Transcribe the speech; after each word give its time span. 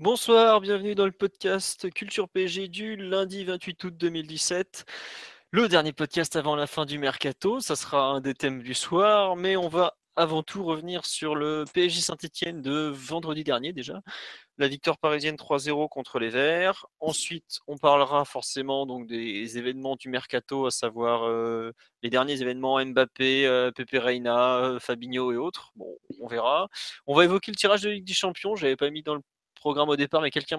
Bonsoir, 0.00 0.60
bienvenue 0.60 0.94
dans 0.94 1.06
le 1.06 1.10
podcast 1.12 1.92
Culture 1.92 2.28
PSG 2.28 2.68
du 2.68 2.94
lundi 2.94 3.42
28 3.42 3.82
août 3.82 3.96
2017. 3.96 4.84
Le 5.50 5.66
dernier 5.66 5.92
podcast 5.92 6.36
avant 6.36 6.54
la 6.54 6.68
fin 6.68 6.86
du 6.86 7.00
mercato, 7.00 7.58
ça 7.58 7.74
sera 7.74 8.04
un 8.04 8.20
des 8.20 8.34
thèmes 8.34 8.62
du 8.62 8.74
soir, 8.74 9.34
mais 9.34 9.56
on 9.56 9.66
va 9.66 9.96
avant 10.14 10.44
tout 10.44 10.64
revenir 10.64 11.04
sur 11.04 11.34
le 11.34 11.64
PSG 11.74 12.00
Saint-Etienne 12.00 12.62
de 12.62 12.92
vendredi 12.94 13.42
dernier 13.42 13.72
déjà. 13.72 14.00
La 14.56 14.68
victoire 14.68 14.98
parisienne 14.98 15.34
3-0 15.34 15.88
contre 15.88 16.20
les 16.20 16.28
Verts. 16.28 16.86
Ensuite, 17.00 17.58
on 17.66 17.76
parlera 17.76 18.24
forcément 18.24 18.86
donc 18.86 19.08
des 19.08 19.58
événements 19.58 19.96
du 19.96 20.10
mercato, 20.10 20.66
à 20.66 20.70
savoir 20.70 21.24
euh, 21.24 21.72
les 22.04 22.10
derniers 22.10 22.40
événements 22.40 22.84
Mbappé, 22.84 23.46
euh, 23.46 23.72
Pepe 23.72 24.00
Reina, 24.00 24.58
euh, 24.58 24.78
Fabinho 24.78 25.32
et 25.32 25.36
autres. 25.36 25.72
Bon, 25.74 25.98
on 26.20 26.28
verra. 26.28 26.68
On 27.08 27.16
va 27.16 27.24
évoquer 27.24 27.50
le 27.50 27.56
tirage 27.56 27.82
de 27.82 27.90
Ligue 27.90 28.06
des 28.06 28.14
Champions. 28.14 28.54
J'avais 28.54 28.76
pas 28.76 28.90
mis 28.90 29.02
dans 29.02 29.16
le 29.16 29.22
programme 29.58 29.88
au 29.88 29.96
départ, 29.96 30.22
mais 30.22 30.30
quelqu'un 30.30 30.56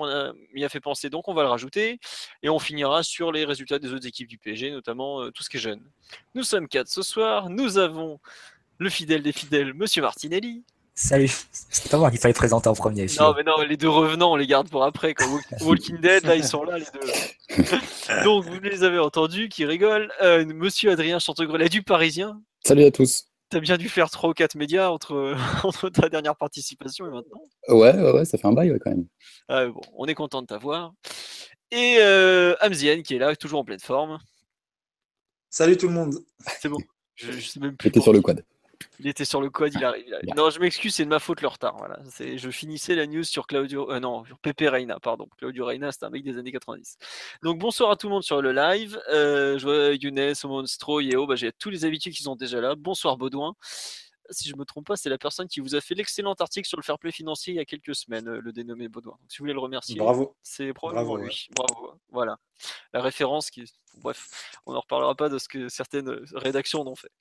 m'y 0.54 0.64
a, 0.64 0.66
a, 0.66 0.70
fait 0.70 0.80
penser, 0.80 1.10
donc 1.10 1.28
on 1.28 1.34
va 1.34 1.44
le 1.44 1.50
rajouter. 1.50 2.00
Et 2.44 2.50
on 2.50 2.60
finira 2.60 3.04
sur 3.04 3.32
les 3.32 3.46
résultats 3.46 3.80
des 3.80 3.94
autres 3.94 4.08
équipes 4.08 4.28
du 4.28 4.38
PSG, 4.38 4.72
notamment 4.72 5.22
euh, 5.22 5.32
tout 5.32 5.44
ce 5.44 5.50
qui 5.50 5.58
est 5.58 5.62
jeune. 5.62 5.82
Nous 6.36 6.44
sommes 6.44 6.68
quatre 6.68 6.90
ce 6.90 7.02
soir. 7.02 7.50
Nous 7.50 7.78
avons 7.78 8.20
le 8.78 8.90
fidèle 8.90 9.22
des 9.22 9.32
fidèles, 9.32 9.74
Monsieur 9.74 10.02
Martinelli. 10.02 10.64
Salut, 11.02 11.32
c'est 11.52 11.90
pas 11.90 11.98
moi 11.98 12.12
qui 12.12 12.18
fallait 12.18 12.34
présenter 12.34 12.68
en 12.68 12.74
premier. 12.74 13.06
Non, 13.22 13.34
mais 13.34 13.44
non, 13.44 13.62
les 13.62 13.78
deux 13.78 13.88
revenants, 13.88 14.34
on 14.34 14.36
les 14.36 14.48
garde 14.48 14.68
pour 14.68 14.84
après. 14.84 15.14
Quand 15.14 15.40
Walking 15.62 15.98
Dead, 16.02 16.26
là, 16.26 16.36
ils 16.36 16.44
sont 16.44 16.64
là, 16.64 16.78
les 16.78 16.86
deux. 16.94 18.24
Donc, 18.26 18.44
vous 18.44 18.60
les 18.60 18.84
avez 18.84 19.00
entendus, 19.00 19.48
qui 19.48 19.64
rigolent. 19.64 20.12
Euh, 20.22 20.46
Monsieur 20.46 20.92
Adrien 20.92 21.20
Chantegrelet 21.20 21.70
du 21.70 21.84
Parisien. 21.84 22.42
Salut 22.66 22.84
à 22.84 22.92
tous. 22.92 23.29
T'as 23.50 23.60
bien 23.60 23.78
dû 23.78 23.90
faire 23.90 24.12
3 24.12 24.30
ou 24.30 24.34
4 24.34 24.56
médias 24.56 24.90
entre, 24.90 25.36
entre 25.64 25.90
ta 25.90 26.08
dernière 26.10 26.36
participation 26.36 27.08
et 27.08 27.10
maintenant 27.10 27.42
Ouais, 27.68 27.96
ouais, 27.96 28.12
ouais 28.12 28.26
ça 28.26 28.38
fait 28.38 28.48
un 28.48 28.54
bail 28.54 28.72
ouais, 28.72 28.80
quand 28.80 28.92
même. 28.92 29.08
Ah, 29.48 29.68
bon, 29.68 29.82
on 29.94 30.06
est 30.06 30.14
content 30.14 30.42
de 30.42 30.48
t'avoir. 30.48 30.94
Et 31.72 31.98
euh, 32.00 32.56
Amzienne 32.60 33.04
qui 33.04 33.16
est 33.16 33.20
là, 33.20 33.36
toujours 33.36 33.60
en 33.60 33.66
pleine 33.66 33.80
forme. 33.80 34.20
Salut 35.50 35.78
tout 35.78 35.88
le 35.88 35.94
monde. 35.94 36.16
C'est 36.60 36.70
bon. 36.70 36.78
Je, 37.16 37.34
je 37.34 37.50
sais 37.50 37.60
même 37.60 37.76
plus. 37.76 37.88
J'étais 37.88 38.00
sur 38.00 38.14
le 38.14 38.22
quad. 38.22 38.46
Il 39.00 39.08
était 39.08 39.26
sur 39.26 39.42
le 39.42 39.50
arrive. 39.86 40.04
Il 40.08 40.14
arrive. 40.14 40.36
Non, 40.36 40.50
je 40.50 40.60
m'excuse, 40.60 40.94
c'est 40.94 41.06
de 41.06 41.10
ma 41.10 41.20
faute 41.20 41.42
le 41.42 41.48
retard. 41.48 41.78
Voilà. 41.78 42.00
Je 42.20 42.50
finissais 42.52 42.96
la 42.96 43.08
news 43.08 43.24
sur 43.24 43.48
Claudio. 43.48 43.92
Euh, 43.92 44.00
non, 44.00 44.26
sur 44.26 44.38
Pepe 44.40 44.66
Reina, 44.70 45.00
pardon. 45.00 45.28
Claudio 45.38 45.66
Reina, 45.66 45.92
c'est 45.92 46.04
un 46.04 46.10
mec 46.10 46.24
des 46.24 46.38
années 46.38 46.52
90. 46.52 46.98
Donc 47.42 47.60
bonsoir 47.60 47.92
à 47.92 47.96
tout 47.96 48.08
le 48.08 48.14
monde 48.14 48.24
sur 48.24 48.42
le 48.42 48.52
live. 48.52 49.00
Euh, 49.12 49.58
je 49.58 49.64
vois 49.64 49.94
Younes, 49.94 50.34
Monstro, 50.44 51.00
Yeo, 51.00 51.26
bah, 51.28 51.36
j'ai 51.36 51.52
tous 51.54 51.70
les 51.70 51.86
habitués 51.86 52.12
qui 52.12 52.24
sont 52.24 52.36
déjà 52.36 52.60
là. 52.60 52.76
Bonsoir 52.76 53.18
Baudouin. 53.18 53.56
Si 54.32 54.50
je 54.50 54.56
me 54.56 54.66
trompe 54.66 54.88
pas, 54.88 54.96
c'est 54.96 55.10
la 55.10 55.18
personne 55.18 55.48
qui 55.48 55.60
vous 55.60 55.76
a 55.76 55.82
fait 55.82 55.96
l'excellent 55.96 56.34
article 56.34 56.68
sur 56.68 56.78
le 56.78 56.84
fair 56.84 57.00
play 57.00 57.12
financier 57.12 57.54
il 57.54 57.58
y 57.58 57.60
a 57.60 57.66
quelques 57.66 57.96
semaines, 57.96 58.28
euh, 58.28 58.42
le 58.42 58.52
dénommé 58.52 58.88
Baudouin. 58.88 59.18
Donc, 59.20 59.32
si 59.32 59.38
vous 59.38 59.44
voulez 59.44 59.54
le 59.54 59.60
remercier, 59.60 59.96
bravo. 59.96 60.36
C'est 60.44 60.74
probablement 60.74 61.06
bravo, 61.06 61.24
lui. 61.24 61.48
Ouais. 61.50 61.56
Bravo. 61.56 61.94
Voilà. 62.12 62.38
La 62.94 63.02
référence 63.02 63.50
qui 63.50 63.64
Bref, 63.96 64.30
on 64.66 64.74
n'en 64.74 64.80
reparlera 64.80 65.16
pas 65.16 65.30
de 65.30 65.38
ce 65.38 65.48
que 65.48 65.68
certaines 65.68 66.10
rédactions 66.34 66.82
en 66.82 66.88
ont 66.88 66.96
fait. 66.96 67.12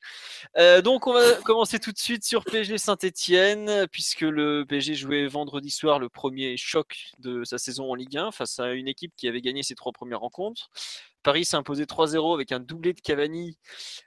Euh, 0.57 0.81
donc, 0.81 1.07
on 1.07 1.13
va 1.13 1.35
commencer 1.45 1.79
tout 1.79 1.93
de 1.93 1.99
suite 1.99 2.25
sur 2.25 2.45
PSG 2.45 2.79
Saint-Etienne, 2.79 3.87
puisque 3.91 4.21
le 4.21 4.65
PSG 4.69 4.95
jouait 4.95 5.27
vendredi 5.27 5.71
soir 5.71 5.99
le 5.99 6.09
premier 6.09 6.57
choc 6.57 7.13
de 7.19 7.45
sa 7.45 7.59
saison 7.59 7.91
en 7.91 7.95
Ligue 7.95 8.17
1 8.17 8.33
face 8.33 8.59
à 8.61 8.73
une 8.73 8.89
équipe 8.89 9.13
qui 9.17 9.29
avait 9.29 9.41
gagné 9.41 9.63
ses 9.63 9.75
trois 9.75 9.93
premières 9.93 10.21
rencontres. 10.21 10.71
Paris 11.29 11.45
s'est 11.45 11.59
imposé 11.59 11.85
3-0 11.85 12.33
avec 12.33 12.53
un 12.53 12.59
doublé 12.59 12.95
de 12.95 13.03
Cavani 13.03 13.59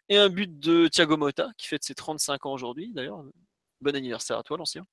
et 0.09 0.17
un 0.17 0.27
but 0.27 0.59
de 0.59 0.87
Thiago 0.87 1.17
Motta, 1.17 1.49
qui 1.55 1.67
fête 1.67 1.83
ses 1.83 1.93
35 1.93 2.47
ans 2.47 2.53
aujourd'hui 2.53 2.93
d'ailleurs. 2.95 3.23
Bon 3.79 3.95
anniversaire 3.95 4.39
à 4.39 4.43
toi, 4.43 4.57
l'ancien. 4.57 4.85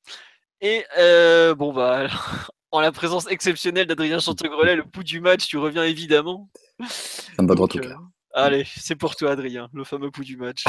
Et 0.60 0.84
euh, 0.98 1.54
bon, 1.54 1.72
bah, 1.72 2.06
en 2.70 2.80
la 2.80 2.92
présence 2.92 3.30
exceptionnelle 3.30 3.86
d'Adrien 3.86 4.18
Chantegrelet, 4.18 4.76
le 4.76 4.84
pouls 4.84 5.04
du 5.04 5.22
match, 5.22 5.46
tu 5.46 5.56
reviens 5.56 5.84
évidemment. 5.84 6.50
Ça 6.86 7.42
me 7.42 7.48
va 7.48 7.54
droit 7.54 7.64
au 7.64 7.68
cœur. 7.68 7.98
Euh, 7.98 8.04
allez, 8.34 8.66
c'est 8.76 8.96
pour 8.96 9.16
toi, 9.16 9.30
Adrien, 9.30 9.70
le 9.72 9.84
fameux 9.84 10.10
pouls 10.10 10.24
du 10.24 10.36
match. 10.36 10.64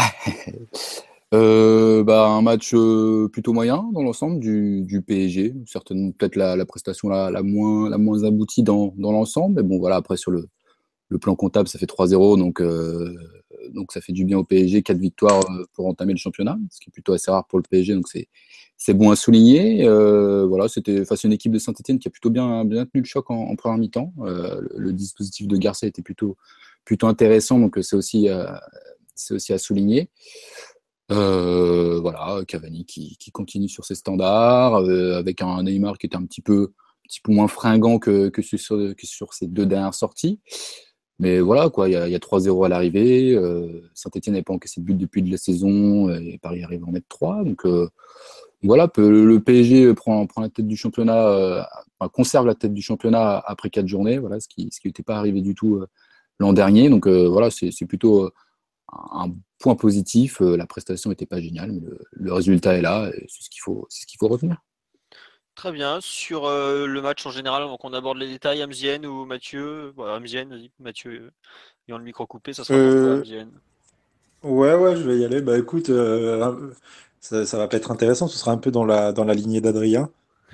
euh, 1.34 2.06
bah, 2.06 2.26
un 2.26 2.42
match 2.42 2.74
euh, 2.74 3.28
plutôt 3.28 3.52
moyen 3.52 3.84
dans 3.92 4.02
l'ensemble 4.02 4.40
du, 4.40 4.84
du, 4.84 5.02
PSG. 5.02 5.56
Certainement, 5.66 6.14
peut-être 6.14 6.38
la, 6.38 6.56
la, 6.56 6.66
prestation 6.66 7.10
la, 7.10 7.30
la, 7.30 7.44
moins, 7.44 7.90
la 7.90 7.98
moins 7.98 8.24
aboutie 8.24 8.64
dans, 8.64 8.94
dans 8.96 9.12
l'ensemble. 9.12 9.62
Mais 9.62 9.68
bon, 9.68 9.78
voilà, 9.78 9.98
après, 9.98 10.16
sur 10.16 10.32
le, 10.32 10.48
le 11.10 11.18
plan 11.18 11.36
comptable, 11.36 11.68
ça 11.68 11.78
fait 11.78 11.88
3-0. 11.88 12.38
Donc, 12.38 12.62
euh, 12.62 13.14
donc, 13.74 13.92
ça 13.92 14.00
fait 14.00 14.14
du 14.14 14.26
bien 14.26 14.38
au 14.38 14.44
PSG. 14.44 14.84
4 14.84 14.98
victoires 14.98 15.44
euh, 15.52 15.66
pour 15.74 15.88
entamer 15.88 16.14
le 16.14 16.20
championnat, 16.20 16.58
ce 16.72 16.80
qui 16.80 16.90
est 16.90 16.94
plutôt 16.94 17.14
assez 17.14 17.30
rare 17.30 17.46
pour 17.48 17.60
le 17.60 17.64
PSG. 17.64 17.96
Donc, 17.96 18.06
c'est 18.78 18.94
bon 18.94 19.10
à 19.10 19.16
souligner. 19.16 19.86
Euh, 19.86 20.46
voilà, 20.46 20.70
c'était 20.70 21.04
face 21.06 21.26
à 21.26 21.28
une 21.28 21.34
équipe 21.34 21.52
de 21.52 21.60
Saint-Etienne 21.60 22.00
qui 22.00 22.08
a 22.08 22.12
plutôt 22.12 22.30
bien, 22.30 22.64
bien 22.64 22.86
tenu 22.86 23.02
le 23.02 23.08
choc 23.08 23.30
en, 23.30 23.56
première 23.56 23.80
mi-temps. 23.80 24.14
Le, 24.18 24.94
dispositif 24.94 25.48
de 25.48 25.58
Garcia 25.58 25.88
était 25.88 26.04
plutôt, 26.04 26.38
plutôt 26.86 27.08
intéressant, 27.08 27.60
donc 27.60 27.78
c'est 27.82 27.96
aussi, 27.96 28.30
aussi 29.32 29.54
à 29.54 29.58
souligner. 29.58 30.10
Voilà, 31.10 32.44
Cavani 32.48 32.86
qui, 32.86 33.18
qui, 33.18 33.32
continue 33.32 33.68
sur 33.68 33.84
ses 33.84 33.96
standards, 33.96 34.76
avec 34.76 35.42
un 35.42 35.64
Neymar 35.64 35.98
qui 35.98 36.06
était 36.06 36.16
un 36.16 36.26
petit 36.26 36.42
peu, 36.42 36.72
petit 37.04 37.20
peu 37.22 37.34
moins 37.34 37.48
fringant 37.48 38.00
que, 38.00 38.30
que, 38.30 38.42
sur, 38.42 38.78
que 38.78 39.08
sur 39.08 39.34
ses 39.34 39.48
deux 39.48 39.66
dernières 39.66 39.96
sorties. 39.96 40.40
Mais 41.20 41.40
voilà, 41.40 41.70
quoi, 41.70 41.90
il 41.90 41.94
y 41.94 41.96
a, 41.96 42.04
a 42.04 42.08
3-0 42.08 42.66
à 42.66 42.70
l'arrivée. 42.70 43.34
Euh, 43.36 43.82
Saint-Etienne 43.94 44.34
n'avait 44.34 44.44
pas 44.44 44.54
encaissé 44.54 44.80
de 44.80 44.86
but 44.86 44.96
depuis 44.96 45.22
de 45.22 45.32
la 45.32 45.38
saison 45.38 46.10
et 46.10 46.38
Paris 46.42 46.64
arrive 46.64 46.84
à 46.84 46.88
en 46.88 46.92
mettre 46.92 47.08
3. 47.10 47.44
Donc, 47.44 47.66
voilà, 48.64 48.90
le 48.98 49.38
PSG 49.38 49.94
prend, 49.94 50.28
la 50.38 50.50
tête 50.50 50.68
du 50.68 50.76
championnat, 50.76 51.28
euh, 51.28 51.64
conserve 52.12 52.46
la 52.46 52.56
tête 52.56 52.74
du 52.74 52.82
championnat 52.82 53.42
après 53.46 53.70
quatre 53.70 53.88
journées, 53.88 54.18
voilà, 54.18 54.40
ce 54.40 54.48
qui 54.50 54.70
n'était 54.84 55.04
pas 55.04 55.18
arrivé 55.18 55.42
du 55.42 55.56
tout 55.56 55.76
euh, 55.76 55.88
l'an 56.40 56.52
dernier. 56.52 56.90
Donc 56.90 57.08
euh, 57.08 57.28
voilà, 57.30 57.50
c'est 57.52 57.86
plutôt 57.86 58.30
un 58.92 59.32
point 59.60 59.76
positif. 59.76 60.42
la 60.42 60.66
prestation 60.66 61.10
n'était 61.10 61.26
pas 61.26 61.40
géniale, 61.40 61.72
mais 61.72 61.82
le, 62.12 62.34
résultat 62.34 62.74
est 62.76 62.82
là, 62.82 63.10
c'est 63.28 63.44
ce 63.44 63.50
qu'il 63.50 63.62
faut, 63.62 63.86
c'est 63.90 64.02
ce 64.02 64.08
qu'il 64.08 64.18
faut 64.18 64.28
retenir. 64.28 64.62
Très 65.60 65.74
bien. 65.74 66.00
Sur 66.00 66.46
euh, 66.46 66.88
le 66.88 67.02
match 67.02 67.26
en 67.26 67.32
général, 67.32 67.62
avant 67.62 67.76
qu'on 67.76 67.92
aborde 67.92 68.18
les 68.18 68.30
détails, 68.30 68.62
Amzienne 68.62 69.06
ou 69.06 69.26
Mathieu 69.26 69.92
voilà, 69.94 70.16
Amzienne, 70.16 70.48
vas-y, 70.48 70.72
Mathieu, 70.80 71.34
ayant 71.86 71.98
le 71.98 72.06
micro 72.06 72.26
coupé, 72.26 72.54
ça 72.54 72.64
sera 72.64 72.80
pour 72.80 73.12
Amzienne. 73.18 73.52
Ouais, 74.42 74.74
ouais, 74.74 74.96
je 74.96 75.02
vais 75.02 75.18
y 75.18 75.26
aller. 75.26 75.42
Bah 75.42 75.58
écoute, 75.58 75.90
euh, 75.90 76.72
ça, 77.20 77.46
ça, 77.46 77.58
va 77.58 77.68
pas 77.68 77.76
être 77.76 77.92
intéressant. 77.92 78.30
Ce 78.30 78.38
sera 78.38 78.54
un 78.54 78.58
peu 78.58 78.72
dans 78.72 78.86
la, 78.86 79.12
dans 79.12 79.26
la 79.26 79.34
lignée 79.34 79.60
d'Adrien. 79.60 80.10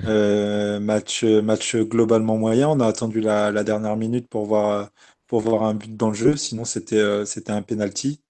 Euh, 0.07 0.79
match, 0.79 1.23
match 1.23 1.75
globalement 1.75 2.37
moyen. 2.37 2.69
On 2.69 2.79
a 2.79 2.87
attendu 2.87 3.21
la, 3.21 3.51
la, 3.51 3.63
dernière 3.63 3.97
minute 3.97 4.27
pour 4.27 4.45
voir, 4.45 4.89
pour 5.27 5.41
voir 5.41 5.61
un 5.65 5.75
but 5.75 5.95
dans 5.95 6.09
le 6.09 6.15
jeu. 6.15 6.35
Sinon, 6.35 6.65
c'était 6.65 7.23
c'était 7.27 7.51
un 7.51 7.61
penalty 7.61 8.21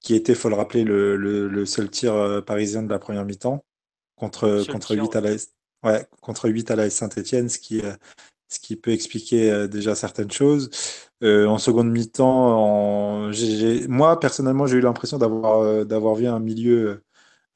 qui 0.00 0.14
était, 0.14 0.34
faut 0.34 0.50
le 0.50 0.56
rappeler, 0.56 0.84
le, 0.84 1.16
le, 1.16 1.48
le 1.48 1.64
seul 1.64 1.88
tir 1.88 2.42
parisien 2.44 2.82
de 2.82 2.90
la 2.90 2.98
première 2.98 3.24
mi-temps 3.24 3.64
contre, 4.14 4.62
contre, 4.70 4.94
8 4.94 5.16
à 5.16 5.22
la, 5.22 5.30
ouais, 5.84 6.06
contre 6.20 6.48
8 6.48 6.70
à 6.70 6.76
la 6.76 6.90
Saint-Etienne, 6.90 7.48
ce 7.48 7.58
qui, 7.58 7.82
ce 8.48 8.60
qui 8.60 8.76
peut 8.76 8.92
expliquer 8.92 9.68
déjà 9.68 9.94
certaines 9.94 10.30
choses. 10.30 10.70
Euh, 11.22 11.46
en 11.46 11.58
seconde 11.58 11.90
mi-temps, 11.90 13.30
moi 13.88 14.20
personnellement, 14.20 14.66
j'ai 14.66 14.78
eu 14.78 14.80
l'impression 14.80 15.18
d'avoir 15.18 16.14
vu 16.14 16.26
un 16.26 16.40
milieu 16.40 17.02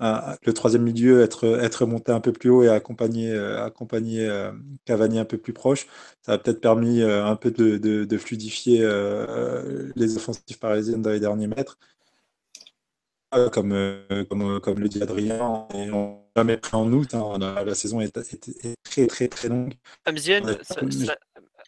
le 0.01 0.53
troisième 0.53 0.83
milieu 0.83 1.23
être, 1.23 1.45
être 1.63 1.87
monté 1.87 2.13
un 2.13 2.21
peu 2.21 2.33
plus 2.33 2.51
haut 2.51 2.63
et 2.63 2.69
accompagner, 2.69 3.31
euh, 3.31 3.65
accompagner 3.65 4.27
euh, 4.27 4.53
Cavani 4.85 5.19
un 5.19 5.25
peu 5.25 5.39
plus 5.39 5.53
proche. 5.53 5.87
Ça 6.23 6.33
a 6.33 6.39
peut-être 6.39 6.61
permis 6.61 7.01
euh, 7.03 7.25
un 7.25 7.37
peu 7.37 7.51
de, 7.51 7.79
de, 7.79 8.19
fluidifier 8.19 8.81
les 9.97 10.17
offensives 10.17 10.59
parisiennes 10.59 11.03
dans 11.03 11.11
les 11.11 11.21
derniers 11.21 11.47
mètres. 11.47 11.79
Comme, 13.53 13.75
comme, 14.31 14.61
comme 14.61 14.79
le 14.79 14.89
dit 14.89 15.03
Adrien, 15.03 15.67
on 15.75 16.26
jamais 16.37 16.57
pris 16.57 16.77
en 16.77 16.93
août. 16.93 17.15
Hein, 17.15 17.39
la, 17.41 17.65
la, 17.65 17.75
saison 17.75 18.01
est, 18.01 18.17
est, 18.17 18.49
est, 18.65 18.77
très 18.85 19.07
très 19.07 19.29
très 19.29 19.49
longue. 19.49 19.75
Amzienne, 20.05 20.59
ça, 20.63 20.75
ça, 20.91 21.17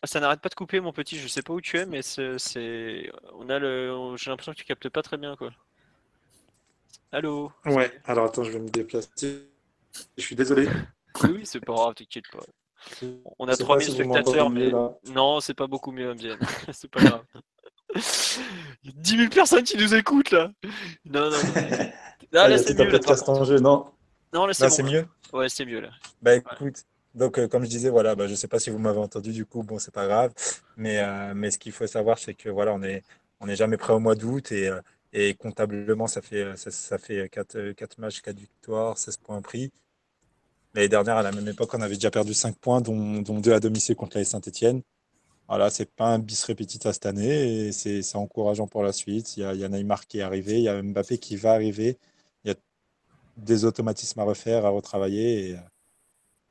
ça 0.05 0.20
n'arrête 0.20 0.41
pas 0.41 0.49
de 0.49 0.55
couper, 0.55 0.81
mon 0.81 0.93
petit. 0.93 1.19
Je 1.19 1.29
sais 1.29 1.43
pas 1.43 1.53
où 1.53 1.61
tu 1.61 1.79
es, 1.79 1.87
mais 1.87 2.03
c'est, 2.03 3.11
on 3.35 3.49
a 3.49 3.59
le, 3.59 4.15
j'ai 4.17 4.31
l'impression 4.31 4.53
que 4.53 4.59
tu 4.59 4.65
captes 4.65 4.88
pas 4.88 5.03
très 5.03 5.17
bien, 5.17 5.37
quoi. 5.37 5.50
Allô? 7.11 7.50
Ouais, 7.65 7.91
alors 8.05 8.26
attends, 8.26 8.44
je 8.44 8.53
vais 8.53 8.59
me 8.59 8.69
déplacer. 8.69 9.49
Je 10.17 10.23
suis 10.23 10.37
désolé. 10.37 10.69
Oui, 11.25 11.31
oui, 11.37 11.41
c'est 11.43 11.59
pas 11.59 11.73
grave, 11.73 11.94
t'inquiète 11.94 12.26
pas. 12.31 12.44
On 13.41 13.49
a 13.49 13.53
Je 13.53 13.56
sais 13.56 13.65
3000 13.65 13.67
pas 13.67 13.81
si 13.81 13.91
vous 13.91 14.09
m'entendez 14.09 14.23
spectateurs, 14.23 14.50
mais 14.50 14.70
non, 15.12 15.41
c'est 15.41 15.55
pas 15.55 15.67
beaucoup 15.67 15.91
mieux, 15.91 16.15
MGN. 16.15 16.38
c'est 16.73 16.88
pas 16.88 17.00
grave. 17.00 17.25
10 18.85 19.17
000 19.17 19.29
personnes 19.31 19.65
qui 19.65 19.76
nous 19.76 19.94
écoutent 19.97 20.31
là. 20.31 20.53
Non, 21.06 21.23
non. 21.23 21.31
non. 21.31 21.91
Ah, 22.35 22.49
là, 22.49 22.59
c'est 22.59 22.79
mieux. 22.79 22.88
Là, 22.88 23.00
par 23.00 23.44
jeu, 23.47 23.59
non? 23.59 23.87
Non, 24.33 24.47
là, 24.47 24.55
c'est 24.55 24.83
bon, 24.83 24.91
mieux 24.91 25.07
Ouais, 25.33 25.49
c'est 25.49 25.65
mieux 25.65 25.81
là. 25.81 25.91
Bah 26.23 26.35
écoute, 26.37 26.85
donc 27.15 27.39
euh, 27.39 27.49
comme 27.49 27.65
je 27.65 27.69
disais, 27.69 27.91
voilà, 27.91 28.15
bah, 28.15 28.27
je 28.27 28.35
sais 28.35 28.49
pas 28.49 28.59
si 28.59 28.71
vous 28.71 28.79
m'avez 28.79 28.99
entendu, 28.99 29.33
du 29.33 29.45
coup, 29.45 29.63
bon, 29.63 29.79
c'est 29.79 29.93
pas 29.93 30.07
grave. 30.07 30.33
Mais, 30.77 30.99
euh, 30.99 31.33
mais 31.35 31.51
ce 31.51 31.59
qu'il 31.59 31.73
faut 31.73 31.87
savoir, 31.87 32.19
c'est 32.19 32.35
que 32.35 32.49
voilà, 32.49 32.73
on 32.75 32.83
est, 32.83 33.03
on 33.41 33.47
n'est 33.47 33.57
jamais 33.57 33.77
prêt 33.77 33.93
au 33.93 34.01
mois 34.01 34.15
d'août 34.15 34.53
et, 34.53 34.69
euh, 34.69 34.81
et 35.13 35.35
comptablement, 35.35 36.07
ça 36.07 36.23
fait, 36.23 36.57
ça, 36.57 36.71
ça 36.71 36.99
fait 36.99 37.29
4, 37.29 37.99
matchs, 37.99 38.21
4 38.21 38.39
victoires, 38.39 38.99
16 38.99 39.17
points 39.19 39.43
pris. 39.43 39.71
L'année 40.75 40.89
dernière, 40.89 41.17
à 41.17 41.23
la 41.23 41.33
même 41.33 41.49
époque, 41.49 41.73
on 41.75 41.81
avait 41.81 41.95
déjà 41.95 42.11
perdu 42.11 42.35
5 42.35 42.57
points, 42.57 42.81
dont, 42.81 43.23
dont 43.23 43.41
2 43.41 43.53
à 43.53 43.61
domicile 43.61 43.97
contre 43.97 44.19
la 44.19 44.25
Saint-Etienne. 44.25 44.83
Voilà, 45.49 45.71
c'est 45.71 45.91
pas 45.91 46.09
un 46.09 46.19
bis 46.19 46.45
repetita 46.45 46.93
cette 46.93 47.07
année 47.07 47.69
et 47.69 47.73
c'est 47.73 48.03
c'est 48.03 48.17
encourageant 48.19 48.67
pour 48.67 48.83
la 48.83 48.93
suite. 48.93 49.37
Il 49.39 49.41
y, 49.41 49.45
a, 49.45 49.55
il 49.55 49.61
y 49.61 49.65
a 49.65 49.69
Neymar 49.71 50.07
qui 50.07 50.19
est 50.19 50.23
arrivé, 50.23 50.59
il 50.59 50.65
y 50.65 50.69
a 50.69 50.83
Mbappé 50.83 51.17
qui 51.19 51.37
va 51.37 51.53
arriver. 51.53 51.99
Des 53.38 53.64
automatismes 53.64 54.20
à 54.20 54.25
refaire, 54.25 54.67
à 54.67 54.70
retravailler. 54.70 55.50
Et, 55.50 55.55
euh, 55.55 55.58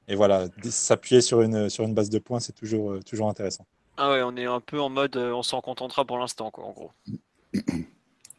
et 0.07 0.16
voilà, 0.16 0.48
s'appuyer 0.63 1.22
sur 1.22 1.42
une, 1.42 1.69
sur 1.69 1.84
une 1.84 1.94
base 1.94 2.10
de 2.10 2.19
points, 2.19 2.39
c'est 2.39 2.54
toujours, 2.54 2.94
euh, 2.94 3.01
toujours 3.01 3.30
intéressant. 3.30 3.66
Ah 3.98 4.12
ouais, 4.12 4.22
on 4.24 4.36
est 4.38 4.45
un 4.45 4.60
peu 4.62 4.80
en 4.80 4.89
mode 4.89 5.18
euh, 5.18 5.34
on 5.34 5.44
s'en 5.44 5.60
contentera 5.60 6.06
pour 6.06 6.18
l'instant, 6.18 6.50
quoi, 6.51 6.63
en 6.66 6.72
gros. 6.72 6.92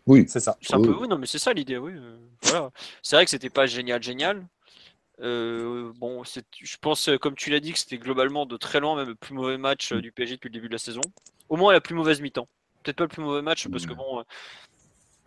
Oui, 0.06 0.24
C'est 0.28 0.40
ça. 0.40 0.56
C'est 0.62 0.74
un 0.74 0.78
Oui. 0.80 0.86
peu, 0.88 0.94
oui, 0.94 1.08
non, 1.08 1.18
mais 1.18 1.26
c'est 1.26 1.38
ça 1.38 1.52
l'idée, 1.52 1.76
oui. 1.76 1.92
voilà. 2.42 2.70
C'est 3.02 3.16
vrai 3.16 3.24
que 3.24 3.30
c'était 3.30 3.50
pas 3.50 3.66
génial, 3.66 4.02
génial. 4.02 4.46
Euh, 5.20 5.92
bon, 5.96 6.24
c'est, 6.24 6.46
je 6.62 6.76
pense, 6.80 7.10
comme 7.20 7.34
tu 7.34 7.50
l'as 7.50 7.60
dit, 7.60 7.72
que 7.72 7.78
c'était 7.78 7.98
globalement 7.98 8.46
de 8.46 8.56
très 8.56 8.80
loin, 8.80 8.96
même 8.96 9.08
le 9.08 9.14
plus 9.14 9.34
mauvais 9.34 9.58
match 9.58 9.92
du 9.92 10.12
PSG 10.12 10.36
depuis 10.36 10.48
le 10.48 10.52
début 10.54 10.68
de 10.68 10.74
la 10.74 10.78
saison. 10.78 11.00
Au 11.50 11.56
moins 11.56 11.72
la 11.72 11.80
plus 11.80 11.94
mauvaise 11.94 12.20
mi-temps. 12.20 12.48
Peut-être 12.82 12.96
pas 12.96 13.04
le 13.04 13.08
plus 13.08 13.22
mauvais 13.22 13.42
match, 13.42 13.68
parce 13.68 13.84
que 13.84 13.92
bon, 13.92 14.20
euh, 14.20 14.22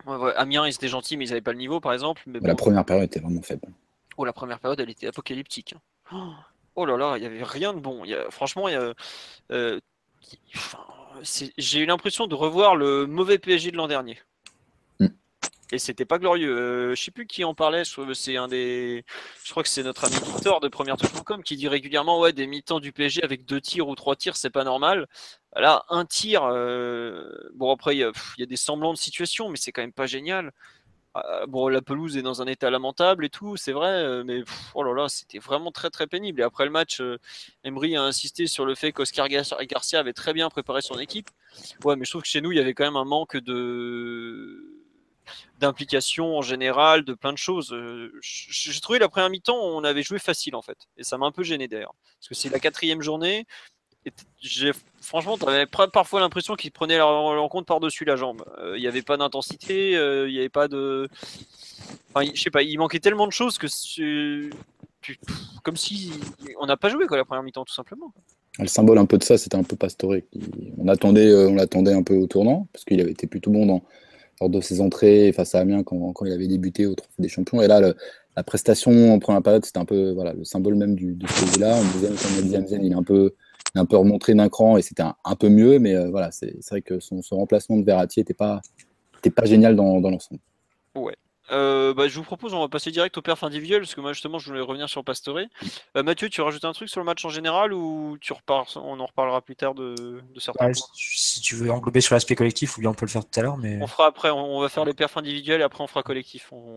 ouais, 0.06 0.16
ouais, 0.16 0.34
Amiens, 0.36 0.66
ils 0.66 0.74
étaient 0.74 0.88
gentils, 0.88 1.16
mais 1.16 1.26
ils 1.26 1.32
avaient 1.32 1.40
pas 1.40 1.52
le 1.52 1.58
niveau, 1.58 1.80
par 1.80 1.92
exemple. 1.92 2.22
Mais 2.26 2.40
la 2.40 2.54
première 2.54 2.84
période 2.84 3.04
était 3.06 3.20
vraiment 3.20 3.42
faible. 3.42 3.68
Oh, 4.16 4.24
la 4.24 4.32
première 4.32 4.58
période, 4.60 4.80
elle 4.80 4.90
était 4.90 5.06
apocalyptique. 5.06 5.74
hein. 6.10 6.34
Oh 6.74 6.86
là 6.86 6.96
là, 6.96 7.16
il 7.18 7.22
y 7.22 7.26
avait 7.26 7.42
rien 7.42 7.74
de 7.74 7.80
bon. 7.80 8.04
Y 8.04 8.14
a- 8.14 8.30
franchement, 8.30 8.68
il 8.68 8.72
y 8.72 8.76
a, 8.76 8.92
euh, 9.52 9.80
enfin, 10.56 10.78
j'ai 11.58 11.80
eu 11.80 11.86
l'impression 11.86 12.26
de 12.26 12.34
revoir 12.34 12.76
le 12.76 13.06
mauvais 13.06 13.38
PSG 13.38 13.70
de 13.70 13.76
l'an 13.76 13.88
dernier. 13.88 14.18
Et 15.74 15.78
c'était 15.78 16.04
pas 16.04 16.18
glorieux. 16.18 16.54
Euh, 16.54 16.94
je 16.94 17.02
sais 17.02 17.10
plus 17.10 17.26
qui 17.26 17.44
en 17.44 17.54
parlait. 17.54 17.84
je- 17.84 18.12
C'est 18.14 18.36
un 18.36 18.46
des. 18.46 19.04
Je 19.44 19.50
crois 19.50 19.62
que 19.62 19.70
c'est 19.70 19.82
notre 19.82 20.04
ami 20.04 20.16
Victor 20.16 20.60
de 20.60 20.68
Première 20.68 20.98
Touche.com 20.98 21.42
qui 21.42 21.56
dit 21.56 21.66
régulièrement 21.66 22.20
ouais 22.20 22.32
des 22.34 22.46
mi-temps 22.46 22.78
du 22.78 22.92
PSG 22.92 23.22
avec 23.24 23.46
deux 23.46 23.60
tirs 23.60 23.88
ou 23.88 23.94
trois 23.94 24.14
tirs, 24.14 24.36
c'est 24.36 24.50
pas 24.50 24.64
normal. 24.64 25.08
Là, 25.56 25.84
un 25.88 26.04
tir. 26.04 26.42
euh, 26.44 27.32
Bon 27.54 27.72
après, 27.72 27.96
il 27.96 28.00
y, 28.00 28.04
a, 28.04 28.46
des 28.46 28.56
semblants 28.56 28.92
de 28.92 28.98
situation, 28.98 29.48
mais 29.48 29.56
c'est 29.56 29.72
quand 29.72 29.80
même 29.82 29.92
pas 29.94 30.06
génial. 30.06 30.52
Euh, 31.16 31.46
bon, 31.46 31.68
la 31.68 31.82
pelouse 31.82 32.16
est 32.16 32.22
dans 32.22 32.42
un 32.42 32.46
état 32.46 32.70
lamentable 32.70 33.24
et 33.26 33.30
tout, 33.30 33.56
c'est 33.58 33.72
vrai, 33.72 33.88
euh, 33.90 34.24
mais 34.24 34.42
oh 34.74 34.82
là 34.82 34.94
là, 34.94 35.08
c'était 35.10 35.38
vraiment 35.38 35.70
très 35.72 35.90
très 35.90 36.06
pénible. 36.06 36.40
Et 36.40 36.44
après 36.44 36.64
le 36.64 36.70
match, 36.70 37.00
euh, 37.02 37.18
Emery 37.64 37.96
a 37.96 38.02
insisté 38.02 38.46
sur 38.46 38.64
le 38.66 38.74
fait 38.74 38.92
qu'Oscar 38.92 39.28
Gar- 39.28 39.44
Garcia 39.66 40.00
avait 40.00 40.14
très 40.14 40.32
bien 40.34 40.48
préparé 40.50 40.80
son 40.82 40.98
équipe. 40.98 41.28
Ouais, 41.84 41.96
mais 41.96 42.04
je 42.06 42.10
trouve 42.10 42.22
que 42.22 42.28
chez 42.28 42.40
nous, 42.40 42.52
il 42.52 42.56
y 42.58 42.60
avait 42.60 42.74
quand 42.74 42.84
même 42.84 42.96
un 42.96 43.04
manque 43.04 43.36
de 43.38 44.81
d'implication 45.58 46.36
en 46.36 46.42
général, 46.42 47.04
de 47.04 47.14
plein 47.14 47.32
de 47.32 47.38
choses. 47.38 47.72
Euh, 47.72 48.12
J'ai 48.20 48.80
trouvé 48.80 48.98
la 48.98 49.08
première 49.08 49.30
mi-temps, 49.30 49.56
on 49.56 49.84
avait 49.84 50.02
joué 50.02 50.18
facile 50.18 50.54
en 50.56 50.62
fait, 50.62 50.78
et 50.96 51.04
ça 51.04 51.18
m'a 51.18 51.26
un 51.26 51.32
peu 51.32 51.42
gêné 51.42 51.68
d'ailleurs, 51.68 51.94
parce 52.18 52.28
que 52.28 52.34
c'est 52.34 52.50
la 52.50 52.58
quatrième 52.58 53.02
journée. 53.02 53.46
et 54.04 54.12
Franchement, 55.00 55.38
tu 55.38 55.48
avais 55.48 55.66
parfois 55.66 56.20
l'impression 56.20 56.54
qu'ils 56.54 56.72
prenaient 56.72 56.98
leur 56.98 57.08
rencontre 57.08 57.66
par-dessus 57.66 58.04
la 58.04 58.16
jambe. 58.16 58.44
Euh, 58.58 58.76
Il 58.76 58.80
n'y 58.80 58.88
avait 58.88 59.02
pas 59.02 59.16
d'intensité, 59.16 59.96
euh, 59.96 60.28
il 60.28 60.32
n'y 60.32 60.38
avait 60.38 60.48
pas 60.48 60.68
de. 60.68 61.08
Je 62.16 62.40
sais 62.40 62.50
pas, 62.50 62.62
il 62.62 62.78
manquait 62.78 63.00
tellement 63.00 63.26
de 63.26 63.32
choses 63.32 63.58
que 63.58 63.66
comme 65.64 65.76
si 65.76 66.12
on 66.60 66.66
n'a 66.66 66.76
pas 66.76 66.88
joué 66.88 67.06
quoi 67.06 67.16
la 67.16 67.24
première 67.24 67.42
mi-temps 67.42 67.64
tout 67.64 67.74
simplement. 67.74 68.12
Le 68.58 68.66
symbole 68.66 68.98
un 68.98 69.06
peu 69.06 69.16
de 69.16 69.24
ça, 69.24 69.38
c'était 69.38 69.56
un 69.56 69.62
peu 69.62 69.76
Pastore. 69.76 70.16
On 70.76 70.86
attendait, 70.88 71.32
on 71.32 71.54
l'attendait 71.54 71.94
un 71.94 72.02
peu 72.02 72.14
au 72.14 72.26
tournant, 72.26 72.68
parce 72.72 72.84
qu'il 72.84 73.00
avait 73.00 73.10
été 73.10 73.26
plutôt 73.26 73.50
bon 73.50 73.64
dans, 73.64 73.82
lors 74.42 74.50
de 74.50 74.60
ses 74.60 74.80
entrées 74.80 75.32
face 75.32 75.54
à 75.54 75.60
Amiens 75.60 75.82
quand, 75.84 76.12
il 76.24 76.32
avait 76.32 76.48
débuté 76.48 76.86
au 76.86 76.94
Trophée 76.94 77.22
des 77.22 77.28
Champions. 77.28 77.62
Et 77.62 77.68
là, 77.68 77.80
la 78.36 78.42
prestation 78.42 79.14
en 79.14 79.18
première 79.18 79.42
période, 79.42 79.64
c'était 79.64 79.78
un 79.78 79.84
peu 79.84 80.10
voilà, 80.12 80.32
le 80.32 80.44
symbole 80.44 80.74
même 80.74 80.94
du, 80.94 81.14
de 81.14 81.26
ce 81.26 81.60
là 81.60 81.76
En 81.76 81.84
deuxième, 81.94 82.14
comme 82.14 82.82
il 82.82 82.92
est 82.92 82.94
un 82.94 83.02
peu, 83.02 83.34
il 83.74 83.78
est 83.78 83.80
un 83.80 83.86
peu 83.86 83.96
remonté 83.96 84.34
d'un 84.34 84.48
cran 84.48 84.76
et 84.76 84.82
c'était 84.82 85.02
un, 85.02 85.36
peu 85.36 85.48
mieux, 85.48 85.78
mais 85.78 85.94
euh, 85.94 86.10
voilà, 86.10 86.30
c'est 86.32 86.54
vrai 86.70 86.82
que 86.82 86.98
son, 86.98 87.20
remplacement 87.30 87.76
de 87.76 87.84
Verratti 87.84 88.20
n'était 88.20 88.34
pas, 88.34 88.60
était 89.18 89.30
pas 89.30 89.44
génial 89.44 89.76
dans, 89.76 90.00
dans 90.00 90.10
l'ensemble. 90.10 90.40
Euh, 91.50 91.92
bah, 91.92 92.06
je 92.08 92.14
vous 92.16 92.22
propose, 92.22 92.54
on 92.54 92.60
va 92.60 92.68
passer 92.68 92.90
direct 92.90 93.18
au 93.18 93.22
perf 93.22 93.42
individuel, 93.42 93.80
parce 93.80 93.94
que 93.94 94.00
moi 94.00 94.12
justement 94.12 94.38
je 94.38 94.48
voulais 94.48 94.60
revenir 94.60 94.88
sur 94.88 95.04
Pastore. 95.04 95.40
Euh, 95.96 96.02
Mathieu, 96.02 96.28
tu 96.28 96.40
rajoutes 96.40 96.64
un 96.64 96.72
truc 96.72 96.88
sur 96.88 97.00
le 97.00 97.04
match 97.04 97.24
en 97.24 97.30
général 97.30 97.72
ou 97.72 98.16
tu 98.20 98.32
repars, 98.32 98.66
on 98.76 99.00
en 99.00 99.06
reparlera 99.06 99.42
plus 99.42 99.56
tard 99.56 99.74
de, 99.74 100.22
de 100.32 100.40
certains 100.40 100.66
points? 100.66 100.86
si 100.94 101.40
tu 101.40 101.56
veux 101.56 101.70
englober 101.70 102.00
sur 102.00 102.14
l'aspect 102.14 102.36
collectif, 102.36 102.78
ou 102.78 102.80
bien 102.80 102.90
on 102.90 102.94
peut 102.94 103.06
le 103.06 103.10
faire 103.10 103.24
tout 103.24 103.40
à 103.40 103.42
l'heure, 103.42 103.56
mais 103.58 103.78
On 103.82 103.86
fera 103.86 104.06
après, 104.06 104.30
on, 104.30 104.60
va 104.60 104.68
faire 104.68 104.84
les 104.84 104.94
perfs 104.94 105.16
individuels 105.16 105.60
et 105.60 105.64
après 105.64 105.82
on 105.82 105.88
fera 105.88 106.02
collectif. 106.02 106.48
On- 106.52 106.76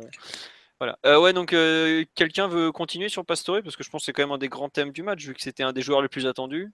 Voilà. 0.80 0.98
Euh, 1.06 1.20
ouais, 1.20 1.32
donc 1.32 1.54
euh, 1.54 2.04
quelqu'un 2.16 2.48
veut 2.48 2.72
continuer 2.72 3.10
sur 3.10 3.24
Pastore? 3.26 3.62
Parce 3.64 3.76
que 3.76 3.84
je 3.84 3.90
pense 3.90 4.02
que 4.02 4.06
c'est 4.08 4.14
quand 4.14 4.24
même 4.24 4.32
un 4.32 4.38
des 4.38 4.50
grands 4.50 4.70
thèmes 4.70 4.92
du 4.92 5.04
match 5.04 5.24
vu 5.24 5.34
que 5.34 5.42
c'était 5.42 5.64
un 5.64 5.74
des 5.74 5.82
joueurs 5.82 6.02
les 6.02 6.10
plus 6.10 6.26
attendus. 6.28 6.74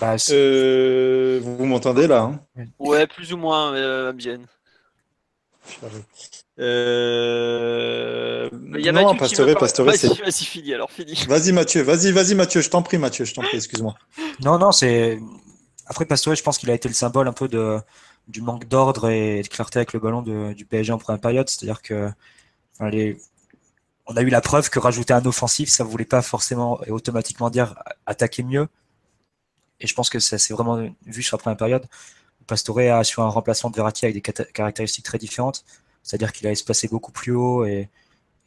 bah, 0.00 0.16
Euh, 0.30 1.40
vous 1.42 1.64
m'entendez 1.64 2.06
là 2.06 2.22
hein? 2.22 2.40
Ouais, 2.78 3.06
plus 3.06 3.32
ou 3.32 3.36
moins, 3.36 3.74
euh, 3.74 4.10
Ambienne. 4.12 4.46
Euh, 6.58 8.48
Il 8.74 8.80
y 8.84 8.88
a 8.88 8.92
Non, 8.92 9.14
Mathieu 9.14 9.44
Vas-y, 9.44 9.98
c'est. 9.98 10.08
vas-y, 10.20 10.44
fini 10.44 10.74
alors, 10.74 10.90
fini. 10.90 11.14
Vas-y 11.28 11.52
Mathieu, 11.52 11.82
vas-y, 11.82 12.12
vas-y 12.12 12.34
Mathieu, 12.34 12.60
je 12.60 12.70
t'en 12.70 12.82
prie 12.82 12.98
Mathieu, 12.98 13.24
je 13.24 13.34
t'en 13.34 13.42
prie, 13.42 13.56
excuse-moi. 13.56 13.94
Non, 14.40 14.58
non, 14.58 14.72
c'est. 14.72 15.18
Après, 15.86 16.04
Pastore, 16.06 16.34
je 16.34 16.42
pense 16.42 16.58
qu'il 16.58 16.70
a 16.70 16.74
été 16.74 16.88
le 16.88 16.94
symbole 16.94 17.28
un 17.28 17.32
peu 17.32 17.48
de, 17.48 17.78
du 18.28 18.40
manque 18.40 18.66
d'ordre 18.68 19.08
et 19.10 19.42
de 19.42 19.48
clarté 19.48 19.78
avec 19.80 19.92
le 19.92 20.00
ballon 20.00 20.22
de- 20.22 20.52
du 20.54 20.64
PSG 20.64 20.92
en 20.92 20.98
première 20.98 21.20
période. 21.20 21.48
C'est-à-dire 21.48 21.82
que 21.82 22.08
enfin, 22.74 22.88
les- 22.90 23.18
on 24.06 24.16
a 24.16 24.22
eu 24.22 24.28
la 24.28 24.40
preuve 24.40 24.70
que 24.70 24.78
rajouter 24.78 25.12
un 25.14 25.24
offensif, 25.26 25.68
ça 25.68 25.84
ne 25.84 25.88
voulait 25.88 26.04
pas 26.04 26.22
forcément 26.22 26.82
et 26.84 26.90
automatiquement 26.90 27.50
dire 27.50 27.74
attaquer 28.06 28.42
mieux. 28.42 28.68
Et 29.80 29.86
je 29.86 29.94
pense 29.94 30.08
que 30.08 30.20
ça 30.20 30.38
s'est 30.38 30.54
vraiment 30.54 30.88
vu 31.06 31.22
sur 31.22 31.36
la 31.36 31.40
première 31.42 31.56
période. 31.56 31.86
Pastore 32.46 32.80
a 32.80 33.04
sur 33.04 33.22
un 33.22 33.28
remplacement 33.28 33.70
de 33.70 33.76
Verratti 33.76 34.04
avec 34.06 34.14
des 34.14 34.44
caractéristiques 34.52 35.04
très 35.04 35.18
différentes. 35.18 35.64
C'est-à-dire 36.02 36.32
qu'il 36.32 36.46
allait 36.46 36.54
se 36.54 36.86
beaucoup 36.88 37.12
plus 37.12 37.32
haut 37.32 37.64
et, 37.64 37.88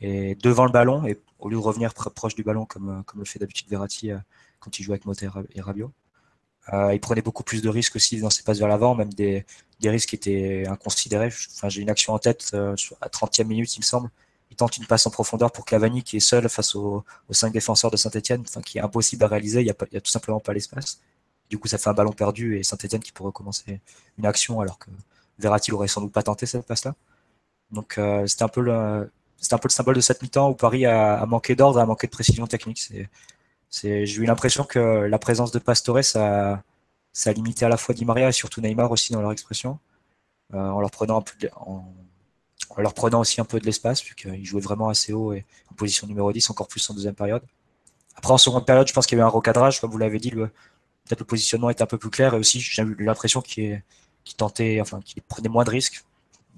devant 0.01 0.65
le 0.65 0.71
ballon, 0.71 1.05
et 1.05 1.19
au 1.39 1.49
lieu 1.49 1.57
de 1.57 1.61
revenir 1.61 1.91
pr- 1.91 2.13
proche 2.13 2.35
du 2.35 2.43
ballon 2.43 2.65
comme, 2.65 3.03
le 3.15 3.25
fait 3.25 3.39
d'habitude 3.39 3.67
Verratti 3.69 4.11
euh, 4.11 4.17
quand 4.59 4.79
il 4.79 4.83
joue 4.83 4.91
avec 4.91 5.05
Motta 5.05 5.25
et 5.25 5.29
Ra- 5.29 5.43
et 5.55 5.61
Rabiot. 5.61 5.91
Euh, 6.73 6.93
il 6.93 6.99
prenait 6.99 7.21
beaucoup 7.21 7.43
plus 7.43 7.61
de 7.61 7.69
risques 7.69 7.95
aussi 7.95 8.19
dans 8.19 8.29
ses 8.29 8.43
passes 8.43 8.59
vers 8.59 8.67
l'avant, 8.67 8.93
même 8.93 9.13
des, 9.13 9.45
risques 9.83 10.09
qui 10.09 10.15
étaient 10.15 10.65
inconsidérés. 10.67 11.29
J'ai 11.67 11.81
une 11.81 11.89
action 11.89 12.13
en 12.13 12.19
tête 12.19 12.51
euh, 12.53 12.75
à 13.01 13.07
30e 13.09 13.45
minute, 13.45 13.75
il 13.75 13.79
me 13.79 13.85
semble. 13.85 14.09
Il 14.51 14.55
tente 14.55 14.77
une 14.77 14.85
passe 14.85 15.05
en 15.07 15.09
profondeur 15.09 15.51
pour 15.51 15.65
Cavani 15.65 16.03
qui 16.03 16.17
est 16.17 16.21
seul 16.21 16.47
face 16.49 16.75
aux, 16.75 17.03
cinq 17.31 17.53
défenseurs 17.53 17.91
de 17.91 17.97
Saint-Etienne, 17.97 18.43
enfin, 18.47 18.61
qui 18.61 18.77
est 18.77 18.81
impossible 18.81 19.23
à 19.23 19.27
réaliser. 19.27 19.61
Il 19.61 19.65
n'y 19.65 19.97
a 19.97 20.01
tout 20.01 20.11
simplement 20.11 20.39
pas 20.39 20.53
l'espace. 20.53 21.01
Du 21.49 21.57
coup, 21.57 21.67
ça 21.67 21.77
fait 21.77 21.89
un 21.89 21.93
ballon 21.93 22.11
perdu 22.11 22.57
et 22.57 22.63
Saint-Etienne 22.63 23.01
qui 23.01 23.11
pourrait 23.11 23.27
recommencer 23.27 23.81
une 24.17 24.25
action 24.25 24.59
alors 24.59 24.79
que 24.79 24.89
Verratti 25.39 25.71
l'aurait 25.71 25.87
sans 25.87 26.01
doute 26.01 26.11
pas 26.11 26.23
tenté 26.23 26.45
cette 26.45 26.65
passe-là. 26.65 26.95
Donc, 27.71 27.97
euh, 27.97 28.25
c'était 28.27 28.43
un 28.43 28.47
peu 28.49 28.61
le, 28.61 29.11
c'était 29.37 29.55
un 29.55 29.57
peu 29.57 29.67
le 29.67 29.73
symbole 29.73 29.95
de 29.95 30.01
cette 30.01 30.21
mi-temps 30.21 30.49
où 30.49 30.55
Paris 30.55 30.85
a, 30.85 31.19
a 31.19 31.25
manqué 31.25 31.55
d'ordre, 31.55 31.79
a 31.79 31.85
manqué 31.85 32.07
de 32.07 32.11
précision 32.11 32.47
technique. 32.47 32.79
C'est, 33.69 34.05
j'ai 34.05 34.21
eu 34.21 34.25
l'impression 34.25 34.63
que 34.63 34.79
la 34.79 35.19
présence 35.19 35.51
de 35.51 35.59
Pastore, 35.59 36.03
ça, 36.03 36.63
ça 37.13 37.29
a 37.29 37.33
limité 37.33 37.65
à 37.65 37.69
la 37.69 37.77
fois 37.77 37.93
Di 37.95 38.05
Maria 38.05 38.29
et 38.29 38.31
surtout 38.31 38.61
Neymar 38.61 38.91
aussi 38.91 39.13
dans 39.13 39.21
leur 39.21 39.31
expression, 39.31 39.79
euh, 40.53 40.57
en 40.57 40.79
leur 40.79 40.91
prenant 40.91 41.17
un 41.17 41.21
peu 41.21 41.33
en, 41.57 41.83
leur 42.77 42.93
prenant 42.93 43.21
aussi 43.21 43.41
un 43.41 43.45
peu 43.45 43.59
de 43.59 43.65
l'espace, 43.65 44.03
vu 44.03 44.15
qu'ils 44.15 44.45
jouaient 44.45 44.61
vraiment 44.61 44.89
assez 44.89 45.13
haut 45.13 45.33
et 45.33 45.45
en 45.71 45.75
position 45.75 46.07
numéro 46.07 46.31
10, 46.31 46.49
encore 46.49 46.67
plus 46.67 46.87
en 46.89 46.93
deuxième 46.93 47.15
période. 47.15 47.43
Après, 48.15 48.33
en 48.33 48.37
seconde 48.37 48.65
période, 48.65 48.87
je 48.87 48.93
pense 48.93 49.05
qu'il 49.07 49.17
y 49.17 49.21
avait 49.21 49.27
un 49.27 49.31
recadrage, 49.31 49.79
comme 49.81 49.91
vous 49.91 49.97
l'avez 49.97 50.19
dit, 50.19 50.31
le, 50.31 50.51
peut-être 51.07 51.19
le 51.21 51.25
positionnement 51.25 51.69
était 51.69 51.83
un 51.83 51.87
peu 51.87 51.97
plus 51.97 52.09
clair, 52.09 52.33
et 52.33 52.37
aussi 52.37 52.59
j'ai 52.59 52.81
eu 52.83 52.95
l'impression 52.99 53.41
qu'il, 53.41 53.81
enfin, 54.41 54.99
prenait 55.27 55.49
moins 55.49 55.63
de 55.63 55.69
risques. 55.69 56.03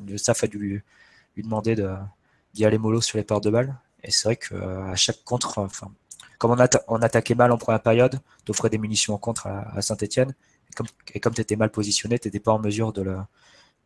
Le 0.08 0.18
staff 0.18 0.44
a 0.44 0.48
dû 0.48 0.58
lui, 0.58 0.82
demander 1.44 1.76
de, 1.76 1.90
d'y 2.54 2.66
aller 2.66 2.78
mollo 2.78 3.02
sur 3.02 3.18
les 3.18 3.24
pertes 3.24 3.44
de 3.44 3.50
balles. 3.50 3.76
Et 4.04 4.12
c'est 4.12 4.24
vrai 4.26 4.36
qu'à 4.38 4.96
chaque 4.96 5.24
contre, 5.24 5.58
enfin, 5.60 5.92
comme 6.38 6.52
on, 6.52 6.56
atta- 6.58 6.84
on 6.88 7.02
attaquait 7.02 7.36
mal 7.36 7.52
en 7.52 7.58
première 7.58 7.82
période, 7.82 8.20
t'offrais 8.46 8.70
des 8.70 8.78
munitions 8.78 9.14
en 9.14 9.18
contre 9.18 9.48
à, 9.48 9.82
Saint-Etienne. 9.82 10.34
Et 11.14 11.20
comme, 11.20 11.34
tu 11.34 11.42
étais 11.42 11.56
mal 11.56 11.72
positionné, 11.72 12.20
tu 12.20 12.28
n'étais 12.28 12.40
pas 12.40 12.52
en 12.54 12.60
mesure 12.60 12.94
de, 12.94 13.02
le- 13.04 13.20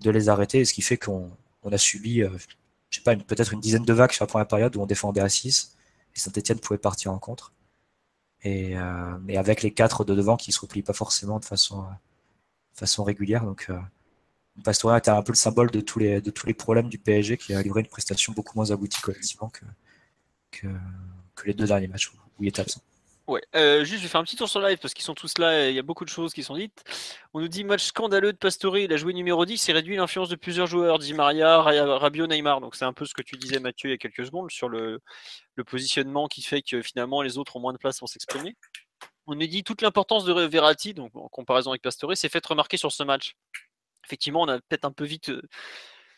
de 0.02 0.12
les 0.12 0.30
arrêter. 0.30 0.66
Ce 0.66 0.74
qui 0.74 0.82
fait 0.82 0.98
qu'on 0.98 1.32
on 1.64 1.72
a 1.72 1.78
subi 1.78 2.22
euh, 2.24 2.30
je 2.90 2.98
sais 3.00 3.04
pas, 3.04 3.16
peut-être 3.16 3.54
une 3.54 3.60
dizaine 3.60 3.86
de 3.86 3.94
vagues 3.94 4.12
sur 4.12 4.24
la 4.24 4.28
première 4.28 4.48
période 4.48 4.76
où 4.76 4.82
on 4.82 4.86
défendait 4.86 5.22
à 5.22 5.30
6 5.30 5.76
et 6.16 6.20
Saint-Etienne 6.20 6.60
pouvait 6.60 6.78
partir 6.78 7.12
en 7.12 7.18
contre. 7.20 7.52
Et, 8.44 8.78
euh, 8.78 9.18
mais 9.22 9.38
avec 9.38 9.62
les 9.62 9.72
quatre 9.72 10.04
de 10.04 10.14
devant 10.16 10.36
qui 10.36 10.52
se 10.52 10.60
replient 10.60 10.84
pas 10.84 10.94
forcément 10.94 11.40
de 11.40 11.46
façon, 11.46 11.82
euh, 11.82 11.94
façon 12.74 13.04
régulière. 13.04 13.46
Donc, 13.46 13.68
euh, 13.70 13.80
Pastore 14.64 14.96
était 14.98 15.12
un 15.12 15.22
peu 15.24 15.32
le 15.32 15.38
symbole 15.38 15.72
de 15.72 15.80
tous 15.82 16.00
les, 16.00 16.22
de 16.22 16.30
tous 16.30 16.46
les 16.46 16.54
problèmes 16.54 16.90
du 16.90 16.98
PSG 16.98 17.38
qui 17.38 17.54
a 17.54 17.62
livré 17.62 17.82
une 17.82 17.88
prestation 17.88 18.34
beaucoup 18.34 18.58
moins 18.58 18.72
aboutie 18.72 19.02
collectivement 19.02 19.50
que, 19.50 19.66
que, 20.52 20.68
les 21.46 21.54
deux 21.54 21.66
derniers 21.66 21.88
matchs 21.88 22.12
où 22.12 22.44
il 22.44 22.50
était 22.50 22.62
absent. 22.62 22.82
Ouais, 23.26 23.42
euh, 23.56 23.86
juste 23.86 24.00
je 24.00 24.04
vais 24.04 24.10
faire 24.10 24.20
un 24.20 24.26
petit 24.26 24.36
tour 24.36 24.50
sur 24.50 24.60
live 24.60 24.78
parce 24.80 24.94
qu'ils 24.94 25.06
sont 25.06 25.14
tous 25.14 25.38
là 25.38 25.70
il 25.70 25.76
y 25.76 25.80
a 25.80 25.82
beaucoup 25.82 26.04
de 26.04 26.10
choses 26.10 26.34
qui 26.34 26.44
sont 26.44 26.58
dites. 26.58 26.84
On 27.34 27.40
nous 27.40 27.48
dit 27.48 27.64
match 27.64 27.86
scandaleux 27.86 28.34
de 28.34 28.38
Pastore, 28.38 28.78
il 28.78 28.92
a 28.92 28.98
joué 28.98 29.14
numéro 29.14 29.46
10 29.46 29.70
et 29.70 29.72
réduit 29.72 29.96
l'influence 29.96 30.28
de 30.28 30.36
plusieurs 30.36 30.68
joueurs, 30.68 31.00
dit 31.00 31.14
Maria, 31.14 31.62
Rabio, 31.62 32.28
Neymar. 32.28 32.60
Donc 32.60 32.76
c'est 32.76 32.84
un 32.84 32.92
peu 32.92 33.06
ce 33.06 33.14
que 33.14 33.22
tu 33.22 33.38
disais 33.38 33.62
Mathieu 33.62 33.90
il 33.90 33.92
y 33.94 33.96
a 33.96 33.98
quelques 33.98 34.26
secondes 34.26 34.52
sur 34.52 34.68
le, 34.68 35.00
positionnement 35.66 36.28
qui 36.28 36.42
fait 36.42 36.62
que 36.62 36.82
finalement 36.82 37.22
les 37.22 37.38
autres 37.38 37.56
ont 37.56 37.62
moins 37.62 37.72
de 37.72 37.78
place 37.78 38.00
pour 38.00 38.10
s'exprimer. 38.10 38.58
On 39.26 39.36
nous 39.36 39.48
dit 39.48 39.64
toute 39.64 39.82
l'importance 39.82 40.26
de 40.26 40.34
Verratti, 40.34 40.94
donc 40.94 41.16
en 41.16 41.30
comparaison 41.30 41.72
avec 41.72 41.82
Pastore, 41.82 42.18
s'est 42.18 42.28
fait 42.28 42.46
remarquer 42.46 42.76
sur 42.76 42.92
ce 42.92 43.04
match. 43.04 43.38
Effectivement, 44.06 44.42
on 44.42 44.50
a 44.50 44.58
peut-être 44.58 44.84
un 44.84 44.92
peu 44.92 45.06
vite 45.06 45.30
euh, 45.30 45.42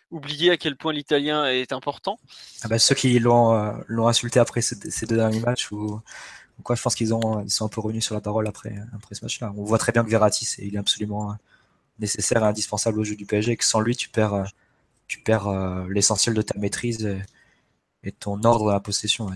oublié 0.09 0.49
à 0.49 0.57
quel 0.57 0.75
point 0.75 0.91
l'italien 0.91 1.45
est 1.45 1.71
important. 1.71 2.19
Ah 2.63 2.67
bah, 2.67 2.79
ceux 2.79 2.95
qui 2.95 3.19
l'ont 3.19 3.53
euh, 3.53 4.07
insulté 4.07 4.39
après 4.39 4.61
ces, 4.61 5.05
deux 5.05 5.17
derniers 5.17 5.39
matchs 5.39 5.69
quoi, 6.63 6.75
je 6.75 6.81
pense 6.81 6.95
qu'ils 6.95 7.13
ont 7.13 7.41
ils 7.41 7.49
sont 7.51 7.65
un 7.65 7.69
peu 7.69 7.81
revenus 7.81 8.03
sur 8.05 8.15
la 8.15 8.21
parole 8.21 8.47
après, 8.47 8.75
après 8.95 9.15
ce 9.15 9.23
match-là. 9.25 9.53
On 9.57 9.63
voit 9.63 9.77
très 9.77 9.91
bien 9.91 10.03
que 10.03 10.09
Verratti, 10.09 10.45
c'est, 10.45 10.63
il 10.65 10.75
est 10.75 10.79
absolument 10.79 11.31
euh, 11.31 11.35
nécessaire 11.99 12.43
et 12.43 12.47
indispensable 12.47 12.99
au 12.99 13.03
jeu 13.03 13.15
du 13.15 13.25
PSG 13.25 13.51
et 13.53 13.57
que 13.57 13.65
sans 13.65 13.79
lui, 13.81 13.95
tu 13.95 14.09
perds, 14.09 14.33
euh, 14.33 14.43
tu 15.07 15.19
perds 15.19 15.47
euh, 15.47 15.85
l'essentiel 15.89 16.33
de 16.35 16.41
ta 16.41 16.57
maîtrise 16.57 17.05
et, 17.05 17.19
et 18.03 18.11
ton 18.11 18.43
ordre 18.43 18.69
à 18.69 18.73
la 18.73 18.79
possession. 18.79 19.29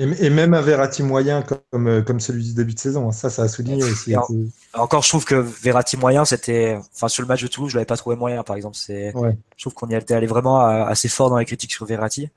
Et, 0.00 0.02
et 0.26 0.30
même 0.30 0.54
un 0.54 0.60
Verratti 0.60 1.02
moyen 1.02 1.42
comme, 1.42 2.04
comme 2.04 2.20
celui 2.20 2.44
du 2.44 2.54
début 2.54 2.74
de 2.74 2.78
saison, 2.78 3.08
hein. 3.08 3.12
ça, 3.12 3.30
ça 3.30 3.42
a 3.42 3.48
souligné 3.48 3.82
aussi. 3.82 4.16
En- 4.16 4.26
Encore, 4.74 5.02
je 5.02 5.08
trouve 5.08 5.24
que 5.24 5.34
Verratti 5.34 5.96
moyen, 5.96 6.24
c'était, 6.24 6.78
enfin, 6.94 7.08
sur 7.08 7.22
le 7.22 7.26
match 7.28 7.42
de 7.42 7.48
Toulouse, 7.48 7.70
je 7.72 7.76
l'avais 7.76 7.86
pas 7.86 7.96
trouvé 7.96 8.14
moyen, 8.14 8.42
par 8.44 8.54
exemple. 8.54 8.76
Ouais. 8.88 9.36
je 9.56 9.62
trouve 9.64 9.74
qu'on 9.74 9.88
y 9.88 9.94
était 9.94 10.14
allé 10.14 10.26
vraiment 10.28 10.60
assez 10.60 11.08
fort 11.08 11.30
dans 11.30 11.38
les 11.38 11.44
critiques 11.44 11.72
sur 11.72 11.84
Verratti. 11.84 12.28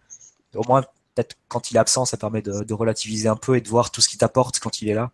Au 0.56 0.63
moins, 0.68 0.84
peut-être 1.15 1.36
quand 1.48 1.72
il 1.72 1.77
est 1.77 1.80
absent, 1.80 2.06
ça 2.06 2.18
permet 2.18 2.41
de, 2.41 2.63
de 2.63 2.74
relativiser 2.74 3.27
un 3.27 3.36
peu 3.36 3.56
et 3.58 3.62
de 3.62 3.68
voir 3.70 3.91
tout 3.91 4.01
ce 4.01 4.10
qu'il 4.10 4.20
t'apporte 4.20 4.60
quand 4.60 4.82
il 4.82 4.89
est 4.89 4.94
là 4.94 5.12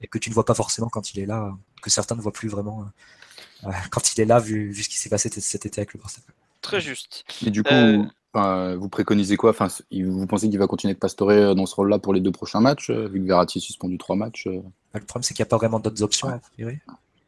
et 0.00 0.06
que 0.06 0.18
tu 0.18 0.30
ne 0.30 0.34
vois 0.34 0.44
pas 0.44 0.54
forcément 0.54 0.88
quand 0.88 1.12
il 1.14 1.20
est 1.20 1.26
là, 1.26 1.54
que 1.82 1.90
certains 1.90 2.16
ne 2.16 2.20
voient 2.20 2.32
plus 2.32 2.48
vraiment 2.48 2.82
euh, 2.82 3.68
euh, 3.68 3.72
quand 3.90 4.12
il 4.14 4.20
est 4.20 4.26
là, 4.26 4.38
vu, 4.38 4.70
vu 4.70 4.82
ce 4.82 4.88
qui 4.88 4.98
s'est 4.98 5.08
passé 5.08 5.30
cet 5.30 5.66
été 5.66 5.80
avec 5.80 5.94
le 5.94 6.00
Barça. 6.00 6.20
Très 6.60 6.80
juste. 6.80 7.24
Et 7.46 7.50
du 7.50 7.62
coup, 7.62 7.72
Euh, 7.72 8.02
enfin, 8.34 8.74
vous 8.76 8.88
préconisez 8.88 9.36
quoi? 9.36 9.50
Enfin, 9.50 9.68
Vous 9.92 10.26
pensez 10.26 10.48
qu'il 10.50 10.58
va 10.58 10.66
continuer 10.66 10.94
de 10.94 10.98
Pastore 10.98 11.30
euh, 11.30 11.54
dans 11.54 11.66
ce 11.66 11.74
rôle-là 11.74 11.98
pour 11.98 12.12
les 12.12 12.20
deux 12.20 12.32
prochains 12.32 12.60
matchs, 12.60 12.90
vu 12.90 13.20
que 13.20 13.26
Verratti 13.26 13.58
est 13.58 13.60
suspendu 13.62 13.96
trois 13.98 14.16
matchs 14.16 14.46
Bah, 14.46 14.98
Le 15.00 15.06
problème, 15.06 15.22
c'est 15.22 15.34
qu'il 15.34 15.42
n'y 15.42 15.48
a 15.48 15.50
pas 15.50 15.56
vraiment 15.58 15.80
d'autres 15.80 16.02
options, 16.02 16.28
a 16.28 16.38
priori. 16.38 16.78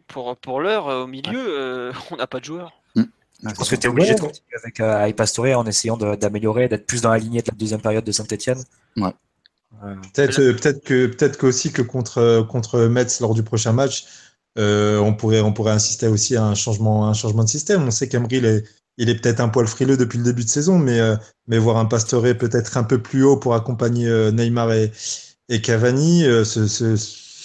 Pour, 0.08 0.36
pour 0.38 0.60
l'heure, 0.60 0.86
au 0.86 1.06
milieu, 1.06 1.38
euh, 1.38 1.92
on 2.10 2.16
n'a 2.16 2.26
pas 2.26 2.40
de 2.40 2.44
joueurs. 2.44 2.72
Je 3.45 3.54
pense 3.54 3.71
que 3.71 3.76
tu 3.76 3.87
es 3.87 3.90
obligé 3.90 4.14
de 4.14 4.21
continuer 4.21 4.57
avec, 4.62 4.80
euh, 4.80 5.54
en 5.54 5.66
essayant 5.66 5.97
d'améliorer, 5.97 6.68
d'être 6.68 6.87
plus 6.87 7.02
dans 7.02 7.11
la 7.11 7.18
lignée 7.18 7.40
de 7.40 7.50
la 7.50 7.57
deuxième 7.57 7.80
période 7.80 8.04
de 8.04 8.12
Saint-Etienne. 8.12 8.62
Ouais. 8.97 9.12
Peut-être 10.12 10.40
euh, 10.40 10.54
peut-être 10.54 10.83
que 10.83 11.07
peut-être 11.07 11.38
qu'aussi 11.38 11.71
que 11.71 11.83
contre 11.83 12.45
contre 12.50 12.80
Metz 12.87 13.21
lors 13.21 13.35
du 13.35 13.45
prochain 13.45 13.73
match, 13.73 14.07
euh, 14.59 14.99
on 14.99 15.14
pourrait 15.14 15.40
on 15.40 15.52
pourrait 15.52 15.73
insister 15.73 16.09
aussi 16.09 16.35
à 16.37 16.45
un 16.45 16.54
changement 16.57 17.07
un 17.09 17.14
changement 17.14 17.45
de 17.45 17.49
système. 17.49 17.83
On 17.87 17.90
sait 17.92 18.09
qu'Emery 18.09 18.38
il 18.38 18.45
est 18.47 18.64
il 18.99 19.09
est 19.09 19.14
peut-être 19.14 19.40
un 19.40 19.49
poil 19.49 19.66
frileux 19.66 19.97
depuis 19.97 20.18
le 20.18 20.25
début 20.25 20.45
de 20.45 20.49
saison, 20.49 20.78
mais 20.78 20.99
euh, 20.99 21.16
mais 21.47 21.59
voir 21.59 21.78
un 21.78 21.87
Pastore 21.87 22.25
peut-être 22.38 22.76
un 22.76 22.83
peu 22.83 23.00
plus 23.00 23.23
haut 23.23 23.37
pour 23.37 23.54
accompagner 23.54 24.09
euh, 24.09 24.33
Neymar 24.33 24.73
et 24.73 24.92
et 25.49 25.62
Cavani, 25.62 26.26
euh, 26.26 26.45
ce, 26.45 26.66
ce 26.66 26.97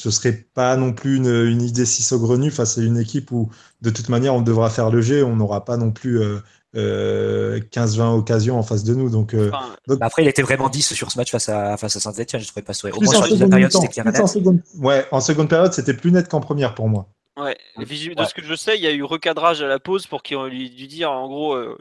ce 0.03 0.11
serait 0.11 0.33
pas 0.53 0.75
non 0.75 0.91
plus 0.93 1.15
une, 1.17 1.33
une 1.47 1.61
idée 1.61 1.85
si 1.85 2.03
saugrenue 2.03 2.51
face 2.51 2.77
à 2.77 2.81
une 2.81 2.97
équipe 2.97 3.31
où 3.31 3.49
de 3.81 3.89
toute 3.89 4.09
manière 4.09 4.35
on 4.35 4.41
devra 4.41 4.69
faire 4.69 4.89
le 4.91 5.01
jeu, 5.01 5.23
on 5.23 5.35
n'aura 5.37 5.63
pas 5.63 5.77
non 5.77 5.91
plus 5.91 6.19
euh, 6.21 6.39
euh, 6.75 7.59
15-20 7.71 8.17
occasions 8.17 8.57
en 8.57 8.63
face 8.63 8.83
de 8.83 8.93
nous. 8.95 9.09
Donc 9.09 9.33
euh, 9.33 9.49
Enfin, 9.53 9.75
Bah, 9.87 9.97
après, 10.07 10.23
il 10.23 10.27
était 10.27 10.41
vraiment 10.41 10.69
10 10.69 10.93
sur 10.93 11.11
ce 11.11 11.17
match 11.17 11.31
face 11.31 11.49
à, 11.49 11.77
face 11.77 11.95
à 11.95 11.99
Saint-Etienne. 11.99 12.41
Je 12.41 12.47
trouvais 12.47 12.63
Pastore. 12.63 12.91
Au 12.93 12.97
plus 12.99 13.05
moins 13.05 13.15
en 13.19 13.23
sur 13.25 13.37
la 13.37 13.47
période, 13.47 13.71
c'était 13.71 13.87
clair 13.87 14.05
en 14.07 14.11
net. 14.11 14.27
seconde- 14.27 14.61
Ouais, 14.79 15.05
en 15.11 15.21
seconde 15.21 15.49
période, 15.49 15.73
c'était 15.73 15.93
plus 15.93 16.11
net 16.11 16.27
qu'en 16.27 16.41
première 16.41 16.75
pour 16.75 16.89
moi. 16.89 17.07
ouais. 17.37 17.57
De 17.77 17.85
ce 18.25 18.33
que 18.33 18.43
je 18.43 18.55
sais, 18.55 18.75
il 18.75 18.81
y 18.83 18.87
a 18.87 18.91
eu 18.91 19.03
recadrage 19.03 19.61
à 19.61 19.67
la 19.67 19.79
pause 19.79 20.07
pour 20.07 20.21
qu'ils 20.23 20.37
lui, 20.49 20.69
lui 20.69 20.87
dire 20.87 21.11
en 21.11 21.27
gros, 21.27 21.53
euh, 21.53 21.77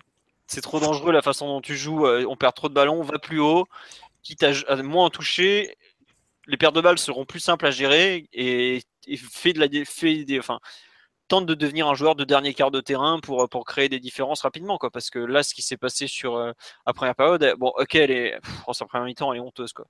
c'est 0.46 0.60
trop 0.60 0.80
dangereux 0.80 1.12
la 1.12 1.22
façon 1.22 1.46
dont 1.46 1.60
tu 1.60 1.76
joues, 1.76 2.06
euh, 2.06 2.24
on 2.28 2.36
perd 2.36 2.54
trop 2.54 2.68
de 2.68 2.74
ballons, 2.74 3.02
va 3.02 3.18
plus 3.18 3.40
haut, 3.40 3.66
quitte 4.22 4.42
à, 4.44 4.50
à 4.68 4.76
moins 4.82 5.10
toucher, 5.10 5.74
les 6.52 6.56
pertes 6.56 6.76
de 6.76 6.80
balles 6.80 6.98
seront 6.98 7.24
plus 7.24 7.40
simples 7.40 7.66
à 7.66 7.72
gérer 7.72 8.28
et, 8.32 8.82
et 9.08 9.16
fait 9.16 9.52
de 9.52 9.58
la, 9.58 9.66
fait 9.84 10.24
des, 10.24 10.38
enfin, 10.38 10.60
tente 11.28 11.46
de 11.46 11.54
devenir 11.54 11.88
un 11.88 11.94
joueur 11.94 12.14
de 12.14 12.24
dernier 12.24 12.54
quart 12.54 12.70
de 12.70 12.80
terrain 12.80 13.18
pour, 13.20 13.48
pour 13.48 13.64
créer 13.64 13.88
des 13.88 13.98
différences 13.98 14.42
rapidement 14.42 14.78
quoi. 14.78 14.90
Parce 14.90 15.10
que 15.10 15.18
là 15.18 15.42
ce 15.42 15.54
qui 15.54 15.62
s'est 15.62 15.78
passé 15.78 16.06
sur 16.06 16.36
euh, 16.36 16.52
la 16.86 16.92
première 16.92 17.14
période 17.16 17.42
euh, 17.42 17.56
bon 17.56 17.72
ok 17.78 17.94
elle 17.96 18.10
est 18.12 18.38
pff, 18.40 18.76
sa 18.76 18.84
première 18.84 19.06
mi-temps 19.06 19.32
elle 19.32 19.38
est 19.38 19.42
honteuse 19.42 19.72
quoi. 19.72 19.86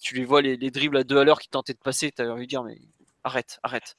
Tu 0.00 0.14
les 0.16 0.24
vois 0.24 0.42
les, 0.42 0.56
les 0.56 0.70
dribbles 0.70 0.96
à 0.96 1.04
deux 1.04 1.18
à 1.18 1.24
l'heure 1.24 1.40
qui 1.40 1.48
tentaient 1.48 1.74
de 1.74 1.78
passer 1.78 2.10
t'as 2.10 2.26
envie 2.28 2.44
de 2.46 2.48
dire 2.48 2.62
mais 2.64 2.78
arrête 3.22 3.58
arrête. 3.62 3.96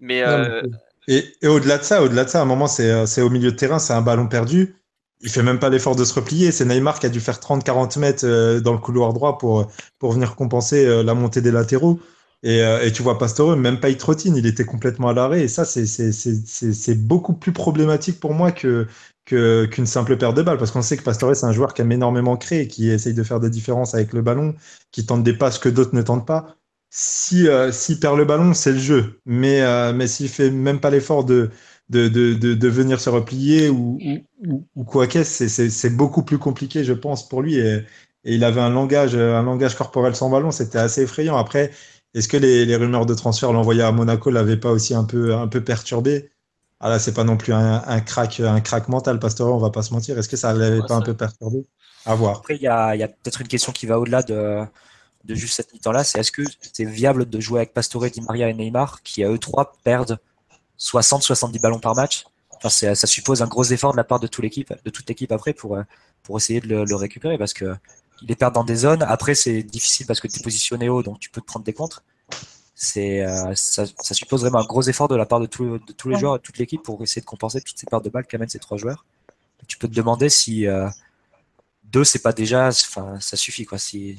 Mais 0.00 0.22
Non, 0.22 0.28
euh, 0.28 0.62
mais- 0.64 1.14
Et, 1.16 1.32
et 1.42 1.48
au-delà 1.48 1.78
de 1.78 1.82
ça, 1.82 2.02
au-delà 2.02 2.24
de 2.24 2.30
ça, 2.30 2.38
à 2.38 2.42
un 2.42 2.44
moment, 2.46 2.66
c'est 2.68 2.90
euh, 2.90 3.04
c'est 3.06 3.20
au 3.22 3.30
milieu 3.30 3.50
de 3.52 3.56
terrain, 3.56 3.78
c'est 3.78 3.92
un 3.94 4.02
ballon 4.02 4.28
perdu. 4.28 4.79
Il 5.22 5.30
fait 5.30 5.42
même 5.42 5.58
pas 5.58 5.68
l'effort 5.68 5.96
de 5.96 6.04
se 6.04 6.14
replier. 6.14 6.50
C'est 6.52 6.64
Neymar 6.64 6.98
qui 6.98 7.06
a 7.06 7.08
dû 7.08 7.20
faire 7.20 7.38
30-40 7.38 7.98
mètres 7.98 8.24
euh, 8.26 8.60
dans 8.60 8.72
le 8.72 8.78
couloir 8.78 9.12
droit 9.12 9.38
pour, 9.38 9.70
pour 9.98 10.12
venir 10.12 10.34
compenser 10.34 10.86
euh, 10.86 11.02
la 11.02 11.14
montée 11.14 11.40
des 11.42 11.50
latéraux. 11.50 12.00
Et, 12.42 12.62
euh, 12.62 12.82
et 12.82 12.90
tu 12.92 13.02
vois 13.02 13.18
Pastore, 13.18 13.56
même 13.56 13.80
pas 13.80 13.90
il 13.90 13.98
trottine, 13.98 14.34
il 14.36 14.46
était 14.46 14.64
complètement 14.64 15.08
à 15.08 15.12
l'arrêt. 15.12 15.42
Et 15.42 15.48
ça, 15.48 15.64
c'est 15.66 16.94
beaucoup 16.94 17.34
plus 17.34 17.52
problématique 17.52 18.18
pour 18.20 18.34
moi 18.34 18.52
que 18.52 18.86
qu'une 19.26 19.86
simple 19.86 20.16
perte 20.16 20.36
de 20.36 20.42
balle. 20.42 20.58
Parce 20.58 20.70
qu'on 20.72 20.82
sait 20.82 20.96
que 20.96 21.02
Pastore, 21.02 21.36
c'est 21.36 21.46
un 21.46 21.52
joueur 21.52 21.74
qui 21.74 21.82
aime 21.82 21.92
énormément 21.92 22.36
créer, 22.36 22.66
qui 22.66 22.90
essaye 22.90 23.14
de 23.14 23.22
faire 23.22 23.38
des 23.40 23.50
différences 23.50 23.94
avec 23.94 24.12
le 24.12 24.22
ballon, 24.22 24.54
qui 24.90 25.06
tente 25.06 25.22
des 25.22 25.34
passes 25.34 25.58
que 25.58 25.68
d'autres 25.68 25.94
ne 25.94 26.02
tentent 26.02 26.26
pas 26.26 26.56
si 26.90 27.46
s'il 27.72 28.00
perd 28.00 28.18
le 28.18 28.24
ballon, 28.24 28.52
c'est 28.54 28.72
le 28.72 28.78
jeu. 28.78 29.20
Mais, 29.24 29.62
euh, 29.62 29.92
mais 29.92 30.06
s'il 30.08 30.28
fait 30.28 30.50
même 30.50 30.80
pas 30.80 30.90
l'effort 30.90 31.24
de, 31.24 31.50
de, 31.90 32.08
de, 32.08 32.34
de, 32.34 32.54
de 32.54 32.68
venir 32.68 33.00
se 33.00 33.10
replier 33.10 33.68
ou, 33.70 34.02
ou, 34.46 34.66
ou, 34.76 34.84
quoi 34.84 35.06
qu'est-ce, 35.08 35.48
c'est- 35.48 35.90
beaucoup 35.90 36.24
plus 36.24 36.38
compliqué, 36.38 36.84
je 36.84 36.94
pense, 36.94 37.28
pour 37.28 37.42
lui. 37.42 37.56
Et, 37.58 37.76
et 38.24 38.34
il 38.36 38.44
avait 38.44 38.60
un 38.62 38.70
langage, 38.70 39.14
un 39.16 39.42
langage 39.42 39.76
corporel 39.76 40.16
sans 40.16 40.30
ballon, 40.30 40.50
c'était 40.52 40.78
assez 40.78 41.02
effrayant. 41.02 41.36
Après, 41.36 41.72
est-ce 42.14 42.28
que 42.28 42.36
les, 42.38 42.66
les 42.66 42.76
rumeurs 42.76 43.06
de 43.06 43.14
transfert 43.14 43.52
l'envoyer 43.52 43.82
à 43.82 43.92
Monaco 43.92 44.30
l'avaient 44.30 44.58
pas 44.58 44.70
aussi 44.72 44.94
un 44.94 45.04
peu, 45.04 45.34
un 45.34 45.48
peu 45.48 45.62
perturbé? 45.64 46.30
Ah 46.80 46.88
là, 46.90 46.98
c'est 46.98 47.14
pas 47.14 47.24
non 47.24 47.36
plus 47.36 47.52
un, 47.52 47.82
un 47.86 48.00
crack, 48.00 48.40
un 48.40 48.60
crack 48.60 48.88
mental, 48.88 49.18
Pastore, 49.20 49.54
on 49.54 49.58
va 49.58 49.70
pas 49.70 49.82
se 49.82 49.92
mentir. 49.92 50.18
Est-ce 50.18 50.28
que 50.28 50.36
ça 50.36 50.52
l'avait 50.54 50.82
Ouais, 50.82 50.86
pas 50.86 50.96
un 50.96 51.02
peu 51.02 51.14
perturbé? 51.16 51.66
À 52.06 52.14
voir. 52.14 52.44
Après, 52.44 52.56
il 52.56 52.62
y 52.62 52.68
a, 52.68 52.94
il 52.94 53.00
y 53.00 53.02
a 53.02 53.08
peut-être 53.08 53.40
une 53.40 53.48
question 53.48 53.72
qui 53.72 53.86
va 53.86 53.98
au-delà 53.98 54.22
de, 54.22 54.64
de 55.24 55.34
juste 55.36 55.54
cette 55.56 55.72
mi-temps-là. 55.74 56.04
C'est 56.04 56.20
est-ce 56.20 56.32
que 56.32 56.42
c'est 56.74 56.86
viable 56.86 57.28
de 57.28 57.40
jouer 57.40 57.60
avec 57.60 57.74
Pastore, 57.74 58.10
Di 58.10 58.20
Maria 58.22 58.48
et 58.50 58.54
Neymar, 58.54 59.02
qui 59.02 59.24
à 59.24 59.30
eux 59.30 59.38
trois 59.38 59.72
perdent 59.84 60.18
60-70 60.80 61.60
ballons 61.60 61.78
par 61.80 61.94
match 61.94 62.24
enfin, 62.62 62.68
Ça 62.70 63.06
suppose 63.06 63.42
un 63.42 63.46
gros 63.46 63.64
effort 63.64 63.92
de 63.92 63.96
la 63.98 64.04
part 64.04 64.20
de 64.20 64.26
toute 64.26 64.42
l'équipe, 64.42 64.72
de 64.84 64.90
toute 64.90 65.08
l'équipe 65.08 65.32
après 65.32 65.52
pour, 65.52 65.76
euh, 65.76 65.82
pour 66.22 66.36
essayer 66.38 66.60
de 66.60 66.68
le, 66.68 66.84
le 66.84 66.96
récupérer 66.96 67.38
parce 67.38 67.52
que 67.54 67.74
ils 68.22 68.28
les 68.28 68.36
perdent 68.36 68.54
dans 68.54 68.64
des 68.64 68.76
zones. 68.76 69.02
Après, 69.02 69.34
c'est 69.34 69.62
difficile 69.62 70.06
parce 70.06 70.20
que 70.20 70.28
tu 70.28 70.40
es 70.40 70.42
positionné 70.42 70.88
haut, 70.90 71.02
donc 71.02 71.20
tu 71.20 71.30
peux 71.30 71.40
te 71.40 71.46
prendre 71.46 71.64
des 71.64 71.72
contres. 71.72 72.02
C'est, 72.74 73.22
euh, 73.24 73.54
ça, 73.54 73.84
ça 73.86 74.14
suppose 74.14 74.42
vraiment 74.42 74.58
un 74.60 74.64
gros 74.66 74.82
effort 74.82 75.08
de 75.08 75.16
la 75.16 75.26
part 75.26 75.40
de, 75.40 75.46
tous- 75.46 75.78
de 75.78 75.92
tous 75.92 76.08
les 76.10 76.16
joueurs 76.18 76.36
et 76.36 76.38
de 76.38 76.42
toute 76.42 76.58
l'équipe 76.58 76.82
pour 76.82 77.02
essayer 77.02 77.20
de 77.22 77.26
compenser 77.26 77.60
toutes 77.62 77.78
ces 77.78 77.86
pertes 77.86 78.04
de 78.04 78.10
balles 78.10 78.26
qu'amènent 78.26 78.48
ces 78.48 78.58
trois 78.58 78.78
joueurs. 78.78 79.04
Tu 79.68 79.78
peux 79.78 79.88
te 79.88 79.94
demander 79.94 80.28
si 80.30 80.66
euh, 80.66 80.88
deux, 81.84 82.04
c'est 82.04 82.20
pas 82.20 82.32
déjà, 82.32 82.68
enfin, 82.68 83.18
ça 83.20 83.36
suffit 83.36 83.64
quoi. 83.66 83.78
Si, 83.78 84.18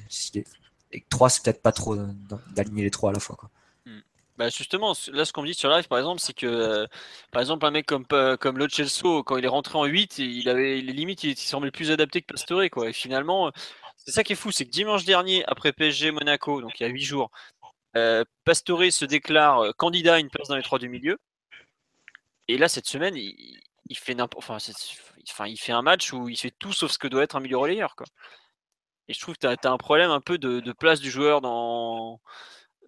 et 0.91 1.03
trois, 1.09 1.29
c'est 1.29 1.43
peut-être 1.43 1.61
pas 1.61 1.71
trop 1.71 1.95
d'aligner 2.55 2.83
les 2.83 2.91
trois 2.91 3.11
à 3.11 3.13
la 3.13 3.19
fois 3.19 3.35
quoi. 3.35 3.49
Bah 4.41 4.49
justement, 4.49 4.95
là 5.13 5.23
ce 5.23 5.33
qu'on 5.33 5.43
me 5.43 5.47
dit 5.47 5.53
sur 5.53 5.69
live 5.69 5.87
par 5.87 5.99
exemple, 5.99 6.19
c'est 6.19 6.33
que 6.33 6.47
euh, 6.47 6.87
par 7.31 7.43
exemple 7.43 7.63
un 7.63 7.69
mec 7.69 7.85
comme 7.85 8.05
euh, 8.11 8.35
quand 8.37 9.37
il 9.37 9.45
est 9.45 9.47
rentré 9.47 9.77
en 9.77 9.85
8, 9.85 10.17
il 10.17 10.49
avait 10.49 10.81
les 10.81 10.93
limites, 10.93 11.23
il, 11.23 11.37
semblait 11.37 11.69
plus 11.69 11.91
adapté 11.91 12.21
que 12.23 12.25
Pastore. 12.33 12.63
Et 12.63 12.93
finalement, 12.93 13.49
euh, 13.49 13.51
c'est 13.97 14.09
ça 14.11 14.23
qui 14.23 14.33
est 14.33 14.35
fou, 14.35 14.51
c'est 14.51 14.65
que 14.65 14.71
dimanche 14.71 15.05
dernier, 15.05 15.45
après 15.45 15.73
PSG 15.73 16.09
Monaco, 16.09 16.59
donc 16.59 16.79
il 16.79 16.83
y 16.83 16.85
a 16.87 16.89
8 16.89 17.01
jours, 17.03 17.29
euh, 17.97 18.23
Pastore 18.45 18.91
se 18.91 19.05
déclare 19.05 19.59
euh, 19.59 19.71
candidat 19.77 20.15
à 20.15 20.19
une 20.19 20.29
place 20.31 20.47
dans 20.47 20.55
les 20.55 20.63
trois 20.63 20.79
du 20.79 20.89
milieu. 20.89 21.19
Et 22.47 22.57
là 22.57 22.67
cette 22.67 22.87
semaine, 22.87 23.15
il, 23.15 23.61
fait 23.95 24.15
un 25.71 25.81
match 25.83 26.13
où 26.13 26.29
il 26.29 26.37
fait 26.37 26.53
tout 26.57 26.73
sauf 26.73 26.91
ce 26.91 26.97
que 26.97 27.07
doit 27.07 27.23
être 27.23 27.35
un 27.35 27.41
milieu 27.41 27.57
relayeur 27.57 27.95
quoi. 27.95 28.07
Et 29.07 29.13
je 29.13 29.19
trouve 29.19 29.35
que 29.35 29.41
tu 29.41 29.67
as, 29.67 29.71
un 29.71 29.77
problème 29.77 30.09
un 30.09 30.21
peu 30.21 30.39
de 30.39 30.71
place 30.71 30.99
du 30.99 31.11
joueur 31.11 31.41
dans 31.41 32.19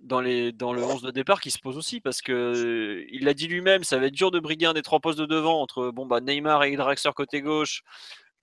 dans, 0.03 0.22
le 0.22 0.53
11 0.83 1.01
de 1.01 1.12
départ 1.12 1.41
qui 1.41 1.51
se 1.51 1.60
pose 1.60 1.77
aussi 1.77 2.00
parce 2.00 2.22
que 2.22 2.31
euh, 2.31 3.05
il 3.10 3.25
l'a 3.25 3.33
dit 3.33 3.48
lui-même, 3.48 3.83
ça 3.83 3.98
va 3.98 4.07
être 4.07 4.13
dur 4.13 4.31
de 4.31 4.39
briguer 4.39 4.67
un 4.67 4.74
des 4.74 4.81
trois 4.81 5.00
postes 5.00 5.19
de 5.19 5.25
devant 5.25 5.62
entre 5.62 5.91
bon 5.91 6.05
bah 6.05 6.22
Neymar 6.22 6.63
et 6.65 6.75
Draxler 6.75 7.12
côté 7.15 7.41
gauche, 7.41 7.83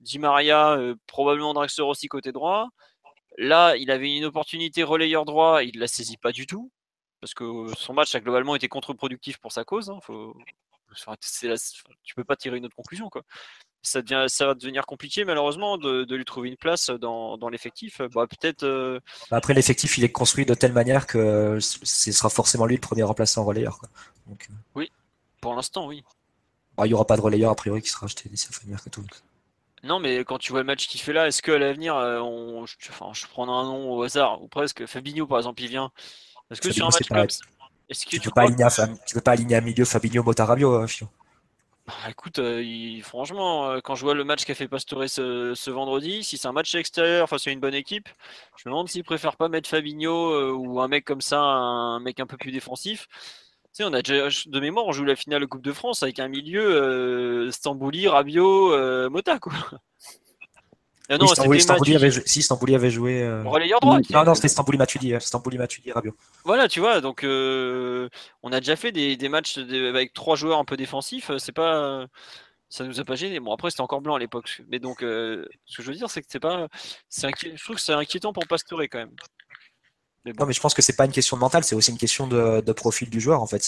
Di 0.00 0.18
Maria, 0.18 0.78
probablement 1.06 1.54
Draxler 1.54 1.84
aussi 1.84 2.08
côté 2.08 2.32
droit. 2.32 2.70
Là, 3.38 3.76
il 3.76 3.90
avait 3.90 4.14
une 4.16 4.24
opportunité 4.24 4.82
relayeur 4.82 5.24
droit, 5.24 5.62
il 5.62 5.76
ne 5.76 5.80
la 5.80 5.86
saisit 5.86 6.16
pas 6.16 6.32
du 6.32 6.46
tout, 6.46 6.70
parce 7.20 7.34
que 7.34 7.44
son 7.76 7.94
match 7.94 8.14
a 8.14 8.20
globalement 8.20 8.56
été 8.56 8.68
contre-productif 8.68 9.38
pour 9.38 9.52
sa 9.52 9.64
cause. 9.64 9.90
Hein. 9.90 9.98
Faut... 10.02 10.36
tu 12.02 12.14
peux 12.14 12.24
pas 12.24 12.36
tirer 12.36 12.58
une 12.58 12.66
autre 12.66 12.76
conclusion. 12.76 13.08
Quoi. 13.08 13.22
Ça, 13.82 14.02
devient, 14.02 14.26
ça 14.28 14.46
va 14.46 14.54
devenir 14.54 14.84
compliqué 14.84 15.24
malheureusement 15.24 15.78
de, 15.78 16.14
lui 16.14 16.24
trouver 16.24 16.50
une 16.50 16.56
place 16.56 16.90
dans, 16.90 17.48
l'effectif. 17.50 18.00
Bah, 18.14 18.26
peut-être. 18.26 18.64
Euh, 18.64 19.00
après 19.30 19.54
l'effectif, 19.54 19.96
il 19.98 20.04
est 20.04 20.12
construit 20.12 20.44
de 20.44 20.54
telle 20.54 20.72
manière 20.72 21.06
que 21.06 21.58
ce 21.60 22.12
sera 22.12 22.28
forcément 22.28 22.66
lui 22.66 22.76
le 22.76 22.80
premier 22.80 23.02
remplaçant 23.02 23.44
relayeur. 23.44 23.78
Quoi. 23.78 23.88
Donc, 24.26 24.48
euh, 24.50 24.54
Oui, 24.74 24.92
pour 25.40 25.54
l'instant, 25.54 25.86
oui. 25.86 26.04
Bah, 26.76 26.86
il 26.86 26.90
n'y 26.90 26.94
aura 26.94 27.06
pas 27.06 27.16
de 27.16 27.22
relayeur 27.22 27.50
a 27.50 27.54
priori 27.54 27.80
qui 27.82 27.88
sera 27.88 28.06
acheté 28.06 28.28
d'ici 28.28 28.48
la 28.50 28.58
fin 28.58 28.68
mercato. 28.68 29.02
Non, 29.82 29.98
mais 29.98 30.24
quand 30.24 30.38
tu 30.38 30.52
vois 30.52 30.60
le 30.60 30.66
match 30.66 30.88
qu'il 30.88 31.00
fait 31.00 31.14
là, 31.14 31.26
est-ce 31.26 31.40
qu'à 31.40 31.58
l'avenir, 31.58 31.96
euh, 31.96 32.20
on... 32.20 32.66
je, 32.66 32.76
enfin, 32.90 33.10
je 33.14 33.26
prends 33.26 33.44
un 33.44 33.64
nom 33.64 33.92
au 33.92 34.02
hasard, 34.02 34.42
ou 34.42 34.48
presque, 34.48 34.84
Fabinho 34.84 35.26
par 35.26 35.38
exemple, 35.38 35.62
il 35.62 35.68
vient. 35.68 35.90
Est-ce 36.50 36.60
que 36.60 36.70
sur 36.70 36.86
un 36.86 36.90
match 36.90 37.08
comme 37.08 37.26
est-ce 37.88 38.06
que 38.06 38.10
tu, 38.10 38.20
peux 38.20 38.30
pas 38.30 38.42
aligner 38.42 38.66
tu 39.04 39.14
peux 39.14 39.20
pas 39.20 39.32
aligner 39.32 39.56
à 39.56 39.60
milieu 39.60 39.84
Fabinho 39.84 40.22
Motarabio, 40.22 40.74
hein, 40.74 40.86
Fio 40.86 41.08
bah, 42.02 42.10
écoute, 42.10 42.38
euh, 42.38 43.00
franchement, 43.02 43.70
euh, 43.70 43.80
quand 43.82 43.94
je 43.94 44.04
vois 44.04 44.14
le 44.14 44.24
match 44.24 44.44
qu'a 44.44 44.54
fait 44.54 44.68
Pastore 44.68 45.08
ce, 45.08 45.70
vendredi, 45.70 46.24
si 46.24 46.38
c'est 46.38 46.48
un 46.48 46.52
match 46.52 46.74
extérieur 46.74 47.28
face 47.28 47.46
à 47.46 47.50
une 47.50 47.60
bonne 47.60 47.74
équipe, 47.74 48.08
je 48.56 48.68
me 48.68 48.72
demande 48.72 48.88
s'il 48.88 49.04
préfère 49.04 49.36
pas 49.36 49.48
mettre 49.48 49.68
Fabinho 49.68 50.52
ou 50.54 50.80
un 50.80 50.88
mec 50.88 51.04
comme 51.04 51.20
ça, 51.20 51.40
un 51.40 52.00
mec 52.00 52.20
un 52.20 52.26
peu 52.26 52.36
plus 52.36 52.52
défensif 52.52 53.08
on 53.84 53.92
a 53.92 54.02
déjà, 54.02 54.28
de 54.46 54.60
mémoire, 54.60 54.86
on 54.86 54.92
joue 54.92 55.04
la 55.04 55.16
finale 55.16 55.40
de 55.40 55.46
Coupe 55.46 55.62
de 55.62 55.72
France 55.72 56.02
avec 56.02 56.18
un 56.18 56.28
milieu 56.28 56.62
euh, 56.62 57.50
Stambouli, 57.50 58.08
Rabiot, 58.08 58.72
euh, 58.72 59.08
Mota, 59.10 59.38
quoi. 59.38 59.52
Ah 61.12 61.18
non, 61.18 61.26
oui, 61.46 61.60
Stambouli, 61.60 61.96
avait, 61.96 62.10
si, 62.24 62.40
Stambouli 62.40 62.74
avait 62.76 62.90
joué. 62.90 63.22
Euh... 63.22 63.42
Relayeur 63.44 63.80
droit. 63.80 63.98
Non, 64.10 64.24
non, 64.24 64.34
c'était 64.36 64.46
Stambouli 64.46 64.78
Matuidi, 64.78 65.12
Stambouli 65.18 65.58
Matuidi, 65.58 65.90
Rabiot. 65.90 66.14
Voilà, 66.44 66.68
tu 66.68 66.78
vois, 66.78 67.00
donc 67.00 67.24
euh, 67.24 68.08
on 68.44 68.52
a 68.52 68.60
déjà 68.60 68.76
fait 68.76 68.92
des, 68.92 69.16
des 69.16 69.28
matchs 69.28 69.58
avec 69.58 70.12
trois 70.12 70.36
joueurs 70.36 70.58
un 70.58 70.64
peu 70.64 70.76
défensifs. 70.76 71.32
C'est 71.38 71.52
pas, 71.52 72.06
ça 72.68 72.84
nous 72.84 73.00
a 73.00 73.04
pas 73.04 73.16
gêné. 73.16 73.40
Bon, 73.40 73.52
après 73.52 73.70
c'était 73.70 73.80
encore 73.80 74.00
blanc 74.00 74.14
à 74.14 74.20
l'époque, 74.20 74.62
mais 74.70 74.78
donc 74.78 74.98
ce 75.00 75.76
que 75.76 75.82
je 75.82 75.90
veux 75.90 75.96
dire, 75.96 76.08
c'est 76.08 76.22
que 76.22 76.28
c'est 76.30 76.38
pas, 76.38 76.68
c'est 77.08 77.28
je 77.42 77.64
trouve 77.64 77.76
que 77.76 77.82
c'est 77.82 77.92
inquiétant 77.92 78.32
pour 78.32 78.46
Pastore 78.46 78.82
quand 78.82 78.98
même. 78.98 79.14
Non, 80.26 80.46
mais 80.46 80.52
je 80.52 80.60
pense 80.60 80.74
que 80.74 80.82
c'est 80.82 80.96
pas 80.96 81.06
une 81.06 81.12
question 81.12 81.36
de 81.36 81.40
mental, 81.40 81.64
c'est 81.64 81.74
aussi 81.74 81.90
une 81.90 81.98
question 81.98 82.26
de, 82.26 82.60
de, 82.60 82.72
profil 82.72 83.08
du 83.08 83.20
joueur. 83.20 83.40
En 83.42 83.46
fait, 83.46 83.62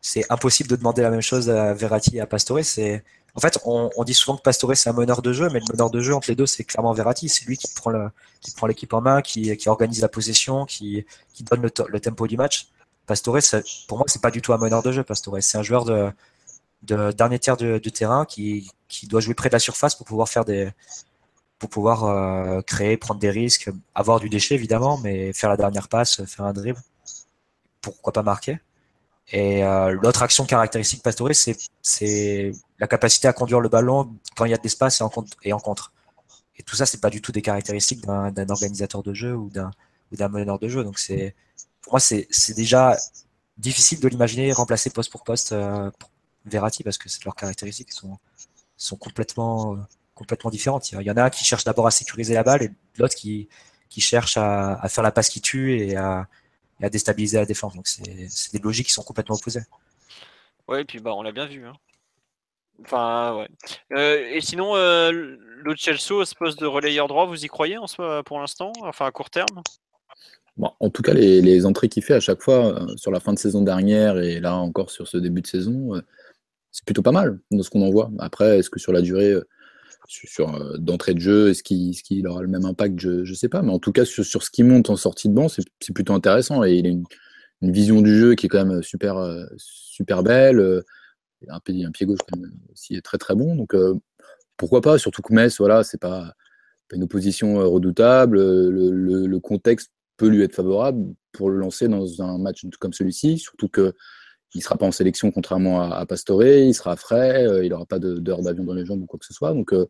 c'est 0.00 0.30
impossible 0.30 0.68
de 0.68 0.76
demander 0.76 1.02
la 1.02 1.10
même 1.10 1.22
chose 1.22 1.48
à 1.48 1.72
Verratti 1.74 2.18
et 2.18 2.20
à 2.20 2.26
Pastore. 2.26 2.60
C'est 2.62 3.02
en 3.38 3.40
fait, 3.40 3.56
on, 3.64 4.02
dit 4.02 4.14
souvent 4.14 4.36
que 4.36 4.42
Pastore 4.42 4.76
c'est 4.76 4.90
un 4.90 4.92
meneur 4.92 5.22
de 5.22 5.32
jeu, 5.32 5.48
mais 5.48 5.60
le 5.60 5.72
meneur 5.72 5.90
de 5.90 6.00
jeu 6.00 6.12
entre 6.12 6.28
les 6.28 6.34
deux, 6.34 6.46
c'est 6.46 6.64
clairement 6.64 6.92
Verratti. 6.92 7.28
C'est 7.28 7.44
lui 7.44 7.56
qui 7.56 7.72
prend 7.72 7.90
le, 7.90 8.10
qui 8.40 8.50
prend 8.50 8.66
l'équipe 8.66 8.92
en 8.92 9.00
main, 9.00 9.22
qui, 9.22 9.56
organise 9.68 10.02
la 10.02 10.08
possession, 10.08 10.66
qui, 10.66 11.06
donne 11.42 11.62
le, 11.62 12.00
tempo 12.00 12.26
du 12.26 12.36
match. 12.36 12.66
Pastore, 13.06 13.38
pour 13.86 13.98
moi, 13.98 14.06
c'est 14.08 14.20
pas 14.20 14.32
du 14.32 14.42
tout 14.42 14.52
un 14.52 14.58
meneur 14.58 14.82
de 14.82 14.90
jeu. 14.90 15.04
Pastore, 15.04 15.36
c'est 15.40 15.56
un 15.56 15.62
joueur 15.62 15.84
de, 15.84 16.10
de 16.82 17.12
dernier 17.12 17.38
tiers 17.38 17.56
du 17.56 17.92
terrain 17.92 18.24
qui, 18.24 18.72
doit 19.04 19.20
jouer 19.20 19.34
près 19.34 19.50
de 19.50 19.54
la 19.54 19.60
surface 19.60 19.94
pour 19.94 20.04
pouvoir 20.04 20.28
faire 20.28 20.44
des, 20.44 20.72
euh, 21.62 22.62
créer, 22.62 22.96
prendre 22.96 23.20
des 23.20 23.30
risques, 23.30 23.70
avoir 23.94 24.18
du 24.18 24.28
déchet 24.28 24.56
évidemment, 24.56 24.98
mais 24.98 25.32
faire 25.32 25.50
la 25.50 25.56
dernière 25.56 25.86
passe, 25.86 26.24
faire 26.24 26.44
un 26.44 26.52
dribble, 26.52 26.80
pourquoi 27.82 28.12
pas 28.12 28.24
marquer? 28.24 28.58
Et 29.30 29.62
euh, 29.62 29.92
l'autre 30.02 30.22
action 30.24 30.44
caractéristique 30.44 31.04
Pastore, 31.04 31.30
c'est 31.82 32.52
la 32.78 32.86
capacité 32.86 33.28
à 33.28 33.32
conduire 33.32 33.60
le 33.60 33.68
ballon 33.68 34.16
quand 34.36 34.44
il 34.44 34.50
y 34.50 34.54
a 34.54 34.56
de 34.56 34.62
l'espace 34.62 35.00
et 35.42 35.52
en, 35.52 35.58
contre. 35.58 35.92
Et 36.56 36.62
tout 36.62 36.76
ça, 36.76 36.86
c'est 36.86 37.00
pas 37.00 37.10
du 37.10 37.20
tout 37.20 37.32
des 37.32 37.42
caractéristiques 37.42 38.02
d'un 38.02 38.48
organisateur 38.48 39.02
de 39.02 39.14
jeu 39.14 39.34
ou 39.34 39.50
d'un 39.50 40.28
meneur 40.28 40.58
de 40.58 40.68
jeu. 40.68 40.84
Donc 40.84 40.98
pour 41.82 41.92
moi, 41.94 42.00
c'est 42.00 42.54
déjà 42.54 42.96
difficile 43.56 44.00
de 44.00 44.08
l'imaginer 44.08 44.52
remplacer 44.52 44.90
poste 44.90 45.10
pour 45.10 45.24
poste 45.24 45.52
euh, 45.52 45.90
Verratti 46.44 46.84
parce 46.84 46.96
que 46.96 47.08
leurs 47.24 47.34
caractéristiques 47.34 47.92
sont, 47.92 48.18
sont 48.76 48.96
complètement 48.96 49.76
complètement 50.18 50.50
différentes. 50.50 50.90
Il 50.90 51.02
y 51.02 51.10
en 51.10 51.16
a 51.16 51.24
un 51.24 51.30
qui 51.30 51.44
cherche 51.44 51.62
d'abord 51.62 51.86
à 51.86 51.92
sécuriser 51.92 52.34
la 52.34 52.42
balle 52.42 52.64
et 52.64 52.70
l'autre 52.98 53.14
qui, 53.14 53.48
qui 53.88 54.00
cherche 54.00 54.36
à, 54.36 54.80
faire 54.88 55.04
la 55.04 55.12
passe 55.12 55.28
qui 55.28 55.40
tue 55.40 55.78
et 55.78 55.96
à, 55.96 56.28
déstabiliser 56.80 57.38
la 57.38 57.46
défense. 57.46 57.74
Donc 57.74 57.86
c'est 57.86 58.52
des 58.52 58.58
logiques 58.58 58.88
qui 58.88 58.92
sont 58.92 59.04
complètement 59.04 59.36
opposées. 59.36 59.62
Ouais, 60.66 60.82
et 60.82 60.84
puis 60.84 60.98
bah 60.98 61.12
on 61.14 61.22
l'a 61.22 61.32
bien 61.32 61.46
vu. 61.46 61.64
Hein. 61.66 61.74
Enfin, 62.84 63.36
ouais. 63.36 63.48
Euh, 63.96 64.28
et 64.32 64.40
sinon, 64.40 64.76
euh, 64.76 65.10
le 65.12 65.74
Chelsea, 65.76 66.24
ce 66.24 66.34
poste 66.34 66.60
de 66.60 66.66
relayeur 66.66 67.08
droit, 67.08 67.26
vous 67.26 67.44
y 67.44 67.48
croyez 67.48 67.76
en 67.78 67.86
ce, 67.86 68.22
pour 68.22 68.38
l'instant 68.40 68.72
Enfin, 68.82 69.06
à 69.06 69.10
court 69.10 69.30
terme? 69.30 69.62
Bon, 70.56 70.70
En 70.80 70.90
tout 70.90 71.02
cas, 71.02 71.14
les, 71.14 71.66
entrées 71.66 71.88
qu'il 71.88 72.02
fait 72.02 72.14
à 72.14 72.20
chaque 72.20 72.42
fois, 72.42 72.82
euh, 72.82 72.96
sur 72.96 73.10
la 73.10 73.20
fin 73.20 73.32
de 73.32 73.38
saison 73.38 73.62
dernière 73.62 74.18
et 74.18 74.40
là 74.40 74.56
encore 74.56 74.90
sur 74.90 75.06
ce 75.06 75.16
début 75.16 75.42
de 75.42 75.46
saison, 75.46 75.94
euh, 75.94 76.00
c'est 76.72 76.84
plutôt 76.84 77.02
pas 77.02 77.12
mal 77.12 77.40
dans 77.50 77.62
ce 77.62 77.70
qu'on 77.70 77.82
en 77.82 77.90
voit. 77.90 78.10
Après, 78.18 78.58
est-ce 78.58 78.70
que 78.70 78.80
sur 78.80 78.92
la 78.92 79.00
durée, 79.00 79.34
sur, 80.08 80.54
euh, 80.54 80.76
d'entrée 80.78 81.14
de 81.14 81.20
jeu, 81.20 81.50
est-ce 81.50 81.62
qu'il 81.62 82.26
aura 82.26 82.42
le 82.42 82.48
même 82.48 82.64
impact? 82.64 82.98
Je 82.98 83.20
ne 83.20 83.34
sais 83.34 83.48
pas. 83.48 83.62
Mais 83.62 83.72
en 83.72 83.78
tout 83.78 83.92
cas, 83.92 84.04
sur, 84.04 84.24
ce 84.24 84.50
qui 84.50 84.62
monte 84.62 84.90
en 84.90 84.96
sortie 84.96 85.28
de 85.28 85.34
banc, 85.34 85.48
c'est 85.48 85.92
plutôt 85.92 86.14
intéressant. 86.14 86.64
Et 86.64 86.74
il 86.74 86.86
a 86.86 86.90
une, 86.90 87.04
vision 87.60 88.00
du 88.00 88.16
jeu 88.16 88.34
qui 88.34 88.46
est 88.46 88.48
quand 88.48 88.64
même 88.64 88.82
super, 88.82 89.16
euh, 89.16 89.44
super 89.56 90.22
belle. 90.22 90.82
Euh, 91.42 91.52
un 91.52 91.60
pied, 91.60 91.84
un 91.84 91.90
pied 91.90 92.06
gauche 92.06 92.20
quand 92.30 92.38
même 92.38 92.52
aussi 92.72 93.00
très 93.02 93.18
très 93.18 93.34
bon. 93.34 93.54
Donc 93.56 93.74
pourquoi 94.56 94.80
pas 94.80 94.98
Surtout 94.98 95.22
que 95.22 95.32
Metz, 95.32 95.58
voilà, 95.58 95.84
c'est 95.84 96.00
pas, 96.00 96.34
pas 96.88 96.96
une 96.96 97.04
opposition 97.04 97.58
redoutable. 97.70 98.38
Le, 98.38 99.38
contexte 99.38 99.90
peut 100.16 100.28
lui 100.28 100.42
être 100.42 100.54
favorable 100.54 101.14
pour 101.32 101.50
le 101.50 101.58
lancer 101.58 101.88
dans 101.88 102.22
un 102.22 102.38
match 102.38 102.64
comme 102.80 102.92
celui-ci. 102.92 103.38
Surtout 103.38 103.68
que 103.68 103.94
il 104.54 104.58
ne 104.58 104.62
sera 104.62 104.76
pas 104.76 104.86
en 104.86 104.92
sélection 104.92 105.30
contrairement 105.30 105.82
à, 105.82 106.06
Pastore, 106.06 106.44
il 106.44 106.74
sera 106.74 106.96
frais, 106.96 107.46
euh, 107.46 107.64
il 107.64 107.70
n'aura 107.70 107.86
pas 107.86 107.98
d'heure 107.98 108.42
d'avion 108.42 108.64
dans 108.64 108.74
les 108.74 108.86
jambes 108.86 109.02
ou 109.02 109.06
quoi 109.06 109.18
que 109.18 109.26
ce 109.26 109.34
soit. 109.34 109.52
Donc 109.52 109.72
euh, 109.72 109.86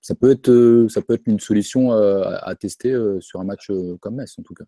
ça, 0.00 0.14
peut 0.14 0.30
être, 0.30 0.50
euh, 0.50 0.88
ça 0.88 1.02
peut 1.02 1.14
être 1.14 1.26
une 1.26 1.40
solution 1.40 1.92
à, 1.92 2.54
tester 2.54 2.96
sur 3.20 3.40
un 3.40 3.44
match 3.44 3.70
comme 4.00 4.16
Metz 4.16 4.34
en 4.38 4.42
tout 4.42 4.54
cas. 4.54 4.64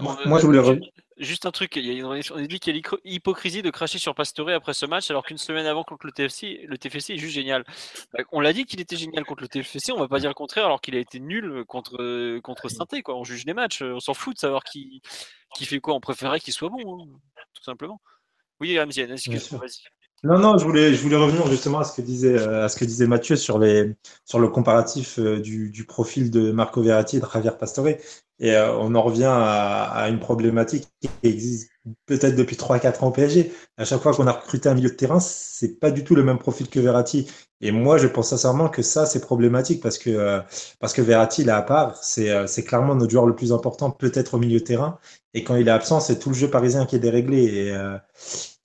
Moi, 0.00 0.40
je 0.40 0.46
voulais 0.46 0.80
juste 1.18 1.46
un 1.46 1.50
truc. 1.50 1.76
Il 1.76 1.84
y 1.84 2.00
a, 2.00 2.06
on 2.06 2.40
dit 2.40 2.60
qu'il 2.60 2.76
y 2.76 2.78
a 2.78 2.98
l'hypocrisie 3.04 3.62
de 3.62 3.70
cracher 3.70 3.98
sur 3.98 4.14
Pastore 4.14 4.50
après 4.50 4.74
ce 4.74 4.86
match, 4.86 5.10
alors 5.10 5.24
qu'une 5.24 5.38
semaine 5.38 5.66
avant 5.66 5.84
contre 5.84 6.06
le 6.06 6.12
TFC, 6.12 6.64
le 6.66 6.78
TFC 6.78 7.14
est 7.14 7.18
juste 7.18 7.34
génial. 7.34 7.64
Bah, 8.12 8.24
on 8.32 8.40
l'a 8.40 8.52
dit 8.52 8.64
qu'il 8.64 8.80
était 8.80 8.96
génial 8.96 9.24
contre 9.24 9.42
le 9.42 9.48
TFC, 9.48 9.92
on 9.92 9.98
va 9.98 10.08
pas 10.08 10.20
dire 10.20 10.30
le 10.30 10.34
contraire, 10.34 10.66
alors 10.66 10.80
qu'il 10.80 10.96
a 10.96 10.98
été 10.98 11.20
nul 11.20 11.64
contre 11.66 12.38
contre 12.40 12.68
Sainté. 12.68 13.02
Quoi. 13.02 13.16
On 13.16 13.24
juge 13.24 13.44
les 13.46 13.54
matchs, 13.54 13.82
on 13.82 14.00
s'en 14.00 14.14
fout 14.14 14.34
de 14.34 14.40
savoir 14.40 14.64
qui 14.64 15.02
qui 15.54 15.66
fait 15.66 15.80
quoi. 15.80 15.94
On 15.94 16.00
préférait 16.00 16.40
qu'il 16.40 16.52
soit 16.52 16.68
bon, 16.68 17.02
hein, 17.02 17.18
tout 17.54 17.62
simplement. 17.62 18.00
Oui, 18.60 18.78
Amzienne, 18.78 19.12
excuse-moi, 19.12 19.60
vas-y. 19.60 19.93
Non, 20.24 20.38
non, 20.38 20.56
je 20.56 20.64
voulais, 20.64 20.94
je 20.94 21.02
voulais 21.02 21.16
revenir 21.16 21.46
justement 21.48 21.80
à 21.80 21.84
ce 21.84 21.94
que 21.94 22.00
disait, 22.00 22.38
euh, 22.38 22.64
à 22.64 22.70
ce 22.70 22.76
que 22.76 22.86
disait 22.86 23.06
Mathieu 23.06 23.36
sur, 23.36 23.58
les, 23.58 23.94
sur 24.24 24.38
le 24.38 24.48
comparatif 24.48 25.18
euh, 25.18 25.38
du, 25.38 25.68
du 25.68 25.84
profil 25.84 26.30
de 26.30 26.50
Marco 26.50 26.80
Verratti 26.82 27.18
et 27.18 27.20
de 27.20 27.26
Javier 27.30 27.50
Pastore. 27.58 27.88
Et 27.88 27.98
euh, 28.56 28.74
on 28.78 28.94
en 28.94 29.02
revient 29.02 29.24
à, 29.26 29.82
à, 29.84 30.08
une 30.08 30.18
problématique 30.18 30.88
qui 31.02 31.10
existe 31.22 31.70
peut-être 32.06 32.36
depuis 32.36 32.56
3-4 32.56 33.04
ans 33.04 33.08
au 33.08 33.10
PSG. 33.10 33.52
À 33.76 33.84
chaque 33.84 34.00
fois 34.00 34.14
qu'on 34.14 34.26
a 34.26 34.32
recruté 34.32 34.66
un 34.70 34.74
milieu 34.74 34.88
de 34.88 34.94
terrain, 34.94 35.20
c'est 35.20 35.78
pas 35.78 35.90
du 35.90 36.04
tout 36.04 36.14
le 36.14 36.24
même 36.24 36.38
profil 36.38 36.70
que 36.70 36.80
Verratti. 36.80 37.30
Et 37.60 37.70
moi, 37.70 37.98
je 37.98 38.06
pense 38.06 38.30
sincèrement 38.30 38.70
que 38.70 38.80
ça, 38.80 39.04
c'est 39.04 39.20
problématique 39.20 39.82
parce 39.82 39.98
que, 39.98 40.40
parce 40.80 40.94
que 40.94 41.02
Verratti, 41.02 41.42
est 41.42 41.48
à 41.50 41.60
part. 41.62 41.96
C'est, 42.02 42.46
c'est 42.46 42.64
clairement 42.64 42.94
notre 42.94 43.10
joueur 43.12 43.26
le 43.26 43.34
plus 43.36 43.52
important, 43.52 43.90
peut-être 43.90 44.34
au 44.34 44.38
milieu 44.38 44.60
de 44.60 44.64
terrain. 44.64 44.98
Et 45.34 45.44
quand 45.44 45.56
il 45.56 45.68
est 45.68 45.70
absent, 45.70 46.00
c'est 46.00 46.18
tout 46.18 46.30
le 46.30 46.34
jeu 46.34 46.48
parisien 46.50 46.86
qui 46.86 46.96
est 46.96 46.98
déréglé. 46.98 47.44
Et, 47.44 47.76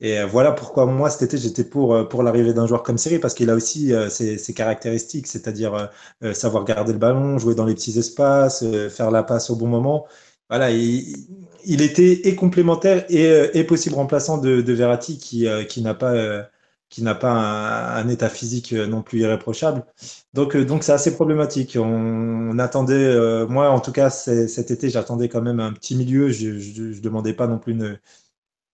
et 0.02 0.18
euh, 0.20 0.26
voilà 0.26 0.52
pourquoi 0.54 0.86
moi 0.86 1.10
cet 1.10 1.24
été 1.24 1.38
j'étais 1.38 1.64
pour 1.66 1.94
euh, 1.94 2.04
pour 2.06 2.24
l'arrivée 2.24 2.54
d'un 2.54 2.68
joueur 2.68 2.84
comme 2.84 2.98
Seri 2.98 3.20
parce 3.20 3.34
qu'il 3.34 3.50
a 3.50 3.56
aussi 3.56 3.94
euh, 3.94 4.10
ses, 4.10 4.54
caractéristiques, 4.54 5.28
c'est-à-dire 5.28 5.90
savoir 6.34 6.66
garder 6.66 6.94
le 6.94 7.00
ballon, 7.00 7.38
jouer 7.38 7.56
dans 7.56 7.66
les 7.66 7.76
petits 7.76 7.98
espaces, 8.00 8.64
faire 8.90 9.12
la 9.12 9.24
passe 9.24 9.50
au 9.50 9.56
bon 9.56 9.68
moment. 9.68 10.08
Voilà, 10.50 10.72
il, 10.72 11.82
était 11.82 12.28
et 12.28 12.36
complémentaire 12.36 13.06
et, 13.10 13.52
et 13.54 13.64
possible 13.64 13.96
remplaçant 13.96 14.38
de, 14.38 14.62
de 14.62 14.74
Verratti 14.74 15.18
qui 15.20 15.48
qui 15.68 15.82
n'a 15.82 15.94
pas 15.94 16.48
qui 16.90 17.04
n'a 17.04 17.16
pas 17.16 17.32
un, 17.32 18.08
état 18.10 18.30
physique 18.30 18.74
non 18.74 19.04
plus 19.04 19.20
irréprochable. 19.20 19.86
Donc 20.34 20.58
donc 20.58 20.84
c'est 20.84 20.92
assez 20.94 21.14
problématique. 21.16 21.78
On, 21.80 22.58
attendait, 22.60 23.46
moi 23.48 23.70
en 23.70 23.80
tout 23.80 23.92
cas 23.92 24.10
cet 24.10 24.72
été 24.72 24.90
j'attendais 24.90 25.30
quand 25.30 25.42
même 25.42 25.60
un 25.60 25.74
petit 25.74 25.96
milieu. 25.96 26.30
Je, 26.30 26.58
je, 26.60 26.92
je 26.94 27.02
demandais 27.02 27.34
pas 27.34 27.48
non 27.48 27.60
plus 27.60 27.74
une 27.74 28.00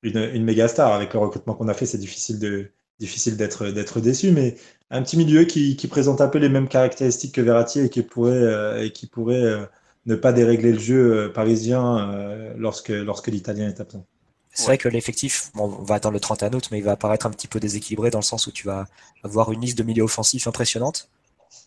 une, 0.06 0.18
une 0.34 0.44
méga 0.44 0.68
star. 0.68 0.94
Avec 0.94 1.14
le 1.14 1.20
recrutement 1.20 1.54
qu'on 1.54 1.68
a 1.68 1.74
fait, 1.74 1.86
c'est 1.86 1.98
difficile 1.98 2.40
de 2.40 2.72
difficile 3.00 3.38
d'être 3.38 3.68
d'être 3.68 4.00
déçu, 4.00 4.32
mais 4.32 4.56
un 4.90 5.02
petit 5.02 5.18
milieu 5.18 5.46
qui, 5.46 5.76
qui, 5.76 5.88
présente 5.88 6.22
un 6.22 6.28
peu 6.28 6.38
les 6.38 6.50
mêmes 6.50 6.68
caractéristiques 6.68 7.36
que 7.36 7.42
Verratti 7.42 7.82
et 7.82 7.90
qui 7.90 8.04
pourrait 8.04 8.32
euh, 8.32 8.84
et 8.84 8.92
qui 8.92 9.08
pourrait 9.08 9.44
euh, 9.44 9.66
ne 10.06 10.16
pas 10.16 10.32
dérégler 10.32 10.72
le 10.72 10.80
jeu 10.80 11.18
euh, 11.18 11.30
parisien 11.30 12.54
lorsque 12.58 12.90
lorsque 12.90 13.28
l'Italien 13.28 13.68
est 13.68 13.80
absent. 13.80 14.06
C'est 14.54 14.68
vrai 14.68 14.78
que 14.78 14.88
l'effectif, 14.88 15.52
on 15.56 15.68
va 15.68 15.96
attendre 15.96 16.14
le 16.14 16.22
31 16.22 16.54
août, 16.54 16.70
mais 16.72 16.78
il 16.78 16.84
va 16.84 16.94
apparaître 16.94 17.26
un 17.26 17.30
petit 17.30 17.48
peu 17.48 17.60
déséquilibré 17.60 18.10
dans 18.10 18.20
le 18.20 18.24
sens 18.24 18.48
où 18.48 18.54
tu 18.54 18.66
vas 18.66 18.88
avoir 19.22 19.52
une 19.52 19.60
liste 19.60 19.78
de 19.78 19.84
milieux 19.84 20.04
offensifs 20.04 20.48
impressionnante. 20.48 21.10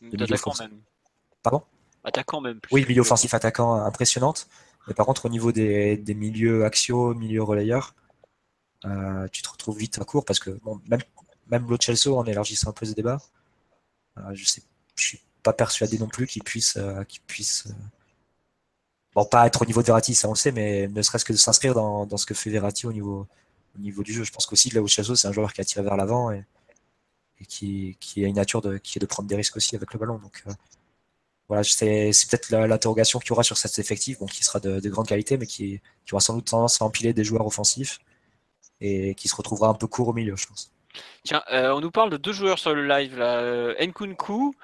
D'attaquant 0.00 0.52
offensif. 0.52 0.70
même. 0.70 0.80
Pardon? 1.42 1.62
Attaquant 2.02 2.40
même. 2.40 2.60
plus 2.60 2.72
Oui, 2.72 2.86
milieu 2.88 3.02
offensif 3.02 3.34
attaquant 3.34 3.74
impressionnante. 3.74 4.48
Mais 4.86 4.94
par 4.94 5.04
contre, 5.04 5.26
au 5.26 5.28
niveau 5.28 5.52
des, 5.52 5.98
des 5.98 6.14
milieux 6.14 6.64
axiaux, 6.64 7.12
milieux 7.12 7.42
relayeurs, 7.42 7.94
tu 8.82 9.42
te 9.42 9.48
retrouves 9.48 9.78
vite 9.78 9.98
à 10.00 10.04
court 10.04 10.24
parce 10.24 10.40
que 10.40 10.58
même, 10.88 11.00
même 11.48 11.68
Lo 11.68 11.76
Celso, 11.80 12.16
en 12.16 12.24
élargissant 12.24 12.70
un 12.70 12.72
peu 12.72 12.86
ce 12.86 12.92
débat, 12.92 13.20
euh, 14.18 14.34
je 14.34 14.44
je 14.96 15.04
suis 15.04 15.20
pas 15.42 15.52
persuadé 15.52 15.98
non 15.98 16.08
plus 16.08 16.26
qu'il 16.26 16.42
puisse, 16.42 16.76
euh, 16.76 17.04
puisse 17.26 17.66
euh, 17.66 17.72
bon, 19.14 19.24
pas 19.24 19.46
être 19.46 19.62
au 19.62 19.64
niveau 19.64 19.80
de 19.80 19.86
Verratti, 19.86 20.14
ça 20.14 20.28
on 20.28 20.32
le 20.32 20.36
sait, 20.36 20.52
mais 20.52 20.88
ne 20.88 21.02
serait-ce 21.02 21.24
que 21.24 21.32
de 21.32 21.38
s'inscrire 21.38 21.74
dans, 21.74 22.06
dans 22.06 22.16
ce 22.16 22.26
que 22.26 22.34
fait 22.34 22.50
Verratti 22.50 22.86
au 22.86 22.92
niveau, 22.92 23.26
au 23.76 23.78
niveau 23.80 24.02
du 24.02 24.12
jeu. 24.12 24.24
Je 24.24 24.32
pense 24.32 24.46
qu'aussi, 24.46 24.70
Lo 24.70 24.86
Celso, 24.88 25.14
c'est 25.14 25.28
un 25.28 25.32
joueur 25.32 25.52
qui 25.52 25.60
a 25.60 25.64
tiré 25.64 25.82
vers 25.82 25.96
l'avant 25.96 26.30
et, 26.30 26.44
qui, 27.46 27.96
a 28.16 28.26
une 28.26 28.36
nature 28.36 28.62
qui 28.82 28.98
est 28.98 29.00
de 29.00 29.06
prendre 29.06 29.28
des 29.28 29.36
risques 29.36 29.56
aussi 29.56 29.76
avec 29.76 29.92
le 29.92 29.98
ballon. 29.98 30.18
Donc, 30.18 30.42
euh, 30.48 30.52
voilà, 31.46 31.62
c'est 31.62 32.10
peut-être 32.28 32.50
l'interrogation 32.50 33.20
qu'il 33.20 33.30
y 33.30 33.32
aura 33.32 33.44
sur 33.44 33.56
cet 33.56 33.78
effectif, 33.78 34.18
qui 34.30 34.44
sera 34.44 34.60
de, 34.60 34.80
de 34.80 34.90
grande 34.90 35.06
qualité, 35.06 35.38
mais 35.38 35.46
qui, 35.46 35.80
qui 36.04 36.14
aura 36.14 36.20
sans 36.20 36.34
doute 36.34 36.46
tendance 36.46 36.82
à 36.82 36.84
empiler 36.84 37.12
des 37.12 37.24
joueurs 37.24 37.46
offensifs 37.46 38.00
et 38.80 39.14
qui 39.14 39.28
se 39.28 39.36
retrouvera 39.36 39.68
un 39.68 39.74
peu 39.74 39.86
court 39.86 40.08
au 40.08 40.12
milieu, 40.12 40.36
je 40.36 40.46
pense. 40.46 40.72
Tiens, 41.24 41.42
euh, 41.52 41.72
on 41.72 41.80
nous 41.80 41.90
parle 41.90 42.10
de 42.10 42.16
deux 42.16 42.32
joueurs 42.32 42.58
sur 42.58 42.74
le 42.74 42.86
live 42.86 43.18
là, 43.18 43.38
euh, 43.38 43.74
Nkunku 43.78 44.54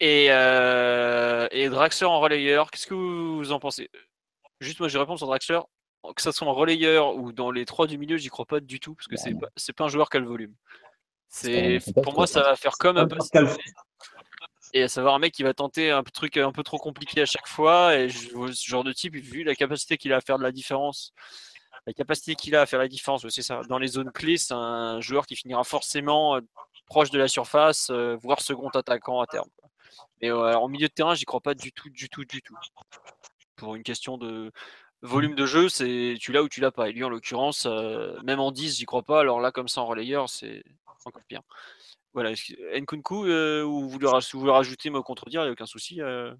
et, 0.00 0.28
euh, 0.30 1.48
et 1.50 1.68
Draxler 1.68 2.06
en 2.06 2.20
relayeur. 2.20 2.70
Qu'est-ce 2.70 2.86
que 2.86 2.94
vous 2.94 3.52
en 3.52 3.58
pensez? 3.58 3.90
Juste 4.60 4.80
moi, 4.80 4.88
je 4.88 4.98
réponds 4.98 5.16
sur 5.16 5.26
Draxler. 5.26 5.60
Que 6.14 6.22
ça 6.22 6.30
soit 6.30 6.46
en 6.46 6.54
relayeur 6.54 7.16
ou 7.16 7.32
dans 7.32 7.50
les 7.50 7.64
trois 7.64 7.88
du 7.88 7.98
milieu, 7.98 8.16
j'y 8.16 8.28
crois 8.28 8.46
pas 8.46 8.60
du 8.60 8.78
tout 8.78 8.94
parce 8.94 9.08
que 9.08 9.16
c'est 9.16 9.34
pas, 9.34 9.48
pas 9.76 9.84
un 9.84 9.88
joueur 9.88 10.08
qui 10.08 10.16
a 10.16 10.20
le 10.20 10.28
volume. 10.28 10.54
C'est 11.28 11.80
pour 12.02 12.14
moi, 12.14 12.26
ça 12.26 12.42
va 12.42 12.56
faire 12.56 12.78
comme 12.78 12.96
un 12.96 13.06
peu 13.06 13.16
Pascal- 13.16 13.48
et 14.72 14.82
à 14.82 14.88
savoir 14.88 15.14
un 15.14 15.18
mec 15.18 15.34
qui 15.34 15.42
va 15.42 15.54
tenter 15.54 15.90
un 15.90 16.02
truc 16.02 16.36
un 16.36 16.52
peu 16.52 16.62
trop 16.62 16.78
compliqué 16.78 17.22
à 17.22 17.26
chaque 17.26 17.48
fois. 17.48 17.96
Et 17.96 18.10
ce 18.10 18.68
genre 18.68 18.84
de 18.84 18.92
type, 18.92 19.16
vu 19.16 19.42
la 19.42 19.54
capacité 19.54 19.96
qu'il 19.96 20.12
a 20.12 20.16
à 20.16 20.20
faire 20.20 20.38
de 20.38 20.44
la 20.44 20.52
différence, 20.52 21.12
la 21.86 21.92
capacité 21.92 22.34
qu'il 22.34 22.54
a 22.56 22.62
à 22.62 22.66
faire 22.66 22.78
la 22.78 22.88
différence, 22.88 23.26
c'est 23.28 23.42
ça. 23.42 23.62
Dans 23.68 23.78
les 23.78 23.88
zones 23.88 24.10
clés, 24.12 24.36
c'est 24.36 24.54
un 24.54 25.00
joueur 25.00 25.26
qui 25.26 25.36
finira 25.36 25.64
forcément 25.64 26.36
euh, 26.36 26.40
proche 26.86 27.10
de 27.10 27.18
la 27.18 27.28
surface, 27.28 27.90
euh, 27.90 28.16
voire 28.16 28.40
second 28.40 28.68
attaquant 28.68 29.20
à 29.20 29.26
terme. 29.26 29.48
Mais 30.20 30.30
euh, 30.30 30.58
en 30.58 30.68
milieu 30.68 30.88
de 30.88 30.92
terrain, 30.92 31.14
j'y 31.14 31.24
crois 31.24 31.40
pas 31.40 31.54
du 31.54 31.72
tout, 31.72 31.90
du 31.90 32.08
tout, 32.08 32.24
du 32.24 32.42
tout. 32.42 32.56
Pour 33.56 33.74
une 33.74 33.82
question 33.82 34.18
de 34.18 34.52
volume 35.02 35.34
de 35.34 35.46
jeu, 35.46 35.68
c'est 35.68 36.16
tu 36.20 36.32
l'as 36.32 36.42
ou 36.42 36.48
tu 36.48 36.60
l'as 36.60 36.70
pas. 36.70 36.88
Et 36.88 36.92
lui, 36.92 37.04
en 37.04 37.08
l'occurrence, 37.08 37.66
euh, 37.66 38.20
même 38.22 38.40
en 38.40 38.52
10, 38.52 38.76
j'y 38.78 38.84
crois 38.84 39.02
pas. 39.02 39.20
Alors 39.20 39.40
là, 39.40 39.52
comme 39.52 39.68
ça, 39.68 39.80
en 39.80 39.86
relayeur, 39.86 40.28
c'est 40.28 40.62
encore 41.04 41.22
pire. 41.28 41.42
Voilà, 42.14 42.32
Nkunku, 42.74 43.28
ou 43.62 43.80
vous 43.80 43.88
voulez, 43.88 44.08
rajouter, 44.50 44.90
me 44.90 45.02
contredire, 45.02 45.42
il 45.42 45.44
n'y 45.44 45.50
a 45.50 45.52
aucun 45.52 45.66
souci. 45.66 46.00
euh? 46.00 46.34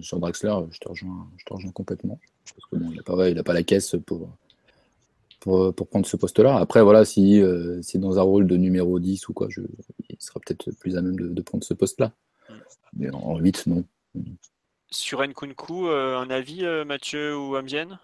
Sur 0.00 0.20
Draxler, 0.20 0.54
je 0.70 0.78
te 0.78 0.88
rejoins, 0.88 1.28
je 1.36 1.44
te 1.44 1.52
rejoins 1.52 1.72
complètement. 1.72 2.18
Parce 2.54 2.66
que 2.70 2.76
bon, 2.76 2.90
il 2.90 2.96
n'a 2.96 3.02
pas, 3.02 3.42
pas 3.42 3.52
la 3.52 3.62
caisse 3.62 3.96
pour, 4.06 4.30
pour, 5.46 5.72
pour 5.72 5.86
prendre 5.86 6.06
ce 6.06 6.16
poste-là. 6.16 6.56
Après, 6.56 6.82
voilà, 6.82 7.04
si 7.04 7.40
euh, 7.40 7.80
c'est 7.80 7.98
dans 7.98 8.18
un 8.18 8.22
rôle 8.22 8.48
de 8.48 8.56
numéro 8.56 8.98
10 8.98 9.28
ou 9.28 9.32
quoi, 9.32 9.46
je, 9.48 9.60
il 10.10 10.16
sera 10.18 10.40
peut-être 10.40 10.72
plus 10.72 10.96
à 10.96 11.02
même 11.02 11.14
de, 11.16 11.28
de 11.28 11.42
prendre 11.42 11.62
ce 11.62 11.72
poste-là. 11.72 12.10
Mais 12.96 13.10
en 13.14 13.38
8, 13.38 13.68
non. 13.68 13.84
Sur 14.90 15.22
Nkunku, 15.22 15.86
euh, 15.86 16.18
un 16.18 16.30
avis, 16.30 16.64
euh, 16.64 16.84
Mathieu 16.84 17.38
ou 17.38 17.54
Amzienne 17.54 18.00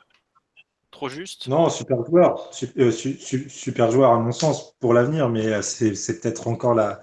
Trop 0.92 1.08
juste? 1.08 1.48
Non, 1.48 1.68
super 1.68 2.04
joueur. 2.06 2.48
Su- 2.54 2.70
euh, 2.78 2.92
su- 2.92 3.16
su- 3.18 3.50
super 3.50 3.90
joueur 3.90 4.12
à 4.12 4.18
mon 4.20 4.30
sens 4.30 4.76
pour 4.78 4.94
l'avenir, 4.94 5.28
mais 5.28 5.46
euh, 5.46 5.62
c'est 5.62 5.96
c'est 5.96 6.20
peut-être 6.20 6.46
encore 6.46 6.74
la, 6.74 7.02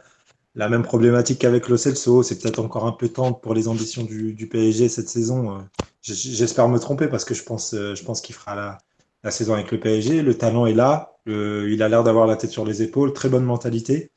la 0.55 0.69
même 0.69 0.83
problématique 0.83 1.39
qu'avec 1.39 1.67
Lo 1.67 1.75
Celso. 1.75 2.23
C'est 2.23 2.39
peut-être 2.39 2.59
encore 2.59 2.85
un 2.85 2.91
peu 2.93 3.09
tendre 3.09 3.39
pour 3.41 3.53
les 3.55 3.67
ambitions 3.67 4.03
du, 4.03 4.33
du 4.33 4.47
PSG 4.47 4.87
cette 4.87 5.09
saison. 5.09 5.57
Euh, 5.57 5.61
J'espère 6.01 6.69
me 6.69 6.79
tromper 6.79 7.07
parce 7.07 7.25
que 7.25 7.33
je 7.33 7.43
pense, 7.43 7.73
euh, 7.73 7.93
je 7.95 8.03
pense 8.05 8.21
qu'il 8.21 8.35
fera 8.35 8.55
la, 8.55 8.77
la 9.23 9.31
saison 9.31 9.53
avec 9.53 9.71
le 9.71 9.79
PSG. 9.79 10.21
Le 10.21 10.37
talent 10.37 10.65
est 10.65 10.73
là. 10.73 11.17
Euh, 11.27 11.69
il 11.71 11.83
a 11.83 11.89
l'air 11.89 12.03
d'avoir 12.03 12.27
la 12.27 12.35
tête 12.35 12.51
sur 12.51 12.65
les 12.65 12.81
épaules. 12.81 13.13
Très 13.13 13.29
bonne 13.29 13.45
mentalité. 13.45 14.11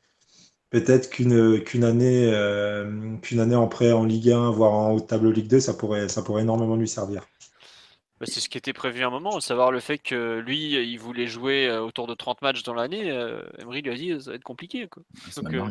Peut-être 0.69 1.09
qu'une 1.09 1.61
qu'une 1.63 1.83
année, 1.83 2.31
euh, 2.33 3.15
qu'une 3.21 3.39
année 3.39 3.55
en 3.55 3.67
prêt 3.67 3.91
en 3.91 4.05
Ligue 4.05 4.31
1, 4.31 4.49
voire 4.51 4.73
en 4.73 4.91
haut 4.91 4.99
de 4.99 5.05
tableau 5.05 5.31
Ligue 5.31 5.47
2, 5.47 5.59
ça 5.59 5.73
pourrait, 5.75 6.09
ça 6.09 6.23
pourrait 6.23 6.41
énormément 6.41 6.75
lui 6.75 6.87
servir. 6.87 7.27
Bah, 8.19 8.25
C'est 8.27 8.39
ce 8.39 8.49
qui 8.49 8.57
était 8.57 8.73
prévu 8.73 9.03
à 9.03 9.07
un 9.07 9.09
moment, 9.09 9.39
savoir 9.39 9.71
le 9.71 9.79
fait 9.79 9.97
que 9.97 10.39
lui, 10.39 10.73
il 10.73 10.97
voulait 10.97 11.27
jouer 11.27 11.67
euh, 11.67 11.81
autour 11.81 12.07
de 12.07 12.15
30 12.15 12.41
matchs 12.41 12.63
dans 12.63 12.73
l'année. 12.73 13.11
euh, 13.11 13.43
Emery 13.59 13.81
lui 13.81 13.91
a 13.91 13.95
dit 13.95 14.23
ça 14.23 14.31
va 14.31 14.35
être 14.37 14.43
compliqué. 14.43 14.87
Quoi. 14.87 15.03
Donc, 15.35 15.53
euh. 15.53 15.65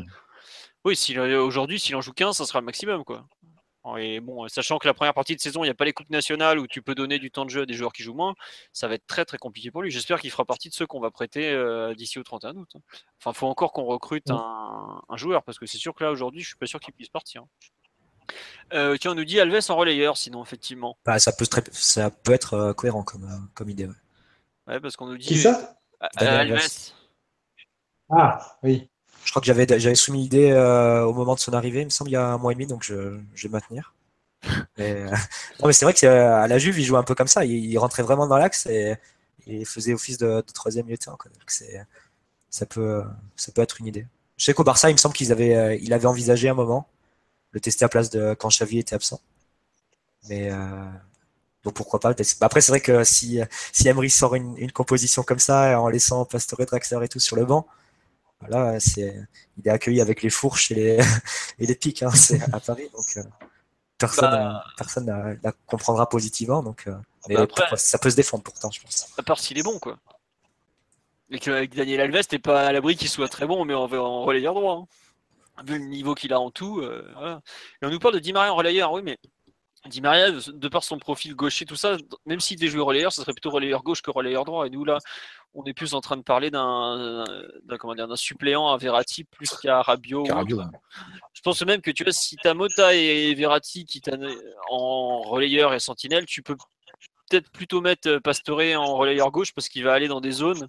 Oui, 0.85 0.99
aujourd'hui, 1.35 1.81
s'il 1.81 1.97
en 1.97 2.01
joue 2.01 2.12
15, 2.12 2.37
ça 2.37 2.45
sera 2.45 2.61
le 2.61 2.66
maximum. 2.66 3.05
Quoi. 3.05 3.27
Et 3.99 4.21
bon, 4.21 4.47
sachant 4.49 4.79
que 4.79 4.87
la 4.87 4.95
première 4.95 5.12
partie 5.14 5.35
de 5.35 5.40
saison, 5.40 5.64
il 5.64 5.66
n'y 5.66 5.71
a 5.71 5.75
pas 5.75 5.85
les 5.85 5.92
coupes 5.92 6.09
nationales 6.11 6.59
où 6.61 6.66
tu 6.68 6.83
peux 6.83 6.95
donner 6.95 7.18
du 7.18 7.31
temps 7.33 7.45
de 7.45 7.51
jeu 7.51 7.62
à 7.62 7.66
des 7.66 7.75
joueurs 7.75 7.92
qui 7.92 8.03
jouent 8.05 8.14
moins, 8.14 8.35
ça 8.73 8.87
va 8.87 8.95
être 8.95 9.07
très 9.09 9.25
très 9.25 9.38
compliqué 9.38 9.71
pour 9.73 9.83
lui. 9.83 9.90
J'espère 9.90 10.21
qu'il 10.21 10.31
fera 10.31 10.45
partie 10.45 10.68
de 10.68 10.75
ceux 10.75 10.87
qu'on 10.87 11.01
va 11.01 11.11
prêter 11.11 11.51
euh, 11.51 11.92
d'ici 11.95 12.18
au 12.21 12.23
31 12.23 12.57
août. 12.57 12.68
hein. 12.77 12.81
Enfin, 13.18 13.33
il 13.33 13.37
faut 13.38 13.47
encore 13.49 13.73
qu'on 13.73 13.85
recrute 13.85 14.31
un, 14.31 15.03
un 15.09 15.16
joueur 15.16 15.42
parce 15.42 15.59
que 15.59 15.66
c'est 15.66 15.79
sûr 15.79 15.95
que 15.95 16.05
là 16.05 16.12
aujourd'hui, 16.12 16.42
je 16.42 16.47
suis 16.49 16.57
pas 16.57 16.66
sûr 16.66 16.79
qu'il 16.81 16.95
puisse 16.95 17.09
partir. 17.09 17.45
Euh, 18.73 18.97
tiens, 18.99 19.11
on 19.11 19.14
nous 19.16 19.25
dit 19.25 19.40
Alves 19.40 19.61
en 19.68 19.77
relayeur, 19.77 20.16
sinon 20.16 20.42
effectivement. 20.42 20.97
Bah, 21.05 21.18
ça, 21.18 21.33
peut, 21.33 21.45
se 21.45 21.51
très- 21.51 21.64
ça 21.73 22.11
peut 22.11 22.33
être 22.33 22.55
euh, 22.55 22.73
cohérent 22.73 23.03
comme, 23.03 23.25
euh, 23.25 23.37
comme 23.55 23.68
idée. 23.68 23.87
ouais. 23.87 23.92
Ouais, 24.68 24.81
parce 24.81 24.95
qu'on 24.97 25.07
nous 25.07 25.18
dit 25.18 25.27
Qui 25.27 25.38
ça? 25.38 25.77
Alves. 26.01 26.92
Ah, 28.11 28.59
oui. 28.62 28.88
Je 29.25 29.31
crois 29.31 29.41
que 29.41 29.47
j'avais 29.47 29.67
j'avais 29.79 29.95
soumis 29.95 30.23
l'idée 30.23 30.51
euh, 30.51 31.05
au 31.05 31.13
moment 31.13 31.35
de 31.35 31.41
son 31.41 31.53
arrivée, 31.53 31.81
il 31.83 31.85
me 31.87 31.91
semble, 31.91 32.11
il 32.11 32.15
y 32.15 32.17
a 32.17 32.27
un 32.27 32.39
mois 32.39 32.53
et 32.53 32.55
demi, 32.55 32.67
donc 32.67 32.83
je, 32.83 33.19
je 33.35 33.49
vais 33.49 33.53
maintenir. 33.53 33.95
Mais, 34.79 34.93
euh, 34.93 35.11
non, 35.61 35.69
mais 35.69 35.73
c'est 35.75 35.85
vrai 35.85 35.95
qu'à 35.95 36.47
la 36.49 36.59
Juve, 36.59 36.79
il 36.79 36.85
jouait 36.85 36.99
un 36.99 37.05
peu 37.05 37.15
comme 37.15 37.29
ça. 37.29 37.45
Il, 37.45 37.53
il 37.67 37.79
rentrait 37.79 38.03
vraiment 38.03 38.27
dans 38.27 38.39
l'axe 38.39 38.67
et 38.67 38.97
il 39.47 39.67
faisait 39.67 39.95
office 39.95 40.19
de, 40.19 40.27
de 40.47 40.53
troisième 40.53 40.87
milieu 40.87 40.97
de 40.97 41.03
terrain. 41.03 41.17
quoi. 41.19 41.31
Donc 41.33 41.51
c'est, 41.51 41.81
ça, 42.51 42.67
peut, 42.67 43.03
ça 43.37 43.53
peut 43.53 43.63
être 43.63 43.81
une 43.81 43.89
idée. 43.89 44.07
Je 44.39 44.47
sais 44.47 44.55
qu'au 44.55 44.65
Barça, 44.65 44.91
il 44.91 44.95
me 44.95 44.99
semble 44.99 45.15
qu'ils 45.17 45.33
avaient, 45.33 45.57
euh, 45.57 45.77
il 45.83 45.93
avait 45.95 46.07
envisagé 46.07 46.49
un 46.51 46.55
moment 46.55 46.89
le 47.53 47.61
tester 47.61 47.85
à 47.87 47.91
place 47.91 48.11
de 48.11 48.35
quand 48.35 48.51
Xavi 48.51 48.79
était 48.81 48.95
absent. 48.97 49.21
Mais 50.29 50.51
euh, 50.51 50.57
donc 51.65 51.75
pourquoi 51.75 52.01
pas 52.01 52.15
peut-être- 52.15 52.39
bah, 52.41 52.47
Après, 52.47 52.61
c'est 52.61 52.73
vrai 52.73 52.81
que 52.81 53.05
si, 53.05 53.41
si 53.73 53.89
Emery 53.89 54.11
sort 54.11 54.35
une, 54.35 54.57
une 54.59 54.73
composition 54.73 55.23
comme 55.23 55.39
ça 55.41 55.81
en 55.81 55.89
laissant 55.89 56.25
Pastore, 56.27 56.67
Draxler 56.67 57.01
et 57.05 57.09
tout 57.09 57.21
sur 57.21 57.37
le 57.37 57.45
banc, 57.47 57.67
voilà, 58.49 58.79
c'est, 58.81 59.17
il 59.59 59.67
est 59.67 59.71
accueilli 59.71 60.01
avec 60.01 60.23
les 60.23 60.31
fourches 60.31 60.71
et 60.71 60.75
les, 60.75 60.99
et 61.59 61.67
les 61.67 61.75
pics, 61.75 62.03
hein, 62.03 62.11
c'est 62.11 62.41
à 62.53 62.61
Paris, 62.61 62.89
donc 62.93 63.07
euh, 63.17 63.23
personne, 63.99 64.31
Bah. 64.31 64.65
personne 64.77 65.07
la, 65.07 65.35
la 65.43 65.53
comprendra 65.67 66.09
positivement, 66.09 66.63
donc 66.63 66.85
euh, 66.87 66.95
mais 67.29 67.37
Bah, 67.37 67.43
après- 67.43 67.77
ça 67.77 67.99
peut 67.99 68.11
se 68.11 68.17
défendre 68.17 68.43
pourtant, 68.43 68.71
je 68.71 68.81
pense. 68.83 69.09
À 69.17 69.23
part 69.23 69.39
s'il 69.39 69.59
est 69.59 69.63
bon, 69.63 69.79
quoi. 69.79 69.99
Et 71.31 71.39
qu'avec 71.39 71.75
Daniel 71.75 72.01
Alves, 72.01 72.27
t'es 72.27 72.39
pas 72.39 72.67
à 72.67 72.73
l'abri 72.73 72.95
qu'il 72.97 73.09
soit 73.09 73.29
très 73.29 73.47
bon, 73.47 73.65
mais 73.65 73.75
en, 73.75 73.91
en 73.91 74.23
relayeur 74.25 74.53
droit. 74.55 74.75
hein. 75.59 75.65
Vu 75.67 75.79
le 75.79 75.85
niveau 75.87 76.15
qu'il 76.15 76.33
a 76.33 76.41
en 76.41 76.51
tout. 76.51 76.81
euh, 76.81 77.09
voilà. 77.15 77.41
Et 77.81 77.87
on 77.87 77.91
nous 77.91 77.99
parle 77.99 78.15
de 78.15 78.19
Di 78.19 78.33
Maria 78.33 78.53
en 78.53 78.57
relayeur, 78.57 78.93
oui, 78.93 79.01
mais 79.05 79.19
Di 79.87 80.01
Maria, 80.01 80.31
de 80.31 80.68
par 80.68 80.85
son 80.85 80.99
profil 80.99 81.35
gaucher, 81.35 81.64
tout 81.64 81.75
ça, 81.75 81.97
même 82.25 82.38
s'il 82.38 82.64
jouer 82.68 82.81
relayeur, 82.81 83.12
ce 83.12 83.21
serait 83.21 83.33
plutôt 83.33 83.51
relayeur 83.51 83.83
gauche 83.83 84.01
que 84.01 84.12
relayeur 84.12 84.45
droit. 84.45 84.66
Et 84.66 84.71
nous, 84.71 84.85
là, 84.85 84.99
on 85.55 85.64
est 85.64 85.75
plus 85.75 85.95
en 85.95 86.01
train 86.01 86.16
de 86.16 86.23
parler 86.23 86.51
d'un 86.51 87.25
suppléant 88.14 88.68
à 88.68 88.77
Verratti 88.77 89.25
plus 89.25 89.51
qu'à 89.61 89.83
Rabiot. 89.83 90.25
Rabiot. 90.25 90.62
Je 91.33 91.40
pense 91.42 91.62
même 91.62 91.81
que 91.81 91.90
tu 91.90 92.05
vois, 92.05 92.12
si 92.12 92.37
t'as 92.37 92.55
Mota 92.55 92.95
et 92.95 93.35
Verratti 93.35 93.85
qui 93.85 94.01
en 94.71 95.23
relayeur 95.23 95.75
et 95.75 95.81
sentinelle, 95.81 96.27
tu 96.27 96.42
peux 96.42 96.57
peut-être 97.29 97.51
plutôt 97.51 97.81
mettre 97.81 98.09
euh, 98.09 98.21
Pastore 98.21 98.61
en 98.77 98.97
relayeur 98.97 99.31
gauche 99.31 99.53
parce 99.55 99.68
qu'il 99.68 99.85
va 99.85 99.95
aller 99.95 100.09
dans 100.09 100.21
des 100.21 100.33
zones 100.33 100.68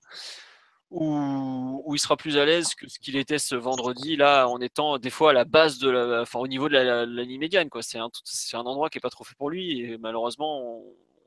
où, 0.94 1.82
où 1.86 1.96
il 1.96 2.00
sera 2.00 2.18
plus 2.18 2.38
à 2.38 2.46
l'aise 2.46 2.76
que 2.76 2.88
ce 2.88 3.00
qu'il 3.00 3.16
était 3.18 3.40
ce 3.40 3.56
vendredi, 3.56 4.16
là, 4.16 4.48
en 4.48 4.60
étant 4.62 5.00
des 5.00 5.10
fois 5.10 5.32
à 5.32 5.34
la 5.34 5.46
base 5.46 5.80
de 5.80 5.90
la, 5.90 6.22
enfin, 6.22 6.40
au 6.40 6.48
niveau 6.48 6.70
de 6.70 6.74
la, 6.76 7.06
la- 7.06 7.26
médiane, 7.26 7.70
quoi. 7.70 7.82
C'est 7.82 7.98
un, 8.00 8.10
un 8.54 8.60
endroit 8.60 8.90
qui 8.90 9.00
est 9.00 9.02
pas 9.02 9.10
trop 9.10 9.24
fait 9.24 9.36
pour 9.36 9.50
lui 9.50 9.82
et 9.82 9.98
malheureusement, 9.98 10.62
on, 10.62 10.84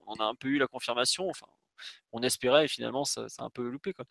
on 0.06 0.14
a 0.14 0.24
un 0.24 0.34
peu 0.34 0.48
eu 0.48 0.58
la 0.58 0.68
confirmation. 0.68 1.28
Enfin, 1.28 1.46
on 2.12 2.22
espérait 2.22 2.64
et 2.64 2.68
finalement, 2.68 3.04
ça, 3.04 3.26
a 3.38 3.44
un 3.44 3.50
peu 3.50 3.68
loupé, 3.68 3.92
quoi. 3.92 4.04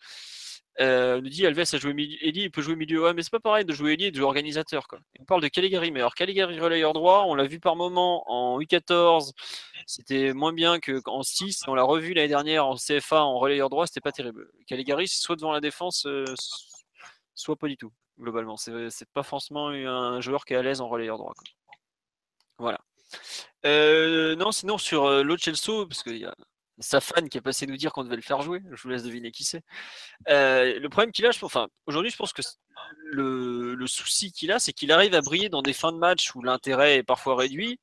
Euh, 0.78 1.18
on 1.18 1.22
nous 1.22 1.30
dit 1.30 1.46
Alves 1.46 1.58
a 1.58 1.78
joué 1.78 1.94
milieu, 1.94 2.16
Eli, 2.20 2.42
il 2.42 2.50
peut 2.50 2.60
jouer 2.60 2.76
milieu. 2.76 3.02
Ouais, 3.02 3.14
mais 3.14 3.22
c'est 3.22 3.30
pas 3.30 3.40
pareil 3.40 3.64
de 3.64 3.72
jouer 3.72 3.94
Eli 3.94 4.06
et 4.06 4.10
de 4.10 4.16
jouer 4.16 4.26
organisateur. 4.26 4.86
Quoi. 4.88 4.98
On 5.18 5.24
parle 5.24 5.42
de 5.42 5.48
Caligari, 5.48 5.90
mais 5.90 6.00
alors 6.00 6.14
Caligari 6.14 6.60
relayeur 6.60 6.92
droit, 6.92 7.24
on 7.26 7.34
l'a 7.34 7.46
vu 7.46 7.60
par 7.60 7.76
moment 7.76 8.30
en 8.30 8.60
U14, 8.60 9.32
c'était 9.86 10.34
moins 10.34 10.52
bien 10.52 10.78
qu'en 10.80 11.22
6. 11.22 11.62
On 11.66 11.74
l'a 11.74 11.82
revu 11.82 12.12
l'année 12.12 12.28
dernière 12.28 12.66
en 12.66 12.76
CFA 12.76 13.22
en 13.22 13.38
relayeur 13.38 13.70
droit, 13.70 13.86
c'était 13.86 14.00
pas 14.00 14.12
terrible. 14.12 14.50
Caligari, 14.66 15.08
c'est 15.08 15.22
soit 15.22 15.36
devant 15.36 15.52
la 15.52 15.60
défense, 15.60 16.04
euh, 16.06 16.24
soit 17.34 17.56
pas 17.56 17.68
du 17.68 17.78
tout, 17.78 17.92
globalement. 18.20 18.56
C'est 18.58 19.08
pas 19.14 19.22
forcément 19.22 19.68
un 19.68 20.20
joueur 20.20 20.44
qui 20.44 20.52
est 20.52 20.56
à 20.56 20.62
l'aise 20.62 20.82
en 20.82 20.88
relayeur 20.88 21.16
droit. 21.16 21.32
Voilà. 22.58 22.78
Euh, 23.64 24.36
non, 24.36 24.52
sinon 24.52 24.78
sur 24.78 25.04
euh, 25.04 25.22
Lo 25.22 25.36
Celso, 25.36 25.86
parce 25.86 26.02
qu'il 26.02 26.18
y 26.18 26.24
a 26.24 26.34
sa 26.78 27.00
fan 27.00 27.28
qui 27.28 27.38
est 27.38 27.42
passé 27.42 27.66
nous 27.66 27.76
dire 27.76 27.92
qu'on 27.92 28.04
devait 28.04 28.16
le 28.16 28.22
faire 28.22 28.42
jouer. 28.42 28.62
Je 28.72 28.82
vous 28.82 28.88
laisse 28.88 29.02
deviner 29.02 29.30
qui 29.30 29.44
c'est. 29.44 29.62
Euh, 30.28 30.78
le 30.78 30.88
problème 30.88 31.12
qu'il 31.12 31.26
a, 31.26 31.30
enfin, 31.42 31.68
aujourd'hui, 31.86 32.10
je 32.10 32.16
pense 32.16 32.32
que 32.32 32.42
le, 33.04 33.86
souci 33.86 34.32
qu'il 34.32 34.52
a, 34.52 34.58
c'est 34.58 34.72
qu'il 34.72 34.92
arrive 34.92 35.14
à 35.14 35.20
briller 35.20 35.48
dans 35.48 35.62
des 35.62 35.72
fins 35.72 35.92
de 35.92 35.96
match 35.96 36.34
où 36.34 36.42
l'intérêt 36.42 36.96
est 36.96 37.02
parfois 37.02 37.36
réduit, 37.36 37.80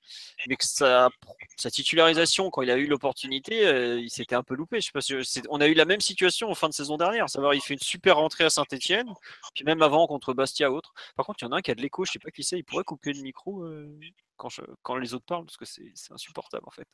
mais 0.47 0.55
que 0.55 0.65
sa, 0.65 1.09
sa 1.57 1.71
titularisation, 1.71 2.49
quand 2.49 2.61
il 2.61 2.69
a 2.69 2.77
eu 2.77 2.87
l'opportunité, 2.87 3.65
euh, 3.65 3.99
il 3.99 4.09
s'était 4.09 4.35
un 4.35 4.43
peu 4.43 4.55
loupé. 4.55 4.79
On 5.49 5.61
a 5.61 5.67
eu 5.67 5.73
la 5.73 5.85
même 5.85 6.01
situation 6.01 6.49
en 6.49 6.55
fin 6.55 6.69
de 6.69 6.73
saison 6.73 6.97
dernière, 6.97 7.29
savoir 7.29 7.53
il 7.53 7.61
fait 7.61 7.73
une 7.73 7.79
super 7.79 8.17
rentrée 8.17 8.43
à 8.43 8.49
Saint-Etienne, 8.49 9.11
puis 9.55 9.63
même 9.63 9.81
avant 9.81 10.07
contre 10.07 10.33
Bastia 10.33 10.71
autre. 10.71 10.93
Par 11.15 11.25
contre, 11.25 11.39
il 11.41 11.45
y 11.45 11.47
en 11.47 11.51
a 11.53 11.57
un 11.57 11.61
qui 11.61 11.71
a 11.71 11.75
de 11.75 11.81
l'écho, 11.81 12.05
je 12.05 12.11
sais 12.11 12.19
pas 12.19 12.31
qui 12.31 12.43
c'est, 12.43 12.57
il 12.57 12.63
pourrait 12.63 12.83
couper 12.83 13.13
le 13.13 13.21
micro 13.21 13.63
euh, 13.63 13.87
quand, 14.37 14.95
les 14.97 15.13
autres 15.13 15.25
parlent, 15.25 15.45
parce 15.45 15.57
que 15.57 15.65
c'est 15.65 16.11
insupportable 16.11 16.65
en 16.67 16.71
fait. 16.71 16.87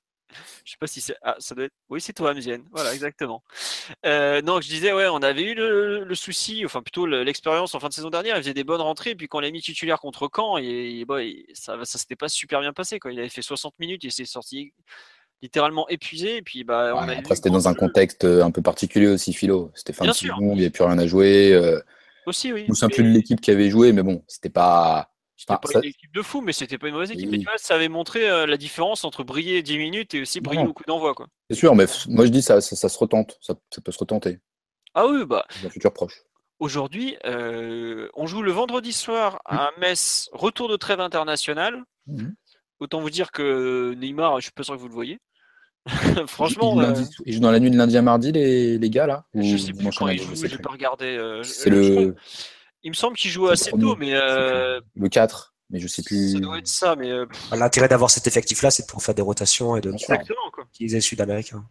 Je 0.64 0.72
sais 0.72 0.78
pas 0.80 0.88
si 0.88 1.02
c'est. 1.02 1.16
Ah, 1.22 1.36
ça 1.40 1.56
doit 1.56 1.66
être. 1.66 1.74
Oui, 1.90 2.00
c'est 2.02 2.14
toi, 2.14 2.32
Amzienne. 2.32 2.64
Voilà, 2.72 2.94
exactement. 2.94 3.44
Euh, 4.06 4.42
non, 4.42 4.62
je 4.62 4.68
disais, 4.70 4.94
ouais, 4.94 5.08
on 5.08 5.18
avait 5.24 5.42
eu 5.44 5.56
le, 5.56 6.04
le 6.04 6.16
souci, 6.16 6.64
enfin 6.66 6.82
plutôt 6.82 7.06
le- 7.06 7.24
l'expérience 7.24 7.74
en 7.76 7.80
fin 7.80 7.88
de 7.90 7.94
saison 7.94 8.10
dernière. 8.10 8.36
Il 8.38 8.42
faisait 8.44 8.54
des 8.54 8.64
bonnes 8.64 8.82
rentrées, 8.82 9.16
puis 9.16 9.28
quand 9.28 9.40
on 9.40 9.42
l'a 9.42 9.52
mis 9.52 9.62
titulaire 9.62 10.00
contre 10.00 10.30
Caen, 10.36 10.58
et, 10.58 11.06
ça, 11.54 11.78
ça 11.84 11.98
s'était 11.98 12.16
pas 12.16 12.30
super 12.30 12.60
bien 12.62 12.74
passé. 12.74 13.00
Quoi. 13.00 13.12
Il 13.12 13.20
avait 13.20 13.30
fait 13.30 13.42
60 13.42 13.80
minutes, 13.80 14.04
il 14.04 14.12
s'est 14.12 14.26
sorti 14.26 14.74
littéralement 15.42 15.88
épuisé. 15.90 16.38
Et 16.38 16.42
puis, 16.42 16.64
bah, 16.64 16.92
on 16.96 17.08
Ouais, 17.08 17.18
après, 17.18 17.36
c'était 17.36 17.50
dans 17.50 17.68
un 17.68 17.74
contexte 17.74 18.24
euh, 18.26 18.44
un 18.44 18.52
peu 18.52 18.62
particulier 18.62 19.08
aussi, 19.08 19.34
Philo. 19.34 19.72
C'était 19.74 19.94
fin 19.94 20.06
de 20.06 20.10
saison, 20.14 20.36
il 20.54 20.56
n'y 20.58 20.62
avait 20.62 20.70
plus 20.70 20.84
rien 20.84 20.98
à 21.00 21.08
jouer. 21.08 21.54
euh, 21.54 21.80
Aussi, 22.26 22.52
oui. 22.54 22.66
Mais 22.68 22.90
plus 22.90 23.04
de 23.04 23.10
l'équipe 23.10 23.42
qui 23.42 23.50
avait 23.52 23.70
joué, 23.70 23.92
mais 23.94 24.04
bon, 24.04 24.24
c'était 24.28 24.50
pas. 24.50 25.12
C'était 25.40 25.54
enfin, 25.54 25.60
pas 25.64 25.72
ça- 25.72 25.80
une 25.80 25.86
équipe 25.86 26.14
de 26.14 26.22
fou, 26.22 26.42
mais 26.42 26.52
c'était 26.52 26.78
pas 26.78 26.88
une 26.90 26.96
mauvaise 26.96 27.12
équipe. 27.12 27.28
Oui. 27.28 27.32
Mais 27.32 27.38
tu 27.38 27.46
vois, 27.46 27.58
ça 27.58 27.76
avait 27.76 27.88
montré 27.88 28.30
euh, 28.30 28.46
la 28.46 28.58
différence 28.58 29.06
entre 29.06 29.24
briller 29.24 29.64
10 29.64 29.78
minutes 29.78 30.14
et 30.14 30.22
aussi 30.22 30.42
briller 30.42 30.64
non. 30.64 30.72
au 30.72 30.74
coup 30.74 30.84
d'envoi. 30.86 31.14
Quoi. 31.14 31.28
C'est 31.50 31.56
sûr, 31.56 31.74
mais 31.76 31.86
f- 31.86 32.10
moi 32.10 32.26
je 32.26 32.30
dis 32.32 32.42
ça, 32.42 32.60
ça, 32.60 32.76
ça 32.76 32.90
se 32.90 32.98
retente. 33.00 33.38
Ça, 33.40 33.54
ça 33.74 33.80
peut 33.82 33.94
se 33.94 34.00
retenter 34.00 34.40
Ah 34.96 35.08
oui, 35.08 35.24
bah, 35.26 35.46
dans 35.64 35.70
futur 35.70 35.94
proche. 35.94 36.22
Aujourd'hui, 36.60 37.16
euh, 37.26 38.10
on 38.16 38.28
joue 38.28 38.42
le 38.42 38.52
vendredi 38.52 38.92
soir 38.92 39.40
à 39.46 39.70
Metz, 39.80 40.28
retour 40.34 40.68
de 40.68 40.76
trêve 40.76 41.00
internationale. 41.00 41.84
Mhm. 42.08 42.36
Autant 42.82 43.00
vous 43.00 43.10
dire 43.10 43.32
que 43.32 43.94
Neymar, 43.98 44.38
je 44.42 44.44
suis 44.48 44.52
pas 44.52 44.64
sûr 44.64 44.76
que 44.76 44.80
vous 44.82 44.90
le 44.90 44.94
voyez. 44.94 45.20
Franchement, 46.28 46.74
ils, 46.76 46.80
euh, 46.84 46.88
lundi- 46.88 47.10
ils 47.26 47.34
jouent 47.34 47.40
dans 47.40 47.52
la 47.52 47.60
nuit 47.62 47.72
de 47.72 47.78
lundi 47.78 47.96
à 47.98 48.02
mardi, 48.02 48.34
les, 48.34 48.78
les 48.78 48.90
gars, 48.90 49.08
là 49.08 49.26
je 49.34 49.56
sais 49.56 49.72
plus 49.72 49.90
quand 49.98 50.10
il 50.10 50.18
lundi, 50.18 50.24
joue, 50.24 50.30
je 50.32 50.36
sais 50.36 50.50
j'ai 50.50 50.58
pas 50.58 50.72
regardé. 50.72 51.40
C'est 51.44 51.70
je 51.72 51.76
le, 51.76 52.16
Il 52.84 52.92
me 52.92 52.96
semble 52.96 53.18
qu'il 53.18 53.30
joue 53.32 53.48
assez 53.48 53.72
premier, 53.72 53.84
tôt, 53.84 53.96
mais 53.98 54.14
euh, 54.14 54.80
le 54.96 55.10
4, 55.10 55.54
mais 55.70 55.80
je 55.80 55.88
sais 55.88 56.02
plus. 56.02 56.34
ça 56.34 56.40
doit 56.40 56.58
être 56.60 56.68
ça. 56.68 56.96
Mais 56.96 57.12
euh, 57.12 57.26
L'intérêt 57.52 57.88
d'avoir 57.90 58.10
cet 58.10 58.26
effectif-là, 58.28 58.72
c'est 58.72 58.88
pour 58.88 59.04
faire 59.04 59.16
des 59.16 59.22
rotations 59.22 59.76
et 59.76 59.82
de 59.82 59.92
utiliser 60.72 60.98
le 60.98 61.02
Sud-Américain. 61.02 61.66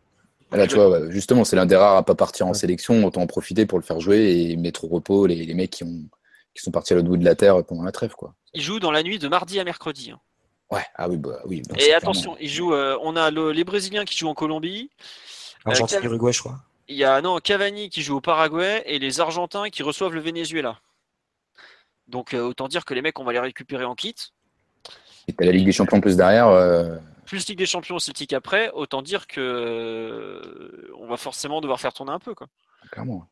Là, 0.52 0.66
tu 0.66 0.76
vois, 0.76 0.88
ouais, 0.88 1.10
justement, 1.10 1.44
c'est 1.44 1.56
l'un 1.56 1.66
des 1.66 1.76
rares 1.76 1.96
à 1.96 2.02
pas 2.04 2.14
partir 2.14 2.46
en 2.46 2.54
sélection. 2.54 3.04
Autant 3.04 3.20
en 3.22 3.26
profiter 3.26 3.66
pour 3.66 3.78
le 3.78 3.84
faire 3.84 4.00
jouer 4.00 4.32
et 4.50 4.56
mettre 4.56 4.84
au 4.84 4.88
repos 4.88 5.26
les, 5.26 5.44
les 5.44 5.54
mecs 5.54 5.70
qui, 5.70 5.84
ont, 5.84 6.04
qui 6.54 6.62
sont 6.62 6.70
partis 6.70 6.94
à 6.94 6.96
l'autre 6.96 7.08
bout 7.08 7.18
de 7.18 7.24
la 7.24 7.34
terre 7.34 7.62
pendant 7.64 7.82
la 7.82 7.92
trêve. 7.92 8.12
Quoi. 8.14 8.34
Il 8.54 8.62
joue 8.62 8.80
dans 8.80 8.90
la 8.90 9.02
nuit 9.02 9.18
de 9.18 9.28
mardi 9.28 9.60
à 9.60 9.64
mercredi. 9.64 10.10
hein. 10.10 10.20
Ouais, 10.70 10.84
ah 10.96 11.08
oui, 11.08 11.16
bah 11.18 11.40
oui. 11.46 11.62
donc 11.62 11.80
Et 11.80 11.92
attention, 11.94 12.32
clairement- 12.32 12.38
il 12.40 12.48
joue. 12.50 12.74
euh, 12.74 12.98
on 13.02 13.16
a 13.16 13.30
le- 13.30 13.52
les 13.52 13.64
Brésiliens 13.64 14.04
qui 14.04 14.16
jouent 14.16 14.28
en 14.28 14.34
Colombie. 14.34 14.90
Euh, 15.66 15.70
Argentine, 15.70 15.98
Cav- 16.00 16.04
Uruguay, 16.04 16.32
je 16.32 16.40
crois. 16.40 16.58
Il 16.88 16.96
y 16.96 17.04
a 17.04 17.20
non 17.20 17.38
Cavani 17.38 17.90
qui 17.90 18.02
joue 18.02 18.16
au 18.16 18.20
Paraguay 18.22 18.82
et 18.86 18.98
les 18.98 19.20
Argentins 19.20 19.68
qui 19.70 19.82
reçoivent 19.82 20.14
le 20.14 20.20
Venezuela. 20.20 20.78
Donc 22.08 22.34
euh, 22.34 22.40
autant 22.42 22.68
dire 22.68 22.84
que 22.84 22.94
les 22.94 23.02
mecs, 23.02 23.18
on 23.18 23.24
va 23.24 23.32
les 23.32 23.38
récupérer 23.40 23.84
en 23.84 23.94
kit. 23.94 24.14
Et 25.28 25.32
t'as 25.32 25.44
la 25.44 25.52
Ligue 25.52 25.66
des 25.66 25.72
Champions 25.72 26.00
plus 26.00 26.16
derrière. 26.16 26.48
euh, 26.48 26.96
Plus 27.26 27.46
Ligue 27.48 27.58
des 27.58 27.66
Champions 27.66 27.98
Celtic 27.98 28.32
après, 28.32 28.70
autant 28.70 29.02
dire 29.02 29.26
que 29.26 29.40
euh, 29.40 30.90
on 30.98 31.06
va 31.06 31.16
forcément 31.18 31.60
devoir 31.60 31.80
faire 31.80 31.92
tourner 31.92 32.12
un 32.12 32.18
peu. 32.18 32.34
Quoi. 32.34 32.46
clairement. 32.90 33.28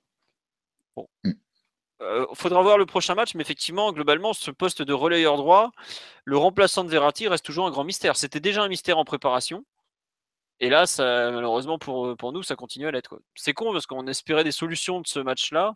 Euh, 2.03 2.27
faudra 2.35 2.61
voir 2.61 2.77
le 2.77 2.85
prochain 2.85 3.15
match, 3.15 3.35
mais 3.35 3.41
effectivement, 3.41 3.91
globalement, 3.93 4.35
ce 4.35 4.51
poste 4.51 4.83
de 4.83 4.93
relayeur 4.93 5.39
droit, 5.39 5.71
le 6.27 6.37
remplaçant 6.37 6.85
de 6.85 6.91
Verratti 6.91 7.27
reste 7.27 7.45
toujours 7.47 7.67
un 7.67 7.71
grand 7.71 7.85
mystère. 7.85 8.17
C'était 8.17 8.41
déjà 8.41 8.63
un 8.63 8.69
mystère 8.69 8.99
en 8.99 9.05
préparation. 9.07 9.65
Et 10.61 10.69
là, 10.69 10.87
ça, 10.87 11.31
malheureusement 11.31 11.79
pour, 11.79 12.15
pour 12.17 12.33
nous, 12.33 12.43
ça 12.43 12.55
continue 12.57 12.87
à 12.87 12.91
l'être. 12.91 13.21
C'est 13.35 13.55
con 13.55 13.73
parce 13.73 13.87
qu'on 13.87 14.07
espérait 14.07 14.45
des 14.45 14.53
solutions 14.53 15.01
de 15.01 15.07
ce 15.07 15.21
match-là, 15.21 15.75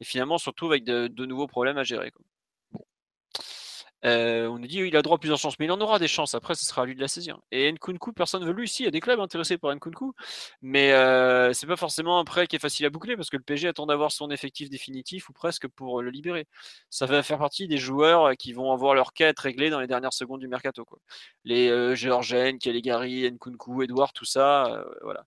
et 0.00 0.04
finalement, 0.04 0.38
surtout 0.38 0.66
avec 0.66 0.82
de, 0.84 1.06
de 1.06 1.26
nouveaux 1.26 1.46
problèmes 1.48 1.78
à 1.78 1.84
gérer. 1.84 2.10
quoi. 2.10 2.24
Euh, 4.04 4.48
on 4.48 4.58
nous 4.58 4.66
dit 4.66 4.78
il 4.78 4.96
a 4.96 5.02
droit 5.02 5.16
à 5.16 5.18
plusieurs 5.18 5.38
chances, 5.38 5.58
mais 5.58 5.66
il 5.66 5.72
en 5.72 5.80
aura 5.80 5.98
des 5.98 6.08
chances. 6.08 6.34
Après, 6.34 6.54
ce 6.54 6.64
sera 6.64 6.82
à 6.82 6.86
lui 6.86 6.94
de 6.94 7.00
la 7.00 7.08
saisir. 7.08 7.38
Et 7.50 7.70
Nkunku, 7.70 8.12
personne 8.12 8.42
ne 8.42 8.46
veut 8.46 8.52
lui. 8.52 8.64
Ici, 8.64 8.82
il 8.82 8.86
y 8.86 8.88
a 8.88 8.90
des 8.90 9.00
clubs 9.00 9.20
intéressés 9.20 9.58
par 9.58 9.74
Nkunku, 9.74 10.12
mais 10.60 10.92
euh, 10.92 11.52
c'est 11.52 11.66
pas 11.66 11.76
forcément 11.76 12.18
un 12.18 12.24
prêt 12.24 12.46
qui 12.46 12.56
est 12.56 12.58
facile 12.58 12.86
à 12.86 12.90
boucler 12.90 13.16
parce 13.16 13.30
que 13.30 13.36
le 13.36 13.42
PSG 13.42 13.68
attend 13.68 13.86
d'avoir 13.86 14.10
son 14.12 14.30
effectif 14.30 14.70
définitif 14.70 15.28
ou 15.28 15.32
presque 15.32 15.68
pour 15.68 16.02
le 16.02 16.10
libérer. 16.10 16.46
Ça 16.90 17.06
va 17.06 17.22
faire 17.22 17.38
partie 17.38 17.68
des 17.68 17.78
joueurs 17.78 18.36
qui 18.36 18.52
vont 18.52 18.72
avoir 18.72 18.94
leur 18.94 19.12
quête 19.12 19.38
réglée 19.38 19.70
dans 19.70 19.80
les 19.80 19.86
dernières 19.86 20.12
secondes 20.12 20.40
du 20.40 20.48
mercato. 20.48 20.84
Les 21.44 21.68
euh, 21.68 21.94
Georgen, 21.94 22.58
Caligari, 22.58 23.30
Nkunku, 23.30 23.82
Edouard, 23.82 24.12
tout 24.12 24.24
ça, 24.24 24.66
euh, 24.66 24.84
voilà. 25.02 25.24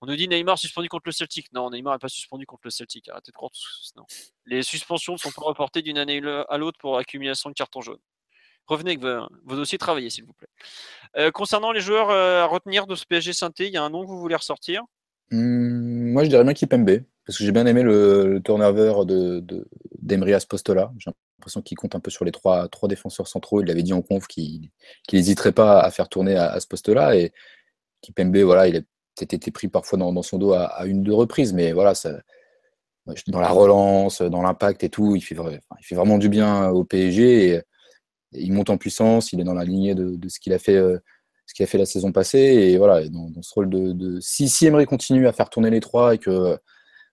On 0.00 0.06
nous 0.06 0.16
dit 0.16 0.26
Neymar 0.26 0.58
suspendu 0.58 0.88
contre 0.88 1.04
le 1.06 1.12
Celtic. 1.12 1.52
Non, 1.52 1.70
Neymar 1.70 1.94
n'est 1.94 1.98
pas 1.98 2.08
suspendu 2.08 2.44
contre 2.44 2.62
le 2.64 2.70
Celtic. 2.70 3.08
Arrêtez 3.08 3.30
de 3.30 3.36
croire 3.36 3.52
tout 3.52 3.60
ça. 3.60 4.02
Les 4.46 4.62
suspensions 4.64 5.12
ne 5.12 5.18
sont 5.18 5.30
pas 5.30 5.42
reportées 5.42 5.80
d'une 5.80 5.96
année 5.96 6.20
à 6.48 6.58
l'autre 6.58 6.78
pour 6.78 6.98
accumulation 6.98 7.50
de 7.50 7.54
cartons 7.54 7.82
jaunes. 7.82 8.00
Revenez 8.66 8.92
avec 8.92 9.00
vos, 9.00 9.28
vos 9.44 9.56
dossiers 9.56 9.78
s'il 10.08 10.24
vous 10.24 10.32
plaît. 10.32 10.48
Euh, 11.16 11.30
concernant 11.30 11.72
les 11.72 11.80
joueurs 11.80 12.10
euh, 12.10 12.42
à 12.42 12.46
retenir 12.46 12.86
de 12.86 12.94
ce 12.94 13.04
PSG 13.04 13.32
synthé, 13.32 13.66
il 13.66 13.72
y 13.72 13.76
a 13.76 13.82
un 13.82 13.90
nom 13.90 14.02
que 14.02 14.08
vous 14.08 14.18
voulez 14.18 14.36
ressortir? 14.36 14.82
Hum, 15.30 16.12
moi, 16.12 16.24
je 16.24 16.28
dirais 16.28 16.44
bien 16.44 16.54
Kipembe, 16.54 17.00
parce 17.26 17.38
que 17.38 17.44
j'ai 17.44 17.52
bien 17.52 17.66
aimé 17.66 17.82
le, 17.82 18.40
turnover 18.44 19.04
de, 19.04 19.40
de, 19.40 19.68
d'Emery 20.00 20.34
à 20.34 20.40
ce 20.40 20.46
poste-là. 20.46 20.92
J'ai 20.98 21.10
l'impression 21.38 21.62
qu'il 21.62 21.76
compte 21.76 21.94
un 21.94 22.00
peu 22.00 22.10
sur 22.10 22.24
les 22.24 22.32
trois, 22.32 22.68
trois 22.68 22.88
défenseurs 22.88 23.28
centraux. 23.28 23.60
Il 23.60 23.66
l'avait 23.66 23.82
dit 23.82 23.92
en 23.92 24.02
conf 24.02 24.26
qu'il 24.26 24.70
n'hésiterait 25.12 25.52
pas 25.52 25.80
à 25.80 25.90
faire 25.90 26.08
tourner 26.08 26.36
à, 26.36 26.58
ce 26.60 26.66
poste-là. 26.66 27.16
Et 27.16 27.32
Kipembe, 28.00 28.36
voilà, 28.38 28.68
il 28.68 28.76
a 28.76 28.80
peut-être 28.80 29.34
été 29.34 29.50
pris 29.50 29.68
parfois 29.68 29.98
dans, 29.98 30.22
son 30.22 30.38
dos 30.38 30.52
à, 30.52 30.86
une 30.86 31.00
ou 31.00 31.02
deux 31.02 31.14
reprises, 31.14 31.52
mais 31.52 31.72
voilà, 31.72 31.94
ça, 31.94 32.20
dans 33.26 33.40
la 33.40 33.48
relance, 33.48 34.22
dans 34.22 34.42
l'impact 34.42 34.84
et 34.84 34.88
tout, 34.88 35.16
il 35.16 35.20
fait, 35.20 35.34
vraiment 35.90 36.18
du 36.18 36.28
bien 36.28 36.70
au 36.70 36.84
PSG. 36.84 37.62
Il 38.34 38.52
monte 38.52 38.70
en 38.70 38.76
puissance, 38.76 39.32
il 39.32 39.40
est 39.40 39.44
dans 39.44 39.54
la 39.54 39.64
lignée 39.64 39.94
de, 39.94 40.16
de 40.16 40.28
ce 40.28 40.40
qu'il 40.40 40.52
a 40.52 40.58
fait. 40.58 40.76
Euh, 40.76 40.98
ce 41.44 41.54
qu'il 41.54 41.64
a 41.64 41.66
fait 41.66 41.76
la 41.76 41.86
saison 41.86 42.12
passée. 42.12 42.38
Et 42.38 42.78
voilà, 42.78 43.06
dans, 43.08 43.28
dans 43.28 43.42
ce 43.42 43.52
rôle 43.52 43.68
de, 43.68 43.92
de, 43.92 44.20
si, 44.20 44.48
si 44.48 44.64
Emery 44.64 44.86
continue 44.86 45.26
à 45.26 45.32
faire 45.32 45.50
tourner 45.50 45.70
les 45.70 45.80
trois 45.80 46.14
et 46.14 46.18
que 46.18 46.56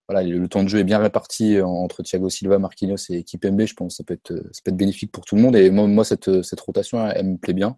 voilà, 0.08 0.22
le, 0.24 0.38
le 0.38 0.48
temps 0.48 0.64
de 0.64 0.70
jeu 0.70 0.80
est 0.80 0.84
bien 0.84 1.00
réparti 1.00 1.60
entre 1.60 2.04
Thiago 2.04 2.30
Silva, 2.30 2.60
Marquinhos 2.60 3.10
et 3.10 3.24
Kipembe, 3.24 3.66
je 3.66 3.74
pense 3.74 3.94
que 3.94 3.98
ça 3.98 4.04
peut 4.04 4.14
être, 4.14 4.34
ça 4.54 4.62
peut 4.64 4.70
être 4.70 4.78
bénéfique 4.78 5.12
pour 5.12 5.26
tout 5.26 5.36
le 5.36 5.42
monde. 5.42 5.56
Et 5.56 5.72
moi, 5.72 5.88
moi 5.88 6.06
cette, 6.06 6.44
cette 6.44 6.60
rotation, 6.62 7.06
elle, 7.06 7.18
elle, 7.18 7.26
me 7.26 7.38
plaît 7.38 7.54
bien. 7.54 7.76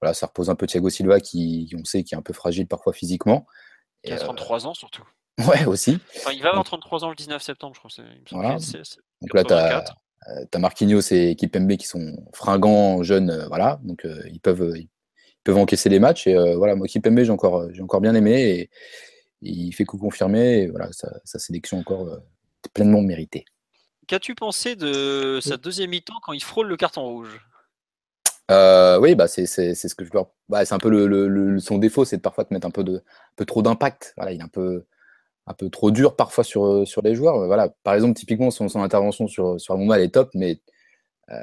Voilà, 0.00 0.12
ça 0.12 0.26
repose 0.26 0.50
un 0.50 0.54
peu 0.54 0.66
Thiago 0.66 0.90
Silva 0.90 1.20
qui, 1.20 1.72
on 1.78 1.84
sait, 1.84 2.04
qui 2.04 2.14
est 2.14 2.18
un 2.18 2.22
peu 2.22 2.32
fragile 2.32 2.66
parfois 2.66 2.92
physiquement. 2.92 3.46
Qui 4.02 4.12
a 4.12 4.18
33 4.18 4.66
euh, 4.66 4.68
ans 4.70 4.74
surtout. 4.74 5.04
Ouais, 5.46 5.66
aussi. 5.66 5.98
Enfin, 6.16 6.32
il 6.32 6.42
va 6.42 6.48
avoir 6.48 6.64
33 6.64 7.04
ans 7.04 7.10
le 7.10 7.14
19 7.14 7.42
septembre, 7.42 7.74
je 7.74 7.80
crois. 7.80 8.04
Donc 9.20 9.34
là, 9.34 9.44
tu 9.44 9.52
as, 9.52 9.84
as, 10.26 10.58
Marquinhos 10.58 11.12
et 11.12 11.36
Kipembe 11.36 11.76
qui 11.76 11.86
sont 11.86 12.16
fringants, 12.32 13.02
jeunes, 13.02 13.30
euh, 13.30 13.46
voilà. 13.48 13.80
Donc 13.84 14.04
euh, 14.04 14.22
ils 14.32 14.40
peuvent, 14.40 14.72
ils 14.76 14.88
peuvent 15.44 15.58
encaisser 15.58 15.88
les 15.88 15.98
matchs. 15.98 16.26
Et 16.26 16.36
euh, 16.36 16.56
voilà, 16.56 16.74
moi, 16.74 16.86
Kipembe, 16.86 17.20
j'ai 17.20 17.30
encore, 17.30 17.72
j'ai 17.72 17.82
encore 17.82 18.00
bien 18.00 18.14
aimé. 18.14 18.42
Et, 18.42 18.60
et, 18.60 18.68
il 19.50 19.72
fait 19.72 19.84
coup 19.84 19.98
confirmé. 19.98 20.62
Et 20.62 20.66
voilà, 20.68 20.88
sa, 20.92 21.20
sa 21.24 21.38
sélection 21.38 21.78
encore 21.78 22.06
euh, 22.08 22.18
pleinement 22.74 23.02
méritée. 23.02 23.44
Qu'as-tu 24.06 24.34
pensé 24.34 24.76
de 24.76 25.40
sa 25.40 25.56
deuxième 25.56 25.90
mi-temps 25.90 26.20
quand 26.22 26.32
il 26.32 26.42
frôle 26.42 26.68
le 26.68 26.76
carton 26.76 27.02
rouge? 27.02 27.40
Euh, 28.52 29.00
Oui, 29.00 29.16
bah, 29.16 29.26
c'est 29.26 29.46
ce 29.46 29.94
que 29.94 30.04
je 30.04 30.10
leur. 30.12 30.30
Bah, 30.48 30.64
c'est 30.64 30.74
un 30.74 30.78
peu 30.78 30.90
le, 30.90 31.08
le, 31.08 31.26
le, 31.26 31.58
son 31.58 31.78
défaut, 31.78 32.04
c'est 32.04 32.18
de 32.18 32.22
parfois 32.22 32.44
de 32.44 32.54
mettre 32.54 32.66
un 32.68 32.70
peu, 32.70 32.84
de, 32.84 32.98
un 32.98 33.34
peu 33.34 33.44
trop 33.44 33.62
d'impact. 33.62 34.14
Voilà, 34.16 34.32
il 34.32 34.40
est 34.40 34.44
un 34.44 34.48
peu, 34.48 34.86
un 35.46 35.54
peu 35.54 35.70
trop 35.70 35.90
dur 35.90 36.16
parfois 36.16 36.44
sur, 36.44 36.86
sur 36.86 37.02
les 37.02 37.14
joueurs. 37.14 37.46
Voilà, 37.46 37.68
par 37.84 37.94
exemple, 37.94 38.14
typiquement, 38.14 38.50
son, 38.50 38.68
intervention 38.82 39.26
sur, 39.28 39.60
sur 39.60 39.74
Amouma, 39.74 39.96
elle 39.96 40.04
est 40.04 40.14
top, 40.14 40.30
mais 40.34 40.60
euh, 41.30 41.34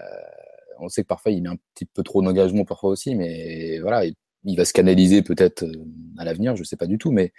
on 0.79 0.89
sait 0.89 1.03
que 1.03 1.07
parfois 1.07 1.31
il 1.31 1.41
met 1.43 1.49
un 1.49 1.57
petit 1.73 1.85
peu 1.85 2.03
trop 2.03 2.21
d'engagement 2.21 2.65
parfois 2.65 2.89
aussi, 2.91 3.15
mais 3.15 3.79
voilà, 3.79 4.05
il, 4.05 4.55
va 4.57 4.65
se 4.65 4.73
canaliser 4.73 5.21
peut-être 5.21 5.63
euh, 5.63 5.85
à 6.17 6.25
l'avenir, 6.25 6.55
je 6.55 6.61
ne 6.61 6.65
sais 6.65 6.77
pas 6.77 6.87
du 6.87 6.97
tout, 6.97 7.11
mais 7.11 7.31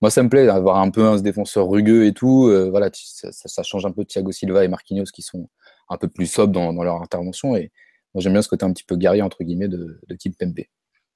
moi 0.00 0.10
ça 0.10 0.22
me 0.22 0.28
plaît 0.28 0.46
d'avoir 0.46 0.78
un 0.78 0.90
peu 0.90 1.04
un 1.04 1.20
défenseur 1.20 1.68
rugueux 1.68 2.06
et 2.06 2.12
tout. 2.12 2.48
Euh, 2.48 2.70
voilà, 2.70 2.90
ça, 2.92 3.62
change 3.62 3.86
un 3.86 3.92
peu 3.92 4.04
Thiago 4.04 4.32
Silva 4.32 4.64
et 4.64 4.68
Marquinhos 4.68 5.04
qui 5.12 5.22
sont 5.22 5.48
un 5.88 5.96
peu 5.98 6.08
plus 6.08 6.26
sobres 6.26 6.52
dans, 6.52 6.82
leur 6.82 7.02
intervention 7.02 7.56
et 7.56 7.72
moi 8.14 8.22
j'aime 8.22 8.32
bien 8.32 8.42
ce 8.42 8.48
côté 8.48 8.64
un 8.64 8.72
petit 8.72 8.84
peu 8.84 8.96
guerrier 8.96 9.22
entre 9.22 9.44
guillemets 9.44 9.68
de, 9.68 10.00
de 10.08 10.14
Kim. 10.14 10.32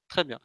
Très 0.08 0.24
bien. 0.24 0.38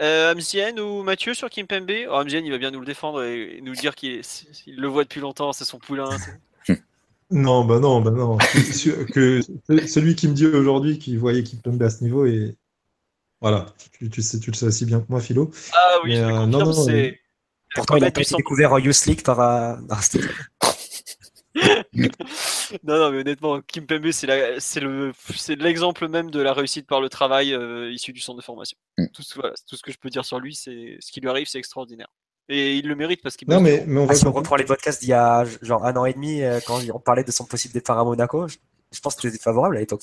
Euh, 0.00 0.32
Amzien 0.32 0.76
ou 0.78 1.02
Mathieu 1.02 1.34
sur 1.34 1.50
Kim 1.50 1.66
Pembe? 1.66 1.90
Oh, 2.08 2.14
Amzien, 2.14 2.40
il 2.40 2.50
va 2.50 2.58
bien 2.58 2.70
nous 2.70 2.80
le 2.80 2.86
défendre 2.86 3.24
et 3.24 3.60
nous 3.62 3.74
dire 3.74 3.94
qu'il 3.94 4.22
le 4.66 4.88
voit 4.88 5.04
depuis 5.04 5.20
longtemps, 5.20 5.52
c'est 5.52 5.64
son 5.64 5.78
poulain. 5.78 6.10
Non, 7.30 7.66
bah 7.66 7.78
non, 7.78 8.00
bah 8.00 8.10
non. 8.10 8.38
que, 9.12 9.42
celui 9.86 10.14
qui 10.14 10.28
me 10.28 10.32
dit 10.32 10.46
aujourd'hui 10.46 10.98
qu'il 10.98 11.18
voyait 11.18 11.44
tombait 11.62 11.84
à 11.84 11.90
ce 11.90 12.02
niveau 12.02 12.24
et 12.24 12.56
voilà, 13.42 13.66
tu, 13.98 14.08
tu, 14.08 14.22
sais, 14.22 14.40
tu 14.40 14.50
le 14.50 14.56
sais 14.56 14.64
aussi 14.64 14.86
bien 14.86 15.00
que 15.00 15.06
moi, 15.10 15.20
Philo. 15.20 15.50
Ah 15.74 15.98
oui, 16.02 16.10
Mais, 16.10 16.16
je 16.16 16.22
euh, 16.22 16.46
non, 16.46 16.64
non, 16.64 16.72
c'est 16.72 17.20
Pourtant, 17.74 17.96
il 17.96 18.04
a 18.04 18.08
été 18.08 18.22
découvert 18.34 18.72
en 18.72 18.78
Youth 18.78 19.04
League 19.06 19.22
par. 19.22 19.40
euh, 19.40 19.76
non, 19.88 19.96
c'était- 20.00 20.24
non, 22.84 22.98
non, 22.98 23.10
mais 23.10 23.20
honnêtement, 23.20 23.60
Kim 23.60 23.86
Pembe, 23.86 24.10
c'est 24.10 24.26
l'exemple 25.56 26.02
le, 26.04 26.08
même 26.08 26.30
de 26.30 26.40
la 26.40 26.52
réussite 26.52 26.86
par 26.86 27.00
le 27.00 27.08
travail 27.08 27.52
euh, 27.52 27.90
issu 27.92 28.12
du 28.12 28.20
centre 28.20 28.38
de 28.38 28.44
formation. 28.44 28.76
Mm. 28.98 29.06
Tout, 29.12 29.22
ce 29.22 29.82
que 29.82 29.92
je 29.92 29.98
peux 29.98 30.10
dire 30.10 30.24
sur 30.24 30.40
lui, 30.40 30.54
c'est 30.54 30.96
ce 31.00 31.12
qui 31.12 31.20
lui 31.20 31.28
arrive, 31.28 31.46
c'est 31.46 31.58
extraordinaire. 31.58 32.08
Et 32.48 32.76
il 32.76 32.88
le 32.88 32.94
mérite 32.94 33.22
parce 33.22 33.36
qu'il. 33.36 33.48
Non, 33.48 33.60
mais, 33.60 33.84
mais 33.86 34.00
on 34.00 34.06
va 34.06 34.12
ah, 34.12 34.16
si 34.16 34.26
on 34.26 34.32
reprend 34.32 34.56
les 34.56 34.64
podcasts 34.64 35.00
d'il 35.00 35.10
y 35.10 35.14
a 35.14 35.44
genre 35.60 35.84
un 35.84 35.94
an 35.96 36.06
et 36.06 36.14
demi, 36.14 36.42
euh, 36.42 36.60
quand 36.66 36.80
on 36.94 36.98
parlait 36.98 37.24
de 37.24 37.30
son 37.30 37.44
possible 37.44 37.74
départ 37.74 37.98
à 37.98 38.04
Monaco, 38.04 38.48
je, 38.48 39.00
pense 39.02 39.16
que 39.16 39.28
tu 39.28 39.36
favorable 39.36 39.76
à 39.76 39.80
l'époque, 39.80 40.02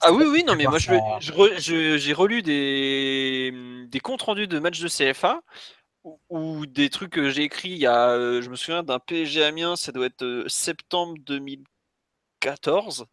Ah 0.00 0.12
oui, 0.12 0.24
oui, 0.28 0.44
non, 0.46 0.54
mais 0.54 0.64
moi, 0.64 0.78
j'ai 0.78 0.96
je, 1.18 1.98
je, 1.98 2.14
relu 2.14 2.42
des, 2.42 3.52
des 3.88 4.00
comptes 4.00 4.22
rendus 4.22 4.46
de 4.46 4.60
matchs 4.60 4.80
de 4.80 4.88
CFA 4.88 5.40
ou 6.30 6.66
des 6.66 6.88
trucs 6.88 7.10
que 7.10 7.30
j'ai 7.30 7.42
écrits 7.42 7.70
il 7.70 7.78
y 7.78 7.86
a, 7.86 8.10
euh, 8.10 8.40
je 8.40 8.48
me 8.48 8.54
souviens 8.54 8.84
d'un 8.84 9.00
PSG 9.00 9.42
Amiens, 9.42 9.74
ça 9.74 9.90
doit 9.90 10.06
être 10.06 10.44
septembre 10.46 11.14
2015 11.26 11.64
14 12.40 13.06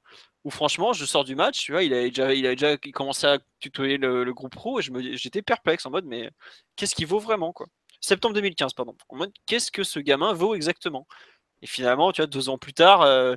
où 0.43 0.49
franchement 0.49 0.93
je 0.93 1.05
sors 1.05 1.23
du 1.23 1.36
match, 1.36 1.59
tu 1.59 1.71
vois, 1.71 1.83
il 1.83 1.93
avait 1.93 2.09
déjà, 2.09 2.33
il 2.33 2.45
avait 2.45 2.55
déjà 2.55 2.77
commencé 2.93 3.27
à 3.27 3.39
tutoyer 3.59 3.97
le, 3.97 4.31
groupe 4.33 4.53
pro 4.53 4.79
et 4.79 4.83
j'étais 4.83 5.41
perplexe 5.41 5.86
en 5.86 5.91
mode 5.91 6.05
mais 6.05 6.29
qu'est-ce 6.75 6.95
qu'il 6.95 7.07
vaut 7.07 7.19
vraiment 7.19 7.53
quoi? 7.53 7.67
Septembre 8.01 8.36
2015 8.36 8.73
pardon. 8.73 8.95
En 9.09 9.15
mode 9.15 9.31
qu'est-ce 9.45 9.71
que 9.71 9.83
ce 9.83 9.99
gamin 9.99 10.33
vaut 10.33 10.55
exactement? 10.55 11.07
Et 11.62 11.67
finalement 11.67 12.12
tu 12.12 12.21
vois 12.21 12.27
deux 12.27 12.49
ans 12.49 12.57
plus 12.57 12.73
tard, 12.73 13.01
euh, 13.01 13.36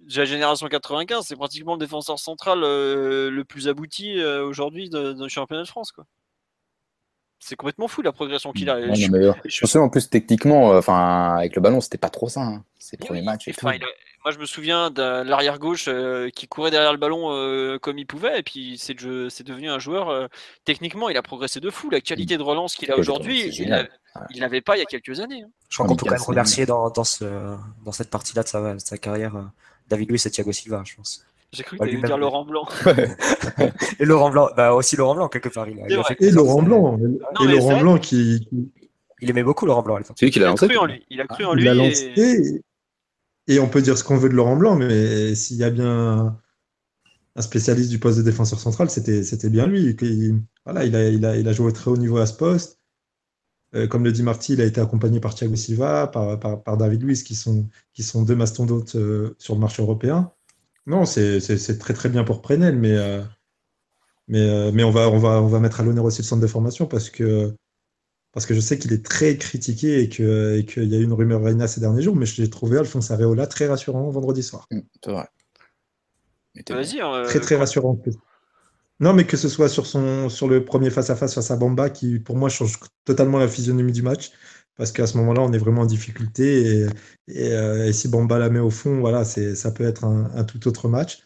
de 0.00 0.18
la 0.18 0.24
génération 0.24 0.68
95, 0.68 1.26
c'est 1.26 1.36
pratiquement 1.36 1.74
le 1.74 1.80
défenseur 1.80 2.18
central 2.18 2.62
euh, 2.62 3.30
le 3.30 3.44
plus 3.44 3.68
abouti 3.68 4.18
euh, 4.18 4.44
aujourd'hui 4.44 4.90
du 4.90 5.28
championnat 5.28 5.62
de 5.62 5.68
France 5.68 5.92
quoi. 5.92 6.06
C'est 7.38 7.56
complètement 7.56 7.86
fou 7.86 8.02
la 8.02 8.12
progression 8.12 8.52
qu'il 8.52 8.70
a. 8.70 8.80
Je, 8.94 9.06
non, 9.06 9.18
mais, 9.18 9.26
euh, 9.26 9.80
en 9.80 9.88
plus 9.88 10.08
techniquement, 10.08 10.72
euh, 10.72 10.78
enfin 10.78 11.36
avec 11.36 11.54
le 11.54 11.62
ballon 11.62 11.80
c'était 11.80 11.98
pas 11.98 12.08
trop 12.08 12.28
ça. 12.28 12.40
Hein, 12.40 12.64
oui, 12.92 12.98
premiers 12.98 13.22
matchs 13.22 13.48
et 13.48 13.52
tout. 13.52 13.66
Moi, 14.26 14.32
je 14.32 14.40
me 14.40 14.44
souviens 14.46 14.90
de 14.90 15.22
l'arrière 15.22 15.60
gauche 15.60 15.84
euh, 15.86 16.30
qui 16.30 16.48
courait 16.48 16.72
derrière 16.72 16.90
le 16.90 16.98
ballon 16.98 17.28
euh, 17.30 17.78
comme 17.78 17.96
il 17.96 18.06
pouvait, 18.08 18.40
et 18.40 18.42
puis 18.42 18.74
c'est 18.76 18.94
de- 19.00 19.28
c'est 19.30 19.46
devenu 19.46 19.70
un 19.70 19.78
joueur. 19.78 20.08
euh, 20.08 20.26
techniquement, 20.64 21.08
il 21.08 21.16
a 21.16 21.22
progressé 21.22 21.60
de 21.60 21.70
fou. 21.70 21.90
La 21.90 22.00
qualité 22.00 22.36
de 22.36 22.42
relance 22.42 22.74
qu'il 22.74 22.90
a 22.90 22.96
aujourd'hui, 22.98 23.46
il 23.54 24.40
n'avait 24.40 24.60
pas 24.62 24.76
il 24.76 24.80
y 24.80 24.82
a 24.82 24.86
quelques 24.86 25.20
années. 25.20 25.42
hein. 25.44 25.48
Je 25.68 25.76
crois 25.76 25.86
En 25.86 25.90
qu'on 25.90 25.94
peut 25.94 26.06
quand 26.06 26.10
même 26.16 26.20
remercier 26.22 26.66
dans, 26.66 26.90
dans, 26.90 27.04
ce, 27.04 27.24
dans 27.84 27.92
cette 27.92 28.10
partie-là 28.10 28.42
de 28.42 28.48
sa, 28.48 28.74
de 28.74 28.80
sa 28.80 28.98
carrière 28.98 29.32
David 29.88 30.10
Luiz 30.10 30.26
et 30.26 30.30
Thiago 30.32 30.50
Silva, 30.50 30.82
je 30.84 30.96
pense. 30.96 31.24
J'ai 31.52 31.62
cru 31.62 31.76
que 31.76 31.82
Bah, 31.82 31.86
tu 31.86 31.90
allais 31.90 31.92
lui-même, 32.02 32.08
dire. 32.08 32.18
Laurent 32.18 32.44
Blanc. 32.44 32.66
Et 34.00 34.04
Laurent 34.04 34.30
Blanc, 34.30 34.48
bah 34.56 34.74
aussi 34.74 34.96
Laurent 34.96 35.14
Blanc, 35.14 35.28
quelque 35.28 35.50
part. 35.50 35.68
Il, 35.68 35.78
a- 35.78 35.84
C'est 35.86 35.92
il 35.94 35.98
a 35.98 36.02
vrai. 36.02 36.16
fait 36.18 36.24
Et 36.24 36.30
Laurent 36.32 36.62
Blanc. 36.62 36.98
Et, 36.98 37.02
Non, 37.02 37.18
et 37.42 37.46
mais 37.46 37.52
Laurent 37.52 37.78
Blanc 37.80 37.98
qui, 37.98 38.48
Il 39.20 39.30
aimait 39.30 39.44
beaucoup 39.44 39.66
Laurent 39.66 39.82
Blanc 39.82 39.94
à 39.94 39.98
l'époque. 40.00 40.16
C'est 40.18 40.26
lui 40.26 40.32
qui 40.32 40.40
Il 40.40 40.42
l'a 40.42 40.48
a 40.48 40.50
lancé. 40.50 40.66
cru 40.66 40.76
en 40.78 40.86
lui. 40.86 41.06
Il 41.10 41.20
a 41.20 41.26
cru 41.28 41.44
en 41.44 41.54
il 41.56 41.60
lui. 41.64 41.76
lancé. 41.76 42.12
Et 42.16 42.62
on 43.60 43.68
peut 43.68 43.82
dire 43.82 43.96
ce 43.96 44.04
qu'on 44.04 44.16
veut 44.16 44.28
de 44.28 44.34
Laurent 44.34 44.56
Blanc, 44.56 44.76
mais 44.76 45.34
s'il 45.34 45.56
y 45.56 45.64
a 45.64 45.70
bien 45.70 46.36
un 47.36 47.42
spécialiste 47.42 47.90
du 47.90 47.98
poste 47.98 48.18
de 48.18 48.22
défenseur 48.22 48.58
central, 48.58 48.90
c'était 48.90 49.50
bien 49.50 49.66
lui. 49.66 49.94
Il, 50.00 50.40
voilà, 50.64 50.84
il, 50.84 50.96
a, 50.96 51.08
il, 51.08 51.24
a, 51.24 51.36
il 51.36 51.46
a 51.46 51.52
joué 51.52 51.72
très 51.72 51.90
haut 51.90 51.96
niveau 51.96 52.18
à 52.18 52.26
ce 52.26 52.34
poste. 52.34 52.80
Euh, 53.74 53.86
comme 53.86 54.04
le 54.04 54.12
dit 54.12 54.22
Marty, 54.22 54.54
il 54.54 54.60
a 54.60 54.64
été 54.64 54.80
accompagné 54.80 55.20
par 55.20 55.34
Thiago 55.34 55.54
Silva, 55.54 56.06
par, 56.06 56.38
par, 56.38 56.76
David 56.76 57.02
Luiz, 57.02 57.22
qui 57.22 57.34
sont, 57.34 57.68
qui 57.92 58.02
sont 58.02 58.22
deux 58.22 58.36
mastodontes 58.36 58.96
euh, 58.96 59.34
sur 59.38 59.54
le 59.54 59.60
marché 59.60 59.82
européen. 59.82 60.32
Non, 60.86 61.04
c'est 61.04 61.78
très 61.78 61.94
très 61.94 62.08
bien 62.08 62.24
pour 62.24 62.40
Prenel, 62.40 62.78
mais, 62.78 62.96
euh, 62.96 63.22
mais, 64.28 64.72
mais 64.72 64.84
on, 64.84 64.90
va, 64.90 65.10
on, 65.10 65.18
va, 65.18 65.42
on 65.42 65.48
va 65.48 65.60
mettre 65.60 65.80
à 65.80 65.82
l'honneur 65.82 66.04
aussi 66.04 66.22
le 66.22 66.26
centre 66.26 66.42
de 66.42 66.46
formation 66.46 66.86
parce 66.86 67.10
que, 67.10 67.54
parce 68.36 68.44
que 68.44 68.52
je 68.52 68.60
sais 68.60 68.78
qu'il 68.78 68.92
est 68.92 69.02
très 69.02 69.38
critiqué 69.38 70.02
et 70.02 70.10
que- 70.10 70.60
qu'il 70.60 70.84
y 70.84 70.94
a 70.94 70.98
eu 70.98 71.04
une 71.04 71.14
rumeur 71.14 71.42
Reina 71.42 71.66
ces 71.66 71.80
derniers 71.80 72.02
jours, 72.02 72.14
mais 72.14 72.26
je 72.26 72.42
l'ai 72.42 72.50
trouvé, 72.50 72.76
Alphonse 72.76 73.10
Areola, 73.10 73.46
très 73.46 73.66
rassurant 73.66 74.10
vendredi 74.10 74.42
soir. 74.42 74.66
Mm, 74.70 74.80
C'est 75.02 75.10
vrai. 75.10 75.26
Vas-y. 76.68 77.00
hein, 77.00 77.22
Très 77.24 77.40
très 77.40 77.56
rassurant. 77.56 77.98
Non, 79.00 79.14
mais 79.14 79.24
que 79.24 79.38
ce 79.38 79.48
soit 79.48 79.70
sur, 79.70 79.86
son, 79.86 80.28
sur 80.28 80.48
le 80.48 80.66
premier 80.66 80.90
face-à-face 80.90 81.34
face 81.34 81.50
à 81.50 81.56
Bamba, 81.56 81.88
qui 81.88 82.18
pour 82.18 82.36
moi 82.36 82.50
change 82.50 82.78
totalement 83.06 83.38
la 83.38 83.48
physionomie 83.48 83.92
du 83.92 84.02
match, 84.02 84.32
parce 84.76 84.92
qu'à 84.92 85.06
ce 85.06 85.16
moment-là, 85.16 85.40
on 85.40 85.54
est 85.54 85.58
vraiment 85.58 85.80
en 85.82 85.86
difficulté. 85.86 86.66
Et, 86.66 86.86
et, 87.28 87.52
euh, 87.54 87.86
et 87.86 87.94
si 87.94 88.06
Bamba 88.08 88.38
la 88.38 88.50
met 88.50 88.58
au 88.58 88.68
fond, 88.68 89.00
voilà, 89.00 89.24
c'est, 89.24 89.54
ça 89.54 89.70
peut 89.70 89.84
être 89.84 90.04
un, 90.04 90.30
un 90.34 90.44
tout 90.44 90.68
autre 90.68 90.90
match. 90.90 91.20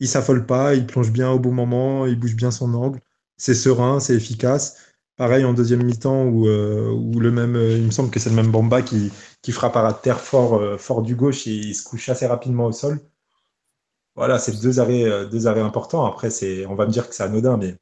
Il 0.00 0.08
s'affole 0.08 0.44
pas, 0.44 0.74
il 0.74 0.86
plonge 0.88 1.12
bien 1.12 1.30
au 1.30 1.38
bon 1.38 1.52
moment, 1.52 2.04
il 2.06 2.18
bouge 2.18 2.34
bien 2.34 2.50
son 2.50 2.74
angle, 2.74 3.00
c'est 3.36 3.54
serein, 3.54 4.00
c'est 4.00 4.16
efficace. 4.16 4.76
Pareil 5.18 5.44
en 5.44 5.52
deuxième 5.52 5.82
mi-temps 5.82 6.24
où, 6.24 6.46
euh, 6.46 6.96
le 7.18 7.30
même, 7.30 7.56
euh, 7.56 7.76
il 7.76 7.84
me 7.84 7.90
semble 7.90 8.08
que 8.08 8.18
c'est 8.20 8.30
le 8.30 8.36
même 8.36 8.50
Bamba 8.50 8.80
qui, 8.82 9.12
qui 9.42 9.52
frappe 9.52 9.76
à 9.76 9.92
terre 9.92 10.20
fort, 10.20 10.54
euh, 10.54 10.78
fort 10.78 11.02
du 11.02 11.14
gauche 11.16 11.46
et 11.46 11.50
il 11.50 11.74
se 11.74 11.82
couche 11.82 12.08
assez 12.08 12.26
rapidement 12.26 12.66
au 12.66 12.72
sol. 12.72 13.00
Voilà, 14.16 14.38
c'est 14.38 14.60
deux 14.60 14.80
arrêts, 14.80 15.26
deux 15.30 15.46
arrêts 15.46 15.60
importants. 15.62 16.04
Après, 16.04 16.28
c'est, 16.30 16.66
on 16.66 16.74
va 16.74 16.86
me 16.86 16.90
dire 16.92 17.08
que 17.08 17.14
c'est 17.14 17.22
anodin, 17.22 17.56
mais 17.56 17.76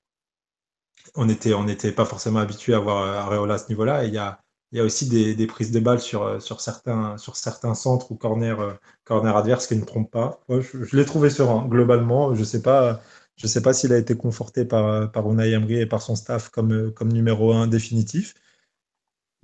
on 1.15 1.29
était, 1.29 1.55
on 1.55 1.65
n'était 1.65 1.93
pas 1.93 2.05
forcément 2.05 2.41
habitué 2.41 2.75
à 2.75 2.79
voir 2.79 3.03
Areola 3.27 3.55
à 3.55 3.59
ce 3.59 3.69
niveau-là. 3.69 4.05
Et 4.05 4.09
il 4.09 4.15
y 4.15 4.19
a, 4.19 4.39
y 4.73 4.81
a 4.81 4.85
aussi 4.85 5.09
des, 5.09 5.35
des 5.35 5.47
prises 5.47 5.71
de 5.73 5.81
balles 5.81 6.01
sur, 6.01 6.41
sur, 6.43 6.61
certains, 6.61 7.17
sur 7.19 7.37
certains 7.37 7.75
centres 7.75 8.13
ou 8.13 8.17
corners, 8.17 8.57
corners 9.05 9.37
adverses 9.37 9.67
qui 9.67 9.77
ne 9.77 9.85
trompent 9.85 10.11
pas. 10.11 10.41
Je, 10.49 10.85
je 10.85 10.97
l'ai 10.97 11.05
trouvé 11.05 11.31
serein, 11.31 11.67
globalement. 11.67 12.35
Je 12.35 12.45
sais 12.45 12.63
pas, 12.63 13.01
je 13.37 13.47
sais 13.47 13.63
pas 13.63 13.73
s'il 13.73 13.93
a 13.93 13.99
été 13.99 14.17
conforté 14.17 14.65
par, 14.65 15.11
par 15.13 15.31
Unai 15.31 15.51
Emery 15.53 15.81
et 15.81 15.87
par 15.87 16.03
son 16.03 16.17
staff 16.17 16.49
comme, 16.49 16.93
comme 16.93 17.13
numéro 17.13 17.53
un 17.53 17.67
définitif. 17.67 18.35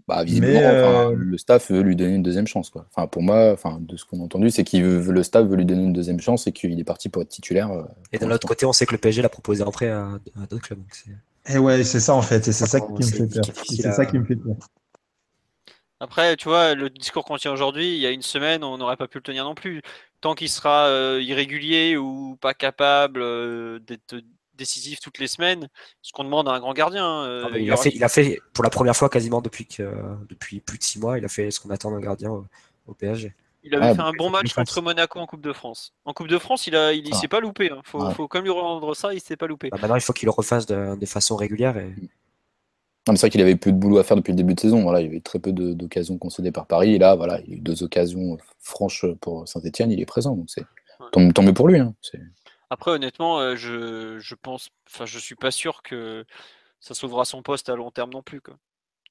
Bah, 0.08 0.24
visiblement, 0.24 0.60
Mais, 0.60 0.66
enfin, 0.66 1.10
euh, 1.10 1.14
le 1.16 1.38
staff 1.38 1.70
veut 1.70 1.80
lui 1.82 1.94
donner 1.94 2.16
une 2.16 2.24
deuxième 2.24 2.48
chance. 2.48 2.70
Quoi. 2.70 2.86
Enfin, 2.92 3.06
pour 3.06 3.22
moi, 3.22 3.52
enfin, 3.52 3.78
de 3.80 3.96
ce 3.96 4.04
qu'on 4.04 4.20
a 4.20 4.24
entendu, 4.24 4.50
c'est 4.50 4.64
que 4.64 4.76
le 4.76 5.22
staff 5.22 5.46
veut 5.46 5.56
lui 5.56 5.64
donner 5.64 5.84
une 5.84 5.92
deuxième 5.92 6.18
chance 6.20 6.46
et 6.48 6.52
qu'il 6.52 6.78
est 6.78 6.84
parti 6.84 7.08
pour 7.08 7.22
être 7.22 7.28
titulaire. 7.28 7.70
euh, 7.70 7.84
Et 8.12 8.18
d'un 8.18 8.30
autre 8.30 8.48
côté, 8.48 8.66
on 8.66 8.72
sait 8.72 8.84
que 8.84 8.92
le 8.92 8.98
PSG 8.98 9.22
l'a 9.22 9.28
proposé 9.28 9.62
après 9.62 9.90
à, 9.90 10.18
à 10.36 10.46
d'autres 10.50 10.62
clubs. 10.62 10.80
donc 10.80 11.04
Et 11.48 11.58
ouais, 11.58 11.84
c'est 11.84 12.00
ça 12.00 12.14
en 12.14 12.22
fait, 12.22 12.48
et 12.48 12.52
c'est 12.52 12.66
ça 12.66 12.66
Ça, 12.66 12.80
qui 12.80 12.92
me 12.92 13.02
fait 13.02 13.26
peur. 13.28 13.44
C'est 13.68 13.92
ça 13.92 14.04
qui 14.06 14.18
me 14.18 14.24
fait 14.24 14.36
peur. 14.36 14.56
Après, 16.02 16.36
tu 16.36 16.48
vois, 16.48 16.74
le 16.74 16.90
discours 16.90 17.24
qu'on 17.24 17.36
tient 17.36 17.52
aujourd'hui, 17.52 17.94
il 17.94 18.00
y 18.00 18.06
a 18.06 18.10
une 18.10 18.22
semaine, 18.22 18.64
on 18.64 18.76
n'aurait 18.76 18.96
pas 18.96 19.06
pu 19.06 19.18
le 19.18 19.22
tenir 19.22 19.44
non 19.44 19.54
plus. 19.54 19.82
Tant 20.20 20.34
qu'il 20.34 20.48
sera 20.48 20.86
euh, 20.88 21.22
irrégulier 21.22 21.96
ou 21.96 22.36
pas 22.40 22.54
capable 22.54 23.22
euh, 23.22 23.78
d'être 23.78 24.16
décisif 24.54 24.98
toutes 25.00 25.18
les 25.18 25.28
semaines, 25.28 25.68
ce 26.02 26.10
qu'on 26.12 26.24
demande 26.24 26.48
à 26.48 26.52
un 26.52 26.58
grand 26.60 26.72
gardien. 26.72 27.06
euh, 27.24 27.44
Ah, 27.46 27.56
il 27.56 27.62
il, 27.64 27.72
a 27.72 27.76
fait, 27.76 27.90
il 27.94 28.02
a 28.02 28.08
fait 28.08 28.40
pour 28.52 28.64
la 28.64 28.70
première 28.70 28.96
fois 28.96 29.08
quasiment 29.08 29.40
depuis, 29.40 29.66
que, 29.66 29.82
depuis 30.28 30.60
plus 30.60 30.78
de 30.78 30.82
six 30.82 30.98
mois, 30.98 31.18
il 31.18 31.24
a 31.24 31.28
fait 31.28 31.50
ce 31.52 31.60
qu'on 31.60 31.70
attend 31.70 31.92
d'un 31.92 32.00
gardien 32.00 32.30
au, 32.30 32.46
au 32.88 32.94
PSG. 32.94 33.32
il 33.62 33.74
avait 33.74 33.90
Ah, 33.90 33.94
fait 33.94 34.00
un 34.00 34.12
bon 34.12 34.28
match 34.30 34.52
contre 34.54 34.82
Monaco 34.82 35.20
en 35.20 35.26
Coupe 35.26 35.40
de 35.40 35.52
France. 35.52 35.94
En 36.04 36.12
Coupe 36.12 36.28
de 36.28 36.38
France, 36.38 36.66
il 36.66 36.74
a, 36.74 36.92
il, 36.92 37.06
il 37.06 37.14
Ah. 37.14 37.16
s'est 37.16 37.28
pas 37.28 37.38
loupé. 37.40 37.70
hein. 37.70 37.80
Faut, 37.84 38.04
Ouais. 38.04 38.14
faut 38.14 38.26
quand 38.28 38.38
même 38.38 38.44
lui 38.44 38.50
rendre 38.52 38.94
ça, 38.94 39.14
il 39.14 39.20
s'est 39.20 39.36
pas 39.36 39.46
loupé. 39.46 39.70
Bah, 39.70 39.78
maintenant, 39.80 39.96
il 39.96 40.00
faut 40.02 40.12
qu'il 40.12 40.26
le 40.26 40.32
refasse 40.32 40.66
de, 40.66 40.96
de 40.96 41.06
façon 41.06 41.36
régulière. 41.36 41.76
Et... 41.78 41.94
C'est 43.06 43.18
vrai 43.20 43.30
qu'il 43.30 43.40
avait 43.40 43.56
peu 43.56 43.72
de 43.72 43.76
boulot 43.76 43.98
à 43.98 44.04
faire 44.04 44.16
depuis 44.16 44.30
le 44.32 44.36
début 44.36 44.54
de 44.54 44.60
saison. 44.60 44.82
Voilà, 44.82 45.00
il 45.00 45.06
y 45.06 45.08
avait 45.08 45.20
très 45.20 45.38
peu 45.40 45.52
d'occasions 45.52 46.18
concédées 46.18 46.52
par 46.52 46.66
Paris. 46.66 46.94
Et 46.94 46.98
là, 46.98 47.16
voilà, 47.16 47.40
il 47.40 47.50
y 47.50 47.52
a 47.54 47.56
eu 47.56 47.60
deux 47.60 47.82
occasions 47.82 48.38
franches 48.60 49.04
pour 49.20 49.48
Saint-Etienne. 49.48 49.90
Il 49.90 50.00
est 50.00 50.06
présent. 50.06 50.36
Donc 50.36 50.46
c'est 50.48 50.64
Ouais. 51.00 51.32
tant, 51.32 51.42
mieux 51.42 51.52
pour 51.52 51.66
lui. 51.66 51.80
hein. 51.80 51.94
Après, 52.70 52.92
honnêtement, 52.92 53.40
euh, 53.40 53.56
je, 53.56 54.18
je 54.20 54.34
pense, 54.36 54.68
enfin, 54.88 55.04
je 55.04 55.18
suis 55.18 55.34
pas 55.34 55.50
sûr 55.50 55.82
que 55.82 56.24
ça 56.78 56.94
sauvera 56.94 57.24
son 57.24 57.42
poste 57.42 57.68
à 57.68 57.74
long 57.74 57.90
terme 57.90 58.10
non 58.10 58.22
plus. 58.22 58.40
Quoi. 58.40 58.54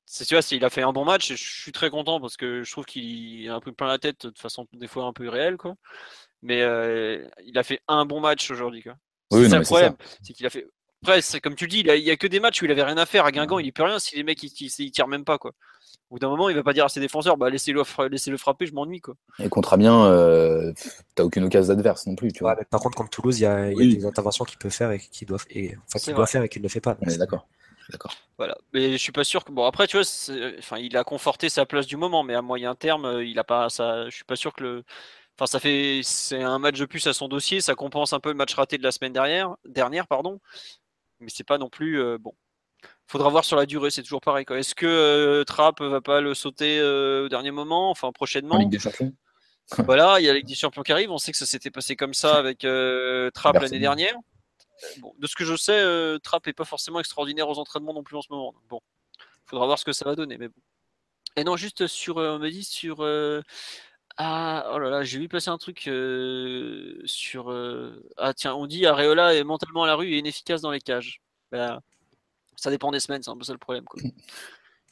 C'est 0.06 0.24
tu 0.26 0.36
vois, 0.36 0.42
c'est- 0.42 0.56
il 0.56 0.64
a 0.64 0.70
fait 0.70 0.84
un 0.84 0.94
bon 0.94 1.04
match 1.04 1.30
et 1.32 1.36
je 1.36 1.44
suis 1.62 1.72
très 1.74 1.90
content 1.90 2.22
parce 2.22 2.38
que 2.38 2.64
je 2.64 2.72
trouve 2.72 2.86
qu'il 2.86 3.48
a 3.50 3.56
un 3.56 3.60
peu 3.60 3.74
plein 3.74 3.88
la 3.88 3.98
tête 4.00 4.26
de 4.26 4.38
façon 4.38 4.68
des 4.74 4.88
fois 4.88 5.04
un 5.06 5.12
peu 5.14 5.26
irréelle, 5.26 5.58
quoi. 5.58 5.76
Mais 6.42 6.62
euh, 6.62 7.28
il 7.46 7.58
a 7.58 7.64
fait 7.64 7.82
un 7.90 8.06
bon 8.06 8.22
match 8.22 8.50
aujourd'hui, 8.50 8.82
quoi. 8.84 8.96
Oui, 9.32 9.44
c'est 9.44 9.50
ça 9.50 9.60
le 9.60 9.64
problème, 9.66 9.96
c'est 10.24 10.34
qu'il 10.34 10.46
a 10.46 10.50
fait. 10.50 10.66
Après, 11.04 11.22
c'est 11.22 11.42
comme 11.42 11.56
tu 11.56 11.66
le 11.66 11.70
dis, 11.70 11.80
il 11.80 11.90
a- 11.90 11.96
il 11.96 12.04
y 12.04 12.12
a 12.12 12.16
que 12.18 12.28
des 12.28 12.40
matchs 12.40 12.62
où 12.62 12.66
il 12.66 12.72
avait 12.72 12.84
rien 12.84 12.98
à 12.98 13.08
faire. 13.08 13.26
À 13.26 13.32
Guingamp, 13.32 13.58
il 13.58 13.68
est 13.68 13.72
plus 13.72 13.84
rien 13.84 13.98
si 13.98 14.16
les 14.16 14.24
mecs 14.24 14.42
ils, 14.44 14.52
ils, 14.60 14.72
ils 14.86 14.92
tirent 14.92 15.08
même 15.08 15.26
pas, 15.26 15.40
quoi. 15.40 15.52
Au 16.10 16.16
bout 16.16 16.20
d'un 16.20 16.30
moment, 16.30 16.48
il 16.50 16.56
va 16.56 16.62
pas 16.62 16.74
dire 16.74 16.86
à 16.86 16.90
ses 16.90 17.00
défenseurs, 17.00 17.38
bah 17.38 17.50
laissez-le 17.50 17.84
fra- 17.84 18.08
laissez-le 18.08 18.38
frapper, 18.38 18.68
je 18.68 18.74
m'ennuie, 18.74 19.00
quoi. 19.02 19.16
Et 19.40 19.50
contre 19.50 19.74
Amiens, 19.74 20.06
euh, 20.06 20.74
t'as 21.16 21.24
aucune 21.24 21.46
occasion 21.46 21.74
adverse 21.74 22.06
non 22.06 22.16
plus. 22.16 22.32
Tu 22.34 22.40
vois. 22.42 22.56
Ouais, 22.56 22.66
par 22.70 22.82
contre, 22.82 22.98
contre 22.98 23.10
Toulouse, 23.10 23.40
il 23.40 23.44
y 23.44 23.46
a, 23.48 23.72
y 23.72 23.96
des 23.96 24.06
interventions 24.06 24.46
qu'il 24.46 24.60
peut 24.60 24.70
faire 24.70 24.92
et 24.92 25.00
qu'il 25.00 25.28
doit, 25.28 25.40
et, 25.50 25.76
enfin, 25.88 26.12
doit 26.14 26.28
faire 26.28 26.44
et 26.44 26.50
qu'il 26.50 26.62
ne 26.62 26.68
fait 26.68 26.82
pas. 26.82 26.98
D'accord. 27.18 27.48
D'accord. 27.90 28.14
Voilà. 28.38 28.56
Mais 28.74 28.92
je 28.92 28.98
suis 28.98 29.12
pas 29.12 29.24
sûr 29.24 29.44
que. 29.44 29.52
Bon, 29.52 29.66
après, 29.66 29.88
tu 29.88 29.98
vois, 29.98 30.06
enfin, 30.60 30.78
il 30.78 30.96
a 30.96 31.04
conforté 31.04 31.50
sa 31.50 31.66
place 31.66 31.88
du 31.88 31.98
moment, 31.98 32.24
mais 32.24 32.36
à 32.36 32.42
moyen 32.44 32.76
terme, 32.76 33.06
euh, 33.06 33.26
il 33.26 33.40
a 33.40 33.44
pas 33.44 33.70
ça. 33.70 34.06
Je 34.10 34.16
suis 34.16 34.24
pas 34.24 34.36
sûr 34.36 34.54
que 34.54 34.64
le. 34.64 34.84
Enfin, 35.38 35.48
ça 35.48 35.60
fait. 35.60 36.02
C'est 36.04 36.44
un 36.44 36.60
match 36.60 36.78
de 36.78 36.86
plus 36.86 37.08
à 37.08 37.14
son 37.14 37.28
dossier, 37.28 37.60
ça 37.60 37.74
compense 37.74 38.14
un 38.14 38.20
peu 38.20 38.30
le 38.30 38.36
match 38.36 38.54
raté 38.54 38.78
de 38.78 38.84
la 38.84 38.92
semaine 38.92 39.14
dernière, 39.14 39.56
dernière 39.66 40.08
pardon. 40.08 40.40
Mais 41.22 41.30
c'est 41.30 41.44
pas 41.46 41.58
non 41.58 41.70
plus. 41.70 42.02
euh, 42.02 42.18
bon. 42.20 42.34
Faudra 43.08 43.30
voir 43.30 43.46
sur 43.46 43.56
la 43.58 43.66
durée, 43.66 43.92
c'est 43.92 44.02
toujours 44.04 44.22
pareil. 44.22 44.46
Est-ce 44.50 44.74
que 44.74 44.86
euh, 44.88 45.44
Trapp 45.44 45.82
va 45.82 46.02
pas 46.02 46.20
le 46.22 46.34
sauter 46.34 46.80
euh, 46.80 47.26
au 47.26 47.30
dernier 47.30 47.52
moment, 47.52 47.90
enfin 47.92 48.08
En 48.08 48.12
prochainement 48.14 48.58
Ligue 48.58 48.70
des 48.70 48.80
Champions. 48.80 49.14
Voilà, 49.86 50.20
il 50.20 50.26
y 50.26 50.30
a 50.30 50.34
la 50.34 50.40
Ligue 50.40 50.48
des 50.48 50.56
Champions 50.56 50.82
qui 50.82 50.92
arrive. 50.92 51.12
On 51.12 51.18
sait 51.18 51.32
que 51.32 51.38
ça 51.38 51.46
s'était 51.46 51.72
passé 51.72 51.96
comme 51.96 52.14
ça 52.14 52.38
avec 52.38 52.60
Trapp 52.60 53.56
l'année 53.62 53.80
dernière. 53.80 54.16
Bon, 55.00 55.14
de 55.18 55.28
ce 55.28 55.36
que 55.36 55.46
je 55.46 55.56
sais, 55.56 55.80
euh, 55.80 56.18
Trapp 56.20 56.48
est 56.48 56.54
pas 56.54 56.66
forcément 56.66 57.00
extraordinaire 57.00 57.48
aux 57.48 57.60
entraînements 57.60 57.94
non 57.94 58.04
plus 58.04 58.18
en 58.18 58.22
ce 58.22 58.28
moment. 58.32 58.52
Donc, 58.52 58.64
bon, 58.68 58.82
faudra 59.46 59.66
voir 59.68 59.78
ce 59.80 59.86
que 59.86 59.94
ça 59.94 60.06
va 60.06 60.16
donner. 60.16 60.38
Mais 60.38 60.48
bon. 60.48 60.60
Et 61.36 61.44
non, 61.44 61.56
juste 61.56 61.88
sur, 61.88 62.18
euh, 62.18 62.36
on 62.36 62.40
me 62.40 62.50
dit 62.50 62.64
sur. 62.64 62.98
euh, 63.02 63.42
ah, 64.18 64.72
oh 64.74 64.80
là 64.80 64.90
là, 64.90 65.04
j'ai 65.04 65.20
vu 65.20 65.28
passer 65.28 65.50
un 65.50 65.58
truc 65.58 65.88
euh, 65.88 67.02
sur. 67.06 67.52
euh, 67.52 68.04
ah, 68.18 68.34
tiens, 68.34 68.54
on 68.56 68.68
dit 68.68 68.86
Areola 68.86 69.34
est 69.36 69.44
mentalement 69.44 69.84
à 69.84 69.88
la 69.88 69.96
rue 69.96 70.14
et 70.14 70.18
inefficace 70.20 70.62
dans 70.62 70.72
les 70.72 70.82
cages. 70.82 71.22
Ben, 71.52 71.80
ça 72.56 72.70
dépend 72.70 72.92
des 72.92 73.00
semaines, 73.00 73.24
c'est 73.24 73.32
un 73.32 73.38
peu 73.38 73.44
ça 73.44 73.54
le 73.54 73.60
problème. 73.60 73.86
Quoi. 73.86 74.02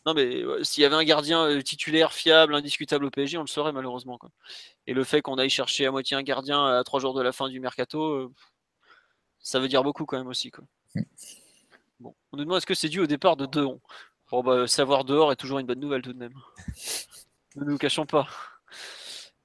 Non, 0.05 0.13
mais 0.13 0.45
ouais, 0.45 0.63
s'il 0.63 0.81
y 0.81 0.85
avait 0.85 0.95
un 0.95 1.03
gardien 1.03 1.43
euh, 1.45 1.61
titulaire, 1.61 2.13
fiable, 2.13 2.55
indiscutable 2.55 3.03
au 3.05 3.09
PSG, 3.11 3.37
on 3.37 3.41
le 3.41 3.47
saurait 3.47 3.73
malheureusement. 3.73 4.17
Quoi. 4.17 4.31
Et 4.87 4.93
le 4.93 5.03
fait 5.03 5.21
qu'on 5.21 5.37
aille 5.37 5.49
chercher 5.49 5.85
à 5.85 5.91
moitié 5.91 6.15
un 6.15 6.23
gardien 6.23 6.65
à 6.65 6.83
trois 6.85 7.01
jours 7.01 7.13
de 7.13 7.21
la 7.21 7.33
fin 7.33 7.49
du 7.49 7.59
mercato, 7.59 8.01
euh, 8.01 8.33
ça 9.41 9.59
veut 9.59 9.67
dire 9.67 9.83
beaucoup 9.83 10.05
quand 10.05 10.17
même 10.17 10.27
aussi. 10.27 10.51
Quoi. 10.51 10.63
Bon. 11.99 12.15
On 12.31 12.37
nous 12.37 12.45
demande 12.45 12.57
est-ce 12.57 12.65
que 12.65 12.73
c'est 12.73 12.87
dû 12.89 13.01
au 13.01 13.07
départ 13.07 13.35
de 13.35 13.45
Deon 13.45 13.81
Bon, 14.31 14.41
bah, 14.41 14.67
savoir 14.67 15.03
dehors 15.03 15.33
est 15.33 15.35
toujours 15.35 15.59
une 15.59 15.67
bonne 15.67 15.81
nouvelle 15.81 16.01
tout 16.01 16.13
de 16.13 16.17
même. 16.17 16.33
ne 17.57 17.65
nous 17.65 17.77
cachons 17.77 18.05
pas. 18.05 18.27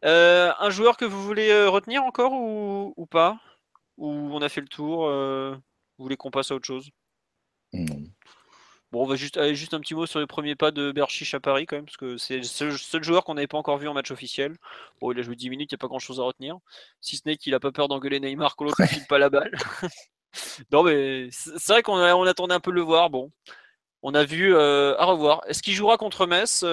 Euh, 0.04 0.52
un 0.58 0.70
joueur 0.70 0.96
que 0.96 1.04
vous 1.04 1.22
voulez 1.22 1.50
euh, 1.50 1.70
retenir 1.70 2.04
encore 2.04 2.32
ou, 2.32 2.92
ou 2.96 3.06
pas? 3.06 3.40
Ou 3.96 4.08
on 4.08 4.42
a 4.42 4.48
fait 4.48 4.60
le 4.60 4.68
tour 4.68 5.06
euh, 5.06 5.54
Vous 5.98 6.04
voulez 6.04 6.16
qu'on 6.16 6.30
passe 6.30 6.50
à 6.50 6.54
autre 6.54 6.66
chose? 6.66 6.90
Non. 7.72 8.02
Bon, 8.92 9.02
on 9.02 9.06
va 9.06 9.16
juste, 9.16 9.38
aller 9.38 9.54
juste 9.54 9.74
un 9.74 9.80
petit 9.80 9.94
mot 9.94 10.06
sur 10.06 10.20
les 10.20 10.26
premiers 10.26 10.54
pas 10.54 10.70
de 10.70 10.92
Berchiche 10.92 11.34
à 11.34 11.40
Paris 11.40 11.66
quand 11.66 11.76
même, 11.76 11.86
parce 11.86 11.96
que 11.96 12.16
c'est 12.16 12.36
le 12.36 12.42
seul, 12.44 12.78
seul 12.78 13.02
joueur 13.02 13.24
qu'on 13.24 13.34
n'avait 13.34 13.48
pas 13.48 13.58
encore 13.58 13.78
vu 13.78 13.88
en 13.88 13.94
match 13.94 14.10
officiel. 14.10 14.56
Bon, 15.00 15.10
il 15.10 15.18
a 15.18 15.22
joué 15.22 15.34
10 15.34 15.50
minutes, 15.50 15.72
il 15.72 15.74
n'y 15.74 15.78
a 15.78 15.82
pas 15.82 15.88
grand 15.88 15.98
chose 15.98 16.20
à 16.20 16.22
retenir. 16.22 16.58
Si 17.00 17.16
ce 17.16 17.22
n'est 17.26 17.36
qu'il 17.36 17.54
a 17.54 17.60
pas 17.60 17.72
peur 17.72 17.88
d'engueuler 17.88 18.20
Neymar 18.20 18.54
l'autre 18.60 18.80
ne 18.80 18.86
file 18.86 19.06
pas 19.08 19.18
la 19.18 19.30
balle. 19.30 19.52
non, 20.70 20.84
mais 20.84 21.28
c'est 21.30 21.72
vrai 21.72 21.82
qu'on 21.82 21.98
on 21.98 22.26
attendait 22.26 22.54
un 22.54 22.60
peu 22.60 22.70
de 22.70 22.76
le 22.76 22.82
voir. 22.82 23.10
Bon, 23.10 23.32
on 24.02 24.14
a 24.14 24.22
vu 24.22 24.56
à 24.56 25.04
revoir. 25.04 25.40
Est-ce 25.48 25.62
qu'il 25.62 25.74
jouera 25.74 25.96
contre 25.96 26.26
Metz 26.26 26.64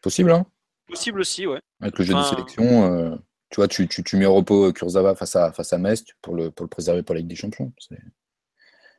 Possible, 0.00 0.30
hein 0.30 0.46
Possible 0.90 1.20
aussi, 1.20 1.46
ouais. 1.46 1.60
Avec 1.80 1.98
le 1.98 2.04
jeu 2.04 2.14
Enfin- 2.14 2.22
de 2.30 2.36
sélection, 2.36 2.94
euh, 2.94 3.16
tu 3.50 3.56
vois, 3.56 3.68
tu, 3.68 3.88
tu, 3.88 4.02
tu 4.04 4.16
mets 4.16 4.26
au 4.26 4.34
repos 4.34 4.66
euh, 4.66 4.72
Kurzawa 4.72 5.14
face 5.14 5.36
à, 5.36 5.52
face 5.52 5.72
à 5.72 5.78
Metz 5.78 6.04
pour 6.22 6.34
le, 6.34 6.50
pour 6.50 6.64
le 6.64 6.68
préserver 6.68 7.02
pour 7.02 7.14
la 7.14 7.20
Ligue 7.20 7.28
des 7.28 7.36
Champions. 7.36 7.72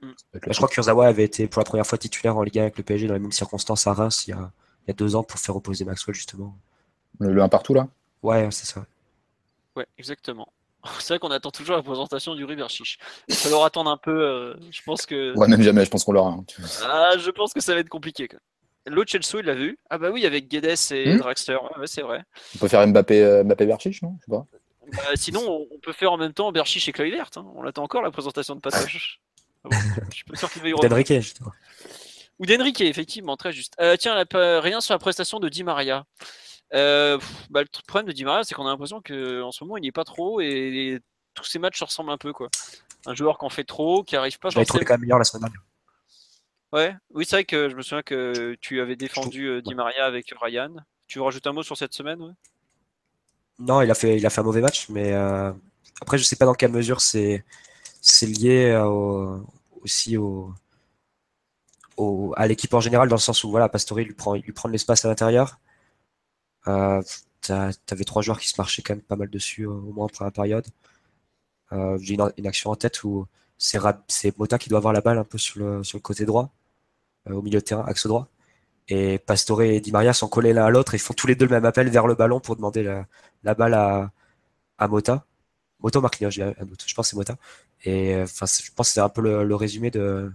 Mm. 0.02 0.12
je 0.34 0.40
crois 0.58 0.68
que 0.68 0.74
Kurzawa 0.74 1.06
avait 1.08 1.24
été 1.24 1.48
pour 1.48 1.60
la 1.60 1.64
première 1.66 1.86
fois 1.86 1.98
titulaire 1.98 2.36
en 2.36 2.44
Ligue 2.44 2.58
1 2.60 2.62
avec 2.64 2.78
le 2.78 2.84
PSG 2.84 3.08
dans 3.08 3.14
les 3.14 3.20
mêmes 3.20 3.32
circonstances 3.32 3.86
à 3.86 3.94
Reims 3.94 4.26
il 4.28 4.32
y 4.32 4.34
a, 4.34 4.52
il 4.84 4.88
y 4.88 4.92
a 4.92 4.94
deux 4.94 5.16
ans 5.16 5.22
pour 5.24 5.40
faire 5.40 5.56
opposer 5.56 5.86
Maxwell 5.86 6.16
justement. 6.16 6.58
le, 7.20 7.32
le 7.34 7.42
un 7.44 7.50
partout 7.50 7.74
là? 7.76 7.88
Ouais, 8.24 8.50
c'est 8.52 8.66
ça. 8.66 8.86
Ouais, 9.76 9.86
exactement. 9.98 10.52
C'est 11.00 11.14
vrai 11.14 11.20
qu'on 11.20 11.30
attend 11.30 11.52
toujours 11.52 11.76
la 11.76 11.84
présentation 11.84 12.34
du 12.34 12.44
Riberchiche. 12.44 12.98
Il 13.28 13.36
va 13.36 13.40
falloir 13.42 13.64
attendre 13.66 13.92
un 13.92 13.98
peu. 13.98 14.12
euh, 14.24 14.56
je 14.72 14.82
pense 14.84 15.06
que. 15.06 15.36
Ouais, 15.38 15.48
même 15.48 15.62
jamais, 15.62 15.86
je 15.86 15.92
pense 15.92 16.04
qu'on 16.04 16.12
l'aura. 16.14 16.32
hein. 16.32 16.44
Ah, 16.84 17.12
je 17.20 17.30
pense 17.30 17.54
que 17.54 17.62
ça 17.62 17.76
va 17.76 17.80
être 17.82 17.90
compliqué. 17.90 18.28
quoi. 18.28 18.40
L'autre 18.88 19.12
Chelsea, 19.12 19.40
il 19.40 19.46
l'a 19.46 19.54
vu. 19.54 19.78
Ah 19.90 19.98
bah 19.98 20.10
oui, 20.12 20.26
avec 20.26 20.48
Guedes 20.48 20.92
et 20.92 21.14
Hmm. 21.14 21.18
Draxler. 21.20 21.58
Ouais, 21.78 21.86
c'est 21.88 22.02
vrai. 22.02 22.24
On 22.56 22.60
peut 22.60 22.68
faire 22.68 22.86
Mbappé, 22.88 23.24
euh, 23.24 23.44
Mbappé 23.44 23.66
Berchiche, 23.66 24.02
non? 24.02 24.18
Je 24.20 24.26
sais 24.26 24.32
pas. 24.32 24.46
Bah, 24.94 25.04
sinon, 25.16 25.68
on- 25.72 25.80
peut 25.80 25.94
faire 25.94 26.12
en 26.12 26.18
même 26.18 26.34
temps 26.34 26.52
Berchiche 26.52 26.88
et 26.88 26.92
Kluivert. 26.92 27.30
hein. 27.36 27.46
On 27.56 27.64
attend 27.66 27.84
encore 27.84 28.02
la 28.02 28.12
présentation 28.12 28.56
de 28.56 28.60
Patoche. 28.62 29.20
Ah 29.64 29.70
bon, 29.70 29.78
je 30.10 30.16
suis 30.16 30.24
pas 30.24 30.36
sûr 30.36 30.50
qu'il 30.52 30.64
va 30.64 30.70
y 30.70 30.74
revenir. 30.74 30.90
D'Enrique, 30.90 31.14
justement. 31.22 31.52
Ou 32.40 32.48
d'Enrique, 32.48 32.82
effectivement, 32.82 33.38
très 33.38 33.52
juste. 33.52 33.76
Euh, 33.80 33.96
tiens, 33.96 34.26
rien 34.34 34.82
sur 34.82 34.96
la 34.96 34.98
prestation 34.98 35.40
de 35.40 35.48
Di 35.50 35.64
Maria. 35.64 36.04
Euh, 36.74 37.20
pff, 37.20 37.30
bah, 37.52 37.62
le 37.62 37.68
problème 37.86 38.08
de 38.08 38.12
Di 38.12 38.26
Maria, 38.26 38.44
c'est 38.44 38.56
qu'on 38.56 38.66
a 38.66 38.70
l'impression 38.72 39.02
qu'en 39.02 39.52
ce 39.52 39.64
moment, 39.64 39.78
il 39.78 39.82
n'y 39.82 39.90
est 39.90 39.92
pas 39.92 40.04
trop 40.04 40.42
et, 40.42 41.00
tous 41.36 41.44
ces 41.46 41.60
matchs 41.60 41.78
se 41.78 41.84
ressemblent 41.84 42.10
un 42.12 42.18
peu. 42.18 42.34
quoi. 42.34 42.50
Un 43.06 43.14
joueur 43.14 43.38
qui 43.38 43.46
en 43.46 43.50
fait 43.50 43.64
trop, 43.64 44.02
qui 44.04 44.16
arrive 44.16 44.40
pas 44.40 44.50
Je 44.50 44.56
l'avais 44.56 44.66
trouvé 44.66 44.84
quand 44.84 44.96
même 44.96 45.02
meilleur 45.02 45.20
la 45.20 45.24
semaine 45.26 45.44
dernière. 45.44 45.62
Ouais, 46.74 46.94
oui, 47.12 47.26
c'est 47.26 47.36
vrai 47.38 47.46
que 47.46 47.70
je 47.70 47.76
me 47.76 47.82
souviens 47.82 48.04
que 48.04 48.56
tu 48.62 48.80
avais 48.82 48.96
défendu 48.98 49.46
euh, 49.48 49.62
Di 49.62 49.74
Maria 49.76 50.06
avec 50.06 50.34
Ryan. 50.42 50.74
Tu 51.08 51.20
veux 51.20 51.24
rajouter 51.26 51.50
un 51.50 51.54
mot 51.54 51.64
sur 51.64 51.78
cette 51.78 51.94
semaine 51.94 52.22
ouais? 52.22 52.32
Non, 53.60 53.82
il 53.82 53.92
a 53.92 53.96
fait, 53.96 54.18
il 54.18 54.26
a 54.26 54.30
fait 54.30 54.42
un 54.42 54.44
mauvais 54.44 54.62
match, 54.62 54.90
mais 54.90 55.14
euh, 55.14 55.52
après, 56.02 56.18
je 56.18 56.24
sais 56.24 56.36
pas 56.36 56.46
dans 56.46 56.54
quelle 56.54 56.72
mesure 56.72 57.00
c'est 57.02 57.44
lié 58.24 58.72
euh, 58.72 58.86
au- 58.86 59.46
aussi 59.84 60.18
au, 60.18 60.54
au- 61.96 62.34
à 62.36 62.48
l'équipe 62.48 62.74
en 62.74 62.82
général, 62.82 63.08
dans 63.08 63.16
le 63.16 63.22
sens 63.22 63.46
où 63.46 63.50
voilà, 63.50 63.70
Pastore 63.70 64.00
lui 64.00 64.14
prend, 64.14 64.36
il 64.36 64.42
lui 64.44 64.52
prend 64.52 64.68
de 64.68 64.74
l'espace 64.74 65.06
à 65.06 65.08
l'intérieur. 65.08 65.58
Euh, 66.68 67.02
T'avais 67.42 68.04
trois 68.04 68.22
joueurs 68.22 68.40
qui 68.40 68.48
se 68.50 68.56
marchaient 68.58 68.82
quand 68.84 68.94
même 68.96 69.02
pas 69.04 69.16
mal 69.16 69.30
dessus, 69.30 69.66
au 69.66 69.80
moins 69.94 70.08
pour 70.08 70.24
la 70.26 70.32
période. 70.32 70.68
J'ai 72.00 72.16
une, 72.16 72.32
une 72.38 72.48
action 72.48 72.72
en 72.72 72.76
tête 72.76 73.04
où 73.04 73.28
c'est 73.58 74.38
Mota 74.38 74.58
qui 74.58 74.70
doit 74.70 74.78
avoir 74.80 74.94
la 74.94 75.02
balle 75.02 75.18
un 75.18 75.24
peu 75.24 75.38
sur 75.38 75.60
le, 75.60 75.84
sur 75.84 75.98
le 75.98 76.02
côté 76.02 76.26
droit, 76.26 76.50
au 77.30 77.42
milieu 77.42 77.60
de 77.60 77.64
terrain, 77.66 77.84
axe 77.88 78.08
droit. 78.08 78.30
Et 78.90 79.20
Pastore 79.20 79.64
et 79.64 79.80
Di 79.82 79.92
Maria 79.92 80.14
sont 80.14 80.28
collés 80.30 80.54
l'un 80.54 80.66
à 80.66 80.70
l'autre 80.72 80.96
et 80.96 80.98
font 81.00 81.14
tous 81.14 81.28
les 81.28 81.36
deux 81.36 81.46
le 81.46 81.52
même 81.52 81.66
appel 81.66 81.90
vers 81.90 82.08
le 82.08 82.16
ballon 82.16 82.40
pour 82.40 82.56
demander 82.58 82.84
la, 82.84 83.06
la 83.44 83.56
balle 83.56 83.74
à, 83.76 84.12
à 84.80 84.88
Mota. 84.88 85.26
Mota 85.82 86.00
ou 86.00 86.04
Marquinhos, 86.04 86.32
doute. 86.32 86.84
Je 86.88 86.96
pense 86.96 87.08
que 87.08 87.12
c'est 87.12 87.18
Mota. 87.18 87.38
Et 87.86 88.16
euh, 88.16 88.24
enfin, 88.26 88.46
je 88.48 88.72
pense 88.76 88.90
que 88.90 88.94
c'est 88.96 89.02
un 89.02 89.10
peu 89.10 89.22
le, 89.22 89.44
le 89.46 89.56
résumé 89.56 89.92
de, 89.92 90.32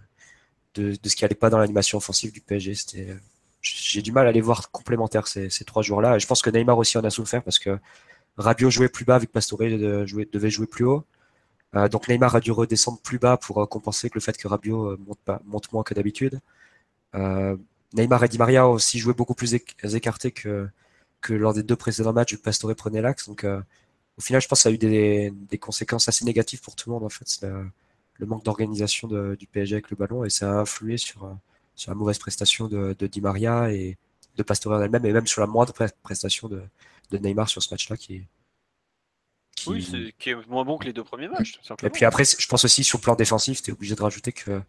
de, 0.75 0.97
de 1.03 1.09
ce 1.09 1.17
qui 1.17 1.25
allait 1.25 1.35
pas 1.35 1.51
dans 1.51 1.59
l'animation 1.59 1.99
offensive 1.99 2.33
du 2.33 2.41
PSG. 2.41 2.75
C'était, 2.75 3.11
euh, 3.11 3.17
j'ai 3.63 4.03
du 4.03 4.13
mal 4.13 4.27
à 4.29 4.33
les 4.33 4.41
voir 4.41 4.71
complémentaires 4.71 5.27
ces, 5.29 5.51
ces 5.51 5.65
trois 5.65 5.83
joueurs-là. 5.83 6.17
Et 6.17 6.21
je 6.21 6.27
pense 6.27 6.43
que 6.43 6.51
Neymar 6.51 6.79
aussi 6.79 6.99
en 6.99 7.05
a 7.05 7.11
souffert 7.11 7.43
parce 7.43 7.59
que 7.59 7.79
Rabiot 8.39 8.71
jouait 8.71 8.89
plus 8.91 9.05
bas 9.07 9.21
que 9.21 9.27
Pastore 9.27 9.61
jouait- 10.07 10.29
devait 10.33 10.51
jouer 10.51 10.67
plus 10.67 10.85
haut. 10.87 11.05
Euh, 11.77 11.89
donc 11.89 12.09
Neymar 12.09 12.37
a 12.37 12.41
dû 12.41 12.53
redescendre 12.53 13.01
plus 13.03 13.19
bas 13.19 13.37
pour 13.37 13.63
euh, 13.63 13.67
compenser 13.67 14.11
que 14.11 14.15
le 14.17 14.21
fait 14.21 14.37
que 14.37 14.49
Rabiot 14.49 14.93
euh, 14.93 14.99
monte, 15.07 15.21
monte 15.47 15.73
moins 15.73 15.83
que 15.85 15.95
d'habitude. 15.95 16.41
Euh, 17.15 17.57
Neymar 17.95 18.25
et 18.25 18.29
Di 18.29 18.39
Maria 18.39 18.69
ont 18.69 18.73
aussi 18.73 18.99
joué 18.99 19.15
beaucoup 19.15 19.35
plus 19.35 19.55
éc- 19.55 19.97
écartés 19.97 20.33
que, 20.33 20.69
lors 21.29 21.55
des 21.55 21.63
deux 21.63 21.77
précédents 21.77 22.13
matchs 22.13 22.35
où 22.35 22.39
Pastore 22.39 22.75
prenait 22.77 23.01
l'axe. 23.03 23.29
Donc 23.29 23.45
euh, 23.45 23.61
au 24.19 24.23
final, 24.23 24.41
je 24.43 24.49
pense 24.49 24.61
que 24.61 24.63
ça 24.65 24.69
a 24.71 24.73
eu 24.73 24.79
des, 24.79 25.33
conséquences 25.61 26.09
assez 26.09 26.25
négatives 26.25 26.61
pour 26.61 26.77
tout 26.77 26.91
le 26.91 26.95
monde. 26.95 27.05
En 27.05 27.09
fait, 27.09 27.27
le, 27.43 28.27
manque 28.27 28.45
d'organisation 28.45 29.09
du 29.09 29.47
PSG 29.47 29.77
avec 29.77 29.91
le 29.91 29.97
ballon 29.97 30.25
et 30.25 30.31
ça 30.31 30.51
a 30.53 30.61
influé 30.61 30.97
sur, 30.99 31.25
euh, 31.25 31.33
sur 31.75 31.91
la 31.91 31.97
mauvaise 31.97 32.19
prestation 32.19 32.69
de, 32.69 32.95
Di 33.07 33.21
Maria 33.21 33.73
et 33.73 33.99
de 34.37 34.43
Pastore 34.43 34.75
en 34.75 34.83
elle-même 34.83 35.05
et 35.07 35.13
même 35.13 35.27
sur 35.27 35.41
la 35.41 35.47
moindre 35.47 35.73
pre- 35.73 35.93
prestation 36.03 36.49
de, 36.49 36.63
de 37.11 37.19
Neymar 37.19 37.49
sur 37.49 37.63
ce 37.63 37.73
match-là 37.73 37.97
qui, 37.97 38.23
qui- 39.57 39.71
Oui, 39.71 39.89
c'est 39.91 40.15
qui 40.19 40.31
est 40.31 40.37
moins 40.49 40.65
bon 40.65 40.79
que 40.79 40.85
les 40.85 40.93
deux 40.93 41.03
premiers 41.03 41.27
matchs, 41.29 41.59
et 41.83 41.91
puis 41.91 42.05
après, 42.05 42.23
je 42.25 42.47
pense 42.47 42.65
aussi 42.65 42.85
sur 42.85 42.99
le 42.99 43.03
plan 43.03 43.15
défensif, 43.17 43.63
tu 43.63 43.71
es 43.71 43.73
obligé 43.75 43.95
de 43.97 44.03
rajouter 44.03 44.31
que 44.33 44.61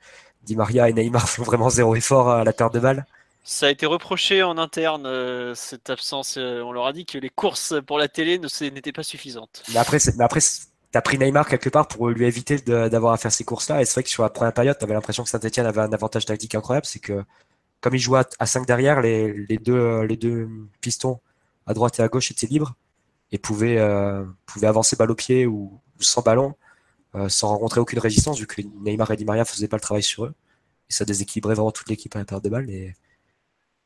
Di 0.44 0.56
Maria 0.56 0.90
et 0.90 0.94
Neymar 0.94 1.30
font 1.30 1.44
vraiment 1.44 1.70
zéro 1.70 1.96
effort 1.96 2.30
à 2.32 2.44
la 2.44 2.54
perte 2.54 2.74
de 2.74 2.80
balle. 2.80 3.06
Ça 3.44 3.68
a 3.68 3.70
été 3.70 3.86
reproché 3.86 4.44
en 4.44 4.58
interne, 4.58 5.06
euh, 5.06 5.56
cette 5.56 5.90
absence. 5.90 6.36
euh, 6.38 6.62
on 6.64 6.72
leur 6.74 6.86
a 6.88 6.92
dit 6.94 7.06
que 7.06 7.18
les 7.18 7.30
courses 7.30 7.76
pour 7.86 7.98
la 7.98 8.08
télé 8.10 8.40
n'étaient 8.40 8.92
pas 8.92 9.04
suffisantes. 9.04 9.64
Mais 9.70 9.78
après, 9.78 10.00
mais 10.18 10.24
après, 10.26 10.42
t'as 10.92 11.02
pris 11.02 11.18
Neymar 11.18 11.48
quelque 11.48 11.70
part 11.70 11.88
pour 11.88 12.10
lui 12.10 12.26
éviter 12.26 12.58
d'avoir 12.58 13.14
à 13.14 13.18
faire 13.18 13.32
ces 13.32 13.46
courses-là. 13.46 13.82
Et 13.82 13.86
c'est 13.86 13.94
vrai 13.94 14.04
que 14.04 14.10
sur 14.10 14.24
la 14.24 14.30
première 14.30 14.54
période, 14.54 14.78
t'avais 14.78 14.94
l'impression 14.94 15.24
que 15.24 15.30
Saint-Etienne 15.30 15.66
avait 15.66 15.80
un 15.82 15.94
avantage 15.94 16.26
tactique 16.26 16.56
incroyable. 16.56 16.86
C'est 16.86 17.00
que, 17.00 17.24
comme 17.80 17.96
il 17.96 18.00
jouait 18.00 18.20
à, 18.20 18.26
à 18.40 18.46
5 18.48 18.66
derrière, 18.66 19.00
les, 19.02 19.32
les 19.34 19.58
deux, 19.58 20.02
les 20.02 20.18
deux 20.18 20.50
pistons 20.82 21.20
à 21.68 21.74
droite 21.74 22.00
et 22.00 22.04
à 22.04 22.08
gauche 22.10 22.32
étaient 22.32 22.48
libres 22.48 22.74
et 23.32 23.38
pouvaient, 23.38 23.78
euh, 23.78 24.24
pouvaient 24.46 24.68
avancer 24.68 24.96
balle 24.96 25.12
au 25.12 25.16
pied 25.16 25.46
ou, 25.46 25.80
ou 26.00 26.04
sans 26.04 26.22
ballon, 26.22 26.56
euh, 27.16 27.30
sans 27.30 27.50
rencontrer 27.50 27.80
aucune 27.80 28.00
résistance, 28.00 28.40
vu 28.40 28.48
que 28.48 28.62
Neymar 28.84 29.12
et 29.12 29.18
Di 29.18 29.26
Maria 29.26 29.46
faisaient 29.46 29.68
pas 29.68 29.78
le 29.78 29.82
travail 29.82 30.04
sur 30.04 30.26
eux. 30.26 30.34
Et 30.90 30.94
ça 30.94 31.04
déséquilibrait 31.06 31.56
vraiment 31.56 31.72
toute 31.72 31.90
l'équipe 31.90 32.16
à 32.16 32.20
la 32.20 32.26
perte 32.26 32.44
de 32.44 32.50
balle. 32.50 32.70
Et, 32.70 32.94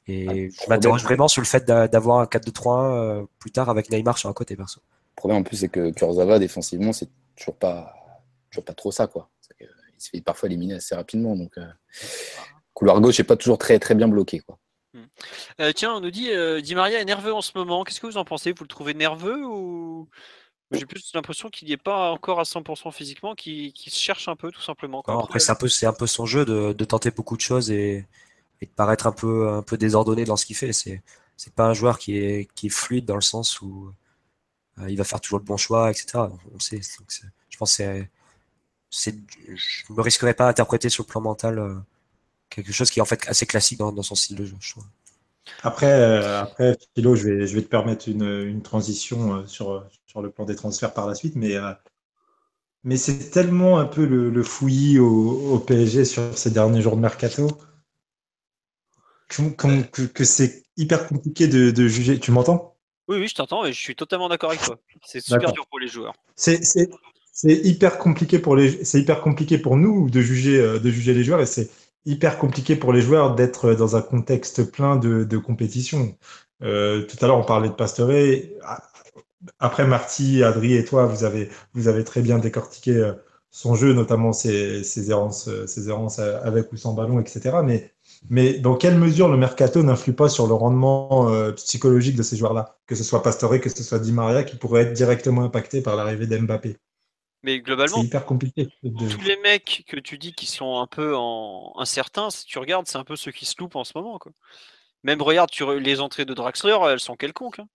et 0.08 0.50
je 0.52 0.70
m'interroge 0.70 1.04
vraiment 1.04 1.28
sur 1.28 1.42
le 1.42 1.48
fait 1.48 1.66
d'a- 1.66 1.88
d'avoir 1.88 2.20
un 2.20 2.26
4-2-3-1 2.26 2.94
euh, 2.94 3.24
plus 3.40 3.52
tard 3.52 3.70
avec 3.70 3.90
Neymar 3.90 4.18
sur 4.18 4.30
un 4.30 4.34
côté 4.34 4.56
perso. 4.56 4.82
Le 5.12 5.16
problème 5.16 5.40
en 5.40 5.44
plus, 5.44 5.58
c'est 5.58 5.70
que 5.70 5.92
Kurzawa, 5.92 6.40
défensivement, 6.40 6.94
c'est 6.94 7.10
toujours 7.36 7.56
pas, 7.56 7.94
toujours 8.50 8.66
pas 8.66 8.74
trop 8.74 8.92
ça. 8.92 9.08
Quoi. 9.08 9.30
Il 9.60 9.68
se 9.98 10.10
fait 10.10 10.22
parfois 10.22 10.48
éliminer 10.48 10.76
assez 10.76 10.96
rapidement. 10.96 11.36
Donc, 11.36 11.58
euh, 11.58 11.66
couloir 12.74 13.00
gauche 13.02 13.20
n'est 13.20 13.26
pas 13.26 13.36
toujours 13.36 13.58
très, 13.58 13.78
très 13.80 13.94
bien 13.96 14.08
bloqué. 14.08 14.40
Quoi. 14.40 14.58
Euh, 15.60 15.72
tiens, 15.74 15.94
on 15.96 16.02
nous 16.02 16.12
dit 16.12 16.30
euh, 16.32 16.62
Di 16.62 16.76
Maria 16.76 17.00
est 17.00 17.06
nerveux 17.06 17.34
en 17.34 17.42
ce 17.42 17.52
moment. 17.56 17.84
Qu'est-ce 17.84 18.00
que 18.00 18.08
vous 18.08 18.18
en 18.18 18.26
pensez? 18.26 18.52
Vous 18.52 18.64
le 18.64 18.68
trouvez 18.68 18.94
nerveux 18.94 19.46
ou 19.46 20.10
j'ai 20.72 20.86
plus 20.86 21.12
l'impression 21.14 21.50
qu'il 21.50 21.68
n'y 21.68 21.74
est 21.74 21.78
pas 21.78 22.12
encore 22.12 22.40
à 22.40 22.46
100% 22.46 22.92
physiquement, 22.92 23.36
qu'il 23.36 23.74
se 23.76 23.90
cherche 24.00 24.28
un 24.28 24.36
peu 24.36 24.52
tout 24.52 24.62
simplement. 24.62 25.04
Non, 25.08 25.20
après, 25.20 25.40
c'est 25.40 25.52
un 25.52 25.56
peu, 25.56 25.68
c'est 25.68 25.86
un 25.86 25.94
peu 25.94 26.08
son 26.08 26.26
jeu 26.26 26.46
de, 26.46 26.74
de 26.74 26.86
tenter 26.86 27.12
beaucoup 27.12 27.36
de 27.36 27.42
choses 27.42 27.72
et, 27.72 28.06
et 28.62 28.66
de 28.66 28.72
paraître 28.72 29.08
un 29.08 29.12
peu, 29.12 29.50
un 29.50 29.62
peu 29.64 29.78
désordonné 29.78 30.24
dans 30.24 30.38
ce 30.38 30.46
qu'il 30.46 30.56
fait. 30.56 30.72
C'est, 30.74 31.02
c'est 31.36 31.54
pas 31.54 31.66
un 31.68 31.74
joueur 31.74 32.00
qui 32.00 32.18
est, 32.18 32.48
qui 32.56 32.68
est 32.68 32.70
fluide 32.70 33.06
dans 33.06 33.16
le 33.16 33.22
sens 33.22 33.62
où 33.62 33.92
euh, 34.80 34.90
il 34.90 34.98
va 34.98 35.04
faire 35.04 35.22
toujours 35.22 35.40
le 35.40 35.46
bon 35.46 35.58
choix, 35.58 35.92
etc. 35.92 36.32
On 36.52 36.54
le 36.56 36.60
sait. 36.62 36.78
Donc, 36.78 37.12
c'est- 37.12 37.28
je 37.50 37.58
pense 37.58 37.78
que 37.78 38.06
je 39.56 39.94
me 39.94 40.02
risquerais 40.02 40.34
pas 40.34 40.46
à 40.46 40.50
interpréter 40.50 40.90
sur 40.90 41.04
le 41.04 41.08
plan 41.08 41.22
mental 41.22 41.84
quelque 42.50 42.72
chose 42.72 42.92
qui 42.92 43.00
est 43.00 43.02
en 43.02 43.06
fait 43.06 43.28
assez 43.28 43.46
classique 43.48 43.80
dans, 43.80 43.92
dans 43.92 44.04
son 44.04 44.16
style 44.16 44.36
de 44.38 44.46
jeu, 44.46 44.56
je 44.60 44.72
trouve. 44.72 44.86
Après, 45.64 45.92
euh, 45.92 46.42
après 46.42 46.78
Philo, 46.96 47.16
je 47.16 47.28
vais, 47.30 47.48
je 47.48 47.56
vais 47.56 47.64
te 47.64 47.68
permettre 47.68 48.08
une, 48.10 48.24
une 48.24 48.62
transition 48.62 49.36
euh, 49.38 49.46
sur, 49.48 49.88
sur 50.06 50.22
le 50.22 50.32
plan 50.32 50.46
des 50.46 50.56
transferts 50.56 50.94
par 50.94 51.08
la 51.08 51.16
suite, 51.16 51.36
mais, 51.36 51.56
euh, 51.56 51.72
mais 52.84 52.96
c'est 52.98 53.32
tellement 53.32 53.80
un 53.80 53.86
peu 53.86 54.06
le, 54.06 54.30
le 54.30 54.44
fouillis 54.44 55.00
au, 55.00 55.54
au 55.54 55.58
PSG 55.60 56.06
sur 56.06 56.38
ces 56.38 56.52
derniers 56.52 56.82
jours 56.82 56.96
de 56.96 57.02
mercato 57.02 57.48
que, 59.28 59.50
que, 59.56 59.82
que- 59.84 60.02
que 60.04 60.24
c'est 60.24 60.64
hyper 60.78 61.08
compliqué 61.08 61.48
de, 61.48 61.72
de 61.72 61.88
juger. 61.88 62.20
Tu 62.20 62.32
m'entends? 62.32 62.76
Oui, 63.08 63.18
oui, 63.18 63.28
je 63.28 63.36
t'entends 63.36 63.66
et 63.66 63.74
je 63.74 63.80
suis 63.80 63.96
totalement 63.96 64.30
d'accord 64.30 64.52
avec 64.52 64.62
toi. 64.62 64.78
C'est 65.06 65.22
super 65.22 65.52
dur 65.52 65.66
pour 65.68 65.80
les 65.80 65.88
joueurs. 65.88 66.14
C'est 66.36 66.64
c'est- 66.64 66.90
c'est 67.34 67.56
hyper 67.64 67.98
compliqué 67.98 68.40
pour 68.40 68.56
les, 68.56 68.84
c'est 68.84 69.00
hyper 69.00 69.22
compliqué 69.22 69.58
pour 69.58 69.76
nous 69.78 70.10
de 70.10 70.22
juger, 70.22 70.58
de 70.80 70.90
juger 70.92 71.14
les 71.14 71.24
joueurs 71.24 71.42
et 71.42 71.46
c'est 71.46 71.70
hyper 72.06 72.38
compliqué 72.38 72.76
pour 72.76 72.94
les 72.94 73.02
joueurs 73.02 73.36
d'être 73.36 73.74
dans 73.74 73.96
un 73.96 74.02
contexte 74.02 74.72
plein 74.72 74.96
de, 74.96 75.38
compétition. 75.38 76.16
Euh, 76.64 77.06
tout 77.06 77.18
à 77.24 77.28
l'heure, 77.28 77.38
on 77.38 77.44
parlait 77.44 77.70
de 77.70 77.74
Pastore. 77.74 78.12
Après, 79.60 79.88
Marty, 79.88 80.44
Adri 80.44 80.76
et 80.76 80.86
toi, 80.86 81.06
vous 81.06 81.24
avez, 81.24 82.04
très 82.04 82.22
bien 82.22 82.38
décortiqué 82.38 82.96
euh, 82.96 83.14
son 83.50 83.76
jeu, 83.76 83.94
notamment 83.94 84.34
ses, 84.34 84.84
ses 84.84 85.10
errances, 85.10 85.48
euh, 85.48 85.66
ses 85.68 85.90
errances 85.90 86.20
avec 86.20 86.72
ou 86.72 86.78
sans 86.78 86.94
ballon, 86.94 87.20
etc. 87.20 87.58
Mais, 88.30 88.60
dans 88.60 88.76
quelle 88.76 88.98
mesure 88.98 89.30
le 89.30 89.38
mercato 89.38 89.82
n'influe 89.84 90.14
pas 90.14 90.30
sur 90.30 90.48
le 90.48 90.54
rendement 90.54 91.52
psychologique 91.54 92.16
de 92.16 92.24
ces 92.24 92.38
joueurs-là? 92.38 92.78
Que 92.88 92.96
ce 92.96 93.04
soit 93.04 93.24
Pastore, 93.24 93.60
que 93.60 93.70
ce 93.70 93.84
soit 93.84 94.00
Di 94.00 94.12
Maria, 94.12 94.44
qui 94.44 94.58
pourrait 94.58 94.84
être 94.84 94.94
directement 94.94 95.44
impacté 95.44 95.82
par 95.82 95.96
l'arrivée 95.96 96.28
d'Mbappé? 96.28 96.78
Mais 97.44 97.60
globalement, 97.60 98.04
hyper 98.04 98.26
compliqué. 98.26 98.70
de- 98.84 99.10
tous 99.10 99.22
les 99.22 99.38
mecs 99.38 99.84
que 99.88 99.98
tu 99.98 100.18
dis 100.18 100.34
qui 100.34 100.46
sont 100.46 100.80
un 100.80 100.88
peu 100.88 101.16
en 101.16 101.74
incertains, 101.78 102.30
si 102.30 102.46
tu 102.46 102.60
regardes, 102.60 102.88
c'est 102.88 102.98
un 102.98 103.04
peu 103.04 103.16
ceux 103.16 103.32
qui 103.32 103.46
se 103.46 103.56
loupent 103.60 103.76
en 103.76 103.84
ce 103.84 103.94
moment. 103.96 104.20
Quoi. 104.20 104.32
Même 105.04 105.22
regarde, 105.22 105.50
tu 105.50 105.64
les 105.80 106.00
entrées 106.02 106.26
de 106.26 106.34
Draxler, 106.36 106.78
elles 106.90 107.00
sont 107.00 107.16
quelconques. 107.16 107.60
hein. 107.60 107.68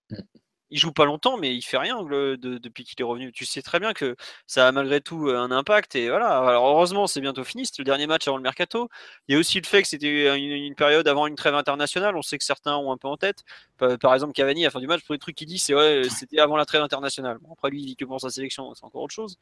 Il 0.71 0.79
joue 0.81 0.91
pas 0.93 1.05
longtemps, 1.05 1.37
mais 1.39 1.55
il 1.55 1.63
fait 1.63 1.79
rien 1.79 2.03
le- 2.03 2.37
de- 2.37 2.59
depuis 2.59 2.85
qu'il 2.85 3.01
est 3.01 3.05
revenu. 3.05 3.31
Tu 3.33 3.45
sais 3.47 3.63
très 3.63 3.79
bien 3.79 3.93
que 3.93 4.17
ça 4.47 4.67
a 4.67 4.73
malgré 4.73 5.01
tout 5.01 5.29
euh, 5.29 5.39
un 5.39 5.51
impact. 5.53 5.95
Et 5.95 6.09
voilà. 6.09 6.39
Alors 6.39 6.67
heureusement, 6.67 7.07
c'est 7.07 7.21
bientôt 7.21 7.45
fini. 7.45 7.67
C'était 7.67 7.83
le 7.83 7.85
dernier 7.85 8.07
match 8.09 8.27
avant 8.27 8.37
le 8.37 8.43
mercato. 8.43 8.89
Il 9.29 9.35
y 9.35 9.37
a 9.37 9.39
aussi 9.39 9.61
le 9.61 9.67
fait 9.67 9.83
que 9.83 9.89
c'était 9.89 10.37
une, 10.37 10.51
une 10.51 10.75
période 10.75 11.07
avant 11.07 11.27
une 11.29 11.37
trêve 11.37 11.55
internationale. 11.55 12.17
On 12.17 12.23
sait 12.23 12.37
que 12.39 12.45
certains 12.45 12.77
ont 12.77 12.91
un 12.93 12.97
peu 12.97 13.07
en 13.09 13.17
tête. 13.17 13.45
Par, 13.79 13.97
par 13.99 14.15
exemple, 14.15 14.33
Cavani, 14.33 14.65
à 14.65 14.69
la 14.69 14.71
fin 14.73 14.81
du 14.81 14.89
match, 14.89 15.05
pour 15.05 15.13
les 15.13 15.19
trucs 15.21 15.37
qu'il 15.37 15.47
dit, 15.47 15.59
c'est 15.59 15.75
ouais, 15.75 16.03
c'était 16.11 16.41
avant 16.41 16.57
la 16.57 16.65
trêve 16.65 16.83
internationale. 16.83 17.39
Bon, 17.41 17.53
après, 17.53 17.71
lui, 17.71 17.81
il 17.83 17.87
dit 17.87 17.97
que 17.97 18.05
pour 18.05 18.21
sa 18.21 18.31
sélection, 18.31 18.75
c'est 18.75 18.85
encore 18.85 19.03
autre 19.03 19.15
chose. 19.15 19.37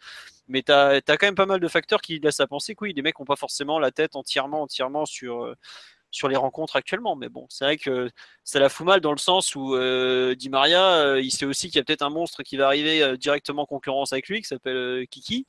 Mais 0.48 0.62
tu 0.62 0.72
as, 0.72 1.00
quand 1.06 1.22
même 1.22 1.34
pas 1.34 1.46
mal 1.46 1.60
de 1.60 1.68
facteurs 1.68 2.00
qui 2.00 2.18
laissent 2.18 2.40
à 2.40 2.46
penser 2.46 2.74
que 2.74 2.84
oui, 2.84 2.92
les 2.94 3.02
mecs 3.02 3.18
n'ont 3.18 3.24
pas 3.24 3.36
forcément 3.36 3.78
la 3.78 3.90
tête 3.90 4.16
entièrement, 4.16 4.62
entièrement 4.62 5.06
sur, 5.06 5.44
euh, 5.44 5.54
sur 6.14 6.28
les 6.28 6.36
rencontres 6.36 6.76
actuellement. 6.76 7.16
Mais 7.16 7.28
bon, 7.28 7.46
c'est 7.50 7.64
vrai 7.64 7.76
que 7.76 8.08
ça 8.44 8.60
la 8.60 8.68
fout 8.68 8.86
mal 8.86 9.00
dans 9.00 9.12
le 9.12 9.18
sens 9.18 9.54
où 9.56 9.74
euh, 9.74 10.34
Di 10.36 10.48
Maria, 10.48 10.82
euh, 10.94 11.20
il 11.20 11.30
sait 11.32 11.44
aussi 11.44 11.68
qu'il 11.68 11.76
y 11.76 11.80
a 11.80 11.84
peut-être 11.84 12.02
un 12.02 12.10
monstre 12.10 12.42
qui 12.44 12.56
va 12.56 12.66
arriver 12.66 13.02
euh, 13.02 13.16
directement 13.16 13.62
en 13.62 13.66
concurrence 13.66 14.12
avec 14.12 14.28
lui, 14.28 14.40
qui 14.40 14.48
s'appelle 14.48 15.06
Kiki. 15.08 15.46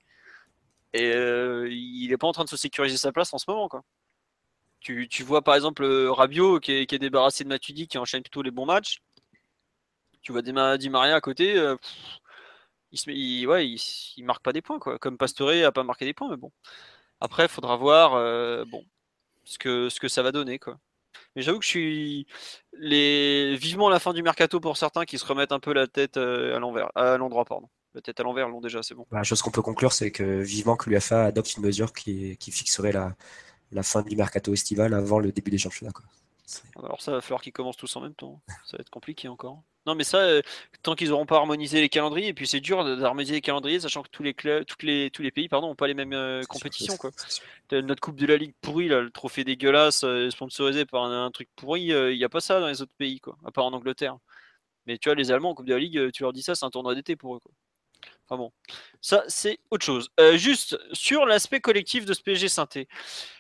Et 0.94 1.12
il 1.12 2.08
n'est 2.10 2.18
pas 2.18 2.28
en 2.28 2.32
train 2.32 2.46
de 2.46 2.50
se 2.50 2.58
sécuriser 2.58 2.98
sa 2.98 3.12
place 3.12 3.34
en 3.34 3.38
ce 3.38 3.46
moment. 3.50 3.68
Quoi. 3.68 3.84
Tu, 4.80 5.10
tu 5.10 5.24
vois 5.24 5.44
par 5.44 5.56
exemple 5.56 5.86
Rabiot 5.86 6.60
qui 6.60 6.72
est, 6.72 7.00
débarrassé 7.00 7.44
de 7.44 7.50
Matuidi, 7.50 7.88
qui 7.88 7.98
enchaîne 7.98 8.24
plutôt 8.24 8.42
les 8.42 8.52
bons 8.52 8.66
matchs. 8.66 9.02
Tu 10.22 10.32
vois 10.32 10.42
Di 10.42 10.54
Ma- 10.54 10.78
Di 10.78 10.90
Maria 10.90 11.16
à 11.16 11.22
côté. 11.22 11.56
il, 12.92 12.98
se 13.00 13.46
ouais, 13.46 13.68
il, 13.68 14.24
marque 14.24 14.44
pas 14.44 14.54
des 14.54 14.62
points, 14.62 14.80
quoi. 14.80 14.98
Comme 15.00 15.18
Pastore 15.18 15.52
a 15.66 15.72
pas 15.72 15.84
marqué 15.84 16.06
des 16.06 16.14
points, 16.14 16.30
mais 16.30 16.38
bon. 16.38 16.52
Après, 17.20 17.44
il 17.46 17.50
faudra 17.50 17.76
voir 17.76 18.12
bon, 18.68 18.86
ce, 19.46 19.58
que, 19.58 19.90
ce 19.90 20.00
que 20.00 20.08
ça 20.08 20.22
va 20.22 20.32
donner, 20.32 20.60
quoi. 20.60 20.78
Mais 21.36 21.42
j'avoue 21.42 21.60
que 21.60 21.66
je 21.66 21.70
suis 21.70 22.28
les... 22.74 23.56
vivement 23.56 23.90
la 23.90 24.00
fin 24.00 24.14
du 24.14 24.22
mercato 24.22 24.60
pour 24.60 24.76
certains 24.78 25.06
qui 25.06 25.18
se 25.18 25.26
remettent 25.26 25.54
un 25.54 25.60
peu 25.60 25.74
la 25.74 25.88
tête 25.88 26.18
euh, 26.18 26.56
à 26.56 26.60
l'envers, 26.60 26.92
à 26.96 27.18
l'endroit, 27.18 27.46
pardon. 27.46 27.70
La 27.94 28.02
tête 28.02 28.20
à 28.20 28.24
l'envers, 28.24 28.50
l'ont 28.50 28.60
déjà, 28.60 28.84
c'est 28.84 28.96
bon. 28.96 29.06
Bah, 29.10 29.20
La 29.20 29.24
chose 29.24 29.42
qu'on 29.42 29.52
peut 29.52 29.62
conclure, 29.62 29.94
c'est 29.94 30.12
que 30.12 30.42
vivement 30.42 30.76
que 30.76 30.90
l'UFA 30.90 31.26
adopte 31.26 31.56
une 31.56 31.64
mesure 31.64 31.94
qui, 31.94 32.36
qui 32.38 32.52
fixerait 32.52 32.92
la, 32.92 33.16
la 33.72 33.84
fin 33.84 34.02
du 34.02 34.16
mercato 34.18 34.54
estival 34.54 34.94
avant 34.94 35.20
le 35.20 35.32
début 35.32 35.52
des 35.52 35.58
championnats. 35.58 35.94
Quoi. 35.94 36.06
Alors 36.78 37.02
ça 37.02 37.12
va 37.12 37.22
falloir 37.22 37.42
qu'ils 37.42 37.54
commencent 37.54 37.78
tous 37.78 37.96
en 37.96 38.02
même 38.02 38.14
temps. 38.14 38.42
Ça 38.66 38.78
va 38.78 38.82
être 38.82 38.90
compliqué 38.90 39.28
encore. 39.28 39.64
Non 39.86 39.96
mais 39.96 40.04
ça, 40.04 40.18
euh, 40.18 40.42
tant 40.82 40.96
qu'ils 40.96 41.10
n'auront 41.10 41.26
pas 41.26 41.38
harmonisé 41.38 41.80
les 41.82 41.90
calendriers, 41.90 42.30
et 42.30 42.34
puis 42.34 42.48
c'est 42.48 42.60
dur 42.60 42.84
d'harmoniser 42.98 43.34
les 43.34 43.42
calendriers, 43.42 43.80
sachant 43.80 44.04
que 44.04 44.10
tous 44.10 44.24
les 44.24 44.34
clubs, 44.34 44.66
toutes 44.66 44.84
les, 44.84 45.12
tous 45.12 45.22
les 45.22 45.32
pays 45.32 45.48
pardon, 45.48 45.68
n'ont 45.68 45.76
pas 45.76 45.88
les 45.88 45.94
mêmes 45.94 46.14
euh, 46.14 46.42
sûr, 46.42 46.48
compétitions. 46.48 46.98
Quoi. 46.98 47.12
Notre 47.72 48.02
Coupe 48.02 48.16
de 48.16 48.26
la 48.26 48.38
Ligue 48.38 48.54
pourrie, 48.62 48.88
là, 48.88 49.02
le 49.02 49.12
trophée 49.12 49.44
dégueulasse, 49.44 50.04
euh, 50.04 50.30
sponsorisé 50.30 50.86
par 50.86 51.04
un, 51.04 51.26
un 51.26 51.32
truc 51.32 51.50
pourri, 51.56 51.84
il 51.84 52.18
n'y 52.18 52.24
a 52.24 52.30
pas 52.30 52.40
ça 52.40 52.60
dans 52.60 52.68
les 52.68 52.82
autres 52.82 52.94
pays, 52.98 53.20
quoi, 53.20 53.38
à 53.46 53.52
part 53.52 53.66
en 53.66 53.74
Angleterre. 53.74 54.18
Mais 54.88 54.98
tu 54.98 55.10
vois, 55.10 55.16
les 55.16 55.32
Allemands 55.32 55.52
en 55.52 55.56
Coupe 55.56 55.66
de 55.66 55.74
la 55.74 55.80
Ligue, 55.80 56.12
tu 56.12 56.24
leur 56.24 56.34
dis 56.34 56.44
ça, 56.44 56.56
c'est 56.56 56.66
un 56.66 56.70
tournoi 56.70 56.96
d'été 56.96 57.16
pour 57.16 57.36
eux. 57.36 57.40
Quoi. 57.40 57.52
Enfin 58.28 58.38
bon, 58.38 58.52
ça 59.02 59.24
c'est 59.28 59.60
autre 59.70 59.86
chose. 59.86 60.10
Euh, 60.20 60.38
juste 60.38 60.80
sur 60.94 61.26
l'aspect 61.26 61.60
collectif 61.60 62.06
de 62.06 62.14
ce 62.14 62.22
PSG 62.22 62.48
Saint-Étienne, 62.48 62.86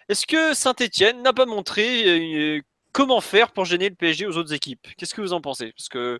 est-ce 0.09 0.27
que 0.27 0.53
Saint-Étienne 0.53 1.23
n'a 1.23 1.33
pas 1.33 1.47
montré 1.47 2.57
euh, 2.57 2.61
comment 2.95 3.19
faire 3.19 3.51
pour 3.51 3.65
gêner 3.65 3.89
le 3.89 3.95
PSG 3.95 4.25
aux 4.25 4.37
autres 4.37 4.53
équipes? 4.53 4.87
Qu'est-ce 4.95 5.13
que 5.13 5.19
vous 5.19 5.33
en 5.33 5.41
pensez? 5.41 5.73
Parce 5.73 5.89
que 5.89 6.17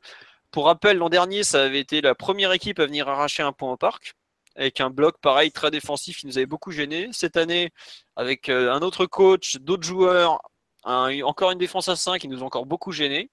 pour 0.51 0.65
rappel, 0.65 0.97
l'an 0.97 1.07
dernier, 1.07 1.43
ça 1.45 1.63
avait 1.63 1.79
été 1.79 2.01
la 2.01 2.15
première 2.15 2.51
équipe 2.51 2.79
à 2.79 2.85
venir 2.85 3.07
arracher 3.07 3.43
un 3.43 3.53
point 3.53 3.71
au 3.71 3.77
parc, 3.77 4.13
avec 4.57 4.81
un 4.81 4.89
bloc 4.89 5.15
pareil 5.21 5.53
très 5.53 5.71
défensif 5.71 6.17
qui 6.17 6.27
nous 6.27 6.37
avait 6.37 6.45
beaucoup 6.45 6.71
gêné. 6.71 7.07
Cette 7.13 7.37
année, 7.37 7.71
avec 8.17 8.49
euh, 8.49 8.73
un 8.73 8.81
autre 8.81 9.05
coach, 9.05 9.55
d'autres 9.61 9.87
joueurs, 9.87 10.41
encore 10.83 11.51
une 11.51 11.57
défense 11.57 11.87
à 11.87 11.95
5 11.95 12.19
qui 12.19 12.27
nous 12.27 12.43
ont 12.43 12.47
encore 12.47 12.65
beaucoup 12.65 12.91
gêné. 12.91 13.31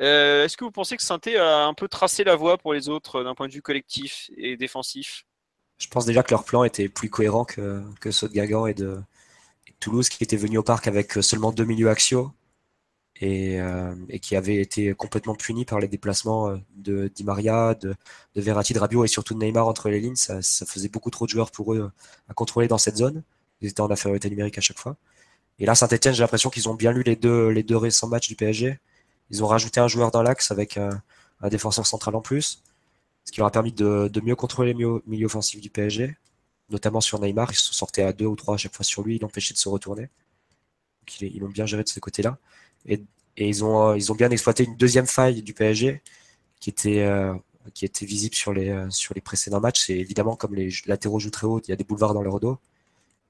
Euh, 0.00 0.44
Est-ce 0.44 0.56
que 0.56 0.64
vous 0.64 0.72
pensez 0.72 0.96
que 0.96 1.04
Saint-Étienne 1.04 1.40
a 1.40 1.66
un 1.66 1.74
peu 1.74 1.86
tracé 1.86 2.24
la 2.24 2.34
voie 2.34 2.58
pour 2.58 2.74
les 2.74 2.88
autres 2.88 3.20
euh, 3.20 3.24
d'un 3.24 3.36
point 3.36 3.46
de 3.46 3.52
vue 3.52 3.62
collectif 3.62 4.28
et 4.36 4.56
défensif? 4.56 5.24
Je 5.78 5.86
pense 5.86 6.04
déjà 6.04 6.24
que 6.24 6.32
leur 6.32 6.42
plan 6.42 6.64
était 6.64 6.88
plus 6.88 7.10
cohérent 7.10 7.44
que, 7.44 7.84
ceux 8.10 8.28
de 8.28 8.34
de, 8.34 8.68
et 8.68 8.74
de 8.74 9.76
Toulouse, 9.78 10.08
qui 10.08 10.24
étaient 10.24 10.36
venus 10.36 10.58
au 10.58 10.62
parc 10.64 10.88
avec 10.88 11.12
seulement 11.22 11.52
deux 11.52 11.64
milieux 11.64 11.88
axiaux 11.88 12.32
et, 13.20 13.60
euh, 13.60 13.94
et 14.08 14.18
qui 14.18 14.34
avaient 14.34 14.60
été 14.60 14.94
complètement 14.94 15.34
punis 15.34 15.64
par 15.64 15.78
les 15.78 15.88
déplacements 15.88 16.48
euh, 16.48 16.56
de 16.76 17.08
Di 17.14 17.22
Maria, 17.22 17.74
de, 17.74 17.94
de 18.34 18.40
Verratti, 18.40 18.72
de 18.72 18.78
Rabiot 18.78 19.04
et 19.04 19.08
surtout 19.08 19.34
de 19.34 19.38
Neymar 19.38 19.68
entre 19.68 19.90
les 19.90 20.00
lignes. 20.00 20.16
Ça, 20.16 20.40
ça 20.42 20.64
faisait 20.64 20.88
beaucoup 20.88 21.10
trop 21.10 21.26
de 21.26 21.30
joueurs 21.30 21.50
pour 21.50 21.74
eux 21.74 21.80
euh, 21.80 21.88
à 22.28 22.34
contrôler 22.34 22.66
dans 22.66 22.78
cette 22.78 22.96
zone. 22.96 23.22
Ils 23.60 23.68
étaient 23.68 23.82
en 23.82 23.90
infériorité 23.90 24.30
numérique 24.30 24.56
à 24.56 24.62
chaque 24.62 24.78
fois. 24.78 24.96
Et 25.58 25.66
là, 25.66 25.74
Saint-Etienne, 25.74 26.14
j'ai 26.14 26.22
l'impression 26.22 26.48
qu'ils 26.48 26.68
ont 26.70 26.74
bien 26.74 26.92
lu 26.92 27.02
les 27.02 27.16
deux, 27.16 27.48
les 27.48 27.62
deux 27.62 27.76
récents 27.76 28.08
matchs 28.08 28.28
du 28.28 28.36
PSG. 28.36 28.78
Ils 29.30 29.44
ont 29.44 29.46
rajouté 29.46 29.80
un 29.80 29.88
joueur 29.88 30.10
dans 30.10 30.22
l'axe 30.22 30.50
avec 30.50 30.78
un, 30.78 31.02
un 31.42 31.48
défenseur 31.48 31.86
central 31.86 32.16
en 32.16 32.22
plus, 32.22 32.62
ce 33.24 33.32
qui 33.32 33.40
leur 33.40 33.48
a 33.48 33.50
permis 33.52 33.72
de, 33.72 34.08
de 34.08 34.20
mieux 34.22 34.34
contrôler 34.34 34.72
le 34.72 35.02
milieu, 35.06 35.26
offensif 35.26 35.60
du 35.60 35.68
PSG, 35.68 36.16
notamment 36.70 37.02
sur 37.02 37.20
Neymar. 37.20 37.52
Ils 37.52 37.56
se 37.56 37.74
sortaient 37.74 38.02
à 38.02 38.14
deux 38.14 38.24
ou 38.24 38.36
trois 38.36 38.54
à 38.54 38.56
chaque 38.56 38.74
fois 38.74 38.84
sur 38.84 39.02
lui, 39.02 39.16
ils 39.16 39.20
l'empêchaient 39.20 39.52
de 39.52 39.58
se 39.58 39.68
retourner. 39.68 40.04
Donc, 41.00 41.20
ils 41.20 41.38
l'ont 41.38 41.48
bien 41.48 41.66
géré 41.66 41.84
de 41.84 41.88
ce 41.88 42.00
côté-là. 42.00 42.38
Et, 42.86 43.04
et 43.36 43.48
ils, 43.48 43.64
ont, 43.64 43.90
euh, 43.90 43.96
ils 43.96 44.12
ont 44.12 44.14
bien 44.14 44.30
exploité 44.30 44.64
une 44.64 44.76
deuxième 44.76 45.06
faille 45.06 45.42
du 45.42 45.54
PSG 45.54 46.02
qui 46.60 46.70
était, 46.70 47.02
euh, 47.02 47.34
qui 47.74 47.84
était 47.84 48.06
visible 48.06 48.34
sur 48.34 48.52
les, 48.52 48.68
euh, 48.70 48.88
précédents 49.24 49.60
matchs. 49.60 49.86
C'est 49.86 49.96
évidemment 49.98 50.36
comme 50.36 50.54
les 50.54 50.70
latéraux 50.86 51.18
jouent 51.18 51.30
très 51.30 51.46
haut, 51.46 51.60
il 51.60 51.70
y 51.70 51.72
a 51.72 51.76
des 51.76 51.84
boulevards 51.84 52.14
dans 52.14 52.22
leur 52.22 52.40
dos. 52.40 52.58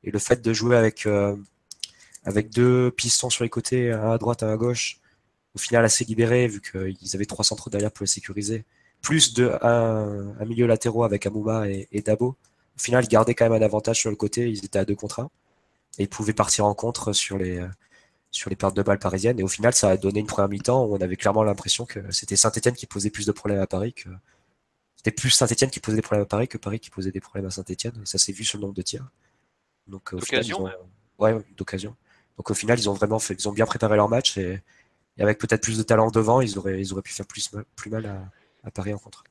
Et 0.05 0.11
le 0.11 0.19
fait 0.19 0.43
de 0.43 0.53
jouer 0.53 0.77
avec, 0.77 1.07
deux 2.51 2.91
pistons 2.91 3.31
sur 3.31 3.45
les 3.45 3.51
côtés, 3.51 3.93
un 3.93 4.13
à 4.13 4.19
droite, 4.19 4.43
un 4.43 4.51
à 4.53 4.57
gauche, 4.57 4.99
au 5.55 5.59
final 5.59 5.85
assez 5.85 6.05
libéré, 6.05 6.49
vu 6.49 6.61
qu'ils 6.61 7.15
avaient 7.15 7.27
trois 7.27 7.45
centraux 7.45 7.71
derrière 7.71 7.93
pour 7.93 8.05
les 8.05 8.09
sécuriser, 8.09 8.65
plus 9.03 9.35
de 9.35 9.53
un, 9.63 10.45
milieu 10.47 10.67
latéraux 10.67 11.05
avec 11.05 11.27
Amouma 11.27 11.69
et, 11.69 12.03
Dabo. 12.03 12.37
Au 12.77 12.81
final, 12.81 13.05
ils 13.05 13.09
gardaient 13.09 13.35
quand 13.35 13.49
même 13.49 13.61
un 13.61 13.65
avantage 13.65 13.99
sur 13.99 14.11
le 14.11 14.17
côté, 14.17 14.51
ils 14.51 14.65
étaient 14.65 14.79
à 14.79 14.87
deux 14.87 14.95
contre 14.95 15.21
un, 15.21 15.31
et 15.99 16.05
ils 16.05 16.09
pouvaient 16.09 16.33
partir 16.33 16.65
en 16.65 16.75
contre 16.75 17.13
sur 17.13 17.37
les, 17.37 17.63
sur 18.31 18.51
les 18.51 18.57
pertes 18.57 18.77
de 18.77 18.83
balles 18.83 18.99
parisiennes. 18.99 19.39
Et 19.41 19.43
au 19.43 19.49
final, 19.49 19.75
ça 19.75 19.91
a 19.91 19.97
donné 19.97 20.21
une 20.21 20.27
première 20.27 20.49
mi-temps 20.49 20.85
où 20.85 20.95
on 20.97 21.01
avait 21.01 21.17
clairement 21.17 21.43
l'impression 21.43 21.85
que 21.87 22.11
c'était 22.13 22.37
Saint-Etienne 22.37 22.75
qui 22.75 22.87
posait 22.87 23.11
plus 23.11 23.27
de 23.27 23.33
problèmes 23.33 23.61
à 23.61 23.67
Paris 23.67 23.93
que. 23.93 24.09
C'était 24.97 25.13
plus 25.13 25.31
Saint-Etienne 25.31 25.71
qui 25.71 25.81
posait 25.81 25.97
des 25.97 26.03
problèmes 26.03 26.25
à 26.25 26.27
Paris 26.27 26.47
que 26.47 26.59
Paris 26.59 26.79
qui 26.79 26.91
posait 26.91 27.11
des 27.11 27.21
problèmes 27.21 27.47
à 27.47 27.51
Saint-Etienne. 27.51 27.95
Et 28.03 28.07
ça 28.07 28.19
s'est 28.19 28.33
vu 28.33 28.45
sur 28.45 28.59
le 28.59 28.63
nombre 28.63 28.75
de 28.75 28.83
tirs. 28.83 29.09
Donc, 29.87 30.13
au 30.13 30.21
final, 30.21 30.45
ils 30.45 30.51
D'occasion, 30.51 30.71
ont... 31.19 31.25
ouais, 31.25 31.39
d'occasion. 31.57 31.97
Donc 32.37 32.51
au 32.51 32.55
final, 32.55 32.79
ils 32.79 32.89
ont 32.89 32.93
vraiment 32.93 33.19
fait, 33.19 33.35
ils 33.35 33.49
ont 33.49 33.53
bien 33.53 33.67
préparé 33.67 33.97
leur 33.97 34.09
match 34.11 34.37
et, 34.39 34.63
et 35.19 35.23
avec 35.23 35.39
peut-être 35.39 35.63
plus 35.63 35.79
de 35.79 35.83
talent 35.83 36.11
devant, 36.11 36.41
ils 36.43 36.59
auraient, 36.59 36.81
ils 36.81 36.93
auraient 36.93 37.03
pu 37.03 37.13
faire 37.13 37.27
plus, 37.27 37.53
mal- 37.53 37.65
plus 37.77 37.91
mal 37.91 38.07
à, 38.07 38.31
à 38.63 38.71
Paris 38.71 38.93
en 38.95 38.99
contre. 38.99 39.25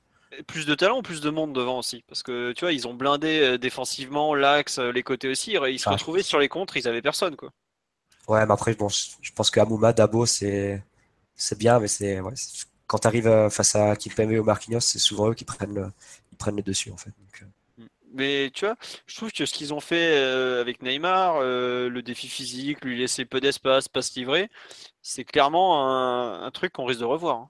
Plus 0.47 0.65
de 0.65 0.75
talent, 0.75 1.01
plus 1.01 1.21
de 1.21 1.29
monde 1.29 1.53
devant 1.53 1.79
aussi? 1.79 2.03
Parce 2.07 2.23
que 2.23 2.51
tu 2.51 2.65
vois, 2.65 2.71
ils 2.71 2.87
ont 2.87 2.93
blindé 2.93 3.39
euh, 3.39 3.57
défensivement 3.57 4.35
l'axe, 4.35 4.79
euh, 4.79 4.91
les 4.91 5.03
côtés 5.03 5.27
aussi. 5.27 5.53
Ils 5.53 5.79
se 5.79 5.89
Ah. 5.89 5.93
retrouvaient 5.93 6.23
sur 6.23 6.39
les 6.39 6.49
contres, 6.49 6.77
ils 6.77 6.87
avaient 6.87 7.01
personne. 7.01 7.35
quoi. 7.35 7.51
Ouais, 8.29 8.45
mais 8.45 8.53
après, 8.53 8.75
bon, 8.75 8.87
je 8.89 9.09
je 9.21 9.31
pense 9.33 9.49
que 9.51 9.59
Amouma, 9.59 9.91
Dabo, 9.93 10.25
c'est, 10.25 10.83
c'est 11.35 11.57
bien, 11.59 11.79
mais 11.79 11.87
c'est, 11.89 12.19
ouais, 12.21 12.33
quand 12.87 12.99
tu 12.99 13.07
arrives 13.07 13.49
face 13.51 13.75
à 13.75 13.95
Kimpembe 13.95 14.31
ou 14.33 14.43
Marquinhos, 14.43 14.81
c'est 14.81 14.99
souvent 14.99 15.29
eux 15.31 15.35
qui 15.35 15.45
prennent 15.45 15.73
le, 15.75 15.91
ils 16.31 16.37
prennent 16.37 16.57
le 16.57 16.63
dessus, 16.63 16.91
en 16.91 16.97
fait. 16.97 17.11
Donc, 17.11 17.43
euh, 17.43 17.45
Mais 18.13 18.49
tu 18.53 18.65
vois, 18.65 18.75
je 19.05 19.15
trouve 19.15 19.31
que 19.31 19.45
ce 19.45 19.53
qu'ils 19.53 19.73
ont 19.73 19.79
fait 19.79 20.17
euh, 20.17 20.61
avec 20.61 20.81
Neymar, 20.81 21.37
euh, 21.41 21.89
le 21.89 22.01
défi 22.01 22.27
physique, 22.27 22.83
lui 22.83 22.97
laisser 22.97 23.23
peu 23.25 23.39
d'espace, 23.39 23.87
pas 23.87 24.01
se 24.01 24.17
livrer, 24.19 24.49
c'est 25.01 25.25
clairement 25.25 25.87
un, 25.87 26.43
un 26.45 26.51
truc 26.51 26.73
qu'on 26.73 26.85
risque 26.85 27.01
de 27.01 27.05
revoir. 27.05 27.37
hein. 27.37 27.49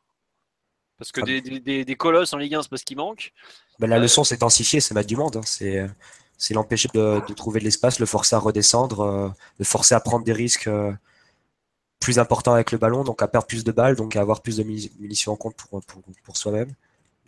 Parce 0.97 1.11
que 1.11 1.21
Ah, 1.21 1.29
des, 1.41 1.41
des- 1.41 1.85
des- 1.85 1.95
colosses 1.95 2.33
en 2.33 2.37
Ligue 2.37 2.55
1, 2.55 2.63
c'est 2.63 2.69
parce 2.69 2.83
qu'il 2.83 2.97
manque. 2.97 3.33
Ben, 3.79 3.87
la 3.87 3.97
Euh, 3.97 3.99
leçon, 3.99 4.23
c'est 4.23 4.39
densifier, 4.41 4.79
c'est 4.81 4.93
mettre 4.93 5.07
du 5.07 5.15
monde. 5.15 5.37
hein. 5.37 5.41
C'est, 5.45 5.87
c'est 6.39 6.53
l'empêcher 6.53 6.89
de, 6.93 7.33
trouver 7.33 7.59
de 7.59 7.65
l'espace, 7.65 7.99
le 7.99 8.05
forcer 8.05 8.35
à 8.35 8.39
redescendre, 8.39 9.01
euh, 9.01 9.29
le 9.59 9.65
forcer 9.65 9.93
à 9.93 9.99
prendre 9.99 10.23
des 10.23 10.33
risques, 10.33 10.67
euh, 10.67 10.91
plus 11.99 12.17
important 12.17 12.53
avec 12.53 12.71
le 12.71 12.77
ballon, 12.77 13.03
donc 13.03 13.21
à 13.21 13.27
perdre 13.27 13.45
plus 13.45 13.65
de 13.65 13.73
balles, 13.73 13.97
donc 13.97 14.15
à 14.15 14.21
avoir 14.21 14.41
plus 14.41 14.55
de 14.55 14.63
munitions 14.63 15.33
en 15.33 15.35
compte 15.35 15.55
pour, 15.57 15.83
pour, 15.83 16.01
pour 16.23 16.37
soi-même. 16.37 16.73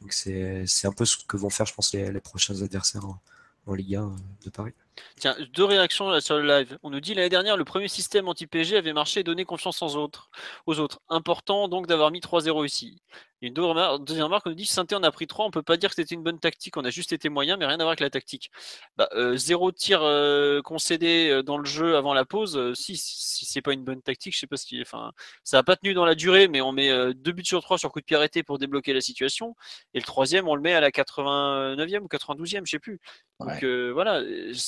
Donc 0.01 0.13
c'est 0.13 0.65
un 0.85 0.93
peu 0.93 1.03
ce 1.03 1.17
que 1.27 1.35
vont 1.35 1.49
faire, 1.49 1.65
je 1.65 1.73
pense, 1.73 1.93
les, 1.93 2.21
prochains 2.21 2.59
adversaires 2.61 3.03
en, 3.05 3.73
Ligue 3.73 3.95
1 3.95 4.11
de 4.43 4.49
Paris. 4.49 4.73
Tiens, 5.17 5.35
deux 5.53 5.63
réactions 5.65 6.19
sur 6.19 6.37
le 6.37 6.47
live. 6.47 6.77
On 6.83 6.89
nous 6.89 6.99
dit 6.99 7.13
l'année 7.13 7.29
dernière, 7.29 7.55
le 7.55 7.63
premier 7.63 7.87
système 7.87 8.27
anti-PG 8.27 8.75
avait 8.75 8.91
marché 8.91 9.19
et 9.19 9.23
donné 9.23 9.45
confiance 9.45 9.81
aux 9.81 9.95
autres. 9.95 10.29
Aux 10.65 10.79
autres. 10.79 10.99
Important 11.09 11.67
donc 11.67 11.85
d'avoir 11.87 12.11
mis 12.11 12.19
3-0 12.19 12.65
ici. 12.65 13.01
Et 13.41 13.47
une 13.47 13.53
deuxième 13.53 14.25
remarque, 14.25 14.45
on 14.45 14.49
nous 14.51 14.55
dit 14.55 14.65
Sainté 14.65 14.93
en 14.95 15.01
a 15.01 15.11
pris 15.11 15.25
3, 15.25 15.45
on 15.45 15.51
peut 15.51 15.63
pas 15.63 15.77
dire 15.77 15.89
que 15.89 15.95
c'était 15.95 16.13
une 16.13 16.21
bonne 16.21 16.39
tactique, 16.39 16.77
on 16.77 16.85
a 16.85 16.91
juste 16.91 17.11
été 17.11 17.27
moyen, 17.29 17.57
mais 17.57 17.65
rien 17.65 17.75
à 17.75 17.83
voir 17.83 17.89
avec 17.89 17.99
la 17.99 18.11
tactique. 18.11 18.51
Bah, 18.97 19.09
euh, 19.13 19.35
zéro 19.35 19.71
tir 19.71 20.03
euh, 20.03 20.61
concédé 20.61 21.29
euh, 21.29 21.41
dans 21.41 21.57
le 21.57 21.65
jeu 21.65 21.97
avant 21.97 22.13
la 22.13 22.23
pause, 22.23 22.73
si, 22.75 22.97
si 22.97 23.45
c'est 23.45 23.61
pas 23.61 23.73
une 23.73 23.83
bonne 23.83 24.01
tactique, 24.03 24.35
je 24.35 24.39
sais 24.39 24.47
pas 24.47 24.57
ce 24.57 24.65
qui 24.65 24.79
Enfin, 24.81 25.11
ça 25.43 25.57
a 25.59 25.63
pas 25.63 25.75
tenu 25.75 25.93
dans 25.93 26.05
la 26.05 26.15
durée, 26.15 26.47
mais 26.47 26.61
on 26.61 26.71
met 26.71 27.13
deux 27.13 27.31
buts 27.31 27.45
sur 27.45 27.61
trois 27.61 27.77
sur 27.77 27.91
coup 27.91 27.99
de 27.99 28.05
pied 28.05 28.15
arrêté 28.15 28.43
pour 28.43 28.57
débloquer 28.59 28.93
la 28.93 29.01
situation. 29.01 29.55
Et 29.93 29.99
le 29.99 30.05
troisième, 30.05 30.47
on 30.47 30.55
le 30.55 30.61
met 30.61 30.73
à 30.73 30.81
la 30.81 30.91
89e 30.91 31.99
ou 32.01 32.07
92e, 32.07 32.61
je 32.65 32.71
sais 32.71 32.79
plus. 32.79 32.99
Donc 33.39 33.63
voilà, 33.93 34.23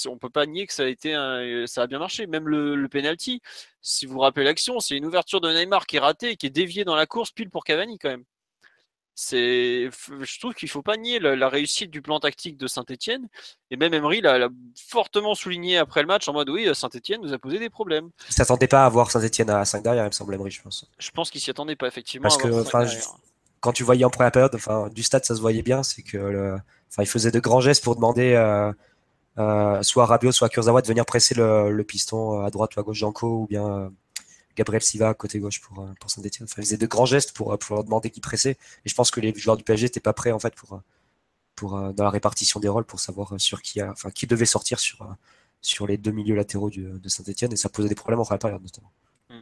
on 0.07 0.17
peut 0.17 0.29
pas 0.29 0.45
nier 0.45 0.67
que 0.67 0.73
ça 0.73 0.83
a 0.83 0.87
été 0.87 1.13
ça 1.67 1.83
a 1.83 1.87
bien 1.87 1.99
marché. 1.99 2.27
Même 2.27 2.47
le, 2.47 2.75
le 2.75 2.89
penalty, 2.89 3.41
si 3.81 4.05
vous 4.05 4.13
vous 4.13 4.19
rappelez 4.19 4.45
l'action, 4.45 4.79
c'est 4.79 4.95
une 4.97 5.05
ouverture 5.05 5.41
de 5.41 5.51
Neymar 5.51 5.85
qui 5.85 5.97
est 5.97 5.99
ratée, 5.99 6.35
qui 6.37 6.47
est 6.47 6.51
déviée 6.51 6.85
dans 6.85 6.95
la 6.95 7.05
course 7.05 7.31
pile 7.31 7.49
pour 7.49 7.63
Cavani 7.63 7.97
quand 7.97 8.09
même 8.09 8.25
c'est, 9.15 9.89
je 10.21 10.39
trouve 10.39 10.53
qu'il 10.53 10.69
faut 10.69 10.81
pas 10.81 10.97
nier 10.97 11.19
la, 11.19 11.49
réussite 11.49 11.91
du 11.91 12.01
plan 12.01 12.19
tactique 12.19 12.57
de 12.57 12.67
Saint-Etienne. 12.67 13.27
Et 13.71 13.77
même 13.77 13.93
Emery 13.93 14.21
l'a 14.21 14.49
fortement 14.89 15.35
souligné 15.35 15.77
après 15.77 16.01
le 16.01 16.07
match 16.07 16.27
en 16.27 16.33
mode 16.33 16.49
oui, 16.49 16.67
Saint-Etienne 16.73 17.21
nous 17.21 17.33
a 17.33 17.37
posé 17.37 17.59
des 17.59 17.69
problèmes. 17.69 18.09
Il 18.29 18.33
s'attendait 18.33 18.67
pas 18.67 18.85
à 18.85 18.89
voir 18.89 19.11
Saint-Etienne 19.11 19.49
à 19.49 19.63
5 19.65 19.83
derrière, 19.83 20.03
il 20.03 20.07
me 20.07 20.11
semble, 20.11 20.33
Emery, 20.33 20.51
je 20.51 20.61
pense. 20.61 20.89
Je 20.97 21.11
pense 21.11 21.29
qu'il 21.29 21.41
s'y 21.41 21.49
attendait 21.49 21.75
pas, 21.75 21.87
effectivement. 21.87 22.23
Parce 22.23 22.37
que 22.37 22.47
quand 23.59 23.71
tu 23.71 23.83
voyais 23.83 24.03
en 24.03 24.09
première 24.09 24.31
période, 24.31 24.53
enfin, 24.55 24.89
du 24.89 25.03
stade, 25.03 25.23
ça 25.23 25.35
se 25.35 25.41
voyait 25.41 25.61
bien, 25.61 25.83
c'est 25.83 26.01
que 26.01 26.57
enfin, 26.91 27.03
il 27.03 27.07
faisait 27.07 27.31
de 27.31 27.39
grands 27.39 27.61
gestes 27.61 27.83
pour 27.83 27.95
demander 27.95 28.33
euh, 28.33 28.71
euh, 29.39 29.81
soit 29.81 30.03
à 30.03 30.05
Rabiot, 30.05 30.31
soit 30.31 30.47
à 30.47 30.49
Kurzawa 30.49 30.81
de 30.81 30.87
venir 30.87 31.05
presser 31.05 31.33
le, 31.33 31.81
piston 31.83 32.43
à 32.43 32.49
droite 32.51 32.75
ou 32.75 32.79
à 32.81 32.83
gauche 32.83 32.99
d'Anko, 32.99 33.43
ou 33.43 33.47
bien 33.47 33.65
euh, 33.65 33.89
Gabriel 34.55 34.81
Siva 34.81 35.13
côté 35.13 35.39
gauche 35.39 35.61
pour, 35.61 35.79
euh, 35.79 35.91
pour 35.99 36.09
Saint-Etienne. 36.09 36.47
Enfin, 36.49 36.61
ils 36.61 36.65
faisaient 36.65 36.77
de 36.77 36.85
grands 36.87 37.05
gestes 37.05 37.33
pour, 37.33 37.53
euh, 37.53 37.57
pour 37.57 37.75
leur 37.75 37.83
demander 37.83 38.09
qui 38.09 38.21
pressait. 38.21 38.57
Et 38.85 38.89
je 38.89 38.95
pense 38.95 39.11
que 39.11 39.19
les 39.19 39.33
joueurs 39.35 39.57
du 39.57 39.63
PSG 39.63 39.85
n'étaient 39.85 39.99
pas 39.99 40.13
prêts 40.13 40.31
en 40.31 40.39
fait 40.39 40.53
pour, 40.55 40.73
euh, 40.73 40.77
pour, 41.55 41.71
dans 41.93 42.03
la 42.03 42.09
répartition 42.09 42.59
des 42.59 42.67
rôles 42.67 42.85
pour 42.85 42.99
savoir 42.99 43.33
sur 43.37 43.61
qui, 43.61 43.81
a, 43.81 43.91
enfin, 43.91 44.09
qui 44.11 44.27
devait 44.27 44.45
sortir 44.45 44.79
sur, 44.79 45.07
sur 45.61 45.87
les 45.87 45.97
deux 45.97 46.11
milieux 46.11 46.35
latéraux 46.35 46.69
de 46.69 47.09
Saint-Etienne. 47.09 47.53
Et 47.53 47.57
ça 47.57 47.69
posait 47.69 47.89
des 47.89 47.95
problèmes 47.95 48.19
en 48.19 48.25
période 48.25 48.61
notamment. 48.61 48.91
Mm. 49.29 49.41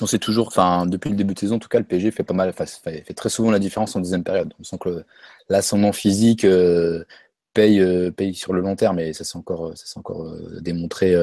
On 0.00 0.06
sait 0.06 0.18
toujours, 0.18 0.48
enfin 0.48 0.86
depuis 0.86 1.10
le 1.10 1.16
début 1.16 1.34
de 1.34 1.38
saison, 1.38 1.56
en 1.56 1.58
tout 1.58 1.68
cas, 1.68 1.78
le 1.78 1.84
PSG 1.84 2.10
fait 2.10 2.22
pas 2.22 2.34
mal, 2.34 2.52
fait, 2.52 2.66
fait 2.66 3.14
très 3.14 3.30
souvent 3.30 3.50
la 3.50 3.58
différence 3.58 3.96
en 3.96 4.00
deuxième 4.00 4.22
période. 4.22 4.54
On 4.60 4.64
sent 4.64 4.78
que 4.78 5.04
l'ascendant 5.48 5.92
physique 5.92 6.46
paye, 7.54 8.12
paye 8.12 8.34
sur 8.34 8.52
le 8.52 8.60
long 8.60 8.76
terme, 8.76 9.00
et 9.00 9.12
ça 9.12 9.24
s'est 9.24 9.36
encore, 9.36 9.76
ça 9.76 9.98
encore 9.98 10.30
démontré 10.60 11.14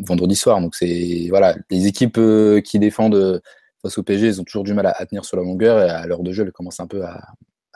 vendredi 0.00 0.36
soir. 0.36 0.60
Donc 0.60 0.74
c'est 0.74 1.26
voilà, 1.28 1.56
les 1.70 1.86
équipes 1.86 2.18
euh, 2.18 2.60
qui 2.60 2.78
défendent 2.78 3.14
euh, 3.14 3.40
face 3.82 3.98
au 3.98 4.02
PSG, 4.02 4.26
ils 4.26 4.40
ont 4.40 4.44
toujours 4.44 4.64
du 4.64 4.74
mal 4.74 4.86
à, 4.86 5.06
tenir 5.06 5.24
sur 5.24 5.36
la 5.36 5.42
longueur 5.42 5.82
et 5.82 5.90
à 5.90 6.06
l'heure 6.06 6.22
de 6.22 6.32
jeu, 6.32 6.44
elles 6.44 6.52
commencent 6.52 6.80
un 6.80 6.86
peu 6.86 7.04
à, 7.04 7.20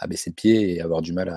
baisser 0.07 0.30
de 0.30 0.34
pied 0.34 0.74
et 0.74 0.80
avoir 0.80 1.02
du 1.02 1.12
mal 1.12 1.28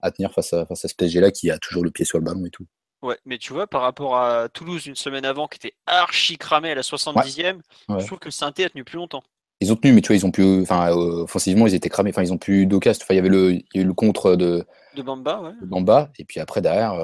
à, 0.00 0.10
tenir 0.10 0.32
face 0.32 0.52
à, 0.52 0.66
face 0.66 0.84
à 0.84 0.88
ce 0.88 0.94
PSG-là 0.94 1.30
qui 1.30 1.50
a 1.50 1.58
toujours 1.58 1.84
le 1.84 1.90
pied 1.90 2.04
sur 2.04 2.18
le 2.18 2.24
ballon 2.24 2.44
et 2.44 2.50
tout. 2.50 2.66
Ouais, 3.02 3.18
mais 3.24 3.38
tu 3.38 3.52
vois, 3.52 3.66
par 3.66 3.82
rapport 3.82 4.16
à 4.16 4.48
Toulouse 4.48 4.86
une 4.86 4.94
semaine 4.94 5.24
avant 5.24 5.48
qui 5.48 5.56
était 5.56 5.74
archi 5.86 6.38
cramé 6.38 6.70
à 6.70 6.74
la 6.74 6.82
70e, 6.82 7.58
je 7.88 8.06
trouve 8.06 8.18
que 8.18 8.30
saint 8.30 8.48
a 8.48 8.52
tenu 8.52 8.84
plus 8.84 8.96
longtemps. 8.96 9.24
Ils 9.60 9.72
ont 9.72 9.76
tenu, 9.76 9.92
mais 9.92 10.00
tu 10.00 10.08
vois, 10.08 10.16
ils 10.16 10.26
ont 10.26 10.30
pu, 10.30 10.60
enfin, 10.62 10.90
euh, 10.90 11.22
offensivement, 11.22 11.66
ils 11.66 11.74
étaient 11.74 11.88
cramés. 11.88 12.10
Enfin, 12.10 12.22
ils 12.22 12.32
ont 12.32 12.38
pu 12.38 12.66
d'occasion. 12.66 13.00
Enfin, 13.04 13.14
il 13.14 13.16
y 13.16 13.20
avait 13.20 13.28
le, 13.28 13.52
il 13.52 13.64
y 13.74 13.78
a 13.78 13.82
eu 13.82 13.84
le 13.84 13.94
contre 13.94 14.34
de, 14.34 14.64
de 14.96 15.02
Bamba, 15.02 15.40
ouais. 15.40 15.52
De 15.60 15.66
Bamba, 15.66 16.10
et 16.18 16.24
puis 16.24 16.40
après 16.40 16.60
derrière, 16.60 16.94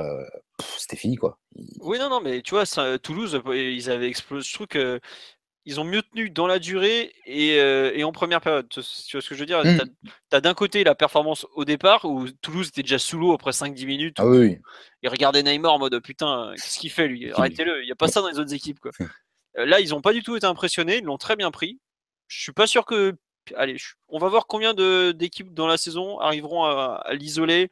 c'était 0.79 0.97
fini 0.97 1.17
quoi. 1.17 1.39
Oui, 1.81 1.99
non, 1.99 2.09
non, 2.09 2.21
mais 2.21 2.43
tu 2.43 2.55
vois, 2.55 2.65
Toulouse, 2.99 3.41
ils 3.55 3.91
avaient 3.91 4.09
explosé. 4.09 4.49
Je 4.49 4.55
trouve 4.55 4.67
que 4.67 5.01
ils 5.69 5.79
ont 5.79 5.85
mieux 5.85 6.01
tenu 6.01 6.31
dans 6.31 6.47
la 6.47 6.59
durée 6.59 7.13
et, 7.27 7.61
euh, 7.61 8.03
en 8.03 8.11
première 8.11 8.41
période. 8.41 8.67
Tu, 8.71 8.81
vois 8.81 9.21
ce 9.21 9.29
que 9.29 9.35
je 9.35 9.41
veux 9.41 9.45
dire? 9.45 9.63
Mmh. 9.63 9.81
Tu 10.03 10.37
as, 10.37 10.41
d'un 10.41 10.55
côté 10.55 10.83
la 10.83 10.95
performance 10.95 11.47
au 11.57 11.67
départ 11.67 12.07
où 12.07 12.27
Toulouse 12.41 12.69
était 12.69 12.81
déjà 12.81 12.99
sous 12.99 13.19
l'eau 13.19 13.35
après 13.35 13.51
5-10 13.51 13.85
minutes. 13.85 14.17
Ah 14.19 14.27
oui, 14.27 14.59
Et 15.03 15.09
regardait 15.09 15.43
Neymar 15.43 15.75
en 15.75 15.79
mode 15.79 16.01
putain, 16.01 16.55
qu'est-ce 16.55 16.79
qu'il 16.79 16.91
fait 16.91 17.07
lui? 17.07 17.31
Arrêtez-le, 17.33 17.83
il 17.83 17.85
n'y 17.85 17.93
a 17.93 17.97
pas 17.97 18.09
ça 18.09 18.23
dans 18.23 18.29
les 18.29 18.39
autres 18.39 18.55
équipes. 18.55 18.81
Quoi. 18.81 18.93
Euh, 19.57 19.65
là, 19.65 19.81
ils 19.81 19.89
n'ont 19.89 20.03
pas 20.03 20.13
du 20.13 20.23
tout 20.23 20.37
été 20.37 20.47
impressionnés, 20.47 20.99
ils 20.99 21.05
l'ont 21.05 21.17
très 21.17 21.35
bien 21.35 21.51
pris. 21.51 21.81
Je 22.29 22.39
suis 22.43 22.53
pas 22.53 22.67
sûr 22.67 22.85
que. 22.85 23.17
Allez, 23.57 23.77
on 24.09 24.19
va 24.19 24.29
voir 24.29 24.47
combien 24.47 24.75
d'équipes 24.75 25.55
dans 25.55 25.67
la 25.67 25.79
saison 25.79 26.21
arriveront 26.21 26.65
à 26.65 27.03
l'isoler 27.15 27.71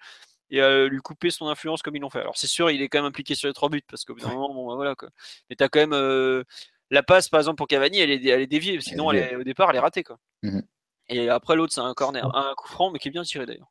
et 0.50 0.60
à 0.60 0.86
lui 0.86 1.00
couper 1.00 1.30
son 1.30 1.48
influence 1.48 1.82
comme 1.82 1.96
ils 1.96 2.00
l'ont 2.00 2.10
fait. 2.10 2.20
Alors 2.20 2.36
c'est 2.36 2.46
sûr, 2.46 2.70
il 2.70 2.82
est 2.82 2.88
quand 2.88 2.98
même 2.98 3.06
impliqué 3.06 3.34
sur 3.34 3.48
les 3.48 3.54
trois 3.54 3.68
buts 3.68 3.82
parce 3.88 4.04
qu'au 4.04 4.14
bout 4.14 4.20
d'un 4.20 4.28
moment, 4.28 4.52
bon, 4.52 4.68
bah, 4.68 4.74
voilà 4.74 4.94
quoi. 4.94 5.08
Mais 5.50 5.56
t'as 5.56 5.68
quand 5.68 5.80
même 5.80 5.92
euh, 5.92 6.44
la 6.90 7.02
passe 7.02 7.28
par 7.28 7.40
exemple 7.40 7.56
pour 7.56 7.68
Cavani, 7.68 7.98
elle 7.98 8.10
est, 8.10 8.26
elle 8.26 8.40
est 8.40 8.46
déviée, 8.46 8.80
sinon 8.80 9.10
elle 9.10 9.18
est, 9.18 9.36
au 9.36 9.44
départ 9.44 9.70
elle 9.70 9.76
est 9.76 9.80
ratée 9.80 10.04
quoi. 10.04 10.18
Mmh 10.42 10.60
et 11.08 11.28
après 11.28 11.54
l'autre 11.54 11.72
c'est 11.72 11.80
un 11.80 11.94
corner, 11.94 12.34
un 12.34 12.52
coup 12.56 12.66
franc 12.66 12.90
mais 12.90 12.98
qui 12.98 13.06
est 13.06 13.12
bien 13.12 13.22
tiré 13.22 13.46
d'ailleurs. 13.46 13.70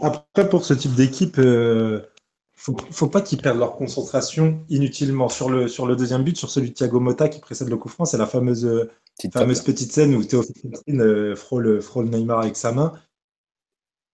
Après 0.00 0.48
pour 0.48 0.64
ce 0.64 0.72
type 0.72 0.94
d'équipe, 0.94 1.38
euh, 1.38 2.00
faut, 2.54 2.74
faut 2.90 3.08
pas 3.08 3.20
qu'ils 3.20 3.42
perdent 3.42 3.58
leur 3.58 3.76
concentration 3.76 4.64
inutilement 4.70 5.28
sur 5.28 5.50
le 5.50 5.68
sur 5.68 5.86
le 5.86 5.96
deuxième 5.96 6.24
but, 6.24 6.38
sur 6.38 6.48
celui 6.48 6.70
de 6.70 6.74
Thiago 6.74 6.98
Motta 6.98 7.28
qui 7.28 7.40
précède 7.40 7.68
le 7.68 7.76
coup 7.76 7.90
franc, 7.90 8.06
c'est 8.06 8.16
la 8.16 8.26
fameuse 8.26 8.88
petite 9.16 9.34
fameuse 9.34 9.60
petite 9.60 9.92
scène 9.92 10.14
où 10.14 10.24
Théo 10.24 10.42
euh, 10.88 11.36
frôle, 11.36 11.82
frôle 11.82 12.06
Neymar 12.06 12.40
avec 12.40 12.56
sa 12.56 12.72
main. 12.72 12.94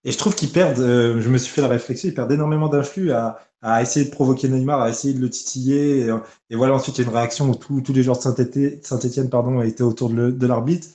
Et 0.07 0.13
je 0.13 0.19
trouve 0.19 0.37
qu'ils 0.37 0.53
perdent, 0.53 0.79
euh, 0.79 1.21
je 1.21 1.29
me 1.29 1.37
suis 1.37 1.53
fait 1.53 1.61
la 1.61 1.69
réflexion, 1.69 2.09
ils 2.09 2.15
perdent 2.15 2.31
énormément 2.31 2.69
d'influx 2.69 3.11
à, 3.11 3.41
essayer 3.83 4.07
de 4.07 4.11
provoquer 4.11 4.49
Neymar, 4.49 4.81
à 4.81 4.89
essayer 4.89 5.13
de 5.13 5.21
le 5.21 5.29
titiller. 5.29 6.09
Et, 6.49 6.55
voilà, 6.55 6.75
ensuite, 6.75 6.97
il 6.97 7.01
y 7.01 7.05
a 7.05 7.11
une 7.11 7.17
réaction 7.17 7.51
où 7.51 7.55
tous 7.57 7.93
les 7.93 8.05
joueurs 8.05 8.17
de 8.17 8.23
Saint-Etienne 8.23 9.29
pardon, 9.29 9.61
étaient 9.63 9.83
autour 9.83 10.09
de 10.11 10.47
l'arbitre. 10.47 10.87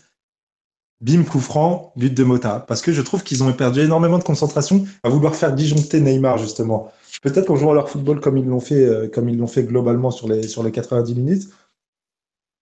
Bim, 1.01 1.23
coup 1.25 1.41
franc, 1.41 1.91
but 1.97 2.13
de 2.13 2.23
Mota. 2.23 2.63
Parce 2.65 2.81
que 2.81 2.93
je 2.93 3.01
trouve 3.01 3.23
qu'ils 3.23 3.43
ont 3.43 3.51
perdu 3.51 3.81
énormément 3.81 4.17
de 4.17 4.23
concentration 4.23 4.85
à 5.03 5.09
vouloir 5.09 5.35
faire 5.35 5.53
disjoncter 5.53 5.99
Neymar, 5.99 6.37
justement. 6.37 6.93
Peut-être 7.21 7.47
qu'en 7.47 7.57
jouant 7.57 7.73
leur 7.73 7.89
football 7.89 8.21
comme 8.21 8.37
ils 8.37 8.47
l'ont 8.47 8.61
fait, 8.61 8.85
euh, 8.85 9.47
fait 9.47 9.63
globalement 9.63 10.11
sur 10.11 10.29
les, 10.29 10.47
sur 10.47 10.63
les 10.63 10.71
90 10.71 11.15
minutes, 11.15 11.49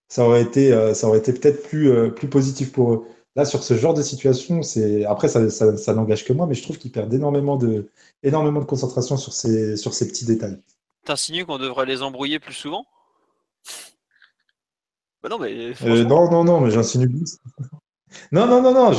ça 0.08 0.26
aurait 0.26 0.42
été, 0.42 0.72
euh, 0.72 0.94
été 1.14 1.32
peut-être 1.32 1.62
plus 1.62 2.28
positif 2.28 2.72
pour 2.72 2.92
eux. 2.92 3.04
Là, 3.36 3.44
sur 3.44 3.62
ce 3.62 3.74
genre 3.74 3.94
de 3.94 4.02
situation, 4.02 4.62
c'est 4.62 5.04
après 5.04 5.28
ça, 5.28 5.48
ça, 5.50 5.94
n'engage 5.94 6.24
que 6.24 6.32
moi, 6.32 6.46
mais 6.46 6.54
je 6.54 6.62
trouve 6.62 6.78
qu'ils 6.78 6.90
perdent 6.90 7.14
énormément 7.14 7.56
de, 7.56 7.88
énormément 8.24 8.60
de 8.60 8.64
concentration 8.64 9.16
sur 9.16 9.32
ces, 9.32 9.76
sur 9.76 9.94
ces 9.94 10.08
petits 10.08 10.24
détails. 10.24 10.58
T'insinues 11.04 11.46
qu'on 11.46 11.58
devrait 11.58 11.86
les 11.86 12.02
embrouiller 12.02 12.40
plus 12.40 12.54
souvent? 12.54 12.84
Bah 15.22 15.28
non, 15.28 15.38
mais 15.38 15.72
euh, 15.82 16.04
non, 16.04 16.30
non, 16.30 16.44
non, 16.44 16.60
mais 16.60 16.70
j'insinue 16.70 17.08
plus. 17.08 17.38
non, 18.32 18.46
non, 18.46 18.62
non, 18.62 18.72
non. 18.72 18.90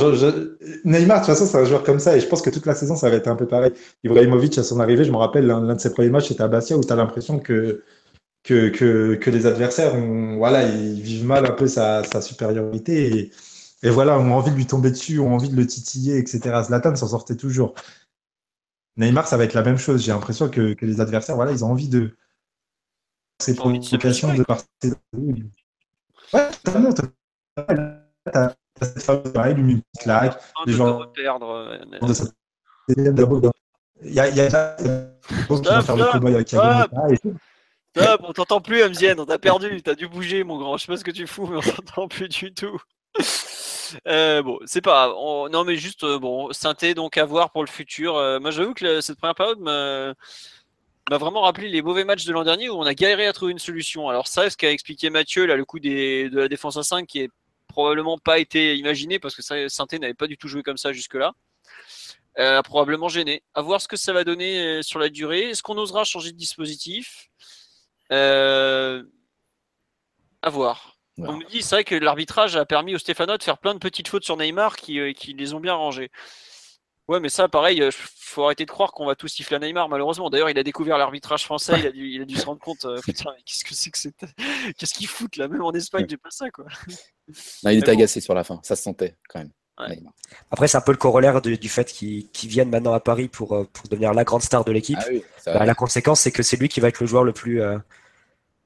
Neymar, 0.84 1.20
de 1.20 1.26
toute 1.26 1.34
façon, 1.34 1.46
c'est 1.46 1.58
un 1.58 1.64
joueur 1.64 1.82
comme 1.82 1.98
ça, 1.98 2.16
et 2.16 2.20
je 2.20 2.26
pense 2.26 2.40
que 2.40 2.50
toute 2.50 2.64
la 2.64 2.74
saison, 2.74 2.96
ça 2.96 3.10
va 3.10 3.16
être 3.16 3.28
un 3.28 3.36
peu 3.36 3.46
pareil. 3.46 3.72
Ibrahimovic, 4.02 4.56
à 4.56 4.62
son 4.62 4.80
arrivée, 4.80 5.04
je 5.04 5.12
me 5.12 5.18
rappelle, 5.18 5.46
l'un 5.46 5.74
de 5.74 5.80
ses 5.80 5.92
premiers 5.92 6.10
matchs, 6.10 6.28
c'était 6.28 6.42
à 6.42 6.48
Bastia, 6.48 6.78
où 6.78 6.82
tu 6.82 6.92
as 6.92 6.96
l'impression 6.96 7.38
que 7.38 7.82
que, 8.44 8.70
que, 8.70 9.14
que, 9.14 9.30
les 9.30 9.46
adversaires 9.46 9.94
voilà, 10.36 10.64
ils 10.64 11.00
vivent 11.00 11.26
mal 11.26 11.46
un 11.46 11.52
peu 11.52 11.68
sa, 11.68 12.02
sa 12.02 12.20
supériorité. 12.20 13.16
Et, 13.16 13.30
et 13.82 13.90
voilà, 13.90 14.18
on 14.18 14.26
a 14.26 14.34
envie 14.34 14.50
de 14.50 14.56
lui 14.56 14.66
tomber 14.66 14.90
dessus, 14.90 15.18
on 15.18 15.30
a 15.30 15.34
envie 15.34 15.48
de 15.48 15.56
le 15.56 15.66
titiller, 15.66 16.18
etc. 16.18 16.40
Zlatan 16.64 16.94
s'en 16.94 17.08
sortait 17.08 17.36
toujours. 17.36 17.74
Neymar, 18.96 19.26
ça 19.26 19.36
va 19.36 19.44
être 19.44 19.54
la 19.54 19.62
même 19.62 19.78
chose. 19.78 20.04
J'ai 20.04 20.12
l'impression 20.12 20.48
que, 20.48 20.76
les 20.80 21.00
adversaires, 21.00 21.36
voilà, 21.36 21.52
ils 21.52 21.64
ont 21.64 21.70
envie 21.70 21.88
de 21.88 22.16
ces 23.40 23.54
provocations 23.54 24.34
de 24.34 24.42
partir. 24.44 24.94
Ouais, 26.32 26.50
totalement. 26.62 26.90
T'as 28.24 28.54
cette 28.80 29.02
phase 29.02 29.32
pareil, 29.32 29.54
une 29.56 29.80
petite 29.80 30.02
claque, 30.02 30.40
les 30.66 30.72
gens. 30.72 31.06
Perdre. 31.14 31.78
Il 34.04 34.12
y 34.12 34.20
a, 34.20 34.28
il 34.28 34.36
y 34.36 34.40
a 34.40 34.76
qui 35.26 35.34
vont 35.48 35.62
faire 35.62 35.96
le 35.96 36.12
cowboy 36.12 36.34
avec 36.34 36.48
Stop, 36.48 38.22
on 38.26 38.32
t'entend 38.32 38.60
plus, 38.60 38.82
Amzien, 38.82 39.18
on 39.18 39.26
t'a 39.26 39.38
perdu, 39.38 39.82
t'as 39.82 39.94
dû 39.94 40.08
bouger, 40.08 40.44
mon 40.44 40.58
grand. 40.58 40.78
Je 40.78 40.86
sais 40.86 40.92
pas 40.92 40.96
ce 40.96 41.04
que 41.04 41.10
tu 41.10 41.26
fous, 41.26 41.46
mais 41.46 41.58
on 41.58 41.60
t'entend 41.60 42.08
plus 42.08 42.28
du 42.28 42.54
tout. 42.54 42.80
Euh, 44.06 44.42
bon, 44.42 44.58
c'est 44.66 44.80
pas 44.80 45.08
grave. 45.08 45.50
Non, 45.50 45.64
mais 45.64 45.76
juste, 45.76 46.04
euh, 46.04 46.18
bon, 46.18 46.52
synthé, 46.52 46.94
donc 46.94 47.16
à 47.16 47.24
voir 47.24 47.50
pour 47.50 47.64
le 47.64 47.70
futur. 47.70 48.16
Euh, 48.16 48.40
moi, 48.40 48.50
j'avoue 48.50 48.74
que 48.74 49.00
cette 49.00 49.18
première 49.18 49.34
période 49.34 49.60
m'a 49.60 50.14
vraiment 51.18 51.42
rappelé 51.42 51.68
les 51.68 51.82
mauvais 51.82 52.04
matchs 52.04 52.24
de 52.24 52.32
l'an 52.32 52.44
dernier 52.44 52.68
où 52.68 52.74
on 52.74 52.86
a 52.86 52.94
galéré 52.94 53.26
à 53.26 53.32
trouver 53.32 53.52
une 53.52 53.58
solution. 53.58 54.08
Alors, 54.08 54.28
ça, 54.28 54.48
ce 54.50 54.56
qu'a 54.56 54.70
expliqué 54.70 55.10
Mathieu, 55.10 55.46
là, 55.46 55.56
le 55.56 55.64
coup 55.64 55.80
de 55.80 56.30
la 56.32 56.48
défense 56.48 56.76
à 56.76 56.82
5 56.82 57.06
qui 57.06 57.20
est 57.20 57.30
probablement 57.68 58.18
pas 58.18 58.38
été 58.38 58.76
imaginé 58.76 59.18
parce 59.18 59.34
que 59.34 59.68
Synthé 59.68 59.98
n'avait 59.98 60.14
pas 60.14 60.26
du 60.26 60.36
tout 60.36 60.48
joué 60.48 60.62
comme 60.62 60.76
ça 60.76 60.92
jusque-là. 60.92 61.32
a 62.36 62.62
probablement 62.62 63.08
gêné. 63.08 63.42
À 63.54 63.62
voir 63.62 63.80
ce 63.80 63.88
que 63.88 63.96
ça 63.96 64.12
va 64.12 64.24
donner 64.24 64.82
sur 64.82 64.98
la 64.98 65.08
durée. 65.08 65.50
Est-ce 65.50 65.62
qu'on 65.62 65.78
osera 65.78 66.04
changer 66.04 66.32
de 66.32 66.36
dispositif? 66.36 67.28
À 68.10 69.02
voir 70.50 70.91
Voilà. 71.18 71.32
On 71.34 71.36
me 71.36 71.44
dit, 71.46 71.62
c'est 71.62 71.74
vrai 71.76 71.84
que 71.84 71.94
l'arbitrage 71.94 72.56
a 72.56 72.64
permis 72.64 72.94
au 72.94 72.98
Stéphano 72.98 73.36
de 73.36 73.42
faire 73.42 73.58
plein 73.58 73.74
de 73.74 73.78
petites 73.78 74.08
fautes 74.08 74.24
sur 74.24 74.36
Neymar 74.36 74.76
qui, 74.76 74.98
euh, 74.98 75.12
qui 75.12 75.34
les 75.34 75.52
ont 75.54 75.60
bien 75.60 75.74
rangées. 75.74 76.10
Ouais, 77.08 77.20
mais 77.20 77.28
ça, 77.28 77.48
pareil, 77.48 77.82
euh, 77.82 77.90
faut 77.92 78.44
arrêter 78.44 78.64
de 78.64 78.70
croire 78.70 78.92
qu'on 78.92 79.04
va 79.04 79.14
tous 79.14 79.28
siffler 79.28 79.56
à 79.56 79.58
Neymar, 79.58 79.88
malheureusement. 79.88 80.30
D'ailleurs, 80.30 80.48
il 80.48 80.58
a 80.58 80.62
découvert 80.62 80.96
l'arbitrage 80.96 81.44
français, 81.44 81.74
il 81.80 81.86
a, 81.86 81.90
dû, 81.90 82.08
il 82.08 82.22
a 82.22 82.24
dû 82.24 82.36
se 82.36 82.46
rendre 82.46 82.60
compte, 82.60 82.84
euh, 82.86 82.98
putain, 83.02 83.30
mais 83.36 83.42
qu'est-ce 83.44 83.64
que 83.64 83.74
c'est 83.74 83.90
que 83.90 83.98
c'est 83.98 84.14
Qu'est-ce 84.78 84.94
qu'ils 84.94 85.08
foutent 85.08 85.36
là 85.36 85.48
Même 85.48 85.62
en 85.62 85.72
Espagne, 85.72 86.06
j'ai 86.08 86.16
pas 86.16 86.30
ça, 86.30 86.48
quoi. 86.50 86.64
Non, 87.64 87.70
il 87.70 87.78
était 87.78 87.92
bon. 87.92 87.98
agacé 87.98 88.20
sur 88.20 88.34
la 88.34 88.44
fin, 88.44 88.60
ça 88.62 88.76
se 88.76 88.82
sentait 88.82 89.16
quand 89.28 89.40
même. 89.40 89.50
Ouais. 89.80 89.98
Après, 90.50 90.68
c'est 90.68 90.76
un 90.76 90.82
peu 90.82 90.92
le 90.92 90.98
corollaire 90.98 91.40
de- 91.42 91.56
du 91.56 91.68
fait 91.68 91.90
qu'il 91.90 92.30
qu'il 92.30 92.48
vienne 92.50 92.68
maintenant 92.70 92.92
à 92.92 93.00
Paris 93.00 93.28
pour, 93.28 93.54
euh, 93.54 93.64
pour 93.72 93.88
devenir 93.88 94.12
la 94.14 94.22
grande 94.22 94.42
star 94.42 94.64
de 94.64 94.70
l'équipe. 94.70 94.98
Ah 95.00 95.06
oui, 95.10 95.24
Bah, 95.46 95.64
la 95.66 95.74
conséquence, 95.74 96.20
c'est 96.20 96.30
que 96.30 96.42
c'est 96.42 96.56
lui 96.58 96.68
qui 96.68 96.78
va 96.80 96.88
être 96.88 97.00
le 97.00 97.06
joueur 97.06 97.24
le 97.24 97.32
plus, 97.32 97.60
euh, 97.62 97.78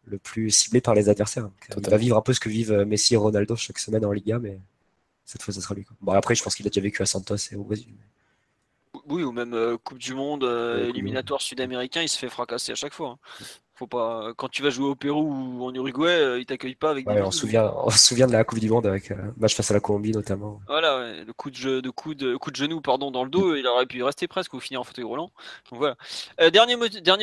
le 0.07 0.19
plus 0.19 0.51
ciblé 0.51 0.81
par 0.81 0.95
les 0.95 1.09
adversaires. 1.09 1.45
Donc, 1.45 1.69
euh, 1.71 1.75
il 1.83 1.91
va 1.91 1.97
vivre 1.97 2.17
un 2.17 2.23
peu 2.23 2.33
ce 2.33 2.41
que 2.41 2.49
vivent 2.49 2.73
euh, 2.73 2.85
Messi 2.85 3.15
et 3.15 3.17
Ronaldo 3.17 3.57
chaque 3.57 3.79
semaine 3.79 4.05
en 4.05 4.13
Liga, 4.13 4.39
mais 4.39 4.59
cette 5.25 5.43
fois, 5.43 5.53
ça 5.53 5.61
sera 5.61 5.75
lui. 5.75 5.85
quoi. 5.85 5.97
Bon, 6.01 6.13
après, 6.13 6.35
je 6.35 6.43
pense 6.43 6.55
qu'il 6.55 6.67
a 6.67 6.71
déjà 6.71 6.81
vécu 6.81 7.03
à 7.03 7.07
Santos 7.07 7.37
et 7.53 7.57
au 7.57 7.65
Brésil. 7.65 7.89
Oui, 9.09 9.23
ou 9.23 9.33
même 9.33 9.53
euh, 9.55 9.77
Coupe 9.77 9.99
du 9.99 10.15
Monde, 10.15 10.45
euh, 10.45 10.89
éliminatoire 10.89 11.41
sud-américain, 11.43 12.03
il 12.03 12.09
se 12.09 12.19
fait 12.19 12.29
fracasser 12.29 12.73
à 12.73 12.75
chaque 12.77 12.95
fois. 12.95 13.11
hein. 13.11 13.45
Faut 13.79 13.87
pas... 13.87 14.33
Quand 14.37 14.49
tu 14.49 14.63
vas 14.63 14.71
jouer 14.71 14.87
au 14.87 14.95
Pérou 14.95 15.23
ou 15.23 15.65
en 15.65 15.75
Uruguay, 15.75 16.09
euh, 16.09 16.41
ils 16.41 16.47
t'accueillent 16.47 16.75
pas 16.75 16.91
avec 16.91 17.07
Ouais, 17.07 17.17
des 17.17 17.21
on, 17.21 17.31
se 17.31 17.41
souvient, 17.41 17.73
on 17.77 17.91
se 17.91 17.99
souvient 17.99 18.27
de 18.27 18.33
la 18.33 18.43
Coupe 18.43 18.59
du 18.59 18.71
Monde 18.71 18.87
avec 18.87 19.11
euh, 19.11 19.17
match 19.37 19.55
face 19.55 19.71
à 19.71 19.75
la 19.75 19.81
Colombie 19.81 20.13
notamment. 20.13 20.61
Voilà, 20.67 20.99
ouais, 20.99 21.25
le 21.25 21.33
coup 21.35 21.51
de, 21.51 21.57
jeu, 21.57 21.83
de, 21.83 21.91
coup 21.91 22.15
de, 22.15 22.37
coup 22.37 22.51
de 22.51 22.57
genou 22.57 22.81
pardon, 22.81 23.11
dans 23.11 23.23
le 23.23 23.29
dos, 23.29 23.55
il 23.55 23.67
aurait 23.67 23.85
pu 23.85 24.03
rester 24.03 24.27
presque 24.29 24.55
ou 24.55 24.61
finir 24.61 24.81
en 24.81 24.85
fauteuil 24.85 25.05
roulant. 25.05 25.31
Donc 25.71 25.79
voilà. 25.79 25.97
Euh, 26.41 26.49
dernier, 26.51 26.77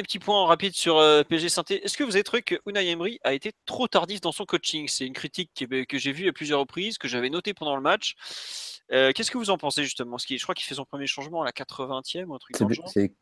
petit 0.03 0.19
point 0.19 0.45
rapide 0.45 0.73
sur 0.75 0.97
euh, 0.97 1.23
PSG 1.23 1.49
Sainté. 1.49 1.83
Est-ce 1.83 1.97
que 1.97 2.03
vous 2.03 2.15
avez 2.15 2.23
trouvé 2.23 2.43
que 2.43 2.55
Unai 2.67 2.87
Emery 2.87 3.19
a 3.23 3.33
été 3.33 3.51
trop 3.65 3.87
tardif 3.87 4.21
dans 4.21 4.31
son 4.31 4.45
coaching? 4.45 4.87
C'est 4.87 5.07
une 5.07 5.13
critique 5.13 5.49
qui- 5.55 5.67
que 5.87 5.97
j'ai 5.97 6.11
vue 6.11 6.27
à 6.29 6.33
plusieurs 6.33 6.59
reprises, 6.59 6.99
que 6.99 7.07
j'avais 7.07 7.31
notée 7.31 7.55
pendant 7.55 7.75
le 7.75 7.81
match. 7.81 8.13
Euh, 8.91 9.11
Qu'est-ce 9.15 9.31
que 9.31 9.39
vous 9.39 9.49
en 9.49 9.57
pensez 9.57 9.83
justement? 9.83 10.11
Parce 10.11 10.25
qu'il- 10.25 10.37
Je 10.37 10.43
crois 10.43 10.53
qu'il 10.53 10.65
fait 10.65 10.75
son 10.75 10.85
premier 10.85 11.07
changement 11.07 11.41
à 11.41 11.45
la 11.45 11.51
80e 11.51 12.29
ou 12.29 12.35
un 12.35 12.37
truc 12.37 12.59
le 12.59 12.65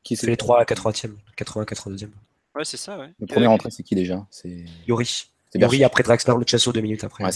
qui 0.03 0.17
c'est 0.17 0.27
les 0.27 0.35
3 0.37 0.59
à 0.59 0.65
80e, 0.65 1.17
80 1.37 1.63
82e. 1.65 2.11
Ouais, 2.55 2.65
c'est 2.65 2.77
ça, 2.77 2.97
ouais. 2.97 3.09
Le 3.19 3.27
premier 3.27 3.45
Euh, 3.47 3.49
entrée, 3.49 3.71
c'est 3.71 3.83
qui 3.83 3.95
déjà? 3.95 4.25
C'est 4.29 4.65
Yuri. 4.87 5.25
Yuri 5.55 5.83
après 5.83 6.03
Draxler, 6.03 6.33
le 6.37 6.43
Chesso 6.45 6.71
deux 6.71 6.81
minutes 6.81 7.03
après. 7.03 7.23
Ouais. 7.23 7.31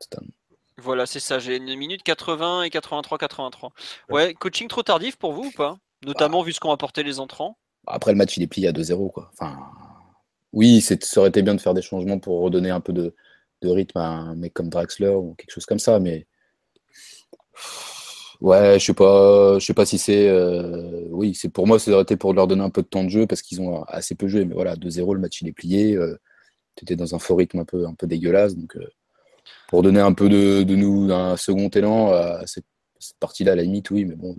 Totalement. 0.00 0.30
Voilà, 0.78 1.06
c'est 1.06 1.20
ça. 1.20 1.38
J'ai 1.38 1.56
une 1.56 1.74
minute 1.76 2.02
80 2.02 2.62
et 2.62 2.70
83, 2.70 3.18
83. 3.18 3.72
Ouais, 4.10 4.34
coaching 4.34 4.68
trop 4.68 4.82
tardif 4.82 5.16
pour 5.16 5.32
vous 5.32 5.44
ou 5.46 5.50
pas? 5.52 5.78
Notamment 6.04 6.42
vu 6.42 6.52
ce 6.52 6.60
qu'ont 6.60 6.70
apporté 6.72 7.02
les 7.02 7.18
entrants. 7.20 7.56
Après, 7.86 8.12
le 8.12 8.18
match, 8.18 8.36
il 8.36 8.42
est 8.42 8.46
plié 8.46 8.68
à 8.68 8.72
2-0. 8.72 9.08
Quoi. 9.10 9.30
Enfin, 9.32 9.56
oui, 10.52 10.80
c'est- 10.80 11.02
ça 11.04 11.20
aurait 11.20 11.30
été 11.30 11.42
bien 11.42 11.54
de 11.54 11.60
faire 11.60 11.74
des 11.74 11.82
changements 11.82 12.18
pour 12.18 12.40
redonner 12.42 12.70
un 12.70 12.80
peu 12.80 12.92
de, 12.92 13.14
de 13.62 13.68
rythme 13.68 13.98
à 13.98 14.06
un 14.08 14.34
mec 14.34 14.52
comme 14.52 14.68
Draxler 14.68 15.08
ou 15.14 15.34
quelque 15.34 15.50
chose 15.52 15.64
comme 15.66 15.78
ça, 15.78 15.98
mais 15.98 16.26
ouais, 18.40 18.78
je 18.78 18.84
sais 18.84 18.94
pas, 18.94 19.58
je 19.58 19.64
sais 19.64 19.74
pas 19.74 19.86
si 19.86 19.98
c'est, 19.98 20.28
euh, 20.28 21.06
oui, 21.10 21.34
c'est 21.34 21.48
pour 21.48 21.66
moi, 21.66 21.78
ça 21.78 21.90
aurait 21.92 22.02
été 22.02 22.16
pour 22.16 22.34
leur 22.34 22.46
donner 22.46 22.62
un 22.62 22.70
peu 22.70 22.82
de 22.82 22.88
temps 22.88 23.04
de 23.04 23.08
jeu 23.08 23.26
parce 23.26 23.42
qu'ils 23.42 23.60
ont 23.60 23.82
assez 23.84 24.14
peu 24.14 24.28
joué, 24.28 24.44
mais 24.44 24.54
voilà, 24.54 24.76
2-0, 24.76 25.14
le 25.14 25.20
match 25.20 25.42
il 25.42 25.48
est 25.48 25.52
plié, 25.52 25.98
tu 26.76 26.84
étais 26.84 26.96
dans 26.96 27.14
un 27.14 27.18
faux 27.18 27.36
rythme 27.36 27.60
un 27.60 27.64
peu, 27.64 27.86
un 27.86 27.94
peu 27.94 28.06
dégueulasse, 28.06 28.56
donc 28.56 28.76
euh, 28.76 28.86
pour 29.68 29.82
donner 29.82 30.00
un 30.00 30.12
peu 30.12 30.28
de, 30.28 30.62
de 30.62 30.76
nous 30.76 31.12
un 31.12 31.36
second 31.36 31.68
élan 31.68 32.12
à 32.12 32.46
cette, 32.46 32.66
cette 32.98 33.18
partie-là, 33.18 33.52
à 33.52 33.56
la 33.56 33.62
limite, 33.62 33.90
oui, 33.90 34.04
mais 34.04 34.16
bon, 34.16 34.36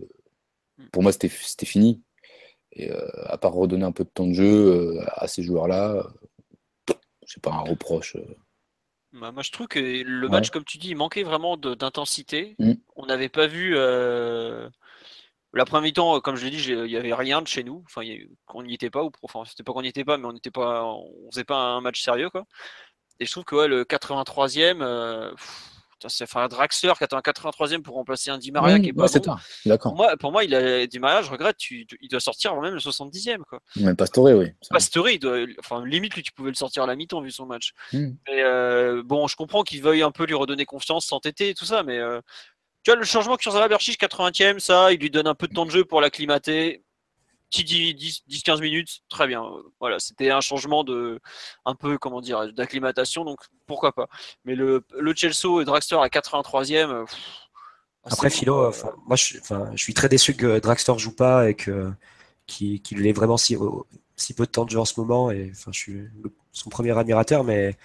pour 0.92 1.04
moi 1.04 1.12
c'était 1.12 1.30
fini. 1.30 2.02
Et 2.74 2.92
euh, 2.92 3.08
à 3.26 3.38
part 3.38 3.54
redonner 3.54 3.86
un 3.86 3.92
peu 3.92 4.04
de 4.04 4.10
temps 4.10 4.28
de 4.28 4.34
jeu 4.34 4.46
euh, 4.46 5.04
à 5.16 5.28
ces 5.28 5.42
joueurs-là, 5.42 5.94
euh, 5.94 6.94
c'est 7.26 7.42
pas 7.42 7.52
un 7.52 7.62
reproche. 7.62 8.16
Euh. 9.18 9.22
Bah, 9.22 9.32
moi, 9.32 9.44
je 9.44 9.52
trouve 9.52 9.68
que 9.68 9.80
le 9.80 10.26
Ouais. 10.28 10.32
match, 10.32 10.50
comme 10.52 10.64
tu 10.66 10.78
dis, 10.78 10.90
il 10.90 10.96
manquait 10.96 11.24
vraiment 11.24 11.58
d'intensité. 11.58 12.56
Mm. 12.60 12.74
On 12.96 13.06
n'avait 13.06 13.30
pas 13.30 13.48
vu. 13.48 13.74
euh, 13.76 14.70
La 15.54 15.66
première 15.66 15.82
mi-temps, 15.84 16.20
comme 16.20 16.36
je 16.36 16.44
l'ai 16.46 16.52
dit, 16.52 16.62
il 16.68 16.84
n'y 16.84 16.98
avait 16.98 17.14
rien 17.14 17.42
de 17.42 17.48
chez 17.48 17.64
nous. 17.64 17.82
Enfin, 17.86 18.04
il 18.04 18.10
y 18.10 18.22
a- 18.22 18.28
on 18.54 18.64
n'y 18.64 18.74
était 18.76 18.90
pas, 18.90 19.04
ou 19.04 19.12
enfin, 19.24 19.44
c'était 19.46 19.64
pas 19.64 19.72
qu'on 19.74 19.82
n'y 19.82 19.88
était 19.88 20.04
pas, 20.04 20.18
mais 20.18 20.26
on 20.28 20.34
n'était 20.34 20.52
pas, 20.52 20.84
on 20.84 21.10
faisait 21.32 21.46
pas 21.46 21.56
un 21.58 21.82
match 21.82 22.02
sérieux, 22.02 22.30
quoi. 22.30 22.46
Et 23.20 23.26
je 23.26 23.32
trouve 23.32 23.46
que 23.46 23.56
ouais, 23.56 23.68
le 23.68 23.84
83e, 23.86 24.82
euh, 24.82 25.32
pff, 25.32 25.72
c'est 26.08 26.24
enfin 26.24 26.48
Draxler 26.48 26.94
qui 26.98 27.04
attend 27.04 27.18
un 27.18 27.22
83e 27.22 27.82
pour 27.82 27.96
remplacer 27.96 28.30
un 28.30 28.38
Di 28.38 28.52
Maria 28.52 28.76
qui 28.84 28.90
est 28.90 28.94
pas 28.94 29.04
bon. 29.20 29.24
Pour 29.90 29.98
moi, 29.98 30.18
pour 30.18 30.32
moi, 30.32 30.44
il 30.44 30.54
a 30.56 30.86
Di 30.88 31.00
Maria, 31.00 31.22
je 31.22 31.30
regrette, 31.30 31.58
tu- 31.58 31.88
il 32.02 32.10
doit 32.10 32.20
sortir 32.20 32.52
avant 32.52 32.62
même 32.62 32.74
le 32.74 32.80
70e, 32.80 33.44
quoi. 33.44 33.60
Même 33.78 33.96
Pastore, 33.96 34.26
oui. 34.38 34.52
Pastore, 34.70 35.10
il 35.10 35.20
doit, 35.20 35.38
enfin, 35.60 35.86
limite, 35.86 36.16
lui, 36.16 36.24
tu 36.24 36.32
pouvais 36.32 36.50
le 36.50 36.56
sortir 36.56 36.84
à 36.84 36.88
la 36.88 36.96
mi-temps 36.96 37.22
vu 37.22 37.32
son 37.32 37.46
match. 37.46 37.74
Mm. 37.94 38.10
Mais 38.28 38.44
euh, 38.44 39.02
bon, 39.04 39.28
je 39.28 39.36
comprends 39.36 39.64
qu'il 39.64 39.82
veuille 39.82 40.04
un 40.04 40.12
peu 40.12 40.26
lui 40.26 40.36
redonner 40.36 40.66
confiance, 40.66 41.06
s'entêter 41.06 41.50
et 41.50 41.54
tout 41.54 41.66
ça, 41.66 41.84
mais 41.84 41.98
euh, 41.98 42.22
tu 42.84 42.92
vois, 42.92 43.00
le 43.00 43.06
changement 43.06 43.38
Zala 43.44 43.68
Berchiche, 43.68 43.98
80e, 43.98 44.60
ça, 44.60 44.94
il 44.94 45.00
lui 45.00 45.10
donne 45.10 45.28
un 45.28 45.36
peu 45.36 45.48
de 45.48 45.54
temps 45.54 45.66
de 45.66 45.72
jeu 45.72 45.84
pour 45.84 46.00
l'acclimater. 46.00 46.84
Petit 47.50 47.64
10-15 48.28 48.62
minutes, 48.62 49.00
très 49.10 49.26
bien. 49.28 49.44
Voilà, 49.80 50.00
c'était 50.00 50.32
un 50.32 50.42
changement 50.42 50.84
de, 50.84 51.20
un 51.66 51.76
peu, 51.76 51.98
comment 51.98 52.20
dire, 52.20 52.52
d'acclimatation, 52.54 53.24
donc 53.24 53.40
pourquoi 53.66 53.94
pas. 53.94 54.08
Mais 54.44 54.56
le, 54.56 54.84
le 54.98 55.14
Chelsea 55.16 55.62
et 55.62 55.66
Draxler 55.66 55.98
à 55.98 56.08
83e. 56.10 56.90
euh, 56.90 57.06
pff, 57.06 57.16
ah, 58.04 58.10
Après, 58.12 58.30
Philo, 58.30 58.66
euh, 58.66 58.72
moi, 59.06 59.16
je, 59.16 59.24
suis- 59.24 59.40
enfin, 59.40 59.70
je 59.76 59.82
suis 59.82 59.94
très 59.94 60.10
déçu 60.10 60.36
que 60.36 60.60
Draxler 60.60 60.98
joue 60.98 61.16
pas 61.16 61.50
et 61.50 61.56
que 61.56 61.92
qu'il 62.48 63.06
ait 63.06 63.12
vraiment 63.14 63.38
si, 63.38 63.58
si 64.16 64.34
peu 64.34 64.46
de 64.46 64.52
temps 64.52 64.66
de 64.66 64.70
jeu 64.70 64.80
en 64.80 64.86
ce 64.86 65.00
moment. 65.00 65.32
Et 65.32 65.52
enfin, 65.54 65.72
je 65.74 65.80
suis 65.80 66.10
son 66.52 66.70
premier 66.70 66.98
admirateur, 66.98 67.44
mais 67.44 67.78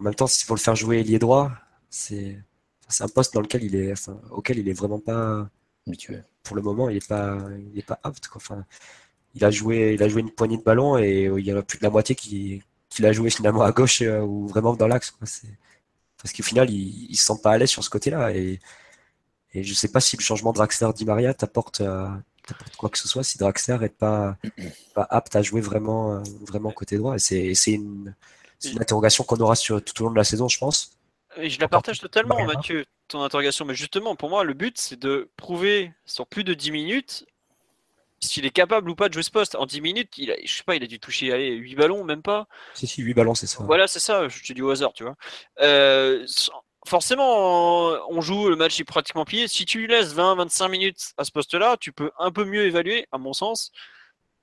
en 0.00 0.04
même 0.04 0.14
temps, 0.14 0.26
s'il 0.26 0.46
faut 0.46 0.54
le 0.54 0.60
faire 0.60 0.76
jouer 0.76 1.00
ailier 1.00 1.18
droit, 1.18 1.50
c'est 1.90 2.38
c'est 2.88 3.04
un 3.04 3.08
poste 3.08 3.34
dans 3.34 3.40
lequel 3.42 3.64
il 3.64 3.76
est, 3.76 3.92
enfin, 3.92 4.18
auquel 4.30 4.58
il 4.58 4.68
est 4.68 4.72
vraiment 4.72 4.98
pas, 5.00 5.48
pour 6.42 6.56
le 6.56 6.62
moment, 6.62 6.88
il 6.88 6.96
est 6.96 7.08
pas, 7.08 7.38
il 7.72 7.78
est 7.78 7.82
pas 7.86 7.98
apte. 8.02 8.28
quoi. 8.28 8.36
Enfin, 8.42 8.64
il 9.34 9.44
a 9.44 9.50
joué, 9.50 9.94
il 9.94 10.02
a 10.02 10.08
joué 10.08 10.22
une 10.22 10.30
poignée 10.30 10.56
de 10.58 10.62
ballon 10.62 10.98
et 10.98 11.26
euh, 11.26 11.40
il 11.40 11.46
y 11.46 11.52
en 11.52 11.56
a 11.58 11.62
plus 11.62 11.78
de 11.78 11.84
la 11.84 11.90
moitié 11.90 12.14
qui, 12.14 12.62
qu'il 12.88 13.06
a 13.06 13.12
joué 13.12 13.30
finalement 13.30 13.62
à 13.62 13.72
gauche 13.72 14.02
euh, 14.02 14.20
ou 14.20 14.48
vraiment 14.48 14.74
dans 14.74 14.88
l'axe. 14.88 15.14
Parce 15.20 16.32
qu'au 16.34 16.42
final, 16.42 16.70
il, 16.70 17.10
il 17.10 17.16
se 17.16 17.26
sent 17.26 17.40
pas 17.42 17.52
à 17.52 17.58
l'aise 17.58 17.70
sur 17.70 17.84
ce 17.84 17.90
côté-là 17.90 18.32
et 18.34 18.60
et 19.54 19.64
je 19.64 19.74
sais 19.74 19.88
pas 19.88 20.00
si 20.00 20.16
le 20.16 20.22
changement 20.22 20.52
Draxler-Di 20.52 21.04
Maria 21.04 21.32
t'apporte 21.34 21.80
euh, 21.80 22.08
t'apporte 22.46 22.76
quoi 22.76 22.88
que 22.90 22.98
ce 22.98 23.08
soit 23.08 23.22
si 23.24 23.38
Draxler 23.38 23.78
est 23.82 23.88
pas, 23.88 24.36
pas 24.94 25.06
apte 25.10 25.36
à 25.36 25.42
jouer 25.42 25.60
vraiment, 25.60 26.14
euh, 26.14 26.22
vraiment 26.42 26.70
côté 26.70 26.96
droit. 26.96 27.16
Et 27.16 27.54
c'est 27.54 27.72
une, 27.72 28.14
une 28.64 28.80
interrogation 28.80 29.24
qu'on 29.24 29.36
aura 29.36 29.54
sur, 29.54 29.82
tout 29.82 30.02
au 30.02 30.06
long 30.06 30.12
de 30.12 30.16
la 30.16 30.24
saison, 30.24 30.48
je 30.48 30.58
pense. 30.58 30.97
Et 31.38 31.50
je 31.50 31.60
la 31.60 31.68
partage 31.68 32.00
totalement. 32.00 32.44
Mathieu, 32.44 32.84
ton 33.08 33.22
interrogation. 33.22 33.64
Mais 33.64 33.74
justement, 33.74 34.16
pour 34.16 34.30
moi, 34.30 34.44
le 34.44 34.54
but, 34.54 34.78
c'est 34.78 34.98
de 34.98 35.30
prouver 35.36 35.92
sur 36.04 36.26
plus 36.26 36.44
de 36.44 36.54
10 36.54 36.70
minutes 36.70 37.26
s'il 38.20 38.44
est 38.46 38.50
capable 38.50 38.90
ou 38.90 38.94
pas 38.94 39.08
de 39.08 39.14
jouer 39.14 39.22
ce 39.22 39.30
poste. 39.30 39.54
En 39.54 39.66
10 39.66 39.80
minutes, 39.80 40.18
il 40.18 40.32
a, 40.32 40.34
je 40.44 40.52
sais 40.52 40.64
pas, 40.64 40.74
il 40.74 40.82
a 40.82 40.86
dû 40.86 40.98
toucher 40.98 41.32
allez, 41.32 41.54
8 41.54 41.74
ballons, 41.76 42.04
même 42.04 42.22
pas. 42.22 42.48
Si, 42.74 42.86
si, 42.86 43.02
8 43.02 43.14
ballons, 43.14 43.34
c'est 43.34 43.46
ça. 43.46 43.62
Voilà, 43.64 43.86
c'est 43.86 44.00
ça, 44.00 44.28
je 44.28 44.42
te 44.42 44.52
dis 44.52 44.62
au 44.62 44.70
hasard, 44.70 44.92
tu 44.92 45.04
vois. 45.04 45.14
Euh, 45.60 46.26
forcément, 46.86 48.10
on 48.10 48.20
joue, 48.20 48.48
le 48.48 48.56
match 48.56 48.80
est 48.80 48.84
pratiquement 48.84 49.24
plié. 49.24 49.46
Si 49.46 49.64
tu 49.66 49.78
lui 49.78 49.86
laisses 49.86 50.14
20-25 50.14 50.68
minutes 50.68 51.12
à 51.16 51.24
ce 51.24 51.30
poste-là, 51.30 51.76
tu 51.78 51.92
peux 51.92 52.10
un 52.18 52.32
peu 52.32 52.44
mieux 52.44 52.66
évaluer, 52.66 53.06
à 53.12 53.18
mon 53.18 53.32
sens, 53.32 53.70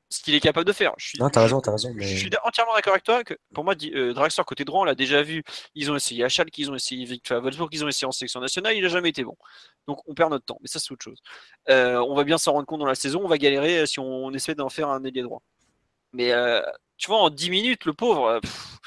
ce 0.10 0.22
qu'il 0.22 0.36
est 0.36 0.40
capable 0.40 0.66
de 0.68 0.72
faire. 0.74 0.94
Je 0.98 1.08
suis, 1.10 1.20
Non, 1.20 1.30
t'as 1.30 1.42
raison, 1.42 1.60
t'as 1.62 1.72
raison. 1.72 1.94
je 1.98 2.06
suis 2.16 2.30
entièrement 2.44 2.74
d'accord 2.76 2.94
avec 2.94 3.04
toi 3.04 3.24
que 3.24 3.34
pour 3.54 3.64
moi, 3.64 3.74
euh, 3.94 4.14
Draxler 4.14 4.44
côté 4.46 4.64
droit, 4.64 4.82
on 4.82 4.84
l'a 4.84 4.96
déjà 4.96 5.22
vu. 5.24 5.44
Ils 5.74 5.92
ont 5.92 5.96
essayé 5.96 6.24
à 6.24 6.30
Schalke, 6.30 6.58
ils 6.58 6.70
ont 6.72 6.76
essayé 6.76 7.08
à 7.32 7.40
Wolfsburg, 7.40 7.70
ils 7.72 7.84
ont 7.84 7.88
essayé 7.88 8.06
en 8.08 8.12
sélection 8.12 8.40
nationale, 8.40 8.76
il 8.76 8.84
n'a 8.84 8.90
jamais 8.90 9.10
été 9.10 9.24
bon. 9.24 9.36
Donc 9.88 10.00
on 10.08 10.14
perd 10.14 10.32
notre 10.32 10.46
temps, 10.46 10.58
mais 10.62 10.68
ça 10.68 10.80
c'est 10.80 10.92
autre 10.92 11.04
chose. 11.04 11.20
Euh, 11.70 11.98
on 12.08 12.16
va 12.16 12.24
bien 12.24 12.38
s'en 12.38 12.54
rendre 12.54 12.66
compte 12.68 12.80
dans 12.80 12.86
la 12.86 12.96
saison, 12.96 13.22
on 13.24 13.28
va 13.28 13.38
galérer 13.38 13.80
euh, 13.80 13.86
si 13.86 14.00
on, 14.00 14.06
on 14.26 14.32
essaie 14.34 14.56
d'en 14.56 14.70
faire 14.70 14.90
un 14.90 15.04
ailier 15.04 15.24
droit. 15.24 15.42
Mais 16.14 16.32
euh, 16.32 16.62
tu 16.98 17.08
vois, 17.08 17.18
en 17.20 17.30
10 17.30 17.50
minutes, 17.50 17.86
le 17.86 17.94
pauvre. 17.94 18.40
pff, 18.42 18.78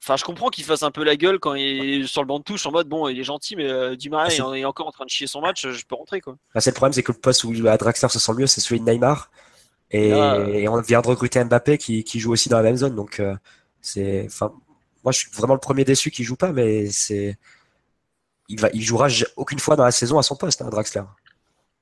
Enfin, 0.00 0.16
je 0.16 0.24
comprends 0.24 0.48
qu'il 0.48 0.64
fasse 0.64 0.82
un 0.84 0.90
peu 0.90 1.02
la 1.04 1.16
gueule 1.16 1.38
quand 1.38 1.54
il 1.54 2.02
est 2.02 2.06
sur 2.06 2.22
le 2.22 2.26
banc 2.28 2.38
de 2.38 2.44
touche 2.44 2.64
en 2.64 2.70
mode 2.70 2.88
bon, 2.88 3.08
il 3.08 3.18
est 3.18 3.24
gentil, 3.24 3.56
mais 3.56 3.68
euh, 3.68 3.94
Di 3.96 4.08
Maria 4.08 4.26
Ah, 4.28 4.30
c'est- 4.30 4.36
il 4.54 4.58
il 4.58 4.60
est 4.60 4.64
encore 4.64 4.86
en 4.86 4.92
train 4.92 5.04
de 5.04 5.10
chier 5.10 5.26
son 5.26 5.40
match, 5.42 5.66
je 5.68 5.84
peux 5.84 5.96
rentrer 5.96 6.20
quoi. 6.22 6.36
Bah, 6.54 6.60
c'est 6.62 6.70
le 6.70 6.74
problème, 6.76 6.92
c'est 6.94 7.02
que 7.02 7.12
le 7.12 7.18
poste 7.18 7.44
où 7.44 7.52
à 7.66 7.76
Draxler 7.76 8.08
se 8.08 8.18
sent 8.18 8.32
mieux, 8.34 8.46
c'est 8.46 8.60
celui 8.62 8.80
de 8.80 8.88
Neymar. 8.90 9.30
Et, 9.90 10.68
on 10.68 10.80
vient 10.80 11.00
de 11.00 11.06
recruter 11.06 11.42
Mbappé 11.42 11.78
qui, 11.78 12.04
qui 12.04 12.20
joue 12.20 12.32
aussi 12.32 12.48
dans 12.48 12.58
la 12.58 12.62
même 12.62 12.76
zone. 12.76 12.94
Donc, 12.94 13.20
euh, 13.20 13.34
c'est, 13.80 14.24
enfin, 14.26 14.52
moi, 15.04 15.12
je 15.12 15.20
suis 15.20 15.30
vraiment 15.30 15.54
le 15.54 15.60
premier 15.60 15.84
déçu 15.84 16.10
qui 16.10 16.24
joue 16.24 16.36
pas, 16.36 16.52
mais 16.52 16.90
c'est, 16.90 17.38
il 18.48 18.60
va, 18.60 18.68
il 18.72 18.82
jouera 18.82 19.08
aucune 19.36 19.58
fois 19.58 19.76
dans 19.76 19.84
la 19.84 19.90
saison 19.90 20.18
à 20.18 20.22
son 20.22 20.36
poste, 20.36 20.62
hein, 20.62 20.68
Draxler. 20.70 21.02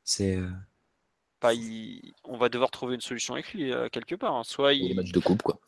C'est, 0.05 0.37
euh, 0.37 0.49
il- 1.53 2.13
on 2.25 2.37
va 2.37 2.49
devoir 2.49 2.71
trouver 2.71 2.95
une 2.95 3.01
solution 3.01 3.35
avec 3.35 3.53
lui 3.55 3.73
euh, 3.73 3.89
quelque 3.89 4.15
part. 4.15 4.35
hein. 4.35 4.43
Soit 4.45 4.73
Les 4.73 4.79
il, 4.81 4.97
matchs 4.97 5.13
de 5.13 5.21
coupe, 5.21 5.43
quoi. 5.43 5.59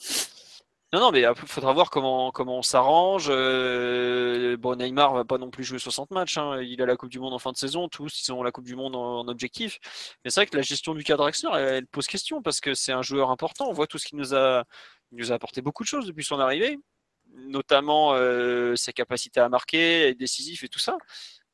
Non, 0.94 1.00
non, 1.00 1.12
mais 1.12 1.20
il 1.20 1.34
faudra 1.46 1.74
voir 1.74 1.90
comment, 1.90 2.30
comment 2.32 2.58
on 2.58 2.62
s'arrange. 2.62 3.26
Euh, 3.28 4.56
bon, 4.56 4.74
Neymar 4.74 5.12
va 5.12 5.24
pas 5.26 5.36
non 5.36 5.50
plus 5.50 5.62
jouer 5.62 5.78
60 5.78 6.10
matchs. 6.12 6.38
hein. 6.38 6.62
Il 6.62 6.80
a 6.80 6.86
la 6.86 6.96
Coupe 6.96 7.10
du 7.10 7.18
Monde 7.18 7.34
en 7.34 7.38
fin 7.38 7.52
de 7.52 7.58
saison. 7.58 7.88
Tous, 7.88 8.26
ils 8.26 8.32
ont 8.32 8.42
la 8.42 8.52
Coupe 8.52 8.64
du 8.64 8.74
Monde 8.74 8.96
en, 8.96 9.28
objectif. 9.28 9.78
Mais 10.24 10.30
c'est 10.30 10.40
vrai 10.40 10.46
que 10.46 10.56
la 10.56 10.62
gestion 10.62 10.94
du 10.94 11.04
cadre 11.04 11.24
Draxler, 11.24 11.50
elle, 11.58 11.86
pose 11.86 12.06
question 12.06 12.40
parce 12.40 12.60
que 12.60 12.72
c'est 12.72 12.92
un 12.92 13.02
joueur 13.02 13.30
important. 13.30 13.68
On 13.68 13.72
voit 13.74 13.86
tout 13.86 13.98
ce 13.98 14.06
qu'il 14.06 14.16
nous 14.18 14.34
a, 14.34 14.64
apporté 15.30 15.60
beaucoup 15.60 15.82
de 15.82 15.88
choses 15.88 16.06
depuis 16.06 16.24
son 16.24 16.40
arrivée. 16.40 16.78
notamment 17.34 18.14
sa 18.76 18.92
capacité 18.92 19.40
à 19.40 19.48
marquer, 19.50 20.08
être 20.08 20.18
décisif 20.18 20.64
et 20.64 20.68
tout 20.68 20.78
ça. 20.78 20.96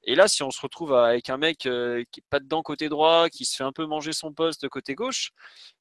Et 0.05 0.15
là, 0.15 0.29
si 0.29 0.43
on 0.45 0.51
se 0.53 0.61
retrouve 0.61 0.95
avec 0.95 1.31
un 1.31 1.39
mec 1.39 1.59
qui 1.59 1.69
n'est 1.69 2.07
pas 2.31 2.41
dedans 2.41 2.63
côté 2.63 2.89
droit, 2.89 3.29
qui 3.31 3.45
se 3.47 3.57
fait 3.57 3.65
un 3.65 3.73
peu 3.73 3.87
manger 3.87 4.13
son 4.13 4.33
poste 4.33 4.69
côté 4.69 4.95
gauche, 4.95 5.33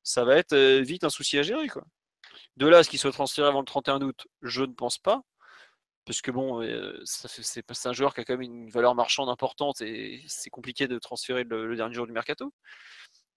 ça 0.04 0.24
va 0.26 0.38
être 0.38 0.56
vite 0.82 1.04
un 1.04 1.10
souci 1.10 1.38
à 1.38 1.44
gérer. 1.44 1.68
Quoi. 1.68 1.84
De 2.58 2.68
là, 2.68 2.84
ce 2.84 2.90
qu'il 2.90 3.00
soit 3.00 3.12
transféré 3.12 3.48
avant 3.48 3.60
le 3.60 3.66
31 3.66 4.02
août, 4.02 4.28
je 4.42 4.64
ne 4.64 4.74
pense 4.74 4.98
pas. 4.98 5.22
Parce 6.06 6.22
que 6.22 6.32
bon, 6.32 6.62
c'est 7.06 7.86
un 7.86 7.94
joueur 7.94 8.14
qui 8.14 8.22
a 8.22 8.26
quand 8.26 8.34
même 8.34 8.42
une 8.42 8.70
valeur 8.70 8.94
marchande 8.94 9.30
importante 9.30 9.82
et 9.82 10.22
c'est 10.28 10.50
compliqué 10.50 10.88
de 10.88 11.00
transférer 11.00 11.46
le, 11.46 11.76
dernier 11.78 11.96
jour 11.96 12.06
du 12.06 12.12
mercato. 12.12 12.54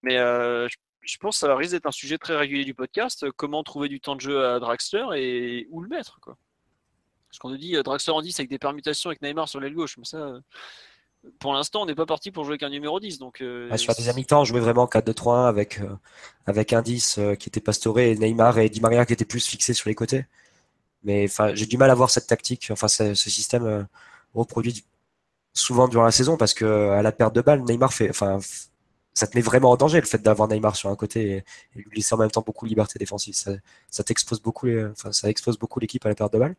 Mais 0.03 0.17
je, 0.17 1.17
pense 1.19 1.39
que 1.39 1.47
ça 1.47 1.55
risque 1.55 1.71
d'être 1.71 1.85
un 1.85 1.91
sujet 1.91 2.17
très 2.17 2.35
régulier 2.35 2.65
du 2.65 2.75
podcast. 2.75 3.25
Comment 3.37 3.63
trouver 3.63 3.87
du 3.87 4.01
temps 4.01 4.15
de 4.15 4.21
jeu 4.21 4.45
à 4.45 4.59
Draxler 4.59 5.05
et 5.15 5.67
où 5.69 5.81
le 5.81 5.87
mettre 5.87 6.19
quoi. 6.19 6.37
Parce 7.29 7.39
qu'on 7.39 7.49
nous 7.49 7.57
dit 7.57 7.81
Draxler 7.81 8.13
en 8.13 8.21
10 8.21 8.39
avec 8.39 8.49
des 8.49 8.59
permutations 8.59 9.09
avec 9.09 9.21
Neymar 9.21 9.47
sur 9.47 9.61
l'aile 9.61 9.73
gauche. 9.73 9.95
Pour 11.39 11.53
l'instant, 11.53 11.83
on 11.83 11.85
n'est 11.85 11.95
pas 11.95 12.05
parti 12.05 12.31
pour 12.31 12.43
jouer 12.43 12.53
avec 12.53 12.63
un 12.63 12.69
numéro 12.69 12.99
10. 12.99 13.19
Donc, 13.19 13.43
sur 13.75 13.95
des 13.95 14.13
mi-temps, 14.13 14.41
on 14.41 14.43
jouait 14.45 14.59
vraiment 14.59 14.85
4-2-3-1 14.85 15.47
avec, 15.47 15.79
avec 16.45 16.73
un 16.73 16.81
10 16.81 17.19
qui 17.39 17.49
était 17.49 17.59
pastoré, 17.59 18.15
Neymar 18.15 18.59
et 18.59 18.69
Di 18.69 18.81
Maria 18.81 19.05
qui 19.05 19.13
étaient 19.13 19.25
plus 19.25 19.45
fixés 19.45 19.73
sur 19.73 19.89
les 19.89 19.95
côtés. 19.95 20.25
Mais 21.03 21.27
j'ai 21.53 21.65
du 21.65 21.77
mal 21.77 21.89
à 21.89 21.95
voir 21.95 22.09
cette 22.09 22.27
tactique, 22.27 22.69
enfin 22.71 22.87
ce, 22.87 23.13
système 23.13 23.65
euh, 23.65 23.83
reproduit 24.33 24.85
souvent 25.53 25.87
durant 25.87 26.03
la 26.03 26.11
saison 26.11 26.37
parce 26.37 26.53
que 26.53 26.65
à 26.89 27.01
la 27.01 27.11
perte 27.11 27.33
de 27.35 27.41
balle, 27.41 27.63
Neymar 27.63 27.93
fait, 27.93 28.11
ça 29.13 29.27
te 29.27 29.37
met 29.37 29.41
vraiment 29.41 29.71
en 29.71 29.77
danger 29.77 30.01
le 30.01 30.05
fait 30.05 30.21
d'avoir 30.21 30.47
Neymar 30.49 30.75
sur 30.75 30.89
un 30.89 30.95
côté 30.95 31.43
et, 31.75 31.79
lui 31.79 31.95
laisser 31.95 32.13
en 32.15 32.17
même 32.17 32.31
temps 32.31 32.43
beaucoup 32.45 32.65
de 32.65 32.69
liberté 32.69 32.99
défensive. 32.99 33.35
Ça, 33.35 33.51
ça 33.89 34.03
beaucoup, 34.43 34.67
expose 35.23 35.57
beaucoup 35.57 35.79
l'équipe 35.79 36.05
à 36.05 36.09
la 36.09 36.15
perte 36.15 36.33
de 36.33 36.39
balle. 36.39 36.55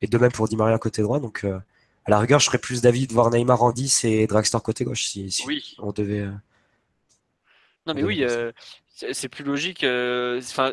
Et 0.00 0.06
de 0.06 0.18
même 0.18 0.32
pour 0.32 0.48
Di 0.48 0.56
Maria 0.56 0.78
côté 0.78 1.02
droit. 1.02 1.20
Donc, 1.20 1.44
euh, 1.44 1.58
à 2.04 2.10
la 2.10 2.18
rigueur, 2.18 2.40
je 2.40 2.46
serais 2.46 2.58
plus 2.58 2.82
d'avis 2.82 3.06
de 3.06 3.12
voir 3.12 3.30
Neymar 3.30 3.62
en 3.62 3.72
10 3.72 4.04
et 4.04 4.26
Dragster 4.26 4.58
côté 4.62 4.84
gauche 4.84 5.04
si, 5.04 5.44
oui. 5.46 5.76
on 5.78 5.92
devait. 5.92 6.20
Euh, 6.20 6.32
non, 7.86 7.94
mais 7.94 8.02
oui, 8.02 8.24
c'est 8.88 9.28
plus 9.28 9.44
logique. 9.44 9.84
Enfin, 9.84 10.72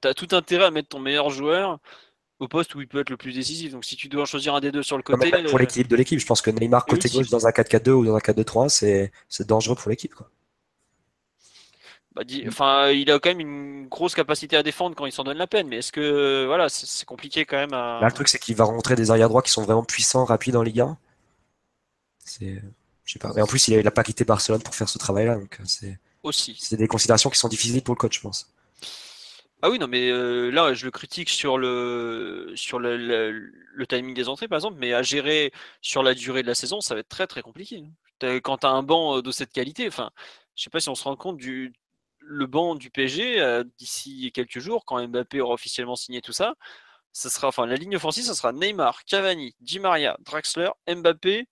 tu 0.00 0.08
as 0.08 0.14
tout 0.14 0.28
intérêt 0.32 0.64
à 0.64 0.70
mettre 0.70 0.88
ton 0.88 1.00
meilleur 1.00 1.30
joueur 1.30 1.78
au 2.40 2.48
poste 2.48 2.74
où 2.74 2.80
il 2.80 2.88
peut 2.88 3.00
être 3.00 3.10
le 3.10 3.16
plus 3.16 3.32
décisif. 3.32 3.72
Donc 3.72 3.84
si 3.84 3.96
tu 3.96 4.08
dois 4.08 4.24
choisir 4.24 4.54
un 4.54 4.60
des 4.60 4.70
deux 4.70 4.82
sur 4.82 4.96
le 4.96 5.02
côté. 5.02 5.30
pour 5.30 5.56
euh, 5.56 5.58
l'équilibre 5.58 5.90
de 5.90 5.96
l'équipe, 5.96 6.18
je 6.18 6.26
pense 6.26 6.40
que 6.40 6.50
Neymar 6.50 6.86
côté 6.86 7.08
gauche 7.08 7.28
dans 7.28 7.46
un 7.46 7.50
4-4-2 7.50 7.90
ou 7.90 8.04
dans 8.04 8.14
un 8.14 8.20
4-2-3, 8.20 9.10
c'est 9.28 9.46
dangereux 9.46 9.74
pour 9.74 9.90
l'équipe. 9.90 10.14
Bah, 10.18 10.28
enfin, 12.46 12.90
il 12.90 13.10
a 13.10 13.18
quand 13.18 13.30
même 13.30 13.40
une 13.40 13.88
grosse 13.88 14.14
capacité 14.14 14.56
à 14.56 14.62
défendre 14.62 14.96
quand 14.96 15.06
il 15.06 15.12
s'en 15.12 15.24
donne 15.24 15.38
la 15.38 15.46
peine, 15.46 15.68
mais 15.68 15.78
est-ce 15.78 15.92
que 15.92 16.46
voilà, 16.46 16.68
c'est 16.68 17.04
compliqué 17.04 17.44
quand 17.44 17.56
même 17.56 17.72
à. 17.72 18.00
le 18.02 18.12
truc, 18.12 18.28
c'est 18.28 18.38
qu'il 18.38 18.56
va 18.56 18.64
rencontrer 18.64 18.96
des 18.96 19.10
arrière 19.10 19.28
droits 19.28 19.42
qui 19.42 19.50
sont 19.50 19.62
vraiment 19.62 19.84
puissants, 19.84 20.24
rapides 20.24 20.56
en 20.56 20.62
Ligue 20.62 20.80
1. 20.80 20.98
C'est, 22.24 22.62
je 23.04 23.12
sais 23.12 23.18
pas. 23.18 23.32
Mais 23.34 23.42
en 23.42 23.46
plus, 23.46 23.68
il 23.68 23.82
n'a 23.82 23.90
pas 23.90 24.04
quitté 24.04 24.24
Barcelone 24.24 24.62
pour 24.62 24.74
faire 24.74 24.88
ce 24.88 24.98
travail-là, 24.98 25.36
donc 25.36 25.58
c'est. 25.64 25.98
Aussi. 26.24 26.56
C'est 26.60 26.76
des 26.76 26.88
considérations 26.88 27.30
qui 27.30 27.38
sont 27.38 27.48
difficiles 27.48 27.82
pour 27.82 27.94
le 27.94 27.98
coach, 27.98 28.16
je 28.16 28.20
pense. 28.20 28.52
Ah 29.60 29.70
oui, 29.70 29.78
non, 29.80 29.88
mais 29.88 30.08
euh, 30.08 30.50
là, 30.50 30.72
je 30.72 30.84
le 30.84 30.92
critique 30.92 31.28
sur 31.30 31.58
le 31.58 32.52
sur 32.54 32.78
le, 32.78 33.50
timing 33.88 34.14
des 34.14 34.28
entrées, 34.28 34.46
par 34.46 34.58
exemple, 34.58 34.76
mais 34.78 34.92
à 34.92 35.02
gérer 35.02 35.52
sur 35.80 36.02
la 36.04 36.14
durée 36.14 36.42
de 36.42 36.46
la 36.46 36.54
saison, 36.54 36.80
ça 36.80 36.94
va 36.94 37.00
être 37.00 37.08
très 37.08 37.26
très 37.26 37.42
compliqué. 37.42 37.84
Quand 38.20 38.58
tu 38.58 38.66
as 38.66 38.70
un 38.70 38.82
banc 38.84 39.18
euh, 39.18 39.22
de 39.22 39.32
cette 39.32 39.52
qualité, 39.52 39.88
enfin, 39.88 40.10
je 40.54 40.62
sais 40.64 40.70
pas 40.70 40.80
si 40.80 40.88
on 40.88 40.94
se 40.94 41.04
rend 41.04 41.16
compte 41.16 41.38
du 41.38 41.72
le 42.28 42.46
banc 42.46 42.74
du 42.74 42.90
PSG 42.90 43.40
euh, 43.40 43.64
d'ici 43.78 44.30
quelques 44.32 44.58
jours, 44.60 44.84
quand 44.84 45.06
Mbappé 45.06 45.40
aura 45.40 45.54
officiellement 45.54 45.96
signé 45.96 46.20
tout 46.20 46.32
ça, 46.32 46.54
ça 47.12 47.30
sera, 47.30 47.48
enfin, 47.48 47.66
la 47.66 47.76
ligne 47.76 47.96
offensive, 47.96 48.24
ça 48.24 48.34
sera 48.34 48.52
Neymar, 48.52 49.04
Cavani, 49.04 49.54
Di 49.60 49.80
Maria, 49.80 50.16
Draxler, 50.20 50.70
Mbappé, 50.86 51.48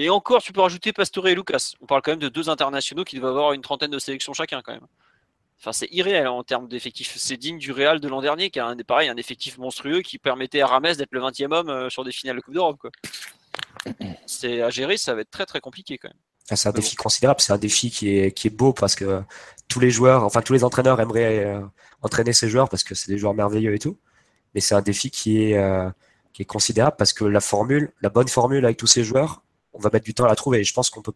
et 0.00 0.10
encore, 0.10 0.42
tu 0.42 0.52
peux 0.52 0.60
rajouter 0.60 0.92
Pastore 0.92 1.26
et 1.26 1.34
Lucas. 1.34 1.72
On 1.80 1.86
parle 1.86 2.02
quand 2.02 2.12
même 2.12 2.20
de 2.20 2.28
deux 2.28 2.48
internationaux 2.48 3.02
qui 3.02 3.18
doivent 3.18 3.32
avoir 3.32 3.52
une 3.52 3.62
trentaine 3.62 3.90
de 3.90 3.98
sélections 3.98 4.32
chacun, 4.32 4.62
quand 4.62 4.72
même. 4.72 4.86
Enfin, 5.58 5.72
c'est 5.72 5.88
irréel 5.90 6.28
en 6.28 6.44
termes 6.44 6.68
d'effectifs. 6.68 7.16
C'est 7.16 7.36
digne 7.36 7.58
du 7.58 7.72
Real 7.72 7.98
de 7.98 8.06
l'an 8.06 8.20
dernier, 8.20 8.50
qui 8.50 8.60
a 8.60 8.66
un, 8.68 8.76
pareil, 8.76 9.08
un 9.08 9.16
effectif 9.16 9.58
monstrueux 9.58 10.02
qui 10.02 10.18
permettait 10.18 10.60
à 10.60 10.68
Rames 10.68 10.94
d'être 10.94 11.10
le 11.10 11.20
20e 11.20 11.52
homme 11.52 11.68
euh, 11.68 11.90
sur 11.90 12.04
des 12.04 12.12
finales 12.12 12.36
de 12.36 12.40
Coupe 12.42 12.54
d'Europe. 12.54 12.86
C'est 14.26 14.62
à 14.62 14.70
gérer, 14.70 14.96
ça 14.96 15.14
va 15.16 15.22
être 15.22 15.30
très 15.30 15.46
très 15.46 15.60
compliqué 15.60 15.98
quand 15.98 16.08
même. 16.08 16.27
C'est 16.56 16.68
un 16.68 16.72
défi 16.72 16.96
considérable, 16.96 17.40
c'est 17.40 17.52
un 17.52 17.58
défi 17.58 17.90
qui 17.90 18.18
est, 18.18 18.32
qui 18.32 18.48
est 18.48 18.50
beau 18.50 18.72
parce 18.72 18.94
que 18.94 19.22
tous 19.68 19.80
les 19.80 19.90
joueurs, 19.90 20.24
enfin 20.24 20.40
tous 20.40 20.54
les 20.54 20.64
entraîneurs 20.64 21.00
aimeraient 21.00 21.44
euh, 21.44 21.60
entraîner 22.02 22.32
ces 22.32 22.48
joueurs 22.48 22.68
parce 22.68 22.84
que 22.84 22.94
c'est 22.94 23.12
des 23.12 23.18
joueurs 23.18 23.34
merveilleux 23.34 23.74
et 23.74 23.78
tout. 23.78 23.98
Mais 24.54 24.60
c'est 24.60 24.74
un 24.74 24.80
défi 24.82 25.10
qui 25.10 25.42
est, 25.42 25.58
euh, 25.58 25.90
qui 26.32 26.42
est 26.42 26.46
considérable 26.46 26.96
parce 26.98 27.12
que 27.12 27.24
la 27.24 27.40
formule, 27.40 27.92
la 28.00 28.08
bonne 28.08 28.28
formule 28.28 28.64
avec 28.64 28.78
tous 28.78 28.86
ces 28.86 29.04
joueurs, 29.04 29.42
on 29.74 29.78
va 29.78 29.90
mettre 29.92 30.04
du 30.06 30.14
temps 30.14 30.24
à 30.24 30.28
la 30.28 30.36
trouver. 30.36 30.60
Et 30.60 30.64
je 30.64 30.72
pense 30.72 30.88
qu'on 30.90 31.02
peut, 31.02 31.12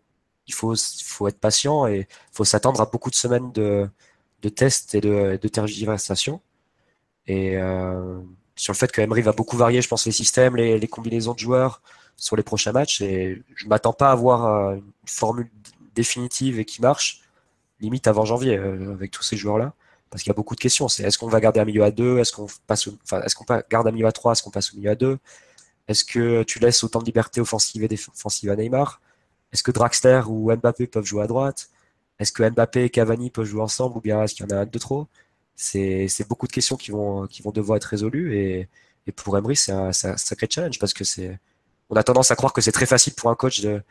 il 0.47 0.55
faut, 0.55 0.75
il 0.75 1.05
faut 1.05 1.29
être 1.29 1.41
patient 1.41 1.87
et 1.87 2.01
il 2.01 2.33
faut 2.33 2.45
s'attendre 2.45 2.81
à 2.81 2.87
beaucoup 2.87 3.11
de 3.11 3.15
semaines 3.15 3.53
de, 3.53 3.89
de 4.43 4.49
tests 4.51 4.95
et 4.95 5.01
de, 5.01 5.39
de 5.41 5.49
tergiversation. 5.49 6.43
Et 7.27 7.57
euh, 7.57 8.21
sur 8.57 8.73
le 8.73 8.77
fait 8.79 8.93
que 8.93 9.01
Emery 9.01 9.23
va 9.23 9.33
beaucoup 9.33 9.57
varier, 9.57 9.81
je 9.81 9.89
pense, 9.89 10.05
les 10.05 10.13
systèmes, 10.13 10.57
les, 10.57 10.79
les 10.79 10.89
combinaisons 10.89 11.33
de 11.35 11.39
joueurs 11.39 11.81
sur 12.23 12.37
les 12.37 12.45
prochains 12.45 12.71
matchs. 12.71 13.01
Et 13.01 13.43
je 13.57 13.67
m'attends 13.67 13.93
pas 13.93 14.11
à 14.11 14.13
avoir 14.13 14.47
euh, 14.47 14.77
une 14.77 14.83
formule 15.07 15.51
définitive 15.95 16.61
et 16.61 16.65
qui 16.65 16.81
marche, 16.81 17.23
limite 17.81 18.07
avant 18.07 18.25
janvier, 18.25 18.57
euh, 18.57 18.93
avec 18.93 19.11
tous 19.11 19.25
ces 19.25 19.37
joueurs-là. 19.37 19.75
Parce 20.09 20.23
qu'il 20.23 20.31
y 20.31 20.35
a 20.35 20.35
beaucoup 20.35 20.55
de 20.55 20.61
questions. 20.61 20.89
C'est 20.89 21.03
est-ce 21.03 21.19
qu'on 21.19 21.27
va 21.27 21.41
garder 21.41 21.59
un 21.59 21.65
milieu 21.65 21.83
à 21.83 21.91
2 21.91 22.19
Est-ce 22.19 22.33
qu'on 22.33 22.47
passe, 22.69 22.89
enfin, 23.03 23.21
est-ce 23.23 23.35
qu'on 23.35 23.45
garde 23.69 23.89
un 23.89 23.91
milieu 23.91 24.07
à 24.07 24.13
3 24.13 24.33
Est-ce 24.33 24.43
qu'on 24.45 24.51
passe 24.51 24.73
au 24.73 24.77
milieu 24.77 24.91
à 24.91 24.95
2 24.95 25.19
Est-ce 25.89 26.05
que 26.05 26.45
tu 26.45 26.61
laisses 26.61 26.85
autant 26.85 27.01
de 27.01 27.07
liberté 27.07 27.41
offensive 27.41 27.83
et 27.83 27.89
défensive 27.89 28.51
à 28.51 28.57
Neymar? 28.57 29.01
Est-ce 29.53 29.65
que 29.65 29.73
Draxler 29.73 30.23
ou 30.29 30.55
Mbappé 30.55 30.87
peuvent 30.87 31.05
jouer 31.05 31.25
à 31.25 31.27
droite? 31.27 31.71
Est-ce 32.21 32.31
que 32.31 32.49
Mbappé 32.49 32.85
et 32.85 32.91
Cavani 32.91 33.31
peuvent 33.31 33.47
jouer 33.47 33.63
ensemble 33.63 33.97
ou 33.99 34.01
bien 34.01 34.23
est-ce 34.23 34.35
qu'il 34.35 34.47
y 34.49 34.53
en 34.53 34.57
a 34.57 34.61
un 34.61 34.67
de 34.67 34.79
trop? 34.79 35.09
C'est, 35.57 36.09
beaucoup 36.29 36.47
de 36.47 36.53
questions 36.53 36.77
qui 36.77 36.93
vont, 36.93 37.27
qui 37.27 37.43
vont 37.43 37.51
devoir 37.51 37.77
être 37.79 37.85
résolues 37.85 38.37
et, 38.37 38.69
pour 39.17 39.37
Emery, 39.37 39.57
c'est 39.57 39.73
un, 39.73 39.93
sacré 39.93 40.47
challenge 40.49 40.79
parce 40.79 40.95
que 40.95 41.05
c'est, 41.05 41.39
on 41.93 41.97
a 41.97 42.03
tendance 42.03 42.31
à 42.31 42.37
croire 42.37 42.55
que 42.55 42.63
c'est 42.63 42.73
très 42.73 42.87
facile 42.87 43.13
pour 43.13 43.31
un 43.31 43.35
coach 43.35 43.61
de, 43.61 43.83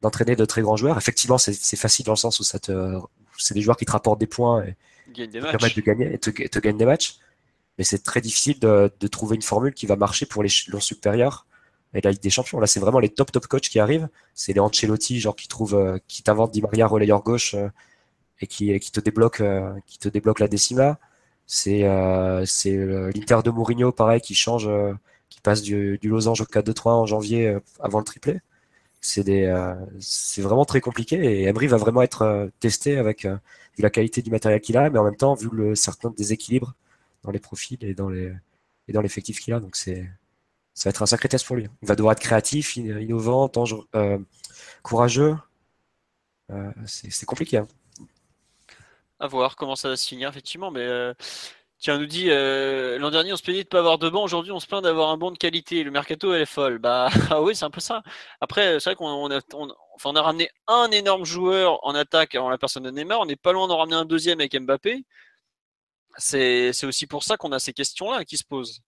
d'entraîner 0.00 0.36
de 0.36 0.44
très 0.46 0.62
grands 0.62 0.76
joueurs. 0.76 0.96
Effectivement, 0.96 1.36
c'est, 1.36 1.76
facile 1.76 2.06
dans 2.06 2.12
le 2.12 2.16
sens 2.16 2.40
où 2.40 2.44
ça 2.44 2.58
te, 2.58 2.98
c'est 3.36 3.52
des 3.52 3.60
joueurs 3.60 3.76
qui 3.76 3.84
te 3.84 3.92
rapportent 3.92 4.18
des 4.18 4.26
points 4.26 4.64
et 4.64 4.74
qui 5.12 5.28
permettent 5.28 5.76
de 5.76 5.80
gagner 5.82 6.14
et 6.14 6.18
te, 6.18 6.30
te 6.30 6.58
gagnent 6.58 6.78
des 6.78 6.86
matchs. 6.86 7.18
Mais 7.76 7.84
c'est 7.84 8.02
très 8.02 8.22
difficile 8.22 8.58
de, 8.58 8.90
de, 8.98 9.06
trouver 9.06 9.36
une 9.36 9.42
formule 9.42 9.74
qui 9.74 9.84
va 9.84 9.96
marcher 9.96 10.24
pour 10.24 10.42
les 10.42 10.46
l'échelon 10.46 10.80
supérieurs 10.80 11.46
et 11.92 12.00
la 12.00 12.10
Ligue 12.10 12.22
des 12.22 12.30
Champions. 12.30 12.58
Là, 12.58 12.66
c'est 12.66 12.80
vraiment 12.80 13.00
les 13.00 13.10
top 13.10 13.30
top 13.30 13.46
coachs 13.46 13.68
qui 13.68 13.78
arrivent. 13.78 14.08
C'est 14.32 14.54
les 14.54 14.60
Ancelotti, 14.60 15.20
genre 15.20 15.36
qui 15.36 15.46
trouvent, 15.46 15.74
euh, 15.74 15.98
qui 16.08 16.22
t'inventent 16.22 16.52
Di 16.52 16.62
Maria 16.62 16.86
relayeur 16.86 17.22
gauche 17.22 17.54
euh, 17.54 17.68
et 18.40 18.46
qui, 18.46 18.78
qui 18.80 18.92
te 18.92 19.00
débloque, 19.00 19.40
euh, 19.40 19.74
qui 19.86 19.98
te 19.98 20.08
débloque 20.08 20.40
la 20.40 20.48
décima. 20.48 20.98
C'est 21.46 21.82
c'est 22.46 22.76
l'Inter 23.14 23.40
de 23.44 23.50
Mourinho, 23.50 23.92
pareil, 23.92 24.22
qui 24.22 24.34
change, 24.34 24.70
qui 25.32 25.40
passe 25.40 25.62
du, 25.62 25.98
du 25.98 26.08
Losange 26.08 26.40
au 26.40 26.44
4-2-3 26.44 26.90
en 26.90 27.06
janvier 27.06 27.56
avant 27.80 27.98
le 27.98 28.04
triplé. 28.04 28.40
C'est 29.00 29.24
c'est 30.00 30.42
vraiment 30.42 30.64
très 30.64 30.80
compliqué 30.80 31.16
et 31.16 31.42
Emery 31.44 31.66
va 31.66 31.76
vraiment 31.76 32.02
être 32.02 32.50
testé 32.60 32.98
avec 32.98 33.26
la 33.78 33.90
qualité 33.90 34.22
du 34.22 34.30
matériel 34.30 34.60
qu'il 34.60 34.76
a, 34.76 34.90
mais 34.90 34.98
en 34.98 35.04
même 35.04 35.16
temps 35.16 35.34
vu 35.34 35.48
le 35.52 35.74
certain 35.74 36.10
déséquilibre 36.10 36.74
dans 37.22 37.30
les 37.30 37.38
profils 37.40 37.78
et 37.82 37.94
dans 37.94 38.08
l'effectif 39.00 39.40
qu'il 39.40 39.54
a. 39.54 39.60
Donc 39.60 39.76
ça 39.76 39.92
va 40.84 40.90
être 40.90 41.02
un 41.02 41.06
sacré 41.06 41.28
test 41.28 41.46
pour 41.46 41.56
lui. 41.56 41.68
Il 41.82 41.88
va 41.88 41.94
devoir 41.94 42.12
être 42.12 42.20
créatif, 42.20 42.76
innovant, 42.76 43.50
euh, 43.94 44.18
courageux. 44.82 45.36
Euh, 46.50 46.70
c'est 46.86 47.26
compliqué. 47.26 47.58
Hein. 47.58 47.68
À 49.20 49.26
voir 49.26 49.56
comment 49.56 49.76
ça 49.76 49.88
va 49.88 49.96
se 49.96 50.06
finir, 50.06 50.28
effectivement. 50.28 50.70
Mais 50.70 50.80
euh, 50.80 51.14
tiens, 51.82 51.96
on 51.96 51.98
nous 51.98 52.06
dit 52.06 52.28
l'an 52.28 53.10
dernier, 53.10 53.32
on 53.32 53.36
se 53.36 53.42
plaignait 53.42 53.64
de 53.64 53.66
ne 53.66 53.70
pas 53.70 53.80
avoir 53.80 53.98
de 53.98 54.08
banc. 54.08 54.22
Aujourd'hui, 54.24 54.52
on 54.52 54.60
se 54.60 54.66
plaint 54.66 54.82
d'avoir 54.82 55.10
un 55.10 55.18
banc 55.18 55.32
de 55.32 55.38
qualité. 55.38 55.82
Le 55.84 55.90
mercato, 55.90 56.32
elle 56.32 56.42
est 56.42 56.46
folle. 56.46 56.78
Bah 56.78 57.08
ah 57.30 57.42
oui, 57.42 57.54
c'est 57.54 57.64
un 57.64 57.70
peu 57.70 57.80
ça. 57.80 58.02
Après, 58.40 58.80
c'est 58.80 58.90
vrai 58.90 58.96
qu'on 58.96 59.30
a, 59.30 59.40
on, 60.04 60.16
a 60.16 60.22
ramené 60.22 60.48
un 60.68 60.90
énorme 60.92 61.24
joueur 61.24 61.84
en 61.84 61.94
attaque 61.94 62.36
en 62.36 62.48
la 62.48 62.58
personne 62.58 62.84
de 62.84 62.90
Neymar. 62.90 63.20
On 63.20 63.26
n'est 63.26 63.36
pas 63.36 63.52
loin 63.52 63.68
d'en 63.68 63.78
ramener 63.78 63.96
un 63.96 64.04
deuxième 64.04 64.40
avec 64.40 64.54
Mbappé. 64.58 65.04
C'est 66.18 66.84
aussi 66.84 67.06
pour 67.06 67.24
ça 67.24 67.36
qu'on 67.36 67.52
a 67.52 67.58
ces 67.58 67.72
questions-là 67.72 68.24
qui 68.24 68.36
se 68.36 68.44
posent. 68.44 68.80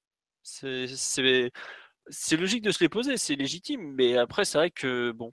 C'est 0.43 2.37
logique 2.37 2.63
de 2.63 2.71
se 2.71 2.81
les 2.81 2.89
poser, 2.89 3.17
c'est 3.17 3.35
légitime, 3.35 3.95
mais 3.95 4.17
après, 4.19 4.45
c'est 4.45 4.59
vrai 4.59 4.71
que, 4.71 5.11
bon, 5.13 5.33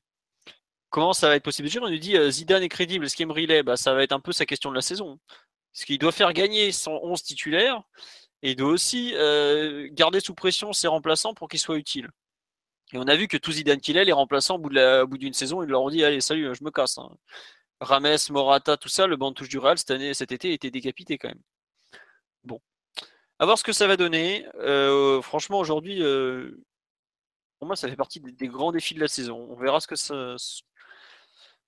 comment 0.90 1.14
ça 1.14 1.30
va 1.30 1.36
être 1.36 1.44
possible? 1.44 1.70
On 1.82 1.90
nous 1.90 1.98
dit 1.98 2.18
euh, 2.18 2.32
Zidane 2.32 2.64
est 2.64 2.70
crédible, 2.70 3.10
ce 3.10 3.16
qu'Emery 3.16 3.48
l'est, 3.48 3.64
bah, 3.64 3.78
ça 3.78 3.94
va 3.94 4.04
être 4.04 4.14
un 4.14 4.20
peu 4.22 4.32
sa 4.32 4.46
question 4.46 4.70
de 4.72 4.76
la 4.76 4.82
saison. 4.82 5.20
Parce 5.74 5.86
qu'il 5.86 5.98
doit 5.98 6.12
faire 6.12 6.34
gagner 6.34 6.72
son 6.72 7.00
11 7.04 7.24
titulaire 7.24 7.82
et 8.42 8.52
il 8.52 8.56
doit 8.56 8.72
aussi 8.72 9.14
euh, 9.16 9.88
garder 9.92 10.20
sous 10.20 10.34
pression 10.34 10.74
ses 10.74 10.88
remplaçants 10.88 11.34
pour 11.34 11.48
qu'ils 11.48 11.60
soient 11.60 11.78
utiles. 11.78 12.10
Et 12.94 12.98
on 12.98 13.04
a 13.04 13.16
vu 13.16 13.28
que 13.28 13.38
tout 13.38 13.54
Zidane 13.54 13.80
qu'il 13.80 13.98
est, 13.98 14.04
les 14.04 14.12
remplaçants, 14.12 14.56
au 14.56 15.08
bout 15.08 15.18
d'une 15.18 15.34
saison, 15.34 15.64
ils 15.64 15.70
leur 15.70 15.82
ont 15.82 15.90
dit 15.90 16.04
Allez, 16.04 16.20
salut, 16.20 16.54
je 16.54 16.64
me 16.64 16.72
casse. 16.72 16.98
Hein. 16.98 17.10
Rames, 17.80 18.18
Morata, 18.30 18.78
tout 18.78 18.90
ça, 18.90 19.08
le 19.08 19.16
banc 19.16 19.32
de 19.32 19.36
touche 19.36 19.50
du 19.50 19.58
Real 19.58 19.78
cette 19.78 19.92
année, 19.92 20.14
cet 20.14 20.32
été 20.32 20.54
était 20.54 20.72
décapité 20.72 21.18
quand 21.18 21.30
même. 21.30 21.42
Bon, 22.44 22.62
À 23.40 23.46
voir 23.46 23.58
ce 23.58 23.64
que 23.64 23.74
ça 23.74 23.88
va 23.88 23.98
donner. 23.98 24.46
Euh, 24.60 25.22
franchement, 25.22 25.60
aujourd'hui, 25.60 26.04
euh, 26.04 26.64
pour 27.60 27.68
moi, 27.68 27.76
ça 27.76 27.88
fait 27.88 27.96
partie 27.96 28.20
des, 28.20 28.32
des 28.32 28.48
grands 28.48 28.72
défis 28.72 28.96
de 28.96 29.00
la 29.00 29.08
saison. 29.08 29.48
On 29.50 29.56
verra 29.56 29.80
ce 29.80 29.88
que 29.88 29.96
ça, 29.96 30.36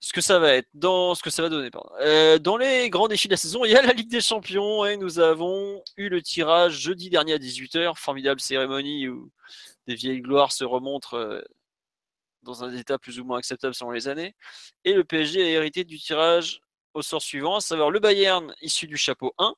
ce 0.04 0.12
que 0.12 0.20
ça 0.20 0.38
va 0.38 0.60
dans 0.74 1.14
donner. 1.48 1.70
Euh, 2.00 2.38
dans 2.38 2.58
les 2.58 2.90
grands 2.90 3.08
défis 3.08 3.26
de 3.26 3.32
la 3.32 3.38
saison, 3.38 3.64
il 3.64 3.70
y 3.70 3.76
a 3.76 3.80
la 3.80 3.94
Ligue 3.94 4.10
des 4.10 4.20
Champions 4.20 4.84
et 4.84 4.98
nous 4.98 5.18
avons 5.18 5.82
eu 5.96 6.10
le 6.10 6.20
tirage 6.20 6.78
jeudi 6.78 7.08
dernier 7.08 7.32
à 7.32 7.38
18h. 7.38 7.96
Formidable 7.96 8.38
cérémonie 8.38 9.08
où 9.08 9.30
des 9.86 9.94
vieilles 9.94 10.20
gloires 10.20 10.52
se 10.52 10.62
remontrent 10.62 11.14
euh, 11.14 11.40
dans 12.42 12.64
un 12.64 12.76
état 12.76 12.98
plus 12.98 13.18
ou 13.18 13.24
moins 13.24 13.38
acceptable 13.38 13.74
selon 13.74 13.92
les 13.92 14.06
années. 14.06 14.34
Et 14.84 14.92
le 14.92 15.04
PSG 15.04 15.42
a 15.42 15.48
hérité 15.48 15.84
du 15.84 15.98
tirage 15.98 16.60
au 16.92 17.00
sort 17.00 17.22
suivant, 17.22 17.56
à 17.56 17.60
savoir 17.62 17.90
le 17.90 17.98
Bayern 17.98 18.54
issu 18.60 18.86
du 18.86 18.98
chapeau 18.98 19.32
1, 19.38 19.54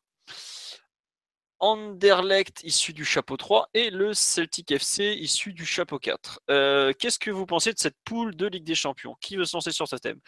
Anderlecht 1.60 2.62
issu 2.64 2.92
du 2.92 3.04
chapeau 3.04 3.36
3 3.36 3.68
et 3.74 3.90
le 3.90 4.12
Celtic 4.14 4.70
FC 4.78 5.14
issu 5.14 5.52
du 5.52 5.64
chapeau 5.64 5.98
4. 5.98 6.40
Euh, 6.50 6.92
Qu'est-ce 6.98 7.18
que 7.18 7.30
vous 7.30 7.46
pensez 7.46 7.72
de 7.72 7.78
cette 7.78 7.96
poule 8.04 8.36
de 8.36 8.46
Ligue 8.46 8.64
des 8.64 8.74
Champions? 8.74 9.16
Qui 9.20 9.36
veut 9.36 9.44
se 9.44 9.56
lancer 9.56 9.72
sur 9.72 9.88
ce 9.88 9.96
thème? 9.96 10.18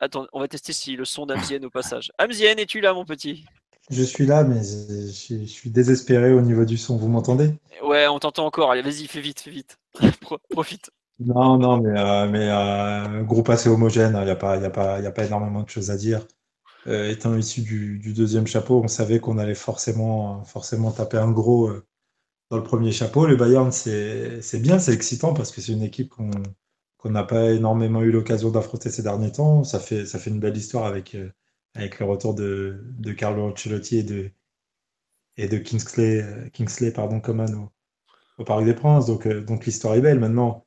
Attends, 0.00 0.26
on 0.32 0.40
va 0.40 0.48
tester 0.48 0.72
si 0.72 0.96
le 0.96 1.04
son 1.04 1.26
d'Amzien 1.26 1.62
au 1.62 1.70
passage. 1.70 2.12
Amzien, 2.18 2.56
es-tu 2.56 2.80
là, 2.80 2.92
mon 2.94 3.04
petit? 3.04 3.44
Je 3.90 4.02
suis 4.02 4.26
là, 4.26 4.44
mais 4.44 4.62
je, 4.62 5.06
je- 5.12 5.40
je 5.40 5.44
suis 5.46 5.70
désespéré 5.70 6.32
au 6.32 6.40
niveau 6.40 6.64
du 6.64 6.76
son. 6.78 6.96
Vous 6.96 7.08
m'entendez? 7.08 7.54
Ouais, 7.82 8.06
on 8.08 8.18
t'entend 8.18 8.46
encore. 8.46 8.70
Allez, 8.70 8.82
vas-y, 8.82 9.06
fais 9.06 9.20
vite, 9.20 9.40
fais 9.40 9.50
vite. 9.50 9.78
Pro- 10.20 10.38
Profite. 10.50 10.90
Non, 11.20 11.58
non, 11.58 11.78
mais, 11.80 11.98
euh, 11.98 12.28
mais 12.28 12.48
euh, 12.50 13.22
groupe 13.22 13.48
assez 13.48 13.68
homogène, 13.68 14.16
il 14.18 14.24
n'y 14.24 14.30
a 14.30 14.36
pas, 14.36 14.56
y 14.56 14.64
a 14.64 14.70
pas, 14.70 15.00
y 15.00 15.06
a 15.06 15.12
pas 15.12 15.24
énormément 15.24 15.62
de 15.62 15.68
choses 15.68 15.90
à 15.90 15.96
dire. 15.96 16.26
Euh, 16.86 17.10
étant 17.10 17.36
issu 17.36 17.62
du, 17.62 18.12
deuxième 18.12 18.46
chapeau, 18.46 18.82
on 18.84 18.88
savait 18.88 19.18
qu'on 19.20 19.38
allait 19.38 19.54
forcément, 19.54 20.44
forcément 20.44 20.92
taper 20.92 21.16
un 21.16 21.30
gros 21.30 21.68
euh, 21.68 21.86
dans 22.50 22.58
le 22.58 22.62
premier 22.62 22.92
chapeau. 22.92 23.26
Le 23.26 23.36
Bayern, 23.36 23.72
c'est, 23.72 24.40
bien, 24.60 24.78
c'est 24.78 24.92
excitant 24.92 25.34
parce 25.34 25.50
que 25.52 25.60
c'est 25.60 25.72
une 25.72 25.82
équipe 25.82 26.10
qu'on 26.10 27.10
n'a 27.10 27.24
pas 27.24 27.50
énormément 27.52 28.02
eu 28.02 28.10
l'occasion 28.10 28.50
d'affronter 28.50 28.90
ces 28.90 29.02
derniers 29.02 29.32
temps. 29.32 29.64
Ça 29.64 29.80
fait, 29.80 30.06
ça 30.06 30.18
fait 30.18 30.30
une 30.30 30.40
belle 30.40 30.56
histoire 30.56 30.84
avec, 30.86 31.14
euh, 31.14 31.32
avec 31.74 32.00
le 32.00 32.06
retour 32.06 32.34
de, 32.34 32.84
de 32.98 33.12
Carlo 33.12 33.50
Ancelotti 33.50 33.98
et 33.98 34.02
de, 34.02 34.30
et 35.36 35.48
de 35.48 35.58
Kingsley, 35.58 36.50
Kingsley 36.52 36.92
pardon, 36.92 37.20
Coman 37.20 37.68
au, 38.38 38.44
Parc 38.44 38.64
des 38.64 38.74
Princes. 38.74 39.06
Donc, 39.06 39.26
donc 39.28 39.66
l'histoire 39.66 39.94
est 39.94 40.00
belle 40.00 40.20
maintenant. 40.20 40.66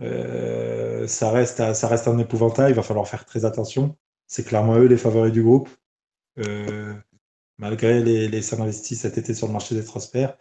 Ça 0.00 1.30
reste, 1.30 1.74
ça 1.74 1.88
reste 1.88 2.08
un 2.08 2.18
épouvantail, 2.18 2.72
il 2.72 2.74
va 2.74 2.82
falloir 2.82 3.06
faire 3.08 3.24
très 3.24 3.44
attention. 3.44 3.96
C'est 4.34 4.42
clairement 4.42 4.76
eux 4.78 4.86
les 4.86 4.96
favoris 4.96 5.32
du 5.32 5.44
groupe, 5.44 5.68
Euh, 6.40 6.92
malgré 7.58 8.02
les, 8.02 8.28
les 8.28 8.42
sommes 8.42 8.62
investies 8.62 8.96
cet 8.96 9.18
été 9.18 9.32
sur 9.34 9.46
le 9.46 9.52
marché 9.52 9.76
des 9.76 9.84
transferts. 9.84 10.36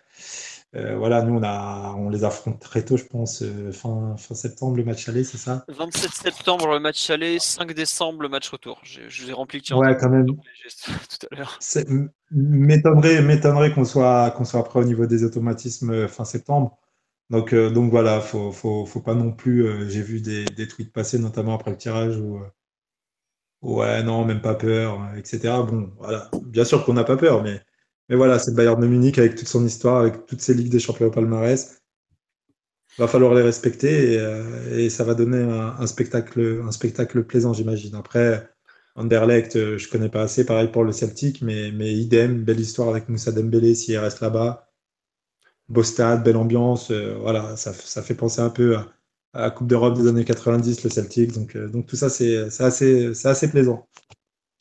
Euh, 0.76 0.98
voilà, 0.98 1.22
nous 1.22 1.36
on, 1.36 1.44
a, 1.44 1.94
on 1.96 2.10
les 2.10 2.24
affronte 2.24 2.60
très 2.60 2.84
tôt, 2.84 2.98
je 2.98 3.04
pense, 3.04 3.44
euh, 3.44 3.72
fin, 3.72 4.16
fin 4.18 4.34
septembre, 4.34 4.78
le 4.78 4.84
match 4.84 5.08
aller, 5.10 5.24
c'est 5.24 5.38
ça? 5.38 5.64
27 5.68 6.12
septembre, 6.12 6.68
le 6.70 6.80
match 6.80 7.08
aller. 7.12 7.38
5 7.38 7.74
décembre, 7.74 8.24
le 8.24 8.30
match 8.30 8.50
retour. 8.50 8.80
J'ai- 8.82 9.08
Je 9.10 9.24
vous 9.24 9.30
ai 9.30 9.34
rempli 9.34 9.62
le 9.70 9.76
Ouais, 9.76 9.96
quand 9.96 10.10
même. 10.10 10.26
tout 10.26 11.28
à 11.32 11.36
l'heure. 11.36 11.60
M'étonnerait, 12.32 13.72
qu'on 13.76 13.86
soit, 13.86 14.32
qu'on 14.32 14.44
soit 14.46 14.64
prêt 14.64 14.80
au 14.80 14.86
niveau 14.86 15.06
des 15.06 15.24
automatismes 15.24 16.08
fin 16.08 16.26
septembre. 16.26 16.80
Donc, 17.30 17.54
euh, 17.54 17.70
donc 17.70 17.92
voilà, 17.92 18.22
faut, 18.22 18.52
faut, 18.52 18.88
faut 18.88 19.02
pas 19.02 19.14
non 19.14 19.32
plus. 19.32 19.88
j'ai 19.88 20.02
vu 20.02 20.20
des, 20.20 20.46
des 20.46 20.68
tweets 20.68 20.92
passer, 20.92 21.20
notamment 21.20 21.54
après 21.54 21.70
le 21.70 21.78
tirage, 21.78 22.18
où 22.18 22.40
ouais, 23.64 24.04
non, 24.04 24.26
même 24.26 24.42
pas 24.42 24.56
peur, 24.56 25.00
etc. 25.18 25.40
Bon, 25.68 25.92
voilà, 25.98 26.30
bien 26.46 26.66
sûr 26.66 26.86
qu'on 26.86 26.94
n'a 26.94 27.04
pas 27.04 27.18
peur, 27.18 27.44
mais, 27.44 27.62
voilà, 28.10 28.40
c'est 28.40 28.54
Bayern 28.54 28.80
de 28.82 28.88
Munich 28.88 29.18
avec 29.18 29.36
toute 29.36 29.48
son 29.48 29.66
histoire, 29.66 29.98
avec 30.02 30.26
toutes 30.28 30.42
ses 30.42 30.54
ligues 30.54 30.72
des 30.72 30.80
champions 30.80 31.08
au 31.08 31.12
palmarès. 31.12 31.82
Va 33.00 33.08
falloir 33.08 33.34
les 33.34 33.42
respecter 33.42 34.14
et, 34.14 34.20
euh, 34.20 34.90
ça 34.90 35.04
va 35.04 35.16
donner 35.16 35.42
un, 35.42 35.88
spectacle, 35.88 36.62
un 36.64 36.72
spectacle 36.72 37.24
plaisant, 37.24 37.54
j'imagine. 37.54 37.96
Après. 37.96 38.48
Anderlecht, 38.96 39.56
euh, 39.56 39.78
je 39.78 39.90
connais 39.90 40.10
pas 40.10 40.22
assez, 40.22 40.46
pareil 40.46 40.70
pour 40.72 40.84
le 40.84 40.92
Celtic, 40.92 41.42
mais, 41.42 41.72
mais 41.72 41.94
idem, 41.94 42.44
belle 42.44 42.60
histoire 42.60 42.90
avec 42.90 43.10
Moussa 43.10 43.32
Dembélé 43.32 43.74
s'il 43.76 43.98
reste 43.98 44.22
là-bas. 44.22 44.70
Beau 45.70 45.84
stade, 45.84 46.24
belle 46.24 46.38
ambiance, 46.38 46.92
euh, 46.92 47.16
voilà, 47.20 47.56
ça, 47.56 47.74
ça 47.74 48.04
fait 48.04 48.16
penser 48.16 48.42
un 48.42 48.50
peu 48.50 48.78
à, 48.78 48.94
à 49.34 49.42
la 49.42 49.52
Coupe 49.52 49.68
d'Europe 49.68 49.98
des 49.98 50.08
années 50.08 50.26
90, 50.26 50.84
le 50.84 50.90
Celtic, 50.90 51.32
donc, 51.34 51.56
euh, 51.56 51.68
donc 51.68 51.88
tout 51.88 51.96
ça, 51.96 52.10
c'est 52.10 52.38
assez, 52.62 53.50
plaisant. 53.50 53.88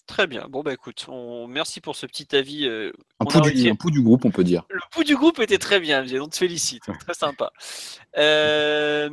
Très 0.06 0.26
bien. 0.26 0.46
Bon, 0.48 0.62
bah 0.62 0.72
écoute, 0.72 1.06
on... 1.08 1.46
merci 1.46 1.80
pour 1.80 1.94
ce 1.94 2.06
petit 2.06 2.34
avis. 2.34 2.66
euh, 2.66 2.92
Un 3.20 3.24
pouls 3.24 3.40
du, 3.40 3.48
réussi. 3.50 3.68
un 3.70 3.76
pouls 3.76 3.90
du 3.90 4.02
groupe, 4.02 4.24
on 4.24 4.30
peut 4.30 4.44
dire. 4.44 4.64
Le 4.68 4.80
pouls 4.90 5.04
du 5.04 5.14
groupe 5.14 5.38
était 5.38 5.58
très 5.58 5.78
bien, 5.78 6.02
Viens, 6.02 6.22
on 6.22 6.28
te 6.28 6.36
félicite, 6.36 6.82
très 7.00 7.14
sympa. 7.14 7.50
Euh, 8.18 9.08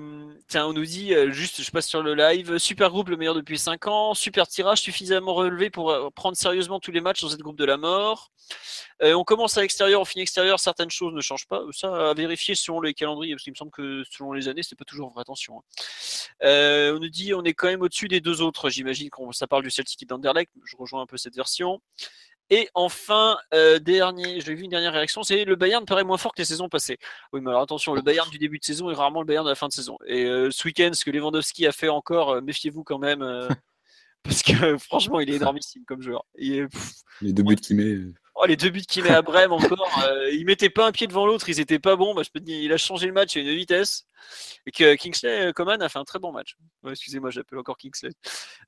tiens, 0.48 0.66
on 0.66 0.74
nous 0.74 0.86
dit, 0.86 1.14
juste, 1.30 1.62
je 1.62 1.72
passe 1.72 1.88
sur 1.88 2.02
le 2.02 2.16
live, 2.16 2.58
super 2.58 2.90
groupe 2.90 3.10
le 3.10 3.18
meilleur 3.18 3.36
depuis 3.36 3.58
5 3.58 3.88
ans, 3.88 4.14
super 4.14 4.48
tirage 4.48 4.82
suffisamment 4.82 5.34
relevé 5.34 5.70
pour 5.70 6.12
prendre 6.16 6.36
sérieusement 6.36 6.80
tous 6.80 6.92
les 6.92 7.02
matchs 7.02 7.22
dans 7.22 7.30
cette 7.30 7.42
groupe 7.42 7.58
de 7.58 7.66
la 7.66 7.78
mort. 7.78 8.32
Euh, 9.02 9.14
on 9.14 9.24
commence 9.24 9.58
à 9.58 9.62
l'extérieur, 9.62 10.02
on 10.02 10.06
finit 10.06 10.24
extérieur, 10.24 10.60
certaines 10.60 10.90
choses 10.90 11.14
ne 11.14 11.22
changent 11.22 11.48
pas. 11.48 11.62
Ça 11.72 12.10
à 12.10 12.14
vérifier 12.14 12.54
selon 12.56 12.82
les 12.82 12.94
calendriers, 12.94 13.34
parce 13.34 13.44
qu'il 13.44 13.54
me 13.54 13.58
semble 13.58 13.72
que 13.72 14.04
selon 14.12 14.34
les 14.34 14.48
années, 14.48 14.64
c'est 14.64 14.78
pas 14.78 14.86
toujours 14.86 15.10
vrai, 15.12 15.22
attention. 15.22 15.60
hein. 15.60 15.64
Euh, 16.44 16.96
on 16.96 17.00
nous 17.00 17.10
dit, 17.10 17.34
on 17.34 17.44
est 17.44 17.54
quand 17.54 17.68
même 17.68 17.82
au-dessus 17.82 18.08
des 18.08 18.20
deux 18.22 18.42
autres, 18.42 18.70
j'imagine, 18.70 19.10
quand 19.10 19.32
ça 19.32 19.48
parle 19.48 19.64
du 19.64 19.72
Celtic 19.72 20.02
et 20.04 20.06
d'Anderlecht, 20.06 20.52
je 20.66 20.76
rejoins 20.78 21.02
un 21.02 21.06
peu 21.06 21.18
cette 21.18 21.36
version. 21.36 21.82
Et 22.52 22.68
enfin, 22.74 23.38
euh, 23.54 23.78
dernier, 23.78 24.42
j'ai 24.42 24.56
vu 24.56 24.64
une 24.64 24.72
dernière 24.72 24.92
réaction, 24.94 25.22
c'est 25.22 25.46
le 25.46 25.56
Bayern 25.56 25.86
paraît 25.86 26.04
moins 26.04 26.18
fort 26.18 26.34
que 26.34 26.42
les 26.42 26.46
saisons 26.46 26.68
passées. 26.68 26.98
Oui, 27.32 27.42
mais 27.42 27.52
alors 27.52 27.62
attention, 27.62 27.94
le 27.94 28.02
Bayern 28.02 28.28
du 28.32 28.40
début 28.40 28.58
de 28.58 28.64
saison 28.66 28.90
est 28.90 28.96
rarement 28.96 29.20
le 29.22 29.28
Bayern 29.28 29.46
de 29.46 29.50
la 29.50 29.56
fin 29.56 29.68
de 29.68 29.74
saison. 29.74 29.98
Et 30.08 30.26
euh, 30.26 30.50
ce 30.50 30.68
week-end, 30.68 30.90
ce 30.94 31.06
que 31.06 31.12
Lewandowski 31.12 31.68
a 31.68 31.72
fait 31.72 31.90
encore, 31.90 32.32
euh, 32.32 32.42
méfiez-vous 32.42 32.84
quand 32.84 32.98
même, 32.98 33.22
parce 34.24 34.42
que 34.42 34.78
franchement, 34.80 35.20
il 35.20 35.30
est 35.30 35.36
énormissime 35.36 35.84
comme 35.86 36.02
joueur. 36.02 36.26
Il 36.40 36.56
est- 36.56 36.68
pff, 36.68 36.92
Les 37.22 37.34
deux 37.34 37.44
buts 37.44 37.56
qu'il 37.56 37.76
met. 37.76 37.98
Oh, 38.36 38.46
les 38.46 38.56
deux 38.56 38.70
buts 38.70 38.82
qu'il 38.88 39.04
met 39.04 39.10
à 39.10 39.22
Brême 39.22 39.52
encore, 39.52 39.90
euh, 40.10 40.30
il 40.32 40.46
mettait 40.46 40.70
pas 40.70 40.88
un 40.88 40.92
pied 40.92 41.08
devant 41.08 41.26
l'autre, 41.26 41.50
ils 41.50 41.60
étaient 41.60 41.80
pas 41.80 41.96
bons. 41.96 42.14
Bah, 42.14 42.22
je 42.24 42.30
peux 42.30 42.40
te 42.40 42.46
dire, 42.46 42.58
il 42.62 42.72
a 42.72 42.78
changé 42.78 43.06
le 43.08 43.14
match 43.14 43.36
à 43.36 43.40
une 43.42 43.54
vitesse. 43.54 44.06
Et 44.66 44.72
que 44.72 44.96
Kingsley 44.96 45.48
euh, 45.48 45.52
Coman 45.54 45.82
a 45.82 45.88
fait 45.88 45.98
un 45.98 46.04
très 46.04 46.20
bon 46.20 46.32
match. 46.34 46.56
Excusez-moi, 46.88 47.30
j'appelle 47.32 47.58
encore 47.58 47.78
Kingsley. 47.78 48.12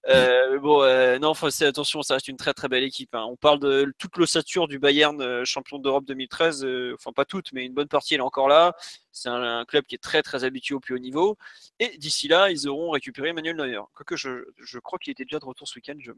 Euh, 0.08 0.58
bon, 0.60 0.82
euh, 0.82 1.20
non, 1.20 1.34
faut, 1.34 1.48
attention, 1.64 2.02
ça 2.04 2.16
reste 2.16 2.30
une 2.30 2.38
très 2.38 2.54
très 2.54 2.70
belle 2.70 2.84
équipe. 2.84 3.14
hein. 3.16 3.26
On 3.30 3.36
parle 3.36 3.60
de 3.60 3.94
toute 3.98 4.16
l'ossature 4.18 4.68
du 4.70 4.80
Bayern, 4.80 5.44
champion 5.46 5.78
d'Europe 5.80 6.06
2013. 6.06 6.64
euh, 6.66 6.96
enfin, 6.98 7.12
pas 7.12 7.26
toute, 7.26 7.52
mais 7.54 7.66
une 7.66 7.74
bonne 7.74 7.90
partie, 7.90 8.14
elle 8.14 8.22
est 8.22 8.24
encore 8.24 8.48
là. 8.48 8.76
C'est 9.12 9.28
un, 9.28 9.60
un 9.60 9.66
club 9.66 9.84
qui 9.86 9.96
est 9.96 10.02
très 10.02 10.24
très 10.24 10.46
habitué 10.46 10.74
au 10.74 10.80
plus 10.80 10.96
haut 10.96 11.00
niveau. 11.00 11.38
Et 11.80 11.98
d'ici 11.98 12.30
là, 12.30 12.50
ils 12.50 12.70
auront 12.70 12.92
récupéré 12.92 13.34
Manuel 13.34 13.58
Neuer. 13.58 13.82
Quoique 13.94 14.16
je, 14.16 14.46
je 14.58 14.80
crois 14.80 14.98
qu'il 15.00 15.12
était 15.12 15.26
déjà 15.26 15.40
de 15.40 15.46
retour 15.46 15.68
ce 15.68 15.76
week-end. 15.76 15.96
Je- 16.00 16.12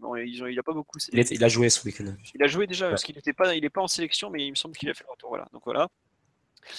il 0.51 0.59
a 0.59 0.63
pas 0.63 0.73
beaucoup. 0.73 0.99
Il, 1.11 1.19
est- 1.19 1.31
il 1.31 1.43
a 1.43 1.47
joué 1.47 1.69
ce 1.71 1.83
week-end. 1.85 2.05
Il 2.35 2.43
a 2.43 2.47
joué 2.47 2.67
déjà, 2.67 2.85
Ouais. 2.85 2.91
parce 2.91 3.03
qu'il 3.03 3.17
pas, 3.33 3.55
il 3.55 3.63
est 3.65 3.69
pas 3.69 3.81
en 3.81 3.87
sélection, 3.87 4.29
mais 4.29 4.45
il 4.45 4.51
me 4.51 4.55
semble 4.55 4.75
qu'il 4.75 4.89
a 4.89 4.93
fait 4.93 5.03
le 5.05 5.11
retour. 5.11 5.29
Voilà. 5.29 5.47
Donc 5.53 5.63
voilà. 5.65 5.87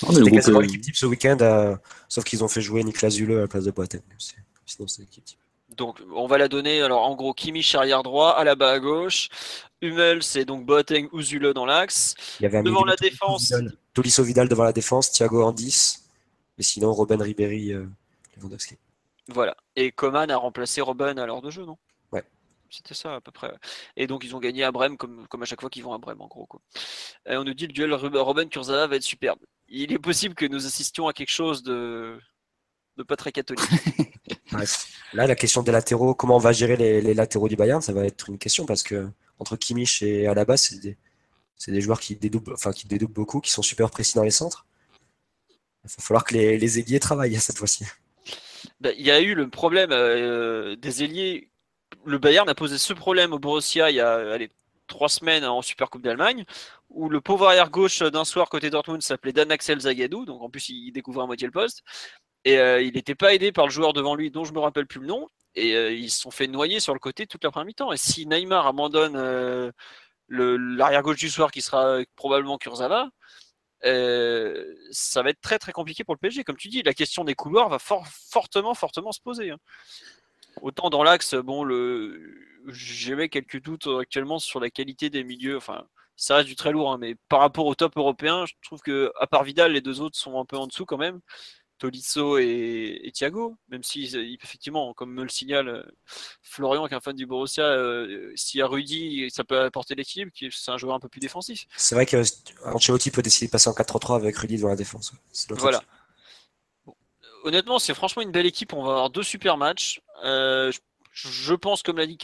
C'était 0.00 0.30
quasiment 0.30 0.58
euh, 0.58 0.62
l'équipe 0.62 0.80
type 0.80 0.96
ce 0.96 1.06
week-end, 1.06 1.36
euh, 1.42 1.76
sauf 2.08 2.24
qu'ils 2.24 2.42
ont 2.42 2.48
fait 2.48 2.62
jouer 2.62 2.82
Niklas 2.84 3.10
Zule 3.10 3.32
à 3.32 3.40
la 3.42 3.48
place 3.48 3.64
de 3.64 3.70
Boateng. 3.70 4.00
Sinon, 4.18 4.88
c'est 4.88 5.02
l'équipe 5.02 5.24
type. 5.24 5.38
Donc 5.76 6.00
on 6.14 6.26
va 6.26 6.38
la 6.38 6.48
donner. 6.48 6.82
Alors 6.82 7.02
en 7.02 7.14
gros, 7.16 7.34
Kimmich 7.34 7.74
arrière 7.74 8.02
droit, 8.02 8.30
Alaba 8.30 8.70
à 8.70 8.78
gauche, 8.78 9.28
Hummel 9.82 10.22
c'est 10.22 10.44
donc 10.44 10.64
Boateng 10.64 11.08
ou 11.12 11.20
Zule 11.20 11.52
dans 11.52 11.66
l'axe. 11.66 12.14
Il 12.40 12.44
y 12.44 12.46
avait 12.46 12.58
un 12.58 12.62
Devant 12.62 12.84
la 12.84 12.96
Tolisso 12.96 13.10
défense, 13.26 13.42
Vidal, 13.44 13.76
Tolisso 13.92 14.22
Vidal 14.22 14.48
devant 14.48 14.64
la 14.64 14.72
défense, 14.72 15.10
Thiago 15.10 15.42
en 15.42 15.52
10. 15.52 16.04
Et 16.58 16.62
sinon, 16.62 16.92
Robben 16.92 17.20
Ribéry, 17.20 17.72
euh, 17.72 17.84
Lewandowski. 18.36 18.76
voilà. 19.28 19.56
Et 19.74 19.90
Coman 19.90 20.30
a 20.30 20.36
remplacé 20.36 20.80
Robben 20.80 21.18
à 21.18 21.26
l'heure 21.26 21.42
de 21.42 21.50
jeu, 21.50 21.64
non? 21.66 21.76
C'était 22.70 22.94
ça 22.94 23.16
à 23.16 23.20
peu 23.20 23.30
près. 23.32 23.52
Et 23.96 24.06
donc 24.06 24.24
ils 24.24 24.34
ont 24.34 24.40
gagné 24.40 24.64
à 24.64 24.72
Brême 24.72 24.96
comme, 24.96 25.26
comme 25.28 25.42
à 25.42 25.46
chaque 25.46 25.60
fois 25.60 25.70
qu'ils 25.70 25.84
vont 25.84 25.92
à 25.92 25.98
Brême 25.98 26.20
en 26.20 26.26
gros. 26.26 26.46
Quoi. 26.46 26.60
Et 27.28 27.36
on 27.36 27.44
nous 27.44 27.54
dit 27.54 27.66
le 27.66 27.72
duel 27.72 27.92
Robben 27.92 28.48
Kurzawa 28.48 28.86
va 28.86 28.96
être 28.96 29.02
superbe. 29.02 29.38
Il 29.68 29.92
est 29.92 29.98
possible 29.98 30.34
que 30.34 30.46
nous 30.46 30.66
assistions 30.66 31.08
à 31.08 31.12
quelque 31.12 31.30
chose 31.30 31.62
de, 31.62 32.18
de 32.96 33.02
pas 33.02 33.16
très 33.16 33.32
catholique. 33.32 33.64
Là, 35.12 35.26
la 35.26 35.34
question 35.34 35.62
des 35.62 35.72
latéraux, 35.72 36.14
comment 36.14 36.36
on 36.36 36.40
va 36.40 36.52
gérer 36.52 36.76
les, 36.76 37.00
les 37.00 37.14
latéraux 37.14 37.48
du 37.48 37.56
Bayern, 37.56 37.80
ça 37.80 37.92
va 37.92 38.04
être 38.04 38.28
une 38.28 38.38
question 38.38 38.66
parce 38.66 38.82
que 38.82 39.08
entre 39.38 39.56
Kimmich 39.56 40.02
et 40.02 40.26
Alaba, 40.26 40.56
c'est 40.56 40.78
des, 40.78 40.96
c'est 41.56 41.72
des 41.72 41.80
joueurs 41.80 42.00
qui 42.00 42.16
dédoublent, 42.16 42.52
enfin, 42.52 42.72
qui 42.72 42.86
dédoublent 42.86 43.12
beaucoup, 43.14 43.40
qui 43.40 43.50
sont 43.50 43.62
super 43.62 43.90
précis 43.90 44.14
dans 44.14 44.22
les 44.22 44.30
centres. 44.30 44.66
Il 45.84 45.88
va 45.88 46.02
falloir 46.02 46.24
que 46.24 46.34
les, 46.34 46.58
les 46.58 46.78
ailiers 46.78 47.00
travaillent 47.00 47.36
cette 47.36 47.58
fois-ci. 47.58 47.84
Ben, 48.80 48.94
il 48.96 49.04
y 49.04 49.10
a 49.10 49.20
eu 49.20 49.34
le 49.34 49.48
problème 49.48 49.90
euh, 49.92 50.76
des 50.76 51.04
ailiers. 51.04 51.48
Le 52.06 52.18
Bayern 52.18 52.48
a 52.48 52.54
posé 52.54 52.78
ce 52.78 52.92
problème 52.92 53.32
au 53.32 53.38
Borussia 53.38 53.90
il 53.90 53.96
y 53.96 54.00
a 54.00 54.32
allez, 54.32 54.50
trois 54.86 55.08
semaines 55.08 55.44
en 55.44 55.62
Super 55.62 55.90
Coupe 55.90 56.02
d'Allemagne, 56.02 56.44
où 56.88 57.08
le 57.08 57.20
pauvre 57.20 57.46
arrière 57.46 57.70
gauche 57.70 58.00
d'un 58.00 58.24
soir 58.24 58.48
côté 58.48 58.70
Dortmund 58.70 59.02
s'appelait 59.02 59.32
Dan 59.32 59.50
Axel 59.50 59.80
Zagadou, 59.80 60.24
donc 60.24 60.42
en 60.42 60.50
plus 60.50 60.68
il 60.68 60.92
découvrait 60.92 61.24
à 61.24 61.26
moitié 61.26 61.46
le 61.46 61.52
poste, 61.52 61.82
et 62.44 62.58
euh, 62.58 62.82
il 62.82 62.94
n'était 62.94 63.14
pas 63.14 63.34
aidé 63.34 63.52
par 63.52 63.66
le 63.66 63.72
joueur 63.72 63.92
devant 63.92 64.14
lui, 64.14 64.30
dont 64.30 64.44
je 64.44 64.52
me 64.52 64.60
rappelle 64.60 64.86
plus 64.86 65.00
le 65.00 65.06
nom, 65.06 65.28
et 65.54 65.74
euh, 65.74 65.92
ils 65.92 66.10
se 66.10 66.20
sont 66.20 66.30
fait 66.30 66.46
noyer 66.46 66.80
sur 66.80 66.92
le 66.92 66.98
côté 66.98 67.26
toute 67.26 67.44
la 67.44 67.50
première 67.50 67.66
mi-temps. 67.66 67.92
Et 67.92 67.96
si 67.96 68.26
Neymar 68.26 68.66
abandonne 68.66 69.16
euh, 69.16 69.70
l'arrière 70.28 71.02
gauche 71.02 71.18
du 71.18 71.30
soir, 71.30 71.50
qui 71.50 71.62
sera 71.62 72.00
probablement 72.16 72.58
Kurzawa, 72.58 73.10
ça 73.82 75.22
va 75.22 75.30
être 75.30 75.40
très 75.40 75.58
très 75.58 75.72
compliqué 75.72 76.04
pour 76.04 76.14
le 76.14 76.18
PSG. 76.18 76.44
Comme 76.44 76.56
tu 76.56 76.68
dis, 76.68 76.82
la 76.82 76.94
question 76.94 77.24
des 77.24 77.34
couloirs 77.34 77.68
va 77.68 77.78
fortement, 77.78 78.74
fortement 78.74 79.12
se 79.12 79.20
poser. 79.20 79.50
Hein. 79.50 79.58
Autant 80.62 80.90
dans 80.90 81.02
l'axe, 81.02 81.34
bon, 81.34 81.64
le... 81.64 82.20
j'avais 82.68 83.28
quelques 83.28 83.60
doutes 83.60 83.88
actuellement 84.00 84.38
sur 84.38 84.60
la 84.60 84.70
qualité 84.70 85.10
des 85.10 85.24
milieux. 85.24 85.56
Enfin, 85.56 85.86
ça 86.16 86.36
reste 86.36 86.48
du 86.48 86.56
très 86.56 86.72
lourd, 86.72 86.92
hein, 86.92 86.98
mais 86.98 87.16
par 87.28 87.40
rapport 87.40 87.66
au 87.66 87.74
top 87.74 87.96
européen, 87.96 88.46
je 88.46 88.54
trouve 88.62 88.80
que 88.80 89.12
à 89.20 89.26
part 89.26 89.44
Vidal, 89.44 89.72
les 89.72 89.80
deux 89.80 90.00
autres 90.00 90.16
sont 90.16 90.38
un 90.38 90.44
peu 90.44 90.56
en 90.56 90.66
dessous 90.66 90.86
quand 90.86 90.98
même. 90.98 91.20
Tolisso 91.78 92.38
et, 92.38 93.10
Thiago, 93.12 93.56
même 93.68 93.82
si 93.82 94.04
effectivement, 94.42 94.94
comme 94.94 95.12
me 95.12 95.24
le 95.24 95.28
signale 95.28 95.68
euh, 95.68 95.82
Florian, 96.40 96.86
qui 96.86 96.94
est 96.94 96.96
un 96.96 97.00
fan 97.00 97.16
du 97.16 97.26
Borussia, 97.26 97.64
euh, 97.64 98.32
s'il 98.36 98.60
y 98.60 98.62
a 98.62 98.66
Rudy, 98.66 99.28
ça 99.30 99.44
peut 99.44 99.60
apporter 99.60 99.94
l'équilibre, 99.94 100.30
c'est 100.34 100.70
un 100.70 100.78
joueur 100.78 100.94
un 100.94 101.00
peu 101.00 101.08
plus 101.08 101.20
défensif. 101.20 101.66
C'est 101.76 101.94
vrai 101.94 102.06
que 102.06 102.22
Ancelotti 102.64 103.10
peut 103.10 103.22
décider 103.22 103.46
de 103.46 103.50
passer 103.50 103.68
en 103.68 103.72
4-3-3 103.72 104.16
avec 104.16 104.36
Rudy 104.36 104.56
devant 104.56 104.68
la 104.68 104.76
défense. 104.76 105.12
Voilà. 105.50 105.82
Honnêtement, 107.44 107.78
c'est 107.78 107.92
franchement 107.94 108.22
une 108.22 108.32
belle 108.32 108.46
équipe. 108.46 108.72
On 108.72 108.82
va 108.82 108.92
avoir 108.92 109.10
deux 109.10 109.22
super 109.22 109.58
matchs. 109.58 110.00
Euh, 110.24 110.72
je 111.12 111.54
pense, 111.54 111.82
comme 111.82 111.98
l'a 111.98 112.06
dit 112.06 112.16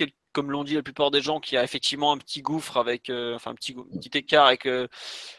l'ont 0.51 0.65
dit 0.65 0.75
la 0.75 0.83
plupart 0.83 1.11
des 1.11 1.21
gens, 1.21 1.41
qu'il 1.41 1.57
y 1.57 1.59
a 1.59 1.65
effectivement 1.65 2.13
un 2.13 2.19
petit 2.19 2.41
gouffre 2.41 2.79
avec, 2.79 3.11
euh, 3.11 3.35
enfin 3.35 3.51
un 3.51 3.55
petit, 3.55 3.75
écart 4.15 4.47
avec 4.47 4.65
euh, 4.67 4.89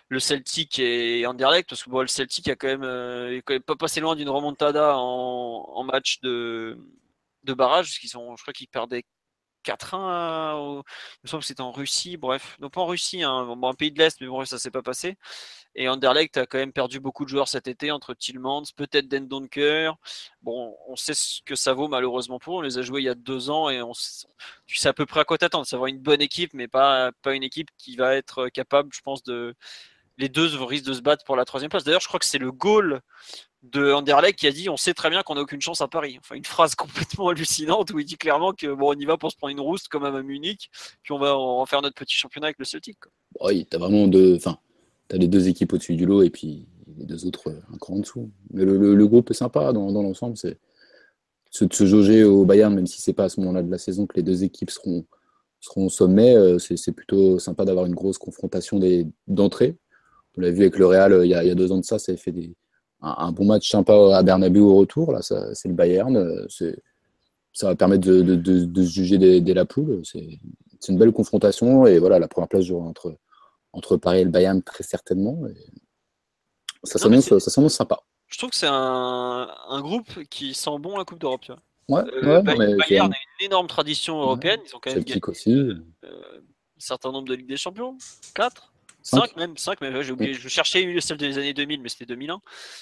le 0.10 0.20
Celtic 0.20 0.78
et 0.80 1.26
Anderlecht, 1.26 1.70
parce 1.70 1.84
que 1.84 1.90
le 1.90 2.08
Celtic 2.08 2.48
a 2.50 2.56
quand 2.56 2.68
même, 2.78 3.42
pas 3.62 3.76
passé 3.76 4.02
loin 4.02 4.16
d'une 4.16 4.30
remontada 4.30 4.96
en, 4.98 5.84
match 5.84 6.20
de, 6.22 6.78
barrage, 7.44 7.88
parce 7.88 8.12
sont, 8.12 8.36
je 8.36 8.42
crois 8.44 8.54
qu'ils 8.54 8.68
perdaient 8.68 9.04
4-1, 9.66 10.56
il 10.78 10.84
me 11.24 11.28
semble 11.30 11.42
que 11.42 11.48
c'était 11.48 11.62
en 11.62 11.72
Russie, 11.72 12.18
bref, 12.18 12.58
non 12.60 12.70
pas 12.70 12.82
en 12.82 12.88
Russie, 12.88 13.24
hein, 13.24 13.58
un 13.64 13.74
pays 13.74 13.92
de 13.92 14.00
l'Est, 14.00 14.20
mais 14.22 14.28
bon, 14.28 14.46
ça 14.46 14.60
s'est 14.60 14.72
pas 14.72 14.84
passé. 14.84 15.18
Et 15.76 15.88
Anderlecht 15.88 16.38
a 16.38 16.46
quand 16.46 16.58
même 16.58 16.74
perdu 16.74 17.00
beaucoup 17.00 17.24
de 17.24 17.30
joueurs 17.30 17.48
cet 17.48 17.68
été 17.68 17.92
entre 17.92 18.14
Tillmans, 18.14 18.64
peut-être 18.76 19.08
Den 19.08 19.28
Donker. 19.28 19.94
Bon, 20.42 20.76
on 20.88 20.96
sait 20.96 21.14
ce 21.14 21.42
que 21.46 21.56
ça 21.56 21.74
vaut 21.74 21.88
malheureusement 21.88 22.40
pour. 22.40 22.56
On 22.56 22.62
les 22.62 22.78
a 22.78 22.82
joués 22.82 23.02
il 23.02 23.06
y 23.06 23.10
a 23.10 23.16
deux 23.16 23.50
ans 23.50 23.70
et 23.70 23.82
on, 23.82 23.94
tu 24.66 24.76
sais 24.76 24.90
à 24.90 24.94
peu 24.94 25.06
près 25.06 25.22
à 25.22 25.26
quoi 25.26 25.38
t'attendre. 25.38 25.66
Va 25.78 25.90
une 25.90 26.00
bonne 26.00 26.22
équipe, 26.22 26.54
mais 26.54 26.68
pas, 26.68 27.12
pas 27.22 27.34
une 27.34 27.44
équipe 27.44 27.70
qui 27.78 27.96
va 27.96 28.16
être 28.16 28.50
capable, 28.50 28.90
je 28.94 29.02
pense, 29.02 29.24
de. 29.24 29.56
Les 30.18 30.30
deux 30.30 30.48
risquent 30.64 30.86
de 30.86 30.94
se 30.94 31.02
battre 31.02 31.24
pour 31.24 31.36
la 31.36 31.46
troisième 31.46 31.70
place. 31.70 31.84
D'ailleurs, 31.84 32.02
je 32.02 32.08
crois 32.08 32.20
que 32.20 32.26
c'est 32.26 32.38
le 32.38 32.52
goal 32.52 33.02
de 33.64 33.94
Anderlecht 33.94 34.38
qui 34.38 34.48
a 34.48 34.52
dit 34.52 34.70
on 34.70 34.78
sait 34.78 34.94
très 34.94 35.10
bien 35.10 35.24
qu'on 35.24 35.36
n'a 35.36 35.42
aucune 35.42 35.62
chance 35.62 35.82
à 35.82 35.88
Paris. 35.88 36.18
Enfin, 36.20 36.36
une 36.36 36.46
phrase 36.46 36.76
complètement 36.76 37.30
hallucinante 37.30 37.92
où 37.92 38.00
il 38.00 38.06
dit 38.06 38.18
clairement 38.18 38.54
que 38.54 38.68
bon, 38.74 38.94
on 38.94 39.00
y 39.00 39.06
va 39.06 39.18
pour 39.18 39.32
se 39.32 39.38
prendre 39.38 39.52
une 39.52 39.60
rouste 39.60 39.88
comme 39.88 40.04
à 40.04 40.12
Munich, 40.22 40.70
puis 41.02 41.14
on 41.14 41.20
va 41.20 41.36
en 41.38 41.66
faire 41.66 41.82
notre 41.82 41.96
petit 41.96 42.16
championnat 42.16 42.48
avec 42.48 42.60
le 42.60 42.66
Celtic. 42.66 42.98
Oui, 43.40 43.66
t'as 43.66 43.78
vraiment. 43.78 44.10
Enfin, 44.36 44.58
tu 45.12 45.18
les 45.20 45.28
deux 45.28 45.48
équipes 45.48 45.74
au-dessus 45.74 45.96
du 45.96 46.06
lot 46.06 46.24
et 46.24 46.30
puis 46.30 46.68
les 46.98 47.06
deux 47.06 47.26
autres 47.26 47.50
euh, 47.50 47.74
un 47.74 47.78
cran 47.78 47.96
en 47.96 48.00
dessous. 48.00 48.30
Mais 48.52 48.66
le, 48.66 49.08
groupe 49.08 49.32
est 49.32 49.36
sympa 49.36 49.74
dans, 49.74 49.92
l'ensemble. 49.92 50.38
C'est 50.38 50.58
de 51.68 51.74
se 51.74 51.86
jauger 51.86 52.24
au 52.24 52.46
Bayern, 52.46 52.74
même 52.74 52.88
si 52.88 53.02
c'est 53.02 53.14
pas 53.14 53.26
à 53.26 53.30
ce 53.30 53.40
moment-là 53.42 53.62
de 53.64 53.72
la 53.72 53.78
saison 53.78 54.06
que 54.06 54.16
les 54.16 54.24
deux 54.24 54.44
équipes 54.44 54.72
seront, 54.72 55.06
seront 55.60 55.88
au 55.88 55.90
sommet. 55.90 56.36
Euh, 56.36 56.60
c'est 56.60 56.92
plutôt 56.94 57.40
sympa 57.40 57.66
d'avoir 57.66 57.86
une 57.86 57.96
grosse 57.96 58.18
confrontation 58.18 58.80
d'entrée. 59.28 59.78
On 60.38 60.42
l'a 60.42 60.52
vu 60.52 60.62
avec 60.62 60.78
le 60.78 60.86
Real 60.86 61.12
euh, 61.12 61.26
il 61.26 61.30
y, 61.30 61.36
a, 61.36 61.56
deux 61.56 61.72
ans 61.72 61.78
de 61.78 61.86
ça, 61.86 62.00
ça 62.00 62.14
a 62.14 62.16
fait 62.16 62.32
des, 62.32 62.56
un, 63.02 63.32
bon 63.34 63.46
match 63.46 63.70
sympa 63.70 63.94
à 64.16 64.24
Bernabeu 64.24 64.62
au 64.62 64.76
retour. 64.76 65.12
Là, 65.12 65.22
c'est 65.22 65.68
le 65.68 65.74
Bayern. 65.74 66.48
Ça 67.54 67.68
va 67.68 67.76
permettre 67.76 68.08
de, 68.08 68.84
se 68.86 68.90
juger 68.90 69.18
dès, 69.18 69.54
la 69.54 69.66
poule. 69.66 70.02
C'est 70.06 70.40
une 70.88 70.98
belle 70.98 71.12
confrontation. 71.12 71.86
Et 71.86 72.00
voilà, 72.00 72.18
la 72.18 72.30
première 72.30 72.48
place 72.48 72.64
jouera 72.64 72.86
entre, 72.86 73.14
entre 73.74 73.98
Paris 73.98 74.20
et 74.20 74.24
le 74.24 74.30
Bayern 74.30 74.62
très 74.62 74.84
certainement. 74.84 75.40
ça 76.84 77.00
s'annonce 77.00 77.74
sympa. 77.74 78.00
Je 78.28 78.38
trouve 78.38 78.52
que 78.52 78.56
c'est 78.56 78.68
un, 78.68 79.50
un, 79.70 79.82
groupe 79.82 80.24
qui 80.30 80.54
sent 80.54 80.80
bon 80.80 80.98
la 80.98 81.04
Coupe 81.04 81.20
d'Europe. 81.20 81.52
Ouais, 81.90 82.02
euh, 82.24 82.42
Bayern, 82.42 83.12
a 83.12 83.18
une 83.40 83.46
énorme 83.46 83.68
tradition 83.68 84.22
européenne. 84.22 84.62
Ils 84.66 84.76
ont 84.76 84.80
quand 84.82 84.94
même 84.94 85.04
gagné 85.04 85.22
aussi. 85.28 85.54
Euh, 85.54 85.82
un 86.04 86.80
certain 86.80 87.12
nombre 87.12 87.28
de 87.28 87.36
Ligues 87.36 87.48
des 87.48 87.58
Champions. 87.58 87.98
4 88.34 88.72
5 89.04 89.36
même, 89.36 89.58
5 89.58 89.82
même, 89.82 90.02
j'ai 90.04 90.12
oublié, 90.12 90.34
je 90.36 90.48
cherchais 90.48 91.00
celle 91.02 91.18
des 91.18 91.38
années 91.40 91.54
2000, 91.54 91.82
mais 91.82 91.90
c'était 91.90 92.06
2001, 92.06 92.40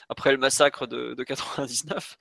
après 0.10 0.34
le 0.34 0.38
massacre 0.38 0.86
de, 0.86 1.14
de 1.14 1.24
99 1.24 2.18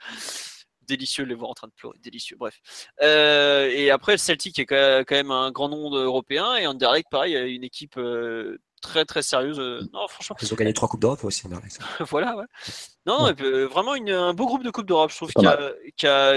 délicieux 0.89 1.24
de 1.24 1.28
les 1.28 1.34
voir 1.34 1.51
en 1.51 1.55
train 1.55 1.68
de 1.68 1.72
pleurer, 1.72 1.99
délicieux, 2.03 2.36
bref. 2.39 2.61
Euh, 3.03 3.70
et 3.70 3.91
après, 3.91 4.12
le 4.12 4.18
Celtic 4.18 4.59
est 4.59 4.66
quand 4.66 5.05
même 5.11 5.30
un 5.30 5.51
grand 5.51 5.68
nom 5.68 5.95
européen, 5.95 6.57
et 6.57 6.66
Anderlecht, 6.66 7.09
pareil, 7.11 7.34
une 7.55 7.62
équipe 7.62 7.97
euh, 7.99 8.59
très 8.80 9.05
très 9.05 9.22
sérieuse. 9.22 9.59
Euh, 9.61 9.82
non, 9.93 10.09
franchement. 10.09 10.36
Ils 10.41 10.53
ont 10.53 10.57
gagné 10.57 10.72
trois 10.72 10.89
Coupes 10.89 11.01
d'Europe 11.01 11.22
aussi, 11.24 11.47
Anderlecht. 11.47 11.78
voilà, 12.09 12.36
ouais. 12.36 12.47
Non, 13.07 13.32
vraiment 13.70 13.95
une, 13.95 14.11
un 14.11 14.34
beau 14.34 14.47
groupe 14.47 14.64
de 14.64 14.70
Coupes 14.70 14.86
d'Europe, 14.86 15.11
je 15.11 15.16
trouve, 15.16 15.32
qu'il 15.32 15.45
y 15.45 15.47
a, 15.47 16.32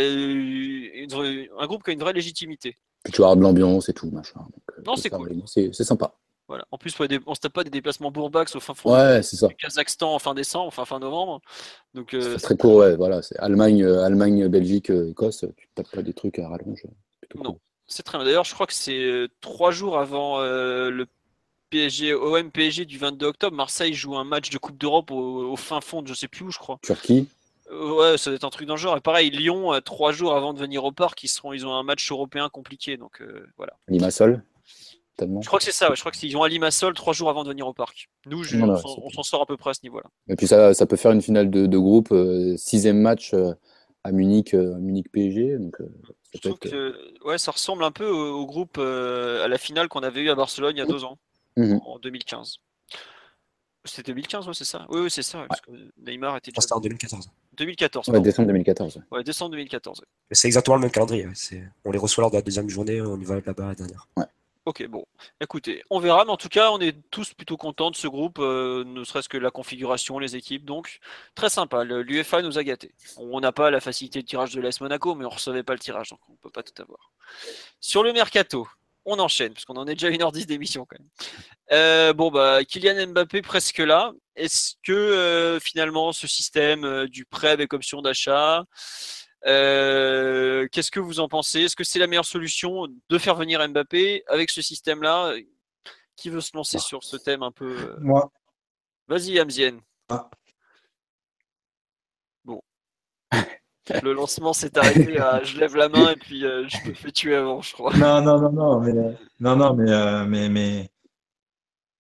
un 1.58 1.68
groupe 1.68 1.84
qui 1.84 1.90
a 1.90 1.94
une 1.94 2.00
vraie 2.00 2.14
légitimité. 2.14 2.78
Puis 3.04 3.14
tu 3.14 3.22
vois 3.22 3.34
l'ambiance 3.34 3.90
et 3.90 3.94
tout, 3.94 4.12
machin. 4.12 4.46
non, 4.86 4.96
c'est 4.96 5.10
cool. 5.10 5.42
C'est 5.48 5.74
sympa. 5.74 6.14
En 6.72 6.78
plus, 6.78 6.94
on 7.00 7.04
ne 7.04 7.36
se 7.36 7.40
tape 7.40 7.54
pas 7.54 7.64
des 7.64 7.70
déplacements 7.70 8.12
bourbax 8.12 8.56
au 8.56 8.60
fin 8.60 8.74
fond 8.74 8.92
du 8.92 9.56
Kazakhstan 9.56 10.14
en 10.14 10.20
fin 10.20 10.34
décembre, 10.34 10.68
enfin 10.68 10.86
fin 10.86 11.00
novembre. 11.00 11.42
Donc, 11.94 12.14
euh, 12.14 12.38
c'est 12.38 12.44
très 12.44 12.58
court, 12.58 12.76
ouais. 12.78 12.96
Voilà, 12.96 13.22
c'est 13.22 13.38
Allemagne, 13.40 13.84
euh, 13.84 14.04
Allemagne, 14.04 14.48
Belgique, 14.48 14.90
euh, 14.90 15.12
Écosse. 15.12 15.46
Tu 15.58 15.68
ne 15.68 15.84
tapes 15.84 15.92
pas 15.92 16.02
des 16.02 16.14
trucs 16.14 16.40
à 16.40 16.50
rallonge. 16.50 16.84
Non, 17.36 17.58
c'est 17.88 18.04
très 18.04 18.18
bien. 18.18 18.26
D'ailleurs, 18.26 18.44
je 18.44 18.54
crois 18.54 18.68
que 18.68 18.74
c'est 18.74 19.28
trois 19.40 19.72
jours 19.72 19.98
avant 19.98 20.40
le 20.42 21.06
PSG, 21.70 22.14
OM 22.14 22.52
PSG 22.52 22.86
du 22.86 22.98
22 22.98 23.26
octobre. 23.28 23.56
Marseille 23.56 23.94
joue 23.94 24.16
un 24.16 24.24
match 24.26 24.50
de 24.50 24.58
Coupe 24.58 24.78
d'Europe 24.78 25.12
au, 25.12 25.56
fin 25.56 25.82
fond 25.82 26.02
de 26.02 26.08
je 26.08 26.14
sais 26.14 26.28
plus 26.28 26.46
où, 26.46 26.52
je 26.52 26.60
crois. 26.60 26.80
Turquie. 26.82 27.28
Ouais, 27.72 28.18
ça 28.18 28.30
doit 28.30 28.36
être 28.36 28.44
un 28.44 28.50
truc 28.50 28.68
dans 28.68 28.76
le 28.76 28.80
genre. 28.80 28.98
Et 28.98 29.02
pareil, 29.02 29.30
Lyon, 29.30 29.80
trois 29.86 30.12
jours 30.12 30.36
avant 30.36 30.54
de 30.54 30.60
venir 30.60 30.84
au 30.84 30.92
parc, 30.92 31.24
ils, 31.24 31.30
seront, 31.30 31.54
ils 31.54 31.66
ont 31.66 31.74
un 31.74 31.84
match 31.84 32.12
européen 32.12 32.50
compliqué. 32.50 32.98
Donc 32.98 33.24
voilà. 33.58 33.74
Limassol 33.88 34.44
je 35.42 35.48
crois 35.48 35.60
que 35.60 35.66
c'est 35.66 35.72
ça, 35.72 35.92
je 35.94 36.00
crois 36.00 36.12
qu'ils 36.12 36.36
ont 36.38 36.44
à 36.44 36.50
Limassol 36.50 36.94
trois 36.94 37.14
jours 37.14 37.30
avant 37.30 37.44
de 37.44 37.50
venir 37.50 37.68
au 37.68 37.74
parc. 37.74 38.10
Nous, 38.28 38.44
on 38.56 39.10
s'en 39.10 39.24
sort 39.24 39.42
à 39.42 39.46
peu 39.46 39.58
près 39.58 39.72
à 39.72 39.74
ce 39.74 39.82
niveau-là. 39.84 40.10
Et 40.28 40.36
puis 40.36 40.48
ça, 40.48 40.74
ça 40.74 40.86
peut 40.86 40.96
faire 40.96 41.12
une 41.12 41.22
finale 41.22 41.50
de, 41.50 41.78
groupe, 41.78 42.12
euh, 42.12 42.56
sixième 42.58 43.00
match 43.00 43.34
euh, 43.34 43.54
à 44.04 44.12
Munich, 44.12 44.54
euh, 44.54 44.76
Munich 44.78 45.12
PSG. 45.12 45.58
Donc, 45.58 45.78
je 46.34 46.40
trouve 46.40 46.60
que 46.60 46.96
ouais, 47.26 47.38
ça 47.38 47.52
ressemble 47.52 47.84
un 47.84 47.92
peu 47.92 48.08
au, 48.08 48.46
groupe, 48.46 48.78
à 48.78 49.48
la 49.48 49.58
finale 49.58 49.88
qu'on 49.88 50.02
avait 50.02 50.22
eu 50.22 50.30
à 50.30 50.36
Barcelone 50.36 50.76
il 50.76 50.80
y 50.80 50.82
a 50.82 50.86
deux 50.86 51.04
ans, 51.04 51.18
mhm. 51.58 51.80
en 51.86 52.00
2015. 52.00 52.60
C'était 53.84 54.12
2015, 54.12 54.48
ouais, 54.48 54.54
c'est 54.54 54.66
ça. 54.66 54.86
Oui, 54.90 55.02
oui 55.02 55.10
c'est 55.10 55.24
ça. 55.24 55.44
Parce 55.48 55.62
que 55.62 55.72
Neymar 55.98 56.38
était 56.38 56.52
déjà. 56.52 56.62
C'était 56.62 56.74
en 56.74 56.80
2014. 56.80 57.32
2014. 57.54 58.10
Ouais, 58.10 58.22
décembre 58.22 58.48
2014. 58.48 59.02
Ouais, 59.12 59.24
décembre 59.24 59.52
2014. 59.52 60.04
C'est 60.32 60.48
exactement 60.48 60.76
le 60.76 60.82
même 60.82 60.92
calendrier. 60.92 61.28
On 61.84 61.92
les 61.92 61.98
reçoit 61.98 62.22
lors 62.22 62.30
de 62.30 62.36
la 62.36 62.44
deuxième 62.44 62.70
journée, 62.70 63.02
on 63.02 63.20
y 63.20 63.24
va 63.24 63.36
là-bas 63.36 63.70
la 63.70 63.76
dernière. 63.76 64.08
Ouais. 64.18 64.26
Ok, 64.66 64.86
bon. 64.86 65.04
Écoutez, 65.40 65.84
on 65.90 66.00
verra, 66.00 66.24
mais 66.24 66.30
en 66.30 66.38
tout 66.38 66.48
cas, 66.48 66.70
on 66.70 66.80
est 66.80 66.96
tous 67.10 67.34
plutôt 67.34 67.58
contents 67.58 67.90
de 67.90 67.96
ce 67.96 68.08
groupe, 68.08 68.38
euh, 68.38 68.84
ne 68.84 69.04
serait-ce 69.04 69.28
que 69.28 69.38
la 69.40 69.50
configuration, 69.50 70.20
les 70.20 70.36
équipes. 70.36 70.66
Donc, 70.66 71.00
très 71.34 71.50
sympa. 71.50 71.84
L'UFA 71.84 72.44
nous 72.44 72.60
a 72.60 72.64
gâtés. 72.64 72.94
On 73.18 73.40
n'a 73.40 73.52
pas 73.52 73.72
la 73.72 73.80
facilité 73.80 74.22
de 74.22 74.28
tirage 74.28 74.54
de 74.54 74.62
l'AS 74.62 74.80
Monaco, 74.80 75.16
mais 75.16 75.26
on 75.26 75.30
ne 75.30 75.34
recevait 75.34 75.64
pas 75.64 75.74
le 75.74 75.80
tirage, 75.80 76.10
donc 76.10 76.20
on 76.30 76.34
ne 76.34 76.38
peut 76.38 76.52
pas 76.52 76.62
tout 76.62 76.80
avoir. 76.80 77.12
Sur 77.80 78.04
le 78.04 78.14
mercato, 78.14 78.68
on 79.06 79.18
enchaîne, 79.18 79.52
parce 79.52 79.66
qu'on 79.66 79.78
en 79.78 79.88
est 79.88 79.96
déjà 79.96 80.12
1h10 80.12 80.46
d'émission 80.46 80.86
quand 80.86 81.00
même. 81.00 81.10
Euh, 81.72 82.14
bon, 82.14 82.30
bah, 82.30 82.64
Kylian 82.64 83.08
Mbappé 83.08 83.42
presque 83.42 83.80
là. 83.80 84.12
Est-ce 84.36 84.76
que 84.84 84.92
euh, 84.92 85.60
finalement, 85.60 86.12
ce 86.12 86.28
système 86.28 87.08
du 87.08 87.26
prêt 87.26 87.50
avec 87.50 87.74
option 87.74 88.04
d'achat, 88.04 88.64
euh, 89.48 90.68
qu'est-ce 90.72 90.92
que 90.92 91.00
vous 91.00 91.20
en 91.20 91.28
pensez? 91.28 91.62
Est-ce 91.62 91.76
que 91.76 91.84
c'est 91.84 92.00
la 92.00 92.08
meilleure 92.08 92.26
solution 92.26 92.88
de 93.10 93.18
faire 93.18 93.36
venir 93.36 93.68
Mbappé 93.68 94.24
avec 94.28 94.50
ce 94.50 94.62
système-là? 94.62 95.36
Qui 96.16 96.30
veut 96.30 96.42
se 96.42 96.56
lancer 96.56 96.78
sur 96.78 97.04
ce 97.04 97.18
thème 97.18 97.42
un 97.42 97.52
peu 97.52 97.78
euh? 97.80 97.98
Moi. 98.00 98.32
Vas-y, 99.08 99.40
Amzien. 99.40 99.80
Ah. 100.10 100.30
Bon. 102.46 102.62
Le 104.04 104.14
lancement 104.14 104.54
s'est 104.54 104.78
arrêté 104.78 105.18
à 105.18 105.42
je 105.44 105.58
lève 105.58 105.76
la 105.76 105.90
main 105.90 106.12
et 106.12 106.16
puis 106.16 106.46
euh, 106.46 106.68
je 106.68 106.90
me 106.90 106.94
fais 106.94 107.12
tuer 107.12 107.36
avant, 107.36 107.62
je 107.62 107.74
crois. 107.74 107.96
Non, 107.98 108.22
non, 108.22 108.40
non, 108.40 108.52
non, 108.52 108.80
mais, 108.80 108.94
non, 109.40 109.56
non, 109.56 109.74
mais, 109.74 110.26
mais, 110.28 110.50
mais, 110.50 110.92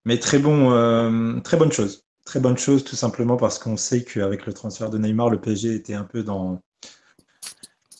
mais, 0.05 0.19
très 0.19 0.37
bon, 0.37 1.41
très 1.41 1.57
bonne 1.57 1.71
chose. 1.71 2.05
Très 2.23 2.39
bonne 2.39 2.57
chose, 2.57 2.83
tout 2.83 2.95
simplement 2.95 3.35
parce 3.35 3.57
qu'on 3.57 3.77
sait 3.77 4.03
qu'avec 4.03 4.45
le 4.45 4.53
transfert 4.53 4.91
de 4.91 4.99
Neymar, 4.99 5.31
le 5.31 5.41
PSG 5.41 5.73
était 5.73 5.95
un 5.95 6.03
peu 6.03 6.21
dans, 6.21 6.61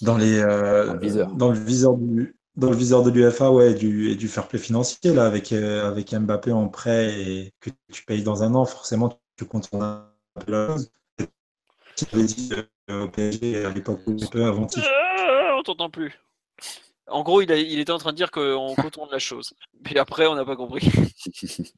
dans, 0.02 0.18
les, 0.18 0.40
euh, 0.40 0.88
dans, 0.88 0.94
le 0.94 0.99
viseur. 0.99 1.32
dans 1.34 1.52
le 1.52 1.60
viseur 1.60 1.98
du, 1.98 2.36
dans 2.56 2.69
le 2.69 2.76
viseur 2.76 3.03
de 3.03 3.11
l'UFA 3.11 3.52
ouais, 3.52 3.72
et, 3.72 3.73
du, 3.76 4.11
et 4.11 4.15
du 4.15 4.28
fair 4.28 4.48
play 4.48 4.60
financier 4.60 5.14
là, 5.14 5.26
avec, 5.26 5.52
euh, 5.52 5.88
avec 5.88 6.14
Mbappé 6.14 6.52
en 6.52 6.68
prêt 6.68 7.22
et 7.22 7.53
que 7.60 7.69
tu 7.91 8.03
payes 8.03 8.23
dans 8.23 8.44
un 8.44 8.53
an, 8.56 8.65
forcément 8.65 9.19
tu 9.38 9.45
comptes 9.45 9.69
un 9.73 10.06
peu 10.45 10.52
la 10.52 10.68
chose. 10.68 10.91
Tu 11.95 12.06
avais 12.14 12.23
dit 12.23 12.52
euh, 12.90 13.06
au 13.06 13.10
PSG 13.10 13.65
à 13.65 13.69
l'époque 13.69 14.02
un 14.07 14.28
peu 14.28 14.44
avant 14.44 14.68
euh, 14.78 15.57
On 15.57 15.64
t'entend 15.64 15.90
plus. 15.90 16.14
En 17.07 17.23
gros, 17.23 17.41
il, 17.41 17.52
a, 17.52 17.57
il, 17.57 17.80
était 17.80 17.91
en 17.91 17.98
train 17.98 18.11
de 18.11 18.18
dire 18.18 18.32
qu'on 18.32 18.73
contourne 18.76 19.10
la 19.11 19.19
chose. 19.19 19.53
Mais 19.84 19.98
après, 19.98 20.28
on 20.28 20.36
n'a 20.36 20.45
pas 20.45 20.56
compris. 20.56 20.90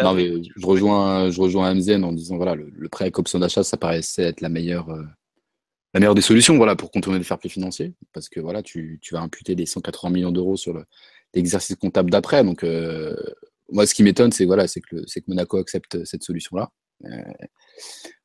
Non, 0.00 0.14
mais 0.14 0.42
je 0.42 0.66
rejoins, 0.66 1.28
je 1.28 1.38
rejoins 1.38 1.74
MZN 1.74 2.02
en 2.04 2.12
disant 2.12 2.36
voilà, 2.36 2.54
le, 2.54 2.70
le 2.70 2.88
prêt 2.88 3.04
avec 3.04 3.18
option 3.18 3.38
d'achat, 3.38 3.62
ça 3.62 3.76
paraissait 3.76 4.22
être 4.22 4.40
la 4.40 4.48
meilleure, 4.48 4.88
euh, 4.88 5.04
la 5.94 6.00
meilleure 6.00 6.14
des 6.14 6.22
solutions 6.22 6.56
voilà, 6.56 6.76
pour 6.76 6.90
contourner 6.90 7.18
le 7.18 7.24
fair 7.24 7.38
play 7.38 7.50
financier. 7.50 7.94
Parce 8.12 8.28
que 8.28 8.40
voilà, 8.40 8.62
tu, 8.62 8.98
tu 9.02 9.14
vas 9.14 9.20
imputer 9.20 9.54
les 9.54 9.66
180 9.66 10.10
millions 10.10 10.32
d'euros 10.32 10.56
sur 10.56 10.72
le- 10.72 10.84
l'exercice 11.34 11.76
comptable 11.76 12.10
d'après. 12.10 12.44
Donc, 12.44 12.64
euh, 12.64 13.16
moi, 13.70 13.86
ce 13.86 13.94
qui 13.94 14.02
m'étonne, 14.02 14.32
c'est 14.32 14.44
voilà, 14.44 14.66
que, 14.66 14.80
que 14.80 15.20
Monaco 15.28 15.58
accepte 15.58 16.04
cette 16.04 16.22
solution-là. 16.22 16.70
Euh, 17.04 17.22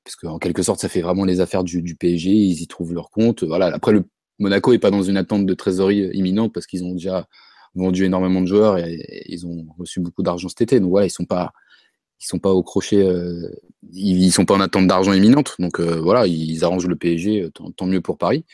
parce 0.04 0.16
qu'en 0.16 0.40
quelque 0.40 0.64
sorte, 0.64 0.80
ça 0.80 0.90
fait 0.90 1.02
vraiment 1.02 1.26
les 1.26 1.42
affaires 1.42 1.64
du, 1.64 1.96
PSG. 1.96 2.32
Ils 2.32 2.62
y 2.62 2.68
trouvent 2.68 2.94
leur 2.94 3.10
compte. 3.10 3.44
Voilà. 3.44 3.68
Après, 3.68 3.94
Monaco 4.40 4.72
n'est 4.72 4.80
pas 4.80 4.92
dans 4.92 5.04
une 5.04 5.18
attente 5.18 5.46
de 5.46 5.54
trésorerie 5.54 6.10
imminente 6.14 6.54
parce 6.54 6.68
qu'ils 6.68 6.86
ont 6.86 6.94
déjà 6.94 7.28
vendu 7.76 8.06
énormément 8.06 8.42
de 8.42 8.48
joueurs 8.48 8.78
et, 8.78 8.94
et 8.94 9.34
ils 9.34 9.46
ont 9.46 9.68
reçu 9.78 10.00
beaucoup 10.00 10.24
d'argent 10.24 10.48
cet 10.48 10.62
été. 10.62 10.80
Donc 10.80 10.92
voilà, 10.92 11.08
ils 11.08 11.12
sont 11.12 11.26
pas 11.26 11.52
ils 12.20 12.26
sont 12.26 12.40
pas 12.40 12.52
au 12.52 12.64
crochet, 12.64 13.04
euh, 13.04 13.50
ils, 13.92 14.32
sont 14.32 14.46
pas 14.46 14.56
en 14.56 14.62
attente 14.62 14.88
d'argent 14.88 15.14
imminente. 15.14 15.56
Donc 15.60 15.80
euh, 15.80 16.00
voilà, 16.00 16.28
ils 16.28 16.64
arrangent 16.64 16.88
le 16.88 16.96
PSG, 16.96 17.44
euh, 17.44 17.50
tant, 17.50 17.86
mieux 17.86 18.02
pour 18.02 18.18
Paris. 18.18 18.46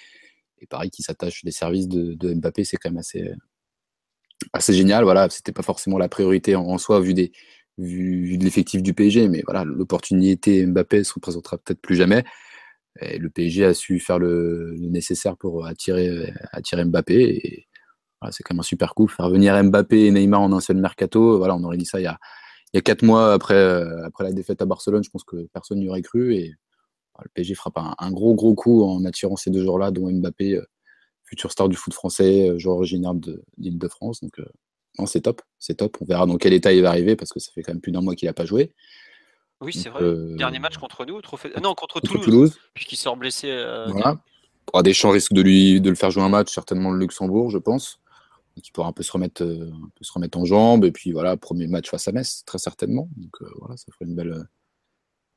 Et 0.59 0.67
Paris 0.67 0.89
qui 0.89 1.03
s'attache 1.03 1.43
des 1.43 1.51
services 1.51 1.87
de, 1.87 2.33
Mbappé, 2.33 2.63
c'est 2.63 2.77
quand 2.77 2.89
même 2.89 2.99
assez, 2.99 4.73
génial. 4.73 5.03
Voilà, 5.03 5.29
c'était 5.29 5.51
pas 5.51 5.63
forcément 5.63 5.97
la 5.97 6.09
priorité 6.09 6.55
en, 6.55 6.77
soi 6.77 6.99
vu 6.99 7.13
des 7.13 7.31
vu, 7.77 8.37
de 8.37 8.43
l'effectif 8.43 8.83
du 8.83 8.93
PSG, 8.93 9.29
mais 9.29 9.43
voilà, 9.45 9.63
l'opportunité 9.63 10.65
Mbappé 10.65 11.03
se 11.03 11.13
représentera 11.13 11.57
peut-être 11.57 11.81
plus 11.81 11.95
jamais. 11.95 12.23
Et 13.01 13.17
le 13.17 13.29
PSG 13.29 13.65
a 13.65 13.73
su 13.73 13.99
faire 13.99 14.19
le, 14.19 14.75
nécessaire 14.77 15.37
pour 15.37 15.65
attirer, 15.65 16.31
attirer 16.51 16.85
Mbappé. 16.85 17.67
C'est 18.31 18.43
quand 18.43 18.53
même 18.53 18.61
un 18.61 18.63
super 18.63 18.93
coup. 18.95 19.07
Faire 19.07 19.29
venir 19.29 19.61
Mbappé 19.61 20.05
et 20.05 20.11
Neymar 20.11 20.41
en 20.41 20.53
un 20.53 20.61
seul 20.61 20.77
mercato, 20.77 21.37
voilà, 21.37 21.55
on 21.55 21.63
aurait 21.63 21.77
dit 21.77 21.85
ça 21.85 21.99
il 21.99 22.03
y 22.03 22.07
a, 22.07 22.19
il 22.73 22.77
y 22.77 22.79
a 22.79 22.81
quatre 22.81 23.03
mois 23.03 23.33
après, 23.33 23.53
euh, 23.53 24.03
après 24.05 24.23
la 24.23 24.31
défaite 24.31 24.61
à 24.61 24.65
Barcelone. 24.65 25.03
Je 25.03 25.09
pense 25.11 25.23
que 25.23 25.47
personne 25.53 25.79
n'y 25.79 25.87
aurait 25.87 26.01
cru. 26.01 26.35
Et 26.35 26.55
voilà, 27.13 27.25
le 27.25 27.29
PSG 27.35 27.53
frappe 27.53 27.77
un, 27.77 27.95
un 27.99 28.11
gros, 28.11 28.33
gros 28.33 28.55
coup 28.55 28.83
en 28.83 29.05
attirant 29.05 29.35
ces 29.35 29.51
deux 29.51 29.61
joueurs-là, 29.63 29.91
dont 29.91 30.11
Mbappé, 30.11 30.55
euh, 30.55 30.65
futur 31.23 31.51
star 31.51 31.69
du 31.69 31.75
foot 31.75 31.93
français, 31.93 32.49
euh, 32.49 32.57
joueur 32.57 32.77
originaire 32.77 33.13
de 33.13 33.43
l'Île-de-France. 33.59 34.21
Donc, 34.21 34.41
non, 34.97 35.05
c'est 35.05 35.21
top. 35.21 35.41
C'est 35.59 35.75
top. 35.75 35.97
On 36.01 36.05
verra 36.05 36.25
dans 36.25 36.37
quel 36.37 36.53
état 36.53 36.73
il 36.73 36.81
va 36.81 36.89
arriver 36.89 37.15
parce 37.15 37.31
que 37.31 37.39
ça 37.39 37.51
fait 37.53 37.61
quand 37.61 37.73
même 37.73 37.81
plus 37.81 37.91
d'un 37.91 38.01
mois 38.01 38.15
qu'il 38.15 38.27
n'a 38.27 38.33
pas 38.33 38.45
joué. 38.45 38.71
Oui, 39.61 39.71
c'est 39.71 39.89
vrai. 39.89 40.01
Dernier 40.35 40.59
match 40.59 40.77
contre 40.77 41.05
nous, 41.05 41.21
trophée... 41.21 41.51
ah 41.55 41.59
non, 41.61 41.73
contre 41.75 42.01
contre 42.01 42.11
Toulouse, 42.11 42.25
Toulouse. 42.25 42.59
puisqu'il 42.73 42.97
sort 42.97 43.15
blessé. 43.17 43.47
Voilà. 43.87 44.19
Ah, 44.73 44.81
Deschamps 44.81 45.11
risque 45.11 45.33
de, 45.33 45.41
lui, 45.41 45.79
de 45.79 45.89
le 45.89 45.95
faire 45.95 46.09
jouer 46.09 46.23
un 46.23 46.29
match, 46.29 46.51
certainement 46.53 46.91
le 46.91 46.99
Luxembourg, 46.99 47.49
je 47.49 47.57
pense. 47.57 47.99
Il 48.55 48.71
pourra 48.71 48.87
un 48.87 48.91
peu, 48.91 49.03
se 49.03 49.11
remettre, 49.11 49.43
euh, 49.43 49.71
un 49.71 49.89
peu 49.95 50.03
se 50.03 50.11
remettre 50.13 50.37
en 50.37 50.45
jambes. 50.45 50.85
Et 50.85 50.91
puis 50.91 51.11
voilà, 51.11 51.37
premier 51.37 51.67
match 51.67 51.89
face 51.89 52.07
à 52.07 52.11
Metz, 52.11 52.43
très 52.45 52.59
certainement. 52.59 53.09
Donc 53.17 53.41
euh, 53.41 53.49
voilà, 53.59 53.77
ça 53.77 53.85
ferait 53.91 54.05
une 54.05 54.15
belle 54.15 54.33
euh, 54.33 54.43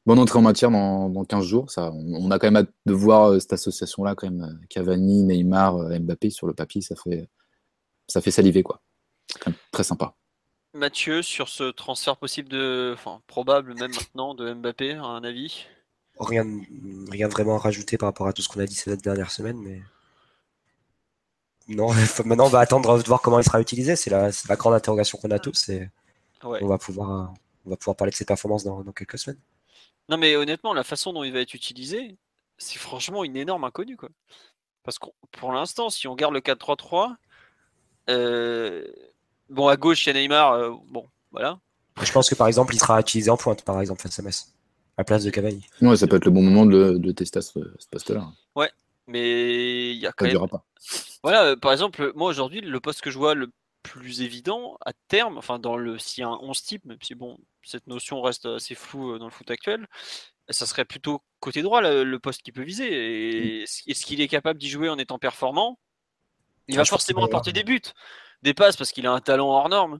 bonne 0.06 0.18
entrée 0.18 0.38
en 0.38 0.42
matière 0.42 0.70
dans, 0.70 1.08
dans 1.08 1.24
15 1.24 1.44
jours. 1.44 1.70
Ça, 1.70 1.90
on, 1.92 2.14
on 2.14 2.30
a 2.30 2.38
quand 2.38 2.46
même 2.46 2.56
hâte 2.56 2.72
de 2.86 2.92
voir 2.92 3.32
euh, 3.32 3.40
cette 3.40 3.54
association-là, 3.54 4.14
quand 4.14 4.30
même. 4.30 4.60
Cavani, 4.68 5.24
Neymar, 5.24 5.76
Mbappé 6.00 6.30
sur 6.30 6.46
le 6.46 6.54
papier, 6.54 6.80
ça 6.80 6.94
fait, 6.96 7.28
ça 8.06 8.20
fait 8.20 8.30
saliver, 8.30 8.62
quoi. 8.62 8.80
C'est 9.30 9.40
quand 9.40 9.50
même 9.50 9.60
très 9.72 9.84
sympa. 9.84 10.14
Mathieu, 10.74 11.22
sur 11.22 11.48
ce 11.48 11.70
transfert 11.70 12.16
possible 12.16 12.48
de. 12.48 12.92
Enfin, 12.94 13.20
probable 13.26 13.74
même 13.74 13.92
maintenant 13.92 14.34
de 14.34 14.52
Mbappé, 14.52 14.92
un 14.92 15.24
avis? 15.24 15.64
Rien, 16.18 16.44
rien 17.10 17.28
vraiment 17.28 17.56
à 17.56 17.58
rajouter 17.58 17.98
par 17.98 18.08
rapport 18.08 18.26
à 18.26 18.32
tout 18.32 18.42
ce 18.42 18.48
qu'on 18.48 18.60
a 18.60 18.66
dit 18.66 18.74
ces 18.74 18.96
dernières 18.96 19.30
semaines, 19.30 19.58
mais 19.58 19.82
non, 21.68 21.88
maintenant 22.24 22.46
on 22.46 22.50
va 22.50 22.60
attendre 22.60 22.98
de 22.98 23.06
voir 23.06 23.20
comment 23.22 23.38
il 23.38 23.44
sera 23.44 23.60
utilisé. 23.60 23.96
C'est 23.96 24.10
la, 24.10 24.32
c'est 24.32 24.48
la 24.48 24.56
grande 24.56 24.74
interrogation 24.74 25.18
qu'on 25.18 25.30
a 25.30 25.38
tous 25.38 25.68
et 25.68 25.88
Ouais. 26.44 26.58
on 26.62 26.66
va 26.66 26.76
pouvoir, 26.78 27.32
on 27.64 27.70
va 27.70 27.76
pouvoir 27.76 27.96
parler 27.96 28.10
de 28.10 28.16
ses 28.16 28.26
performances 28.26 28.62
dans, 28.62 28.82
dans 28.84 28.92
quelques 28.92 29.18
semaines. 29.18 29.40
Non, 30.08 30.18
mais 30.18 30.36
honnêtement, 30.36 30.74
la 30.74 30.84
façon 30.84 31.12
dont 31.12 31.24
il 31.24 31.32
va 31.32 31.40
être 31.40 31.54
utilisé, 31.54 32.16
c'est 32.58 32.78
franchement 32.78 33.24
une 33.24 33.36
énorme 33.36 33.64
inconnue, 33.64 33.96
quoi. 33.96 34.10
Parce 34.84 34.98
que 34.98 35.06
pour 35.32 35.52
l'instant, 35.52 35.88
si 35.90 36.06
on 36.06 36.14
garde 36.14 36.34
le 36.34 36.40
4-3-3, 36.40 37.16
euh, 38.10 38.86
bon, 39.48 39.66
à 39.68 39.76
gauche, 39.76 40.06
il 40.06 40.14
y 40.14 40.16
a 40.16 40.20
Neymar, 40.20 40.52
euh, 40.52 40.70
bon, 40.90 41.08
voilà. 41.32 41.58
Je 42.02 42.12
pense 42.12 42.28
que 42.28 42.34
par 42.34 42.46
exemple, 42.46 42.74
il 42.74 42.78
sera 42.78 43.00
utilisé 43.00 43.30
en 43.30 43.36
pointe, 43.36 43.62
par 43.64 43.80
exemple, 43.80 44.02
face 44.02 44.18
à 44.20 44.22
la 44.98 45.04
place 45.04 45.24
de 45.24 45.30
Cavani. 45.30 45.66
Ouais, 45.80 45.96
ça 45.96 46.06
peut 46.06 46.16
être 46.16 46.26
le 46.26 46.30
bon 46.30 46.42
moment 46.42 46.66
de, 46.66 46.98
de 46.98 47.12
tester 47.12 47.38
à 47.38 47.42
ce, 47.42 47.58
ce 47.78 47.86
poste-là. 47.90 48.28
Mais 49.08 49.92
il 49.92 49.98
y 49.98 50.06
a 50.06 50.10
Ça 50.10 50.14
quand 50.16 50.24
ne 50.24 50.30
même. 50.30 50.34
durera 50.34 50.48
pas. 50.48 50.64
Voilà, 51.26 51.42
euh, 51.42 51.56
par 51.56 51.72
exemple, 51.72 52.12
moi 52.14 52.30
aujourd'hui, 52.30 52.60
le 52.60 52.78
poste 52.78 53.00
que 53.00 53.10
je 53.10 53.18
vois 53.18 53.34
le 53.34 53.50
plus 53.82 54.22
évident 54.22 54.78
à 54.86 54.92
terme, 55.08 55.38
enfin, 55.38 55.58
dans 55.58 55.76
le 55.76 55.98
s'il 55.98 56.20
y 56.20 56.24
a 56.24 56.28
un 56.28 56.38
11 56.40 56.62
type, 56.62 56.84
même 56.84 56.98
si 57.02 57.16
bon, 57.16 57.36
cette 57.64 57.88
notion 57.88 58.22
reste 58.22 58.46
assez 58.46 58.76
floue 58.76 59.14
euh, 59.14 59.18
dans 59.18 59.24
le 59.24 59.32
foot 59.32 59.50
actuel, 59.50 59.88
ça 60.50 60.66
serait 60.66 60.84
plutôt 60.84 61.24
côté 61.40 61.62
droit 61.62 61.80
le, 61.80 62.04
le 62.04 62.18
poste 62.20 62.42
qu'il 62.42 62.52
peut 62.52 62.62
viser. 62.62 62.92
Et 62.92 63.62
est-ce 63.62 64.06
qu'il 64.06 64.20
est 64.20 64.28
capable 64.28 64.60
d'y 64.60 64.68
jouer 64.68 64.88
en 64.88 64.98
étant 64.98 65.18
performant? 65.18 65.80
Il 66.68 66.76
Ah, 66.76 66.82
va 66.82 66.84
forcément 66.84 67.24
apporter 67.24 67.52
des 67.52 67.64
buts, 67.64 67.80
des 68.42 68.54
passes 68.54 68.76
parce 68.76 68.92
qu'il 68.92 69.04
a 69.08 69.10
un 69.10 69.20
talent 69.20 69.48
hors 69.48 69.68
norme. 69.68 69.98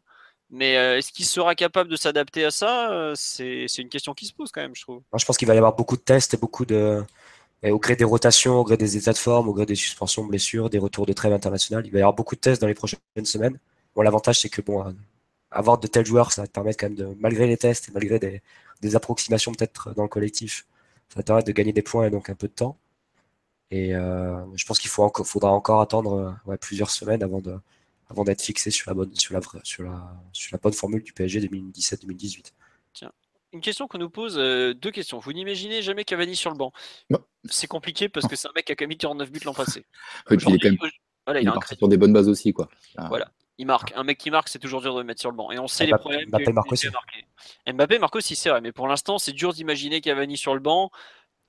Mais 0.51 0.77
euh, 0.77 0.99
est-ce 0.99 1.11
qu'il 1.11 1.27
sera 1.27 1.57
capable 1.57 1.91
de 1.91 1.97
s'adapter 1.97 2.45
à 2.45 2.53
ça? 2.53 3.15
C'est 3.17 3.67
c'est 3.67 3.83
une 3.83 3.89
question 3.89 4.15
qui 4.15 4.27
se 4.27 4.33
pose 4.33 4.53
quand 4.53 4.61
même, 4.61 4.77
je 4.77 4.83
trouve. 4.83 5.03
Moi, 5.11 5.19
je 5.19 5.25
pense 5.25 5.37
qu'il 5.37 5.49
va 5.49 5.55
y 5.55 5.59
avoir 5.59 5.75
beaucoup 5.75 5.97
de 5.97 6.03
tests 6.03 6.35
et 6.35 6.37
beaucoup 6.37 6.65
de. 6.65 7.03
Et 7.67 7.71
au 7.73 7.79
gré 7.79 7.97
des 7.97 8.05
rotations, 8.05 8.61
au 8.61 8.65
gré 8.65 8.77
des 8.77 8.97
états 8.97 9.13
de 9.13 9.19
forme, 9.19 9.49
au 9.49 9.53
gré 9.53 9.67
des 9.67 9.75
suspensions, 9.75 10.25
blessures, 10.25 10.71
des 10.71 10.79
retours 10.79 11.07
de 11.07 11.13
trêve 11.13 11.33
internationale, 11.33 11.85
il 11.87 11.93
va 11.93 11.99
y 11.99 12.03
avoir 12.03 12.15
beaucoup 12.15 12.37
de 12.37 12.41
tests 12.41 12.61
dans 12.61 12.69
les 12.69 12.75
prochaines 12.75 13.01
semaines. 13.25 13.59
Bon, 13.95 14.03
l'avantage, 14.03 14.41
c'est 14.41 14.49
que 14.49 14.63
bon, 14.63 14.85
avoir 15.51 15.79
de 15.79 15.87
tels 15.87 16.07
joueurs, 16.07 16.33
ça 16.33 16.43
va 16.43 16.47
te 16.47 16.53
permettre 16.53 16.79
quand 16.79 16.89
même 16.89 16.97
de, 16.97 17.17
malgré 17.19 17.47
les 17.47 17.57
tests 17.57 17.89
et 17.89 17.93
malgré 17.93 18.19
des, 18.19 18.97
approximations 18.97 19.53
peut-être 19.53 19.95
dans 19.95 20.05
le 20.05 20.09
collectif, 20.09 20.67
ça 21.09 21.17
va 21.17 21.23
te 21.23 21.27
permettre 21.27 21.49
de 21.49 21.53
gagner 21.53 21.73
des 21.73 21.83
points 21.83 22.07
et 22.07 22.11
donc 22.11 22.31
un 22.31 22.35
peu 22.35 22.47
de 22.47 22.53
temps. 22.53 22.79
Et 23.73 23.97
euh, 23.97 24.39
je 24.55 24.65
pense 24.65 24.79
qu'il 24.79 24.91
faut 24.91 25.11
faudra 25.25 25.51
encore 25.51 25.81
attendre 25.81 26.39
euh, 26.49 26.57
plusieurs 26.57 26.91
semaines 26.91 27.23
avant 27.23 27.41
de, 27.41 27.59
avant 28.09 28.23
d'être 28.23 28.43
fixé 28.43 28.71
sur 28.71 28.91
la 28.91 28.95
bonne, 28.95 29.13
sur 29.15 29.35
la, 29.35 30.59
bonne 30.63 30.73
formule 30.73 31.03
du 31.03 31.13
PSG 31.13 31.41
2017-2018. 31.49 32.53
Une 33.53 33.61
question 33.61 33.87
qu'on 33.89 33.99
nous 33.99 34.11
pose, 34.11 34.37
euh, 34.39 34.75
deux 34.75 34.91
questions. 34.91 35.19
Vous 35.19 35.33
n'imaginez 35.33 35.81
jamais 35.83 36.05
Cavani 36.05 36.37
sur 36.37 36.51
le 36.51 36.57
banc 36.57 36.73
Non. 37.11 37.19
C'est 37.45 37.67
compliqué 37.69 38.09
parce 38.09 38.27
que 38.27 38.37
c'est 38.37 38.49
un 38.49 38.53
mec 38.55 38.65
qui 38.67 38.73
a 38.73 38.75
quand 38.77 38.83
même 38.85 38.91
mis 38.91 38.99
49 38.99 39.31
buts 39.31 39.41
l'an 39.45 39.55
passé. 39.55 39.87
Oui, 40.31 40.37
il 40.47 40.55
est 40.55 40.59
quand 40.59 40.69
même 40.71 40.79
voilà, 41.27 41.41
il 41.41 41.45
il 41.45 41.49
a 41.49 41.53
un 41.55 41.77
sur 41.77 41.89
des 41.89 41.97
bonnes 41.97 42.13
bases 42.13 42.29
aussi. 42.29 42.53
Quoi. 42.53 42.69
Ah, 42.97 43.07
Voilà. 43.09 43.29
Il 43.59 43.67
marque. 43.67 43.93
Un 43.97 44.05
mec 44.05 44.19
qui 44.19 44.31
marque, 44.31 44.49
c'est 44.49 44.59
toujours 44.59 44.81
dur 44.83 44.95
de 44.95 45.01
le 45.01 45.05
mettre 45.07 45.21
sur 45.21 45.31
le 45.31 45.37
banc. 45.37 45.51
Et 45.51 45.59
on 45.59 45.67
sait 45.67 45.87
les 45.87 45.93
Mbappé- 45.93 45.99
problèmes. 45.99 46.29
Mbappé 46.29 46.45
que- 46.45 46.51
marque 46.51 46.73
aussi. 46.73 46.89
Mbappé 47.67 47.99
marque 47.99 48.17
aussi, 48.17 48.37
c'est 48.37 48.51
vrai. 48.51 48.61
Mais 48.61 48.71
pour 48.73 48.87
l'instant, 48.87 49.19
c'est 49.19 49.33
dur 49.33 49.53
d'imaginer 49.55 50.01
Cavani 50.01 50.37
sur 50.37 50.55
le 50.55 50.61
banc 50.61 50.91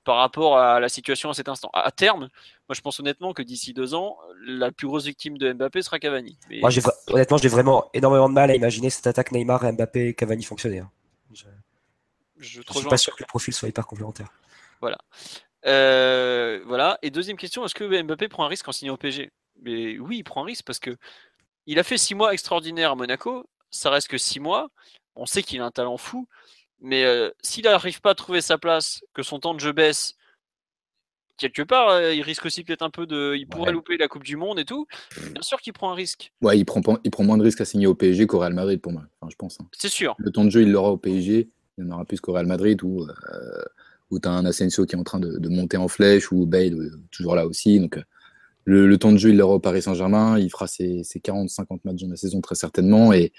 par 0.06 0.16
rapport 0.18 0.58
à 0.58 0.80
la 0.80 0.88
situation 0.90 1.30
à 1.30 1.34
cet 1.34 1.50
instant. 1.50 1.70
À 1.74 1.92
terme, 1.92 2.22
moi 2.70 2.76
je 2.76 2.80
pense 2.82 3.00
honnêtement 3.02 3.34
que 3.34 3.42
d'ici 3.42 3.74
deux 3.74 3.94
ans, 3.94 4.18
la 4.46 4.72
plus 4.72 4.88
grosse 4.88 5.04
victime 5.06 5.38
de 5.38 5.52
Mbappé 5.52 5.82
sera 5.82 6.00
Cavani. 6.00 6.38
Mais 6.50 6.62
Moi, 6.62 6.70
j'ai 6.70 6.80
vra- 6.80 6.94
honnêtement, 7.08 7.38
j'ai 7.38 7.50
vraiment 7.50 7.90
énormément 7.94 8.30
de 8.30 8.34
mal 8.34 8.50
à 8.50 8.56
imaginer 8.56 8.90
cette 8.90 9.06
attaque 9.06 9.34
Neymar, 9.34 9.62
Mbappé, 9.74 10.14
Cavani 10.14 10.44
fonctionner. 10.44 10.80
hein. 10.80 10.90
Je, 11.34 11.44
je 12.40 12.62
te 12.62 12.74
suis 12.74 12.88
pas 12.88 12.98
sûr 12.98 13.16
que 13.16 13.22
les 13.24 13.28
profils 13.28 13.54
soient 13.54 13.70
hyper 13.70 13.86
complémentaires. 13.88 14.32
Euh, 15.66 16.62
voilà. 16.66 16.98
Et 17.02 17.10
deuxième 17.10 17.36
question, 17.38 17.66
est-ce 17.66 17.76
que 17.76 18.02
Mbappé 18.04 18.28
prend 18.30 18.46
un 18.46 18.48
risque 18.48 18.68
en 18.68 18.72
signant 18.72 18.94
au 18.94 18.98
PSG 18.98 19.32
Mais 19.62 19.98
oui, 20.00 20.18
il 20.20 20.24
prend 20.24 20.44
un 20.44 20.46
risque 20.46 20.64
parce 20.66 20.80
que 20.80 20.96
il 21.66 21.80
a 21.80 21.84
fait 21.84 21.98
six 21.98 22.16
mois 22.16 22.32
extraordinaires 22.34 22.92
à 22.92 22.96
Monaco. 22.96 23.46
Ça 23.70 23.90
reste 23.90 24.08
que 24.08 24.18
six 24.18 24.40
mois. 24.40 24.70
On 25.16 25.26
sait 25.26 25.44
qu'il 25.44 25.60
a 25.62 25.66
un 25.66 25.72
talent 25.72 25.98
fou, 25.98 26.28
mais 26.80 27.04
euh, 27.04 27.32
s'il 27.42 27.64
n'arrive 27.66 28.02
pas 28.02 28.12
à 28.12 28.16
trouver 28.16 28.40
sa 28.40 28.58
place, 28.58 29.02
que 29.14 29.24
son 29.24 29.40
temps 29.40 29.56
de 29.56 29.60
jeu 29.60 29.72
baisse, 29.74 30.16
quelque 31.38 31.64
part, 31.64 31.90
euh, 31.90 32.14
il 32.14 32.22
risque 32.22 32.46
aussi 32.46 32.64
peut-être 32.64 32.84
un 32.84 32.92
peu 32.92 33.06
de. 33.08 33.34
Il 33.36 33.48
pourrait 33.48 33.68
Ouais. 33.70 33.74
louper 33.74 33.98
la 33.98 34.08
Coupe 34.08 34.24
du 34.24 34.38
Monde 34.38 34.60
et 34.60 34.66
tout. 34.66 34.88
Bien 35.32 35.42
sûr 35.42 35.60
qu'il 35.60 35.74
prend 35.74 35.92
un 35.92 35.96
risque. 35.96 36.32
Ouais, 36.42 36.58
il 36.58 36.66
prend, 36.66 36.82
pas- 36.82 37.00
il 37.04 37.12
prend 37.12 37.24
moins 37.24 37.38
de 37.38 37.44
risques 37.44 37.62
à 37.62 37.66
signer 37.66 37.88
au 37.88 37.96
PSG 37.96 38.28
qu'au 38.28 38.40
Real 38.40 38.54
Madrid 38.54 38.80
pour 38.80 38.92
moi, 38.94 39.04
enfin, 39.20 39.30
je 39.32 39.36
pense. 39.36 39.60
hein. 39.60 39.68
C'est 39.74 39.90
sûr. 39.90 40.16
Le 40.20 40.32
temps 40.32 40.46
de 40.46 40.52
jeu, 40.52 40.62
il 40.62 40.72
l'aura 40.72 40.92
au 40.92 40.98
PSG, 40.98 41.50
il 41.78 41.84
y 41.84 41.88
en 41.88 41.92
aura 41.92 42.06
plus 42.06 42.20
qu'au 42.22 42.34
Real 42.34 42.46
Madrid 42.48 42.82
où, 42.84 43.04
euh, 43.04 43.64
où 44.10 44.20
tu 44.20 44.28
as 44.28 44.32
un 44.32 44.46
Asensio 44.46 44.86
qui 44.86 44.96
est 44.96 45.00
en 45.00 45.04
train 45.04 45.20
de, 45.20 45.38
de 45.38 45.50
monter 45.50 45.78
en 45.78 45.88
flèche 45.88 46.32
ou 46.32 46.46
Bale 46.46 46.74
euh, 46.74 46.92
toujours 47.12 47.36
là 47.36 47.46
aussi. 47.46 47.80
Donc, 47.80 47.98
euh, 47.98 48.04
le, 48.66 48.88
le 48.88 48.98
temps 48.98 49.12
de 49.12 49.18
jeu, 49.18 49.30
il 49.30 49.38
l'aura 49.38 49.56
au 49.56 49.60
Paris 49.60 49.82
Saint-Germain. 49.82 50.38
Il 50.40 50.50
fera 50.50 50.68
ses, 50.68 51.04
ses 51.04 51.20
40-50 51.20 51.80
matchs 51.86 52.02
dans 52.04 52.10
la 52.10 52.16
saison 52.18 52.42
très 52.42 52.56
certainement. 52.56 53.14
Et 53.14 53.32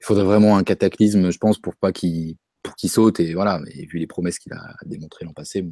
il 0.00 0.04
faudrait 0.04 0.24
vraiment 0.24 0.56
un 0.56 0.62
cataclysme, 0.64 1.30
je 1.30 1.38
pense, 1.38 1.58
pour 1.58 1.74
pas 1.76 1.92
qu'il 1.92 2.36
pour 2.62 2.76
qu'il 2.76 2.90
saute. 2.90 3.18
Et 3.18 3.34
voilà, 3.34 3.60
et 3.74 3.86
vu 3.86 3.98
les 3.98 4.06
promesses 4.06 4.38
qu'il 4.38 4.52
a 4.52 4.74
démontrées 4.86 5.24
l'an 5.24 5.32
passé. 5.32 5.62
le- 5.62 5.70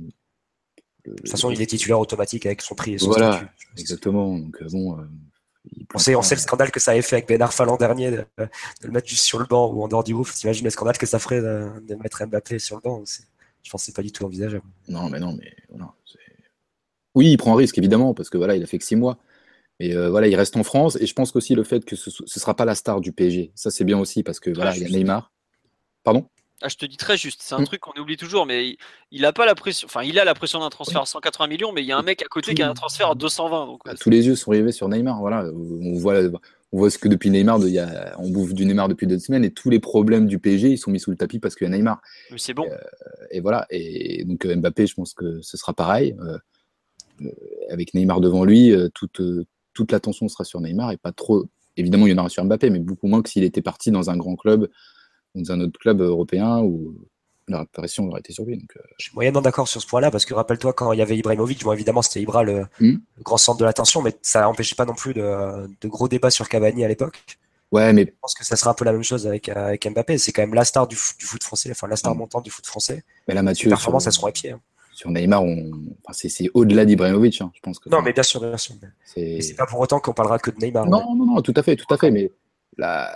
De 1.04 1.14
toute 1.16 1.28
façon, 1.28 1.50
il 1.52 1.62
est 1.62 1.66
titulaire 1.66 2.00
automatique 2.00 2.46
avec 2.46 2.62
son 2.62 2.74
prix 2.74 2.94
et 2.94 2.98
son 2.98 3.06
Voilà, 3.06 3.32
statut. 3.32 3.52
Exactement. 3.78 4.36
Donc, 4.38 4.56
euh, 4.60 4.66
bon, 4.72 4.98
il 5.64 5.86
On 5.94 5.98
sait, 5.98 6.14
on 6.14 6.22
sait 6.22 6.34
le 6.34 6.40
scandale 6.40 6.70
que 6.70 6.80
ça 6.80 6.92
avait 6.92 7.02
fait 7.02 7.16
avec 7.16 7.28
Ben 7.28 7.40
Arfa 7.42 7.64
l'an 7.64 7.76
dernier, 7.76 8.10
de, 8.10 8.16
de 8.38 8.48
le 8.84 8.90
mettre 8.90 9.08
juste 9.08 9.24
sur 9.24 9.38
le 9.38 9.44
banc 9.46 9.72
ou 9.72 9.82
en 9.82 9.88
dehors 9.88 10.04
du 10.04 10.14
groupe. 10.14 10.30
T'imagines 10.32 10.64
le 10.64 10.70
scandale 10.70 10.98
que 10.98 11.06
ça 11.06 11.18
ferait 11.18 11.40
de, 11.40 11.68
de 11.86 11.94
mettre 11.96 12.24
Mbappé 12.24 12.58
sur 12.58 12.76
le 12.76 12.82
banc 12.82 13.02
Je 13.62 13.70
pense 13.70 13.82
que 13.82 13.86
c'est 13.86 13.96
pas 13.96 14.02
du 14.02 14.12
tout 14.12 14.24
envisageable. 14.24 14.64
Non, 14.88 15.08
mais 15.10 15.20
non, 15.20 15.32
mais 15.32 15.54
Oui, 17.14 17.32
il 17.32 17.36
prend 17.36 17.54
un 17.54 17.56
risque, 17.56 17.78
évidemment, 17.78 18.14
parce 18.14 18.30
que 18.30 18.38
voilà, 18.38 18.56
il 18.56 18.62
a 18.62 18.66
fait 18.66 18.78
que 18.78 18.84
six 18.84 18.96
mois. 18.96 19.18
Mais 19.80 19.94
euh, 19.94 20.10
voilà, 20.10 20.28
il 20.28 20.36
reste 20.36 20.56
en 20.56 20.62
France. 20.62 20.96
Et 21.00 21.06
je 21.06 21.14
pense 21.14 21.32
qu'aussi 21.32 21.54
le 21.54 21.64
fait 21.64 21.84
que 21.84 21.96
ce 21.96 22.10
ne 22.22 22.26
sera 22.26 22.54
pas 22.54 22.64
la 22.66 22.74
star 22.74 23.00
du 23.00 23.12
PSG. 23.12 23.50
Ça, 23.54 23.70
c'est 23.70 23.84
bien 23.84 23.98
aussi, 23.98 24.22
parce 24.22 24.38
que 24.38 24.50
voilà, 24.50 24.76
il 24.76 24.82
y 24.82 24.84
a. 24.84 24.88
Neymar. 24.88 25.32
Pardon? 26.04 26.28
Ah, 26.62 26.68
je 26.68 26.76
te 26.76 26.86
dis 26.86 26.96
très 26.96 27.16
juste, 27.16 27.40
c'est 27.42 27.54
un 27.54 27.60
Mm. 27.60 27.64
truc 27.66 27.80
qu'on 27.80 27.98
oublie 28.00 28.16
toujours, 28.16 28.46
mais 28.46 28.76
il, 29.10 29.32
pas 29.34 29.46
la 29.46 29.54
pression, 29.54 29.86
enfin 29.86 30.02
il 30.02 30.18
a 30.18 30.24
la 30.24 30.34
pression 30.34 30.60
d'un 30.60 30.70
transfert 30.70 31.00
à 31.02 31.06
180 31.06 31.46
millions, 31.46 31.72
mais 31.72 31.82
il 31.82 31.86
y 31.86 31.92
a 31.92 31.98
un 31.98 32.02
mec 32.02 32.22
à 32.22 32.26
côté 32.26 32.54
qui 32.54 32.62
a 32.62 32.68
un 32.70 32.74
transfert 32.74 33.10
à 33.10 33.14
220. 33.14 33.66
Donc, 33.66 33.80
Bah, 33.84 33.94
tous 33.98 34.10
les 34.10 34.26
yeux 34.26 34.36
sont 34.36 34.50
rivés 34.50 34.72
sur 34.72 34.88
Neymar. 34.88 35.18
Voilà, 35.20 35.44
on 35.52 35.94
voit, 35.98 36.20
on 36.72 36.78
voit 36.78 36.90
ce 36.90 36.98
que 36.98 37.08
depuis 37.08 37.30
Neymar, 37.30 37.58
de- 37.60 37.66
il 37.68 37.74
y 37.74 37.78
a, 37.78 38.14
on 38.18 38.28
bouffe 38.30 38.52
du 38.54 38.64
Neymar 38.66 38.88
depuis 38.88 39.06
deux 39.06 39.18
semaines 39.18 39.44
et 39.44 39.50
tous 39.52 39.70
les 39.70 39.80
problèmes 39.80 40.26
du 40.26 40.38
PSG, 40.38 40.68
ils 40.70 40.78
sont 40.78 40.90
mis 40.90 41.00
sous 41.00 41.10
le 41.10 41.16
tapis 41.16 41.38
parce 41.38 41.54
qu'il 41.54 41.66
y 41.66 41.70
a 41.72 41.76
Neymar. 41.76 42.00
mais 42.30 42.38
c'est 42.38 42.54
bon. 42.54 42.66
Et 43.30 43.40
voilà. 43.40 43.66
Et 43.70 44.24
donc 44.24 44.44
euh, 44.46 44.54
Mbappé, 44.56 44.86
je 44.86 44.94
pense 44.94 45.14
que 45.14 45.40
ce 45.42 45.56
sera 45.56 45.72
pareil. 45.72 46.14
Euh, 46.20 46.38
euh, 47.22 47.30
avec 47.70 47.94
Neymar 47.94 48.20
devant 48.20 48.44
lui, 48.44 48.72
euh, 48.72 48.88
toute, 48.94 49.20
euh, 49.20 49.44
toute 49.74 49.92
l'attention 49.92 50.28
sera 50.28 50.44
sur 50.44 50.60
Neymar 50.60 50.90
et 50.92 50.96
pas 50.96 51.12
trop. 51.12 51.46
Évidemment, 51.76 52.06
il 52.06 52.10
y 52.10 52.14
en 52.14 52.18
aura 52.18 52.28
sur 52.28 52.44
Mbappé, 52.44 52.70
mais 52.70 52.78
beaucoup 52.78 53.06
moins 53.06 53.22
que 53.22 53.28
s'il 53.28 53.44
était 53.44 53.62
parti 53.62 53.90
dans 53.90 54.10
un 54.10 54.16
grand 54.16 54.36
club, 54.36 54.68
dans 55.34 55.52
un 55.52 55.60
autre 55.60 55.78
club 55.78 56.00
européen 56.00 56.60
où 56.60 56.94
la 57.48 57.64
pression 57.64 58.06
aurait 58.08 58.20
été 58.20 58.32
sur 58.32 58.44
lui. 58.44 58.56
Donc, 58.58 58.70
euh, 58.76 58.80
Je 58.98 59.06
suis 59.06 59.14
moyennement 59.14 59.40
d'accord 59.42 59.66
sur 59.66 59.80
ce 59.82 59.86
point-là 59.86 60.10
parce 60.10 60.24
que 60.24 60.34
rappelle-toi 60.34 60.72
quand 60.72 60.92
il 60.92 60.98
y 60.98 61.02
avait 61.02 61.16
Ibrahimovic, 61.16 61.64
bon 61.64 61.72
évidemment 61.72 62.02
c'était 62.02 62.20
Ibra 62.22 62.42
le, 62.44 62.60
Mm. 62.80 62.96
le 63.16 63.22
grand 63.22 63.38
centre 63.38 63.58
de 63.58 63.64
l'attention, 63.64 64.02
mais 64.02 64.14
ça 64.22 64.42
n'empêchait 64.42 64.76
pas 64.76 64.84
non 64.84 64.94
plus 64.94 65.14
de, 65.14 65.68
de 65.80 65.88
gros 65.88 66.06
débats 66.08 66.30
sur 66.30 66.48
Cavani 66.48 66.84
à 66.84 66.88
l'époque. 66.88 67.20
ouais, 67.72 67.92
mais 67.92 68.04
Je 68.06 68.12
pense 68.20 68.34
que 68.34 68.44
ça 68.44 68.54
sera 68.56 68.70
un 68.70 68.74
peu 68.74 68.84
la 68.84 68.92
même 68.92 69.02
chose 69.02 69.26
avec, 69.26 69.48
avec 69.48 69.84
Mbappé. 69.88 70.18
C'est 70.18 70.30
quand 70.32 70.42
même 70.42 70.54
la 70.54 70.64
star 70.64 70.86
du, 70.86 70.94
foot 70.96 71.42
français, 71.42 71.70
enfin 71.72 71.88
la 71.88 71.96
star 71.96 72.14
Mm. 72.14 72.18
montante 72.18 72.44
du 72.44 72.50
foot 72.50 72.66
français. 72.66 73.02
mais 73.26 73.34
là, 73.34 73.40
Les 73.40 73.44
Mathieu, 73.46 73.68
performances, 73.68 74.02
sur, 74.04 74.08
elles 74.10 74.14
seront 74.14 74.26
à 74.28 74.32
pied. 74.32 74.50
hein. 74.52 74.60
sur 74.92 75.10
Neymar, 75.10 75.42
on... 75.42 75.70
enfin, 76.04 76.28
c'est, 76.28 76.50
au-delà 76.54 76.84
d'Ibrahimovic. 76.84 77.40
hein, 77.40 77.50
je 77.54 77.60
pense 77.60 77.78
que 77.80 77.88
Non, 77.88 78.00
mais 78.02 78.12
bien 78.12 78.22
sûr, 78.22 78.40
bien 78.40 78.56
sûr. 78.58 78.74
c'est... 79.04 79.54
Pas 79.56 79.66
pour 79.66 79.80
autant 79.80 79.98
qu'on 79.98 80.12
parlera 80.12 80.38
que 80.38 80.50
de 80.52 80.58
Neymar. 80.58 80.84
ouais. 80.84 80.90
Non, 80.90 81.14
non, 81.16 81.26
non, 81.26 81.42
tout 81.42 81.54
à 81.56 81.62
fait, 81.64 81.74
tout 81.74 81.92
à 81.92 81.96
fait. 81.96 82.10
Mais 82.12 82.30
là, 82.76 83.10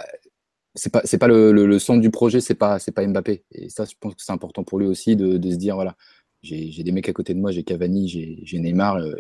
c'est 0.75 0.93
pas, 0.93 1.03
c'est 1.05 1.19
pas 1.19 1.29
le, 1.29 1.53
le, 1.53 1.79
centre 1.79 2.01
du 2.01 2.11
projet, 2.11 2.41
c'est 2.41 2.55
pas, 2.55 2.79
c'est 2.79 2.93
pas 2.93 3.07
Mbappé. 3.07 3.45
Et 3.53 3.69
ça, 3.69 3.85
je 3.85 3.95
pense 3.99 4.15
que 4.15 4.23
c'est 4.23 4.33
important 4.33 4.65
pour 4.65 4.79
lui 4.79 4.87
aussi 4.87 5.17
de, 5.17 5.37
de 5.37 5.51
se 5.51 5.57
dire 5.57 5.77
voilà, 5.77 5.97
j'ai, 6.43 6.71
des 6.83 6.93
mecs 6.93 7.09
à 7.09 7.13
côté 7.13 7.35
de 7.35 7.39
moi, 7.41 7.53
j'ai 7.53 7.63
Cavani, 7.65 8.09
j'ai, 8.09 8.59
Neymar. 8.59 8.97
euh, 8.97 9.15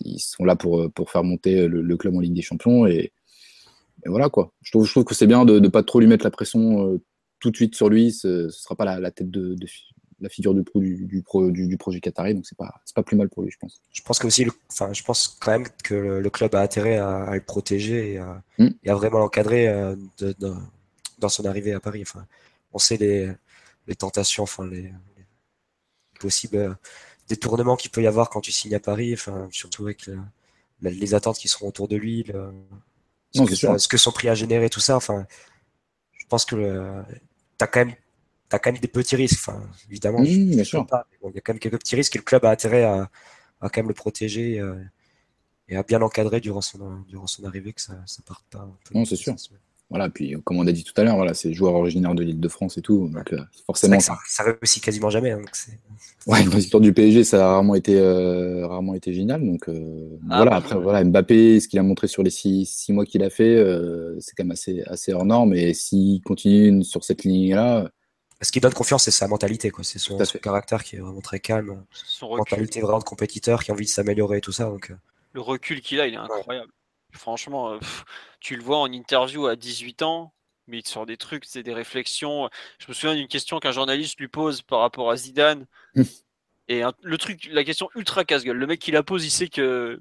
ils 0.00 0.18
sont 0.18 0.44
là 0.44 0.56
pour, 0.56 0.90
pour 0.92 1.10
faire 1.10 1.24
monter 1.24 1.68
le, 1.68 1.96
club 1.96 2.16
en 2.16 2.20
Ligue 2.20 2.34
des 2.34 2.42
Champions. 2.42 2.86
Et, 2.86 3.12
voilà 4.06 4.28
quoi. 4.28 4.52
Je 4.62 4.70
trouve, 4.70 4.86
je 4.86 4.90
trouve 4.90 5.04
que 5.04 5.14
c'est 5.14 5.26
bien 5.26 5.44
de 5.44 5.58
ne 5.58 5.68
pas 5.68 5.82
trop 5.82 6.00
lui 6.00 6.06
mettre 6.06 6.24
la 6.24 6.30
pression 6.30 6.92
euh, 6.92 7.00
tout 7.40 7.50
de 7.50 7.56
suite 7.56 7.74
sur 7.74 7.88
lui. 7.88 8.12
Ce, 8.12 8.48
ce 8.48 8.62
sera 8.62 8.74
pas 8.76 8.98
la, 8.98 9.10
tête 9.10 9.30
de, 9.30 9.54
de 9.54 9.66
la 10.24 10.28
figure 10.28 10.54
du, 10.54 10.62
pro, 10.64 10.80
du, 10.80 11.04
du, 11.06 11.22
pro, 11.22 11.50
du, 11.50 11.66
du 11.68 11.76
projet 11.76 12.00
qatari, 12.00 12.34
donc 12.34 12.44
c'est 12.46 12.58
pas, 12.58 12.80
c'est 12.84 12.94
pas 12.96 13.02
plus 13.04 13.16
mal 13.16 13.28
pour 13.28 13.42
lui, 13.44 13.50
je 13.50 13.58
pense. 13.58 13.80
Je 13.92 14.02
pense 14.02 14.18
que 14.18 14.26
aussi, 14.26 14.44
le- 14.44 14.52
enfin, 14.70 14.92
je 14.92 15.02
pense 15.04 15.36
quand 15.40 15.52
même 15.52 15.68
que 15.84 15.94
le, 15.94 16.20
le 16.20 16.30
club 16.30 16.54
a 16.54 16.60
intérêt 16.60 16.96
à, 16.98 17.24
à 17.24 17.34
le 17.34 17.40
protéger 17.42 18.12
et 18.14 18.18
à, 18.18 18.42
Mm. 18.58 18.68
et 18.82 18.90
à 18.90 18.94
vraiment 18.94 19.18
l'encadrer 19.18 19.68
euh, 19.68 19.94
de- 20.18 20.34
de- 20.38 20.54
dans 21.18 21.28
son 21.28 21.44
arrivée 21.44 21.72
à 21.72 21.80
Paris. 21.80 22.02
Enfin, 22.02 22.26
on 22.72 22.78
sait 22.78 22.96
les, 22.96 23.30
les 23.86 23.94
tentations, 23.94 24.42
enfin 24.44 24.66
les, 24.66 24.82
les 24.82 25.24
possibles 26.20 26.56
euh, 26.56 26.74
détournements 27.28 27.76
qu'il 27.76 27.90
peut 27.90 28.02
y 28.02 28.06
avoir 28.06 28.30
quand 28.30 28.40
tu 28.40 28.52
signes 28.52 28.74
à 28.74 28.80
Paris. 28.80 29.14
Enfin, 29.14 29.48
surtout 29.52 29.84
avec 29.84 30.06
la- 30.06 30.14
la- 30.82 30.90
les 30.90 31.14
attentes 31.14 31.38
qui 31.38 31.48
seront 31.48 31.68
autour 31.68 31.88
de 31.88 31.96
lui, 31.96 32.22
le- 32.24 32.52
ce, 33.32 33.40
Non, 33.40 33.46
que 33.46 33.54
ça- 33.54 33.78
ce 33.78 33.88
que 33.88 33.96
son 33.96 34.12
prix 34.12 34.28
a 34.28 34.34
généré, 34.34 34.68
tout 34.70 34.80
ça. 34.80 34.96
Enfin, 34.96 35.26
je 36.12 36.24
pense 36.26 36.44
que 36.44 36.56
tu 37.58 37.62
as 37.64 37.66
quand 37.66 37.84
même 37.84 37.94
T'as 38.54 38.58
quand 38.60 38.70
même 38.72 38.80
des 38.80 38.86
petits 38.88 39.16
risques, 39.16 39.40
enfin, 39.48 39.60
évidemment. 39.90 40.20
Mmh, 40.20 40.24
je- 40.24 40.30
je 40.30 40.46
bien 40.46 40.58
sais 40.58 40.64
sûr. 40.64 40.86
pas, 40.86 41.06
mais 41.10 41.18
bon, 41.20 41.30
il 41.30 41.34
y 41.34 41.38
a 41.38 41.40
quand 41.40 41.52
même 41.54 41.58
quelques 41.58 41.78
petits 41.78 41.96
risques 41.96 42.14
et 42.14 42.18
le 42.18 42.24
club 42.24 42.44
a 42.44 42.50
intérêt 42.50 42.84
à, 42.84 43.10
à 43.60 43.68
quand 43.68 43.78
même 43.78 43.88
le 43.88 43.94
protéger 43.94 44.60
euh, 44.60 44.76
et 45.68 45.76
à 45.76 45.82
bien 45.82 45.98
l'encadrer 45.98 46.40
durant 46.40 46.60
son, 46.60 46.78
durant 47.08 47.26
son 47.26 47.44
arrivée, 47.44 47.72
que 47.72 47.80
ça 47.80 47.94
ne 47.94 48.22
parte 48.24 48.44
pas. 48.50 48.60
un 48.60 48.72
peu 48.88 48.94
Non, 48.94 49.04
c'est 49.04 49.16
sûr. 49.16 49.34
Voilà, 49.90 50.08
puis 50.08 50.34
comme 50.44 50.58
on 50.58 50.66
a 50.66 50.72
dit 50.72 50.82
tout 50.82 50.94
à 50.96 51.04
l'heure, 51.04 51.16
voilà, 51.16 51.34
c'est 51.34 51.52
joueur 51.52 51.74
originaire 51.74 52.14
de 52.14 52.22
l'île 52.22 52.40
de 52.40 52.48
France 52.48 52.78
et 52.78 52.82
tout. 52.82 53.08
Donc 53.08 53.32
euh, 53.32 53.38
forcément, 53.66 54.00
ça, 54.00 54.18
ça 54.26 54.42
réussit 54.42 54.82
quasiment 54.82 55.10
jamais. 55.10 55.32
hein, 55.32 55.38
donc 55.38 55.50
c'est- 55.54 55.78
Ouais, 56.26 56.42
dans 56.42 56.56
l'histoire 56.56 56.80
du 56.80 56.92
PSG, 56.94 57.22
ça 57.22 57.44
a 57.44 57.52
rarement 57.52 57.74
été, 57.74 57.98
euh, 57.98 58.66
rarement 58.66 58.94
été 58.94 59.12
génial. 59.12 59.44
Donc 59.44 59.68
euh, 59.68 60.08
Ah, 60.30 60.36
voilà, 60.36 60.52
bah, 60.52 60.56
après, 60.56 60.74
ouais. 60.76 60.82
voilà, 60.82 61.04
Mbappé, 61.04 61.60
ce 61.60 61.68
qu'il 61.68 61.78
a 61.78 61.82
montré 61.82 62.08
sur 62.08 62.22
les 62.22 62.30
six, 62.30 62.64
six 62.64 62.92
mois 62.94 63.04
qu'il 63.04 63.22
a 63.22 63.28
fait, 63.30 63.54
euh, 63.56 64.16
c'est 64.20 64.34
quand 64.34 64.44
même 64.44 64.52
assez, 64.52 64.82
assez 64.86 65.12
hors 65.12 65.26
norme. 65.26 65.52
Et 65.54 65.74
s'il 65.74 66.22
continue 66.22 66.82
sur 66.82 67.04
cette 67.04 67.24
ligne-là, 67.24 67.90
Ce 68.40 68.52
qui 68.52 68.60
donne 68.60 68.74
confiance, 68.74 69.04
c'est 69.04 69.10
sa 69.10 69.28
mentalité. 69.28 69.70
quoi. 69.70 69.84
C'est 69.84 69.98
son, 69.98 70.18
caractère 70.42 70.84
qui 70.84 70.96
est 70.96 71.00
vraiment 71.00 71.20
très 71.20 71.40
calme. 71.40 71.84
Son 71.92 72.28
recul, 72.28 72.38
Mentalité 72.38 72.80
vraiment 72.80 72.98
de 72.98 73.04
compétiteur 73.04 73.62
qui 73.62 73.70
a 73.70 73.74
envie 73.74 73.86
de 73.86 73.90
s'améliorer 73.90 74.38
et 74.38 74.40
tout 74.40 74.52
ça. 74.52 74.64
Donc, 74.64 74.90
euh, 74.90 74.96
le 75.32 75.40
recul 75.40 75.80
qu'il 75.80 76.00
a, 76.00 76.06
il 76.06 76.14
est 76.14 76.18
incroyable. 76.18 76.70
Franchement, 77.12 77.72
euh, 77.72 77.78
pff, 77.78 78.04
tu 78.40 78.56
le 78.56 78.62
vois 78.62 78.78
en 78.78 78.92
interview 78.92 79.46
à 79.46 79.56
18 79.56 80.02
ans, 80.02 80.32
mais 80.66 80.78
il 80.78 80.82
te 80.82 80.88
sort 80.88 81.06
des 81.06 81.16
trucs, 81.16 81.44
c'est 81.44 81.62
des 81.62 81.74
réflexions. 81.74 82.50
Je 82.78 82.86
me 82.88 82.92
souviens 82.94 83.14
d'une 83.14 83.28
question 83.28 83.60
qu'un 83.60 83.72
journaliste 83.72 84.18
lui 84.18 84.28
pose 84.28 84.62
par 84.62 84.80
rapport 84.80 85.10
à 85.10 85.16
Zidane. 85.16 85.66
Et 86.68 86.82
un- 86.82 86.94
le 87.02 87.18
truc, 87.18 87.48
la 87.52 87.62
question 87.62 87.88
ultra 87.94 88.24
casse-gueule. 88.24 88.56
Le 88.56 88.66
mec 88.66 88.80
qui 88.80 88.90
la 88.90 89.02
pose, 89.02 89.24
il 89.24 89.30
sait 89.30 89.48
que 89.48 90.00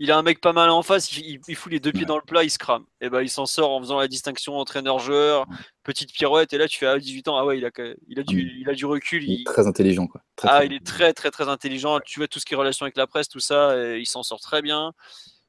il 0.00 0.10
a 0.10 0.18
un 0.18 0.22
mec 0.22 0.40
pas 0.40 0.52
mal 0.52 0.70
en 0.70 0.82
face, 0.82 1.16
il, 1.16 1.40
il- 1.46 1.54
fout 1.56 1.70
les 1.72 1.78
deux 1.80 1.92
pieds 1.92 2.04
dans 2.04 2.16
le 2.16 2.22
plat, 2.22 2.42
il 2.44 2.50
se 2.50 2.58
crame. 2.58 2.84
Et 3.00 3.08
ben 3.10 3.20
il 3.22 3.28
s'en 3.30 3.46
sort 3.46 3.70
en 3.70 3.80
faisant 3.80 3.98
la 3.98 4.08
distinction 4.08 4.56
entraîneur-joueur, 4.58 5.46
petite 5.84 6.12
pirouette. 6.12 6.52
Et 6.52 6.58
là, 6.58 6.66
tu 6.68 6.78
fais 6.78 6.86
à 6.86 6.98
18 6.98 7.28
ans, 7.28 7.36
ah 7.36 7.44
ouais, 7.44 7.58
il 7.58 7.64
a, 7.64 7.70
que- 7.70 7.96
il 8.08 8.18
a, 8.18 8.22
du, 8.24 8.40
il 8.60 8.68
a 8.68 8.74
du 8.74 8.86
recul. 8.86 9.22
il 9.24 9.40
est 9.42 9.44
très 9.44 9.66
intelligent. 9.66 10.06
Quoi. 10.06 10.20
Très, 10.36 10.48
ah, 10.48 10.56
très 10.58 10.66
il 10.66 10.72
est 10.74 10.84
très 10.84 11.12
très 11.12 11.30
très 11.30 11.48
intelligent. 11.48 12.00
Tu 12.00 12.18
vois 12.20 12.28
tout 12.28 12.40
ce 12.40 12.44
qui 12.44 12.54
est 12.54 12.56
relation 12.56 12.84
avec 12.84 12.96
la 12.96 13.06
presse, 13.06 13.28
tout 13.28 13.40
ça, 13.40 13.76
il 13.96 14.06
s'en 14.06 14.22
sort 14.22 14.40
très 14.40 14.62
bien. 14.62 14.92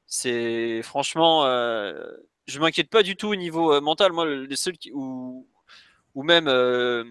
C'est 0.06 0.80
franchement, 0.82 1.44
euh, 1.46 2.00
je 2.46 2.60
m'inquiète 2.60 2.90
pas 2.90 3.02
du 3.02 3.16
tout 3.16 3.28
au 3.28 3.34
niveau 3.36 3.72
euh, 3.72 3.80
mental. 3.80 4.12
Moi, 4.12 4.24
le- 4.24 4.44
les 4.46 4.56
seuls 4.56 4.78
qui, 4.78 4.92
ou 4.92 5.48
ou 6.14 6.22
même, 6.22 6.46
euh, 6.48 7.04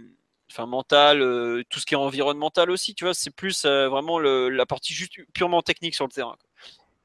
enfin 0.50 0.66
mental, 0.66 1.22
euh, 1.22 1.62
tout 1.70 1.80
ce 1.80 1.86
qui 1.86 1.94
est 1.94 1.98
environnemental 1.98 2.72
aussi. 2.72 2.96
Tu 2.96 3.04
vois, 3.04 3.14
c'est 3.14 3.30
plus 3.36 3.66
euh, 3.66 3.90
vraiment 3.90 4.18
le- 4.20 4.50
la 4.50 4.66
partie 4.66 4.94
juste 4.94 5.14
purement 5.34 5.62
technique 5.62 5.94
sur 5.96 6.06
le 6.06 6.12
terrain. 6.12 6.36
quoi. 6.40 6.50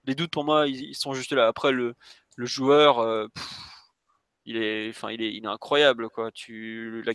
Les 0.06 0.14
doutes 0.14 0.30
pour 0.30 0.44
moi, 0.44 0.66
ils, 0.66 0.82
ils 0.90 0.94
sont 0.94 1.14
juste 1.14 1.32
là. 1.32 1.46
Après 1.48 1.72
le 1.72 1.94
le 2.36 2.46
joueur. 2.46 2.98
euh, 3.00 3.26
pff, 3.34 3.48
il 4.46 4.56
est, 4.56 4.88
enfin, 4.88 5.10
il 5.12 5.20
est, 5.22 5.32
il 5.34 5.44
est 5.44 5.48
incroyable, 5.48 6.08
quoi. 6.08 6.30
Tu, 6.32 7.02
la- 7.04 7.12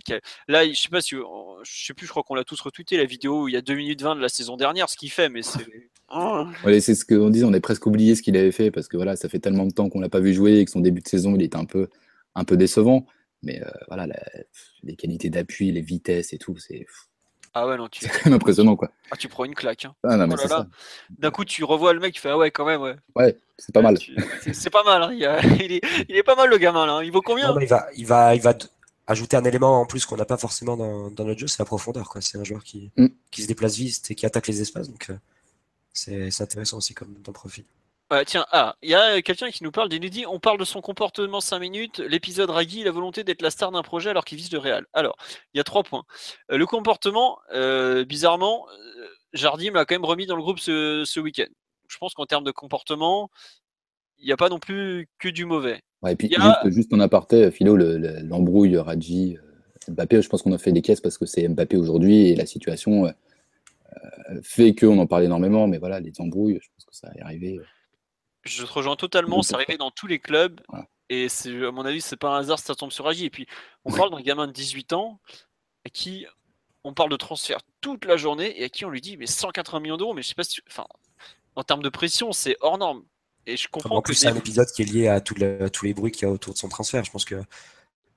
là, 0.48 0.66
je 0.66 0.78
sais 0.78 0.88
pas 0.88 1.00
si, 1.00 1.16
je 1.16 1.84
sais 1.86 1.92
plus, 1.92 2.06
je 2.06 2.10
crois 2.12 2.22
qu'on 2.22 2.36
l'a 2.36 2.44
tous 2.44 2.60
retweeté 2.60 2.96
la 2.96 3.04
vidéo 3.04 3.42
où 3.42 3.48
il 3.48 3.54
y 3.54 3.56
a 3.56 3.60
2 3.62 3.74
minutes 3.74 4.00
20 4.00 4.14
de 4.14 4.20
la 4.20 4.28
saison 4.28 4.56
dernière, 4.56 4.88
ce 4.88 4.96
qu'il 4.96 5.10
fait, 5.10 5.28
mais 5.28 5.42
c'est. 5.42 5.66
Oh. 6.08 6.46
Ouais, 6.64 6.78
c'est 6.80 6.94
ce 6.94 7.04
qu'on 7.04 7.28
disait, 7.30 7.44
on 7.44 7.52
est 7.52 7.60
presque 7.60 7.84
oublié 7.86 8.14
ce 8.14 8.22
qu'il 8.22 8.36
avait 8.36 8.52
fait 8.52 8.70
parce 8.70 8.86
que 8.86 8.96
voilà, 8.96 9.16
ça 9.16 9.28
fait 9.28 9.40
tellement 9.40 9.66
de 9.66 9.72
temps 9.72 9.88
qu'on 9.88 9.98
l'a 10.00 10.08
pas 10.08 10.20
vu 10.20 10.32
jouer 10.32 10.60
et 10.60 10.64
que 10.64 10.70
son 10.70 10.78
début 10.80 11.00
de 11.00 11.08
saison, 11.08 11.34
il 11.34 11.42
était 11.42 11.56
un 11.56 11.64
peu, 11.64 11.88
un 12.36 12.44
peu 12.44 12.56
décevant. 12.56 13.06
Mais 13.42 13.60
euh, 13.60 13.68
voilà, 13.88 14.06
la- 14.06 14.22
les 14.84 14.94
qualités 14.94 15.28
d'appui, 15.28 15.72
les 15.72 15.80
vitesses 15.82 16.32
et 16.32 16.38
tout, 16.38 16.56
c'est 16.58 16.86
Ah 17.58 17.66
ouais, 17.66 17.76
non, 17.78 17.88
tu, 17.88 18.00
c'est 18.04 18.08
quand 18.10 18.26
même 18.26 18.34
impressionnant. 18.34 18.76
Quoi. 18.76 18.90
ah, 19.10 19.16
tu 19.16 19.28
prends 19.28 19.44
une 19.44 19.54
claque. 19.54 19.84
hein. 19.86 19.94
Ah, 20.04 20.16
non, 20.16 20.26
mais 20.26 20.34
Oh 20.34 20.36
là 20.36 20.42
c'est 20.42 20.48
là. 20.48 20.56
ça. 20.58 20.66
D'un 21.18 21.30
coup, 21.30 21.44
tu 21.44 21.64
revois 21.64 21.92
le 21.94 22.00
mec, 22.00 22.12
tu 22.14 22.20
fais 22.20 22.28
ah 22.30 22.36
ouais, 22.36 22.50
quand 22.50 22.66
même, 22.66 22.82
ouais. 22.82 22.96
Ouais, 23.14 23.36
c'est 23.56 23.72
pas 23.72 23.80
mal. 23.82 23.98
Tu- 23.98 24.14
C'est 24.42 24.52
c'est 24.54 24.70
pas 24.70 24.82
mal. 24.84 25.02
hein. 25.02 25.10
Il, 25.12 25.18
y 25.18 25.24
a- 25.24 25.40
il 25.64 25.72
est, 25.72 25.80
il 26.08 26.16
est 26.16 26.22
pas 26.22 26.34
mal 26.36 26.50
le 26.50 26.58
gamin 26.58 26.84
là. 26.86 27.02
Il 27.02 27.10
vaut 27.12 27.22
combien 27.22 27.48
non, 27.48 27.54
mais 27.54 27.64
il 27.64 27.68
va, 27.68 27.86
il 27.96 28.06
va, 28.06 28.34
il 28.34 28.42
va 28.42 28.52
ajouter 29.06 29.36
un 29.36 29.44
élément 29.44 29.80
en 29.80 29.86
plus 29.86 30.04
qu'on 30.04 30.16
n'a 30.16 30.24
pas 30.26 30.36
forcément 30.36 30.76
dans, 30.76 31.10
dans 31.10 31.24
notre 31.24 31.38
jeu, 31.40 31.46
c'est 31.46 31.60
la 31.60 31.64
profondeur. 31.64 32.08
quoi. 32.10 32.20
C'est 32.20 32.38
un 32.38 32.44
joueur 32.44 32.62
qui, 32.62 32.90
Mm. 32.96 33.06
qui 33.30 33.42
se 33.42 33.46
déplace 33.48 33.76
vite 33.76 34.10
et 34.10 34.14
qui 34.14 34.26
attaque 34.26 34.48
les 34.48 34.60
espaces. 34.60 34.88
Donc, 34.90 35.06
euh, 35.10 35.14
c'est 35.92 36.30
c'est 36.30 36.42
intéressant 36.42 36.76
aussi 36.76 36.92
comme 36.92 37.14
dans 37.22 37.28
le 37.28 37.32
profil. 37.32 37.64
Ouais, 38.10 38.24
tiens, 38.24 38.46
ah, 38.52 38.76
il 38.82 38.90
y 38.90 38.94
a 38.94 39.20
quelqu'un 39.20 39.50
qui 39.50 39.64
nous 39.64 39.72
parle, 39.72 39.92
il 39.92 40.00
nous 40.00 40.08
dit 40.08 40.24
on 40.26 40.38
parle 40.38 40.58
de 40.58 40.64
son 40.64 40.80
comportement 40.80 41.40
5 41.40 41.58
minutes, 41.58 41.98
l'épisode 41.98 42.50
Raggy, 42.50 42.84
la 42.84 42.92
volonté 42.92 43.24
d'être 43.24 43.42
la 43.42 43.50
star 43.50 43.72
d'un 43.72 43.82
projet 43.82 44.10
alors 44.10 44.24
qu'il 44.24 44.38
vise 44.38 44.52
le 44.52 44.58
Real. 44.58 44.86
Alors, 44.92 45.16
il 45.52 45.58
y 45.58 45.60
a 45.60 45.64
trois 45.64 45.82
points. 45.82 46.04
Euh, 46.52 46.56
le 46.56 46.66
comportement, 46.66 47.38
euh, 47.52 48.04
bizarrement, 48.04 48.66
euh, 48.70 49.06
Jardim 49.32 49.72
l'a 49.72 49.84
quand 49.84 49.96
même 49.96 50.04
remis 50.04 50.26
dans 50.26 50.36
le 50.36 50.42
groupe 50.42 50.60
ce, 50.60 51.02
ce 51.04 51.18
week-end. 51.18 51.48
Je 51.88 51.98
pense 51.98 52.14
qu'en 52.14 52.26
termes 52.26 52.44
de 52.44 52.52
comportement, 52.52 53.28
il 54.18 54.26
n'y 54.26 54.32
a 54.32 54.36
pas 54.36 54.50
non 54.50 54.60
plus 54.60 55.08
que 55.18 55.28
du 55.28 55.44
mauvais. 55.44 55.80
Ouais, 56.02 56.12
et 56.12 56.16
puis 56.16 56.32
a- 56.36 56.60
juste, 56.62 56.74
juste 56.76 56.92
en 56.94 57.00
aparté, 57.00 57.50
Philo, 57.50 57.76
le- 57.76 57.98
le- 57.98 58.20
l'embrouille 58.20 58.76
euh, 58.76 58.84
Mbappé, 59.88 60.22
je 60.22 60.28
pense 60.28 60.42
qu'on 60.42 60.52
a 60.52 60.58
fait 60.58 60.72
des 60.72 60.82
caisses 60.82 61.00
parce 61.00 61.18
que 61.18 61.26
c'est 61.26 61.46
Mbappé 61.48 61.76
aujourd'hui 61.76 62.28
et 62.28 62.36
la 62.36 62.46
situation 62.46 63.06
euh, 63.06 63.10
euh, 64.30 64.40
fait 64.44 64.76
qu'on 64.76 64.98
en 64.98 65.06
parle 65.08 65.24
énormément. 65.24 65.66
Mais 65.66 65.78
voilà, 65.78 65.98
les 65.98 66.12
embrouilles, 66.20 66.60
je 66.62 66.68
pense 66.76 66.84
que 66.84 66.94
ça 66.94 67.10
est 67.16 67.20
arrivé. 67.22 67.60
Je 68.46 68.64
te 68.64 68.72
rejoins 68.72 68.96
totalement, 68.96 69.42
c'est 69.42 69.54
arrivé 69.54 69.76
dans 69.76 69.90
tous 69.90 70.06
les 70.06 70.18
clubs. 70.18 70.60
Et 71.08 71.28
c'est, 71.28 71.50
à 71.64 71.70
mon 71.70 71.84
avis, 71.84 72.00
c'est 72.00 72.16
pas 72.16 72.30
un 72.36 72.38
hasard 72.40 72.58
si 72.58 72.64
ça 72.64 72.74
tombe 72.74 72.90
sur 72.90 73.04
Raggy. 73.04 73.26
Et 73.26 73.30
puis, 73.30 73.46
on 73.84 73.90
parle 73.98 74.10
d'un 74.10 74.20
gamin 74.20 74.46
de 74.46 74.52
18 74.52 74.92
ans 74.92 75.20
à 75.84 75.88
qui 75.90 76.26
on 76.84 76.94
parle 76.94 77.10
de 77.10 77.16
transfert 77.16 77.58
toute 77.80 78.04
la 78.04 78.16
journée 78.16 78.60
et 78.60 78.64
à 78.64 78.68
qui 78.68 78.84
on 78.84 78.90
lui 78.90 79.00
dit 79.00 79.16
mais 79.16 79.26
180 79.26 79.80
millions 79.80 79.96
d'euros, 79.96 80.14
mais 80.14 80.22
je 80.22 80.28
sais 80.28 80.34
pas 80.34 80.44
si. 80.44 80.54
tu- 80.54 80.62
Enfin, 80.68 80.86
en 81.56 81.62
termes 81.64 81.82
de 81.82 81.88
pression, 81.88 82.32
c'est 82.32 82.56
hors 82.60 82.78
norme. 82.78 83.04
Et 83.46 83.56
je 83.56 83.68
comprends 83.68 83.96
En 83.96 84.00
que 84.02 84.06
plus, 84.06 84.14
des- 84.14 84.18
c'est 84.20 84.28
un 84.28 84.36
épisode 84.36 84.66
qui 84.74 84.82
est 84.82 84.84
lié 84.86 85.08
à, 85.08 85.20
tous 85.20 85.34
les 85.36 85.94
bruits 85.94 86.10
qu'il 86.12 86.26
y 86.26 86.30
a 86.30 86.32
autour 86.32 86.52
de 86.54 86.58
son 86.58 86.68
transfert. 86.68 87.04
Je 87.04 87.10
pense 87.12 87.24
que 87.24 87.36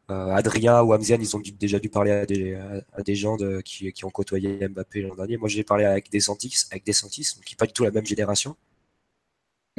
euh, 0.10 0.28
Adrien 0.34 0.82
ou 0.82 0.94
Amzian, 0.94 1.18
ils 1.20 1.36
ont 1.36 1.40
dû- 1.40 1.52
déjà 1.52 1.78
dû 1.78 1.90
parler 1.90 2.10
à 2.12 2.26
des, 2.26 2.56
à, 2.56 2.82
à 2.94 3.02
des 3.04 3.14
gens 3.16 3.38
de- 3.38 3.62
qui, 3.62 3.94
qui 3.94 4.06
ont 4.06 4.10
côtoyé 4.10 4.68
Mbappé 4.68 5.02
l'an 5.04 5.14
dernier. 5.16 5.38
Moi, 5.38 5.48
j'ai 5.50 5.64
parlé 5.64 5.86
avec 5.86 6.12
Desantis, 6.12 6.66
avec 6.72 6.84
Desantis, 6.86 7.28
qui 7.46 7.54
n'est 7.54 7.58
pas 7.58 7.68
du 7.68 7.74
tout 7.74 7.84
la 7.84 7.92
même 7.92 8.06
génération. 8.08 8.56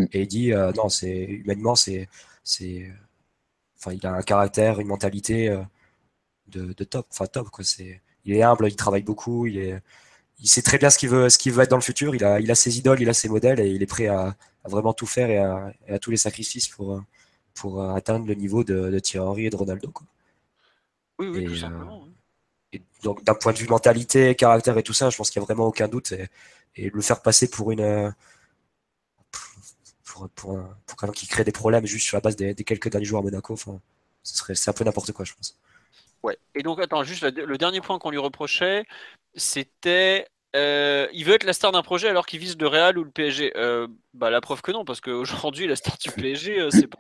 Mm. 0.02 0.06
Et 0.12 0.22
il 0.22 0.28
dit 0.28 0.52
euh, 0.52 0.72
non, 0.72 0.89
c'est 0.89 1.24
humainement, 1.24 1.74
c'est, 1.77 2.09
c'est, 2.44 2.90
enfin, 3.78 3.93
il 3.93 4.06
a 4.06 4.12
un 4.14 4.22
caractère, 4.22 4.81
une 4.81 4.89
mentalité. 4.89 5.48
euh, 5.51 5.62
de, 6.48 6.72
de 6.72 6.85
top. 6.85 7.06
Enfin, 7.10 7.27
top, 7.27 7.51
quoi. 7.51 7.64
C'est, 7.64 8.02
il 8.24 8.35
est 8.35 8.43
humble, 8.43 8.66
il 8.68 8.77
travaille 8.77 9.02
beaucoup, 9.02 9.47
il 9.47 9.59
est, 9.59 9.82
il 10.40 10.48
sait 10.48 10.62
très 10.62 10.78
bien 10.78 10.90
ce 10.90 10.98
qu'il 10.98 11.09
veut, 11.10 11.28
ce 11.31 11.39
qu'il 11.39 11.52
veut 11.52 11.62
être 11.62 11.70
dans 11.70 11.77
le 11.77 11.82
futur. 11.82 12.14
Il 12.14 12.24
a, 12.24 12.40
il 12.40 12.51
a 12.51 12.55
ses 12.55 12.78
idoles, 12.78 13.01
il 13.02 13.09
a 13.09 13.14
ses 13.14 13.28
modèles 13.28 13.60
et 13.60 13.68
il 13.70 13.82
est 13.82 13.86
prêt 13.86 14.06
à, 14.09 14.36
à 14.64 14.68
vraiment 14.68 14.93
tout 14.93 15.06
faire 15.06 15.31
et 15.31 15.39
à, 15.39 15.72
et 15.89 15.93
à, 15.94 15.98
tous 15.98 16.10
les 16.10 16.16
sacrifices 16.16 16.68
pour, 16.68 17.02
pour 17.55 17.82
atteindre 17.82 18.27
le 18.27 18.35
niveau 18.35 18.64
de, 18.64 18.90
de 18.90 18.98
Thierry 18.98 19.27
Henry 19.27 19.47
et 19.47 19.51
de 19.51 19.56
Ronaldo. 19.56 19.90
Quoi. 19.90 20.06
Oui, 21.18 21.28
oui, 21.28 21.40
Et, 21.40 21.44
tout 21.44 21.52
euh, 21.52 21.56
simplement. 21.56 22.02
oui. 22.05 22.10
Et 22.72 22.82
donc, 23.02 23.24
d'un 23.24 23.35
point 23.35 23.52
de 23.52 23.59
vue 23.59 23.68
mentalité, 23.68 24.35
caractère 24.36 24.78
et 24.78 24.82
tout 24.82 24.93
ça, 24.93 25.10
je 25.10 25.16
pense 25.16 25.31
qu'il 25.31 25.40
n'y 25.40 25.44
a 25.44 25.47
vraiment 25.47 25.66
aucun 25.66 25.89
doute. 25.89 26.12
Et, 26.12 26.28
et 26.77 26.90
le 26.90 27.01
faire 27.02 27.20
passer 27.22 27.48
pour 27.51 27.72
une. 27.72 28.14
Pour, 30.12 30.28
pour, 30.31 30.53
un- 30.59 30.77
pour 30.87 30.99
quelqu'un 30.99 31.12
qui 31.12 31.27
crée 31.28 31.45
des 31.45 31.53
problèmes 31.53 31.87
juste 31.87 32.07
sur 32.07 32.16
la 32.16 32.20
base 32.20 32.35
des, 32.37 32.53
des 32.53 32.65
quelques 32.65 32.91
derniers 32.91 33.05
jours 33.07 33.20
à 33.20 33.23
Monaco, 33.23 33.53
enfin, 33.55 33.81
ce 34.24 34.37
serait, 34.37 34.55
c'est 34.57 34.69
un 34.70 34.73
peu 34.73 34.82
n'importe 34.85 35.12
quoi, 35.12 35.24
je 35.24 35.35
pense. 35.35 35.57
Ouais. 36.24 36.37
Et 36.55 36.62
donc, 36.62 36.81
attends, 36.81 37.05
juste 37.05 37.23
le 37.23 37.59
dernier 37.59 37.81
point 37.81 37.99
qu'on 37.99 38.11
lui 38.11 38.19
reprochait, 38.19 38.85
c'était 39.35 40.27
euh, 40.57 41.07
il 41.12 41.24
veut 41.24 41.35
être 41.35 41.45
la 41.45 41.53
star 41.53 41.70
d'un 41.70 41.82
projet 41.82 42.09
alors 42.09 42.27
qu'il 42.27 42.41
vise 42.41 42.59
le 42.59 42.66
Real 42.66 42.99
ou 42.99 43.05
le 43.05 43.11
PSG. 43.11 43.53
Euh, 43.57 43.87
bah, 44.15 44.31
la 44.31 44.41
preuve 44.41 44.62
que 44.62 44.73
non, 44.73 44.85
parce 44.85 45.01
qu'aujourd'hui, 45.01 45.66
la 45.69 45.77
star 45.77 45.97
du 45.99 46.11
PSG, 46.11 46.59
euh, 46.61 46.70
c'est 46.70 46.89
pas- 46.89 46.99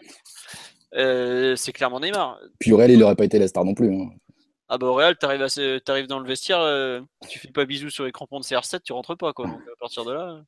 euh, 0.94 1.56
c'est 1.56 1.72
clairement 1.72 2.00
Neymar. 2.00 2.38
Puis 2.58 2.72
Aurel, 2.72 2.90
il 2.92 2.98
n'aurait 2.98 3.16
pas 3.16 3.24
été 3.24 3.38
la 3.38 3.48
star 3.48 3.64
non 3.64 3.74
plus. 3.74 3.92
hein. 3.92 4.10
Ah 4.72 4.78
bah 4.78 4.86
au 4.86 4.94
Real, 4.94 5.18
t'arrives, 5.18 5.42
à 5.42 5.80
t'arrives 5.80 6.06
dans 6.06 6.20
le 6.20 6.28
vestiaire, 6.28 6.60
euh, 6.60 7.00
tu 7.28 7.40
fais 7.40 7.50
pas 7.50 7.64
bisous 7.64 7.90
sur 7.90 8.04
les 8.04 8.12
crampons 8.12 8.38
de 8.38 8.44
CR7, 8.44 8.84
tu 8.84 8.92
rentres 8.92 9.16
pas 9.16 9.32
quoi. 9.32 9.46
Donc 9.46 9.60
à 9.62 9.76
partir 9.80 10.04
de 10.04 10.12
là. 10.12 10.40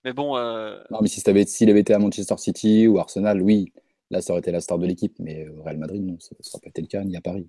Euh, 0.00 0.08
Mais 0.08 0.12
bon, 0.12 0.36
euh, 0.36 0.82
Non, 0.90 0.98
mais 1.02 1.08
si 1.08 1.22
t'avais- 1.22 1.46
s'il 1.46 1.70
avait 1.70 1.80
été 1.80 1.94
à 1.94 1.98
Manchester 1.98 2.36
City 2.38 2.86
ou 2.88 2.98
Arsenal, 2.98 3.40
oui, 3.42 3.72
là, 4.10 4.20
ça 4.20 4.32
aurait 4.32 4.40
été 4.40 4.50
la 4.52 4.60
star 4.60 4.78
de 4.78 4.86
l'équipe. 4.86 5.14
Mais 5.18 5.48
au 5.48 5.62
Real 5.62 5.78
Madrid, 5.78 6.02
non, 6.04 6.18
ça 6.20 6.34
n'aurait 6.34 6.60
pas 6.62 6.68
été 6.70 6.80
le 6.82 6.88
cas, 6.88 7.04
ni 7.04 7.16
à 7.16 7.20
Paris. 7.20 7.46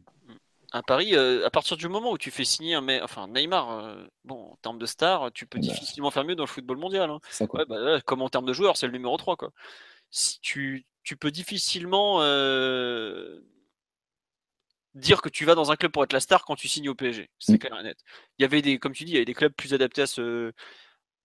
à 0.74 0.82
Paris, 0.84 1.16
euh, 1.18 1.46
à 1.46 1.50
partir 1.50 1.76
du 1.76 1.90
moment 1.90 2.12
où 2.14 2.18
tu 2.18 2.32
fais 2.32 2.46
signer 2.46 2.76
un 2.76 3.04
enfin 3.04 3.28
Neymar, 3.28 3.72
euh, 3.72 4.06
bon, 4.24 4.52
en 4.54 4.56
termes 4.62 4.80
de 4.80 4.86
star, 4.86 5.30
tu 5.34 5.46
peux 5.46 5.60
Bah. 5.60 5.64
difficilement 5.68 6.12
faire 6.12 6.24
mieux 6.24 6.36
dans 6.36 6.44
le 6.44 6.48
football 6.48 6.78
mondial. 6.78 7.10
hein. 7.10 7.20
Ça, 7.30 7.46
quoi. 7.46 7.60
Ouais, 7.60 7.66
bah, 7.68 7.78
là, 7.78 8.00
comme 8.02 8.22
en 8.22 8.30
termes 8.30 8.46
de 8.46 8.54
joueur, 8.54 8.78
c'est 8.78 8.86
le 8.88 8.94
numéro 8.94 9.18
3 9.18 9.36
quoi. 9.36 9.52
Si 10.12 10.40
tu, 10.40 10.86
tu 11.04 11.18
peux 11.18 11.30
difficilement 11.30 12.22
euh, 12.22 13.42
dire 14.96 15.22
que 15.22 15.28
tu 15.30 15.44
vas 15.46 15.56
dans 15.56 15.72
un 15.72 15.76
club 15.76 15.92
pour 15.92 16.04
être 16.06 16.14
la 16.14 16.20
star 16.22 16.46
quand 16.46 16.56
tu 16.56 16.68
signes 16.70 16.88
au 16.90 16.96
PSG. 16.96 17.30
C'est 17.40 17.54
Mm. 17.54 17.58
clair 17.60 17.80
et 17.80 17.84
net. 17.84 17.98
Il 18.40 18.44
y 18.44 18.46
avait 18.46 18.62
des, 18.62 18.78
comme 18.80 18.94
tu 18.94 19.04
dis, 19.04 19.12
il 19.12 19.16
y 19.16 19.18
avait 19.18 19.26
des 19.26 19.34
clubs 19.34 19.54
plus 19.54 19.74
adaptés 19.74 20.04
à 20.04 20.08
ce 20.08 20.52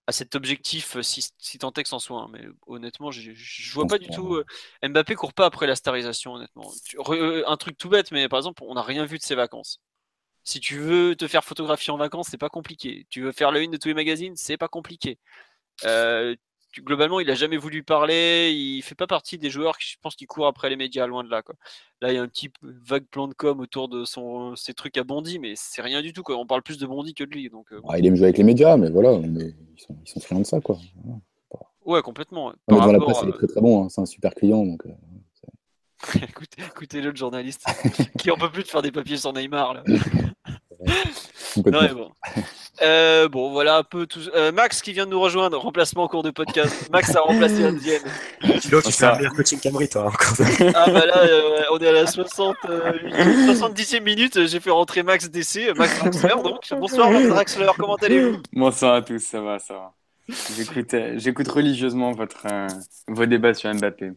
à 0.07 0.12
cet 0.12 0.35
objectif 0.37 0.97
euh, 0.97 1.03
si, 1.03 1.28
si 1.39 1.59
tant 1.59 1.73
est 1.73 1.83
que 1.83 1.89
c'en 1.89 1.99
soit 1.99 2.20
un. 2.20 2.28
Mais 2.28 2.45
honnêtement, 2.66 3.11
je, 3.11 3.33
je 3.35 3.73
vois 3.73 3.87
pas 3.87 3.99
du 3.99 4.09
tout. 4.11 4.35
euh, 4.37 4.45
Mbappé 4.89 5.15
court 5.15 5.33
pas 5.35 5.47
après 5.47 5.66
la 5.66 5.77
starisation, 5.77 6.35
honnêtement. 6.35 6.70
Euh, 7.11 7.45
un 7.47 7.57
truc 7.57 7.77
tout 7.78 7.89
bête, 7.89 8.12
mais 8.12 8.28
par 8.28 8.39
exemple, 8.39 8.62
on 8.66 8.74
n'a 8.74 8.83
rien 8.83 9.05
vu 9.05 9.19
de 9.19 9.23
ses 9.23 9.35
vacances. 9.35 9.81
Si 10.45 10.61
tu 10.61 10.78
veux 10.78 11.16
te 11.16 11.28
faire 11.28 11.45
photographier 11.45 11.93
en 11.93 11.97
vacances, 11.99 12.28
c'est 12.31 12.39
pas 12.39 12.49
compliqué. 12.51 13.07
Tu 13.11 13.23
veux 13.23 13.33
faire 13.33 13.51
le 13.53 13.62
une 13.62 13.73
de 13.73 13.77
tous 13.78 13.89
les 13.89 13.95
magazines, 13.95 14.37
c'est 14.37 14.57
pas 14.57 14.69
compliqué. 14.69 15.19
Euh, 15.85 16.37
globalement, 16.82 17.20
il 17.20 17.31
a 17.31 17.35
jamais 17.35 17.57
voulu 17.57 17.82
parler. 17.82 18.53
Il 18.53 18.82
fait 18.82 18.94
pas 18.94 19.07
partie 19.07 19.39
des 19.39 19.51
joueurs 19.51 19.78
qui, 19.78 19.90
je 19.90 19.97
pense, 20.01 20.16
qui 20.16 20.27
courent 20.27 20.47
après 20.47 20.69
les 20.69 20.77
médias, 20.77 21.07
loin 21.07 21.24
de 21.24 21.31
là. 21.31 21.43
Quoi. 21.43 21.55
Là, 22.01 22.12
il 22.12 22.16
y 22.16 22.19
a 22.19 22.23
un 22.23 22.28
petit 22.28 22.51
vague 22.62 23.05
plan 23.05 23.28
de 23.28 23.35
com 23.35 23.61
autour 23.61 23.89
de 23.89 24.05
son, 24.05 24.57
ses 24.57 24.74
trucs 24.74 24.97
à 24.98 25.05
Bondy, 25.05 25.39
mais 25.39 25.55
c'est 25.57 25.82
rien 25.82 26.03
du 26.03 26.12
tout. 26.12 26.23
Quoi. 26.23 26.36
On 26.36 26.47
parle 26.47 26.62
plus 26.62 26.78
de 26.78 26.86
Bondy 26.86 27.15
que 27.15 27.24
de 27.24 27.31
lui. 27.31 27.48
Donc, 27.48 27.73
euh, 27.73 27.81
Ah, 27.89 27.98
il 27.98 28.07
aime 28.07 28.16
jouer 28.16 28.27
avec 28.27 28.39
les 28.39 28.44
médias, 28.44 28.77
mais 28.77 28.90
voilà, 28.90 29.19
mais 29.19 29.55
ils 29.77 29.81
sont, 29.81 29.97
ils 30.05 30.09
sont 30.09 30.20
friands 30.20 30.40
de 30.40 30.47
ça, 30.47 30.61
quoi. 30.61 30.78
Voilà. 31.05 31.20
ouais, 31.85 32.03
complètement. 32.03 32.53
Par 32.66 32.93
la 32.93 32.98
presse, 32.98 33.19
il 33.23 33.28
est 33.31 33.32
très 33.32 33.47
très 33.47 33.61
bon, 33.61 33.85
hein, 33.85 33.89
c'est 33.89 34.01
un 34.01 34.07
super 34.07 34.35
client. 34.35 34.65
Donc, 34.65 34.85
euh, 34.86 34.90
écoutez, 36.23 36.62
écoutez 36.62 37.01
le 37.01 37.15
journaliste 37.15 37.65
qui 38.19 38.31
en 38.31 38.36
peut 38.36 38.51
plus 38.51 38.62
de 38.62 38.69
faire 38.69 38.82
des 38.82 38.93
papiers 38.93 39.16
sur 39.16 39.32
Neymar. 39.32 39.74
Là. 39.74 39.85
Non, 41.57 41.81
mais 41.81 41.94
bon. 41.94 42.11
Euh, 42.82 43.28
bon, 43.28 43.51
voilà 43.53 43.78
un 43.78 43.82
peu 43.82 44.07
tout. 44.07 44.20
euh, 44.35 44.53
Max 44.53 44.82
qui 44.82 44.93
vient 44.93 45.07
de 45.07 45.11
nous 45.11 45.20
rejoindre, 45.20 45.59
remplacement 45.59 46.03
en 46.05 46.09
cours 46.09 46.23
de 46.23 46.31
podcast. 46.31 46.89
Max 46.93 47.15
a 47.16 47.20
remplacé 47.20 47.65
Andienne. 47.66 48.03
Kilo, 48.61 48.82
tu 48.82 48.93
fais 48.93 49.07
un 49.07 49.16
meilleur 49.16 49.32
coaching 49.35 49.59
qu'Amri, 49.61 49.89
toi. 49.89 50.07
encore. 50.07 50.47
Ah 50.74 50.85
bah 50.90 51.07
là, 51.07 51.19
euh, 51.24 51.62
on 51.73 51.78
est 51.78 51.89
à 51.89 51.93
la 51.93 52.07
60, 52.07 52.57
euh, 52.69 52.93
70e 53.47 54.01
minute. 54.03 54.47
J'ai 54.47 54.61
fait 54.61 54.70
rentrer 54.70 55.03
Max 55.03 55.31
DC, 55.31 55.73
Max 55.77 55.98
Draxler. 55.98 56.35
Donc, 56.43 56.61
bonsoir 56.78 57.11
Max 57.11 57.28
Draxler, 57.28 57.70
comment 57.78 57.97
allez-vous? 57.97 58.39
Bonsoir 58.53 58.94
à 58.97 59.03
tous, 59.03 59.20
ça 59.20 59.40
va, 59.40 59.59
ça 59.59 59.74
va. 59.74 59.93
J'écoute, 61.16 61.48
religieusement 61.48 62.12
votre, 62.12 62.47
euh, 62.51 62.66
vos 63.09 63.27
débats 63.27 63.55
sur 63.55 63.73
Mbappé. 63.73 64.11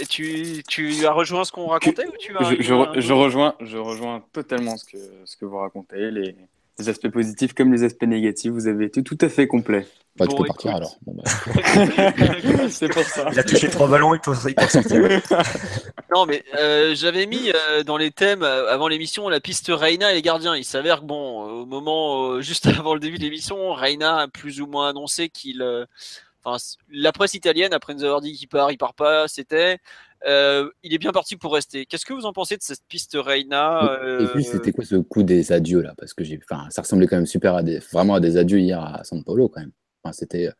Et 0.00 0.06
tu, 0.06 0.62
tu 0.66 1.04
as 1.06 1.12
rejoint 1.12 1.44
ce 1.44 1.52
qu'on 1.52 1.66
racontait 1.66 2.06
ou 2.06 2.12
tu 2.18 2.34
as 2.36 2.42
Je, 2.58 2.72
re- 2.72 2.98
je 2.98 3.12
rejoins, 3.12 3.54
je 3.60 3.76
rejoins 3.76 4.24
totalement 4.32 4.76
ce 4.78 4.86
que, 4.86 4.96
ce 5.26 5.36
que 5.36 5.44
vous 5.44 5.58
racontez, 5.58 6.10
les, 6.10 6.34
les 6.78 6.88
aspects 6.88 7.08
positifs 7.08 7.52
comme 7.54 7.72
les 7.72 7.82
aspects 7.84 8.04
négatifs. 8.04 8.50
Vous 8.52 8.66
avez 8.66 8.86
été 8.86 9.02
tout 9.02 9.18
à 9.20 9.28
fait 9.28 9.46
complet. 9.46 9.86
Bah, 10.16 10.26
tu 10.26 10.36
Bon, 10.36 10.44
partir 10.44 10.70
écoute. 10.72 10.76
alors. 10.82 10.96
Bon, 11.06 11.14
bah, 11.14 11.24
C'est 12.68 12.88
pour 12.88 13.02
ça. 13.04 13.28
Il 13.32 13.38
a 13.38 13.44
touché 13.44 13.68
trois 13.68 13.88
ballons, 13.88 14.14
il 14.14 14.20
peut, 14.20 14.34
il 14.46 14.54
peut 14.54 14.66
sortir. 14.66 15.00
Non, 16.14 16.26
mais 16.26 16.44
euh, 16.58 16.94
j'avais 16.94 17.24
mis 17.24 17.50
euh, 17.50 17.82
dans 17.84 17.96
les 17.96 18.10
thèmes 18.10 18.42
euh, 18.42 18.70
avant 18.70 18.86
l'émission 18.88 19.30
la 19.30 19.40
piste 19.40 19.68
Reina 19.70 20.12
et 20.12 20.14
les 20.14 20.20
gardiens. 20.20 20.54
Il 20.54 20.64
s'avère 20.64 21.00
que, 21.00 21.06
bon, 21.06 21.62
au 21.62 21.64
moment, 21.66 22.32
euh, 22.32 22.40
juste 22.42 22.66
avant 22.66 22.92
le 22.92 23.00
début 23.00 23.16
de 23.16 23.22
l'émission, 23.22 23.72
Reina 23.72 24.18
a 24.18 24.28
plus 24.28 24.60
ou 24.60 24.66
moins 24.66 24.90
annoncé 24.90 25.28
qu'il. 25.30 25.62
euh, 25.62 25.86
Enfin, 26.44 26.56
la 26.90 27.12
presse 27.12 27.34
italienne, 27.34 27.72
après 27.72 27.94
nous 27.94 28.02
avoir 28.02 28.20
dit 28.20 28.32
qu'il 28.32 28.48
part, 28.48 28.72
il 28.72 28.76
part 28.76 28.94
pas, 28.94 29.28
c'était. 29.28 29.78
Euh, 30.28 30.70
il 30.82 30.94
est 30.94 30.98
bien 30.98 31.12
parti 31.12 31.36
pour 31.36 31.52
rester. 31.54 31.86
Qu'est-ce 31.86 32.04
que 32.06 32.12
vous 32.12 32.26
en 32.26 32.32
pensez 32.32 32.56
de 32.56 32.62
cette 32.62 32.84
piste 32.88 33.16
Reina 33.18 33.98
Et 34.02 34.04
euh, 34.04 34.26
puis, 34.32 34.44
c'était 34.44 34.72
quoi 34.72 34.84
ce 34.84 34.96
coup 34.96 35.22
des 35.22 35.52
adieux 35.52 35.80
là? 35.82 35.94
Parce 35.98 36.14
que 36.14 36.22
j'ai, 36.24 36.38
enfin, 36.48 36.66
ça 36.70 36.82
ressemblait 36.82 37.06
quand 37.06 37.16
même 37.16 37.26
super 37.26 37.54
à 37.54 37.62
des, 37.62 37.78
vraiment 37.92 38.14
à 38.14 38.20
des 38.20 38.36
adieux 38.36 38.58
hier 38.60 38.80
à 38.82 39.02
San 39.04 39.22
Paulo 39.24 39.48
quand 39.48 39.60
même. 39.60 39.72
Enfin, 40.02 40.12
c'était 40.12 40.50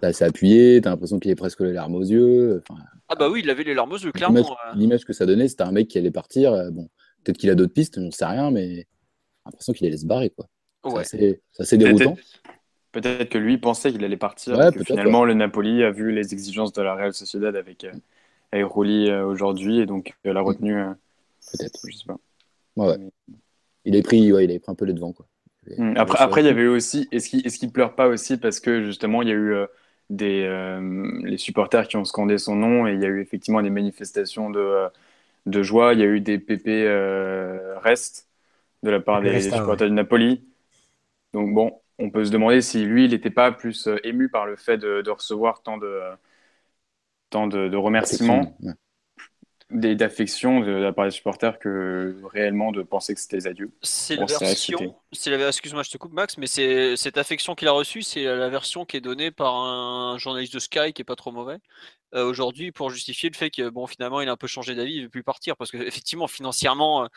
c'est 0.00 0.06
assez 0.06 0.24
appuyé, 0.24 0.80
t'as 0.80 0.90
l'impression 0.90 1.18
qu'il 1.18 1.30
est 1.30 1.34
presque 1.36 1.60
les 1.60 1.72
larmes 1.72 1.94
aux 1.94 2.02
yeux. 2.02 2.62
Enfin, 2.68 2.80
Ah, 3.08 3.14
bah 3.16 3.28
oui, 3.28 3.40
il 3.44 3.50
avait 3.50 3.64
les 3.64 3.74
larmes 3.74 3.92
aux 3.92 3.98
yeux, 3.98 4.10
l'image, 4.14 4.32
clairement. 4.32 4.56
euh. 4.66 4.72
l'image 4.74 5.04
que 5.04 5.12
ça 5.12 5.26
donnait, 5.26 5.46
c'était 5.48 5.62
un 5.64 5.72
mec 5.72 5.88
qui 5.88 5.98
allait 5.98 6.10
partir. 6.10 6.52
euh, 6.54 6.70
Bon, 6.70 6.88
peut-être 7.22 7.36
qu'il 7.38 7.50
a 7.50 7.54
d'autres 7.54 7.74
pistes, 7.74 7.98
on 7.98 8.02
ne 8.06 8.10
sait 8.10 8.24
rien, 8.24 8.50
mais 8.50 8.66
j'ai 8.76 8.86
l'impression 9.44 9.72
qu'il 9.74 9.86
allait 9.86 9.96
se 9.98 10.06
barrer 10.06 10.30
quoi. 10.30 10.46
Ouais. 10.84 11.04
C'est 11.04 11.42
assez, 11.58 11.64
c'est 11.64 11.76
déroutant. 11.76 12.16
Peut-être 12.92 13.28
que 13.28 13.38
lui 13.38 13.58
pensait 13.58 13.92
qu'il 13.92 14.02
allait 14.04 14.16
partir, 14.16 14.56
Ouais, 14.56 14.68
et 14.68 14.70
que 14.70 14.74
peut-être, 14.76 14.86
finalement 14.86 15.24
le 15.24 15.34
Napoli 15.34 15.84
a 15.84 15.90
vu 15.90 16.12
les 16.12 16.32
exigences 16.32 16.72
de 16.72 16.82
la 16.82 16.94
Real 16.94 17.12
Sociedad 17.12 17.54
avec, 17.54 17.84
euh, 17.84 17.92
Rulli 18.52 19.10
euh, 19.10 19.24
aujourd'hui 19.26 19.80
et 19.80 19.86
donc 19.86 20.14
euh, 20.26 20.32
l'a 20.32 20.40
retenu. 20.40 20.76
euh, 20.76 20.92
Peut-être. 21.52 21.80
je 21.88 21.96
sais 21.96 22.04
pas. 22.06 22.18
Ouais, 22.76 22.86
ouais. 22.88 22.98
Il 23.84 23.94
avait 23.94 24.02
pris, 24.02 24.32
ouais, 24.32 24.44
il 24.44 24.50
avait 24.50 24.58
pris 24.58 24.70
un 24.72 24.74
peu 24.74 24.84
les 24.84 24.92
devants 24.92 25.12
quoi. 25.12 25.26
Hmm, 25.76 25.94
Après, 25.96 26.18
après, 26.18 26.42
il 26.42 26.46
y 26.46 26.48
avait 26.48 26.66
aussi. 26.66 27.08
Est-ce 27.12 27.28
qu'il 27.28 27.46
est 27.46 27.58
qu'il 27.58 27.70
pleure 27.70 27.94
pas 27.94 28.08
aussi 28.08 28.36
parce 28.38 28.60
que 28.60 28.84
justement, 28.84 29.22
il 29.22 29.28
y 29.28 29.32
a 29.32 29.34
eu 29.34 29.52
euh, 29.52 29.66
des 30.10 30.42
euh, 30.44 31.20
les 31.24 31.38
supporters 31.38 31.86
qui 31.88 31.96
ont 31.96 32.04
scandé 32.04 32.38
son 32.38 32.56
nom 32.56 32.86
et 32.86 32.94
il 32.94 33.00
y 33.00 33.04
a 33.04 33.08
eu 33.08 33.20
effectivement 33.20 33.62
des 33.62 33.70
manifestations 33.70 34.50
de, 34.50 34.86
de 35.46 35.62
joie. 35.62 35.94
Il 35.94 36.00
y 36.00 36.02
a 36.02 36.06
eu 36.06 36.20
des 36.20 36.38
PP 36.38 36.68
euh, 36.86 37.78
restes 37.80 38.28
de 38.82 38.90
la 38.90 39.00
part 39.00 39.22
des, 39.22 39.30
Resta, 39.30 39.50
des 39.50 39.56
supporters 39.56 39.88
du 39.88 39.94
Napoli. 39.94 40.44
Donc 41.32 41.54
bon, 41.54 41.80
on 41.98 42.10
peut 42.10 42.24
se 42.24 42.30
demander 42.32 42.60
si 42.62 42.84
lui, 42.84 43.04
il 43.06 43.10
n'était 43.12 43.30
pas 43.30 43.52
plus 43.52 43.88
ému 44.04 44.28
par 44.28 44.46
le 44.46 44.56
fait 44.56 44.78
de, 44.78 45.02
de 45.02 45.10
recevoir 45.10 45.62
tant 45.62 45.78
de 45.78 45.86
euh, 45.86 46.14
tant 47.30 47.46
de, 47.46 47.68
de 47.68 47.76
remerciements, 47.76 48.56
d'affection 49.70 50.60
de, 50.60 50.66
de 50.66 50.72
la 50.72 50.92
part 50.92 51.04
des 51.04 51.12
supporters 51.12 51.58
que 51.58 52.20
réellement 52.24 52.72
de 52.72 52.82
penser 52.82 53.14
que 53.14 53.20
c'était 53.20 53.36
les 53.36 53.46
adieux. 53.46 53.70
C'est 53.82 54.16
Bon, 54.16 54.26
la 54.28 54.38
version, 54.38 54.96
c'est 55.12 55.30
la 55.30 55.48
excuse-moi, 55.48 55.82
je 55.82 55.90
te 55.90 55.96
coupe 55.96 56.12
Max, 56.12 56.36
mais 56.38 56.46
c'est 56.46 56.96
cette 56.96 57.18
affection 57.18 57.54
qu'il 57.54 57.68
a 57.68 57.72
reçue, 57.72 58.02
c'est 58.02 58.24
la 58.24 58.48
version 58.48 58.84
qui 58.84 58.96
est 58.96 59.00
donnée 59.00 59.30
par 59.30 59.54
un 59.54 60.18
journaliste 60.18 60.54
de 60.54 60.58
Sky 60.58 60.92
qui 60.92 61.02
est 61.02 61.04
pas 61.04 61.16
trop 61.16 61.30
mauvais 61.30 61.58
euh, 62.14 62.24
aujourd'hui 62.24 62.72
pour 62.72 62.90
justifier 62.90 63.30
le 63.30 63.36
fait 63.36 63.50
que 63.50 63.68
bon 63.68 63.86
finalement 63.86 64.20
il 64.20 64.28
a 64.28 64.32
un 64.32 64.36
peu 64.36 64.48
changé 64.48 64.74
d'avis, 64.74 64.94
il 64.94 65.02
veut 65.04 65.08
plus 65.08 65.22
partir 65.22 65.56
parce 65.56 65.70
que 65.70 65.76
effectivement 65.78 66.26
financièrement 66.26 67.04
euh, 67.04 67.08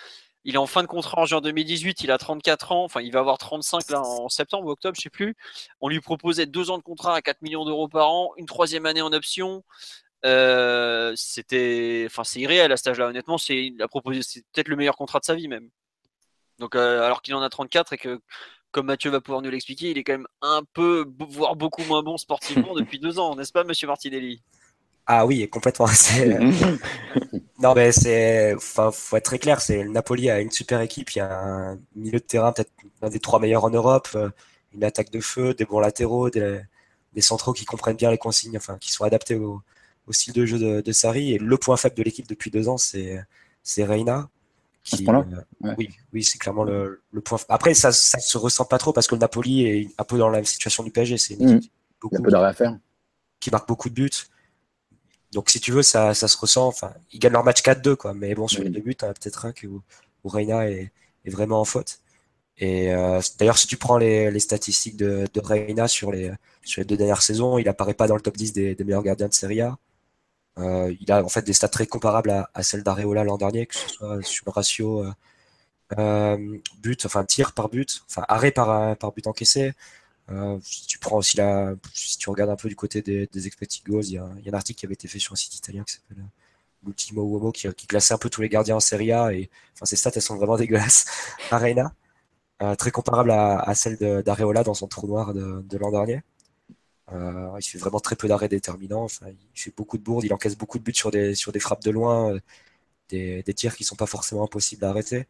il 0.45 0.55
est 0.55 0.59
en 0.59 0.67
fin 0.67 0.81
de 0.81 0.87
contrat 0.87 1.21
en 1.21 1.25
juin 1.25 1.41
2018, 1.41 2.03
il 2.03 2.11
a 2.11 2.17
34 2.17 2.73
ans, 2.73 2.83
enfin 2.83 3.01
il 3.01 3.11
va 3.11 3.19
avoir 3.19 3.37
35 3.37 3.89
là 3.89 4.01
en 4.01 4.27
septembre 4.29 4.67
ou 4.67 4.71
octobre, 4.71 4.95
je 4.95 5.01
sais 5.01 5.09
plus. 5.09 5.35
On 5.79 5.87
lui 5.87 6.01
proposait 6.01 6.45
deux 6.45 6.69
ans 6.69 6.77
de 6.77 6.83
contrat 6.83 7.15
à 7.15 7.21
4 7.21 7.41
millions 7.41 7.65
d'euros 7.65 7.87
par 7.87 8.09
an, 8.11 8.31
une 8.37 8.45
troisième 8.45 8.85
année 8.85 9.01
en 9.01 9.13
option. 9.13 9.63
Euh, 10.25 11.13
c'était, 11.15 12.03
enfin 12.07 12.23
c'est 12.23 12.39
irréel 12.39 12.71
à 12.71 12.77
cet 12.77 12.87
âge-là. 12.87 13.07
Honnêtement, 13.07 13.37
c'est 13.37 13.65
il 13.67 13.81
a 13.81 13.87
proposé, 13.87 14.21
c'est 14.23 14.43
peut-être 14.53 14.69
le 14.69 14.75
meilleur 14.75 14.95
contrat 14.95 15.19
de 15.19 15.25
sa 15.25 15.35
vie 15.35 15.47
même. 15.47 15.69
Donc, 16.59 16.75
euh, 16.75 17.01
alors 17.03 17.21
qu'il 17.21 17.35
en 17.35 17.41
a 17.41 17.49
34 17.49 17.93
et 17.93 17.97
que, 17.97 18.21
comme 18.71 18.85
Mathieu 18.87 19.09
va 19.11 19.21
pouvoir 19.21 19.41
nous 19.41 19.49
l'expliquer, 19.49 19.91
il 19.91 19.97
est 19.97 20.03
quand 20.03 20.13
même 20.13 20.27
un 20.41 20.61
peu, 20.73 21.05
voire 21.29 21.55
beaucoup 21.55 21.83
moins 21.85 22.03
bon 22.03 22.17
sportivement 22.17 22.73
depuis 22.75 22.99
deux 22.99 23.19
ans, 23.19 23.35
n'est-ce 23.35 23.51
pas, 23.51 23.63
Monsieur 23.63 23.87
Martinelli? 23.87 24.41
Ah 25.05 25.25
oui, 25.25 25.49
complètement. 25.49 25.87
C'est- 25.93 26.39
Non, 27.59 27.73
mais 27.75 27.91
c'est. 27.91 28.53
Enfin, 28.55 28.91
faut 28.91 29.15
être 29.17 29.25
très 29.25 29.39
clair, 29.39 29.61
c'est 29.61 29.83
Napoli 29.85 30.29
a 30.29 30.39
une 30.39 30.51
super 30.51 30.81
équipe. 30.81 31.11
Il 31.11 31.19
y 31.19 31.21
a 31.21 31.39
un 31.41 31.79
milieu 31.95 32.19
de 32.19 32.25
terrain, 32.25 32.51
peut-être 32.51 32.71
l'un 33.01 33.09
des 33.09 33.19
trois 33.19 33.39
meilleurs 33.39 33.63
en 33.65 33.69
Europe, 33.69 34.09
euh, 34.15 34.29
une 34.73 34.83
attaque 34.83 35.11
de 35.11 35.19
feu, 35.21 35.53
des 35.53 35.65
bons 35.65 35.79
latéraux, 35.79 36.29
des, 36.29 36.61
des 37.13 37.21
centraux 37.21 37.53
qui 37.53 37.65
comprennent 37.65 37.95
bien 37.97 38.11
les 38.11 38.17
consignes, 38.17 38.57
enfin, 38.57 38.77
qui 38.79 38.91
sont 38.91 39.03
adaptés 39.03 39.35
au, 39.35 39.61
au 40.07 40.13
style 40.13 40.33
de 40.33 40.45
jeu 40.45 40.59
de, 40.59 40.81
de 40.81 40.91
Sarri. 40.91 41.33
Et 41.33 41.37
le 41.39 41.57
point 41.57 41.77
faible 41.77 41.95
de 41.95 42.03
l'équipe 42.03 42.27
depuis 42.27 42.51
deux 42.51 42.67
ans, 42.69 42.77
c'est 42.77 43.23
c'est 43.63 43.83
Reina. 43.85 44.29
Point-là 45.05 45.25
euh, 45.31 45.67
Ouais. 45.69 45.75
Oui, 45.77 45.89
oui, 46.11 46.23
c'est 46.25 46.37
clairement 46.37 46.65
le, 46.65 47.01
le 47.11 47.21
point. 47.21 47.39
Après, 47.47 47.73
ça, 47.73 47.93
ça 47.93 48.19
se 48.19 48.37
ressent 48.37 48.65
pas 48.65 48.77
trop 48.77 48.91
parce 48.91 49.07
que 49.07 49.15
le 49.15 49.19
Napoli 49.19 49.65
est 49.65 49.89
un 49.97 50.03
peu 50.03 50.17
dans 50.17 50.27
la 50.27 50.39
même 50.39 50.45
situation 50.45 50.83
du 50.83 50.91
PSG. 50.91 51.17
C'est 51.17 51.35
une 51.35 51.49
Mhm. 51.51 51.57
équipe 51.57 51.71
qui, 51.71 51.99
beaucoup- 52.01 52.21
peu 52.21 52.31
d'arrêt 52.31 52.49
à 52.49 52.53
faire. 52.53 52.77
qui 53.39 53.49
marque 53.51 53.67
beaucoup 53.67 53.89
de 53.89 53.93
buts. 53.93 54.09
Donc, 55.31 55.49
si 55.49 55.59
tu 55.59 55.71
veux, 55.71 55.83
ça, 55.83 56.13
ça 56.13 56.27
se 56.27 56.37
ressent. 56.37 56.67
Enfin, 56.67 56.93
ils 57.11 57.19
gagnent 57.19 57.33
leur 57.33 57.43
match 57.43 57.61
4-2, 57.61 57.95
quoi. 57.95 58.13
Mais 58.13 58.35
bon, 58.35 58.47
sur 58.47 58.59
Oui. 58.59 58.65
les 58.65 58.71
deux 58.71 58.81
buts, 58.81 58.95
as 59.01 59.13
peut-être 59.13 59.45
un 59.45 59.51
que, 59.53 59.67
où, 59.67 59.81
où 60.23 60.29
Reina 60.29 60.69
est, 60.69 60.91
est 61.25 61.29
vraiment 61.29 61.59
en 61.61 61.65
faute. 61.65 61.99
Et 62.57 62.93
euh, 62.93 63.19
d'ailleurs, 63.39 63.57
si 63.57 63.65
tu 63.67 63.77
prends 63.77 63.97
les, 63.97 64.29
les 64.31 64.39
statistiques 64.39 64.95
de, 64.97 65.25
de 65.33 65.39
Reina 65.41 65.87
sur 65.87 66.11
les, 66.11 66.31
sur 66.63 66.81
les 66.81 66.85
deux 66.85 66.97
dernières 66.97 67.21
saisons, 67.23 67.57
il 67.57 67.67
apparaît 67.67 67.95
pas 67.95 68.07
dans 68.07 68.15
le 68.15 68.21
top 68.21 68.37
10 68.37 68.53
des, 68.53 68.75
des 68.75 68.83
meilleurs 68.83 69.01
gardiens 69.03 69.27
de 69.27 69.33
Serie 69.33 69.61
A. 69.61 69.77
Euh, 70.59 70.93
il 71.01 71.11
a 71.11 71.23
en 71.23 71.29
fait 71.29 71.41
des 71.43 71.53
stats 71.53 71.67
très 71.69 71.87
comparables 71.87 72.29
à, 72.31 72.49
à 72.53 72.63
celles 72.63 72.83
d'Areola 72.83 73.23
l'an 73.23 73.37
dernier, 73.37 73.65
que 73.67 73.75
ce 73.75 73.89
soit 73.89 74.21
sur 74.23 74.43
le 74.47 74.51
ratio 74.51 75.03
euh, 75.03 75.11
euh, 75.97 76.57
but, 76.81 77.05
enfin 77.05 77.23
tir 77.25 77.53
par 77.53 77.69
but, 77.69 78.03
enfin 78.09 78.25
arrêt 78.27 78.51
par, 78.51 78.69
euh, 78.71 78.95
par 78.95 79.11
but 79.13 79.27
encaissé. 79.27 79.73
Euh, 80.31 80.59
si 80.63 80.87
tu 80.87 80.99
prends 80.99 81.17
aussi 81.17 81.37
la, 81.37 81.73
si 81.93 82.17
tu 82.17 82.29
regardes 82.29 82.49
un 82.51 82.55
peu 82.55 82.69
du 82.69 82.75
côté 82.75 83.01
des, 83.01 83.27
des 83.27 83.47
expected 83.47 83.83
goals, 83.85 84.05
il 84.05 84.13
y, 84.13 84.17
a, 84.17 84.29
y 84.43 84.49
a 84.49 84.51
un 84.53 84.55
article 84.55 84.79
qui 84.79 84.85
avait 84.85 84.93
été 84.93 85.07
fait 85.07 85.19
sur 85.19 85.33
un 85.33 85.35
site 85.35 85.55
italien 85.57 85.83
qui 85.83 85.95
s'appelle 85.95 86.19
euh, 86.19 86.27
l'Ultimo 86.85 87.23
Uomo 87.23 87.51
qui, 87.51 87.67
qui 87.75 87.87
classait 87.87 88.13
un 88.13 88.17
peu 88.17 88.29
tous 88.29 88.41
les 88.41 88.49
gardiens 88.49 88.77
en 88.77 88.79
Serie 88.79 89.11
A 89.11 89.33
et 89.33 89.49
enfin 89.75 89.85
ces 89.85 89.95
stats 89.97 90.11
elles 90.15 90.21
sont 90.21 90.37
vraiment 90.37 90.57
dégueulasses. 90.59 91.05
Arena, 91.51 91.93
euh, 92.61 92.75
très 92.75 92.91
comparable 92.91 93.31
à, 93.31 93.59
à 93.59 93.73
d'Areola 94.23 94.63
dans 94.63 94.73
son 94.73 94.87
trou 94.87 95.07
noir 95.07 95.33
de, 95.33 95.61
de 95.63 95.77
l'an 95.77 95.91
dernier. 95.91 96.23
Euh, 97.13 97.57
il 97.59 97.63
fait 97.63 97.77
vraiment 97.77 97.99
très 97.99 98.15
peu 98.15 98.27
d'arrêts 98.27 98.49
déterminants. 98.49 99.07
Il 99.25 99.59
fait 99.59 99.73
beaucoup 99.75 99.97
de 99.97 100.03
bourdes, 100.03 100.23
il 100.25 100.33
encaisse 100.33 100.55
beaucoup 100.55 100.79
de 100.79 100.83
buts 100.83 100.93
sur 100.95 101.11
des, 101.11 101.35
sur 101.35 101.51
des 101.51 101.59
frappes 101.59 101.83
de 101.83 101.91
loin, 101.91 102.33
euh, 102.33 102.39
des, 103.09 103.53
tirs 103.53 103.75
qui 103.75 103.83
sont 103.83 103.95
pas 103.95 104.07
forcément 104.07 104.43
impossibles 104.43 104.85
à 104.85 104.89
arrêter. 104.89 105.27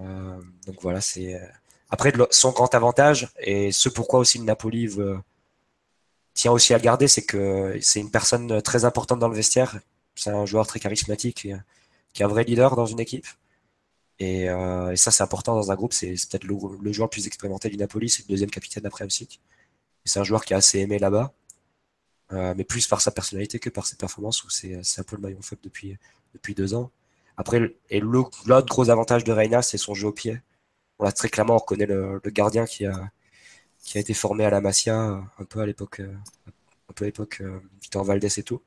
Euh, 0.00 0.40
donc 0.66 0.76
voilà, 0.82 1.00
c'est 1.00 1.40
après 1.90 2.12
son 2.30 2.52
grand 2.52 2.74
avantage 2.74 3.30
et 3.40 3.72
ce 3.72 3.88
pourquoi 3.88 4.20
aussi 4.20 4.38
le 4.38 4.44
Napoli 4.44 4.88
tient 6.34 6.52
aussi 6.52 6.74
à 6.74 6.78
le 6.78 6.82
garder, 6.82 7.08
c'est 7.08 7.24
que 7.24 7.78
c'est 7.82 8.00
une 8.00 8.10
personne 8.10 8.62
très 8.62 8.84
importante 8.84 9.18
dans 9.18 9.28
le 9.28 9.36
vestiaire. 9.36 9.80
C'est 10.14 10.30
un 10.30 10.46
joueur 10.46 10.66
très 10.66 10.80
charismatique, 10.80 11.48
qui 12.12 12.22
est 12.22 12.24
un 12.24 12.28
vrai 12.28 12.44
leader 12.44 12.76
dans 12.76 12.86
une 12.86 13.00
équipe. 13.00 13.26
Et, 14.18 14.46
ça, 14.96 15.10
c'est 15.10 15.22
important 15.22 15.54
dans 15.54 15.70
un 15.72 15.74
groupe. 15.74 15.92
C'est 15.92 16.12
peut-être 16.12 16.44
le, 16.44 16.56
le 16.80 16.92
joueur 16.92 17.06
le 17.06 17.10
plus 17.10 17.26
expérimenté 17.26 17.68
du 17.70 17.76
Napoli, 17.76 18.08
c'est 18.08 18.22
le 18.22 18.28
deuxième 18.28 18.50
capitaine 18.50 18.86
après 18.86 19.04
Hamsik. 19.04 19.40
C'est 20.04 20.20
un 20.20 20.24
joueur 20.24 20.44
qui 20.44 20.52
est 20.52 20.56
assez 20.56 20.78
aimé 20.80 20.98
là-bas, 20.98 21.32
euh, 22.32 22.54
mais 22.56 22.64
plus 22.64 22.86
par 22.88 23.00
sa 23.00 23.10
personnalité 23.10 23.58
que 23.58 23.70
par 23.70 23.86
ses 23.86 23.96
performances, 23.96 24.44
où 24.44 24.50
c'est 24.50 24.80
c'est 24.82 25.00
un 25.00 25.04
peu 25.04 25.16
le 25.16 25.22
maillon 25.22 25.42
faible 25.42 25.62
depuis, 25.62 25.98
depuis 26.34 26.54
deux 26.54 26.74
ans. 26.74 26.90
Après, 27.36 27.76
et 27.90 28.00
l'autre 28.00 28.44
gros 28.66 28.90
avantage 28.90 29.24
de 29.24 29.32
Reina, 29.32 29.62
c'est 29.62 29.78
son 29.78 29.94
jeu 29.94 30.08
au 30.08 30.12
pied. 30.12 30.40
On 30.98 31.04
l'a 31.04 31.12
très 31.12 31.28
clairement, 31.28 31.54
on 31.54 31.58
reconnaît 31.58 31.86
le, 31.86 32.20
gardien 32.26 32.66
qui 32.66 32.86
a, 32.86 33.10
qui 33.82 33.98
a 33.98 34.00
été 34.00 34.14
formé 34.14 34.44
à 34.44 34.50
la 34.50 34.60
Masia, 34.60 35.10
euh, 35.10 35.20
un 35.38 35.44
peu 35.44 35.60
à 35.60 35.66
l'époque, 35.66 36.00
euh, 36.00 36.14
un 36.90 36.92
peu 36.94 37.04
à 37.04 37.08
l'époque 37.08 37.38
euh, 37.42 37.60
Victor 37.80 38.04
Valdés 38.04 38.38
et 38.38 38.42
tout. 38.42 38.62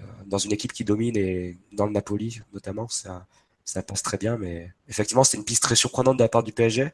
Euh, 0.00 0.04
dans 0.26 0.38
une 0.38 0.52
équipe 0.52 0.72
qui 0.72 0.84
domine 0.84 1.16
et 1.16 1.58
dans 1.72 1.86
le 1.86 1.92
Napoli 1.92 2.40
notamment, 2.52 2.88
ça, 2.88 3.26
ça 3.64 3.82
passe 3.82 4.02
très 4.02 4.18
bien. 4.18 4.36
Mais 4.36 4.72
effectivement, 4.88 5.24
c'était 5.24 5.38
une 5.38 5.44
piste 5.44 5.62
très 5.62 5.76
surprenante 5.76 6.16
de 6.16 6.22
la 6.22 6.28
part 6.28 6.42
du 6.42 6.52
PSG. 6.52 6.92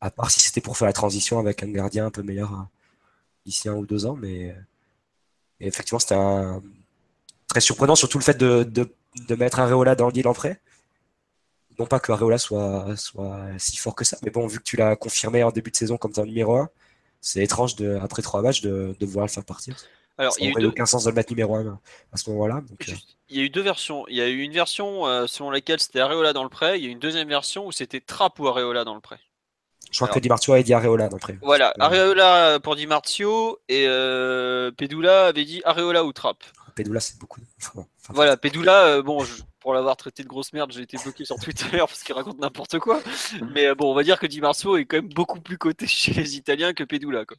À 0.00 0.10
part 0.10 0.30
si 0.30 0.40
c'était 0.40 0.60
pour 0.60 0.76
faire 0.76 0.86
la 0.86 0.92
transition 0.92 1.38
avec 1.38 1.62
un 1.62 1.68
gardien 1.68 2.06
un 2.06 2.10
peu 2.10 2.22
meilleur 2.22 2.52
euh, 2.52 2.62
d'ici 3.46 3.68
un 3.68 3.74
ou 3.74 3.86
deux 3.86 4.06
ans. 4.06 4.14
Mais, 4.16 4.54
mais 5.60 5.66
effectivement, 5.66 5.98
c'était 5.98 6.14
un- 6.16 6.62
très 7.48 7.60
surprenant, 7.60 7.94
surtout 7.96 8.18
le 8.18 8.24
fait 8.24 8.36
de, 8.36 8.62
de, 8.64 8.92
de 9.28 9.34
mettre 9.36 9.58
Areola 9.60 9.94
dans 9.94 10.06
le 10.06 10.12
deal 10.12 10.26
en 10.28 10.34
prêt. 10.34 10.60
Non 11.78 11.86
pas 11.86 12.00
que 12.00 12.10
Areola 12.12 12.38
soit, 12.38 12.96
soit 12.96 13.38
si 13.58 13.76
fort 13.76 13.94
que 13.94 14.04
ça, 14.04 14.16
mais 14.22 14.30
bon, 14.30 14.46
vu 14.46 14.58
que 14.58 14.64
tu 14.64 14.76
l'as 14.76 14.96
confirmé 14.96 15.42
en 15.42 15.50
début 15.50 15.70
de 15.70 15.76
saison 15.76 15.96
comme 15.98 16.12
ton 16.12 16.24
numéro 16.24 16.56
1, 16.56 16.70
c'est 17.20 17.42
étrange 17.42 17.76
de, 17.76 17.96
après 18.02 18.22
trois 18.22 18.40
matchs 18.42 18.62
de, 18.62 18.96
de 18.98 19.06
vouloir 19.06 19.26
le 19.26 19.30
faire 19.30 19.44
partir. 19.44 19.76
Alors, 20.18 20.32
Ça 20.32 20.38
il 20.40 20.44
y 20.44 20.46
a 20.46 20.48
eu 20.48 20.52
n'aurait 20.52 20.62
deux- 20.62 20.68
aucun 20.68 20.86
sens 20.86 21.04
de 21.04 21.10
le 21.10 21.14
mettre 21.16 21.30
numéro 21.30 21.54
1 21.54 21.78
à 22.12 22.16
ce 22.16 22.30
moment-là. 22.30 22.62
euh, 22.88 22.94
Il 23.28 23.36
y 23.36 23.40
a 23.40 23.42
eu 23.44 23.50
deux 23.50 23.60
versions. 23.60 24.06
Il 24.08 24.16
y 24.16 24.22
a 24.22 24.28
eu 24.28 24.40
une 24.40 24.52
version 24.52 25.06
euh, 25.06 25.26
selon 25.26 25.50
laquelle 25.50 25.78
c'était 25.80 26.00
Areola 26.00 26.32
dans 26.32 26.44
le 26.44 26.48
prêt. 26.48 26.78
Il 26.78 26.84
y 26.84 26.86
a 26.86 26.88
eu 26.88 26.92
une 26.92 26.98
deuxième 26.98 27.28
version 27.28 27.66
où 27.66 27.72
c'était 27.72 28.00
Trapp 28.00 28.38
ou 28.40 28.48
Areola 28.48 28.84
dans 28.84 28.94
le 28.94 29.00
prêt. 29.02 29.20
Je 29.96 29.98
crois 29.98 30.08
alors- 30.08 30.14
que 30.16 30.20
Di 30.20 30.28
Marzio 30.28 30.52
a 30.54 30.62
dit 30.62 30.74
Areola 30.74 31.08
pré. 31.08 31.38
Voilà, 31.42 31.70
Euh, 31.70 31.84
Areola 31.84 32.60
pour 32.60 32.76
Di 32.76 32.86
Marzio 32.86 33.58
et 33.68 33.86
euh, 33.88 34.70
Pedula 34.72 35.26
avait 35.28 35.44
dit 35.44 35.62
Areola 35.64 36.04
ou 36.04 36.12
Trapp. 36.12 36.38
Pedula, 36.74 37.00
c'est 37.00 37.18
beaucoup. 37.18 37.40
Enfin, 37.62 37.86
Voilà, 38.10 38.36
Pedula, 38.36 38.84
euh, 38.86 39.02
bon, 39.02 39.24
je- 39.24 39.42
pour 39.60 39.72
l'avoir 39.72 39.96
traité 39.96 40.22
de 40.22 40.28
grosse 40.28 40.52
merde, 40.52 40.70
j'ai 40.72 40.82
été 40.82 40.98
bloqué 41.02 41.24
sur 41.24 41.36
Twitter 41.36 41.66
parce 41.78 42.02
qu'il 42.02 42.14
raconte 42.14 42.38
n'importe 42.38 42.78
quoi. 42.78 43.00
Mais 43.54 43.74
bon, 43.74 43.90
on 43.90 43.94
va 43.94 44.02
dire 44.02 44.18
que 44.20 44.26
Di 44.26 44.40
Marzio 44.40 44.76
est 44.76 44.84
quand 44.84 44.98
même 44.98 45.08
beaucoup 45.08 45.40
plus 45.40 45.56
coté 45.58 45.86
chez 45.88 46.12
les 46.12 46.36
Italiens 46.36 46.72
que 46.74 46.84
Pedula. 46.84 47.24
Quoi. 47.24 47.36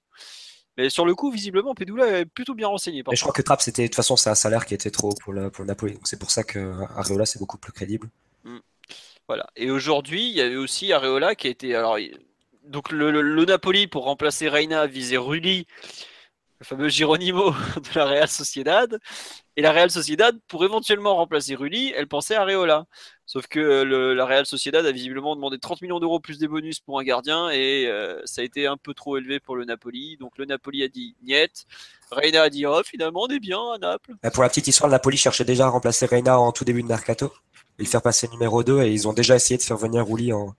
Mais 0.78 0.90
sur 0.90 1.06
le 1.06 1.16
coup, 1.16 1.32
visiblement, 1.32 1.74
Pedula 1.76 2.20
est 2.20 2.26
plutôt 2.26 2.54
bien 2.56 2.68
renseigné. 2.68 3.04
Par 3.04 3.12
Mais 3.12 3.16
je 3.16 3.22
crois 3.22 3.34
que 3.34 3.42
Trapp, 3.44 3.62
c'était 3.62 3.84
de 3.84 3.88
toute 3.88 3.96
façon, 3.96 4.16
c'est 4.18 4.30
un 4.30 4.36
salaire 4.36 4.66
qui 4.66 4.74
était 4.74 4.92
trop 4.92 5.10
haut 5.12 5.16
pour 5.24 5.34
le, 5.34 5.50
pour 5.52 5.64
le 5.64 5.68
Napoli. 5.68 5.94
Donc 5.94 6.08
c'est 6.08 6.20
pour 6.20 6.32
ça 6.32 6.44
que 6.44 6.74
Areola, 6.98 7.26
c'est 7.28 7.40
beaucoup 7.40 7.58
plus 7.60 7.72
crédible. 7.72 8.10
Voilà. 9.28 9.46
Et 9.58 9.70
aujourd'hui, 9.72 10.30
il 10.30 10.36
y 10.36 10.42
avait 10.42 10.56
aussi 10.56 10.94
Areola 10.94 11.36
qui 11.36 11.48
a 11.48 11.50
été. 11.50 11.76
Alors, 11.76 12.00
il- 12.00 12.18
donc 12.68 12.91
le, 12.91 13.45
Napoli 13.45 13.88
pour 13.88 14.03
remplacer 14.03 14.49
Reina 14.49 14.88
visait 14.88 15.18
Rulli, 15.18 15.65
le 16.60 16.65
fameux 16.65 16.89
Gironimo 16.89 17.52
de 17.76 17.95
la 17.95 18.06
Real 18.06 18.27
Sociedad. 18.27 18.99
Et 19.56 19.61
la 19.61 19.72
Real 19.72 19.89
Sociedad, 19.89 20.38
pour 20.48 20.64
éventuellement 20.64 21.15
remplacer 21.15 21.56
Rulli, 21.56 21.91
elle 21.95 22.07
pensait 22.07 22.35
à 22.35 22.41
Areola. 22.41 22.85
Sauf 23.26 23.48
que 23.48 23.60
euh, 23.60 24.14
la 24.14 24.26
Real 24.26 24.45
Sociedad 24.45 24.85
a 24.85 24.91
visiblement 24.91 25.35
demandé 25.35 25.57
30 25.57 25.81
millions 25.81 25.99
d'euros 25.99 26.19
plus 26.19 26.38
des 26.38 26.48
bonus 26.48 26.80
pour 26.80 26.99
un 26.99 27.03
gardien 27.03 27.49
et 27.49 27.88
euh, 27.88 28.22
ça 28.26 28.41
a 28.41 28.44
été 28.44 28.68
un 28.68 28.77
peu 28.77 28.94
trop 28.94 29.18
élevé 29.18 29.39
pour 29.39 29.56
le 29.56 29.65
Napoli. 29.65 30.15
Donc 30.18 30.38
le 30.38 30.45
Napoli 30.45 30.84
a 30.84 30.88
dit 30.88 31.15
niet. 31.23 31.65
Reina 32.11 32.44
a 32.44 32.49
dit 32.49 32.65
oh 32.65 32.81
finalement 32.85 33.23
on 33.23 33.27
est 33.27 33.39
bien 33.39 33.60
à 33.73 33.77
Naples. 33.80 34.14
Pour 34.31 34.44
la 34.44 34.49
petite 34.49 34.68
histoire, 34.68 34.88
le 34.88 34.94
Napoli 34.94 35.18
cherchait 35.18 35.44
déjà 35.44 35.65
à 35.65 35.69
remplacer 35.69 36.06
Reina 36.06 36.39
en 36.39 36.52
tout 36.52 36.64
début 36.64 36.84
de 36.84 36.88
mercato 36.88 37.34
et 37.80 37.84
le 37.84 37.88
faire 37.88 38.02
passer 38.02 38.30
numéro 38.30 38.64
2 38.64 38.84
et 38.84 38.94
ils 38.94 39.07
ont 39.07 39.14
déjà 39.14 39.35
essayé 39.35 39.57
de 39.57 39.64
faire 39.64 39.77
venir 39.77 40.07
Rulli 40.07 40.31
en, 40.31 40.56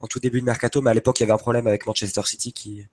en 0.00 0.06
tout 0.06 0.20
début 0.20 0.40
de 0.40 0.46
mercato, 0.46 0.80
mais 0.80 0.90
à 0.90 0.94
l'époque 0.94 1.18
il 1.20 1.22
y 1.22 1.24
avait 1.24 1.32
un 1.32 1.38
problème 1.38 1.66
avec 1.66 1.86
Manchester 1.86 2.22
City 2.24 2.52
qui, 2.52 2.86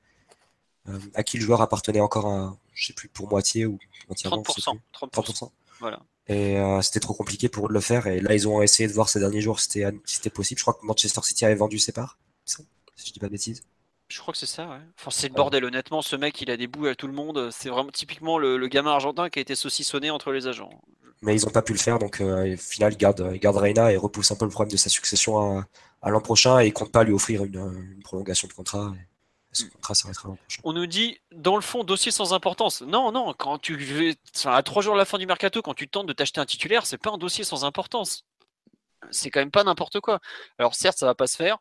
euh, 0.89 0.99
à 1.13 1.23
qui 1.23 1.37
le 1.37 1.43
joueur 1.43 1.61
appartenait 1.61 1.99
encore 1.99 2.27
à, 2.27 2.57
je 2.73 2.87
sais 2.87 2.93
plus, 2.93 3.09
pour 3.09 3.29
moitié 3.29 3.65
ou 3.65 3.79
entièrement. 4.09 4.43
je 4.47 4.61
sais 4.61 4.61
30%. 4.61 4.79
plus. 4.99 5.07
30%. 5.07 5.47
30%. 5.47 5.51
Voilà. 5.79 5.99
Et 6.27 6.57
euh, 6.57 6.81
c'était 6.81 6.99
trop 6.99 7.13
compliqué 7.13 7.49
pour 7.49 7.65
eux 7.65 7.69
de 7.69 7.73
le 7.73 7.81
faire. 7.81 8.07
Et 8.07 8.19
là, 8.19 8.33
ils 8.33 8.47
ont 8.47 8.61
essayé 8.61 8.87
de 8.89 8.93
voir 8.93 9.09
ces 9.09 9.19
derniers 9.19 9.41
jours 9.41 9.59
si 9.59 9.67
c'était 9.67 9.95
si 10.05 10.15
c'était 10.15 10.29
possible. 10.31 10.57
Je 10.57 10.63
crois 10.63 10.73
que 10.73 10.85
Manchester 10.85 11.21
City 11.23 11.45
avait 11.45 11.55
vendu 11.55 11.77
ses 11.77 11.91
parts, 11.91 12.17
ça, 12.45 12.63
si 12.95 13.09
je 13.09 13.13
dis 13.13 13.19
pas 13.19 13.27
de 13.27 13.31
bêtises. 13.31 13.63
Je 14.07 14.19
crois 14.19 14.31
que 14.31 14.37
c'est 14.37 14.45
ça, 14.45 14.67
ouais. 14.67 14.77
Enfin, 14.99 15.09
c'est 15.11 15.27
le 15.27 15.33
bordel, 15.33 15.65
honnêtement. 15.65 16.01
Ce 16.01 16.15
mec, 16.15 16.39
il 16.41 16.51
a 16.51 16.57
des 16.57 16.67
bouts 16.67 16.85
à 16.85 16.95
tout 16.95 17.07
le 17.07 17.13
monde. 17.13 17.49
C'est 17.51 17.69
vraiment 17.69 17.91
typiquement 17.91 18.37
le, 18.37 18.57
le 18.57 18.67
gamin 18.67 18.91
argentin 18.91 19.29
qui 19.29 19.39
a 19.39 19.41
été 19.41 19.55
saucissonné 19.55 20.11
entre 20.11 20.31
les 20.31 20.47
agents. 20.47 20.69
Mais 21.21 21.35
ils 21.35 21.45
n'ont 21.45 21.51
pas 21.51 21.63
pu 21.63 21.73
le 21.73 21.79
faire, 21.79 21.97
donc 21.97 22.21
euh, 22.21 22.53
au 22.53 22.57
final, 22.57 22.93
ils 22.93 22.97
gardent, 22.97 23.31
ils 23.33 23.39
gardent 23.39 23.57
Reina 23.57 23.91
et 23.91 23.97
repoussent 23.97 24.31
un 24.31 24.35
peu 24.35 24.45
le 24.45 24.51
problème 24.51 24.71
de 24.71 24.77
sa 24.77 24.89
succession 24.89 25.59
à, 25.59 25.65
à 26.05 26.11
l'an 26.11 26.21
prochain 26.21 26.59
et 26.61 26.67
ils 26.67 26.73
comptent 26.73 26.91
pas 26.91 27.03
lui 27.03 27.13
offrir 27.13 27.43
une, 27.43 27.55
une 27.95 28.03
prolongation 28.03 28.47
de 28.47 28.53
contrat. 28.53 28.93
Et 29.51 29.55
son 29.55 29.67
contrat 29.69 29.95
s'arrêtera 29.95 30.29
l'an 30.29 30.35
prochain. 30.35 30.61
On 30.63 30.71
nous 30.71 30.85
dit, 30.85 31.19
dans 31.33 31.55
le 31.55 31.61
fond, 31.61 31.83
dossier 31.83 32.11
sans 32.11 32.33
importance. 32.33 32.81
Non, 32.81 33.11
non, 33.11 33.33
quand 33.33 33.57
tu 33.57 33.75
veux, 33.75 34.13
à 34.45 34.63
trois 34.63 34.83
jours 34.83 34.93
de 34.93 34.99
la 34.99 35.05
fin 35.05 35.17
du 35.17 35.25
mercato, 35.25 35.61
quand 35.63 35.73
tu 35.73 35.87
tentes 35.89 36.05
de 36.05 36.13
t'acheter 36.13 36.39
un 36.39 36.45
titulaire, 36.45 36.85
c'est 36.85 36.99
pas 36.99 37.09
un 37.09 37.17
dossier 37.17 37.43
sans 37.43 37.65
importance. 37.65 38.23
C'est 39.09 39.31
quand 39.31 39.39
même 39.39 39.51
pas 39.51 39.63
n'importe 39.63 39.99
quoi. 39.99 40.19
Alors 40.59 40.75
certes, 40.75 40.99
ça 40.99 41.07
va 41.07 41.15
pas 41.15 41.27
se 41.27 41.35
faire. 41.35 41.57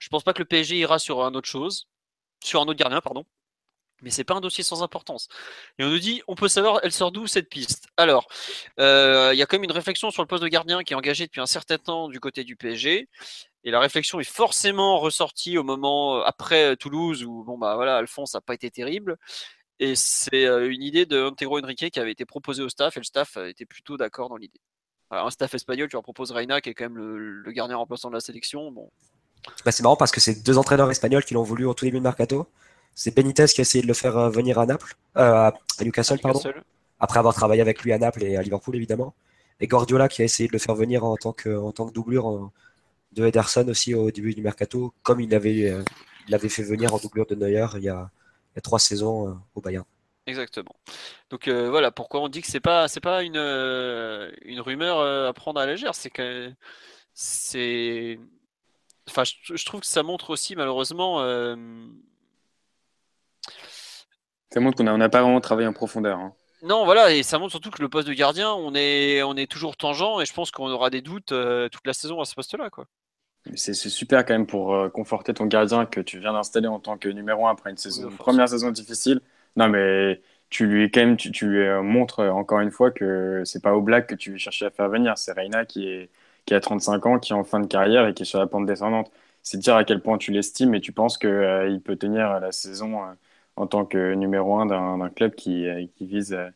Je 0.00 0.08
pense 0.08 0.24
pas 0.24 0.32
que 0.32 0.40
le 0.40 0.44
PSG 0.44 0.76
ira 0.76 0.98
sur 0.98 1.24
un 1.24 1.34
autre 1.34 1.48
chose, 1.48 1.86
sur 2.42 2.60
un 2.60 2.64
autre 2.64 2.78
gardien, 2.78 3.00
pardon. 3.00 3.24
Mais 4.02 4.10
c'est 4.10 4.24
pas 4.24 4.34
un 4.34 4.40
dossier 4.40 4.62
sans 4.62 4.82
importance. 4.82 5.28
Et 5.78 5.84
on 5.84 5.88
nous 5.88 5.98
dit, 5.98 6.22
on 6.28 6.36
peut 6.36 6.48
savoir, 6.48 6.80
elle 6.82 6.92
sort 6.92 7.10
d'où 7.10 7.26
cette 7.26 7.48
piste? 7.48 7.88
Alors, 7.96 8.28
euh, 8.78 9.30
il 9.32 9.38
y 9.38 9.42
a 9.42 9.46
quand 9.46 9.56
même 9.56 9.64
une 9.64 9.72
réflexion 9.72 10.10
sur 10.10 10.22
le 10.22 10.28
poste 10.28 10.42
de 10.42 10.48
gardien 10.48 10.82
qui 10.84 10.92
est 10.92 10.96
engagée 10.96 11.26
depuis 11.26 11.40
un 11.40 11.46
certain 11.46 11.78
temps 11.78 12.08
du 12.08 12.20
côté 12.20 12.44
du 12.44 12.54
PSG. 12.54 13.08
Et 13.64 13.70
la 13.70 13.80
réflexion 13.80 14.20
est 14.20 14.24
forcément 14.24 14.98
ressortie 15.00 15.58
au 15.58 15.64
moment 15.64 16.18
euh, 16.18 16.22
après 16.24 16.76
Toulouse 16.76 17.24
où 17.24 17.42
bon 17.42 17.58
bah 17.58 17.74
voilà 17.74 17.96
Alphonse 17.96 18.34
n'a 18.34 18.40
pas 18.40 18.54
été 18.54 18.70
terrible. 18.70 19.16
Et 19.80 19.94
c'est 19.96 20.46
euh, 20.46 20.70
une 20.70 20.82
idée 20.82 21.06
de 21.06 21.24
Antero 21.24 21.58
Henrique 21.58 21.90
qui 21.90 22.00
avait 22.00 22.12
été 22.12 22.24
proposée 22.24 22.62
au 22.62 22.68
staff 22.68 22.96
et 22.96 23.00
le 23.00 23.04
staff 23.04 23.36
été 23.36 23.66
plutôt 23.66 23.96
d'accord 23.96 24.28
dans 24.28 24.36
l'idée. 24.36 24.60
Alors, 25.10 25.26
un 25.26 25.30
staff 25.30 25.54
espagnol, 25.54 25.88
tu 25.88 25.96
leur 25.96 26.02
proposes 26.02 26.32
Reina 26.32 26.60
qui 26.60 26.70
est 26.70 26.74
quand 26.74 26.84
même 26.84 26.98
le, 26.98 27.50
gardien 27.52 27.76
remplaçant 27.76 28.10
de 28.10 28.14
la 28.14 28.20
sélection. 28.20 28.70
Bon, 28.70 28.90
Bah, 29.64 29.72
c'est 29.72 29.82
marrant 29.82 29.96
parce 29.96 30.12
que 30.12 30.20
c'est 30.20 30.44
deux 30.44 30.58
entraîneurs 30.58 30.90
espagnols 30.90 31.24
qui 31.24 31.34
l'ont 31.34 31.42
voulu 31.42 31.64
au 31.64 31.74
tout 31.74 31.84
début 31.84 31.98
de 31.98 32.02
mercato. 32.02 32.46
C'est 33.00 33.14
Benitez 33.14 33.46
qui 33.46 33.60
a 33.60 33.62
essayé 33.62 33.80
de 33.80 33.86
le 33.86 33.94
faire 33.94 34.18
euh, 34.18 34.28
venir 34.28 34.58
à 34.58 34.66
Naples, 34.66 34.96
euh, 35.16 35.22
à 35.22 35.84
Newcastle, 35.84 36.18
pardon. 36.18 36.40
Après 36.98 37.20
avoir 37.20 37.32
travaillé 37.32 37.62
avec 37.62 37.82
lui 37.84 37.92
à 37.92 37.98
Naples 37.98 38.24
et 38.24 38.36
à 38.36 38.42
Liverpool 38.42 38.74
évidemment. 38.74 39.14
Et 39.60 39.68
Guardiola 39.68 40.08
qui 40.08 40.22
a 40.22 40.24
essayé 40.24 40.48
de 40.48 40.52
le 40.52 40.58
faire 40.58 40.74
venir 40.74 41.04
en 41.04 41.16
tant 41.16 41.32
que, 41.32 41.56
en 41.56 41.70
tant 41.70 41.86
que 41.86 41.92
doublure 41.92 42.26
en- 42.26 42.52
de 43.12 43.24
Ederson 43.24 43.68
aussi 43.68 43.94
au 43.94 44.10
début 44.10 44.34
du 44.34 44.42
mercato, 44.42 44.92
comme 45.04 45.20
il 45.20 45.30
l'avait 45.30 45.70
euh, 45.70 46.48
fait 46.48 46.64
venir 46.64 46.92
en 46.92 46.98
doublure 46.98 47.24
de 47.26 47.36
Neuer 47.36 47.68
il 47.76 47.84
y 47.84 47.88
a, 47.88 48.10
il 48.52 48.56
y 48.56 48.58
a 48.58 48.60
trois 48.62 48.80
saisons 48.80 49.28
euh, 49.28 49.32
au 49.54 49.60
Bayern. 49.60 49.84
Exactement. 50.26 50.74
Donc 51.30 51.46
euh, 51.46 51.70
voilà 51.70 51.92
pourquoi 51.92 52.20
on 52.20 52.28
dit 52.28 52.40
que 52.42 52.48
c'est 52.48 52.58
pas 52.58 52.88
c'est 52.88 53.00
pas 53.00 53.22
une, 53.22 53.36
euh, 53.36 54.28
une 54.42 54.60
rumeur 54.60 54.98
euh, 54.98 55.28
à 55.28 55.32
prendre 55.32 55.60
à 55.60 55.66
la 55.66 55.72
légère, 55.72 55.94
c'est 55.94 56.10
que 56.10 56.52
c'est. 57.14 58.18
Enfin, 59.08 59.22
je, 59.22 59.54
je 59.54 59.64
trouve 59.64 59.82
que 59.82 59.86
ça 59.86 60.02
montre 60.02 60.30
aussi, 60.30 60.56
malheureusement. 60.56 61.22
Ça 64.50 64.60
montre 64.60 64.76
qu'on 64.76 64.84
n'a 64.84 65.08
pas 65.08 65.22
vraiment 65.22 65.40
travaillé 65.40 65.68
en 65.68 65.72
profondeur. 65.72 66.18
hein. 66.18 66.32
Non, 66.62 66.84
voilà, 66.84 67.12
et 67.12 67.22
ça 67.22 67.38
montre 67.38 67.52
surtout 67.52 67.70
que 67.70 67.80
le 67.80 67.88
poste 67.88 68.08
de 68.08 68.14
gardien, 68.14 68.52
on 68.52 68.74
est, 68.74 69.22
on 69.22 69.36
est 69.36 69.50
toujours 69.50 69.76
tangent, 69.76 70.20
et 70.20 70.24
je 70.26 70.32
pense 70.32 70.50
qu'on 70.50 70.68
aura 70.70 70.90
des 70.90 71.02
doutes 71.02 71.30
euh, 71.32 71.68
toute 71.68 71.86
la 71.86 71.92
saison 71.92 72.20
à 72.20 72.24
ce 72.24 72.34
poste-là, 72.34 72.68
quoi. 72.70 72.86
C'est 73.54 73.72
super 73.72 74.26
quand 74.26 74.34
même 74.34 74.46
pour 74.46 74.74
euh, 74.74 74.88
conforter 74.90 75.32
ton 75.32 75.46
gardien 75.46 75.86
que 75.86 76.00
tu 76.00 76.18
viens 76.18 76.32
d'installer 76.34 76.66
en 76.66 76.80
tant 76.80 76.98
que 76.98 77.08
numéro 77.08 77.46
1 77.46 77.52
après 77.52 77.70
une, 77.70 77.78
saison, 77.78 78.10
une 78.10 78.16
première 78.16 78.48
saison 78.48 78.70
difficile. 78.70 79.20
Non, 79.56 79.68
mais 79.68 80.20
tu 80.50 80.66
lui, 80.66 80.90
quand 80.90 81.00
même, 81.00 81.16
tu, 81.16 81.30
tu 81.32 81.46
lui 81.46 81.60
euh, 81.60 81.80
montres 81.82 82.18
encore 82.20 82.60
une 82.60 82.70
fois 82.70 82.90
que 82.90 83.42
c'est 83.46 83.62
pas 83.62 83.74
au 83.74 83.80
Black 83.80 84.08
que 84.08 84.14
tu 84.14 84.36
chercher 84.38 84.66
à 84.66 84.70
faire 84.70 84.88
venir. 84.88 85.16
C'est 85.16 85.32
Reina 85.32 85.64
qui, 85.64 85.88
est, 85.88 86.10
qui 86.44 86.52
a 86.54 86.60
35 86.60 87.06
ans, 87.06 87.18
qui 87.18 87.32
est 87.32 87.36
en 87.36 87.44
fin 87.44 87.60
de 87.60 87.66
carrière 87.66 88.06
et 88.06 88.12
qui 88.12 88.24
est 88.24 88.26
sur 88.26 88.38
la 88.40 88.46
pente 88.46 88.66
descendante. 88.66 89.10
C'est 89.42 89.58
dire 89.58 89.76
à 89.76 89.84
quel 89.84 90.02
point 90.02 90.18
tu 90.18 90.30
l'estimes 90.32 90.74
et 90.74 90.80
tu 90.80 90.92
penses 90.92 91.16
qu'il 91.16 91.80
peut 91.82 91.96
tenir 91.96 92.40
la 92.40 92.52
saison 92.52 93.00
en 93.58 93.66
tant 93.66 93.84
que 93.84 94.14
numéro 94.14 94.56
1 94.58 94.66
d'un 94.66 95.10
club 95.10 95.34
qui, 95.34 95.66
euh, 95.66 95.86
qui 95.96 96.06
vise 96.06 96.32
euh, 96.32 96.48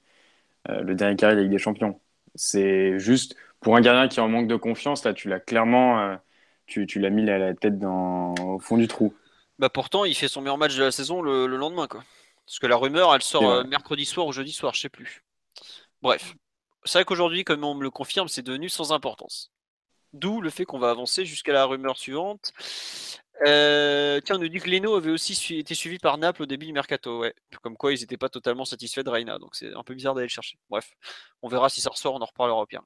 euh, 0.69 0.83
le 0.83 0.95
dernier 0.95 1.16
carré 1.16 1.35
de 1.35 1.39
la 1.39 1.43
Ligue 1.45 1.53
des 1.53 1.59
Champions. 1.59 2.01
C'est 2.35 2.99
juste 2.99 3.37
pour 3.61 3.77
un 3.77 3.81
gardien 3.81 4.09
qui 4.09 4.20
est 4.20 4.23
en 4.23 4.29
manque 4.29 4.49
de 4.49 4.57
confiance, 4.57 5.05
là, 5.05 5.12
tu 5.15 5.29
l'as 5.29 5.41
clairement, 5.41 6.19
tu, 6.66 6.87
tu 6.87 6.99
l'as 6.99 7.11
mis 7.11 7.24
la, 7.24 7.39
la 7.39 7.55
tête 7.55 7.79
dans, 7.79 8.35
au 8.35 8.59
fond 8.59 8.77
du 8.77 8.89
trou. 8.89 9.15
Bah 9.59 9.69
pourtant, 9.69 10.05
il 10.05 10.15
fait 10.15 10.29
son 10.29 10.41
meilleur 10.41 10.59
match 10.59 10.74
de 10.77 10.83
la 10.83 10.91
saison 10.91 11.23
le, 11.23 11.47
le 11.47 11.57
lendemain, 11.57 11.87
quoi. 11.87 12.03
Parce 12.47 12.59
que 12.59 12.66
la 12.66 12.77
rumeur, 12.77 13.15
elle 13.15 13.23
sort 13.23 13.49
euh, 13.49 13.65
mercredi 13.65 14.05
soir 14.05 14.27
ou 14.27 14.33
jeudi 14.33 14.53
soir, 14.53 14.74
je 14.74 14.81
sais 14.81 14.89
plus. 14.89 15.23
Bref, 16.03 16.35
c'est 16.85 16.99
vrai 16.99 17.05
qu'aujourd'hui, 17.05 17.45
comme 17.45 17.65
on 17.65 17.74
me 17.74 17.83
le 17.83 17.91
confirme, 17.91 18.29
c'est 18.29 18.43
devenu 18.43 18.69
sans 18.69 18.93
importance. 18.93 19.53
D'où 20.12 20.41
le 20.41 20.51
fait 20.51 20.65
qu'on 20.65 20.79
va 20.79 20.91
avancer 20.91 21.24
jusqu'à 21.24 21.53
la 21.53 21.65
rumeur 21.65 21.97
suivante. 21.97 22.53
Euh, 23.47 24.20
tiens, 24.24 24.36
on 24.36 24.39
nous 24.39 24.48
dit 24.48 24.60
que 24.60 24.70
Leno 24.70 24.94
avait 24.94 25.10
aussi 25.10 25.59
été 25.59 25.74
suivi 25.74 25.98
par 25.98 26.16
Naples 26.19 26.43
au 26.43 26.47
début 26.47 26.66
du 26.66 26.73
mercato. 26.73 27.20
Ouais. 27.20 27.35
Comme 27.62 27.77
quoi, 27.77 27.93
ils 27.93 28.01
n'étaient 28.01 28.16
pas 28.16 28.28
totalement 28.28 28.64
satisfaits 28.64 29.02
de 29.02 29.10
Reina. 29.10 29.39
Donc 29.39 29.55
c'est 29.55 29.74
un 29.74 29.82
peu 29.82 29.94
bizarre 29.94 30.14
d'aller 30.14 30.27
le 30.27 30.31
chercher. 30.31 30.59
Bref, 30.70 30.90
on 31.43 31.48
verra 31.48 31.69
si 31.69 31.81
ça 31.81 31.90
ressort, 31.90 32.14
on 32.14 32.20
en 32.20 32.27
reparlera 32.27 32.64
pire. 32.66 32.82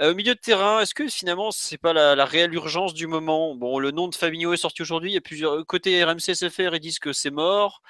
Euh, 0.00 0.12
au 0.12 0.14
milieu 0.14 0.34
de 0.34 0.40
terrain, 0.40 0.80
est-ce 0.80 0.94
que 0.94 1.08
finalement, 1.08 1.50
c'est 1.50 1.78
pas 1.78 1.92
la, 1.92 2.24
réelle 2.24 2.54
urgence 2.54 2.94
du 2.94 3.06
moment? 3.06 3.54
Bon, 3.54 3.78
le 3.78 3.90
nom 3.90 4.08
de 4.08 4.14
Fabinho 4.14 4.52
est 4.52 4.56
sorti 4.56 4.82
aujourd'hui. 4.82 5.10
Il 5.10 5.14
y 5.14 5.18
a 5.18 5.20
plusieurs. 5.20 5.66
Côté 5.66 6.02
RMC 6.02 6.34
SFR, 6.34 6.74
ils 6.74 6.80
disent 6.80 7.00
que 7.00 7.12
c'est 7.12 7.30
mort. 7.30 7.82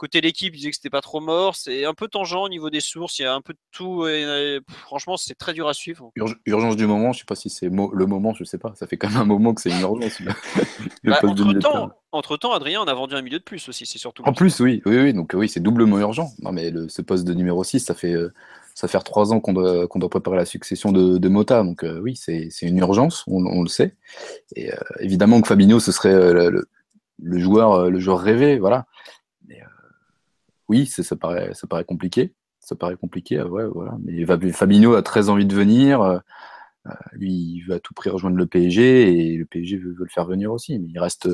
Côté 0.00 0.22
l'équipe, 0.22 0.54
ils 0.54 0.56
disaient 0.56 0.70
que 0.70 0.76
c'était 0.76 0.88
pas 0.88 1.02
trop 1.02 1.20
mort. 1.20 1.56
C'est 1.56 1.84
un 1.84 1.92
peu 1.92 2.08
tangent 2.08 2.32
au 2.32 2.48
niveau 2.48 2.70
des 2.70 2.80
sources. 2.80 3.18
Il 3.18 3.22
y 3.22 3.24
a 3.26 3.34
un 3.34 3.42
peu 3.42 3.52
de 3.52 3.58
tout. 3.70 4.06
Et, 4.06 4.58
franchement, 4.68 5.18
c'est 5.18 5.34
très 5.34 5.52
dur 5.52 5.68
à 5.68 5.74
suivre. 5.74 6.10
Urg- 6.16 6.38
urgence 6.46 6.74
du 6.76 6.86
moment, 6.86 7.12
je 7.12 7.18
sais 7.18 7.26
pas 7.26 7.34
si 7.34 7.50
c'est 7.50 7.68
mo- 7.68 7.90
le 7.92 8.06
moment, 8.06 8.32
je 8.32 8.44
sais 8.44 8.56
pas. 8.56 8.72
Ça 8.76 8.86
fait 8.86 8.96
quand 8.96 9.10
même 9.10 9.18
un 9.18 9.24
moment 9.26 9.52
que 9.52 9.60
c'est 9.60 9.68
une 9.68 9.80
urgence. 9.82 10.22
Bah, 11.04 11.18
entre, 11.24 11.52
temps, 11.58 11.90
entre 12.12 12.36
temps, 12.38 12.52
Adrien, 12.52 12.80
on 12.82 12.86
a 12.88 12.94
vendu 12.94 13.14
un 13.14 13.20
milieu 13.20 13.38
de 13.38 13.44
plus 13.44 13.68
aussi. 13.68 13.84
C'est 13.84 13.98
surtout. 13.98 14.22
En 14.24 14.32
plus, 14.32 14.60
oui, 14.60 14.80
oui, 14.86 14.98
oui, 14.98 15.12
donc 15.12 15.32
oui, 15.34 15.50
c'est 15.50 15.60
doublement 15.60 15.98
urgent. 15.98 16.30
Non, 16.40 16.52
mais 16.52 16.70
le- 16.70 16.88
ce 16.88 17.02
poste 17.02 17.24
de 17.26 17.34
numéro 17.34 17.62
6, 17.62 17.80
ça 17.80 17.94
fait, 17.94 18.14
euh, 18.14 18.32
ça 18.74 18.88
fait 18.88 18.98
trois 19.00 19.34
ans 19.34 19.40
qu'on 19.40 19.52
doit, 19.52 19.86
qu'on 19.86 19.98
doit 19.98 20.08
préparer 20.08 20.36
la 20.38 20.46
succession 20.46 20.92
de, 20.92 21.18
de 21.18 21.28
Mota. 21.28 21.62
Donc 21.62 21.84
euh, 21.84 22.00
oui, 22.00 22.16
c'est 22.16 22.48
une 22.62 22.78
urgence, 22.78 23.24
on, 23.26 23.44
on 23.44 23.62
le 23.62 23.68
sait. 23.68 23.96
Et 24.56 24.72
euh, 24.72 24.76
évidemment 25.00 25.42
que 25.42 25.48
Fabinho, 25.48 25.78
ce 25.78 25.92
serait 25.92 26.32
le, 26.32 26.64
le- 27.22 27.38
joueur, 27.38 27.90
le 27.90 28.00
joueur 28.00 28.20
rêvé, 28.20 28.58
voilà. 28.58 28.86
Euh, 30.70 30.76
oui, 30.76 30.86
ça 30.86 31.16
paraît, 31.16 31.84
compliqué. 31.84 32.34
Ça 32.60 32.76
paraît 32.76 32.96
compliqué, 32.96 33.38
euh, 33.38 33.68
voilà. 33.72 33.96
Mais 34.04 34.24
Fa- 34.26 34.38
Fabinho 34.52 34.94
a 34.94 35.02
très 35.02 35.28
envie 35.28 35.46
de 35.46 35.54
venir. 35.54 36.00
euh, 36.02 36.18
euh, 36.88 36.92
lui, 37.12 37.32
il 37.32 37.62
veut 37.62 37.74
à 37.76 37.80
tout 37.80 37.94
prix 37.94 38.10
rejoindre 38.10 38.36
le 38.36 38.46
PSG 38.46 39.32
et 39.34 39.36
le 39.36 39.46
PSG 39.46 39.78
veut, 39.78 39.94
le 39.98 40.06
faire 40.08 40.26
venir 40.26 40.52
aussi. 40.52 40.78
Mais 40.78 40.88
il 40.88 40.98
reste, 40.98 41.28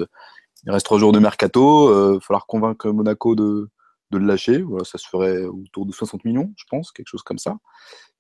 trois 0.85 0.99
jours 0.99 1.13
de 1.13 1.19
mercato. 1.21 1.91
Il 2.13 2.15
va 2.17 2.21
falloir 2.21 2.47
convaincre 2.47 2.91
Monaco 2.91 3.35
de, 3.37 3.71
le 4.13 4.19
lâcher. 4.27 4.63
Voilà, 4.63 4.85
ça 4.85 4.99
se 4.99 5.09
ferait 5.09 5.45
autour 5.45 5.87
de 5.87 5.93
60 5.93 6.25
millions, 6.25 6.53
je 6.57 6.65
pense, 6.71 6.93
quelque 6.93 7.09
chose 7.09 7.23
comme 7.23 7.39
ça. 7.39 7.57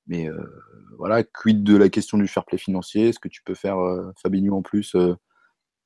Mais 0.09 0.29
euh, 0.29 0.39
voilà, 0.99 1.25
quid 1.25 1.65
de 1.65 1.77
la 1.77 1.89
question 1.91 2.19
du 2.19 2.29
fair 2.29 2.45
play 2.45 2.59
financier? 2.59 3.09
Est-ce 3.11 3.19
que 3.21 3.29
tu 3.29 3.43
peux 3.45 3.55
faire 3.55 3.79
euh, 3.79 4.13
Fabinho 4.23 4.57
en 4.57 4.63
plus 4.63 4.95
euh, 4.97 5.15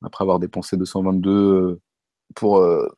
après 0.03 0.25
avoir 0.25 0.39
dépensé 0.41 0.77
222 0.77 1.31
euh, 1.33 1.81
pour, 2.35 2.59
euh, 2.59 2.89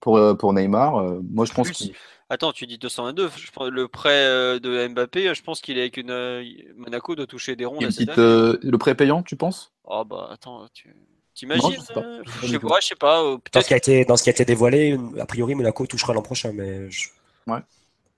pour, 0.00 0.16
euh, 0.16 0.34
pour 0.34 0.52
Neymar 0.52 0.96
Euh, 0.98 1.20
Moi, 1.30 1.44
je 1.46 1.52
pense 1.52 1.70
qu'il 1.70 1.92
Attends, 2.30 2.52
tu 2.52 2.66
dis 2.66 2.76
222. 2.76 3.30
Je 3.36 3.50
pense- 3.50 3.70
le 3.70 3.88
prêt 3.88 4.10
euh, 4.26 4.58
de 4.58 4.86
Mbappé, 4.88 5.34
je 5.34 5.42
pense 5.42 5.62
qu'il 5.62 5.78
est 5.78 5.80
avec 5.80 5.96
une. 5.96 6.44
Monaco 6.76 7.14
doit 7.16 7.26
toucher 7.26 7.56
des 7.56 7.66
cette 7.90 8.10
année. 8.10 8.18
euh, 8.18 8.58
le 8.62 8.76
prêt 8.76 8.94
payant, 8.94 9.22
tu 9.22 9.34
penses? 9.34 9.72
Oh 9.84 10.04
bah 10.04 10.28
attends, 10.30 10.68
tu 10.74 10.94
t'imagines 11.34 11.72
je 11.72 11.80
sais 11.80 11.94
pas. 11.94 12.00
euh, 12.00 12.22
Je 12.42 12.46
sais 12.48 12.58
pas 12.58 12.80
Je 12.80 12.86
sais 12.86 12.94
pas, 12.96 13.22
je 13.22 13.26
euh, 13.28 13.38
Dans 13.54 13.60
ce, 13.62 13.66
qui 13.68 13.72
a 13.72 13.76
été, 13.78 14.04
dans 14.04 14.16
ce 14.18 14.22
qui 14.24 14.28
a 14.28 14.32
été 14.32 14.44
dévoilé, 14.44 14.98
a 15.18 15.24
priori, 15.24 15.54
Monaco 15.54 15.86
touchera 15.86 16.12
l'an 16.12 16.20
prochain. 16.20 16.52
Mais 16.52 16.90
je- 16.90 17.08
Moi, 17.46 17.62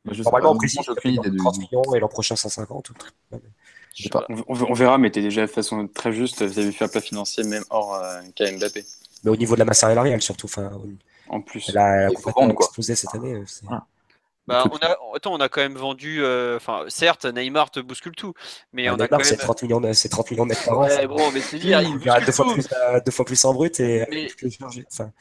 je 0.06 0.14
sais 0.14 0.22
normalement, 0.24 0.50
pas. 0.50 0.54
on 0.56 0.58
précise 0.58 0.80
J'ai 0.84 0.90
aucune 0.90 1.14
idée 1.14 1.30
de- 1.30 1.36
30 1.38 1.58
millions 1.58 1.94
et 1.94 2.00
l'an 2.00 2.08
prochain 2.08 2.34
150. 2.34 2.90
ou. 2.90 2.94
Je 3.94 4.02
sais 4.04 4.08
pas. 4.08 4.26
On, 4.28 4.38
on- 4.48 4.70
on 4.70 4.72
verra, 4.72 4.98
mais 4.98 5.12
tu 5.12 5.22
déjà 5.22 5.42
de 5.42 5.46
façon 5.46 5.86
très 5.86 6.12
juste 6.12 6.42
vis-à-vis 6.42 6.70
du 6.70 6.76
fair 6.76 6.90
play 6.90 7.00
financier, 7.00 7.44
même 7.44 7.62
hors 7.70 7.94
euh, 7.94 8.22
cas 8.34 8.50
Mbappé. 8.50 8.84
Mais 9.22 9.30
au 9.30 9.36
niveau 9.36 9.54
de 9.54 9.60
la 9.60 9.64
masse 9.66 9.78
salariale, 9.80 10.20
surtout. 10.20 10.46
Enfin, 10.46 10.72
En 11.30 11.40
plus. 11.40 11.64
elle 11.68 11.78
a, 11.78 11.84
a 12.06 12.08
Il 12.10 12.14
complètement 12.14 12.42
vendre, 12.42 12.54
explosé 12.60 12.94
cette 12.94 13.14
année. 13.14 13.34
euh, 13.34 13.44
c'est- 13.46 13.64
Voilà. 13.64 13.86
Bah, 14.46 14.64
on 14.72 14.76
a, 14.78 14.96
attends, 15.14 15.32
on 15.32 15.38
a 15.40 15.48
quand 15.48 15.60
même 15.60 15.76
vendu. 15.76 16.22
euh, 16.24 16.56
Enfin, 16.56 16.84
certes, 16.88 17.24
Neymar 17.24 17.70
te 17.70 17.78
bouscule 17.78 18.16
tout, 18.16 18.34
mais 18.72 18.88
Ah, 18.88 18.92
on 18.92 18.94
a 18.94 19.04
Neymar, 19.04 19.18
quand 19.20 19.24
c'est 19.24 19.36
même. 19.36 19.40
30 19.46 19.62
millions, 19.62 19.80
de- 19.80 19.92
c'est 19.92 20.08
30 20.08 20.28
millions 20.30 20.44
net 20.46 20.58
par 20.66 20.78
an. 20.78 20.82
Ouais, 20.82 20.90
c'est- 20.90 21.06
bon, 21.06 21.30
mais 21.32 21.40
c'est 21.40 21.58
dire, 21.60 21.80
il 21.82 21.86
il 21.88 21.92
bouscule 21.92 22.04
verra 22.04 22.20
deux 22.20 22.32
fois, 22.32 22.52
plus, 22.52 22.66
euh, 22.72 23.00
deux 23.04 23.12
fois 23.12 23.24
plus 23.24 23.44
en 23.44 23.54
brut 23.54 23.78
et 23.80 24.06
Mais- 24.10 24.16
avec, 24.16 24.30
toutes 24.30 24.42
les 24.42 24.50
charges- 24.50 24.82
enfin, 24.92 25.12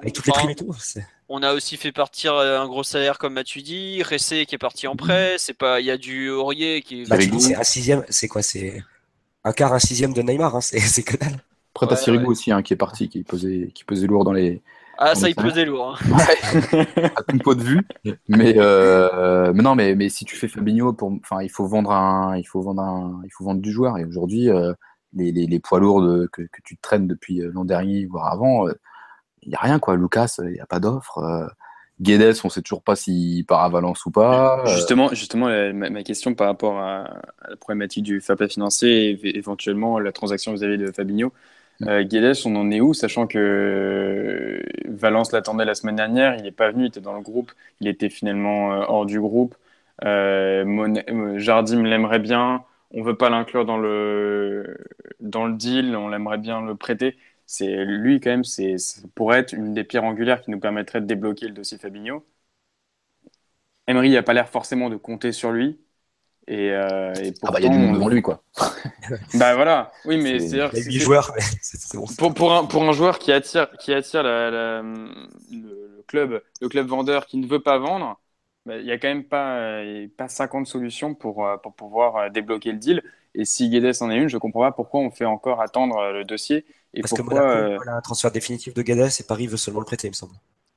avec 0.00 0.14
toutes 0.14 0.26
les 0.26 0.30
Enfin, 0.32 0.38
primes 0.40 0.50
et 0.50 0.54
tout. 0.56 0.74
c'est- 0.78 1.06
On 1.28 1.42
a 1.42 1.52
aussi 1.52 1.76
fait 1.76 1.92
partir 1.92 2.34
un 2.36 2.66
gros 2.66 2.84
salaire 2.84 3.18
comme 3.18 3.34
Matuidi, 3.34 4.02
Ressé 4.02 4.46
qui 4.46 4.54
est 4.54 4.58
parti 4.58 4.86
en 4.86 4.96
prêt. 4.96 5.36
C'est 5.38 5.54
pas, 5.54 5.80
il 5.80 5.86
y 5.86 5.90
a 5.90 5.96
du 5.98 6.30
Aurier 6.30 6.80
qui. 6.82 7.02
est- 7.02 7.08
Bah, 7.08 7.16
dis, 7.18 7.40
c'est 7.40 7.56
un 7.56 7.64
sixième, 7.64 8.04
c'est 8.08 8.28
quoi 8.28 8.42
C'est 8.42 8.82
un 9.42 9.52
quart, 9.52 9.72
un 9.74 9.78
sixième 9.78 10.12
de 10.14 10.22
Neymar, 10.22 10.56
hein, 10.56 10.60
c'est 10.62 10.78
c'est 10.96 11.02
que 11.02 11.16
dalle. 11.18 11.42
Après, 11.74 11.86
t'as 11.86 11.96
Ouais, 11.96 12.00
Sirigu 12.00 12.24
ouais. 12.24 12.30
aussi, 12.30 12.50
hein, 12.52 12.62
qui 12.62 12.72
est 12.72 12.76
parti, 12.76 13.08
qui 13.10 13.22
pesait, 13.24 13.70
qui 13.74 13.84
pesait 13.84 14.06
lourd 14.06 14.24
dans 14.24 14.32
les, 14.32 14.62
Ah, 14.98 15.14
ça, 15.14 15.28
il 15.28 15.34
pesait 15.34 15.64
lourd. 15.64 15.96
hein. 16.12 16.16
à 17.16 17.22
tout 17.22 17.38
point 17.38 17.54
de 17.56 17.62
vue. 17.62 17.86
Mais, 18.28 18.54
euh, 18.58 19.52
mais 19.54 19.62
non, 19.62 19.74
mais, 19.74 19.94
mais 19.94 20.08
si 20.08 20.24
tu 20.24 20.36
fais 20.36 20.48
Fabinho, 20.48 20.92
pour, 20.92 21.12
enfin, 21.22 21.42
il 21.42 21.48
faut 21.50 21.66
vendre 21.66 21.90
un, 21.92 22.36
il 22.36 22.44
faut 22.44 22.60
vendre 22.62 22.82
un, 22.82 23.20
il 23.24 23.30
faut 23.30 23.44
vendre 23.44 23.60
du 23.60 23.72
joueur. 23.72 23.98
Et 23.98 24.04
aujourd'hui, 24.04 24.50
euh, 24.50 24.72
les, 25.14 25.32
les, 25.32 25.46
les 25.46 25.60
poids 25.60 25.80
lourds 25.80 26.02
de- 26.02 26.28
que, 26.32 26.42
que 26.42 26.62
tu 26.64 26.76
traînes 26.78 27.06
depuis 27.06 27.40
euh, 27.42 27.50
l'an 27.52 27.64
dernier, 27.64 28.06
voire 28.06 28.32
avant, 28.32 28.68
il 29.42 29.48
n'y 29.50 29.54
a 29.54 29.60
rien, 29.60 29.78
quoi. 29.78 29.96
Lucas, 29.96 30.36
il 30.42 30.52
n'y 30.52 30.60
a 30.60 30.66
pas 30.66 30.80
d'offre. 30.80 31.18
Euh, 31.18 31.46
Guedes, 32.00 32.34
on 32.42 32.48
sait 32.48 32.60
toujours 32.62 32.82
pas 32.82 32.96
s'il 32.96 33.46
part 33.46 33.60
à 33.62 33.68
Valence 33.68 34.04
ou 34.06 34.10
pas. 34.10 34.60
Euh, 34.62 34.66
Justement, 34.66 35.10
justement 35.10 35.46
ma, 35.46 35.90
ma 35.90 36.02
question 36.02 36.34
par 36.34 36.48
rapport 36.48 36.78
à, 36.80 37.04
à 37.40 37.50
la 37.50 37.56
problématique 37.56 38.02
du 38.02 38.20
fair 38.20 38.36
play 38.36 38.48
financier 38.48 39.10
et 39.10 39.38
éventuellement 39.38 40.00
la 40.00 40.10
transaction 40.10 40.52
vis-à-vis 40.52 40.76
de 40.78 40.90
Fabinho. 40.90 41.32
Euh, 41.82 42.04
Guedes, 42.04 42.36
on 42.46 42.54
en 42.56 42.70
est 42.70 42.80
où, 42.80 42.94
sachant 42.94 43.26
que 43.26 44.62
Valence 44.86 45.32
l'attendait 45.32 45.64
la 45.64 45.74
semaine 45.74 45.96
dernière, 45.96 46.36
il 46.36 46.42
n'est 46.44 46.52
pas 46.52 46.70
venu, 46.70 46.84
il 46.84 46.86
était 46.88 47.00
dans 47.00 47.14
le 47.14 47.20
groupe, 47.20 47.52
il 47.80 47.88
était 47.88 48.08
finalement 48.10 48.72
euh, 48.74 48.84
hors 48.88 49.06
du 49.06 49.20
groupe. 49.20 49.56
Euh, 50.04 50.64
euh, 51.08 51.38
Jardim 51.38 51.82
l'aimerait 51.82 52.20
bien, 52.20 52.64
on 52.92 53.02
veut 53.02 53.16
pas 53.16 53.28
l'inclure 53.28 53.64
dans 53.64 53.76
le 53.78 54.78
dans 55.20 55.46
le 55.46 55.54
deal, 55.56 55.96
on 55.96 56.08
l'aimerait 56.08 56.38
bien 56.38 56.62
le 56.62 56.76
prêter. 56.76 57.16
C'est 57.46 57.84
lui 57.84 58.20
quand 58.20 58.30
même, 58.30 58.44
c'est 58.44 58.76
pourrait 59.14 59.40
être 59.40 59.52
une 59.52 59.74
des 59.74 59.84
pierres 59.84 60.04
angulaires 60.04 60.42
qui 60.42 60.50
nous 60.50 60.60
permettrait 60.60 61.00
de 61.00 61.06
débloquer 61.06 61.46
le 61.48 61.54
dossier 61.54 61.76
Fabinho. 61.78 62.24
Emery 63.86 64.10
n'a 64.10 64.22
pas 64.22 64.34
l'air 64.34 64.50
forcément 64.50 64.90
de 64.90 64.96
compter 64.96 65.32
sur 65.32 65.50
lui. 65.50 65.78
Et, 66.46 66.70
euh, 66.72 67.12
et 67.22 67.32
ah 67.42 67.50
bah, 67.50 67.58
il 67.60 67.64
y 67.64 67.66
a 67.66 67.68
du 67.70 67.78
pourtant, 67.78 67.78
monde 67.78 67.94
devant 67.94 68.08
lui, 68.08 68.22
quoi. 68.22 68.42
Bah 69.34 69.54
voilà, 69.54 69.92
oui, 70.04 70.16
mais 70.16 70.38
C'est- 70.38 70.48
c'est-à-dire 70.48 70.72
Il 70.72 70.78
y 70.78 70.80
a 70.80 70.84
que 70.84 70.90
8 70.90 70.98
c'est- 70.98 71.00
joueurs, 71.00 71.32
c'est 71.62 71.96
bon. 71.96 72.06
pour, 72.18 72.34
pour, 72.34 72.52
un, 72.54 72.64
pour 72.66 72.82
un 72.84 72.92
joueur 72.92 73.18
qui 73.18 73.32
attire, 73.32 73.70
qui 73.78 73.92
attire 73.92 74.22
la- 74.22 74.50
la- 74.50 74.82
le, 74.82 75.32
le 75.50 76.02
club, 76.06 76.42
le 76.60 76.68
club 76.68 76.86
vendeur 76.86 77.26
qui 77.26 77.38
ne 77.38 77.46
veut 77.46 77.60
pas 77.62 77.78
vendre, 77.78 78.20
bah, 78.66 78.76
il 78.78 78.84
n'y 78.84 78.92
a 78.92 78.98
quand 78.98 79.08
même 79.08 79.24
pas, 79.24 79.58
euh, 79.58 80.08
pas 80.16 80.28
50 80.28 80.66
solutions 80.66 81.14
pour, 81.14 81.46
euh, 81.46 81.56
pour 81.58 81.74
pouvoir 81.74 82.16
euh, 82.16 82.28
débloquer 82.30 82.72
le 82.72 82.78
deal. 82.78 83.02
Et 83.34 83.44
si 83.44 83.68
Guedes 83.70 83.94
en 84.02 84.10
est 84.10 84.16
une, 84.18 84.28
je 84.28 84.36
ne 84.36 84.40
comprends 84.40 84.60
pas 84.60 84.72
pourquoi 84.72 85.00
on 85.00 85.10
fait 85.10 85.24
encore 85.24 85.60
attendre 85.60 85.98
euh, 85.98 86.12
le 86.12 86.24
dossier 86.24 86.64
et 86.94 87.02
Parce 87.02 87.12
que 87.12 87.22
pourquoi. 87.22 87.40
Monaco 87.40 87.56
euh, 87.56 87.76
voilà, 87.76 87.96
un 87.96 88.00
transfert 88.00 88.32
définitif 88.32 88.74
de 88.74 88.82
Guedes 88.82 89.10
et 89.20 89.22
Paris 89.24 89.46
veut 89.46 89.56
seulement 89.56 89.80
le 89.80 89.86
prêter, 89.86 90.08
il 90.08 90.10
me 90.10 90.14
semble. 90.14 90.34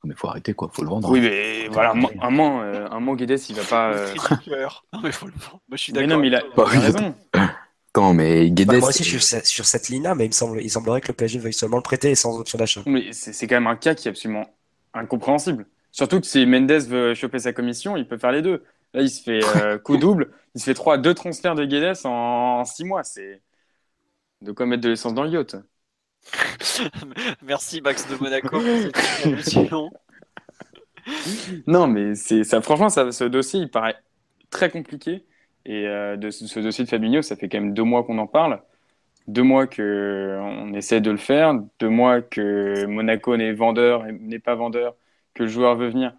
Mais 0.08 0.16
faut 0.16 0.28
arrêter, 0.30 0.54
quoi. 0.54 0.70
Faut 0.72 0.84
le 0.84 0.90
vendre. 0.90 1.10
Oui, 1.12 1.20
mais 1.20 1.68
voilà, 1.68 1.92
un, 1.92 2.30
moment, 2.30 2.62
euh, 2.62 2.88
un 2.90 3.00
moment 3.00 3.16
Guedes, 3.16 3.40
il 3.50 3.56
va 3.56 3.64
pas. 3.64 3.94
euh. 3.94 4.16
Non, 4.94 5.00
mais 5.04 5.12
faut 5.12 5.26
le 5.28 5.34
vendre. 5.34 5.60
Moi, 5.68 5.76
je 5.76 5.78
suis 5.78 5.94
Mais 5.94 6.00
d'accord. 6.08 6.16
non, 6.16 6.22
mais 6.22 6.28
il 6.28 6.36
a, 6.36 6.42
toi. 6.42 6.70
il 6.72 6.78
a 6.78 6.80
raison. 6.80 7.16
Attends, 7.34 8.14
mais 8.14 8.50
Guedes. 8.50 8.68
Bah, 8.68 8.78
moi 8.80 8.90
aussi, 8.90 9.04
je 9.04 9.18
suis 9.18 9.42
sur, 9.44 9.66
cette 9.66 9.90
ligne-là, 9.90 10.16
mais 10.16 10.26
il, 10.26 10.30
me 10.30 10.34
semble, 10.34 10.62
il 10.62 10.70
semblerait 10.70 11.02
que 11.02 11.10
le 11.10 11.14
PSG 11.14 11.40
veuille 11.40 11.54
seulement 11.54 11.78
le 11.78 11.84
prêter 11.84 12.10
et 12.12 12.16
sans 12.16 12.40
option 12.40 12.58
d'achat. 12.58 12.82
Mais 12.86 13.12
c'est 13.12 13.34
c'est 13.34 13.48
quand 13.48 13.56
même 13.56 13.68
un 13.68 13.76
cas 13.76 13.96
qui 13.96 14.08
est 14.08 14.12
absolument 14.12 14.46
incompréhensible. 14.94 15.66
Surtout 15.92 16.22
que 16.22 16.28
si 16.28 16.46
Mendes 16.46 16.72
veut 16.72 17.14
choper 17.14 17.40
sa 17.40 17.52
commission, 17.54 17.98
il 17.98 18.08
peut 18.08 18.18
faire 18.18 18.32
les 18.32 18.42
deux. 18.42 18.64
Là, 18.94 19.02
il 19.02 19.10
se 19.10 19.22
fait 19.22 19.42
euh, 19.58 19.78
coup 19.84 19.98
double, 19.98 20.32
il 20.56 20.62
se 20.62 20.66
fait 20.66 20.74
trois, 20.74 20.98
deux 20.98 21.14
transferts 21.14 21.56
de 21.56 21.66
Guedes 21.66 21.98
en, 22.06 22.60
en 22.62 22.66
six 22.66 22.86
mois. 22.86 23.04
C'est 23.04 23.42
De 24.42 24.52
quoi 24.54 24.66
mettre 24.66 24.84
de 24.84 24.90
l'essence 24.90 25.14
dans 25.14 25.24
le 25.24 25.30
yacht. 25.32 25.56
Merci 27.44 27.82
Max 27.82 28.08
de 28.10 28.16
Monaco. 28.22 28.60
Non, 31.68 31.88
mais. 31.88 32.14
Franchement, 32.62 32.90
ça, 32.90 33.12
ce 33.12 33.24
dossier, 33.24 33.62
il 33.62 33.72
paraît 33.72 33.96
très 34.50 34.70
compliqué. 34.70 35.24
Et 35.66 35.86
euh, 35.88 36.16
de 36.16 36.30
ce, 36.30 36.60
dossier 36.60 36.86
de 36.86 36.90
Fabinho, 36.90 37.22
ça 37.22 37.36
fait 37.36 37.50
quand 37.50 37.60
même 37.60 37.74
deux 37.74 37.84
mois 37.84 38.04
qu'on 38.04 38.18
en 38.18 38.28
parle. 38.28 38.62
Deux 39.28 39.44
mois 39.44 39.68
qu'on 39.68 40.74
essaie 40.74 41.02
de 41.02 41.12
le 41.12 41.18
faire. 41.18 41.54
Deux 41.80 41.90
mois 41.90 42.22
que 42.22 42.86
Monaco 42.86 43.36
n'est 43.38 43.54
vendeur, 43.54 44.06
n'est 44.06 44.40
pas 44.40 44.56
vendeur, 44.56 44.96
que 45.34 45.44
le 45.44 45.50
joueur 45.50 45.76
veut 45.76 45.90
venir. 45.90 46.14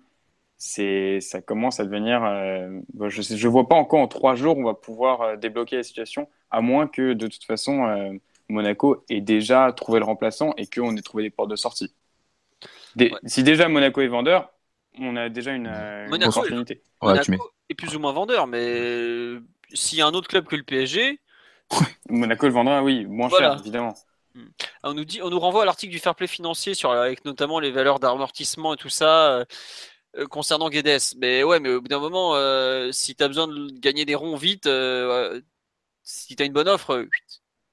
Ça 0.59 1.41
commence 1.41 1.81
à 1.81 1.85
devenir. 1.85 2.25
euh, 2.25 2.81
je 3.09 3.47
ne 3.47 3.49
vois 3.51 3.69
pas 3.69 3.77
encore 3.77 4.01
en 4.01 4.09
trois 4.09 4.35
jours 4.35 4.59
on 4.59 4.65
va 4.65 4.75
pouvoir 4.75 5.23
euh, 5.23 5.37
débloquer 5.37 5.77
la 5.77 5.83
situation, 5.83 6.29
à 6.51 6.61
moins 6.61 6.89
que 6.89 7.13
de 7.13 7.27
toute 7.29 7.45
façon 7.45 8.19
Monaco 8.49 9.05
ait 9.09 9.21
déjà 9.21 9.73
trouvé 9.73 9.99
le 9.99 10.05
remplaçant 10.05 10.55
et 10.57 10.67
qu'on 10.67 10.97
ait 10.97 11.03
trouvé 11.03 11.25
des 11.25 11.31
portes 11.31 11.51
de 11.51 11.57
sortie. 11.57 11.95
Des- 12.97 13.11
Ouais. 13.11 13.19
Si 13.27 13.43
déjà 13.43 13.69
Monaco 13.69 14.01
est 14.01 14.09
vendeur, 14.09 14.51
on 14.99 15.17
a 15.17 15.29
déjà 15.29 15.53
une, 15.53 15.67
euh, 15.67 16.05
une 16.05 16.11
Monaco, 16.11 16.31
opportunité. 16.31 16.83
Ouais, 17.03 17.09
Monaco 17.13 17.51
est 17.69 17.75
plus 17.75 17.95
ou 17.95 18.01
moins 18.01 18.13
vendeur, 18.13 18.47
mais 18.47 18.59
euh, 18.59 19.41
s'il 19.73 19.99
y 19.99 20.03
a 20.03 20.07
un 20.07 20.15
autre 20.15 20.29
club 20.29 20.47
que 20.47 20.57
le 20.57 20.63
PSG, 20.63 21.21
Monaco 22.09 22.47
le 22.47 22.53
vendra, 22.53 22.83
oui, 22.83 23.05
moins 23.07 23.29
Voilà. 23.29 23.51
cher, 23.51 23.61
évidemment. 23.61 23.95
on 24.83 24.95
nous, 24.95 25.05
dit, 25.05 25.21
on 25.23 25.31
nous 25.31 25.39
renvoie 25.39 25.63
à 25.63 25.65
l'article 25.67 25.93
du 25.93 25.99
fair 25.99 26.15
play 26.15 26.27
financier 26.27 26.75
sur, 26.75 26.91
avec 26.91 27.25
notamment 27.25 27.61
les 27.61 27.71
valeurs 27.71 28.01
d'amortissement 28.01 28.75
et 28.75 28.77
tout 28.77 28.89
ça 28.89 29.39
euh, 29.39 29.45
euh, 30.17 30.27
concernant 30.27 30.71
Guedes. 30.71 31.01
Mais 31.19 31.45
ouais, 31.45 31.61
mais 31.61 31.69
au 31.71 31.81
bout 31.83 31.89
d'un 31.89 32.01
moment, 32.01 32.35
euh, 32.35 32.91
si 32.93 33.15
tu 33.15 33.23
as 33.23 33.29
besoin 33.29 33.47
de 33.49 33.69
gagner 33.79 34.05
des 34.07 34.15
ronds 34.15 34.37
vite, 34.37 34.67
euh, 34.67 35.35
euh, 35.35 35.41
si 36.03 36.35
tu 36.35 36.43
as 36.43 36.47
une 36.47 36.53
bonne 36.55 36.69
offre, 36.69 36.95
euh, 36.95 37.09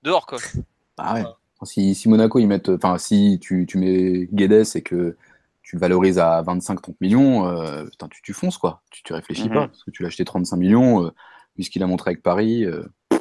dehors 0.05 0.25
quoi. 0.25 0.37
Ah 0.97 1.13
ouais. 1.15 1.23
Si, 1.63 1.93
si 1.95 2.07
Monaco, 2.07 2.39
ils 2.39 2.47
mettent, 2.47 2.69
enfin, 2.69 2.97
si 2.97 3.37
tu, 3.41 3.65
tu 3.67 3.77
mets 3.77 4.27
Guedes 4.31 4.65
et 4.75 4.81
que 4.81 5.17
tu 5.61 5.75
le 5.75 5.79
valorises 5.81 6.19
à 6.19 6.41
25-30 6.43 6.95
millions, 7.01 7.47
euh, 7.47 7.83
putain, 7.85 8.07
tu, 8.07 8.21
tu 8.21 8.31
fonces, 8.33 8.57
quoi. 8.57 8.81
Tu, 8.91 9.03
tu 9.03 9.11
réfléchis 9.13 9.49
Mhm. 9.49 9.53
pas, 9.53 9.67
parce 9.67 9.83
que 9.83 9.91
tu 9.91 10.03
l'as 10.03 10.07
acheté 10.07 10.23
35 10.23 10.55
millions, 10.57 11.05
euh, 11.05 11.09
vu 11.57 11.63
ce 11.63 11.69
qu'il 11.69 11.81
a 11.83 11.87
montré 11.87 12.11
avec 12.11 12.21
Paris, 12.23 12.63
euh, 12.65 12.83
tu, 13.11 13.19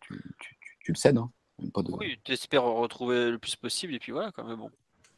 tu, 0.00 0.14
tu, 0.40 0.56
tu- 0.60 0.78
tu 0.80 0.92
le 0.92 0.96
cèdes. 0.96 1.18
Hein. 1.18 1.30
Même 1.60 1.70
pas 1.70 1.82
de- 1.82 1.92
Oui, 1.92 2.18
tu 2.24 2.32
espères 2.32 2.64
retrouver 2.64 3.30
le 3.30 3.38
plus 3.38 3.54
possible 3.54 3.94
et 3.94 3.98
puis 4.00 4.10
voilà 4.10 4.32
quoi. 4.32 4.42
Mais 4.48 4.56
bon. 4.56 4.70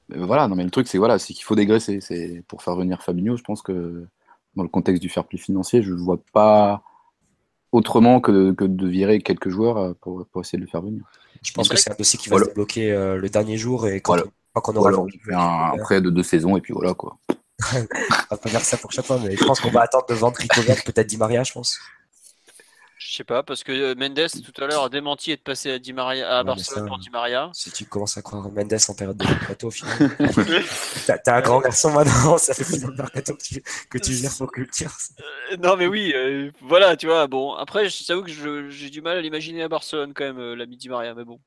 Mais 0.08 0.18
voilà, 0.18 0.48
non, 0.48 0.54
mais 0.56 0.64
le 0.64 0.70
truc, 0.70 0.86
c'est 0.88 0.98
voilà, 0.98 1.18
c'est 1.18 1.32
qu'il 1.34 1.44
faut 1.44 1.54
dégraisser. 1.56 2.00
C'est 2.02 2.42
pour 2.46 2.62
faire 2.62 2.76
venir 2.76 3.02
Fabinho, 3.02 3.36
je 3.36 3.42
pense 3.42 3.62
que 3.62 4.06
dans 4.54 4.62
le 4.62 4.68
contexte 4.68 5.00
du 5.02 5.08
fair 5.08 5.24
play 5.24 5.38
financier, 5.38 5.82
je 5.82 5.92
ne 5.94 5.98
vois 6.00 6.18
pas 6.32 6.82
autrement 7.72 8.20
que 8.20 8.30
de, 8.32 8.52
que 8.52 8.64
de 8.64 8.86
virer 8.88 9.20
quelques 9.20 9.48
joueurs 9.48 9.76
euh, 9.78 9.92
pour, 10.00 10.26
pour 10.26 10.40
essayer 10.42 10.58
de 10.58 10.64
le 10.64 10.70
faire 10.70 10.82
venir. 10.82 11.02
Je 11.42 11.52
pense 11.52 11.68
que 11.68 11.76
c'est 11.76 11.90
un 11.90 11.96
dossier 11.96 12.18
qui 12.18 12.28
va 12.28 12.34
Voilà. 12.36 12.44
se 12.46 12.50
débloquer 12.50 12.92
euh, 12.92 13.16
le 13.16 13.28
dernier 13.28 13.56
jour 13.56 13.86
et 13.86 14.00
quand 14.00 14.12
Voilà. 14.14 14.24
on, 14.54 14.60
on 14.72 14.76
aura 14.76 14.90
on 14.92 15.08
fait 15.08 15.34
un, 15.34 15.72
un 15.74 15.78
prêt 15.78 16.00
de 16.00 16.10
deux 16.10 16.22
saisons 16.22 16.56
et 16.56 16.60
puis 16.60 16.72
voilà 16.72 16.94
quoi. 16.94 17.18
On 17.72 17.76
va 18.30 18.36
pas 18.36 18.50
dire 18.50 18.60
ça 18.60 18.76
pour 18.76 18.92
chaque 18.92 19.06
fois, 19.06 19.18
mais 19.22 19.34
je 19.34 19.44
pense 19.44 19.60
qu'on 19.60 19.70
va 19.70 19.80
attendre 19.82 20.04
de 20.08 20.14
vendre 20.14 20.36
Rico 20.36 20.60
peut-être 20.84 21.06
Di 21.06 21.16
Maria, 21.16 21.42
je 21.42 21.52
pense. 21.52 21.78
Je 22.98 23.14
sais 23.14 23.24
pas, 23.24 23.42
parce 23.42 23.62
que 23.62 23.72
euh, 23.72 23.94
Mendes 23.94 24.14
tout 24.42 24.62
à 24.62 24.66
l'heure 24.66 24.84
a 24.84 24.88
démenti 24.88 25.30
et 25.30 25.36
de 25.36 25.40
passer 25.42 25.70
à, 25.70 25.78
Di 25.78 25.92
Maria, 25.92 26.38
à 26.38 26.42
Barcelone 26.44 26.84
ça, 26.84 26.86
pour 26.88 26.98
Di 26.98 27.10
Maria. 27.10 27.50
Si 27.52 27.70
tu 27.70 27.84
commences 27.84 28.16
à 28.16 28.22
croire 28.22 28.50
Mendes 28.50 28.72
en 28.88 28.94
période 28.94 29.16
de 29.18 29.24
mercato, 29.24 29.66
au 29.68 29.70
final. 29.70 30.10
T'as 31.06 31.36
un 31.36 31.40
grand 31.42 31.60
garçon 31.60 31.92
maintenant, 31.92 32.38
ça 32.38 32.54
fait 32.54 32.64
plus 32.64 32.82
de 32.82 32.90
mercato 32.90 33.34
que 33.34 33.42
tu, 33.42 33.62
que 33.90 33.98
tu 33.98 34.12
gères 34.12 34.34
pour 34.36 34.50
culture. 34.50 34.90
Euh, 35.52 35.56
Non 35.62 35.76
mais 35.76 35.86
oui, 35.86 36.12
euh, 36.14 36.50
voilà, 36.62 36.96
tu 36.96 37.06
vois. 37.06 37.26
Bon, 37.26 37.52
après, 37.54 37.88
je 37.90 38.04
t'avoue 38.06 38.22
que 38.22 38.30
je- 38.30 38.70
j'ai 38.70 38.88
du 38.90 39.02
mal 39.02 39.18
à 39.18 39.20
l'imaginer 39.20 39.62
à 39.62 39.68
Barcelone 39.68 40.12
quand 40.14 40.24
même, 40.24 40.38
euh, 40.38 40.56
l'ami 40.56 40.76
Di 40.78 40.88
Maria, 40.88 41.14
mais 41.14 41.24
bon. 41.24 41.38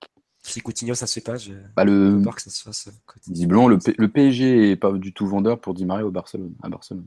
Si 0.44 0.62
Coutinho 0.62 0.94
ça 0.96 1.06
se 1.08 1.16
fait 1.16 1.22
pas, 1.22 1.36
j'ai 1.36 1.54
Bah, 1.76 1.84
le, 1.84 2.22
peur 2.24 2.36
que 2.36 2.42
ça 2.42 2.50
se 2.50 2.64
fasse. 2.64 2.90
visiblement, 3.28 3.68
le, 3.68 3.78
P- 3.78 3.96
le 3.98 4.08
PSG 4.08 4.72
est 4.72 4.76
pas 4.78 4.92
du 4.94 5.14
tout 5.14 5.28
vendeur 5.28 5.60
pour 5.60 5.74
Di 5.74 5.86
Maria 5.86 6.06
au 6.06 6.12
Barcelone, 6.12 6.54
à 6.64 6.70
Barcelone. 6.70 7.06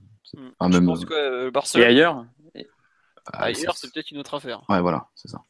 Enfin, 0.59 0.73
je 0.73 0.79
même, 0.79 0.87
pense 0.87 1.05
que 1.05 1.15
euh, 1.15 1.49
Et 1.49 1.51
Barcelone, 1.51 1.87
ailleurs, 1.87 2.27
ailleurs, 3.27 3.77
c'est- 3.77 3.87
c'est 3.87 3.93
peut-être 3.93 4.11
une 4.11 4.19
autre 4.19 4.35
affaire. 4.35 4.63
Ouais, 4.69 4.81
voilà, 4.81 5.09
c'est 5.15 5.29
ça. 5.29 5.43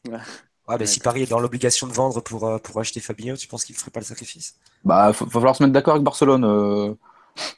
Ouais, 0.67 0.77
mais 0.79 0.85
si 0.85 0.99
Paris 0.99 1.23
est 1.23 1.29
dans 1.29 1.39
l'obligation 1.39 1.87
de 1.87 1.93
vendre 1.93 2.21
pour, 2.21 2.45
euh, 2.45 2.57
pour 2.57 2.79
acheter 2.79 2.99
Fabinho, 3.01 3.35
tu 3.35 3.47
penses 3.47 3.65
qu'il 3.65 3.75
ferait 3.75 3.91
pas 3.91 3.99
le 3.99 4.05
sacrifice? 4.05 4.55
Bah, 4.85 5.11
faut, 5.13 5.25
faut 5.25 5.31
falloir 5.31 5.55
se 5.55 5.63
mettre 5.63 5.73
d'accord 5.73 5.95
avec 5.95 6.03
Barcelone. 6.05 6.45
euh, 6.45 6.93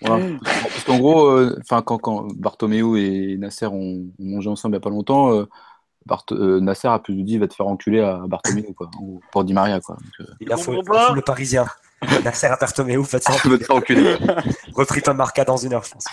voilà. 0.02 0.26
Parce 0.74 0.84
qu'en 0.86 0.98
gros, 0.98 1.28
euh, 1.28 1.58
enfin, 1.62 1.82
quand, 1.82 1.98
quand 2.00 2.28
Bartomeu 2.36 2.98
et 3.00 3.38
Nasser 3.38 3.68
ont, 3.68 3.74
ont 3.74 4.06
mangé 4.20 4.50
ensemble 4.50 4.76
il 4.76 4.78
y 4.78 4.80
a 4.80 4.82
pas 4.82 4.90
longtemps, 4.90 5.46
euh, 6.06 6.07
Bart- 6.07 6.26
euh, 6.32 6.60
Nasser 6.60 6.88
a 6.88 6.99
plus 6.99 7.22
dit 7.23 7.38
va 7.38 7.48
te 7.48 7.53
faire 7.53 7.68
enculer 7.68 8.02
à 8.02 8.23
Bartomeu 8.27 8.64
quoi, 8.76 8.90
gros, 8.95 9.22
pour 9.32 9.44
Di 9.44 9.53
Maria 9.53 9.80
quoi. 9.80 9.95
Donc, 9.95 10.27
euh, 10.27 10.34
Il 10.40 10.52
a 10.52 10.56
comprends 10.56 10.73
faut, 10.73 10.84
pas. 10.84 11.14
le 11.14 11.22
Parisien. 11.22 11.65
Nasser 12.23 12.48
faites 13.03 13.23
ça. 13.27 13.34
va 13.49 13.57
te 13.57 13.64
faire 13.64 13.76
enculer. 13.76 14.15
Repris 14.76 15.02
par 15.02 15.15
Marca 15.15 15.44
dans 15.45 15.57
une 15.57 15.73
heure, 15.73 15.84
je 15.84 15.91
pense. 15.91 16.06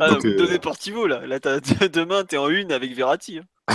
Ah, 0.00 0.10
Donc, 0.10 0.22
vous 0.24 0.28
euh, 0.30 0.36
donnez 0.38 0.58
Portivo 0.58 1.06
là. 1.06 1.26
Là, 1.26 1.40
t'as- 1.40 1.60
demain, 1.88 2.24
t'es 2.24 2.36
en 2.38 2.48
une 2.48 2.72
avec 2.72 2.94
Verratti. 2.94 3.38
hein. 3.40 3.74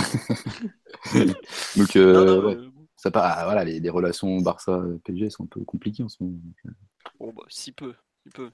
Donc, 1.76 1.96
euh, 1.96 2.12
Non, 2.12 2.24
non, 2.24 2.46
ouais, 2.46 2.56
euh, 2.56 2.68
ça 2.96 3.10
pas, 3.10 3.28
ah, 3.28 3.44
voilà, 3.44 3.64
les, 3.64 3.80
les 3.80 3.90
relations 3.90 4.38
Barça-PSG 4.40 5.30
sont 5.30 5.44
un 5.44 5.48
peu 5.48 5.60
compliquées 5.64 6.02
en 6.02 6.08
ce 6.08 6.22
moment. 6.22 6.36
bon, 7.20 7.32
bah, 7.36 7.42
si 7.48 7.72
peu. 7.72 7.94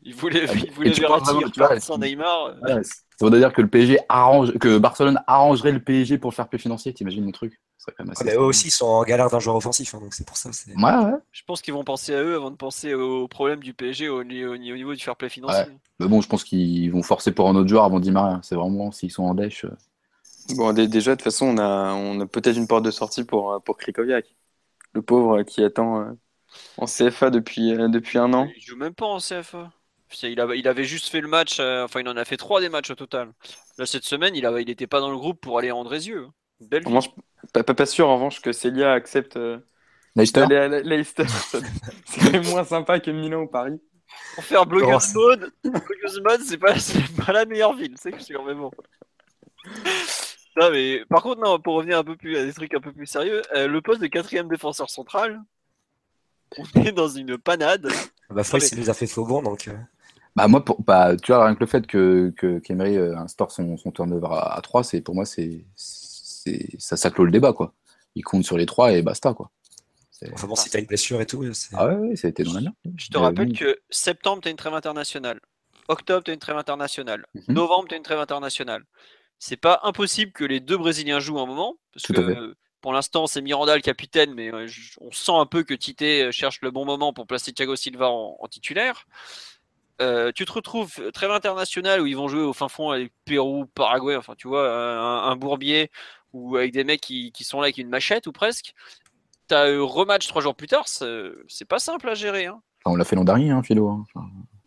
Il 0.03 0.15
voulait, 0.15 0.47
Ah, 0.49 0.53
il 0.65 0.73
voulait 0.73 0.91
Verratti, 0.91 1.81
sans 1.81 1.99
Neymar. 1.99 2.47
euh, 2.47 2.77
Ouais, 2.77 2.83
ça 2.83 3.03
voudrait 3.21 3.41
dire 3.41 3.53
que 3.53 3.61
le 3.63 3.69
PSG 3.69 3.99
arrange, 4.09 4.53
que 4.59 4.79
Barcelone 4.79 5.21
arrangerait 5.27 5.73
le 5.73 5.81
PSG 5.81 6.19
pour 6.19 6.31
le 6.31 6.35
faire 6.35 6.49
play 6.49 6.59
financier. 6.59 6.93
T'imagines 6.95 7.27
le 7.27 7.33
truc? 7.33 7.61
Serait 7.79 7.93
quand 7.97 8.05
même 8.05 8.13
assez. 8.13 8.23
Ah, 8.23 8.25
mais 8.27 8.35
eux 8.37 8.41
aussi, 8.47 8.69
ils 8.69 8.73
sont 8.73 8.87
en 8.87 9.03
galère 9.05 9.31
d'un 9.31 9.39
joueur 9.41 9.57
offensif, 9.57 9.95
hein, 9.95 10.01
donc 10.01 10.15
c'est 10.15 10.27
pour 10.27 10.37
ça. 10.37 10.51
c'est- 10.53 10.75
Ouais, 10.75 10.83
ouais. 10.83 11.19
Je 11.31 11.43
pense 11.47 11.63
qu'ils 11.63 11.75
vont 11.75 11.85
penser 11.85 12.15
à 12.15 12.23
eux 12.23 12.35
avant 12.35 12.51
de 12.51 12.57
penser 12.57 12.95
aux 12.95 13.29
problèmes 13.29 13.61
du 13.63 13.75
PSG 13.75 14.09
au, 14.09 14.25
ni- 14.25 14.45
au 14.45 14.57
ni- 14.57 14.73
au 14.73 14.77
niveau 14.77 14.95
du 14.95 15.03
fair 15.03 15.15
play 15.17 15.29
financier. 15.29 15.65
Mais 16.01 16.07
bon, 16.09 16.21
je 16.21 16.29
pense 16.29 16.43
qu'ils 16.45 16.91
vont 16.91 17.03
forcer 17.03 17.33
pour 17.33 17.49
un 17.49 17.55
autre 17.57 17.69
joueur 17.69 17.85
avant 17.85 18.01
Di 18.01 18.11
Maria. 18.11 18.41
C'est 18.43 18.55
vraiment 18.57 18.91
s'ils 18.91 19.13
sont 19.13 19.25
en 19.25 19.35
dèche. 19.35 19.65
euh, 19.65 19.77
bon, 20.57 20.73
dé- 20.73 20.89
déjà, 20.89 21.13
de 21.13 21.17
toute 21.17 21.25
façon, 21.25 21.47
on 21.47 21.59
a, 21.59 21.93
on 21.95 22.21
a 22.21 22.27
peut-être 22.27 22.57
une 22.57 22.67
porte 22.67 22.85
de 22.85 22.91
sortie 22.91 23.25
pour, 23.25 23.53
euh, 23.53 23.59
pour 23.61 23.77
Krikoviak. 23.77 24.25
Le 24.95 25.03
pauvre 25.03 25.43
qui 25.43 25.63
attend 25.63 26.01
euh, 26.01 26.13
en 26.79 26.87
CFA 26.87 27.31
depuis, 27.31 27.73
euh, 27.75 27.89
depuis 27.89 28.19
un 28.19 28.33
an. 28.33 28.49
Il 28.57 28.63
joue 28.63 28.77
même 28.77 28.95
pas 28.95 29.07
en 29.07 29.19
CFA. 29.19 29.71
Il, 30.23 30.41
a- 30.41 30.55
il 30.55 30.67
avait 30.67 30.85
juste 30.85 31.09
fait 31.09 31.21
le 31.21 31.29
match, 31.29 31.61
euh, 31.61 31.85
enfin 31.85 32.01
il 32.01 32.09
en 32.09 32.17
a 32.17 32.25
fait 32.25 32.39
trois 32.39 32.61
des 32.61 32.71
matchs 32.71 32.91
au 32.91 32.95
total. 32.95 33.33
Là 33.77 33.85
cette 33.85 34.05
semaine, 34.05 34.35
il 34.35 34.47
a- 34.47 34.61
il 34.61 34.71
était 34.71 34.87
pas 34.87 35.01
dans 35.01 35.11
le 35.11 35.19
groupe 35.19 35.41
pour 35.41 35.59
aller 35.59 35.69
à 35.69 35.77
Andrézieux. 35.77 36.29
Belle 36.61 36.83
En 36.87 36.89
revanche, 36.91 37.11
pas, 37.53 37.63
pas, 37.63 37.75
pas 37.75 37.87
sûr 37.87 38.09
en 38.09 38.15
revanche 38.15 38.41
que 38.41 38.53
Celia 38.53 38.93
accepte 38.93 39.37
euh, 39.37 39.59
Leicester 40.17 40.41
d'aller 40.47 40.57
à 40.57 40.69
Le- 40.69 40.81
Leicester. 40.81 41.29
Ça- 41.29 41.59
C'est 42.07 42.21
quand 42.21 42.33
même 42.33 42.47
moins 42.49 42.65
sympa 42.65 43.01
que 43.01 43.11
Milan 43.11 43.43
ou 43.43 43.47
Paris. 43.49 43.79
Pour 44.37 44.45
faire 44.45 44.65
blogueuse 44.65 45.15
mode, 45.15 45.53
mode, 46.25 46.41
c'est 46.41 46.57
pas, 46.59 46.79
c'est 46.79 47.05
pas 47.25 47.33
la 47.33 47.45
meilleure 47.45 47.75
ville, 47.75 47.95
c'est 47.99 48.19
sûr, 48.21 48.43
mais 48.45 48.55
bon. 48.55 48.71
Non, 50.57 50.71
mais 50.71 51.05
par 51.09 51.23
contre, 51.23 51.41
non, 51.41 51.61
pour 51.61 51.75
revenir 51.75 51.99
un 51.99 52.05
peu 52.05 52.17
plus 52.17 52.37
à 52.37 52.45
des 52.45 52.53
trucs 52.53 52.75
un 52.75 52.81
peu 52.81 52.93
plus 52.93 53.07
sérieux, 53.07 53.43
euh, 53.55 53.69
le 53.69 53.81
poste 53.81 54.01
de 54.01 54.07
quatrième 54.09 54.49
défenseur 54.49 54.91
central, 54.91 55.41
on 56.57 56.65
est 56.85 56.93
dans 56.93 57.09
une 57.09 57.39
panade. 57.39 57.89
Bah, 58.31 58.45
Foyce, 58.45 58.73
il 58.73 58.79
nous 58.81 58.91
a 58.91 58.95
fait 58.95 59.07
faux 59.07 59.25
bon, 59.25 59.43
donc. 59.43 59.69
euh, 59.69 59.77
Bah 60.37 60.49
moi, 60.49 60.65
pour, 60.65 60.83
bah, 60.83 61.17
tu 61.17 61.33
vois, 61.33 61.47
rien 61.47 61.55
que 61.55 61.61
le 61.61 61.67
fait 61.67 61.87
que, 61.87 62.33
que 62.37 62.59
qu'Emery 62.61 62.97
euh, 62.97 63.17
instaure 63.19 63.51
son, 63.53 63.77
son 63.77 63.91
turnover 63.93 64.29
à, 64.33 64.55
à 64.57 64.61
3, 64.61 64.85
c'est, 64.85 65.01
pour 65.01 65.15
moi, 65.15 65.25
c'est, 65.25 65.65
c'est, 65.77 66.69
ça, 66.79 66.97
ça 66.97 67.11
clôt 67.11 67.25
le 67.25 67.31
débat, 67.33 67.53
quoi. 67.53 67.75
Il 68.15 68.25
compte 68.25 68.45
sur 68.45 68.59
les 68.59 68.67
3 68.67 68.93
et 68.93 69.03
basta, 69.03 69.35
quoi. 69.35 69.51
C'est- 70.11 70.33
Enfin 70.33 70.47
bon, 70.47 70.57
si 70.57 70.71
t'as 70.71 70.81
une 70.81 70.87
blessure 70.87 71.21
et 71.21 71.27
tout, 71.27 71.53
c'est. 71.55 71.75
Ah 71.77 71.89
ouais, 71.89 71.97
ouais, 71.97 72.17
ça 72.17 72.29
a 72.29 72.31
été 72.31 72.45
dans 72.45 72.53
la 72.53 72.61
merde. 72.61 72.75
Je 72.97 73.09
te 73.09 73.19
Euh, 73.19 73.21
rappelle 73.21 73.53
que 73.53 73.79
septembre, 73.91 74.43
tu 74.43 74.49
as 74.49 74.51
une 74.51 74.57
trêve 74.57 74.75
internationale. 74.75 75.41
Octobre, 75.89 76.23
tu 76.25 76.31
as 76.31 76.35
une 76.35 76.41
trêve 76.41 76.57
internationale. 76.59 77.25
Mhm. 77.35 77.55
Novembre, 77.55 77.89
tu 77.89 77.95
as 77.95 77.97
une 77.99 78.03
trêve 78.03 78.19
internationale. 78.19 78.85
C'est 79.39 79.57
pas 79.59 79.81
impossible 79.85 80.33
que 80.33 80.45
les 80.45 80.61
deux 80.61 80.79
Brésiliens 80.79 81.21
jouent 81.21 81.41
un 81.41 81.47
moment. 81.47 81.77
Parce 81.93 82.07
Tout 82.07 82.13
que 82.13 82.19
à 82.19 82.25
fait. 82.25 82.39
euh, 82.39 82.55
pour 82.81 82.93
l'instant, 82.93 83.27
c'est 83.27 83.41
Miranda 83.41 83.75
le 83.75 83.83
capitaine, 83.83 84.35
mais 84.35 84.53
euh, 84.53 84.69
on 85.01 85.11
sent 85.11 85.33
un 85.35 85.47
peu 85.47 85.63
que 85.65 85.75
Tite 85.75 86.03
euh, 86.03 86.31
cherche 86.31 86.61
le 86.63 86.71
bon 86.71 86.85
moment 86.85 87.13
pour 87.13 87.27
placer 87.27 87.53
Thiago 87.53 87.77
Silva 87.77 88.09
en, 88.09 88.47
titulaire. 88.49 89.07
Euh, 90.01 90.31
tu 90.33 90.45
te 90.45 90.53
retrouves 90.53 91.11
trêve 91.13 91.33
internationale 91.33 92.01
où 92.01 92.07
ils 92.07 92.17
vont 92.17 92.29
jouer 92.29 92.43
au 92.43 92.53
fin 92.53 92.69
fond 92.69 92.91
avec 92.91 93.13
Pérou, 93.25 93.67
Paraguay, 93.67 94.15
enfin 94.15 94.35
tu 94.37 94.47
vois, 94.47 94.71
un, 94.71 95.35
bourbier 95.35 95.91
ou 96.33 96.57
avec 96.57 96.73
des 96.73 96.85
mecs 96.85 97.01
qui, 97.01 97.33
sont 97.41 97.59
là 97.59 97.65
avec 97.65 97.79
une 97.79 97.89
machette 97.89 98.29
ou 98.29 98.33
presque. 98.33 98.75
T'as 99.49 99.67
un 99.67 99.83
rematch 99.83 100.29
trois 100.29 100.41
jours 100.41 100.55
plus 100.55 100.69
tard, 100.69 100.87
c'est 100.87 101.65
pas 101.69 101.81
simple 101.81 102.09
à 102.09 102.15
gérer. 102.15 102.47
Hein. 102.47 102.63
On 102.85 102.95
l'a 102.95 103.05
fait 103.05 103.17
l'an 103.17 103.25
dernier, 103.25 103.51
hein, 103.51 103.63
Philo. 103.63 103.89
hein. 103.89 104.05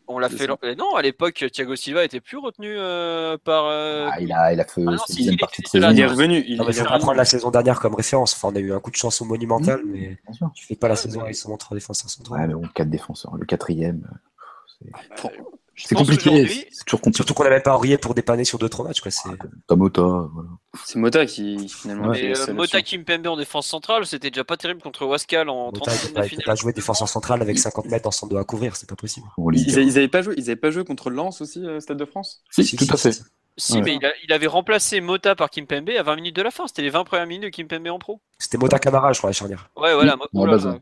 On 0.08 0.20
l'a 0.20 0.28
fait. 0.30 0.48
Non, 0.78 0.96
à 0.96 1.02
l'époque, 1.02 1.46
Thiago 1.54 1.76
Silva 1.76 2.04
était 2.04 2.20
plus 2.20 2.38
retenu 2.38 2.68
euh, 2.78 3.38
par. 3.44 3.66
euh, 3.68 4.10
ah, 4.12 4.20
il, 4.20 4.32
a, 4.34 4.52
il 4.54 4.60
a 4.60 4.66
fait 4.66 4.82
Ah 4.86 4.92
non, 4.92 4.98
sa 4.98 5.06
si, 5.08 5.18
deuxième 5.18 5.34
il 5.36 5.38
partie 5.40 5.62
de 5.62 5.68
là, 5.80 5.88
saison. 5.88 5.90
Il 5.96 6.00
est 6.02 6.06
revenu. 6.06 6.34
Il, 6.48 6.58
mais 6.60 6.66
il 6.68 6.74
faut 6.74 6.82
est 6.82 6.84
pas 6.88 6.98
prendre 7.00 7.14
la 7.14 7.26
saison 7.26 7.50
dernière 7.52 7.80
comme 7.80 7.96
référence. 7.96 8.34
Enfin, 8.36 8.50
on 8.52 8.56
a 8.56 8.60
eu 8.60 8.74
un 8.74 8.80
coup 8.80 8.92
de 8.92 8.96
chance 8.98 9.22
au 9.22 9.26
monumental, 9.26 9.82
mais 9.86 10.18
Bien 10.26 10.34
sûr. 10.34 10.52
tu 10.54 10.66
fais 10.66 10.76
pas 10.76 10.88
la 10.90 10.94
Ouais, 10.96 10.98
saison 11.00 11.20
mais- 11.20 11.26
avec 11.26 11.36
seulement 11.36 11.58
trois 11.58 11.76
défenseurs 11.76 12.10
centraux. 12.10 12.36
Ouais, 12.36 12.48
mais 12.48 12.54
bon, 12.54 12.64
4 12.76 12.90
défenseurs. 12.90 13.36
Le 13.38 13.46
quatrième. 13.46 14.06
euh, 14.12 14.16
c'est- 14.80 15.18
Fran- 15.18 15.32
C'est 15.88 15.96
pense 15.96 16.08
compliqué. 16.08 16.30
qu'aujourd'hui- 16.30 16.66
C'est 16.72 16.86
toujours 16.86 17.02
compliqué. 17.02 17.18
Surtout 17.18 17.34
qu'on 17.34 17.44
n'a 17.44 17.50
même 17.50 17.62
pas 17.62 17.76
Aurier 17.76 17.98
pour 17.98 18.14
dépanner 18.14 18.44
sur 18.46 18.58
2-3 18.60 18.84
matchs. 18.88 19.02
Quoi. 19.02 19.12
C'est... 19.12 19.30
Tamota, 19.68 20.02
voilà. 20.02 20.50
C'est 20.86 21.00
Mota 21.00 21.26
qui 21.26 21.68
finalement. 21.70 22.12
Euh. 22.14 22.54
Mota 22.54 22.82
Kimpembe 22.82 23.28
en 23.28 23.38
défense 23.38 23.68
centrale, 23.68 24.06
c'était 24.06 24.30
déjà 24.32 24.44
pas 24.44 24.58
terrible 24.58 24.82
contre 24.82 25.06
Wascal 25.06 25.50
en 25.50 25.66
Mota, 25.66 25.80
30 25.92 25.94
il 25.96 26.02
de 26.02 26.08
peut 26.08 26.14
pas, 26.14 26.20
il 26.20 26.24
peut 26.24 26.30
finale. 26.30 26.46
pas 26.46 26.56
jouer 26.56 26.74
défenseur 26.74 27.08
central 27.10 27.42
avec 27.42 27.58
50 27.60 27.86
mètres 27.86 28.12
son 28.14 28.28
dos 28.28 28.38
à 28.38 28.44
couvrir, 28.44 28.76
c'est 28.76 28.88
pas 28.90 28.96
possible. 28.96 29.28
En 29.38 29.52
Ils, 29.52 29.58
Ligue. 29.58 29.68
ils, 29.70 29.78
ils 29.80 29.98
avaient 29.98 30.08
pas 30.08 30.22
joué, 30.22 30.34
ils 30.38 30.44
avaient 30.44 30.56
pas 30.56 30.72
joué 30.72 30.84
contre 30.84 31.10
Lens 31.10 31.42
aussi, 31.42 31.66
euh, 31.66 31.80
Stade 31.80 31.98
de 31.98 32.06
France? 32.06 32.42
Si, 32.50 32.64
Si, 32.64 32.76
tout 32.76 32.86
si, 32.86 32.92
à 32.94 32.98
fait. 32.98 33.12
si. 33.12 33.22
Si, 33.58 33.74
Ouais. 33.74 33.82
mais 33.82 33.96
il, 33.96 34.06
a- 34.06 34.14
il 34.24 34.32
avait 34.32 34.48
remplacé 34.48 35.02
Mota 35.02 35.36
par 35.36 35.50
Kimpembe 35.50 35.90
à 35.90 36.04
20 36.04 36.16
minutes 36.16 36.36
de 36.38 36.42
la 36.42 36.52
fin. 36.52 36.68
C'était 36.68 36.82
les 36.84 36.90
20 36.90 37.04
premières 37.04 37.28
minutes 37.28 37.44
de 37.44 37.50
Kimpembe 37.50 37.88
en 37.90 38.00
pro. 38.00 38.22
C'était 38.40 38.58
Mota 38.58 38.80
Camara, 38.80 39.12
je 39.12 39.18
crois, 39.20 39.30
la 39.30 39.34
charnière. 39.34 39.70
Ouais, 39.76 39.94
voilà. 39.94 40.16
Mo- 40.16 40.44
à 40.44 40.48
là. 40.48 40.58
ouais. 40.58 40.80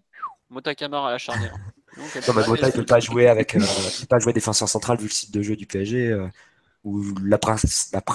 Mota 0.51 0.75
Camara 0.75 1.09
à 1.09 1.11
la 1.13 1.17
charnière. 1.17 1.55
Donc, 1.97 2.05
elle 2.15 2.21
Non, 2.27 2.33
mais 2.35 2.43
peut 2.43 2.49
Mota, 2.49 2.61
pas- 2.61 2.67
il 2.67 2.73
peut 2.73 2.85
pas 2.85 2.99
jouer 2.99 3.27
avec, 3.27 3.55
euh, 3.55 3.59
il 3.59 4.01
peut 4.01 4.07
pas 4.07 4.19
jouer 4.19 4.33
défenseur 4.33 4.67
central 4.69 4.97
vu 4.97 5.05
le 5.05 5.09
site 5.09 5.31
de 5.33 5.41
jeu 5.41 5.55
du 5.55 5.65
PSG. 5.65 6.07
euh, 6.11 6.27
où 6.85 7.03
la, 7.25 7.37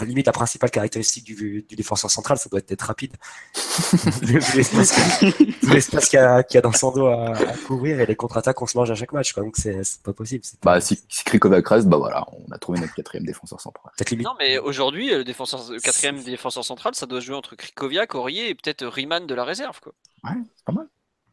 limite 0.06 0.24
la 0.24 0.32
principale 0.32 0.70
caractéristique 0.70 1.22
du, 1.24 1.66
du 1.68 1.76
défenseur 1.76 2.10
central, 2.10 2.38
ça 2.38 2.48
doit 2.48 2.60
être 2.60 2.68
d'être 2.70 2.80
rapide. 2.80 3.12
L'espace 4.22 6.08
qu'il 6.08 6.18
y, 6.18 6.22
a- 6.22 6.42
qu'il 6.42 6.54
y 6.54 6.58
a 6.58 6.60
dans 6.62 6.72
son 6.72 6.90
dos 6.90 7.06
à, 7.06 7.36
à 7.36 7.56
couvrir 7.66 8.00
et 8.00 8.06
les 8.06 8.16
contre-attaques 8.16 8.56
qu'on 8.56 8.66
se 8.66 8.76
mange 8.78 8.90
à 8.90 8.94
chaque 8.94 9.12
match, 9.12 9.32
quoi. 9.32 9.42
Donc 9.42 9.56
c'est 9.56 9.80
pas 10.02 10.12
possible. 10.12 10.44
Bah, 10.62 10.80
si, 10.80 10.98
si 11.08 11.24
Krikovac 11.24 11.66
reste, 11.68 11.88
bah 11.88 11.96
voilà, 11.98 12.26
on 12.32 12.52
a 12.52 12.58
trouvé 12.58 12.80
notre 12.80 12.94
quatrième 12.94 13.26
défenseur 13.26 13.60
central. 13.60 13.92
limite. 14.10 14.24
Non, 14.26 14.32
mais 14.38 14.58
aujourd'hui, 14.58 15.10
le 15.10 15.24
défenseur, 15.24 15.60
le 15.70 15.80
quatrième 15.80 16.22
défenseur 16.22 16.64
central, 16.64 16.94
ça 16.94 17.06
doit 17.06 17.20
se 17.20 17.26
jouer 17.26 17.36
entre 17.36 17.56
Krikoviak, 17.56 18.14
Aurier 18.14 18.48
et 18.50 18.54
peut-être 18.54 18.86
Riemann 18.86 19.26
de 19.26 19.34
la 19.34 19.44
réserve. 19.44 19.80
Quoi. 19.80 19.92
Ouais, 20.24 20.36
c'est 20.56 20.64
pas 20.64 20.72
mal. 20.72 20.86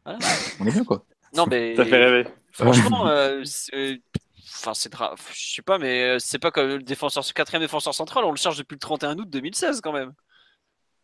Voilà. 0.04 0.18
On 0.60 0.66
est 0.66 0.72
bien, 0.72 0.84
quoi. 0.84 1.04
Non, 1.34 1.46
mais 1.48 1.74
Ça 1.76 1.84
fait 1.84 1.96
rêver. 2.04 2.26
franchement, 2.52 3.06
euh, 3.08 3.42
c'est- 3.44 4.00
enfin, 4.54 4.74
c'est 4.74 4.92
dra- 4.92 5.14
je 5.32 5.54
sais 5.54 5.62
pas, 5.62 5.78
mais 5.78 6.02
euh, 6.02 6.18
c'est 6.18 6.38
pas 6.38 6.50
comme 6.50 6.68
le 6.68 6.78
défenseur, 6.82 7.24
quatrième 7.34 7.62
défenseur 7.62 7.94
central, 7.94 8.24
on 8.24 8.30
le 8.30 8.36
cherche 8.36 8.56
depuis 8.58 8.74
le 8.74 8.80
31 8.80 9.18
août 9.18 9.28
2016 9.30 9.80
quand 9.80 9.92
même. 9.92 10.12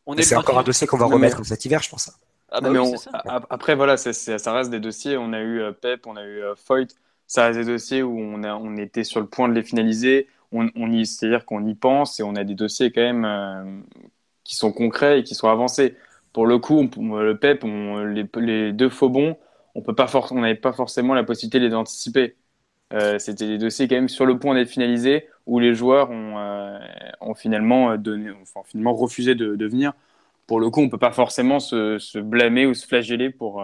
On 0.07 0.17
c'est 0.17 0.37
encore 0.37 0.59
un 0.59 0.63
dossier 0.63 0.87
qu'on 0.87 0.97
va 0.97 1.05
Non, 1.05 1.11
mais- 1.11 1.17
remettre 1.29 1.45
cet 1.45 1.65
hiver, 1.65 1.83
je 1.83 1.91
pense. 1.91 2.11
Ah 2.51 2.61
bah 2.61 2.69
Non, 2.69 2.73
mais 2.73 2.79
oui, 2.81 2.87
on- 2.95 2.97
c'est 2.97 3.11
ça. 3.11 3.19
a- 3.27 3.43
Après, 3.51 3.75
voilà, 3.75 3.97
c'est- 3.99 4.15
c'est- 4.15 4.39
ça 4.39 4.53
reste 4.55 4.71
des 4.71 4.81
dossiers. 4.81 5.19
On 5.19 5.33
a 5.35 5.41
eu 5.41 5.61
euh, 5.61 5.73
Pep, 5.73 6.07
on 6.07 6.17
a 6.17 6.25
eu 6.25 6.43
euh, 6.43 6.55
Foyt. 6.57 6.89
Ça 7.27 7.45
reste 7.47 7.59
des 7.59 7.67
dossiers 7.67 8.03
où 8.03 8.19
on, 8.19 8.43
a, 8.43 8.55
on 8.55 8.77
était 8.79 9.05
sur 9.05 9.21
le 9.21 9.27
point 9.27 9.49
de 9.51 9.55
les 9.55 9.63
finaliser. 9.63 10.29
On, 10.51 10.67
on 10.77 10.91
y, 10.91 11.05
c'est-à-dire 11.05 11.45
qu'on 11.45 11.67
y 11.67 11.75
pense 11.75 12.21
et 12.21 12.23
on 12.23 12.37
a 12.37 12.45
des 12.45 12.55
dossiers 12.55 12.91
quand 12.91 13.03
même 13.03 13.27
euh, 13.27 13.65
qui 14.45 14.57
sont 14.57 14.73
concrets 14.73 15.21
et 15.21 15.25
qui 15.25 15.35
sont 15.35 15.49
avancés. 15.51 15.95
Pour 16.33 16.47
le 16.47 16.59
coup, 16.59 16.89
on- 16.97 17.17
le 17.19 17.37
Pep, 17.37 17.65
on- 17.65 17.99
les, 18.05 18.27
les 18.37 18.73
deux 18.73 18.89
faux 18.89 19.11
bons, 19.11 19.37
on 19.75 19.83
peut 19.83 19.95
pas 19.95 20.07
on 20.31 20.41
n'avait 20.41 20.55
pas 20.55 20.73
forcément 20.73 21.15
la 21.15 21.25
possibilité 21.25 21.61
de 21.61 21.67
les 21.67 21.75
anticiper. 21.75 22.37
Euh, 22.93 23.19
C'était 23.19 23.47
des 23.47 23.59
dossiers 23.59 23.89
quand 23.89 23.97
même 23.97 24.09
sur 24.09 24.27
le 24.27 24.39
point 24.39 24.55
d'être 24.55 24.71
finalisés 24.71 25.29
où 25.47 25.59
les 25.59 25.75
joueurs 25.75 26.11
ont, 26.11 26.39
euh, 26.39 26.79
finalement, 27.37 27.93
euh, 27.93 27.97
donné, 27.99 28.31
finalement 28.67 28.95
refusé 28.95 29.35
de, 29.35 29.67
venir 29.67 29.93
pour 30.47 30.61
le 30.61 30.71
coup, 30.71 30.81
on 30.81 30.89
peut 30.89 30.99
pas 30.99 31.13
forcément 31.13 31.61
se, 31.61 32.19
blâmer 32.21 32.67
ou 32.67 32.75
se 32.75 32.87
flageller 32.87 33.31
pour, 33.31 33.63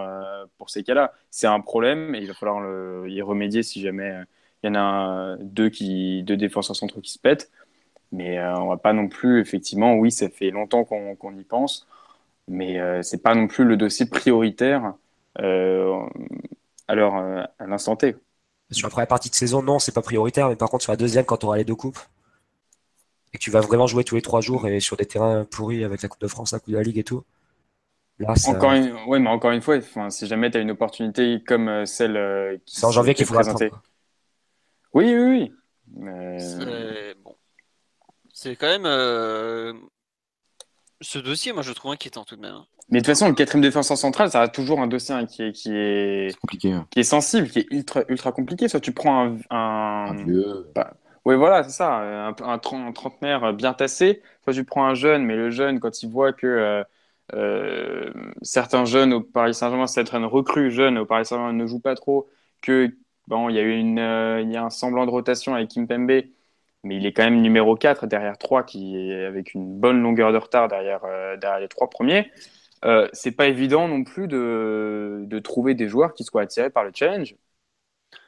pour 0.57 0.69
ces 0.69 0.83
cas-là. 0.83 1.13
C'est 1.31 1.47
un 1.47 1.59
problème 1.59 2.13
et 2.15 2.19
il 2.19 2.27
va 2.27 2.35
falloir 2.35 2.59
le- 2.61 3.05
y 3.09 3.21
remédier 3.23 3.63
si 3.63 3.81
jamais 3.81 4.13
il 4.63 4.67
y 4.67 4.69
en 4.69 4.75
a 4.75 5.35
deux, 5.41 5.69
qui, 5.69 6.23
deux 6.23 6.37
défenseurs 6.37 6.75
centraux 6.75 7.01
qui 7.01 7.11
se 7.11 7.19
pètent. 7.19 7.51
Mais 8.11 8.39
on 8.41 8.67
va 8.69 8.77
pas 8.77 8.93
non 8.93 9.07
plus, 9.09 9.41
effectivement, 9.41 9.95
oui, 9.95 10.11
ça 10.11 10.29
fait 10.29 10.51
longtemps 10.51 10.83
qu'on 10.85 11.15
qu'on 11.15 11.37
y 11.37 11.43
pense, 11.43 11.87
mais 12.47 12.79
c'est 13.03 13.23
pas 13.23 13.35
non 13.35 13.47
plus 13.47 13.65
le 13.65 13.77
dossier 13.77 14.05
prioritaire 14.07 14.93
euh, 15.39 16.01
à 16.87 16.95
l'heure, 16.95 17.15
euh, 17.15 17.43
à 17.59 17.67
l'instant 17.67 17.95
T. 17.95 18.15
Sur 18.71 18.87
la 18.87 18.91
première 18.91 19.07
partie 19.07 19.29
de 19.29 19.35
saison, 19.35 19.63
non, 19.63 19.79
c'est 19.79 19.91
pas 19.91 20.01
prioritaire, 20.03 20.49
mais 20.49 20.55
par 20.55 20.69
contre, 20.69 20.83
sur 20.83 20.91
la 20.91 20.97
deuxième, 20.97 21.25
quand 21.25 21.37
tu 21.37 21.45
auras 21.47 21.57
les 21.57 21.63
deux 21.65 21.75
coupes, 21.75 21.99
et 23.33 23.37
que 23.37 23.43
tu 23.43 23.51
vas 23.51 23.61
vraiment 23.61 23.85
jouer 23.87 24.03
tous 24.03 24.15
les 24.15 24.21
trois 24.23 24.41
jours 24.41 24.67
et 24.67 24.79
sur 24.79 24.97
des 24.97 25.05
terrains 25.05 25.45
pourris 25.45 25.83
avec 25.83 26.01
la 26.01 26.09
Coupe 26.09 26.21
de 26.21 26.27
France, 26.27 26.53
la 26.53 26.59
Coupe 26.59 26.71
de 26.71 26.77
la 26.77 26.83
Ligue 26.83 26.97
et 26.97 27.03
tout, 27.03 27.23
là, 28.19 28.35
ça- 28.35 28.51
Encore 28.51 28.73
une, 28.73 28.93
ouais, 29.07 29.19
mais 29.19 29.29
encore 29.29 29.51
une 29.51 29.61
fois, 29.61 29.77
enfin, 29.77 30.09
si 30.09 30.27
jamais 30.27 30.49
tu 30.51 30.57
as 30.57 30.61
une 30.61 30.71
opportunité 30.71 31.41
comme 31.45 31.67
euh, 31.67 31.85
celle 31.85 32.17
euh, 32.17 32.57
qui 32.65 32.79
c'est 32.79 32.85
en 32.85 32.91
janvier 32.91 33.13
qu'il 33.13 33.25
faudra 33.25 33.43
quoi. 33.43 33.81
Oui, 34.93 35.13
oui, 35.13 35.51
oui. 35.95 36.39
C'est 36.39 37.15
bon. 37.23 37.35
C'est 38.33 38.55
quand 38.55 38.67
même 38.67 38.85
euh, 38.85 39.73
ce 41.05 41.19
dossier, 41.19 41.53
moi 41.53 41.61
je 41.63 41.69
le 41.69 41.75
trouve 41.75 41.91
inquiétant 41.91 42.23
tout 42.25 42.35
de 42.35 42.41
même. 42.41 42.55
hein. 42.55 42.65
Mais 42.89 42.99
de 42.99 43.03
toute 43.05 43.13
façon, 43.13 43.27
le 43.27 43.33
quatrième 43.33 43.63
défenseur 43.63 43.97
central, 43.97 44.29
ça 44.29 44.41
reste 44.41 44.53
toujours 44.53 44.79
un 44.79 44.87
dossier 44.87 45.15
hein, 45.15 45.25
qui 45.25 45.41
est, 45.43 45.51
qui 45.53 45.71
est, 45.75 46.29
C'est 46.29 46.37
compliqué. 46.39 46.71
hein. 46.71 46.87
qui 46.91 46.99
est 46.99 47.03
sensible, 47.03 47.49
qui 47.49 47.59
est 47.59 47.67
ultra, 47.71 48.03
ultra 48.09 48.31
compliqué. 48.31 48.67
Soit 48.67 48.79
tu 48.79 48.91
prends 48.91 49.25
un, 49.25 49.37
un... 49.49 50.11
Un 50.11 50.23
vieux. 50.23 50.67
Oui, 51.25 51.35
voilà, 51.35 51.63
c'est 51.63 51.71
ça, 51.71 51.95
un, 51.95 52.27
un, 52.29 52.57
tren- 52.59 52.85
un 52.87 52.91
trentenaire 52.91 53.53
bien 53.53 53.73
tassé. 53.73 54.21
Soit 54.43 54.53
tu 54.53 54.63
prends 54.63 54.85
un 54.85 54.93
jeune, 54.93 55.23
mais 55.23 55.35
le 55.35 55.49
jeune, 55.49 55.79
quand 55.79 56.03
il 56.03 56.09
voit 56.09 56.33
que 56.33 56.45
euh, 56.45 56.83
euh, 57.33 58.11
certains 58.43 58.85
jeunes 58.85 59.13
au 59.13 59.21
Paris 59.21 59.55
Saint-Germain, 59.55 59.87
certaines 59.87 60.25
recrues 60.25 60.69
jeunes 60.71 60.99
au 60.99 61.05
Paris 61.07 61.25
Saint-Germain 61.25 61.53
ne 61.53 61.65
jouent 61.65 61.79
pas 61.79 61.95
trop, 61.95 62.29
que 62.61 62.95
bon, 63.27 63.49
il 63.49 63.55
y 63.55 63.59
a 63.59 63.63
eu 63.63 63.75
une, 63.75 63.97
euh, 63.99 64.41
il 64.41 64.51
y 64.51 64.57
a 64.57 64.63
un 64.63 64.69
semblant 64.69 65.07
de 65.07 65.11
rotation 65.11 65.55
avec 65.55 65.69
Kimpembe, 65.69 66.11
mais 66.85 66.95
il 66.95 67.05
est 67.05 67.11
quand 67.11 67.23
même 67.25 67.41
numéro 67.41 67.75
4 67.75 68.07
derrière 68.07 68.37
3, 68.37 68.63
qui 68.63 68.95
est 68.95 69.25
avec 69.25 69.53
une 69.53 69.77
bonne 69.79 70.01
longueur 70.01 70.31
de 70.31 70.37
retard 70.37 70.69
derrière, 70.69 71.01
euh, 71.03 71.35
derrière 71.35 71.59
les 71.59 71.67
trois 71.67 71.89
premiers. 71.89 72.31
Euh, 72.85 73.07
c'est 73.13 73.31
pas 73.31 73.47
évident 73.47 73.87
non 73.87 74.03
plus 74.03 74.27
de, 74.27 75.21
de 75.23 75.39
trouver 75.39 75.73
des 75.73 75.87
joueurs 75.87 76.13
qui 76.13 76.23
soient 76.23 76.43
attirés 76.43 76.69
par 76.69 76.83
le 76.83 76.91
challenge. 76.93 77.35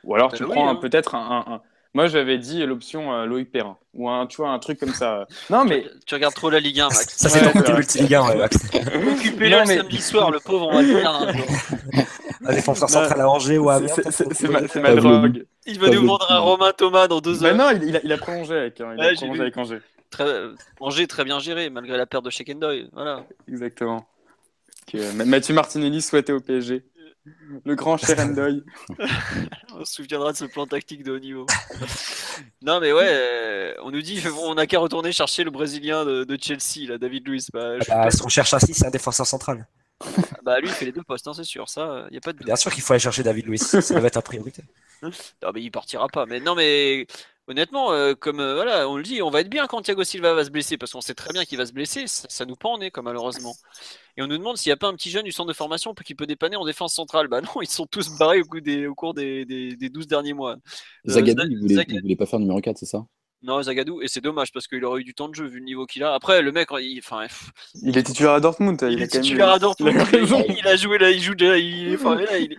Ou 0.04 0.16
alors 0.16 0.34
tu 0.34 0.44
Euh, 0.44 0.48
oui, 0.48 0.54
prends 0.54 0.70
hein. 0.70 0.76
peut-être 0.76 1.16
un, 1.16 1.44
un- 1.48 1.54
un- 1.54 1.62
Moi 1.94 2.08
j'avais 2.08 2.38
dit 2.40 2.66
l'option 2.66 3.14
euh, 3.14 3.26
Loïc 3.26 3.52
Perrin. 3.52 3.78
Ou 3.94 4.10
un, 4.10 4.26
tu 4.26 4.38
vois, 4.38 4.50
un 4.50 4.60
truc 4.60 4.80
comme 4.80 4.94
ça. 4.94 5.28
Non 5.52 5.64
mais. 5.64 5.84
Tu, 5.84 5.90
tu 6.08 6.16
regardes 6.16 6.34
trop 6.34 6.50
la 6.50 6.60
Ligue 6.60 6.80
1, 6.80 6.86
Max. 6.86 7.08
Ça, 7.18 7.30
c'est 7.30 7.40
Ouais, 7.46 7.52
ton 7.52 7.60
côté 7.60 7.74
multi-ligue 7.74 8.16
1, 8.16 8.28
ouais, 8.30 8.36
Max. 8.38 8.58
Occupez-le 8.74 9.58
mais- 9.68 9.78
samedi 9.78 10.02
soir, 10.02 10.32
le 10.32 10.40
pauvre, 10.40 10.68
on 10.70 10.74
va 10.74 10.82
le 10.82 10.88
dire 10.88 11.10
un 11.10 11.32
jour. 11.34 11.46
Un 12.46 12.54
défenseur 12.54 12.90
central 12.90 13.20
à 13.20 13.30
Angers 13.30 13.58
ou 13.58 13.70
à 13.70 13.80
C'est- 13.88 14.80
ma, 14.80 14.96
drogue. 14.96 15.46
Il 15.68 15.80
va 15.80 15.90
nous 15.90 16.06
vendre 16.08 16.26
un 16.32 16.40
Romain 16.40 16.72
Thomas 16.76 17.08
dans 17.08 17.20
deux 17.22 17.44
heures. 17.44 17.56
non, 17.56 17.70
il, 17.72 17.84
il 17.84 17.96
a, 17.98 18.00
il 18.04 18.12
a 18.12 18.18
prolongé 18.18 18.56
avec, 18.58 18.82
hein, 18.82 18.94
il 18.96 19.02
a 19.02 19.06
Ouais, 19.06 19.10
j'ai 19.12 19.16
prolongé 19.18 19.38
vu. 19.38 19.42
avec 19.44 19.58
Angers. 19.58 19.82
Très, 20.10 20.26
Angers 20.80 21.08
très 21.08 21.24
bien 21.26 21.40
géré, 21.40 21.70
malgré 21.70 21.98
la 21.98 22.06
perte 22.06 22.24
de 22.26 22.30
Shekendoy. 22.30 22.90
Voilà. 22.94 23.26
Exactement. 23.48 24.08
Que 24.92 25.12
Ma- 25.14 25.26
Mathieu 25.26 25.54
Martinelli 25.54 26.02
souhaitait 26.02 26.32
au 26.34 26.40
PSG. 26.40 26.84
Le 27.66 27.76
grand 27.76 27.98
Sherendoy. 27.98 28.64
On 29.76 29.84
se 29.84 29.96
souviendra 29.96 30.32
de 30.32 30.38
ce 30.38 30.46
plan 30.46 30.66
tactique 30.66 31.04
de 31.04 31.12
haut 31.12 31.20
niveau. 31.20 31.46
non, 32.62 32.80
mais 32.80 32.94
ouais, 32.94 33.06
euh, 33.10 33.74
on 33.84 33.92
nous 33.92 34.02
dit 34.02 34.24
on 34.44 34.56
n'a 34.56 34.66
qu'à 34.66 34.80
retourner 34.80 35.12
chercher 35.12 35.44
le 35.44 35.52
Brésilien 35.52 36.06
de, 36.06 36.24
de 36.24 36.38
Chelsea, 36.42 36.88
là, 36.88 36.98
David 36.98 37.28
Luiz. 37.28 37.50
Bah, 37.52 37.74
Bah, 37.90 38.10
si 38.12 38.22
on 38.24 38.30
cherche 38.30 38.54
un 38.54 38.60
6, 38.60 38.74
c'est 38.74 38.88
un 38.88 38.92
défenseur 38.92 39.26
central. 39.28 39.68
bah, 40.44 40.60
lui, 40.60 40.68
il 40.68 40.74
fait 40.74 40.86
les 40.86 40.92
deux 40.92 41.04
postes, 41.04 41.28
hein, 41.28 41.34
c'est 41.34 41.44
sûr. 41.44 41.68
Ça, 41.70 42.06
il 42.10 42.12
n'y 42.12 42.18
a 42.18 42.22
pas 42.22 42.34
de 42.34 42.38
doute. 42.38 42.46
Bien 42.46 42.56
sûr 42.56 42.72
qu'il 42.72 42.84
faut 42.84 42.94
aller 42.94 43.00
chercher 43.00 43.24
David 43.24 43.46
Luiz, 43.48 43.62
ça 43.64 44.00
va 44.00 44.08
être 44.08 44.16
la 44.16 44.22
priorité. 44.22 44.64
Non, 45.04 45.52
mais 45.54 45.62
il 45.62 45.70
partira 45.70 46.08
pas. 46.08 46.26
Mais 46.26 46.40
non, 46.40 46.56
mais 46.56 47.06
honnêtement, 47.48 47.92
euh, 47.92 48.16
comme 48.16 48.40
euh, 48.40 48.56
voilà, 48.56 48.90
on 48.90 48.98
le 48.98 49.04
dit, 49.04 49.22
on 49.22 49.30
va 49.30 49.42
être 49.42 49.50
bien 49.50 49.68
quand 49.68 49.80
Thiago 49.84 50.04
Silva 50.04 50.34
va 50.34 50.44
se 50.44 50.50
blesser 50.50 50.76
parce 50.76 50.92
qu'on 50.92 51.02
sait 51.02 51.14
très 51.14 51.32
bien 51.34 51.46
qu'il 51.46 51.60
va 51.60 51.68
se 51.68 51.72
blesser. 51.72 52.08
Ça, 52.08 52.26
ça 52.32 52.46
nous 52.48 52.56
pend 52.56 52.74
en 52.74 52.78
nez, 52.80 52.90
quoi, 52.90 53.04
malheureusement. 53.04 53.54
Et 54.18 54.24
on 54.24 54.28
nous 54.28 54.40
demande 54.40 54.58
s'il 54.58 54.72
n'y 54.72 54.74
a 54.74 54.78
pas 54.78 54.88
un 54.88 54.96
petit 54.96 55.12
jeune 55.12 55.24
du 55.26 55.32
centre 55.32 55.50
de 55.50 55.54
formation 55.54 55.94
qui 55.94 56.16
peut 56.16 56.26
dépanner 56.26 56.56
en 56.56 56.66
défense 56.66 56.96
centrale. 56.96 57.28
Bah 57.28 57.42
non, 57.42 57.52
ils 57.62 57.70
sont 57.70 57.86
tous 57.86 58.10
barrés 58.18 58.42
au, 58.42 58.46
coup 58.46 58.60
des- 58.60 58.88
au 58.88 58.96
cours 58.96 59.14
des, 59.14 59.46
des, 59.46 59.76
des 59.76 59.90
12 59.90 60.08
derniers 60.08 60.34
mois. 60.34 60.54
Euh, 60.54 60.58
Zagadou, 61.12 61.44
Zag- 61.44 61.52
il 61.52 61.60
voulait, 61.60 61.76
il 61.90 62.02
voulait 62.02 62.16
pas 62.16 62.26
faire 62.26 62.40
numéro 62.40 62.60
4, 62.60 62.80
c'est 62.80 62.88
ça? 62.88 63.06
Non, 63.44 63.62
Zagadou, 63.62 64.02
et 64.02 64.08
c'est 64.08 64.20
dommage 64.20 64.52
parce 64.52 64.68
qu'il 64.68 64.84
aurait 64.84 65.02
eu 65.02 65.04
du 65.04 65.14
temps 65.14 65.30
de 65.30 65.36
jeu 65.36 65.46
vu 65.46 65.60
le 65.60 65.66
niveau 65.66 65.86
qu'il 65.86 66.04
a. 66.04 66.14
Après, 66.14 66.42
le 66.42 66.52
mec, 66.52 66.70
il, 66.80 66.98
enfin, 67.00 67.22
pff, 67.28 67.52
Il 67.84 67.96
est 67.98 68.02
titulaire 68.04 68.32
à 68.34 68.40
Dortmund. 68.40 68.80
il 68.90 69.00
a 69.00 69.04
est 69.04 69.08
titulaire 69.08 69.50
à 69.50 69.60
Dortmund. 69.60 69.94
il 70.12 70.18
a. 70.18 70.22
Il, 70.48 70.58
il 70.74 70.78
joué 70.80 70.98
là, 70.98 71.12
il 71.12 71.22
joue 71.22 71.36
déjà. 71.36 71.56
Il, 71.58 71.94
enfin, 71.96 72.16
là, 72.16 72.38
il 72.40 72.54
est- 72.54 72.58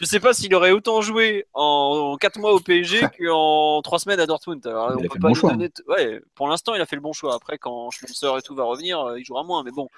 Je 0.00 0.04
sais 0.04 0.20
pas 0.20 0.34
s'il 0.34 0.54
aurait 0.54 0.72
autant 0.72 1.00
joué 1.00 1.46
en 1.54 2.16
4 2.20 2.38
mois 2.38 2.52
au 2.52 2.60
PSG 2.60 3.00
qu'en 3.18 3.80
3 3.82 3.98
semaines 3.98 4.20
à 4.20 4.26
Dortmund. 4.26 4.64
Alors, 4.66 4.90
Il 4.90 4.94
on 4.94 4.98
a 4.98 5.02
peut 5.02 5.08
fait 5.08 5.14
le 5.14 5.20
pas 5.20 5.28
bon 5.28 5.28
lui 5.28 5.40
choix, 5.40 5.50
donner 5.52 5.70
t- 5.70 5.82
Ouais, 5.88 6.20
pour 6.34 6.48
l'instant, 6.48 6.74
il 6.74 6.80
a 6.82 6.86
fait 6.86 6.96
le 6.96 7.02
bon 7.02 7.12
choix. 7.14 7.34
Après, 7.34 7.56
quand 7.56 7.90
Schmelzer 7.90 8.36
et 8.38 8.42
tout 8.42 8.54
va 8.54 8.64
revenir, 8.64 9.00
euh, 9.00 9.18
il 9.18 9.24
jouera 9.24 9.42
moins. 9.42 9.62
Mais 9.64 9.70
bon, 9.70 9.88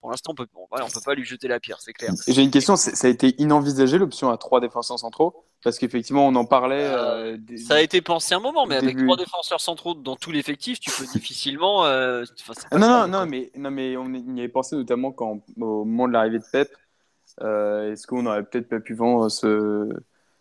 pour 0.00 0.10
l'instant, 0.10 0.32
on 0.32 0.34
peut, 0.34 0.46
bon, 0.54 0.66
voilà, 0.70 0.86
on 0.86 0.88
peut 0.88 1.00
pas 1.04 1.14
lui 1.14 1.24
jeter 1.24 1.46
la 1.48 1.60
pierre, 1.60 1.78
c'est 1.80 1.92
clair. 1.92 2.12
J'ai 2.26 2.42
une 2.42 2.50
question, 2.50 2.76
ça 2.76 3.06
a 3.06 3.10
été 3.10 3.34
inenvisagé 3.40 3.98
l'option 3.98 4.30
à 4.30 4.36
trois 4.38 4.60
défenseurs 4.60 4.98
centraux? 4.98 5.44
Parce 5.62 5.78
qu'effectivement, 5.78 6.26
on 6.26 6.34
en 6.36 6.46
parlait. 6.46 6.82
Euh, 6.84 7.34
euh, 7.34 7.36
des- 7.38 7.58
Ça 7.58 7.74
a 7.74 7.80
été 7.82 8.00
pensé 8.00 8.34
un 8.34 8.40
moment, 8.40 8.64
mais 8.66 8.76
avec 8.76 8.94
Début. 8.96 9.04
trois 9.06 9.18
défenseurs 9.18 9.60
centraux 9.60 9.92
dans 9.94 10.16
tout 10.16 10.30
l'effectif, 10.30 10.80
tu 10.80 10.90
peux 10.90 11.04
difficilement. 11.04 11.84
euh, 11.84 12.24
enfin, 12.40 12.54
Ah, 12.70 12.78
non, 12.78 12.86
ça, 12.86 13.06
non, 13.06 13.18
non, 13.20 13.26
mais, 13.26 13.52
non, 13.56 13.70
mais 13.70 13.94
on 13.98 14.10
y 14.12 14.38
avait 14.40 14.48
pensé 14.48 14.74
notamment 14.74 15.12
quand, 15.12 15.40
au 15.60 15.84
moment 15.84 16.08
de 16.08 16.14
l'arrivée 16.14 16.38
de 16.38 16.44
Pep. 16.50 16.70
Euh, 17.42 17.92
Est-ce 17.92 18.06
qu'on 18.06 18.24
aurait 18.26 18.42
peut-être 18.44 18.68
pas 18.70 18.80
pu 18.80 18.94
vendre 18.94 19.28
ce, 19.28 19.88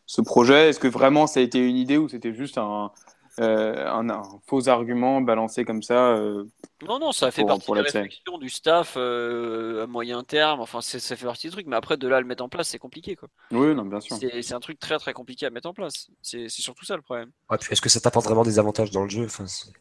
ce 0.06 0.22
projet? 0.22 0.70
Est-ce 0.70 0.80
que 0.80 0.88
vraiment 0.88 1.28
ça 1.28 1.42
a 1.42 1.44
été 1.44 1.60
une 1.60 1.76
idée 1.78 1.98
ou 1.98 2.08
c'était 2.08 2.34
juste 2.34 2.58
un, 2.58 2.92
euh, 3.40 3.88
un, 3.90 4.10
un 4.10 4.22
faux 4.48 4.68
argument 4.70 5.22
balancé 5.22 5.64
comme 5.66 5.82
ça. 5.82 6.10
euh, 6.10 6.44
Non, 6.86 7.00
non, 7.00 7.12
ça 7.12 7.32
fait 7.32 7.42
Pour- 7.42 7.48
partie 7.50 7.66
pour 7.66 7.76
de 7.76 7.80
la 7.82 7.86
réflexion 7.86 8.38
du 8.38 8.50
staff 8.50 8.96
euh, 8.98 9.84
à 9.84 9.88
moyen 9.88 10.24
terme. 10.24 10.60
Enfin, 10.60 10.82
c'est- 10.82 11.00
ça 11.00 11.16
fait 11.16 11.26
partie 11.26 11.48
du 11.48 11.52
truc. 11.52 11.66
Mais 11.68 11.76
après, 11.76 11.98
de 11.98 12.08
là 12.08 12.18
à 12.18 12.22
le 12.22 12.28
mettre 12.28 12.44
en 12.44 12.50
place, 12.50 12.68
c'est 12.70 12.80
compliqué. 12.80 13.16
quoi. 13.16 13.30
Oui, 13.52 13.74
non, 13.76 13.86
bien 13.86 14.00
sûr. 14.02 14.18
C'est 14.18 14.54
un 14.54 14.60
truc 14.60 14.80
très 14.80 14.98
très 15.00 15.14
compliqué 15.14 15.46
à 15.46 15.50
mettre 15.50 15.70
en 15.70 15.74
place. 15.74 16.10
C'est 16.22 16.50
c'est 16.50 16.62
surtout 16.62 16.86
ça 16.86 16.96
le 16.96 17.02
problème. 17.02 17.32
Ouais, 17.50 17.58
puis 17.58 17.72
est-ce 17.72 17.82
que 17.82 17.90
ça 17.90 18.00
t'apporte 18.00 18.26
vraiment 18.26 18.44
des 18.44 18.60
avantages 18.60 18.92
dans 18.92 19.04
le 19.04 19.10
jeu? 19.10 19.26
Enfin, 19.26 19.48
c'est- 19.48 19.72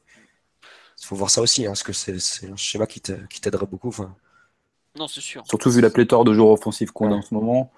il 1.01 1.07
faut 1.07 1.17
voir 1.17 1.31
ça 1.31 1.41
aussi, 1.43 1.65
hein, 1.67 1.71
parce 1.71 1.83
que 1.83 1.93
c'est 1.93 2.51
un 2.51 2.57
schéma 2.57 2.87
qui 2.87 3.01
t'a- 3.01 3.15
qui 3.31 3.41
t'aiderait 3.41 3.67
beaucoup. 3.67 3.89
Enfin, 3.89 4.15
Non, 4.97 5.07
c'est 5.07 5.21
sûr. 5.21 5.45
Surtout 5.47 5.71
vu 5.71 5.81
la 5.81 5.91
pléthore 5.91 6.25
de 6.25 6.33
joueurs 6.33 6.51
offensifs 6.51 6.91
qu'on 6.91 7.13
a 7.13 7.15
en 7.15 7.23
ce 7.23 7.33
moment. 7.33 7.71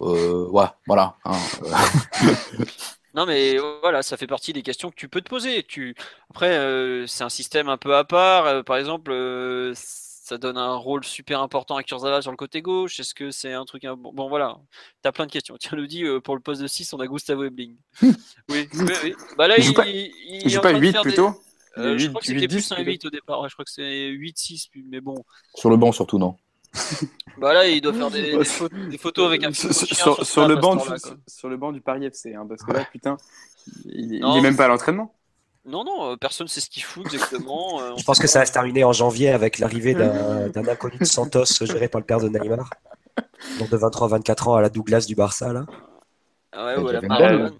Euh, 0.00 0.48
ouais, 0.48 0.66
voilà. 0.86 1.16
hein, 1.24 1.36
euh, 1.62 1.70
Non, 3.14 3.26
mais 3.26 3.56
voilà, 3.80 4.02
ça 4.02 4.16
fait 4.16 4.26
partie 4.26 4.52
des 4.52 4.62
questions 4.62 4.90
que 4.90 4.94
tu 4.96 5.08
peux 5.08 5.20
te 5.20 5.28
poser. 5.28 5.62
Tu... 5.64 5.94
Après, 6.30 6.56
euh, 6.56 7.06
c'est 7.06 7.24
un 7.24 7.28
système 7.28 7.68
un 7.68 7.76
peu 7.76 7.94
à 7.96 8.04
part. 8.04 8.46
Euh, 8.46 8.62
par 8.62 8.76
exemple, 8.76 9.10
euh, 9.12 9.72
ça 9.74 10.38
donne 10.38 10.56
un 10.56 10.76
rôle 10.76 11.04
super 11.04 11.40
important 11.40 11.76
à 11.76 11.82
Kurzawa 11.82 12.22
sur 12.22 12.30
le 12.30 12.36
côté 12.36 12.62
gauche. 12.62 13.00
Est-ce 13.00 13.14
que 13.14 13.30
c'est 13.32 13.52
un 13.52 13.64
truc. 13.64 13.84
un- 13.84 13.96
Bon, 13.96 14.12
bon, 14.12 14.28
voilà, 14.28 14.58
tu 15.02 15.08
as 15.08 15.12
plein 15.12 15.26
de 15.26 15.32
questions. 15.32 15.56
Tiens, 15.58 15.76
nous 15.76 15.86
dit 15.88 16.04
euh, 16.04 16.20
pour 16.20 16.36
le 16.36 16.40
poste 16.40 16.62
de 16.62 16.68
6, 16.68 16.92
on 16.92 17.00
a 17.00 17.06
Gustavo 17.08 17.42
Ebling. 17.44 17.76
oui, 18.02 18.12
oui, 18.48 18.68
oui. 19.02 19.14
Bah 19.36 19.48
là, 19.48 19.56
Il 19.58 19.64
joue 19.64 19.72
pas- 19.74 19.86
il, 19.88 20.12
Il 20.44 20.48
joue 20.50 20.60
pas 20.60 20.72
de 20.72 20.78
8 20.78 20.92
faire 20.92 21.02
des- 21.02 21.08
plutôt? 21.10 21.30
Euh, 21.78 21.96
je 21.98 22.08
crois 22.08 22.20
que 22.20 22.26
c'était 22.26 22.40
8-10 22.40 22.48
plus 22.48 22.72
un 22.72 22.76
plutôt. 22.76 22.90
8 22.90 23.04
au 23.06 23.10
départ. 23.10 23.40
Ouais, 23.40 23.48
je 23.48 23.54
crois 23.54 23.64
que 23.64 23.70
c'est 23.70 24.08
8-6, 24.08 24.68
mais 24.88 25.00
bon. 25.00 25.16
sur 25.54 25.70
le 25.70 25.76
banc, 25.76 25.92
surtout, 25.92 26.18
non. 26.18 26.36
Bah 27.38 27.52
là, 27.54 27.66
il 27.66 27.80
doit 27.80 27.92
faire 27.92 28.10
des, 28.10 28.32
Ouais, 28.34 28.38
des 28.38 28.44
pho- 28.44 28.88
des 28.90 28.98
photos 28.98 29.26
avec 29.26 29.44
un 29.44 29.52
sur, 29.52 29.68
petit 29.70 29.94
sur- 29.94 30.16
chien 30.16 30.24
sur- 30.24 30.48
le 30.48 30.56
banc 30.56 30.76
du, 30.76 30.82
sur 31.26 31.48
le 31.48 31.56
banc 31.56 31.72
du 31.72 31.80
Paris 31.80 32.04
FC, 32.04 32.34
hein, 32.34 32.46
parce 32.48 32.62
que 32.62 32.72
là, 32.72 32.84
putain, 32.90 33.16
il, 33.86 34.14
il 34.14 34.20
Non, 34.20 34.36
est 34.36 34.40
même 34.40 34.56
pas 34.56 34.64
à 34.66 34.68
l'entraînement. 34.68 35.14
Non, 35.66 35.84
non, 35.84 36.12
euh, 36.12 36.16
personne 36.16 36.48
sait 36.48 36.60
ce 36.60 36.70
qu'il 36.70 36.82
fout 36.82 37.04
exactement. 37.12 37.80
euh, 37.82 37.92
je 37.96 38.04
pense 38.04 38.18
que 38.18 38.26
ça 38.26 38.38
va 38.40 38.46
se 38.46 38.52
terminer 38.52 38.82
en 38.84 38.92
janvier 38.92 39.28
avec 39.30 39.58
l'arrivée 39.58 39.94
d'un 39.94 40.68
inconnu 40.68 40.96
de 40.98 41.04
Santos 41.04 41.44
géré 41.62 41.88
par 41.88 42.00
le 42.00 42.06
père 42.06 42.18
de 42.20 42.28
Neymar. 42.28 42.70
Donc 43.58 43.68
de 43.70 43.76
23-24 43.76 44.48
ans 44.48 44.54
à 44.54 44.62
la 44.62 44.70
Douglas 44.70 45.04
du 45.06 45.14
Barça, 45.14 45.52
là. 45.52 45.66
Ah 46.52 46.64
ouais, 46.66 46.74
Ouais, 46.76 46.80
voilà, 46.80 46.98
j'avais 46.98 47.08
Maradona. 47.08 47.50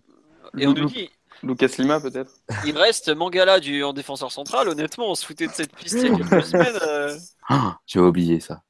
Et 0.59 0.67
on 0.67 0.73
nous 0.73 0.87
dit, 0.87 1.11
Lucas 1.43 1.69
Lima, 1.79 2.01
peut-être 2.01 2.33
il 2.65 2.75
me 2.75 2.79
reste 2.79 3.09
Mangala 3.11 3.61
du, 3.61 3.85
en 3.85 3.93
défenseur 3.93 4.33
central. 4.33 4.69
Honnêtement, 4.69 5.11
on 5.11 5.15
se 5.15 5.25
foutait 5.27 5.47
de 5.47 5.53
cette 5.53 5.75
piste 5.77 5.99
il 6.03 6.09
y 6.09 6.15
a 6.15 6.17
quelques 6.17 6.45
semaines. 6.47 6.79
euh. 6.87 7.17
Ah, 7.49 7.79
J'ai 7.87 8.01
oublié 8.01 8.41
ça. 8.41 8.63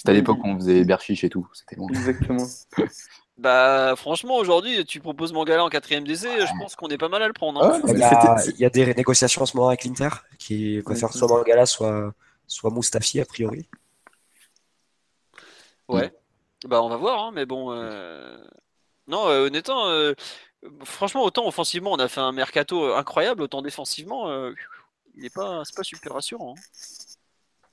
C'était 0.00 0.12
à 0.12 0.14
l'époque 0.14 0.38
où 0.42 0.46
on 0.48 0.56
faisait 0.56 0.82
Berchiche 0.82 1.24
et 1.24 1.28
tout. 1.28 1.46
C'était. 1.52 1.76
Exactement. 1.90 2.46
Bah, 3.36 3.94
franchement, 3.96 4.36
aujourd'hui, 4.36 4.84
tu 4.86 5.00
proposes 5.00 5.32
Mangala 5.32 5.64
en 5.64 5.68
quatrième 5.70 6.04
DC, 6.04 6.24
je 6.24 6.58
pense 6.58 6.74
qu'on 6.76 6.88
est 6.88 6.98
pas 6.98 7.08
mal 7.08 7.22
à 7.22 7.26
le 7.26 7.32
prendre. 7.34 7.62
hein. 7.62 7.80
Ah, 7.84 7.88
Il 7.88 7.98
y 7.98 8.02
a, 8.02 8.44
il 8.46 8.60
y 8.60 8.64
a 8.66 8.70
des 8.70 8.94
négociations 8.94 9.40
en 9.42 9.46
ce 9.46 9.56
moment 9.56 9.68
avec 9.68 9.84
l'Inter 9.84 10.08
qui 10.38 10.80
préfèrent 10.84 11.12
soit 11.12 11.28
Mangala, 11.28 11.64
soit, 11.64 12.12
soit 12.46 12.70
Mustafi, 12.70 13.18
a 13.20 13.24
priori. 13.26 13.66
Ouais. 15.88 16.12
Bah, 16.66 16.82
on 16.82 16.88
va 16.88 16.96
voir, 16.96 17.24
hein, 17.24 17.30
mais 17.34 17.46
bon. 17.46 17.72
euh, 17.72 18.36
Non, 19.06 19.28
euh, 19.28 19.46
honnêtement, 19.46 19.88
euh, 19.88 20.12
franchement, 20.84 21.24
autant 21.24 21.46
offensivement, 21.46 21.92
on 21.92 21.98
a 21.98 22.08
fait 22.08 22.20
un 22.20 22.32
mercato 22.32 22.92
incroyable, 22.94 23.42
autant 23.42 23.62
défensivement, 23.62 24.28
euh, 24.28 24.52
il 25.14 25.22
n'est 25.22 25.30
pas, 25.30 25.62
c'est 25.64 25.76
pas 25.76 25.82
super 25.82 26.12
rassurant. 26.12 26.54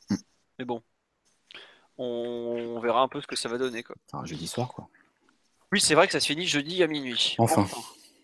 hein. 0.10 0.16
Mais 0.60 0.66
bon, 0.66 0.82
on... 1.98 2.76
on 2.76 2.80
verra 2.80 3.02
un 3.02 3.08
peu 3.08 3.22
ce 3.22 3.28
que 3.28 3.36
ça 3.36 3.50
va 3.50 3.58
donner, 3.58 3.84
quoi. 3.84 3.96
Enfin, 4.12 4.26
jeudi 4.26 4.48
soir, 4.48 4.70
quoi. 4.70 4.88
Oui, 5.72 5.82
c'est 5.82 5.96
vrai 5.96 6.08
que 6.08 6.14
ça 6.14 6.20
se 6.20 6.28
finit 6.28 6.48
jeudi 6.48 6.82
à 6.84 6.88
minuit. 6.88 7.36
Enfin. 7.40 7.68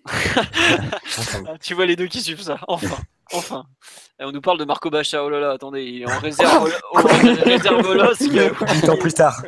Tu 1.61 1.73
vois 1.73 1.85
les 1.85 1.95
deux 1.95 2.07
qui 2.07 2.21
suivent 2.21 2.41
ça. 2.41 2.57
Enfin, 2.67 2.97
enfin. 3.33 3.65
Et 4.19 4.25
on 4.25 4.31
nous 4.31 4.41
parle 4.41 4.57
de 4.59 4.65
Marco 4.65 4.89
Bacha. 4.89 5.23
Oh 5.23 5.29
là 5.29 5.39
là, 5.39 5.51
attendez, 5.51 5.83
il 5.83 6.01
est 6.01 6.11
en 6.11 6.19
réserve, 6.19 6.69
au- 6.93 6.99
au- 6.99 7.01
réserve. 7.45 7.95
Huit 8.73 8.89
ans 8.89 8.97
plus 8.97 9.13
tard. 9.13 9.41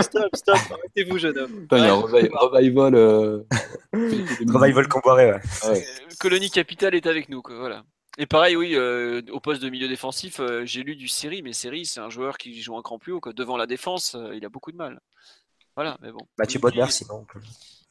Stop, 0.00 0.28
stop, 0.36 0.56
arrêtez-vous, 0.70 1.18
jeune 1.18 1.38
homme. 1.38 1.60
Putain, 1.62 1.78
il 1.78 1.84
y 1.84 1.86
a 1.86 1.94
un 1.94 2.00
Ouais, 2.02 2.22
revi- 2.22 2.30
revival. 2.36 2.94
Euh... 2.94 3.42
Revival 3.92 4.88
Comboiré, 4.88 5.32
ouais. 5.32 5.40
Ouais. 5.68 5.86
Colonie 6.20 6.50
Capital 6.50 6.94
est 6.94 7.06
avec 7.06 7.28
nous, 7.28 7.40
quoi, 7.42 7.56
voilà. 7.58 7.82
Et 8.20 8.26
pareil, 8.26 8.54
oui, 8.54 8.74
euh, 8.74 9.22
au 9.32 9.40
poste 9.40 9.62
de 9.62 9.70
milieu 9.70 9.88
défensif, 9.88 10.40
euh, 10.40 10.66
j'ai 10.66 10.82
lu 10.82 10.94
du 10.94 11.08
Seri, 11.08 11.40
mais 11.40 11.54
Seri, 11.54 11.86
c'est 11.86 12.00
un 12.00 12.10
joueur 12.10 12.36
qui 12.36 12.60
joue 12.60 12.76
un 12.76 12.82
cran 12.82 12.98
plus 12.98 13.12
haut. 13.12 13.20
Quoi. 13.20 13.32
Devant 13.32 13.56
la 13.56 13.66
défense, 13.66 14.14
euh, 14.14 14.36
il 14.36 14.44
a 14.44 14.50
beaucoup 14.50 14.72
de 14.72 14.76
mal. 14.76 15.00
Voilà, 15.74 15.96
mais 16.02 16.12
bon. 16.12 16.20
Mathieu 16.38 16.60
Bodmer, 16.60 16.84
dit- 16.84 16.92
sinon. 16.92 17.26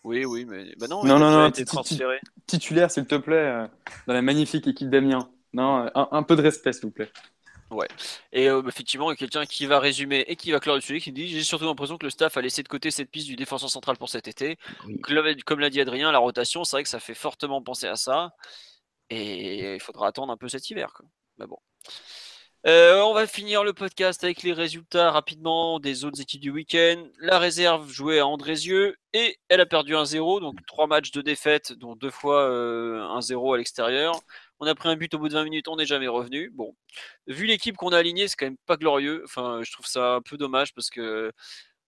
Oui, 0.03 0.25
oui, 0.25 0.45
mais 0.45 0.71
bah 0.79 0.85
non, 0.87 1.03
Non, 1.03 1.17
il 1.17 1.23
a 1.23 1.31
non, 1.31 1.47
été 1.47 1.65
transféré. 1.65 2.19
Titulaire, 2.45 2.91
s'il 2.91 3.07
te 3.07 3.15
plaît, 3.15 3.67
dans 4.05 4.13
la 4.13 4.21
magnifique 4.21 4.67
équipe 4.67 4.91
d'Amiens. 4.91 5.31
Non, 5.51 5.89
un, 5.95 6.07
un 6.11 6.21
peu 6.23 6.35
de 6.35 6.43
respect, 6.43 6.73
s'il 6.73 6.83
vous 6.83 6.91
plaît. 6.91 7.11
Et 8.31 8.49
euh, 8.49 8.61
effectivement, 8.67 9.09
il 9.09 9.13
y 9.13 9.13
a 9.13 9.17
quelqu'un 9.17 9.45
qui 9.45 9.65
va 9.65 9.79
résumer 9.79 10.25
et 10.27 10.35
qui 10.35 10.51
va 10.51 10.59
clore 10.59 10.75
le 10.75 10.81
sujet, 10.81 10.99
qui 10.99 11.11
dit 11.11 11.27
J'ai 11.27 11.43
surtout 11.43 11.65
l'impression 11.65 11.97
que 11.97 12.05
le 12.05 12.09
staff 12.09 12.35
a 12.37 12.41
laissé 12.41 12.63
de 12.63 12.67
côté 12.67 12.91
cette 12.91 13.11
piste 13.11 13.27
du 13.27 13.35
défenseur 13.35 13.69
central 13.69 13.97
pour 13.97 14.09
cet 14.09 14.27
été. 14.27 14.57
Oui. 14.85 14.99
Comme 15.45 15.59
l'a 15.59 15.69
dit 15.69 15.81
Adrien, 15.81 16.11
la 16.11 16.19
rotation, 16.19 16.63
c'est 16.63 16.75
vrai 16.75 16.83
que 16.83 16.89
ça 16.89 16.99
fait 16.99 17.13
fortement 17.13 17.61
penser 17.61 17.87
à 17.87 17.95
ça. 17.95 18.33
Et 19.09 19.75
il 19.75 19.79
faudra 19.81 20.07
attendre 20.07 20.31
un 20.31 20.37
peu 20.37 20.49
cet 20.49 20.69
hiver. 20.69 21.01
Bon. 21.37 21.57
Euh, 22.67 23.01
on 23.03 23.13
va 23.13 23.25
finir 23.25 23.63
le 23.63 23.71
podcast 23.71 24.21
avec 24.25 24.43
les 24.43 24.51
résultats 24.51 25.11
rapidement 25.11 25.79
des 25.79 26.03
autres 26.03 26.19
équipes 26.19 26.41
du 26.41 26.51
week-end. 26.51 27.07
La 27.19 27.39
réserve 27.39 27.89
jouait 27.89 28.19
à 28.19 28.27
Andrézieux 28.27 28.97
et 29.13 29.37
elle 29.47 29.61
a 29.61 29.65
perdu 29.65 29.93
1-0, 29.93 30.41
donc 30.41 30.55
trois 30.67 30.85
matchs 30.85 31.11
de 31.11 31.21
défaite, 31.21 31.71
dont 31.71 31.95
deux 31.95 32.11
fois 32.11 32.41
euh, 32.41 32.99
1-0 33.17 33.55
à 33.55 33.57
l'extérieur. 33.57 34.19
On 34.59 34.67
a 34.67 34.75
pris 34.75 34.89
un 34.89 34.97
but 34.97 35.13
au 35.13 35.19
bout 35.19 35.29
de 35.29 35.35
20 35.35 35.45
minutes, 35.45 35.69
on 35.69 35.77
n'est 35.77 35.85
jamais 35.85 36.09
revenu. 36.09 36.49
Bon, 36.53 36.75
vu 37.27 37.45
l'équipe 37.45 37.77
qu'on 37.77 37.93
a 37.93 37.97
alignée, 37.97 38.27
c'est 38.27 38.35
quand 38.35 38.47
même 38.47 38.57
pas 38.65 38.75
glorieux. 38.75 39.21
Enfin, 39.23 39.61
je 39.63 39.71
trouve 39.71 39.85
ça 39.85 40.15
un 40.15 40.21
peu 40.21 40.35
dommage 40.35 40.73
parce 40.73 40.89
que 40.89 41.31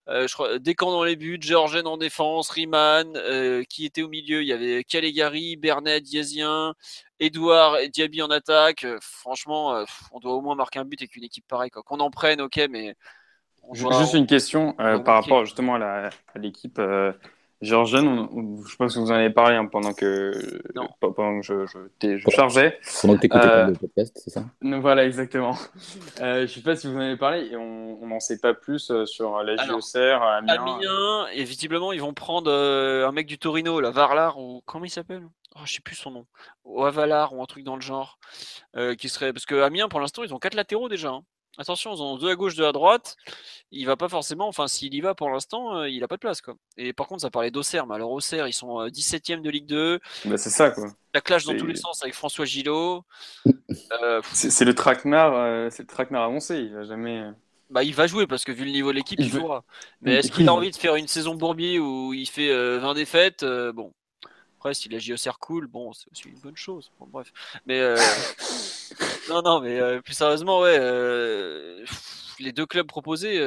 euh, 0.07 0.27
je 0.27 0.33
crois, 0.33 0.59
Descamps 0.59 0.91
dans 0.91 1.03
les 1.03 1.15
buts, 1.15 1.37
Georgen 1.41 1.85
en 1.87 1.97
défense, 1.97 2.49
Riemann, 2.49 3.15
euh, 3.15 3.63
qui 3.69 3.85
était 3.85 4.01
au 4.01 4.09
milieu. 4.09 4.41
Il 4.41 4.47
y 4.47 4.53
avait 4.53 4.83
Calegari, 4.83 5.55
Bernet, 5.57 6.01
Diazien, 6.01 6.73
Edouard 7.19 7.77
et 7.79 7.89
Diaby 7.89 8.21
en 8.21 8.29
attaque. 8.31 8.83
Euh, 8.83 8.97
franchement, 9.01 9.75
euh, 9.75 9.85
on 10.11 10.19
doit 10.19 10.33
au 10.33 10.41
moins 10.41 10.55
marquer 10.55 10.79
un 10.79 10.85
but 10.85 11.01
avec 11.01 11.15
une 11.15 11.23
équipe 11.23 11.45
pareille. 11.47 11.69
Qu'on 11.69 11.99
en 11.99 12.09
prenne, 12.09 12.41
ok, 12.41 12.59
mais. 12.69 12.95
on 13.63 13.73
Ju- 13.75 13.83
doit- 13.83 13.99
Juste 13.99 14.13
une 14.15 14.27
question 14.27 14.73
par 14.73 15.15
rapport 15.15 15.45
justement 15.45 15.75
à 15.75 16.09
l'équipe 16.35 16.79
euh. 17.63 18.01
On- 18.01 18.29
on- 18.33 18.63
je 18.65 18.75
pense 18.75 18.95
que 18.95 18.99
vous 18.99 19.11
en 19.11 19.15
avez 19.15 19.29
parlé 19.29 19.55
hein, 19.55 19.65
pendant 19.65 19.93
que, 19.93 20.31
Non. 20.75 20.87
pendant 20.99 21.39
que 21.39 21.45
je, 21.45 21.65
je, 21.67 21.77
t'ai- 21.99 22.17
je 22.17 22.29
chargeais. 22.29 22.79
Pendant 23.01 23.15
que 23.15 23.21
t'écoutais 23.21 23.45
Euh, 23.45 23.67
le 23.67 23.73
podcast, 23.73 24.19
c'est 24.23 24.29
ça? 24.31 24.43
Donc, 24.61 24.81
voilà, 24.81 25.05
exactement. 25.05 25.55
Euh, 26.21 26.41
je 26.47 26.53
sais 26.53 26.61
pas 26.61 26.75
si 26.75 26.87
vous 26.87 26.95
en 26.97 27.01
avez 27.01 27.17
parlé 27.17 27.47
et 27.51 27.55
on 27.55 28.05
n'en 28.07 28.19
sait 28.19 28.39
pas 28.39 28.53
plus 28.53 28.89
euh, 28.91 29.05
sur 29.05 29.41
la 29.43 29.61
Alors, 29.61 29.79
JOCR, 29.81 30.21
Amiens. 30.21 30.53
Amiens, 30.53 31.27
et 31.33 31.43
visiblement, 31.43 31.91
ils 31.91 32.01
vont 32.01 32.13
prendre 32.13 32.49
euh, 32.51 33.07
un 33.07 33.11
mec 33.11 33.27
du 33.27 33.37
Torino, 33.37 33.79
la 33.79 33.91
Varlar, 33.91 34.39
ou 34.39 34.61
comment 34.65 34.85
il 34.85 34.89
s'appelle? 34.89 35.23
Oh, 35.55 35.59
Je 35.65 35.73
sais 35.73 35.81
plus 35.81 35.95
son 35.95 36.11
nom. 36.11 36.25
Ou 36.63 36.83
Avalar, 36.85 37.33
ou 37.33 37.41
un 37.41 37.45
truc 37.45 37.63
dans 37.63 37.75
le 37.75 37.81
genre. 37.81 38.17
euh, 38.77 38.95
qui 38.95 39.09
serait... 39.09 39.33
Parce 39.33 39.45
que 39.45 39.61
Amiens, 39.61 39.89
pour 39.89 39.99
l'instant, 39.99 40.23
ils 40.23 40.33
ont 40.33 40.39
quatre 40.39 40.53
latéraux 40.55 40.87
déjà. 40.89 41.09
hein. 41.09 41.23
Attention, 41.57 41.93
ils 41.93 42.01
ont 42.01 42.15
deux 42.17 42.29
à 42.29 42.35
gauche, 42.35 42.55
deux 42.55 42.65
à 42.65 42.71
droite. 42.71 43.17
Il 43.71 43.85
va 43.85 43.97
pas 43.97 44.07
forcément, 44.09 44.47
enfin, 44.47 44.67
s'il 44.67 44.93
y 44.93 45.01
va 45.01 45.13
pour 45.15 45.29
l'instant, 45.29 45.75
euh, 45.77 45.89
il 45.89 46.01
a 46.03 46.07
pas 46.07 46.15
de 46.15 46.21
place. 46.21 46.41
Quoi. 46.41 46.55
Et 46.77 46.93
par 46.93 47.07
contre, 47.07 47.21
ça 47.21 47.29
parlait 47.29 47.51
d'Auxerre. 47.51 47.85
Mais 47.87 47.95
alors, 47.95 48.11
Auxerre, 48.11 48.47
ils 48.47 48.53
sont 48.53 48.79
euh, 48.79 48.87
17e 48.87 49.41
de 49.41 49.49
Ligue 49.49 49.65
2. 49.65 49.99
Bah, 50.25 50.37
c'est 50.37 50.49
ça, 50.49 50.71
quoi. 50.71 50.87
La 51.13 51.19
clash 51.21 51.43
dans 51.45 51.55
tous 51.57 51.67
les 51.67 51.75
sens 51.75 52.01
avec 52.03 52.15
François 52.15 52.45
Gillot. 52.45 53.03
Euh, 54.03 54.21
C'est 54.33 54.63
le 54.65 54.73
traquenard, 54.73 55.33
euh, 55.35 55.67
c'est 55.69 55.83
le 55.83 55.87
traquenard 55.87 56.23
avancé. 56.23 56.57
Il 56.59 56.73
va 56.73 56.83
jamais. 56.83 57.25
Bah, 57.69 57.83
il 57.83 57.93
va 57.93 58.07
jouer 58.07 58.25
parce 58.27 58.43
que 58.45 58.51
vu 58.53 58.63
le 58.65 58.71
niveau 58.71 58.91
de 58.91 58.95
l'équipe, 58.97 59.19
Il 59.19 59.25
il, 59.27 59.31
veut- 59.31 59.39
jouera. 59.39 59.63
Mais 60.01 60.15
est-ce 60.15 60.31
qu'il 60.31 60.47
a 60.47 60.53
envie 60.53 60.71
de 60.71 60.75
faire 60.75 60.95
une 60.95 61.07
saison 61.07 61.35
Bourbier 61.35 61.77
où 61.79 62.13
il 62.13 62.27
fait 62.27 62.49
euh, 62.51 62.79
20 62.79 62.93
défaites 62.93 63.45
Bon. 63.73 63.93
Après, 64.61 64.75
si 64.75 64.89
la 64.89 64.99
JOCR 64.99 65.39
cool, 65.39 65.65
bon, 65.65 65.91
c'est 65.91 66.07
aussi 66.11 66.29
une 66.29 66.37
bonne 66.37 66.55
chose. 66.55 66.91
Bon, 66.99 67.07
bref. 67.11 67.33
Mais. 67.65 67.79
euh, 67.79 67.97
non, 69.29 69.41
non, 69.41 69.59
mais 69.59 69.79
euh, 69.79 70.01
plus 70.01 70.13
sérieusement, 70.13 70.59
ouais. 70.59 70.77
euh, 70.79 71.83
Les 72.39 72.51
deux 72.51 72.67
clubs 72.67 72.85
proposés. 72.85 73.39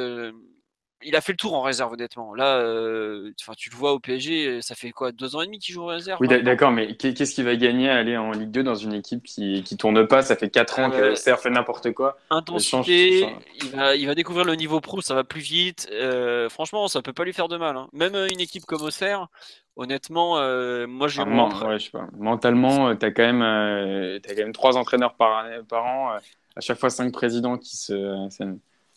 Euh, 1.04 1.08
Il 1.08 1.16
a 1.16 1.20
fait 1.20 1.32
le 1.32 1.36
tour 1.36 1.54
en 1.54 1.62
réserve, 1.62 1.92
honnêtement. 1.92 2.34
Là, 2.34 2.56
euh, 2.58 3.32
tu 3.56 3.70
le 3.70 3.76
vois 3.76 3.92
au 3.92 4.00
PSG, 4.00 4.62
ça 4.62 4.74
fait 4.74 4.90
quoi 4.90 5.12
Deux 5.12 5.36
ans 5.36 5.42
et 5.42 5.46
demi 5.46 5.58
qu'il 5.58 5.74
joue 5.74 5.82
en 5.82 5.86
réserve 5.86 6.18
Oui, 6.20 6.28
d'accord, 6.42 6.70
mais 6.70 6.96
qu'est- 6.96 7.14
qu'est-ce 7.14 7.34
qu'il 7.34 7.44
va 7.44 7.56
gagner 7.56 7.90
à 7.90 7.96
aller 7.96 8.16
en 8.16 8.30
Ligue 8.32 8.50
2 8.50 8.62
dans 8.62 8.74
une 8.74 8.94
équipe 8.94 9.22
qui, 9.24 9.62
qui 9.62 9.76
tourne 9.76 10.06
pas? 10.06 10.22
Ça 10.22 10.36
fait 10.36 10.50
4 10.50 10.78
ans 10.78 10.90
que 10.90 10.96
Euh, 10.96 11.12
Auxerre 11.12 11.38
fait 11.40 11.50
n'importe 11.50 11.92
quoi. 11.92 12.16
intensité, 12.30 13.20
change, 13.20 13.42
il 13.62 13.70
va, 13.70 13.96
il 13.96 14.06
va 14.06 14.14
découvrir 14.14 14.44
le 14.44 14.54
niveau 14.54 14.80
pro, 14.80 15.00
ça 15.00 15.14
va 15.14 15.24
plus 15.24 15.40
vite. 15.40 15.88
Euh, 15.92 16.48
franchement, 16.48 16.88
ça 16.88 17.02
peut 17.02 17.12
pas 17.12 17.24
lui 17.24 17.32
faire 17.32 17.48
de 17.48 17.56
mal. 17.56 17.76
hein. 17.76 17.88
Même 17.92 18.14
euh, 18.14 18.28
une 18.28 18.40
équipe 18.40 18.64
comme 18.64 18.82
Auxerre, 18.82 19.28
honnêtement, 19.76 20.38
euh, 20.38 20.86
moi 20.86 21.08
j'ai 21.08 21.24
men- 21.24 21.48
ouais, 21.66 21.78
je 21.78 21.84
sais 21.86 21.90
pas. 21.90 22.06
Mentalement, 22.18 22.94
tu 22.96 23.06
as, 23.06 23.10
quand 23.10 23.22
même, 23.22 23.42
euh, 23.42 24.18
t'as 24.22 24.34
quand 24.34 24.42
même 24.42 24.52
3 24.52 24.76
entraîneurs 24.76 25.14
par, 25.14 25.44
par 25.68 25.84
an, 25.84 26.12
euh, 26.14 26.18
à 26.56 26.60
chaque 26.60 26.78
fois 26.78 26.90
5 26.90 27.12
présidents 27.12 27.58
qui 27.58 27.76
se. 27.76 27.92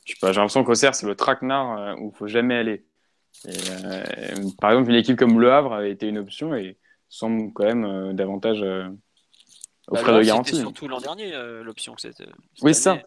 Je 0.07 0.13
sais 0.13 0.17
pas, 0.21 0.31
j'ai 0.31 0.39
l'impression 0.39 0.63
qu'Auxerre, 0.63 0.95
c'est 0.95 1.05
le 1.05 1.15
traquenard 1.15 1.77
euh, 1.77 1.95
où 1.99 2.11
il 2.13 2.17
faut 2.17 2.27
jamais 2.27 2.55
aller. 2.55 2.85
Et, 3.45 3.51
euh, 3.69 4.03
par 4.59 4.71
exemple, 4.71 4.89
une 4.89 4.95
équipe 4.95 5.17
comme 5.17 5.39
Le 5.39 5.51
Havre 5.51 5.73
avait 5.73 5.91
été 5.91 6.07
une 6.07 6.17
option 6.17 6.55
et 6.55 6.77
semble 7.09 7.53
quand 7.53 7.65
même 7.65 7.85
euh, 7.85 8.13
davantage, 8.13 8.61
Au 8.61 9.93
Bah, 9.93 9.99
frais 10.01 10.11
de 10.13 10.17
c'était 10.17 10.27
garantie. 10.27 10.55
surtout 10.55 10.87
l'an 10.87 10.99
dernier, 10.99 11.31
l'option 11.63 11.93
que 11.93 12.01
c'était. 12.01 12.25
Oui, 12.61 12.73
c'est 12.73 12.81
ça. 12.81 12.97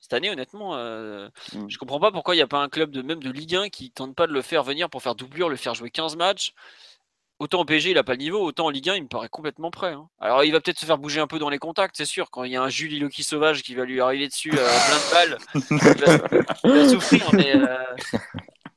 Cette 0.00 0.12
année, 0.14 0.30
honnêtement, 0.30 0.76
euh, 0.76 1.28
Mm. 1.54 1.68
je 1.68 1.76
comprends 1.76 1.98
pas 2.00 2.12
pourquoi 2.12 2.34
il 2.34 2.38
n'y 2.38 2.42
a 2.42 2.46
pas 2.46 2.62
un 2.62 2.68
club 2.68 2.90
de 2.92 3.02
même 3.02 3.20
de 3.22 3.30
Ligue 3.30 3.56
1 3.56 3.68
qui 3.68 3.90
tente 3.90 4.14
pas 4.14 4.26
de 4.28 4.32
le 4.32 4.42
faire 4.42 4.62
venir 4.62 4.88
pour 4.88 5.02
faire 5.02 5.16
doublure, 5.16 5.48
le 5.48 5.56
faire 5.56 5.74
jouer 5.74 5.90
15 5.90 6.16
matchs. 6.16 6.54
Autant 7.38 7.60
au 7.60 7.64
PSG, 7.64 7.90
il 7.90 7.94
n'a 7.94 8.02
pas 8.02 8.12
le 8.14 8.18
niveau, 8.18 8.42
autant 8.42 8.66
en 8.66 8.70
Ligue 8.70 8.90
1, 8.90 8.96
il 8.96 9.02
me 9.04 9.08
paraît 9.08 9.28
complètement 9.28 9.70
prêt. 9.70 9.92
hein. 9.92 10.08
Alors, 10.20 10.42
il 10.42 10.50
va 10.50 10.60
peut-être 10.60 10.80
se 10.80 10.86
faire 10.86 10.98
bouger 10.98 11.20
un 11.20 11.28
peu 11.28 11.38
dans 11.38 11.50
les 11.50 11.58
contacts, 11.58 11.96
c'est 11.96 12.04
sûr. 12.04 12.30
Quand 12.30 12.42
il 12.42 12.50
y 12.50 12.56
a 12.56 12.62
un 12.62 12.68
Jules 12.68 12.98
Loki 13.00 13.22
sauvage 13.22 13.62
qui 13.62 13.76
va 13.76 13.84
lui 13.84 14.00
arriver 14.00 14.26
dessus 14.26 14.50
à 14.50 14.54
plein 14.54 14.98
de 14.98 15.10
balles, 15.12 15.38
il 16.64 16.70
va, 16.70 16.88
souffrir. 16.88 17.30
Mais 17.34 17.54
euh, 17.54 17.76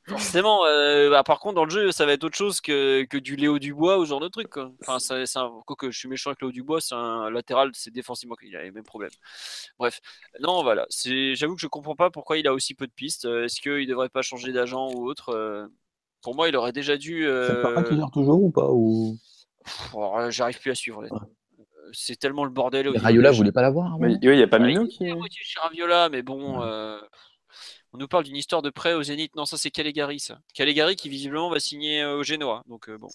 forcément, 0.06 0.64
euh, 0.64 1.10
bah, 1.10 1.24
par 1.24 1.40
contre, 1.40 1.56
dans 1.56 1.64
le 1.64 1.70
jeu, 1.70 1.90
ça 1.90 2.06
va 2.06 2.12
être 2.12 2.22
autre 2.22 2.36
chose 2.36 2.60
que, 2.60 3.02
que 3.04 3.18
du 3.18 3.34
Léo 3.34 3.58
Dubois 3.58 3.98
ou 3.98 4.04
ce 4.04 4.10
genre 4.10 4.20
de 4.20 4.28
truc. 4.28 4.48
Quoi. 4.48 4.70
Enfin, 4.86 4.98
quoique 5.66 5.90
je 5.90 5.98
suis 5.98 6.08
méchant 6.08 6.30
avec 6.30 6.40
Léo 6.40 6.52
Dubois, 6.52 6.80
c'est 6.80 6.94
un 6.94 7.30
latéral, 7.30 7.70
c'est 7.74 7.92
défensivement 7.92 8.36
qu'il 8.36 8.54
a 8.56 8.62
les 8.62 8.70
mêmes 8.70 8.84
problèmes. 8.84 9.10
Bref, 9.78 10.00
non, 10.38 10.62
voilà. 10.62 10.86
J'avoue 11.34 11.56
que 11.56 11.60
je 11.60 11.66
comprends 11.66 11.96
pas 11.96 12.10
pourquoi 12.10 12.38
il 12.38 12.46
a 12.46 12.52
aussi 12.52 12.74
peu 12.74 12.86
de 12.86 12.92
pistes. 12.92 13.24
Euh, 13.24 13.44
Est-ce 13.44 13.60
qu'il 13.60 13.88
devrait 13.88 14.08
pas 14.08 14.22
changer 14.22 14.52
d'agent 14.52 14.88
ou 14.92 15.08
autre 15.08 15.30
euh, 15.30 15.66
Pour 16.22 16.34
moi, 16.34 16.48
il 16.48 16.56
aurait 16.56 16.72
déjà 16.72 16.96
dû. 16.96 17.22
C'est 17.22 17.26
euh, 17.28 17.96
gère 17.96 18.10
toujours 18.12 18.42
ou 18.42 18.50
pas 18.50 18.68
ou... 18.70 19.18
Là, 19.94 20.30
J'arrive 20.30 20.58
plus 20.60 20.70
à 20.70 20.74
suivre. 20.74 20.98
honnêtement. 20.98 21.20
Euh, 21.58 21.64
C'est 21.92 22.16
tellement 22.16 22.44
le 22.44 22.50
bordel. 22.50 22.88
au 22.88 22.92
niveau 22.92 23.04
Rayola 23.04 23.30
voulait 23.32 23.52
pas 23.52 23.62
l'avoir. 23.62 23.98
Mais 23.98 24.08
oui, 24.08 24.18
il 24.22 24.36
n'y 24.36 24.42
a 24.42 24.46
pas 24.48 24.56
Ah, 24.56 24.66
Mino 24.66 24.84
il 24.84 24.88
qui. 24.88 25.04
chez 25.44 25.60
Raviola, 25.60 26.08
mais 26.08 26.22
bon. 26.22 26.62
euh, 26.62 26.98
On 27.94 27.98
nous 27.98 28.08
parle 28.08 28.24
d'une 28.24 28.36
histoire 28.36 28.62
de 28.62 28.70
prêt 28.70 28.94
au 28.94 29.02
Zénith. 29.02 29.34
Non, 29.36 29.44
ça 29.44 29.56
c'est 29.58 29.70
Calegari, 29.70 30.18
ça. 30.18 30.38
Calegari 30.54 30.96
qui 30.96 31.08
visiblement 31.10 31.50
va 31.50 31.60
signer 31.60 32.02
euh, 32.02 32.18
au 32.18 32.22
Genoa. 32.22 32.62
Donc 32.66 32.88
euh, 32.88 32.96
bon. 32.98 33.08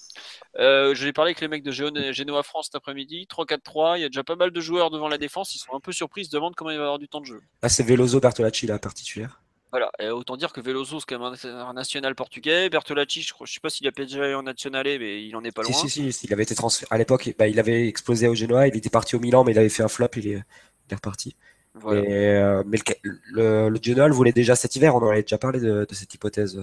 Euh, 0.59 0.93
je 0.93 1.03
l'ai 1.05 1.13
parlé 1.13 1.29
avec 1.29 1.41
les 1.41 1.47
mecs 1.47 1.63
de 1.63 1.71
Genoa 1.71 2.43
France 2.43 2.65
cet 2.67 2.75
après-midi. 2.75 3.25
3-4-3. 3.29 3.97
Il 3.97 4.01
y 4.01 4.05
a 4.05 4.09
déjà 4.09 4.23
pas 4.23 4.35
mal 4.35 4.51
de 4.51 4.61
joueurs 4.61 4.91
devant 4.91 5.07
la 5.07 5.17
défense. 5.17 5.55
Ils 5.55 5.59
sont 5.59 5.73
un 5.73 5.79
peu 5.79 5.91
surpris. 5.91 6.21
Ils 6.21 6.25
se 6.25 6.31
demandent 6.31 6.55
comment 6.55 6.69
il 6.71 6.77
va 6.77 6.83
avoir 6.83 6.99
du 6.99 7.07
temps 7.09 7.21
de 7.21 7.25
jeu. 7.25 7.41
Là, 7.63 7.69
c'est 7.69 7.83
Veloso 7.83 8.19
Bertolacci, 8.19 8.67
la 8.67 8.77
part 8.79 8.93
titulaire. 8.93 9.41
Voilà. 9.71 9.91
Et 9.99 10.09
autant 10.09 10.37
dire 10.37 10.53
que 10.53 10.61
Veloso, 10.61 10.99
c'est 10.99 11.05
quand 11.07 11.19
même 11.19 11.37
un, 11.43 11.73
national 11.73 12.15
portugais. 12.15 12.69
Bertolacci, 12.69 13.21
je, 13.21 13.33
crois, 13.33 13.45
je 13.45 13.53
sais 13.53 13.59
pas 13.59 13.69
s'il 13.69 13.87
a 13.87 13.91
déjà 13.91 14.37
en 14.37 14.43
nationalé, 14.43 14.97
mais 14.97 15.25
il 15.25 15.35
en 15.35 15.43
est 15.43 15.51
pas 15.51 15.63
loin. 15.63 15.73
si, 15.73 15.89
si, 15.89 16.13
si, 16.13 16.25
il 16.25 16.33
avait 16.33 16.43
été 16.43 16.55
transféré. 16.55 16.87
À 16.89 16.97
l'époque, 16.97 17.33
bah, 17.37 17.47
il 17.47 17.59
avait 17.59 17.87
explosé 17.87 18.27
au 18.27 18.35
Genoa, 18.35 18.67
il 18.67 18.77
était 18.77 18.89
parti 18.89 19.15
au 19.15 19.19
Milan, 19.19 19.43
mais 19.43 19.51
il 19.51 19.59
avait 19.59 19.69
fait 19.69 19.83
un 19.83 19.89
flop, 19.89 20.07
il 20.15 20.27
est, 20.27 20.31
il 20.31 20.91
est 20.91 20.95
reparti. 20.95 21.35
Voilà. 21.73 22.01
Mais, 22.01 22.35
euh, 22.35 22.63
mais 22.65 22.79
le, 23.03 23.19
le, 23.31 23.69
le 23.69 23.79
Genoa 23.81 24.07
le 24.07 24.13
voulait 24.13 24.31
déjà 24.31 24.55
cet 24.55 24.75
hiver, 24.75 24.95
on 24.95 24.99
en 24.99 25.09
avait 25.09 25.21
déjà 25.21 25.37
parlé 25.37 25.59
de, 25.59 25.85
de 25.87 25.93
cette 25.95 26.13
hypothèse. 26.13 26.57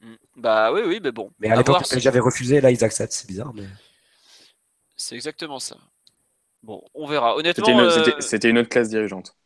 Mm. 0.00 0.14
Bah 0.36 0.72
oui, 0.72 0.80
oui, 0.86 1.00
mais 1.02 1.12
bon. 1.12 1.30
Mais 1.38 1.50
à 1.50 1.56
l'époque, 1.56 1.82
avait 2.06 2.20
refusé, 2.20 2.60
là, 2.60 2.70
ils 2.70 2.82
acceptent, 2.82 3.12
c'est 3.12 3.28
bizarre. 3.28 3.52
Mais... 3.54 3.66
C'est 4.96 5.14
exactement 5.14 5.58
ça. 5.58 5.76
Bon, 6.62 6.82
on 6.94 7.06
verra. 7.06 7.36
Honnêtement, 7.36 7.66
C'était 7.66 7.78
une, 7.78 7.80
euh, 7.80 7.90
c'était- 8.04 8.20
c'était 8.20 8.50
une 8.50 8.58
autre 8.58 8.68
classe 8.68 8.88
dirigeante. 8.88 9.36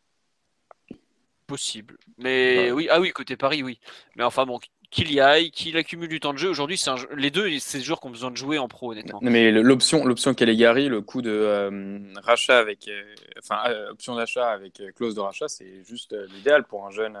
Possible. 1.51 1.97
Mais 2.17 2.57
Ouais. 2.57 2.71
oui, 2.71 2.87
ah 2.89 2.99
oui, 2.99 3.11
côté 3.11 3.35
Paris, 3.35 3.61
oui. 3.63 3.79
Mais 4.15 4.23
enfin 4.23 4.45
bon, 4.45 4.59
qu'il 4.89 5.11
y 5.11 5.19
aille, 5.21 5.51
qu'il 5.51 5.77
accumule 5.77 6.09
du 6.09 6.19
temps 6.19 6.33
de 6.33 6.37
jeu. 6.37 6.49
Aujourd'hui, 6.49 6.77
c'est 6.77 6.89
un 6.89 6.97
jeu- 6.97 7.09
les 7.15 7.31
deux, 7.31 7.47
c'est 7.59 7.77
des 7.79 7.83
joueurs 7.83 7.99
qui 8.01 8.07
ont 8.07 8.11
besoin 8.11 8.31
de 8.31 8.37
jouer 8.37 8.57
en 8.57 8.67
pro, 8.67 8.91
honnêtement. 8.91 9.19
Non, 9.21 9.31
mais 9.31 9.51
l'option, 9.51 10.05
l'option 10.05 10.33
Calegari, 10.33 10.89
le 10.89 11.01
coût 11.01 11.21
de 11.21 11.31
euh, 11.31 11.99
rachat 12.23 12.57
avec, 12.57 12.87
euh, 12.87 13.03
enfin, 13.39 13.59
euh, 13.69 13.91
option 13.91 14.15
d'achat 14.15 14.49
avec 14.49 14.81
clause 14.95 15.15
de 15.15 15.21
rachat, 15.21 15.47
c'est 15.47 15.83
juste 15.85 16.15
l'idéal 16.33 16.63
pour 16.65 16.85
un 16.85 16.91
jeune. 16.91 17.17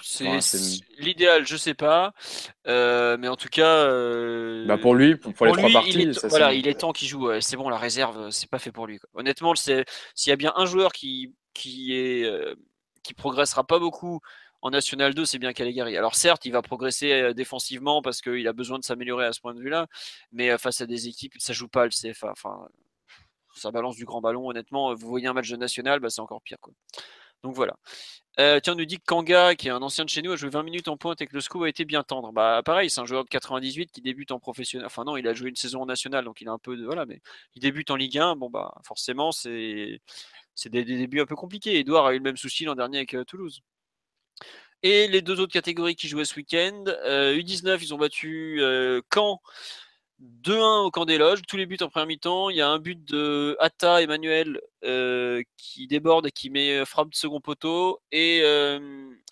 C'est 0.00 0.28
Ouais, 0.28 0.38
l'idéal, 0.98 1.44
je 1.44 1.56
sais 1.56 1.74
pas, 1.74 2.14
Euh, 2.68 3.16
mais 3.18 3.28
en 3.28 3.36
tout 3.36 3.48
cas, 3.48 3.84
euh, 3.86 4.64
Bah 4.66 4.78
pour 4.78 4.94
lui, 4.94 5.16
pour, 5.16 5.34
pour 5.34 5.46
les 5.46 5.52
trois 5.52 5.70
parties, 5.70 5.90
il 5.90 6.08
est, 6.10 6.12
ça, 6.12 6.28
voilà, 6.28 6.54
il 6.54 6.68
est 6.68 6.78
temps 6.78 6.92
qu'il 6.92 7.08
joue. 7.08 7.28
C'est 7.40 7.56
bon, 7.56 7.68
la 7.68 7.78
réserve, 7.78 8.30
c'est 8.30 8.48
pas 8.48 8.60
fait 8.60 8.70
pour 8.72 8.86
lui. 8.86 8.98
quoi. 8.98 9.10
Honnêtement, 9.14 9.54
c'est 9.56 9.84
s'il 10.14 10.30
y 10.30 10.32
a 10.32 10.36
bien 10.36 10.52
un 10.56 10.66
joueur 10.66 10.92
qui 10.92 11.34
qui 11.52 11.94
est 11.96 12.24
qui 13.02 13.14
progressera 13.14 13.64
pas 13.64 13.78
beaucoup 13.78 14.20
en 14.62 14.70
National 14.70 15.14
2, 15.14 15.24
c'est 15.24 15.38
bien 15.38 15.52
Calegari. 15.52 15.96
Alors 15.96 16.14
certes, 16.14 16.44
il 16.44 16.52
va 16.52 16.62
progresser 16.62 17.12
euh, 17.12 17.34
défensivement 17.34 18.00
parce 18.00 18.20
qu'il 18.22 18.46
a 18.46 18.52
besoin 18.52 18.78
de 18.78 18.84
s'améliorer 18.84 19.26
à 19.26 19.32
ce 19.32 19.40
point 19.40 19.54
de 19.54 19.60
vue-là, 19.60 19.88
mais 20.30 20.50
euh, 20.50 20.58
face 20.58 20.80
à 20.80 20.86
des 20.86 21.08
équipes, 21.08 21.34
ça 21.38 21.52
joue 21.52 21.68
pas 21.68 21.84
le 21.84 21.90
CFA. 21.90 22.30
Enfin, 22.30 22.68
ça 23.56 23.70
balance 23.72 23.96
du 23.96 24.04
grand 24.04 24.20
ballon. 24.20 24.48
Honnêtement, 24.48 24.94
vous 24.94 25.08
voyez 25.08 25.26
un 25.26 25.32
match 25.32 25.50
de 25.50 25.56
National, 25.56 26.00
bah, 26.00 26.10
c'est 26.10 26.20
encore 26.20 26.42
pire. 26.42 26.58
Donc 27.42 27.56
voilà. 27.56 27.74
Euh, 28.40 28.60
tiens, 28.60 28.72
on 28.74 28.76
nous 28.76 28.84
dit 28.86 28.98
que 28.98 29.04
Kanga, 29.04 29.54
qui 29.56 29.68
est 29.68 29.70
un 29.70 29.82
ancien 29.82 30.04
de 30.04 30.08
chez 30.08 30.22
nous, 30.22 30.32
a 30.32 30.36
joué 30.36 30.48
20 30.48 30.62
minutes 30.62 30.88
en 30.88 30.96
pointe 30.96 31.20
et 31.20 31.26
que 31.26 31.34
le 31.34 31.40
score 31.40 31.64
a 31.64 31.68
été 31.68 31.84
bien 31.84 32.02
tendre. 32.02 32.32
Bah 32.32 32.62
pareil, 32.64 32.88
c'est 32.88 33.00
un 33.00 33.04
joueur 33.04 33.24
de 33.24 33.28
98 33.28 33.90
qui 33.92 34.00
débute 34.00 34.32
en 34.32 34.38
professionnel. 34.38 34.86
Enfin 34.86 35.04
non, 35.04 35.16
il 35.16 35.28
a 35.28 35.34
joué 35.34 35.50
une 35.50 35.56
saison 35.56 35.82
en 35.82 35.86
nationale, 35.86 36.24
donc 36.24 36.40
il 36.40 36.48
a 36.48 36.52
un 36.52 36.58
peu 36.58 36.76
de 36.76 36.84
voilà, 36.84 37.04
mais 37.04 37.20
il 37.56 37.60
débute 37.60 37.90
en 37.90 37.96
Ligue 37.96 38.18
1. 38.18 38.36
Bon 38.36 38.48
bah 38.48 38.72
forcément, 38.84 39.32
c'est 39.32 40.00
c'est 40.54 40.70
des, 40.70 40.84
débuts 40.84 41.20
un 41.20 41.26
peu 41.26 41.36
compliqués. 41.36 41.78
Edouard 41.78 42.06
a 42.06 42.14
eu 42.14 42.18
le 42.18 42.22
même 42.22 42.36
souci 42.36 42.64
l'an 42.64 42.74
dernier 42.74 42.98
avec 42.98 43.14
euh, 43.14 43.24
Toulouse. 43.24 43.62
Et 44.82 45.06
les 45.08 45.22
deux 45.22 45.38
autres 45.40 45.52
catégories 45.52 45.94
qui 45.94 46.08
jouaient 46.08 46.24
ce 46.24 46.34
week-end, 46.36 46.84
euh, 47.04 47.36
U19, 47.36 47.78
ils 47.82 47.94
ont 47.94 47.98
battu 47.98 48.60
euh, 48.60 49.00
Caen 49.12 49.40
2-1 50.22 50.86
au 50.86 50.90
camp 50.90 51.04
des 51.04 51.18
loges, 51.18 51.42
tous 51.48 51.56
les 51.56 51.66
buts 51.66 51.78
en 51.80 51.88
première 51.88 52.06
mi-temps. 52.06 52.50
Il 52.50 52.56
y 52.56 52.60
a 52.60 52.68
un 52.68 52.78
but 52.78 53.04
de 53.04 53.56
Atta 53.60 54.02
Emmanuel 54.02 54.60
euh, 54.84 55.42
qui 55.56 55.86
déborde 55.88 56.26
et 56.26 56.30
qui 56.30 56.50
met 56.50 56.78
euh, 56.78 56.84
frappe 56.84 57.10
de 57.10 57.14
second 57.16 57.40
poteau. 57.40 58.00
Et 58.12 58.40
euh, 58.42 58.78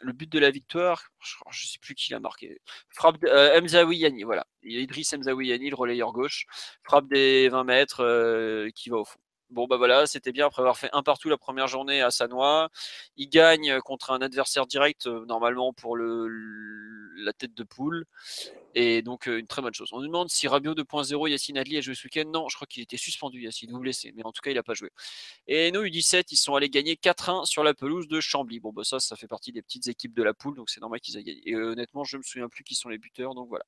le 0.00 0.12
but 0.12 0.30
de 0.30 0.38
la 0.38 0.50
victoire, 0.50 1.10
je 1.20 1.36
ne 1.48 1.68
sais 1.68 1.78
plus 1.80 1.94
qui 1.94 2.10
l'a 2.12 2.20
marqué. 2.20 2.60
Frappe 2.88 3.20
de, 3.20 3.28
euh, 3.28 3.92
Yani, 3.92 4.24
voilà. 4.24 4.46
Il 4.62 4.72
y 4.72 4.78
a 4.78 4.80
Idriss 4.80 5.12
Mzaoui 5.14 5.48
Yani, 5.48 5.70
le 5.70 5.76
relayeur 5.76 6.12
gauche. 6.12 6.46
Frappe 6.82 7.08
des 7.08 7.48
20 7.48 7.64
mètres 7.64 8.04
euh, 8.04 8.70
qui 8.74 8.90
va 8.90 8.98
au 8.98 9.04
fond. 9.04 9.20
Bon, 9.50 9.66
bah 9.66 9.76
voilà, 9.76 10.06
c'était 10.06 10.30
bien 10.30 10.46
après 10.46 10.62
avoir 10.62 10.78
fait 10.78 10.90
un 10.92 11.02
partout 11.02 11.28
la 11.28 11.36
première 11.36 11.66
journée 11.66 12.02
à 12.02 12.12
Sanois. 12.12 12.68
Il 13.16 13.28
gagne 13.28 13.80
contre 13.80 14.12
un 14.12 14.20
adversaire 14.20 14.64
direct, 14.66 15.08
euh, 15.08 15.24
normalement 15.26 15.72
pour 15.72 15.96
la 15.96 17.32
tête 17.32 17.54
de 17.54 17.64
poule. 17.64 18.04
Et 18.76 19.02
donc, 19.02 19.26
euh, 19.28 19.38
une 19.38 19.48
très 19.48 19.60
bonne 19.60 19.74
chose. 19.74 19.88
On 19.92 19.98
nous 20.00 20.06
demande 20.06 20.30
si 20.30 20.46
Rabiot 20.46 20.74
2.0, 20.74 21.28
Yacine 21.28 21.58
Adli 21.58 21.76
a 21.78 21.80
joué 21.80 21.96
ce 21.96 22.04
week-end. 22.04 22.30
Non, 22.32 22.48
je 22.48 22.54
crois 22.54 22.66
qu'il 22.68 22.82
était 22.82 22.96
suspendu, 22.96 23.42
Yacine, 23.42 23.72
ou 23.74 23.80
blessé. 23.80 24.12
Mais 24.14 24.24
en 24.24 24.30
tout 24.30 24.40
cas, 24.40 24.52
il 24.52 24.54
n'a 24.54 24.62
pas 24.62 24.74
joué. 24.74 24.90
Et 25.48 25.72
nous, 25.72 25.82
U17, 25.82 26.26
ils 26.30 26.36
sont 26.36 26.54
allés 26.54 26.70
gagner 26.70 26.94
4-1 26.94 27.44
sur 27.44 27.64
la 27.64 27.74
pelouse 27.74 28.06
de 28.06 28.20
Chambly. 28.20 28.60
Bon, 28.60 28.72
bah 28.72 28.84
ça, 28.84 29.00
ça 29.00 29.16
fait 29.16 29.26
partie 29.26 29.50
des 29.50 29.62
petites 29.62 29.88
équipes 29.88 30.14
de 30.14 30.22
la 30.22 30.32
poule, 30.32 30.54
donc 30.56 30.70
c'est 30.70 30.80
normal 30.80 31.00
qu'ils 31.00 31.16
aient 31.18 31.24
gagné. 31.24 31.42
Et 31.44 31.54
euh, 31.54 31.72
honnêtement, 31.72 32.04
je 32.04 32.16
ne 32.16 32.18
me 32.18 32.22
souviens 32.22 32.48
plus 32.48 32.62
qui 32.62 32.76
sont 32.76 32.88
les 32.88 32.98
buteurs, 32.98 33.34
donc 33.34 33.48
voilà. 33.48 33.64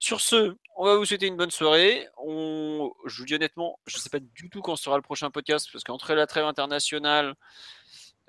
Sur 0.00 0.22
ce, 0.22 0.56
on 0.76 0.86
va 0.86 0.96
vous 0.96 1.04
souhaiter 1.04 1.26
une 1.26 1.36
bonne 1.36 1.50
soirée. 1.50 2.08
On... 2.16 2.90
Je 3.04 3.18
vous 3.18 3.26
dis 3.26 3.34
honnêtement, 3.34 3.78
je 3.86 3.98
ne 3.98 4.00
sais 4.00 4.08
pas 4.08 4.18
du 4.18 4.48
tout 4.48 4.62
quand 4.62 4.74
sera 4.76 4.96
le 4.96 5.02
prochain 5.02 5.30
podcast, 5.30 5.68
parce 5.70 5.84
qu'entre 5.84 6.14
la 6.14 6.26
trêve 6.26 6.46
internationale 6.46 7.34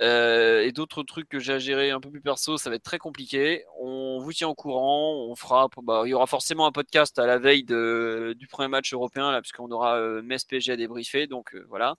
euh, 0.01 0.63
et 0.63 0.73
d'autres 0.73 1.03
trucs 1.03 1.29
que 1.29 1.39
j'ai 1.39 1.53
à 1.53 1.59
gérer 1.59 1.91
un 1.91 2.01
peu 2.01 2.11
plus 2.11 2.19
perso, 2.19 2.57
ça 2.57 2.69
va 2.69 2.75
être 2.75 2.83
très 2.83 2.97
compliqué. 2.97 3.63
On 3.79 4.19
vous 4.19 4.33
tient 4.33 4.49
au 4.49 4.53
courant. 4.53 5.13
On 5.29 5.35
fera, 5.35 5.69
bah, 5.81 6.03
il 6.05 6.09
y 6.09 6.13
aura 6.13 6.27
forcément 6.27 6.65
un 6.65 6.73
podcast 6.73 7.17
à 7.19 7.25
la 7.25 7.37
veille 7.37 7.63
du 7.63 8.47
premier 8.49 8.67
match 8.67 8.93
européen, 8.93 9.31
là, 9.31 9.41
puisqu'on 9.41 9.71
aura 9.71 9.97
euh, 9.97 10.21
Metz 10.21 10.43
PSG 10.43 10.73
à 10.73 10.75
débriefer. 10.75 11.25
Donc 11.27 11.55
euh, 11.55 11.65
voilà. 11.69 11.95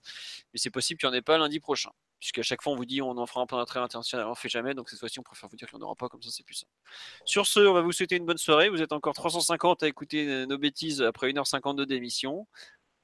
Mais 0.53 0.59
c'est 0.59 0.69
possible 0.69 0.99
qu'il 0.99 1.09
n'y 1.09 1.15
en 1.15 1.17
ait 1.17 1.23
pas 1.23 1.39
lundi 1.39 1.59
prochain. 1.59 1.89
Puisqu'à 2.23 2.41
chaque 2.41 2.61
fois, 2.61 2.71
on 2.71 2.77
vous 2.77 2.85
dit 2.85 3.01
on 3.01 3.17
en 3.17 3.25
fera 3.25 3.41
un 3.41 3.57
un 3.57 3.65
trait 3.65 3.81
international, 3.81 4.27
on 4.27 4.29
ne 4.29 4.35
fait 4.35 4.47
jamais. 4.47 4.73
Donc 4.73 4.89
cette 4.89 4.97
fois-ci, 4.97 5.19
on 5.19 5.23
préfère 5.23 5.49
vous 5.49 5.57
dire 5.57 5.67
qu'il 5.67 5.77
n'y 5.77 5.83
en 5.83 5.87
aura 5.87 5.95
pas, 5.97 6.07
comme 6.07 6.21
ça, 6.21 6.29
c'est 6.31 6.45
plus 6.45 6.53
simple. 6.53 6.71
Sur 7.25 7.45
ce, 7.45 7.59
on 7.59 7.73
va 7.73 7.81
vous 7.81 7.91
souhaiter 7.91 8.15
une 8.15 8.25
bonne 8.25 8.37
soirée. 8.37 8.69
Vous 8.69 8.81
êtes 8.81 8.93
encore 8.93 9.13
350 9.13 9.83
à 9.83 9.89
écouter 9.89 10.45
nos 10.45 10.57
bêtises 10.57 11.01
après 11.01 11.29
1h52 11.33 11.85
d'émission. 11.85 12.47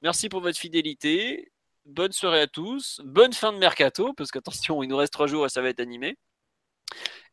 Merci 0.00 0.30
pour 0.30 0.40
votre 0.40 0.58
fidélité. 0.58 1.52
Bonne 1.84 2.12
soirée 2.12 2.40
à 2.40 2.46
tous. 2.46 3.02
Bonne 3.04 3.34
fin 3.34 3.52
de 3.52 3.58
mercato, 3.58 4.14
parce 4.14 4.30
qu'attention, 4.30 4.82
il 4.82 4.88
nous 4.88 4.96
reste 4.96 5.12
trois 5.12 5.26
jours 5.26 5.44
et 5.44 5.50
ça 5.50 5.60
va 5.60 5.68
être 5.68 5.80
animé. 5.80 6.16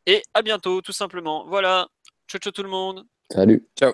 Et 0.05 0.23
à 0.33 0.41
bientôt, 0.41 0.81
tout 0.81 0.91
simplement. 0.91 1.45
Voilà. 1.47 1.87
Ciao, 2.27 2.41
ciao 2.41 2.51
tout 2.51 2.63
le 2.63 2.69
monde. 2.69 3.07
Salut. 3.31 3.65
Ciao. 3.79 3.93